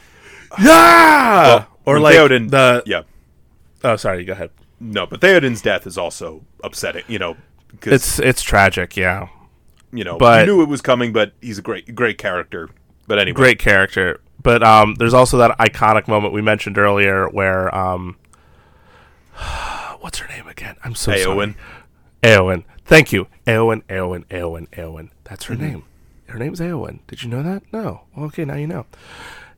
yeah. 0.59 1.45
Well, 1.45 1.67
or 1.85 1.99
like 1.99 2.15
Theoden- 2.15 2.49
the. 2.49 2.83
Yeah, 2.85 3.03
Oh, 3.85 3.95
sorry. 3.95 4.23
Go 4.25 4.33
ahead. 4.33 4.49
no, 4.79 5.05
but 5.05 5.21
Theoden's 5.21 5.61
death 5.61 5.85
is 5.87 5.97
also 5.97 6.41
upsetting, 6.63 7.03
you 7.07 7.19
know, 7.19 7.37
It's 7.83 8.19
it's 8.19 8.41
tragic. 8.41 8.97
Yeah. 8.97 9.27
you 9.93 10.03
know, 10.03 10.17
but- 10.17 10.47
you 10.47 10.53
knew 10.55 10.61
it 10.63 10.69
was 10.69 10.81
coming, 10.81 11.13
but 11.13 11.33
he's 11.41 11.57
a 11.59 11.61
great 11.61 11.93
great 11.95 12.17
character. 12.17 12.69
But 13.07 13.19
anyway, 13.19 13.35
Great 13.35 13.59
character, 13.59 14.19
but 14.41 14.63
um, 14.63 14.95
there's 14.95 15.13
also 15.13 15.37
that 15.37 15.55
iconic 15.59 16.07
moment 16.07 16.33
we 16.33 16.41
mentioned 16.41 16.77
earlier 16.79 17.27
where 17.29 17.73
um, 17.75 18.17
what's 19.99 20.17
her 20.19 20.27
name 20.27 20.47
again? 20.47 20.75
I'm 20.83 20.95
so 20.95 21.11
Eowyn. 21.11 21.23
sorry. 21.23 21.55
Eowyn. 22.23 22.63
Thank 22.85 23.11
you. 23.13 23.27
Eowyn, 23.45 23.83
Eowyn, 23.83 24.25
Eowyn, 24.25 24.67
Eowyn. 24.69 25.09
That's 25.25 25.45
her 25.45 25.55
name. 25.55 25.83
Her 26.27 26.39
name's 26.39 26.59
Eowyn. 26.59 26.99
Did 27.07 27.21
you 27.23 27.29
know 27.29 27.43
that? 27.43 27.61
No. 27.71 28.01
Well, 28.15 28.25
okay, 28.27 28.45
now 28.45 28.55
you 28.55 28.67
know. 28.67 28.85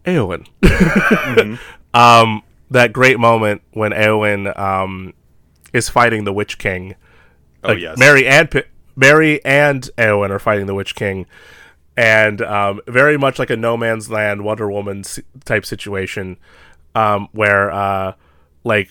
Eowyn. 0.05 0.45
Um, 1.93 2.43
that 2.69 2.93
great 2.93 3.19
moment 3.19 3.61
when 3.71 3.91
Eowyn 3.91 4.57
um, 4.57 5.13
is 5.73 5.89
fighting 5.89 6.23
the 6.23 6.33
Witch 6.33 6.57
King. 6.57 6.95
Oh 7.63 7.69
Like, 7.69 7.79
yes, 7.79 7.97
Merry 7.97 8.27
and 8.27 8.63
Merry 8.95 9.43
and 9.45 9.89
Eowyn 9.97 10.29
are 10.29 10.39
fighting 10.39 10.65
the 10.65 10.73
Witch 10.73 10.95
King, 10.95 11.25
and 11.95 12.41
um, 12.41 12.81
very 12.87 13.17
much 13.17 13.39
like 13.39 13.49
a 13.49 13.57
No 13.57 13.77
Man's 13.77 14.09
Land 14.09 14.43
Wonder 14.43 14.69
Woman 14.69 15.03
type 15.45 15.65
situation, 15.65 16.37
um, 16.95 17.29
where 17.31 17.71
uh, 17.71 18.13
like 18.63 18.89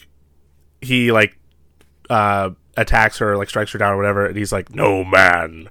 he 0.80 1.12
like 1.12 1.38
uh, 2.08 2.50
attacks 2.76 3.18
her, 3.18 3.36
like 3.36 3.48
strikes 3.48 3.72
her 3.72 3.78
down 3.78 3.92
or 3.92 3.96
whatever, 3.96 4.26
and 4.26 4.36
he's 4.36 4.52
like, 4.52 4.74
"No 4.74 5.04
man 5.04 5.68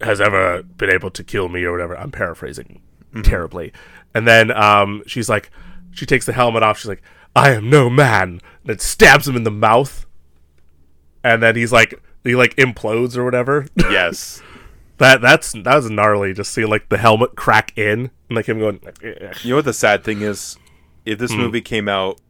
has 0.00 0.20
ever 0.20 0.62
been 0.62 0.90
able 0.90 1.10
to 1.10 1.22
kill 1.22 1.48
me" 1.48 1.64
or 1.64 1.72
whatever. 1.72 1.96
I'm 1.96 2.10
paraphrasing 2.10 2.82
terribly, 3.22 3.72
and 4.14 4.26
then 4.26 4.50
um, 4.50 5.02
she's 5.06 5.28
like, 5.28 5.50
she 5.92 6.06
takes 6.06 6.26
the 6.26 6.32
helmet 6.32 6.62
off. 6.62 6.78
She's 6.78 6.88
like, 6.88 7.02
"I 7.34 7.52
am 7.52 7.70
no 7.70 7.88
man," 7.88 8.40
it 8.64 8.80
stabs 8.80 9.28
him 9.28 9.36
in 9.36 9.44
the 9.44 9.50
mouth, 9.50 10.06
and 11.22 11.42
then 11.42 11.56
he's 11.56 11.72
like, 11.72 12.00
he 12.24 12.34
like 12.34 12.56
implodes 12.56 13.16
or 13.16 13.24
whatever. 13.24 13.66
yes. 13.76 14.42
that 14.98 15.20
that's 15.20 15.52
that 15.52 15.74
was 15.74 15.90
gnarly. 15.90 16.34
Just 16.34 16.52
see 16.52 16.64
like 16.64 16.88
the 16.88 16.98
helmet 16.98 17.36
crack 17.36 17.76
in, 17.76 18.10
and 18.28 18.36
like 18.36 18.46
him 18.46 18.58
going. 18.58 18.80
Eh, 19.02 19.14
eh. 19.20 19.34
You 19.42 19.50
know 19.50 19.56
what 19.56 19.64
the 19.64 19.72
sad 19.72 20.04
thing 20.04 20.22
is? 20.22 20.56
If 21.04 21.18
this 21.18 21.32
hmm. 21.32 21.38
movie 21.38 21.60
came 21.60 21.88
out 21.88 22.20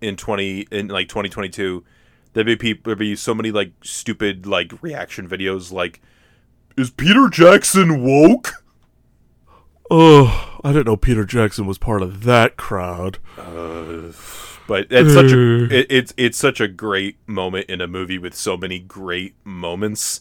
in 0.00 0.16
twenty 0.16 0.66
in 0.70 0.88
like 0.88 1.08
twenty 1.08 1.28
twenty 1.28 1.48
two, 1.48 1.84
there'd 2.32 2.46
be 2.46 2.56
people 2.56 2.82
there'd 2.84 2.98
be 2.98 3.16
so 3.16 3.34
many 3.34 3.50
like 3.50 3.72
stupid 3.82 4.46
like 4.46 4.72
reaction 4.82 5.28
videos 5.28 5.72
like 5.72 6.00
Is 6.76 6.90
Peter 6.90 7.28
Jackson 7.28 8.02
woke? 8.02 8.64
Oh, 9.90 10.49
I 10.62 10.72
didn't 10.72 10.86
know 10.86 10.96
Peter 10.96 11.24
Jackson 11.24 11.66
was 11.66 11.78
part 11.78 12.02
of 12.02 12.24
that 12.24 12.56
crowd. 12.56 13.18
But 14.66 14.86
it's 14.90 15.12
such 15.12 15.32
a 15.32 15.64
it, 15.64 15.86
it's 15.90 16.14
it's 16.16 16.38
such 16.38 16.60
a 16.60 16.68
great 16.68 17.16
moment 17.26 17.68
in 17.68 17.80
a 17.80 17.88
movie 17.88 18.18
with 18.18 18.34
so 18.34 18.56
many 18.56 18.78
great 18.78 19.34
moments. 19.44 20.20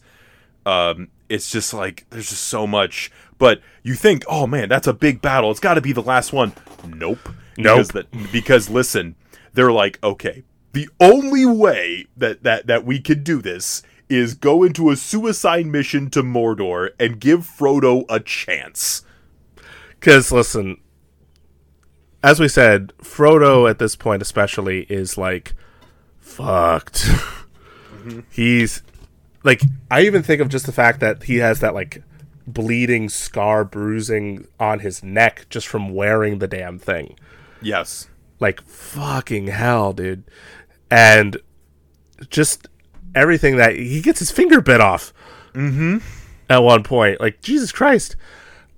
Um, 0.66 1.10
it's 1.30 1.52
just 1.52 1.74
like 1.74 2.06
there's 2.10 2.30
just 2.30 2.46
so 2.46 2.66
much. 2.66 3.12
But 3.38 3.62
you 3.84 3.94
think, 3.94 4.24
oh 4.28 4.48
man, 4.48 4.68
that's 4.68 4.88
a 4.88 4.94
big 4.94 5.22
battle. 5.22 5.52
It's 5.52 5.60
got 5.60 5.76
to 5.76 5.82
be 5.82 5.92
the 5.92 6.02
last 6.02 6.34
one. 6.34 6.54
Nope. 6.86 7.30
Nope. 7.58 7.78
Because, 7.78 7.88
that, 7.90 8.32
because 8.32 8.70
listen, 8.70 9.16
they're 9.54 9.72
like, 9.72 10.00
okay, 10.04 10.44
the 10.74 10.90
only 11.00 11.46
way 11.46 12.08
that 12.18 12.44
that 12.44 12.68
that 12.68 12.86
we 12.86 13.00
can 13.00 13.24
do 13.24 13.42
this 13.42 13.84
is 14.10 14.34
go 14.34 14.64
into 14.64 14.90
a 14.90 14.96
suicide 14.96 15.68
mission 15.68 16.10
to 16.10 16.24
Mordor 16.24 16.90
and 17.00 17.20
give 17.20 17.42
Frodo 17.42 18.06
a 18.10 18.20
chance. 18.20 19.04
Because 20.00 20.32
listen, 20.32 20.78
as 22.24 22.40
we 22.40 22.48
said, 22.48 22.94
Frodo 23.02 23.70
at 23.70 23.80
this 23.80 23.96
point 23.96 24.22
especially 24.22 24.84
is 24.90 25.18
like 25.18 25.54
fucked. 26.20 27.08
He's 28.32 28.82
like 29.44 29.62
I 29.92 30.02
even 30.02 30.24
think 30.24 30.42
of 30.42 30.50
just 30.50 30.66
the 30.66 30.72
fact 30.72 31.00
that 31.02 31.24
he 31.24 31.38
has 31.38 31.60
that 31.60 31.74
like 31.74 32.04
bleeding 32.48 33.10
scar 33.10 33.64
bruising 33.64 34.48
on 34.60 34.80
his 34.80 35.04
neck 35.04 35.46
just 35.50 35.68
from 35.68 35.94
wearing 35.94 36.40
the 36.40 36.48
damn 36.48 36.80
thing. 36.80 37.16
Yes. 37.62 38.10
Like 38.40 38.62
fucking 38.62 39.48
hell, 39.48 39.94
dude. 39.94 40.24
And 40.90 41.38
just 42.30 42.68
everything 43.14 43.58
that 43.58 43.76
he 43.76 44.02
gets 44.02 44.20
his 44.20 44.32
finger 44.32 44.62
bit 44.62 44.82
off. 44.82 45.14
Mm-hmm. 45.54 45.98
At 46.50 46.64
one 46.64 46.84
point. 46.84 47.20
Like, 47.20 47.42
Jesus 47.42 47.72
Christ. 47.72 48.16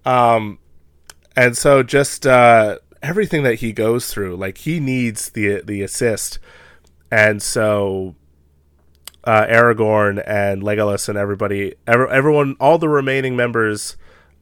Um 0.03 0.57
and 1.35 1.57
so 1.57 1.83
just 1.83 2.25
uh 2.27 2.77
everything 3.01 3.43
that 3.43 3.55
he 3.55 3.73
goes 3.73 4.11
through, 4.13 4.35
like 4.35 4.59
he 4.59 4.79
needs 4.79 5.29
the 5.29 5.61
the 5.61 5.81
assist. 5.81 6.39
And 7.11 7.41
so 7.41 8.15
uh, 9.23 9.45
Aragorn 9.45 10.23
and 10.25 10.63
Legolas 10.63 11.09
and 11.09 11.17
everybody, 11.17 11.75
ever, 11.85 12.07
everyone, 12.07 12.55
all 12.59 12.77
the 12.77 12.89
remaining 12.89 13.35
members 13.35 13.97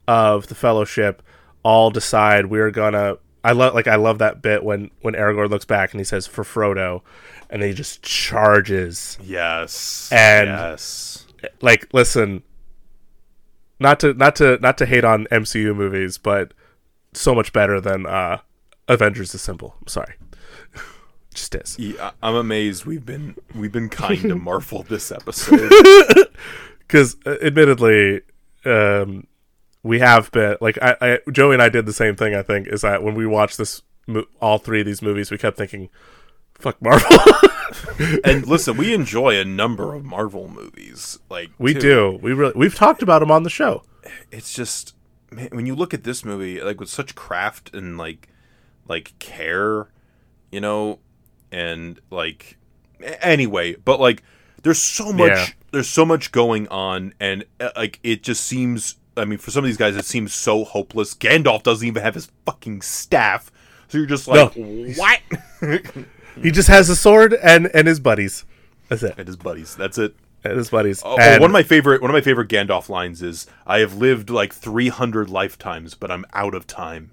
of 0.06 0.46
the 0.46 0.54
Fellowship, 0.54 1.22
all 1.62 1.90
decide 1.90 2.46
we're 2.46 2.70
gonna. 2.70 3.16
I 3.42 3.52
love 3.52 3.74
like 3.74 3.86
I 3.88 3.96
love 3.96 4.18
that 4.18 4.42
bit 4.42 4.62
when 4.62 4.90
when 5.00 5.14
Aragorn 5.14 5.50
looks 5.50 5.64
back 5.64 5.92
and 5.92 6.00
he 6.00 6.04
says 6.04 6.26
for 6.26 6.44
Frodo, 6.44 7.02
and 7.48 7.62
he 7.62 7.72
just 7.72 8.02
charges. 8.02 9.18
Yes. 9.22 10.08
And- 10.12 10.48
yes. 10.48 11.26
Like, 11.62 11.88
listen, 11.94 12.42
not 13.78 13.98
to 14.00 14.12
not 14.12 14.36
to 14.36 14.58
not 14.60 14.76
to 14.78 14.84
hate 14.86 15.04
on 15.04 15.26
MCU 15.32 15.74
movies, 15.74 16.18
but 16.18 16.52
so 17.12 17.34
much 17.34 17.52
better 17.52 17.80
than 17.80 18.06
uh 18.06 18.38
Avengers 18.88 19.34
Assemble. 19.34 19.76
I'm 19.80 19.86
sorry, 19.86 20.14
just 21.34 21.54
is. 21.54 21.78
Yeah, 21.78 22.10
I'm 22.22 22.34
amazed 22.34 22.84
we've 22.84 23.06
been 23.06 23.36
we've 23.54 23.72
been 23.72 23.88
kind 23.88 24.20
to 24.22 24.34
Marvel 24.36 24.82
this 24.82 25.12
episode. 25.12 25.70
because 26.78 27.16
uh, 27.24 27.36
admittedly 27.40 28.22
um 28.64 29.26
we 29.82 30.00
have 30.00 30.30
been 30.32 30.56
like 30.60 30.76
I, 30.82 30.96
I 31.00 31.18
joey 31.30 31.54
and 31.54 31.62
i 31.62 31.70
did 31.70 31.86
the 31.86 31.94
same 31.94 32.14
thing 32.14 32.34
i 32.34 32.42
think 32.42 32.66
is 32.66 32.82
that 32.82 33.02
when 33.02 33.14
we 33.14 33.26
watched 33.26 33.56
this 33.56 33.80
mo- 34.06 34.26
all 34.38 34.58
three 34.58 34.80
of 34.80 34.86
these 34.86 35.00
movies 35.00 35.30
we 35.30 35.38
kept 35.38 35.56
thinking 35.56 35.88
fuck 36.58 36.82
marvel 36.82 37.16
and 38.24 38.46
listen, 38.46 38.76
we 38.76 38.94
enjoy 38.94 39.38
a 39.38 39.44
number 39.44 39.94
of 39.94 40.04
Marvel 40.04 40.48
movies. 40.48 41.18
Like 41.28 41.50
we 41.58 41.74
too. 41.74 41.80
do 41.80 42.18
we 42.22 42.32
really 42.32 42.52
we've 42.56 42.74
talked 42.74 43.02
about 43.02 43.20
them 43.20 43.30
on 43.30 43.42
the 43.42 43.50
show 43.50 43.82
It's 44.30 44.52
just 44.52 44.94
man, 45.30 45.48
when 45.52 45.66
you 45.66 45.74
look 45.74 45.94
at 45.94 46.04
this 46.04 46.24
movie, 46.24 46.60
like 46.60 46.80
with 46.80 46.88
such 46.88 47.14
craft 47.14 47.72
and 47.74 47.96
like 47.98 48.28
like 48.88 49.18
care, 49.18 49.88
you 50.50 50.60
know, 50.60 50.98
and 51.52 52.00
like 52.10 52.56
anyway, 53.22 53.74
but 53.76 54.00
like 54.00 54.22
there's 54.62 54.78
so 54.82 55.12
much 55.12 55.30
Yeah. 55.30 55.46
there's 55.72 55.88
so 55.88 56.04
much 56.04 56.32
going 56.32 56.68
on 56.68 57.14
and 57.20 57.44
uh, 57.60 57.70
like 57.76 57.98
it 58.02 58.22
just 58.22 58.44
seems 58.44 58.96
I 59.16 59.24
mean 59.24 59.38
for 59.38 59.50
some 59.50 59.64
of 59.64 59.68
these 59.68 59.76
guys 59.76 59.96
it 59.96 60.04
seems 60.04 60.34
so 60.34 60.64
hopeless. 60.64 61.14
Gandalf 61.14 61.62
doesn't 61.62 61.86
even 61.86 62.02
have 62.02 62.14
his 62.14 62.30
fucking 62.44 62.82
staff. 62.82 63.50
So 63.88 63.98
you're 63.98 64.06
just 64.06 64.28
like 64.28 64.52
what? 64.54 65.20
he 66.42 66.50
just 66.50 66.68
has 66.68 66.88
a 66.88 66.96
sword 66.96 67.34
and 67.34 67.70
and 67.74 67.88
his 67.88 68.00
buddies 68.00 68.44
that's 68.88 69.02
it 69.04 69.14
and 69.16 69.26
his 69.28 69.36
buddies. 69.36 69.76
That's 69.76 69.98
it. 69.98 70.14
And 70.44 70.56
his 70.56 70.70
buddies 70.70 71.02
Oh, 71.04 71.12
oh, 71.12 71.20
And- 71.20 71.40
one 71.40 71.50
of 71.50 71.52
my 71.52 71.62
favorite 71.62 72.00
one 72.02 72.10
of 72.10 72.14
my 72.14 72.20
favorite 72.20 72.48
Gandalf 72.48 72.88
lines 72.88 73.22
is 73.22 73.46
I 73.66 73.78
have 73.80 73.94
lived 73.96 74.30
like 74.30 74.52
300 74.52 75.28
lifetimes 75.28 75.94
but 75.94 76.10
I'm 76.10 76.24
out 76.32 76.54
of 76.54 76.66
time. 76.66 77.10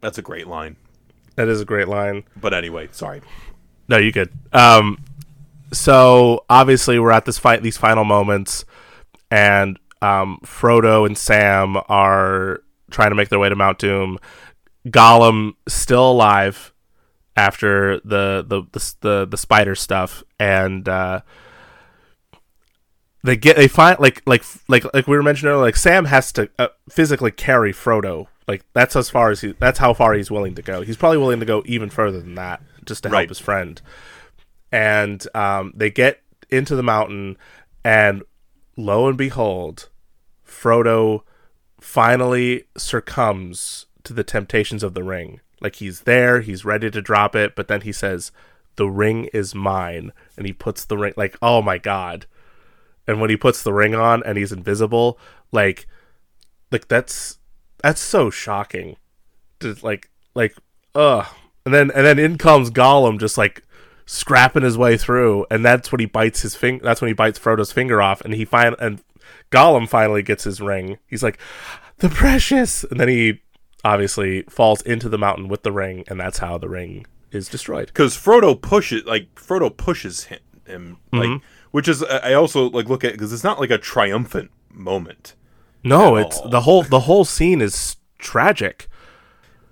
That's 0.00 0.18
a 0.18 0.22
great 0.22 0.46
line. 0.46 0.76
that 1.36 1.48
is 1.48 1.60
a 1.60 1.64
great 1.64 1.88
line 1.88 2.24
But 2.36 2.54
anyway, 2.54 2.88
sorry. 2.92 3.22
No, 3.88 3.96
you 3.98 4.12
could. 4.12 4.30
Um, 4.52 4.98
so 5.72 6.44
obviously 6.50 6.98
we're 6.98 7.12
at 7.12 7.24
this 7.24 7.38
fight, 7.38 7.62
these 7.62 7.76
final 7.76 8.04
moments, 8.04 8.64
and 9.30 9.78
um, 10.02 10.38
Frodo 10.44 11.06
and 11.06 11.16
Sam 11.16 11.76
are 11.88 12.60
trying 12.90 13.10
to 13.10 13.14
make 13.16 13.28
their 13.28 13.38
way 13.38 13.48
to 13.48 13.54
Mount 13.56 13.78
Doom. 13.78 14.18
Gollum 14.88 15.52
still 15.68 16.10
alive 16.10 16.72
after 17.36 18.00
the 18.00 18.44
the 18.46 18.62
the 18.72 18.94
the, 19.00 19.26
the 19.30 19.36
spider 19.36 19.74
stuff, 19.74 20.24
and 20.38 20.88
uh, 20.88 21.20
they 23.22 23.36
get 23.36 23.56
they 23.56 23.68
find 23.68 23.98
like 23.98 24.22
like 24.26 24.44
like 24.68 24.84
like 24.94 25.06
we 25.06 25.16
were 25.16 25.22
mentioning 25.22 25.52
earlier, 25.52 25.64
like 25.64 25.76
Sam 25.76 26.06
has 26.06 26.32
to 26.32 26.48
uh, 26.58 26.68
physically 26.88 27.30
carry 27.30 27.72
Frodo. 27.72 28.28
Like 28.48 28.64
that's 28.72 28.96
as 28.96 29.10
far 29.10 29.30
as 29.30 29.40
he 29.40 29.52
that's 29.58 29.78
how 29.78 29.92
far 29.92 30.14
he's 30.14 30.30
willing 30.30 30.54
to 30.54 30.62
go. 30.62 30.82
He's 30.82 30.96
probably 30.96 31.18
willing 31.18 31.40
to 31.40 31.46
go 31.46 31.62
even 31.66 31.90
further 31.90 32.20
than 32.20 32.36
that 32.36 32.62
just 32.84 33.02
to 33.02 33.10
help 33.10 33.28
his 33.28 33.40
friend. 33.40 33.80
And 34.72 35.26
um, 35.34 35.72
they 35.74 35.90
get 35.90 36.22
into 36.50 36.76
the 36.76 36.82
mountain, 36.82 37.36
and 37.84 38.22
lo 38.76 39.08
and 39.08 39.18
behold, 39.18 39.88
Frodo 40.46 41.22
finally 41.80 42.64
succumbs 42.76 43.86
to 44.04 44.12
the 44.12 44.24
temptations 44.24 44.82
of 44.82 44.94
the 44.94 45.02
ring. 45.02 45.40
Like 45.60 45.76
he's 45.76 46.00
there, 46.00 46.40
he's 46.40 46.64
ready 46.64 46.90
to 46.90 47.02
drop 47.02 47.34
it, 47.34 47.56
but 47.56 47.68
then 47.68 47.82
he 47.82 47.92
says, 47.92 48.32
"The 48.76 48.88
ring 48.88 49.28
is 49.32 49.54
mine," 49.54 50.12
and 50.36 50.46
he 50.46 50.52
puts 50.52 50.84
the 50.84 50.98
ring. 50.98 51.14
Like, 51.16 51.36
oh 51.40 51.62
my 51.62 51.78
god! 51.78 52.26
And 53.06 53.20
when 53.20 53.30
he 53.30 53.36
puts 53.36 53.62
the 53.62 53.72
ring 53.72 53.94
on 53.94 54.22
and 54.24 54.36
he's 54.36 54.52
invisible, 54.52 55.18
like, 55.52 55.86
like 56.70 56.88
that's 56.88 57.38
that's 57.82 58.00
so 58.00 58.30
shocking. 58.30 58.96
To, 59.60 59.76
like, 59.82 60.10
like, 60.34 60.56
ugh. 60.94 61.26
And 61.64 61.72
then 61.72 61.90
and 61.92 62.04
then 62.04 62.18
in 62.18 62.36
comes 62.38 62.70
Gollum, 62.70 63.18
just 63.18 63.38
like 63.38 63.62
scrapping 64.04 64.62
his 64.62 64.78
way 64.78 64.96
through, 64.96 65.46
and 65.50 65.64
that's 65.64 65.90
when 65.90 66.00
he 66.00 66.06
bites 66.06 66.42
his 66.42 66.54
finger. 66.54 66.84
That's 66.84 67.00
when 67.00 67.08
he 67.08 67.14
bites 67.14 67.38
Frodo's 67.38 67.72
finger 67.72 68.02
off, 68.02 68.20
and 68.20 68.34
he 68.34 68.44
fin 68.44 68.74
and 68.78 69.02
Gollum 69.50 69.88
finally 69.88 70.22
gets 70.22 70.44
his 70.44 70.60
ring. 70.60 70.98
He's 71.06 71.22
like, 71.22 71.38
the 71.98 72.08
precious, 72.08 72.84
and 72.84 73.00
then 73.00 73.08
he 73.08 73.40
obviously 73.84 74.42
falls 74.42 74.82
into 74.82 75.08
the 75.08 75.18
mountain 75.18 75.48
with 75.48 75.62
the 75.62 75.72
ring, 75.72 76.04
and 76.08 76.18
that's 76.20 76.38
how 76.38 76.58
the 76.58 76.68
ring 76.68 77.06
is 77.32 77.48
destroyed. 77.48 77.92
Cuz 77.94 78.16
Frodo 78.16 78.60
pushes 78.60 79.04
like 79.04 79.34
Frodo 79.34 79.74
pushes 79.76 80.24
him, 80.24 80.38
him 80.66 80.96
like 81.12 81.28
Mm-hmm. 81.28 81.46
which 81.72 81.88
is 81.88 82.02
I 82.04 82.32
also 82.34 82.70
like 82.70 82.88
look 82.88 83.04
at 83.04 83.16
cuz 83.18 83.32
it's 83.32 83.44
not 83.44 83.60
like 83.60 83.70
a 83.70 83.78
triumphant 83.78 84.50
moment. 84.72 85.34
No, 85.84 86.16
it's 86.16 86.38
all. 86.38 86.48
the 86.48 86.62
whole 86.62 86.82
the 86.82 87.00
whole 87.00 87.24
scene 87.24 87.60
is 87.60 87.96
tragic. 88.18 88.88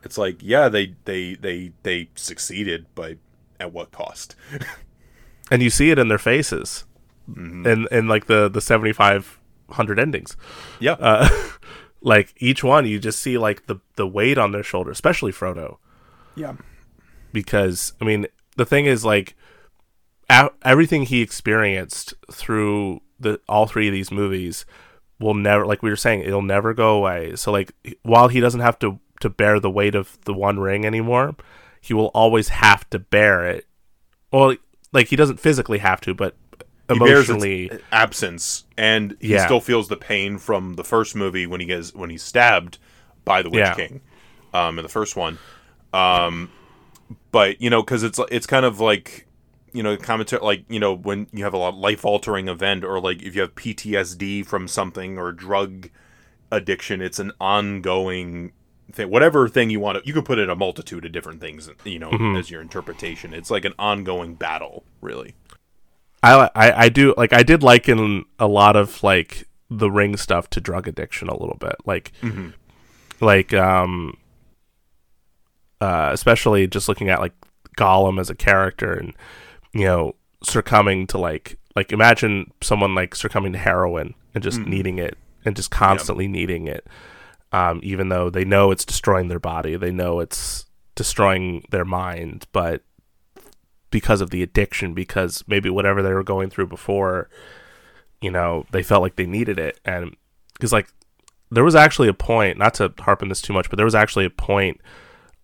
It's 0.02 0.18
like 0.18 0.38
yeah, 0.42 0.68
they 0.68 0.94
they 1.06 1.34
they 1.34 1.72
they 1.82 2.10
succeeded, 2.14 2.86
but 2.94 3.16
at 3.58 3.72
what 3.72 3.90
cost? 3.90 4.36
and 5.50 5.62
you 5.62 5.70
see 5.70 5.90
it 5.90 5.98
in 5.98 6.08
their 6.08 6.18
faces, 6.18 6.84
Mm-hmm. 7.30 7.66
and 7.66 7.88
and 7.90 8.08
like 8.08 8.26
the 8.26 8.48
the 8.50 8.60
seventy 8.60 8.92
five 8.92 9.38
hundred 9.70 9.98
endings. 9.98 10.36
yeah. 10.78 10.92
Uh, 10.92 11.26
like 12.04 12.34
each 12.36 12.62
one, 12.62 12.86
you 12.86 12.98
just 13.00 13.18
see 13.18 13.38
like 13.38 13.66
the 13.66 13.76
the 13.96 14.06
weight 14.06 14.38
on 14.38 14.52
their 14.52 14.62
shoulder, 14.62 14.90
especially 14.90 15.32
Frodo, 15.32 15.78
yeah. 16.36 16.54
because 17.32 17.94
I 18.00 18.04
mean 18.04 18.26
the 18.56 18.66
thing 18.66 18.86
is 18.86 19.04
like 19.04 19.34
a- 20.30 20.50
everything 20.62 21.04
he 21.04 21.22
experienced 21.22 22.14
through 22.30 23.00
the 23.18 23.40
all 23.48 23.66
three 23.66 23.88
of 23.88 23.92
these 23.94 24.12
movies 24.12 24.66
will 25.18 25.34
never 25.34 25.66
like 25.66 25.82
we 25.82 25.90
were 25.90 25.96
saying 25.96 26.20
it'll 26.20 26.42
never 26.42 26.74
go 26.74 26.96
away. 26.96 27.34
So 27.36 27.50
like 27.50 27.72
while 28.02 28.28
he 28.28 28.40
doesn't 28.40 28.60
have 28.60 28.78
to 28.80 29.00
to 29.20 29.30
bear 29.30 29.58
the 29.58 29.70
weight 29.70 29.94
of 29.94 30.18
the 30.24 30.34
one 30.34 30.60
ring 30.60 30.84
anymore, 30.84 31.34
he 31.80 31.94
will 31.94 32.08
always 32.08 32.48
have 32.48 32.88
to 32.90 32.98
bear 32.98 33.46
it. 33.48 33.66
Well, 34.30 34.56
like 34.92 35.08
he 35.08 35.16
doesn't 35.16 35.40
physically 35.40 35.78
have 35.78 36.00
to, 36.02 36.14
but 36.14 36.34
He 36.34 36.43
bears 36.43 36.43
its 36.43 36.43
emotionally, 36.90 37.70
absence 37.92 38.64
and 38.76 39.16
he 39.20 39.28
Yeah. 39.32 39.44
still 39.44 39.60
feels 39.60 39.88
the 39.88 39.96
pain 39.96 40.38
from 40.38 40.74
the 40.74 40.84
first 40.84 41.14
movie 41.16 41.46
when 41.46 41.60
he 41.60 41.66
gets 41.66 41.94
when 41.94 42.10
he's 42.10 42.22
stabbed 42.22 42.78
by 43.24 43.42
the 43.42 43.50
Witch 43.50 43.60
Yeah. 43.60 43.74
King 43.74 44.00
um 44.52 44.78
in 44.78 44.82
the 44.82 44.88
first 44.88 45.16
one 45.16 45.38
um 45.92 46.50
but 47.32 47.60
you 47.60 47.70
know 47.70 47.82
cuz 47.82 48.02
it's 48.02 48.20
it's 48.30 48.46
kind 48.46 48.64
of 48.66 48.80
like 48.80 49.26
you 49.72 49.82
know 49.82 49.96
commentary 49.96 50.42
like 50.42 50.64
you 50.68 50.78
know 50.78 50.94
when 50.94 51.26
you 51.32 51.42
have 51.44 51.54
a 51.54 51.58
life 51.70 52.04
altering 52.04 52.48
event 52.48 52.84
or 52.84 53.00
like 53.00 53.22
if 53.22 53.34
you 53.34 53.40
have 53.40 53.54
PTSD 53.54 54.44
from 54.46 54.68
something 54.68 55.18
or 55.18 55.32
drug 55.32 55.88
addiction 56.50 57.00
it's 57.00 57.18
an 57.18 57.32
ongoing 57.40 58.52
thing 58.92 59.10
whatever 59.10 59.48
thing 59.48 59.70
you 59.70 59.80
want 59.80 59.98
to 59.98 60.06
you 60.06 60.12
can 60.12 60.22
put 60.22 60.38
in 60.38 60.48
a 60.50 60.54
multitude 60.54 61.04
of 61.04 61.10
different 61.12 61.40
things 61.40 61.68
you 61.84 61.98
know 61.98 62.10
Mm-hmm. 62.10 62.36
as 62.36 62.50
your 62.50 62.60
interpretation 62.60 63.34
it's 63.34 63.50
like 63.50 63.64
an 63.64 63.72
ongoing 63.78 64.34
battle 64.34 64.84
really 65.00 65.34
I, 66.24 66.50
I 66.54 66.84
I 66.84 66.88
do 66.88 67.14
like 67.16 67.32
I 67.32 67.42
did 67.42 67.62
liken 67.62 68.24
a 68.38 68.46
lot 68.46 68.76
of 68.76 69.02
like 69.02 69.46
the 69.70 69.90
ring 69.90 70.16
stuff 70.16 70.48
to 70.50 70.60
drug 70.60 70.88
addiction 70.88 71.28
a 71.28 71.36
little 71.36 71.56
bit, 71.58 71.76
like 71.84 72.12
like 73.20 73.52
um 73.54 74.16
uh 75.80 76.10
especially 76.12 76.66
just 76.66 76.88
looking 76.88 77.08
at 77.08 77.20
like 77.20 77.32
Gollum 77.76 78.20
as 78.20 78.30
a 78.30 78.34
character 78.34 78.92
and 78.94 79.14
you 79.72 79.84
know 79.84 80.14
succumbing 80.42 81.06
to 81.08 81.18
like 81.18 81.58
like 81.76 81.92
imagine 81.92 82.52
someone 82.60 82.94
like 82.94 83.14
succumbing 83.14 83.52
to 83.52 83.58
heroin 83.58 84.14
and 84.34 84.42
just 84.44 84.60
needing 84.68 84.98
it 84.98 85.16
and 85.44 85.56
just 85.56 85.70
constantly 85.70 86.28
needing 86.28 86.66
it 86.68 86.86
um 87.52 87.80
even 87.82 88.08
though 88.10 88.30
they 88.30 88.44
know 88.44 88.70
it's 88.70 88.84
destroying 88.84 89.28
their 89.28 89.40
body 89.40 89.74
they 89.76 89.90
know 89.90 90.20
it's 90.20 90.66
destroying 90.94 91.64
their 91.70 91.84
mind 91.84 92.46
but 92.52 92.82
because 93.94 94.20
of 94.20 94.30
the 94.30 94.42
addiction 94.42 94.92
because 94.92 95.44
maybe 95.46 95.70
whatever 95.70 96.02
they 96.02 96.12
were 96.12 96.24
going 96.24 96.50
through 96.50 96.66
before 96.66 97.30
you 98.20 98.28
know 98.28 98.66
they 98.72 98.82
felt 98.82 99.02
like 99.02 99.14
they 99.14 99.24
needed 99.24 99.56
it. 99.56 99.78
And 99.84 100.16
because 100.54 100.72
like 100.72 100.88
there 101.52 101.62
was 101.62 101.76
actually 101.76 102.08
a 102.08 102.12
point 102.12 102.58
not 102.58 102.74
to 102.74 102.92
harp 102.98 103.22
on 103.22 103.28
this 103.28 103.40
too 103.40 103.52
much 103.52 103.70
but 103.70 103.76
there 103.76 103.86
was 103.86 103.94
actually 103.94 104.24
a 104.24 104.30
point 104.30 104.80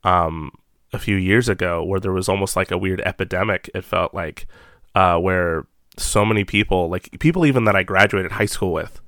um 0.02 0.50
a 0.92 0.98
few 0.98 1.14
years 1.14 1.48
ago 1.48 1.84
where 1.84 2.00
there 2.00 2.10
was 2.10 2.28
almost 2.28 2.56
like 2.56 2.72
a 2.72 2.78
weird 2.78 3.00
epidemic 3.02 3.70
it 3.72 3.84
felt 3.84 4.12
like 4.12 4.48
uh 4.96 5.16
where 5.16 5.64
so 5.96 6.24
many 6.24 6.42
people 6.42 6.88
like 6.88 7.20
people 7.20 7.46
even 7.46 7.66
that 7.66 7.76
I 7.76 7.84
graduated 7.84 8.32
high 8.32 8.46
school 8.46 8.72
with 8.72 9.00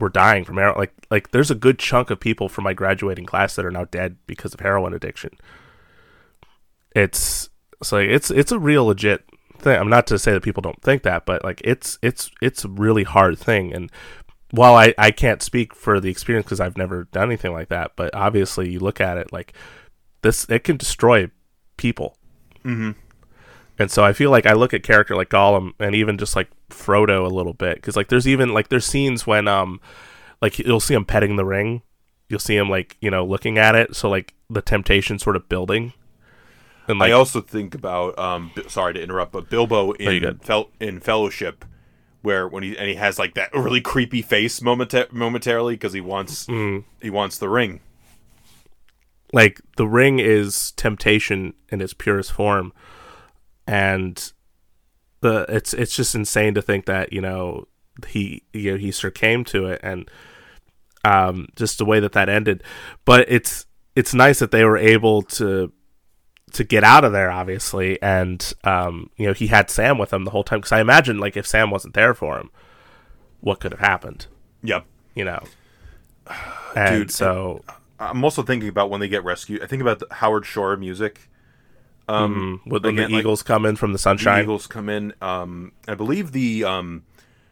were 0.00 0.08
dying 0.08 0.44
from 0.44 0.56
heroin. 0.56 0.78
Like 0.78 0.94
like 1.10 1.30
there's 1.32 1.50
a 1.50 1.54
good 1.54 1.78
chunk 1.78 2.08
of 2.08 2.20
people 2.20 2.48
from 2.48 2.64
my 2.64 2.72
graduating 2.72 3.26
class 3.26 3.54
that 3.54 3.66
are 3.66 3.70
now 3.70 3.84
dead 3.84 4.16
because 4.26 4.54
of 4.54 4.60
heroin 4.60 4.94
addiction. 4.94 5.36
It's 6.96 7.50
it's 7.82 7.92
like 7.92 8.08
it's 8.08 8.30
it's 8.30 8.52
a 8.52 8.58
real 8.58 8.86
legit 8.86 9.24
thing. 9.58 9.78
I'm 9.78 9.90
not 9.90 10.06
to 10.08 10.18
say 10.18 10.32
that 10.32 10.42
people 10.42 10.62
don't 10.62 10.80
think 10.82 11.02
that, 11.02 11.26
but 11.26 11.44
like 11.44 11.60
it's 11.64 11.98
it's 12.02 12.30
it's 12.40 12.64
a 12.64 12.68
really 12.68 13.04
hard 13.04 13.38
thing. 13.38 13.72
And 13.72 13.90
while 14.50 14.74
I 14.74 14.94
I 14.98 15.10
can't 15.10 15.42
speak 15.42 15.74
for 15.74 16.00
the 16.00 16.10
experience 16.10 16.46
because 16.46 16.60
I've 16.60 16.76
never 16.76 17.04
done 17.12 17.24
anything 17.28 17.52
like 17.52 17.68
that, 17.68 17.92
but 17.96 18.14
obviously 18.14 18.70
you 18.70 18.80
look 18.80 19.00
at 19.00 19.18
it 19.18 19.32
like 19.32 19.52
this, 20.22 20.46
it 20.48 20.64
can 20.64 20.76
destroy 20.76 21.30
people. 21.76 22.16
Mhm. 22.64 22.94
And 23.78 23.90
so 23.90 24.04
I 24.04 24.12
feel 24.12 24.30
like 24.30 24.46
I 24.46 24.52
look 24.52 24.74
at 24.74 24.82
character 24.82 25.16
like 25.16 25.30
Gollum 25.30 25.72
and 25.80 25.94
even 25.94 26.18
just 26.18 26.36
like 26.36 26.48
Frodo 26.70 27.24
a 27.24 27.34
little 27.34 27.54
bit 27.54 27.76
because 27.76 27.96
like 27.96 28.08
there's 28.08 28.28
even 28.28 28.52
like 28.54 28.68
there's 28.68 28.86
scenes 28.86 29.26
when 29.26 29.48
um 29.48 29.80
like 30.40 30.58
you'll 30.58 30.80
see 30.80 30.94
him 30.94 31.04
petting 31.04 31.36
the 31.36 31.44
ring, 31.44 31.82
you'll 32.28 32.38
see 32.38 32.56
him 32.56 32.68
like 32.68 32.96
you 33.00 33.10
know 33.10 33.24
looking 33.24 33.58
at 33.58 33.74
it, 33.74 33.96
so 33.96 34.08
like 34.08 34.34
the 34.50 34.62
temptation 34.62 35.18
sort 35.18 35.36
of 35.36 35.48
building. 35.48 35.92
And 36.88 36.98
like 36.98 37.10
I 37.10 37.12
also 37.12 37.40
think 37.40 37.74
about 37.74 38.18
um 38.18 38.50
B- 38.54 38.64
sorry 38.68 38.94
to 38.94 39.02
interrupt, 39.02 39.32
but 39.32 39.48
Bilbo 39.50 39.92
in 39.92 40.38
fel- 40.38 40.70
in 40.80 41.00
Fellowship 41.00 41.64
where 42.22 42.46
when 42.46 42.62
he 42.62 42.76
and 42.78 42.88
he 42.88 42.94
has 42.94 43.18
like 43.18 43.34
that 43.34 43.52
really 43.54 43.80
creepy 43.80 44.22
face 44.22 44.60
momenta- 44.62 45.08
momentarily 45.12 45.74
because 45.74 45.92
he 45.92 46.00
wants 46.00 46.46
Mm. 46.46 46.84
he 47.00 47.10
wants 47.10 47.38
the 47.38 47.48
ring. 47.48 47.80
like 49.32 49.60
the 49.76 49.86
ring 49.86 50.18
is 50.18 50.72
temptation 50.72 51.54
in 51.70 51.80
its 51.80 51.94
purest 51.94 52.32
form 52.32 52.72
and 53.66 54.32
the 55.20 55.46
it's 55.48 55.72
it's 55.74 55.96
just 55.96 56.14
insane 56.14 56.52
to 56.54 56.60
think 56.62 56.84
that 56.86 57.12
you 57.12 57.20
know 57.20 57.66
he 58.08 58.42
you 58.52 58.72
know 58.72 58.76
he 58.78 58.90
succumbed 58.90 59.46
to 59.46 59.66
it 59.66 59.80
and 59.82 60.10
um 61.04 61.46
just 61.56 61.78
the 61.78 61.84
way 61.84 61.98
that 62.00 62.12
that 62.12 62.28
ended 62.28 62.62
but 63.04 63.24
it's 63.28 63.66
it's 63.96 64.12
nice 64.14 64.38
that 64.40 64.50
they 64.50 64.64
were 64.64 64.76
able 64.78 65.22
to 65.22 65.72
to 66.52 66.64
get 66.64 66.84
out 66.84 67.04
of 67.04 67.12
there 67.12 67.30
obviously 67.30 68.00
and 68.02 68.52
um 68.64 69.08
you 69.16 69.26
know 69.26 69.32
he 69.32 69.46
had 69.46 69.70
Sam 69.70 69.98
with 69.98 70.12
him 70.12 70.24
the 70.24 70.30
whole 70.30 70.44
time 70.44 70.60
cuz 70.60 70.72
I 70.72 70.80
imagine 70.80 71.18
like 71.18 71.36
if 71.36 71.46
Sam 71.46 71.70
wasn't 71.70 71.94
there 71.94 72.14
for 72.14 72.38
him 72.38 72.50
what 73.40 73.60
could 73.60 73.72
have 73.72 73.80
happened 73.80 74.26
Yep. 74.62 74.84
you 75.14 75.24
know 75.24 75.42
and 76.76 77.00
Dude, 77.00 77.10
so 77.10 77.62
I'm 77.98 78.24
also 78.24 78.42
thinking 78.42 78.68
about 78.68 78.90
when 78.90 79.00
they 79.00 79.08
get 79.08 79.22
rescued. 79.24 79.62
I 79.62 79.66
think 79.66 79.80
about 79.80 80.00
the 80.00 80.06
Howard 80.10 80.44
Shore 80.44 80.76
music. 80.76 81.28
Um, 82.08 82.60
when 82.64 82.84
again, 82.84 82.96
the 82.96 83.02
like- 83.02 83.20
Eagles 83.20 83.42
come 83.44 83.64
in 83.64 83.76
from 83.76 83.92
the 83.92 83.98
sunshine, 83.98 84.38
the 84.38 84.42
Eagles 84.42 84.66
come 84.66 84.88
in. 84.88 85.14
Um, 85.22 85.72
I 85.86 85.94
believe 85.94 86.32
the 86.32 86.64
um, 86.64 87.04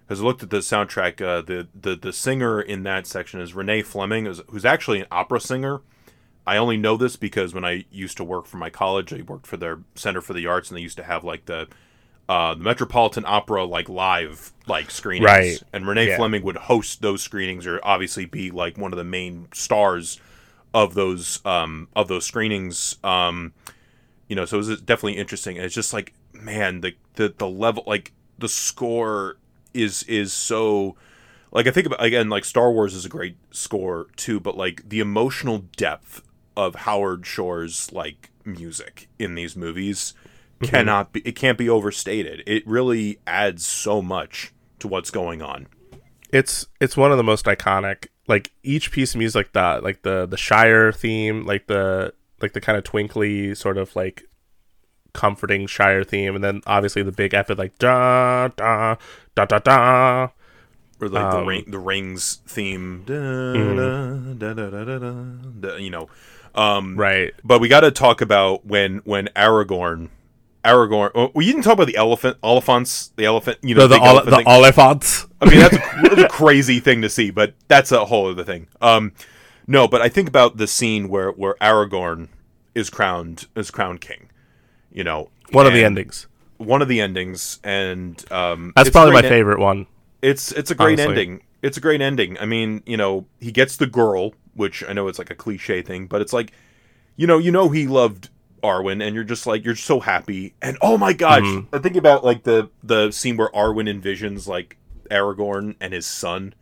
as 0.09 0.21
I 0.21 0.25
looked 0.25 0.43
at 0.43 0.51
the 0.51 0.59
soundtrack, 0.59 1.21
uh, 1.21 1.41
the 1.43 1.69
the 1.79 1.95
the 1.95 2.13
singer 2.13 2.61
in 2.61 2.83
that 2.83 3.07
section 3.07 3.41
is 3.41 3.55
Renee 3.55 3.83
Fleming, 3.83 4.25
who's, 4.27 4.43
who's 4.49 4.65
actually 4.65 5.01
an 5.01 5.07
opera 5.13 5.41
singer. 5.41 5.83
I 6.47 6.57
only 6.57 6.77
know 6.77 6.97
this 6.97 7.17
because 7.17 7.55
when 7.55 7.65
I 7.65 7.85
used 7.91 8.17
to 8.17 8.25
work 8.25 8.47
for 8.47 8.57
my 8.57 8.71
college, 8.71 9.13
I 9.13 9.23
worked 9.23 9.47
for 9.47 9.57
their 9.57 9.81
Center 9.95 10.21
for 10.21 10.33
the 10.33 10.47
Arts, 10.47 10.71
and 10.71 10.77
they 10.79 10.83
used 10.83 10.97
to 10.97 11.05
have 11.05 11.23
like 11.25 11.47
the 11.47 11.69
uh, 12.29 12.55
the 12.55 12.63
Metropolitan 12.63 13.25
Opera 13.27 13.65
like 13.65 13.89
live 13.89 14.53
like 14.67 14.91
screenings. 14.91 15.27
Right. 15.27 15.63
And 15.73 15.87
Renee 15.87 16.09
Yeah. 16.09 16.17
Fleming 16.17 16.43
would 16.45 16.57
host 16.57 17.03
those 17.03 17.23
screenings, 17.23 17.67
or 17.67 17.81
obviously 17.83 18.25
be 18.25 18.51
like 18.51 18.79
one 18.79 18.93
of 18.93 18.97
the 18.97 19.05
main 19.05 19.49
stars 19.53 20.21
of 20.73 20.95
those 20.95 21.45
um, 21.45 21.89
of 21.95 22.09
those 22.09 22.25
screenings. 22.25 22.97
Um, 23.05 23.53
you 24.29 24.37
know, 24.37 24.45
so 24.45 24.57
it 24.57 24.67
was 24.67 24.81
definitely 24.81 25.19
interesting. 25.19 25.57
And 25.57 25.67
it's 25.67 25.75
just 25.75 25.93
like, 25.93 26.15
man, 26.33 26.81
the 26.81 26.95
the 27.15 27.35
the 27.37 27.49
level, 27.49 27.85
like 27.87 28.13
the 28.39 28.49
score 28.49 29.37
is 29.75 30.03
is 30.05 30.33
so. 30.33 30.97
Like 31.53 31.67
I 31.67 31.73
think 31.73 31.89
about 31.89 32.03
again, 32.03 32.29
like 32.29 32.45
Star 32.45 32.71
Wars 32.71 32.95
is 32.95 33.05
a 33.05 33.09
great 33.09 33.37
score 33.51 34.07
too, 34.15 34.39
but 34.39 34.57
like 34.57 34.89
the 34.89 35.01
emotional 35.01 35.65
depth 35.77 36.23
of 36.57 36.75
Howard 36.75 37.27
Shore's 37.27 37.93
like 37.93 38.31
music 38.45 39.09
in 39.19 39.35
these 39.35 39.57
movies 39.57 40.15
mm-hmm. 40.61 40.71
cannot 40.71 41.13
be 41.13 41.21
it 41.21 41.37
can't 41.37 41.59
be 41.59 41.69
overstated. 41.69 42.43
It 42.47 42.67
really 42.67 43.19
adds 43.27 43.67
so 43.67 44.03
much 44.03 44.53
to 44.81 44.89
what's 44.89 45.11
going 45.11 45.43
on. 45.43 45.67
It's 46.31 46.67
it's 46.81 46.97
one 46.97 47.11
of 47.11 47.17
the 47.17 47.25
most 47.25 47.47
iconic 47.47 48.09
like 48.29 48.53
each 48.63 48.93
piece 48.93 49.15
of 49.15 49.19
music 49.19 49.53
that 49.53 49.83
like 49.83 50.03
the 50.03 50.27
the 50.27 50.37
Shire 50.37 50.93
theme, 50.93 51.45
like 51.45 51.67
the 51.67 52.15
like 52.41 52.53
the 52.53 52.61
kind 52.61 52.79
of 52.79 52.85
twinkly 52.85 53.55
sort 53.55 53.77
of 53.77 53.95
like 53.97 54.23
comforting 55.13 55.67
Shire 55.67 56.05
theme, 56.05 56.37
and 56.37 56.45
then 56.45 56.63
obviously 56.67 57.03
the 57.03 57.13
big 57.13 57.35
epic 57.35 57.59
like 57.59 57.77
da 57.79 58.49
da 58.49 58.97
da 59.35 59.45
da 59.45 59.59
da, 59.59 60.29
or 61.01 61.09
like 61.09 61.25
um, 61.25 61.41
the 61.41 61.47
ring, 61.47 61.65
the 61.67 61.79
rings 61.79 62.37
theme, 62.47 63.03
da, 63.05 63.15
mm. 63.15 64.39
da, 64.39 64.53
da, 64.55 64.71
da, 64.71 64.85
da, 64.85 64.99
da, 64.99 65.69
da, 65.69 65.77
you 65.77 65.91
know, 65.91 66.09
um, 66.55 66.97
right 66.97 67.33
But 67.45 67.61
we 67.61 67.69
got 67.69 67.81
to 67.81 67.91
talk 67.91 68.21
about 68.21 68.67
when 68.67 68.99
when 69.05 69.27
Aragorn, 69.37 70.09
Aragorn. 70.65 71.11
Oh, 71.15 71.31
well, 71.35 71.45
you 71.45 71.53
didn't 71.53 71.65
talk 71.65 71.75
about 71.75 71.87
the 71.87 71.97
elephant, 71.97 72.37
elephants, 72.43 73.13
the 73.17 73.25
elephant. 73.25 73.59
You 73.63 73.75
know, 73.75 73.87
the 73.87 73.99
the, 73.99 74.31
the 74.31 74.43
oliphants 74.45 75.27
I 75.41 75.49
mean, 75.49 75.61
that's 75.61 75.77
a, 75.77 76.01
that's 76.03 76.23
a 76.23 76.29
crazy 76.29 76.81
thing 76.81 77.03
to 77.03 77.09
see, 77.09 77.31
but 77.31 77.55
that's 77.69 77.93
a 77.93 78.05
whole 78.05 78.31
other 78.31 78.45
thing. 78.45 78.67
Um, 78.81 79.13
no, 79.67 79.87
but 79.87 80.03
I 80.03 80.09
think 80.09 80.29
about 80.29 80.57
the 80.57 80.67
scene 80.67 81.09
where 81.09 81.31
where 81.31 81.55
Aragorn 81.61 82.29
is 82.75 82.91
crowned 82.91 83.47
is 83.55 83.71
crowned 83.71 84.01
king. 84.01 84.31
You 84.93 85.05
know, 85.05 85.31
one 85.53 85.67
of 85.67 85.73
the 85.73 85.85
endings 85.85 86.27
One 86.57 86.83
of 86.83 86.89
the 86.89 87.01
endings, 87.01 87.61
and 87.63 88.23
um, 88.33 88.73
that's 88.75 88.91
probably 88.91 89.13
my 89.13 89.23
en- 89.23 89.29
favorite 89.29 89.61
one 89.61 89.87
it's 90.23 90.53
it's 90.53 90.71
a 90.71 90.75
great 90.75 91.01
honestly. 91.01 91.23
ending. 91.23 91.43
It's 91.63 91.77
a 91.77 91.81
great 91.81 92.01
ending. 92.01 92.39
I 92.39 92.47
mean, 92.47 92.83
you 92.87 92.97
know, 92.97 93.27
he 93.39 93.53
gets 93.53 93.77
the 93.77 93.87
girl, 93.87 94.35
which 94.61 94.85
I 94.89 94.93
know 94.93 95.09
it's 95.09 95.19
like 95.19 95.31
a 95.31 95.35
cliche 95.35 95.83
thing, 95.83 96.07
but 96.07 96.21
it's 96.21 96.33
like, 96.33 96.53
you 97.17 97.27
know, 97.27 97.39
you 97.39 97.51
know 97.51 97.69
he 97.71 97.87
loved 97.89 98.29
Arwen, 98.63 99.03
and 99.05 99.15
you're 99.15 99.25
just 99.25 99.47
like 99.47 99.65
you're 99.65 99.75
so 99.75 99.99
happy. 100.01 100.55
And 100.63 100.77
oh 100.81 100.97
my 100.99 101.13
gosh, 101.13 101.43
Mm-hmm. 101.43 101.75
I 101.75 101.79
think 101.81 101.97
about 101.97 102.25
like 102.25 102.45
the 102.45 102.71
the 102.85 103.11
scene 103.11 103.37
where 103.37 103.49
Arwen 103.49 103.89
envisions 103.89 104.47
like 104.47 104.77
Aragorn 105.11 105.75
and 105.81 105.93
his 105.93 106.07
son, 106.07 106.55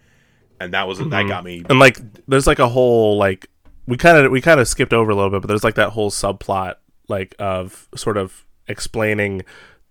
and 0.60 0.72
that 0.72 0.88
was 0.88 0.98
that 0.98 1.04
Mm-hmm. 1.10 1.28
got 1.28 1.44
me. 1.44 1.62
and 1.68 1.78
like 1.78 1.98
there's 2.26 2.46
like 2.46 2.58
a 2.60 2.68
whole 2.68 3.18
like 3.18 3.50
we 3.86 3.96
kind 3.96 4.16
of 4.24 4.30
we 4.32 4.40
kind 4.40 4.60
of 4.60 4.68
skipped 4.68 4.92
over 4.94 5.10
a 5.10 5.14
little 5.14 5.30
bit 5.30 5.40
but 5.42 5.48
there's 5.48 5.64
like 5.64 5.74
that 5.76 5.90
whole 5.90 6.10
subplot 6.10 6.76
like 7.08 7.34
of 7.38 7.88
sort 7.96 8.16
of 8.16 8.44
explaining 8.68 9.42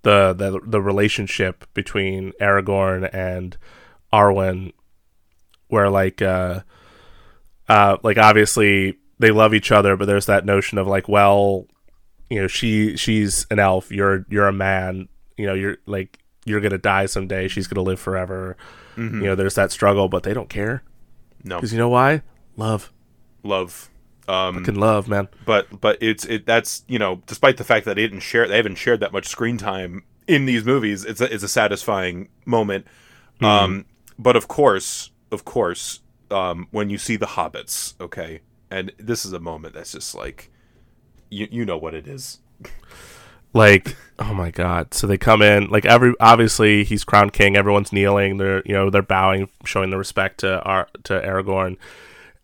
the 0.04 0.34
the, 0.34 0.60
the 0.66 0.82
relationship 0.82 1.66
between 1.74 2.32
Aragorn 2.40 3.10
and 3.14 3.58
Arwen 4.14 4.72
where 5.68 5.90
like 5.90 6.22
uh 6.22 6.62
uh 7.70 7.98
like 8.04 8.18
obviously 8.18 8.98
they 9.20 9.32
love 9.32 9.54
each 9.54 9.72
other 9.72 9.96
but 9.98 10.06
there's 10.06 10.26
that 10.28 10.46
notion 10.46 10.78
of 10.78 10.88
like 10.88 11.08
well 11.08 11.66
you 12.30 12.40
know 12.42 12.48
she 12.48 12.96
she's 12.98 13.46
an 13.52 13.60
elf 13.60 13.92
you're 13.92 14.26
you're 14.30 14.48
a 14.48 14.54
man 14.54 15.08
you 15.38 15.46
know 15.46 15.54
you're 15.54 15.78
like 15.86 16.20
you're 16.46 16.62
gonna 16.62 16.78
die 16.78 17.06
someday 17.06 17.48
she's 17.48 17.68
gonna 17.68 17.82
live 17.82 18.00
forever 18.00 18.56
you 18.96 19.04
know 19.04 19.36
there's 19.36 19.54
that 19.56 19.72
struggle 19.72 20.08
but 20.10 20.24
they 20.24 20.34
don't 20.34 20.50
care 20.50 20.82
No 21.44 21.58
because 21.58 21.72
you 21.72 21.78
know 21.78 21.90
why? 21.90 22.24
Love. 22.56 22.92
love. 23.44 23.90
Um, 24.28 24.66
Can 24.66 24.76
love, 24.76 25.08
man. 25.08 25.28
but 25.46 25.80
but 25.80 25.98
it's 26.02 26.26
it 26.26 26.46
that's 26.48 26.84
you 26.88 26.98
know 27.00 27.22
despite 27.28 27.58
the 27.58 27.64
fact 27.64 27.86
that 27.86 27.96
they 27.96 28.02
didn't 28.02 28.22
share 28.22 28.48
they 28.48 28.58
haven't 28.58 28.76
shared 28.76 29.00
that 29.02 29.14
much 29.14 29.28
screen 29.28 29.58
time 29.58 30.04
in 30.28 30.46
these 30.46 30.66
movies 30.66 31.06
it's 31.06 31.22
a, 31.22 31.32
it's 31.34 31.44
a 31.44 31.48
satisfying 31.48 32.28
moment 32.46 32.86
um 33.42 33.86
but 34.20 34.36
of 34.36 34.48
course 34.50 35.12
of 35.32 35.46
course 35.46 36.00
um 36.32 36.68
when 36.72 36.90
you 36.90 36.98
see 36.98 37.16
the 37.16 37.26
hobbits 37.26 37.94
okay 38.02 38.42
and 38.70 38.92
this 38.98 39.26
is 39.26 39.34
a 39.34 39.40
moment 39.40 39.74
that's 39.74 39.92
just 39.94 40.14
like 40.16 40.52
you 41.30 41.48
you 41.52 41.66
know 41.66 41.78
what 41.78 41.94
it 41.94 42.08
is 42.08 42.40
Like, 43.54 43.96
oh 44.20 44.34
my 44.34 44.52
god. 44.52 44.94
So 44.94 45.08
they 45.08 45.18
come 45.18 45.42
in, 45.42 45.70
like 45.70 45.86
every 45.86 46.14
obviously 46.20 46.84
he's 46.84 47.04
crowned 47.04 47.34
king, 47.34 47.56
everyone's 47.56 47.94
kneeling, 47.94 48.38
they're 48.38 48.62
you 48.66 48.74
know, 48.74 48.90
they're 48.90 49.02
bowing, 49.02 49.50
showing 49.66 49.90
the 49.90 49.98
respect 49.98 50.42
to 50.42 50.62
Ar- 50.62 50.90
to 51.06 51.14
Aragorn. 51.20 51.78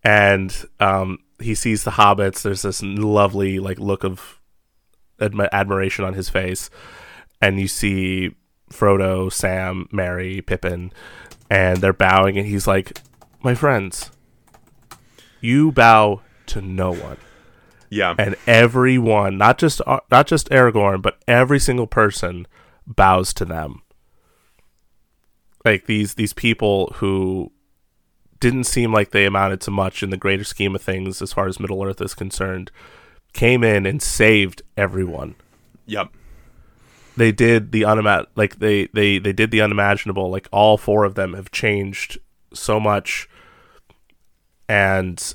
And 0.03 0.56
um 0.80 1.20
he 1.40 1.56
sees 1.56 1.84
the 1.84 1.92
hobbits, 1.92 2.42
there's 2.42 2.62
this 2.62 2.82
lovely 2.82 3.60
like 3.60 3.80
look 3.80 4.03
of 4.03 4.40
admi- 5.20 5.50
admiration 5.52 6.06
on 6.06 6.14
his 6.14 6.30
face. 6.30 6.70
And 7.42 7.60
you 7.60 7.68
see 7.68 8.36
Frodo, 8.72 9.32
Sam, 9.32 9.88
Merry, 9.92 10.42
Pippin, 10.42 10.92
and 11.50 11.80
they're 11.80 11.94
bowing 11.94 12.38
and 12.38 12.48
he's 12.48 12.66
like, 12.66 12.98
"My 13.44 13.56
friends, 13.56 14.12
you 15.42 15.72
bow 15.72 16.22
to 16.48 16.62
no 16.62 16.92
one." 16.92 17.18
yeah 17.90 18.16
and 18.18 18.36
everyone, 18.48 19.38
not 19.38 19.60
just 19.60 19.80
uh, 19.86 20.00
not 20.10 20.26
just 20.26 20.50
Aragorn, 20.50 21.02
but 21.02 21.20
every 21.28 21.60
single 21.60 21.86
person 21.86 22.48
bows 22.88 23.34
to 23.36 23.46
them. 23.46 23.84
Like 25.64 25.86
these 25.86 26.16
these 26.16 26.34
people 26.34 26.92
who 26.96 27.52
didn't 28.40 28.64
seem 28.66 28.92
like 28.92 29.12
they 29.12 29.26
amounted 29.26 29.62
to 29.62 29.72
much 29.72 30.02
in 30.04 30.10
the 30.10 30.18
greater 30.18 30.44
scheme 30.44 30.74
of 30.76 30.82
things 30.82 31.22
as 31.22 31.32
far 31.32 31.48
as 31.48 31.60
Middle 31.60 31.84
Earth 31.84 32.02
is 32.02 32.14
concerned, 32.16 32.72
came 33.32 33.64
in 33.64 33.86
and 33.86 34.02
saved 34.02 34.64
everyone. 34.76 35.36
yep 35.86 36.10
They 37.16 37.32
did 37.32 37.72
the 37.72 37.84
unima- 37.84 38.26
like 38.36 38.58
they, 38.58 38.88
they 38.88 39.20
they 39.20 39.34
did 39.34 39.52
the 39.52 39.62
unimaginable. 39.62 40.30
Like 40.32 40.48
all 40.52 40.78
four 40.78 41.04
of 41.06 41.14
them 41.14 41.34
have 41.36 41.52
changed 41.52 42.18
so 42.54 42.80
much, 42.80 43.30
and 44.67 45.33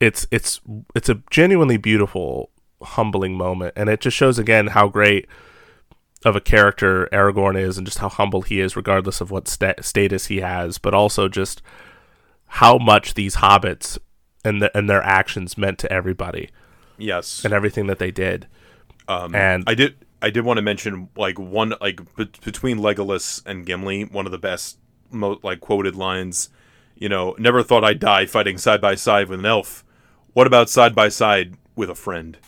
it's 0.00 0.26
it's 0.30 0.60
it's 0.94 1.08
a 1.08 1.22
genuinely 1.30 1.76
beautiful, 1.76 2.50
humbling 2.82 3.36
moment, 3.36 3.74
and 3.76 3.88
it 3.88 4.00
just 4.00 4.16
shows 4.16 4.38
again 4.38 4.68
how 4.68 4.88
great 4.88 5.26
of 6.24 6.36
a 6.36 6.40
character 6.40 7.08
Aragorn 7.12 7.58
is 7.58 7.78
and 7.78 7.86
just 7.86 7.98
how 7.98 8.08
humble 8.10 8.42
he 8.42 8.60
is 8.60 8.76
regardless 8.76 9.22
of 9.22 9.30
what 9.30 9.48
sta- 9.48 9.80
status 9.80 10.26
he 10.26 10.40
has 10.42 10.76
but 10.76 10.92
also 10.92 11.28
just 11.30 11.62
how 12.46 12.76
much 12.76 13.14
these 13.14 13.36
hobbits 13.36 13.96
and 14.44 14.60
the, 14.60 14.76
and 14.76 14.88
their 14.90 15.02
actions 15.02 15.56
meant 15.56 15.78
to 15.78 15.90
everybody 15.90 16.50
Yes. 16.98 17.42
and 17.42 17.54
everything 17.54 17.86
that 17.86 17.98
they 17.98 18.10
did 18.10 18.46
Um, 19.08 19.34
and 19.34 19.64
I 19.66 19.72
did 19.74 19.94
I 20.20 20.28
did 20.28 20.44
want 20.44 20.58
to 20.58 20.62
mention 20.62 21.08
like 21.16 21.38
one 21.38 21.72
like 21.80 22.00
be- 22.16 22.28
between 22.44 22.76
Legolas 22.80 23.40
and 23.46 23.64
Gimli, 23.64 24.02
one 24.04 24.26
of 24.26 24.32
the 24.32 24.36
best 24.38 24.76
mo- 25.10 25.40
like 25.42 25.60
quoted 25.60 25.96
lines. 25.96 26.50
You 27.00 27.08
know, 27.08 27.34
never 27.38 27.62
thought 27.62 27.82
I'd 27.82 27.98
die 27.98 28.26
fighting 28.26 28.58
side 28.58 28.80
by 28.80 28.94
side 28.94 29.28
with 29.28 29.40
an 29.40 29.46
elf. 29.46 29.82
What 30.34 30.46
about 30.46 30.68
side 30.70 30.94
by 30.94 31.08
side 31.08 31.54
with 31.74 31.90
a 31.90 31.94
friend? 31.94 32.38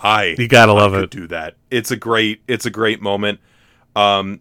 I 0.00 0.34
you 0.36 0.48
gotta 0.48 0.72
love 0.72 0.94
it 0.94 1.10
do 1.10 1.28
that. 1.28 1.54
It's 1.70 1.90
a 1.90 1.96
great 1.96 2.42
it's 2.46 2.66
a 2.66 2.70
great 2.70 3.00
moment. 3.00 3.40
Um 3.96 4.40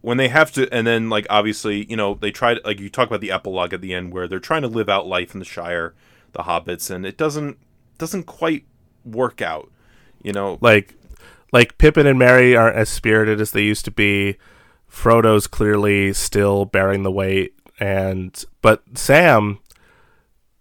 when 0.00 0.16
they 0.16 0.28
have 0.28 0.50
to 0.52 0.72
and 0.72 0.86
then 0.86 1.10
like 1.10 1.26
obviously, 1.28 1.84
you 1.88 1.96
know, 1.96 2.14
they 2.14 2.30
try 2.30 2.54
to 2.54 2.60
like 2.64 2.80
you 2.80 2.88
talk 2.88 3.08
about 3.08 3.20
the 3.20 3.30
epilogue 3.30 3.74
at 3.74 3.82
the 3.82 3.92
end 3.92 4.12
where 4.12 4.26
they're 4.26 4.40
trying 4.40 4.62
to 4.62 4.68
live 4.68 4.88
out 4.88 5.06
life 5.06 5.34
in 5.34 5.38
the 5.38 5.44
Shire, 5.44 5.94
the 6.32 6.44
hobbits, 6.44 6.90
and 6.90 7.04
it 7.04 7.18
doesn't 7.18 7.58
doesn't 7.98 8.24
quite 8.24 8.64
work 9.04 9.42
out. 9.42 9.70
You 10.22 10.32
know, 10.32 10.56
like 10.62 10.94
like 11.52 11.76
Pippin 11.76 12.06
and 12.06 12.18
Merry 12.18 12.56
aren't 12.56 12.76
as 12.76 12.88
spirited 12.88 13.38
as 13.38 13.50
they 13.50 13.62
used 13.62 13.84
to 13.84 13.90
be. 13.90 14.38
Frodo's 14.88 15.46
clearly 15.46 16.12
still 16.12 16.64
bearing 16.64 17.02
the 17.02 17.10
weight 17.10 17.55
and 17.78 18.44
but 18.62 18.82
Sam 18.94 19.58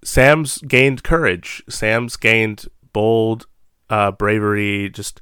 Sam's 0.03 0.59
gained 0.59 1.03
courage. 1.03 1.63
Sam's 1.69 2.15
gained 2.15 2.65
bold 2.93 3.47
uh 3.89 4.11
bravery. 4.11 4.89
Just 4.89 5.21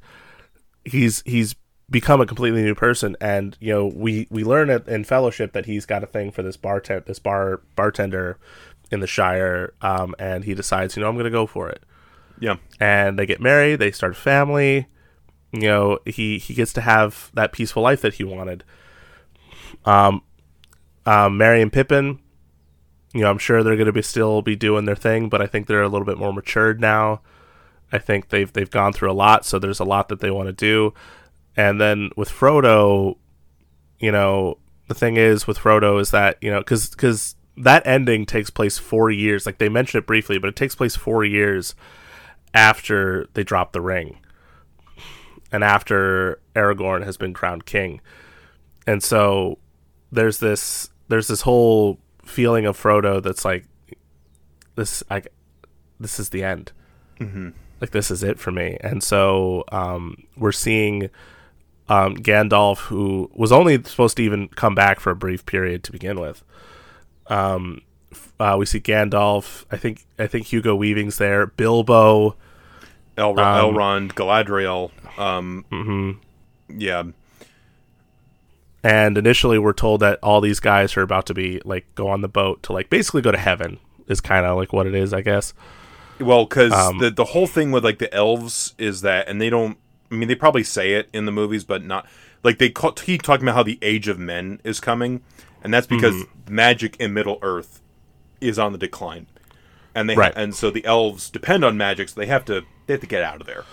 he's 0.84 1.22
he's 1.24 1.54
become 1.90 2.20
a 2.20 2.26
completely 2.26 2.62
new 2.62 2.74
person. 2.74 3.16
And 3.20 3.56
you 3.60 3.72
know 3.72 3.86
we 3.86 4.26
we 4.30 4.44
learn 4.44 4.70
it 4.70 4.86
in 4.88 5.04
fellowship 5.04 5.52
that 5.52 5.66
he's 5.66 5.86
got 5.86 6.02
a 6.02 6.06
thing 6.06 6.30
for 6.30 6.42
this 6.42 6.56
bartend 6.56 7.06
this 7.06 7.18
bar 7.18 7.60
bartender 7.76 8.38
in 8.90 9.00
the 9.00 9.06
shire 9.06 9.72
um 9.80 10.14
and 10.18 10.44
he 10.44 10.54
decides 10.54 10.94
you 10.94 11.02
know 11.02 11.08
I'm 11.08 11.14
going 11.14 11.24
to 11.24 11.30
go 11.30 11.46
for 11.46 11.68
it. 11.68 11.82
Yeah. 12.40 12.56
and 12.80 13.18
they 13.18 13.26
get 13.26 13.40
married 13.40 13.76
they 13.76 13.90
start 13.90 14.12
a 14.12 14.16
family. 14.16 14.88
You 15.52 15.60
know 15.68 15.98
he 16.04 16.38
he 16.38 16.52
gets 16.54 16.72
to 16.74 16.80
have 16.80 17.30
that 17.34 17.52
peaceful 17.52 17.82
life 17.82 18.00
that 18.02 18.14
he 18.14 18.24
wanted. 18.24 18.64
Um 19.84 20.22
um 21.06 21.36
merry 21.36 21.60
and 21.60 21.72
pippin 21.72 22.18
you 23.12 23.20
know 23.20 23.30
i'm 23.30 23.38
sure 23.38 23.62
they're 23.62 23.76
going 23.76 23.86
to 23.86 23.92
be 23.92 24.02
still 24.02 24.42
be 24.42 24.56
doing 24.56 24.84
their 24.84 24.96
thing 24.96 25.28
but 25.28 25.42
i 25.42 25.46
think 25.46 25.66
they're 25.66 25.82
a 25.82 25.88
little 25.88 26.06
bit 26.06 26.18
more 26.18 26.32
matured 26.32 26.80
now. 26.80 27.20
I 27.92 27.98
think 27.98 28.30
they've 28.30 28.52
they've 28.52 28.70
gone 28.70 28.92
through 28.92 29.10
a 29.10 29.14
lot 29.14 29.44
so 29.44 29.58
there's 29.58 29.78
a 29.78 29.84
lot 29.84 30.08
that 30.08 30.18
they 30.18 30.30
want 30.30 30.48
to 30.48 30.52
do. 30.52 30.94
And 31.56 31.80
then 31.80 32.10
with 32.16 32.28
frodo 32.28 33.18
you 34.00 34.10
know 34.10 34.58
the 34.88 34.94
thing 34.94 35.16
is 35.16 35.46
with 35.46 35.58
frodo 35.58 36.00
is 36.00 36.10
that 36.10 36.36
you 36.40 36.50
know 36.50 36.58
because 36.58 36.90
because 36.90 37.36
that 37.56 37.86
ending 37.86 38.26
takes 38.26 38.50
place 38.50 38.78
four 38.78 39.12
years. 39.12 39.46
Like 39.46 39.58
they 39.58 39.68
mentioned 39.68 40.02
it 40.02 40.06
briefly 40.08 40.38
but 40.38 40.48
it 40.48 40.56
takes 40.56 40.74
place 40.74 40.96
four 40.96 41.24
years 41.24 41.76
after 42.52 43.28
they 43.34 43.44
drop 43.44 43.72
the 43.72 43.80
ring 43.80 44.18
and 45.52 45.62
after 45.62 46.40
Aragorn 46.56 47.04
has 47.04 47.16
been 47.16 47.32
crowned 47.32 47.64
king. 47.64 48.00
And 48.88 49.04
so 49.04 49.58
there's 50.10 50.40
this 50.40 50.90
there's 51.08 51.28
this 51.28 51.42
whole 51.42 51.98
feeling 52.24 52.66
of 52.66 52.80
Frodo 52.80 53.22
that's 53.22 53.44
like 53.44 53.66
this 54.76 55.02
like 55.10 55.28
this 56.00 56.18
is 56.18 56.30
the 56.30 56.42
end. 56.42 56.72
Mm-hmm. 57.20 57.50
Like 57.80 57.90
this 57.90 58.10
is 58.10 58.22
it 58.22 58.38
for 58.38 58.50
me. 58.50 58.78
And 58.80 59.02
so 59.02 59.64
um, 59.70 60.24
we're 60.36 60.52
seeing 60.52 61.10
um, 61.88 62.16
Gandalf, 62.16 62.78
who 62.78 63.30
was 63.34 63.52
only 63.52 63.82
supposed 63.84 64.16
to 64.16 64.22
even 64.22 64.48
come 64.48 64.74
back 64.74 65.00
for 65.00 65.10
a 65.10 65.16
brief 65.16 65.44
period 65.46 65.84
to 65.84 65.92
begin 65.92 66.18
with. 66.18 66.42
Um, 67.26 67.82
uh, 68.40 68.56
we 68.58 68.66
see 68.66 68.80
Gandalf. 68.80 69.64
I 69.70 69.76
think 69.76 70.06
I 70.18 70.26
think 70.26 70.46
Hugo 70.46 70.74
Weaving's 70.76 71.18
there. 71.18 71.46
Bilbo. 71.46 72.36
El- 73.16 73.38
Um, 73.38 73.74
Elrond, 73.74 74.12
Galadriel. 74.14 74.90
Um, 75.18 75.64
Mm-hmm. 75.70 76.78
yeah, 76.80 77.04
and 78.84 79.18
initially 79.18 79.58
we're 79.58 79.72
told 79.72 80.00
that 80.00 80.18
all 80.22 80.40
these 80.40 80.60
guys 80.60 80.96
are 80.96 81.02
about 81.02 81.26
to 81.26 81.34
be 81.34 81.60
like 81.64 81.86
go 81.96 82.06
on 82.08 82.20
the 82.20 82.28
boat 82.28 82.62
to 82.62 82.72
like 82.72 82.88
basically 82.90 83.22
go 83.22 83.32
to 83.32 83.38
heaven 83.38 83.78
is 84.06 84.20
kind 84.20 84.44
of 84.46 84.56
like 84.56 84.72
what 84.72 84.86
it 84.86 84.94
is 84.94 85.12
i 85.12 85.20
guess 85.22 85.52
Well, 86.20 86.44
because 86.44 86.72
Um, 86.72 86.98
the 86.98 87.10
the 87.10 87.24
whole 87.24 87.46
thing 87.48 87.72
with 87.72 87.82
like 87.84 87.98
the 87.98 88.12
elves 88.14 88.74
is 88.78 89.00
that, 89.00 89.26
and 89.28 89.40
they 89.40 89.50
don't. 89.50 89.76
I 90.12 90.14
mean, 90.14 90.28
they 90.28 90.36
probably 90.36 90.62
say 90.62 90.92
it 90.92 91.08
in 91.12 91.24
the 91.26 91.32
movies, 91.32 91.64
but 91.64 91.82
not 91.84 92.06
like 92.44 92.58
they 92.58 92.70
call, 92.70 92.92
keep 92.92 93.22
talking 93.22 93.44
about 93.48 93.56
how 93.56 93.64
the 93.64 93.80
age 93.82 94.06
of 94.06 94.16
men 94.16 94.60
is 94.62 94.78
coming, 94.78 95.22
and 95.64 95.74
that's 95.74 95.88
because 95.88 96.14
Mm-hmm. 96.14 96.54
magic 96.54 96.96
in 97.00 97.12
Middle 97.14 97.38
Earth 97.42 97.80
is 98.40 98.60
on 98.60 98.70
the 98.70 98.78
decline, 98.78 99.26
and 99.92 100.08
they 100.08 100.14
Right. 100.14 100.32
and 100.36 100.54
so 100.54 100.70
the 100.70 100.84
elves 100.84 101.30
depend 101.30 101.64
on 101.64 101.76
magic, 101.76 102.10
so 102.10 102.20
they 102.20 102.26
have 102.26 102.44
to 102.44 102.62
they 102.86 102.92
have 102.94 103.00
to 103.00 103.08
get 103.08 103.24
out 103.24 103.40
of 103.40 103.46
there. 103.48 103.64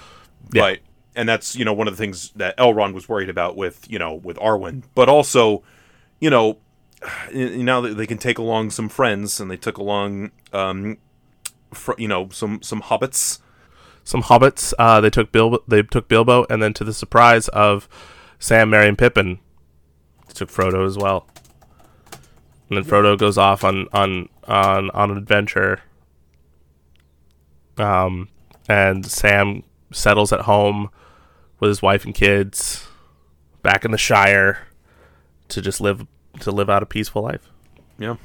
Yeah. 0.51 0.61
But 0.61 0.79
and 1.15 1.27
that's 1.27 1.55
you 1.55 1.65
know 1.65 1.73
one 1.73 1.87
of 1.87 1.95
the 1.95 2.01
things 2.01 2.31
that 2.35 2.57
Elrond 2.57 2.93
was 2.93 3.07
worried 3.09 3.29
about 3.29 3.55
with 3.55 3.89
you 3.89 3.99
know 3.99 4.15
with 4.15 4.37
Arwen, 4.37 4.83
but 4.95 5.09
also 5.09 5.63
you 6.19 6.29
know 6.29 6.57
now 7.33 7.81
that 7.81 7.95
they 7.95 8.07
can 8.07 8.17
take 8.17 8.37
along 8.37 8.71
some 8.71 8.89
friends, 8.89 9.39
and 9.39 9.49
they 9.49 9.57
took 9.57 9.77
along 9.77 10.31
um, 10.53 10.97
fr- 11.73 11.93
you 11.97 12.07
know 12.07 12.29
some 12.29 12.61
some 12.61 12.81
hobbits. 12.81 13.39
some 14.03 14.23
hobbits 14.23 14.73
uh 14.79 14.99
they 14.99 15.09
took 15.09 15.31
bilbo 15.31 15.59
they 15.67 15.83
took 15.83 16.07
bilbo 16.07 16.45
and 16.49 16.61
then 16.61 16.73
to 16.73 16.83
the 16.83 16.93
surprise 16.93 17.47
of 17.49 17.87
sam 18.39 18.69
merry 18.71 18.87
and 18.87 18.97
pippin 18.97 19.39
they 20.27 20.33
took 20.33 20.49
frodo 20.49 20.85
as 20.85 20.97
well. 20.97 21.27
And 22.69 22.77
then 22.77 22.83
frodo 22.85 23.17
goes 23.17 23.37
off 23.37 23.63
on 23.63 23.87
on 23.93 24.29
on 24.45 24.89
on 24.91 25.11
an 25.11 25.17
adventure. 25.17 25.81
Um 27.77 28.29
and 28.69 29.05
sam 29.05 29.63
settles 29.91 30.31
at 30.31 30.41
home 30.41 30.89
with 31.61 31.69
his 31.69 31.81
wife 31.81 32.03
and 32.03 32.13
kids 32.13 32.85
back 33.61 33.85
in 33.85 33.91
the 33.91 33.97
shire 33.97 34.67
to 35.47 35.61
just 35.61 35.79
live 35.79 36.05
to 36.41 36.51
live 36.51 36.69
out 36.69 36.83
a 36.83 36.85
peaceful 36.85 37.21
life 37.21 37.49
Yeah. 37.97 38.15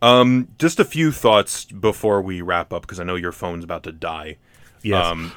Um, 0.00 0.48
just 0.58 0.78
a 0.78 0.84
few 0.84 1.12
thoughts 1.12 1.64
before 1.64 2.20
we 2.20 2.42
wrap 2.42 2.74
up 2.74 2.82
because 2.82 3.00
I 3.00 3.04
know 3.04 3.14
your 3.14 3.32
phone's 3.32 3.64
about 3.64 3.84
to 3.84 3.92
die. 3.92 4.36
yes 4.82 5.02
Um, 5.02 5.32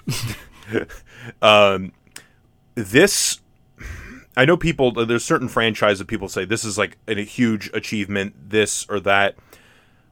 um, 1.41 1.93
this, 2.75 3.39
I 4.35 4.43
know 4.43 4.57
people. 4.57 4.91
There's 4.91 5.23
certain 5.23 5.47
franchise 5.47 5.99
that 5.99 6.09
people 6.09 6.27
say 6.27 6.43
this 6.43 6.65
is 6.65 6.77
like 6.77 6.97
a 7.07 7.15
huge 7.23 7.69
achievement, 7.73 8.49
this 8.49 8.85
or 8.89 8.99
that. 8.99 9.35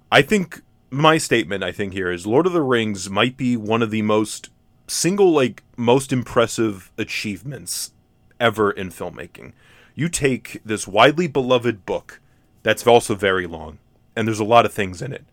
I 0.10 0.22
think 0.22 0.62
my 0.90 1.18
statement, 1.18 1.62
I 1.62 1.74
think 1.74 1.92
here 1.92 2.10
is 2.10 2.26
Lord 2.26 2.48
of 2.48 2.54
the 2.54 2.62
Rings 2.62 3.10
might 3.10 3.36
be 3.36 3.58
one 3.58 3.82
of 3.82 3.92
the 3.92 4.04
most 4.04 4.50
single, 4.88 5.32
like 5.32 5.64
most 5.78 6.12
impressive 6.12 6.92
achievements 6.98 7.92
ever 8.40 8.72
in 8.72 8.90
filmmaking. 8.90 9.54
You 9.94 10.10
take 10.10 10.62
this 10.66 10.88
widely 10.88 11.28
beloved 11.28 11.86
book 11.86 12.20
that's 12.64 12.86
also 12.86 13.16
very 13.16 13.48
long, 13.48 13.80
and 14.16 14.28
there's 14.28 14.40
a 14.40 14.44
lot 14.44 14.66
of 14.66 14.74
things 14.74 15.02
in 15.02 15.14
it, 15.14 15.26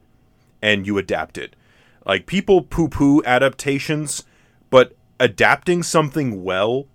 and 0.60 0.86
you 0.86 0.98
adapt 0.98 1.36
it. 1.36 1.56
Like 2.06 2.26
people 2.26 2.62
poo 2.62 2.88
poo 2.88 3.22
adaptations, 3.24 4.24
but 4.70 4.94
adapting 5.18 5.82
something 5.82 6.44
well 6.44 6.86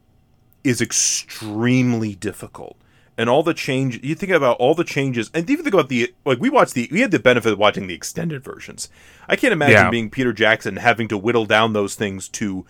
is 0.64 0.82
extremely 0.82 2.16
difficult. 2.16 2.77
And 3.20 3.30
all 3.32 3.42
the 3.42 3.54
change 3.56 4.00
you 4.04 4.14
think 4.14 4.32
about 4.32 4.58
all 4.58 4.76
the 4.76 4.84
changes, 4.84 5.32
and 5.34 5.50
even 5.50 5.64
think 5.64 5.74
about 5.74 5.90
the 5.90 6.14
like 6.24 6.40
we 6.40 6.50
watched 6.52 6.76
the 6.76 6.88
we 6.92 7.02
had 7.02 7.10
the 7.12 7.18
benefit 7.20 7.52
of 7.54 7.58
watching 7.58 7.88
the 7.88 7.96
extended 7.96 8.44
versions. 8.44 8.90
I 9.28 9.36
can't 9.36 9.54
imagine 9.54 9.74
Yeah. 9.76 9.90
being 9.90 10.10
Peter 10.12 10.34
Jackson 10.34 10.76
having 10.76 11.08
to 11.08 11.18
whittle 11.18 11.46
down 11.48 11.74
those 11.74 11.96
things 11.96 12.28
to 12.30 12.66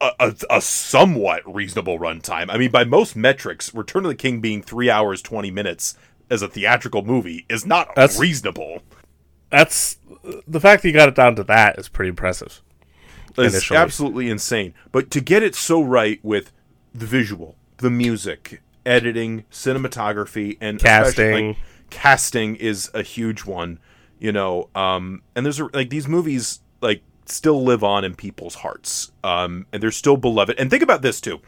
a, 0.00 0.10
a, 0.20 0.34
a 0.50 0.60
somewhat 0.60 1.42
reasonable 1.52 1.98
runtime. 1.98 2.46
I 2.48 2.58
mean, 2.58 2.70
by 2.70 2.84
most 2.84 3.16
metrics, 3.16 3.74
Return 3.74 4.04
of 4.04 4.08
the 4.10 4.14
King 4.14 4.40
being 4.40 4.62
three 4.62 4.88
hours 4.88 5.20
twenty 5.20 5.50
minutes 5.50 5.96
as 6.30 6.42
a 6.42 6.48
theatrical 6.48 7.02
movie 7.04 7.44
is 7.50 7.66
not 7.66 7.88
That's- 7.96 8.18
reasonable. 8.20 8.82
that's 9.50 9.96
the 10.46 10.60
fact 10.60 10.82
that 10.82 10.88
you 10.88 10.94
got 10.94 11.08
it 11.08 11.14
down 11.16 11.34
to 11.36 11.42
that 11.44 11.78
is 11.78 11.88
pretty 11.88 12.08
impressive 12.08 12.62
It's 13.30 13.38
initially. 13.38 13.76
absolutely 13.78 14.30
insane. 14.30 14.74
But 14.92 15.10
to 15.10 15.20
get 15.20 15.42
it 15.42 15.54
so 15.56 15.82
right 15.82 16.20
with 16.22 16.52
the 16.94 17.04
visual, 17.06 17.56
the 17.78 17.90
music, 17.90 18.62
editing, 18.84 19.44
cinematography, 19.50 20.58
and 20.60 20.78
Casting. 20.80 21.48
like, 21.48 21.56
casting 21.90 22.56
is 22.56 22.90
a 22.94 23.02
huge 23.02 23.44
one. 23.44 23.78
You 24.18 24.32
know, 24.32 24.68
um, 24.74 25.22
and 25.34 25.44
there's 25.44 25.58
a, 25.58 25.68
like 25.72 25.90
these 25.90 26.06
movies 26.06 26.60
like 26.80 27.02
still 27.26 27.62
live 27.62 27.82
on 27.82 28.04
in 28.04 28.14
people's 28.14 28.56
hearts, 28.56 29.10
um, 29.24 29.66
and 29.72 29.82
they're 29.82 29.90
still 29.90 30.16
beloved. 30.16 30.58
And 30.58 30.70
think 30.70 30.82
about 30.82 31.02
this 31.02 31.20
too. 31.20 31.40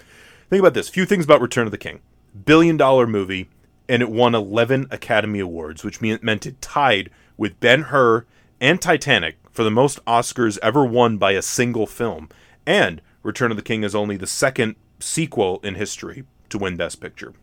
Think 0.51 0.61
about 0.61 0.75
this. 0.75 0.89
Few 0.89 1.07
things 1.07 1.25
about 1.25 1.41
Return 1.41 1.67
of 1.67 1.71
the 1.71 1.79
King. 1.79 2.01
Billion 2.45 2.77
dollar 2.77 3.07
movie, 3.07 3.49
and 3.89 4.03
it 4.03 4.11
won 4.11 4.35
11 4.35 4.89
Academy 4.91 5.39
Awards, 5.39 5.85
which 5.85 6.01
mean, 6.01 6.19
meant 6.21 6.47
it 6.47 6.61
tied 6.61 7.11
with 7.37 7.61
Ben 7.61 7.83
Hur 7.83 8.27
and 8.61 8.81
Titanic 8.81 9.37
for 9.51 9.63
the 9.63 9.71
most 9.71 10.05
Oscars 10.05 10.59
ever 10.63 10.85
won 10.85 11.17
by 11.17 11.33
a 11.33 11.43
single 11.43 11.87
film. 11.87 12.29
And 12.67 13.01
Return 13.23 13.51
of 13.51 13.57
the 13.57 13.63
King 13.63 13.85
is 13.85 13.95
only 13.95 14.17
the 14.17 14.27
second 14.27 14.75
sequel 14.99 15.61
in 15.63 15.77
history 15.77 16.25
to 16.55 16.59
win 16.59 16.77
Best 16.77 17.01
Picture. 17.01 17.35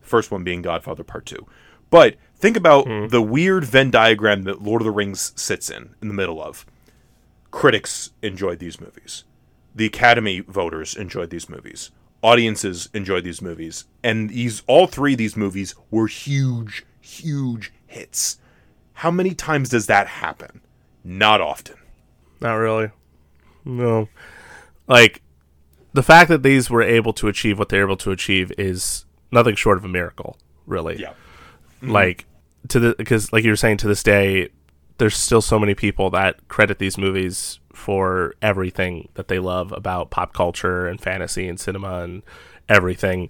First 0.00 0.30
one 0.30 0.42
being 0.42 0.62
Godfather 0.62 1.04
Part 1.04 1.26
2. 1.26 1.46
But 1.90 2.16
think 2.36 2.56
about 2.56 2.86
hmm. 2.86 3.08
the 3.08 3.20
weird 3.20 3.64
Venn 3.64 3.90
diagram 3.90 4.44
that 4.44 4.62
Lord 4.62 4.80
of 4.80 4.86
the 4.86 4.90
Rings 4.90 5.32
sits 5.36 5.68
in, 5.68 5.94
in 6.00 6.08
the 6.08 6.14
middle 6.14 6.42
of. 6.42 6.64
Critics 7.50 8.10
enjoyed 8.22 8.58
these 8.58 8.80
movies. 8.80 9.24
The 9.74 9.86
Academy 9.86 10.40
voters 10.40 10.96
enjoyed 10.96 11.30
these 11.30 11.48
movies. 11.48 11.90
Audiences 12.22 12.88
enjoyed 12.94 13.24
these 13.24 13.42
movies. 13.42 13.84
And 14.02 14.30
these 14.30 14.62
all 14.66 14.86
three 14.86 15.12
of 15.12 15.18
these 15.18 15.36
movies 15.36 15.74
were 15.90 16.06
huge, 16.06 16.84
huge 17.00 17.72
hits. 17.86 18.38
How 18.94 19.10
many 19.10 19.34
times 19.34 19.68
does 19.68 19.86
that 19.86 20.06
happen? 20.06 20.60
Not 21.04 21.40
often. 21.40 21.76
Not 22.40 22.54
really. 22.54 22.90
No. 23.64 24.08
Like 24.86 25.21
the 25.92 26.02
fact 26.02 26.28
that 26.28 26.42
these 26.42 26.70
were 26.70 26.82
able 26.82 27.12
to 27.14 27.28
achieve 27.28 27.58
what 27.58 27.68
they 27.68 27.78
were 27.78 27.84
able 27.84 27.96
to 27.98 28.10
achieve 28.10 28.52
is 28.58 29.04
nothing 29.30 29.54
short 29.54 29.78
of 29.78 29.84
a 29.84 29.88
miracle, 29.88 30.36
really. 30.66 31.00
Yeah. 31.00 31.12
Like 31.82 32.26
to 32.68 32.78
the 32.78 32.94
because 32.96 33.32
like 33.32 33.44
you 33.44 33.50
were 33.50 33.56
saying 33.56 33.78
to 33.78 33.88
this 33.88 34.02
day 34.02 34.48
there's 34.98 35.16
still 35.16 35.40
so 35.40 35.58
many 35.58 35.74
people 35.74 36.10
that 36.10 36.46
credit 36.48 36.78
these 36.78 36.96
movies 36.96 37.58
for 37.72 38.34
everything 38.40 39.08
that 39.14 39.26
they 39.28 39.38
love 39.38 39.72
about 39.72 40.10
pop 40.10 40.32
culture 40.32 40.86
and 40.86 41.00
fantasy 41.00 41.48
and 41.48 41.58
cinema 41.58 42.02
and 42.02 42.22
everything. 42.68 43.28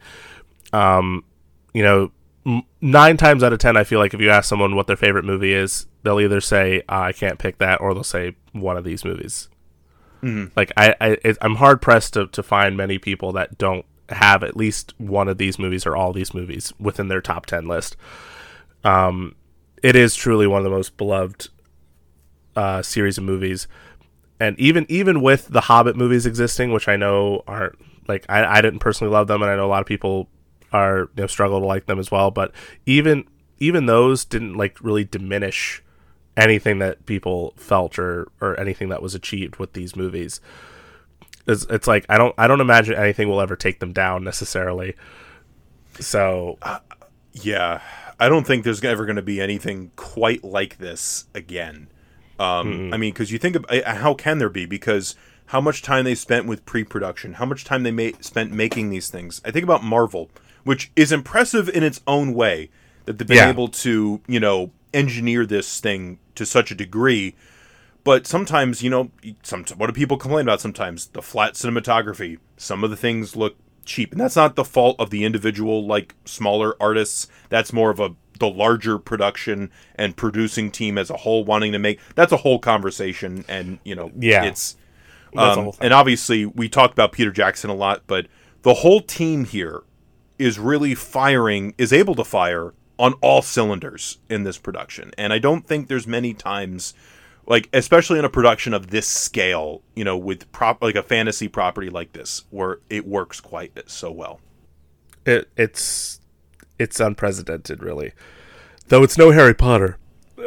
Um, 0.72 1.24
you 1.72 1.82
know, 1.82 2.12
m- 2.44 2.64
nine 2.80 3.16
times 3.16 3.42
out 3.42 3.52
of 3.52 3.58
ten, 3.58 3.76
I 3.76 3.84
feel 3.84 3.98
like 4.00 4.12
if 4.12 4.20
you 4.20 4.28
ask 4.28 4.48
someone 4.48 4.76
what 4.76 4.86
their 4.86 4.96
favorite 4.96 5.24
movie 5.24 5.54
is, 5.54 5.86
they'll 6.02 6.20
either 6.20 6.40
say 6.40 6.82
"Ah, 6.88 7.04
I 7.04 7.12
can't 7.12 7.38
pick 7.38 7.58
that, 7.58 7.80
or 7.80 7.94
they'll 7.94 8.02
say 8.02 8.36
one 8.52 8.76
of 8.76 8.84
these 8.84 9.04
movies. 9.04 9.48
Like 10.56 10.72
I, 10.76 10.94
I 11.00 11.34
I'm 11.40 11.56
hard 11.56 11.82
pressed 11.82 12.14
to, 12.14 12.26
to 12.28 12.42
find 12.42 12.76
many 12.76 12.98
people 12.98 13.32
that 13.32 13.58
don't 13.58 13.84
have 14.08 14.42
at 14.42 14.56
least 14.56 14.94
one 14.98 15.28
of 15.28 15.38
these 15.38 15.58
movies 15.58 15.86
or 15.86 15.96
all 15.96 16.12
these 16.12 16.34
movies 16.34 16.72
within 16.78 17.08
their 17.08 17.20
top 17.20 17.46
ten 17.46 17.66
list. 17.66 17.96
Um, 18.84 19.34
it 19.82 19.96
is 19.96 20.14
truly 20.14 20.46
one 20.46 20.58
of 20.58 20.64
the 20.64 20.70
most 20.70 20.96
beloved 20.96 21.48
uh, 22.54 22.82
series 22.82 23.18
of 23.18 23.24
movies, 23.24 23.66
and 24.38 24.58
even 24.58 24.86
even 24.88 25.22
with 25.22 25.48
the 25.48 25.62
Hobbit 25.62 25.96
movies 25.96 26.26
existing, 26.26 26.72
which 26.72 26.88
I 26.88 26.96
know 26.96 27.42
aren't 27.46 27.78
like 28.08 28.24
I, 28.28 28.58
I 28.58 28.60
didn't 28.60 28.80
personally 28.80 29.12
love 29.12 29.26
them, 29.26 29.42
and 29.42 29.50
I 29.50 29.56
know 29.56 29.66
a 29.66 29.68
lot 29.68 29.80
of 29.80 29.86
people 29.86 30.28
are 30.72 31.10
you 31.16 31.22
know 31.22 31.26
struggle 31.26 31.60
to 31.60 31.66
like 31.66 31.86
them 31.86 31.98
as 31.98 32.10
well. 32.10 32.30
But 32.30 32.52
even 32.86 33.24
even 33.58 33.86
those 33.86 34.24
didn't 34.24 34.54
like 34.54 34.80
really 34.80 35.04
diminish 35.04 35.82
anything 36.36 36.78
that 36.78 37.04
people 37.06 37.52
felt 37.56 37.98
or 37.98 38.28
or 38.40 38.58
anything 38.58 38.88
that 38.90 39.02
was 39.02 39.14
achieved 39.14 39.56
with 39.56 39.72
these 39.74 39.94
movies. 39.96 40.40
It's, 41.46 41.64
it's 41.68 41.86
like 41.86 42.06
I 42.08 42.18
don't 42.18 42.34
I 42.38 42.46
don't 42.46 42.60
imagine 42.60 42.94
anything 42.94 43.28
will 43.28 43.40
ever 43.40 43.56
take 43.56 43.80
them 43.80 43.92
down 43.92 44.24
necessarily. 44.24 44.94
So 46.00 46.58
Yeah, 47.32 47.80
I 48.20 48.28
don't 48.28 48.46
think 48.46 48.64
there's 48.64 48.82
ever 48.84 49.04
going 49.04 49.16
to 49.16 49.22
be 49.22 49.40
anything 49.40 49.90
quite 49.96 50.44
like 50.44 50.78
this 50.78 51.26
again. 51.34 51.88
Um, 52.38 52.92
I 52.92 52.96
mean, 52.96 53.12
because 53.12 53.30
you 53.30 53.38
think 53.38 53.56
of 53.56 53.64
uh, 53.68 53.94
how 53.96 54.14
can 54.14 54.38
there 54.38 54.48
be? 54.48 54.66
Because 54.66 55.14
how 55.46 55.60
much 55.60 55.82
time 55.82 56.04
they 56.04 56.14
spent 56.14 56.46
with 56.46 56.64
pre-production, 56.64 57.34
how 57.34 57.44
much 57.44 57.64
time 57.64 57.82
they 57.82 57.90
ma- 57.90 58.16
spent 58.20 58.50
making 58.52 58.90
these 58.90 59.10
things. 59.10 59.40
I 59.44 59.50
think 59.50 59.64
about 59.64 59.84
Marvel, 59.84 60.30
which 60.64 60.90
is 60.96 61.12
impressive 61.12 61.68
in 61.68 61.82
its 61.82 62.00
own 62.06 62.32
way 62.34 62.70
that 63.04 63.18
they've 63.18 63.28
been 63.28 63.36
Yeah. 63.36 63.50
able 63.50 63.68
to, 63.68 64.20
you 64.26 64.40
know, 64.40 64.70
engineer 64.94 65.44
this 65.46 65.78
thing 65.80 66.18
to 66.34 66.46
such 66.46 66.70
a 66.70 66.74
degree. 66.74 67.34
But 68.04 68.26
sometimes, 68.26 68.82
you 68.82 68.90
know, 68.90 69.10
some 69.42 69.64
what 69.76 69.86
do 69.86 69.92
people 69.92 70.16
complain 70.16 70.46
about? 70.46 70.60
Sometimes 70.60 71.06
the 71.08 71.22
flat 71.22 71.54
cinematography. 71.54 72.38
Some 72.56 72.82
of 72.82 72.90
the 72.90 72.96
things 72.96 73.36
look 73.36 73.56
cheap, 73.84 74.12
and 74.12 74.20
that's 74.20 74.36
not 74.36 74.56
the 74.56 74.64
fault 74.64 74.96
of 74.98 75.10
the 75.10 75.24
individual, 75.24 75.86
like 75.86 76.14
smaller 76.24 76.74
artists. 76.80 77.28
That's 77.48 77.72
more 77.72 77.90
of 77.90 78.00
a 78.00 78.14
the 78.40 78.48
larger 78.48 78.98
production 78.98 79.70
and 79.94 80.16
producing 80.16 80.72
team 80.72 80.98
as 80.98 81.10
a 81.10 81.18
whole 81.18 81.44
wanting 81.44 81.70
to 81.72 81.78
make. 81.78 82.00
That's 82.16 82.32
a 82.32 82.38
whole 82.38 82.58
conversation, 82.58 83.44
and 83.48 83.78
you 83.84 83.94
know, 83.94 84.10
Yeah. 84.18 84.44
it's 84.44 84.76
um, 85.36 85.70
and 85.80 85.94
obviously 85.94 86.44
we 86.44 86.68
talked 86.68 86.92
about 86.92 87.12
Peter 87.12 87.30
Jackson 87.30 87.70
a 87.70 87.74
lot, 87.74 88.02
but 88.06 88.26
the 88.62 88.74
whole 88.74 89.00
team 89.00 89.44
here 89.44 89.82
is 90.38 90.58
really 90.58 90.94
firing, 90.94 91.74
is 91.78 91.92
able 91.92 92.14
to 92.16 92.24
fire 92.24 92.74
on 93.02 93.14
all 93.14 93.42
cylinders 93.42 94.18
in 94.30 94.44
this 94.44 94.58
production. 94.58 95.10
And 95.18 95.32
I 95.32 95.40
don't 95.40 95.66
think 95.66 95.88
there's 95.88 96.06
many 96.06 96.32
times, 96.34 96.94
like 97.46 97.68
especially 97.72 98.20
in 98.20 98.24
a 98.24 98.28
production 98.30 98.72
of 98.72 98.90
this 98.90 99.08
scale, 99.08 99.82
you 99.96 100.04
know, 100.04 100.16
with 100.16 100.50
prop 100.52 100.80
like 100.80 100.94
a 100.94 101.02
fantasy 101.02 101.48
property 101.48 101.90
like 101.90 102.12
this, 102.12 102.44
where 102.50 102.78
it 102.88 103.04
works 103.04 103.40
quite 103.40 103.76
so 103.90 104.12
well. 104.12 104.40
it 105.26 105.50
it's 105.56 106.20
it's 106.78 107.00
unprecedented, 107.00 107.82
really. 107.82 108.12
Though 108.86 109.02
it's 109.02 109.18
no 109.18 109.32
Harry 109.32 109.54
Potter. 109.54 109.98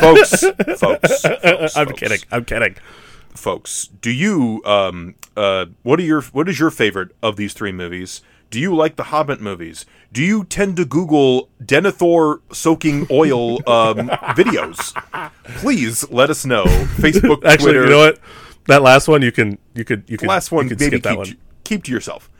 folks, 0.00 0.40
folks, 0.78 1.22
folks, 1.22 1.76
I'm 1.76 1.86
folks. 1.86 2.00
kidding. 2.00 2.18
I'm 2.32 2.44
kidding. 2.44 2.74
folks, 3.30 3.86
do 4.00 4.10
you 4.10 4.62
um 4.64 5.14
uh 5.36 5.66
what 5.84 6.00
are 6.00 6.04
your 6.04 6.22
what 6.22 6.48
is 6.48 6.58
your 6.58 6.70
favorite 6.72 7.10
of 7.22 7.36
these 7.36 7.52
three 7.52 7.72
movies? 7.72 8.20
Do 8.50 8.60
you 8.60 8.74
like 8.74 8.96
the 8.96 9.04
Hobbit 9.04 9.40
movies? 9.40 9.86
Do 10.12 10.22
you 10.22 10.44
tend 10.44 10.76
to 10.76 10.84
Google 10.84 11.48
Denethor 11.62 12.40
soaking 12.52 13.06
oil 13.10 13.56
um, 13.68 14.08
videos? 14.36 14.94
Please 15.58 16.08
let 16.10 16.30
us 16.30 16.46
know. 16.46 16.64
Facebook, 16.64 17.44
Actually, 17.44 17.72
Twitter. 17.72 17.84
you 17.84 17.90
know 17.90 17.98
what? 17.98 18.18
That 18.66 18.82
last 18.82 19.08
one 19.08 19.22
you 19.22 19.32
can 19.32 19.58
you 19.74 19.84
could 19.84 20.04
you 20.08 20.16
could 20.16 20.28
last 20.28 20.50
one 20.50 20.68
you 20.68 20.76
maybe 20.78 21.00
keep, 21.00 21.16
one. 21.16 21.26
To, 21.26 21.36
keep 21.64 21.84
to 21.84 21.92
yourself. 21.92 22.30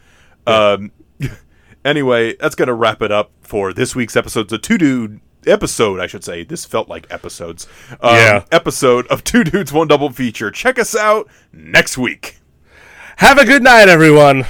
Um, 0.47 0.91
anyway, 1.85 2.35
that's 2.37 2.55
gonna 2.55 2.75
wrap 2.75 3.03
it 3.03 3.13
up 3.13 3.31
for 3.43 3.73
this 3.73 3.95
week's 3.95 4.17
episodes 4.17 4.53
of 4.53 4.63
Two 4.63 4.79
Dude 4.79 5.21
episode. 5.47 6.01
I 6.01 6.07
should 6.07 6.25
say 6.25 6.43
this 6.45 6.65
felt 6.65 6.89
like 6.89 7.07
episodes. 7.11 7.67
Um, 8.01 8.15
Yeah. 8.17 8.45
Episode 8.51 9.07
of 9.09 9.23
Two 9.23 9.45
Dudes 9.45 9.73
One 9.73 9.87
Double 9.89 10.11
Feature. 10.11 10.51
Check 10.51 10.79
us 10.79 10.97
out 10.97 11.29
next 11.53 11.97
week. 11.97 12.39
Have 13.19 13.39
a 13.39 13.45
good 13.45 13.63
night, 13.63 13.89
everyone. 13.89 14.45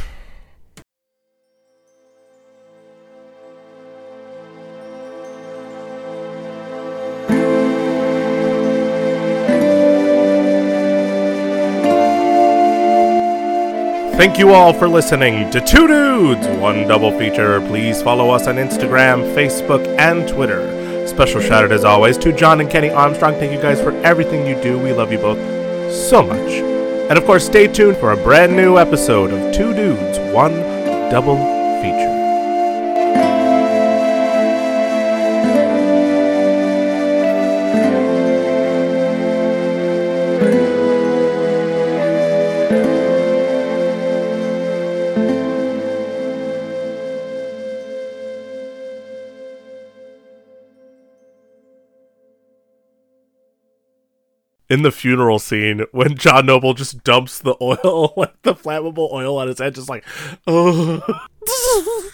Thank 14.17 14.39
you 14.39 14.55
all 14.55 14.73
for 14.73 14.89
listening 14.89 15.51
to 15.51 15.61
Two 15.61 15.87
Dudes, 15.87 16.47
One 16.59 16.89
Double 16.89 17.17
Feature. 17.19 17.61
Please 17.61 18.03
follow 18.03 18.31
us 18.31 18.47
on 18.47 18.57
Instagram, 18.57 19.35
Facebook, 19.35 19.87
and 19.99 20.27
Twitter. 20.27 21.07
Special 21.07 21.39
shout 21.39 21.65
out, 21.65 21.71
as 21.71 21.85
always, 21.85 22.17
to 22.19 22.33
John 22.33 22.63
and 22.63 22.71
Kenny 22.71 22.89
Armstrong. 22.89 23.35
Thank 23.35 23.53
you 23.53 23.61
guys 23.61 23.79
for 23.79 23.93
everything 23.99 24.47
you 24.47 24.61
do. 24.63 24.79
We 24.79 24.95
love 24.95 25.13
you 25.13 25.19
both 25.19 25.39
so 25.93 26.23
much. 26.23 26.51
And 27.11 27.19
of 27.19 27.27
course, 27.27 27.45
stay 27.45 27.67
tuned 27.67 27.99
for 27.99 28.13
a 28.13 28.17
brand 28.17 28.57
new 28.57 28.79
episode 28.79 29.33
of 29.33 29.55
Two 29.55 29.75
Dudes, 29.75 30.19
One 30.35 30.55
Double 31.11 31.56
in 54.69 54.83
the 54.83 54.91
funeral 54.91 55.39
scene 55.39 55.85
when 55.93 56.17
John 56.17 56.47
Noble 56.47 56.75
just 56.75 57.05
dumps 57.05 57.39
the 57.39 57.57
oil, 57.61 58.13
like 58.17 58.41
the 58.43 58.55
flammable 58.55 59.13
oil 59.13 59.39
on 59.39 59.49
his 59.49 59.59
head, 59.59 59.75
just 59.75 59.89
like, 59.89 60.05
oh. 60.47 61.03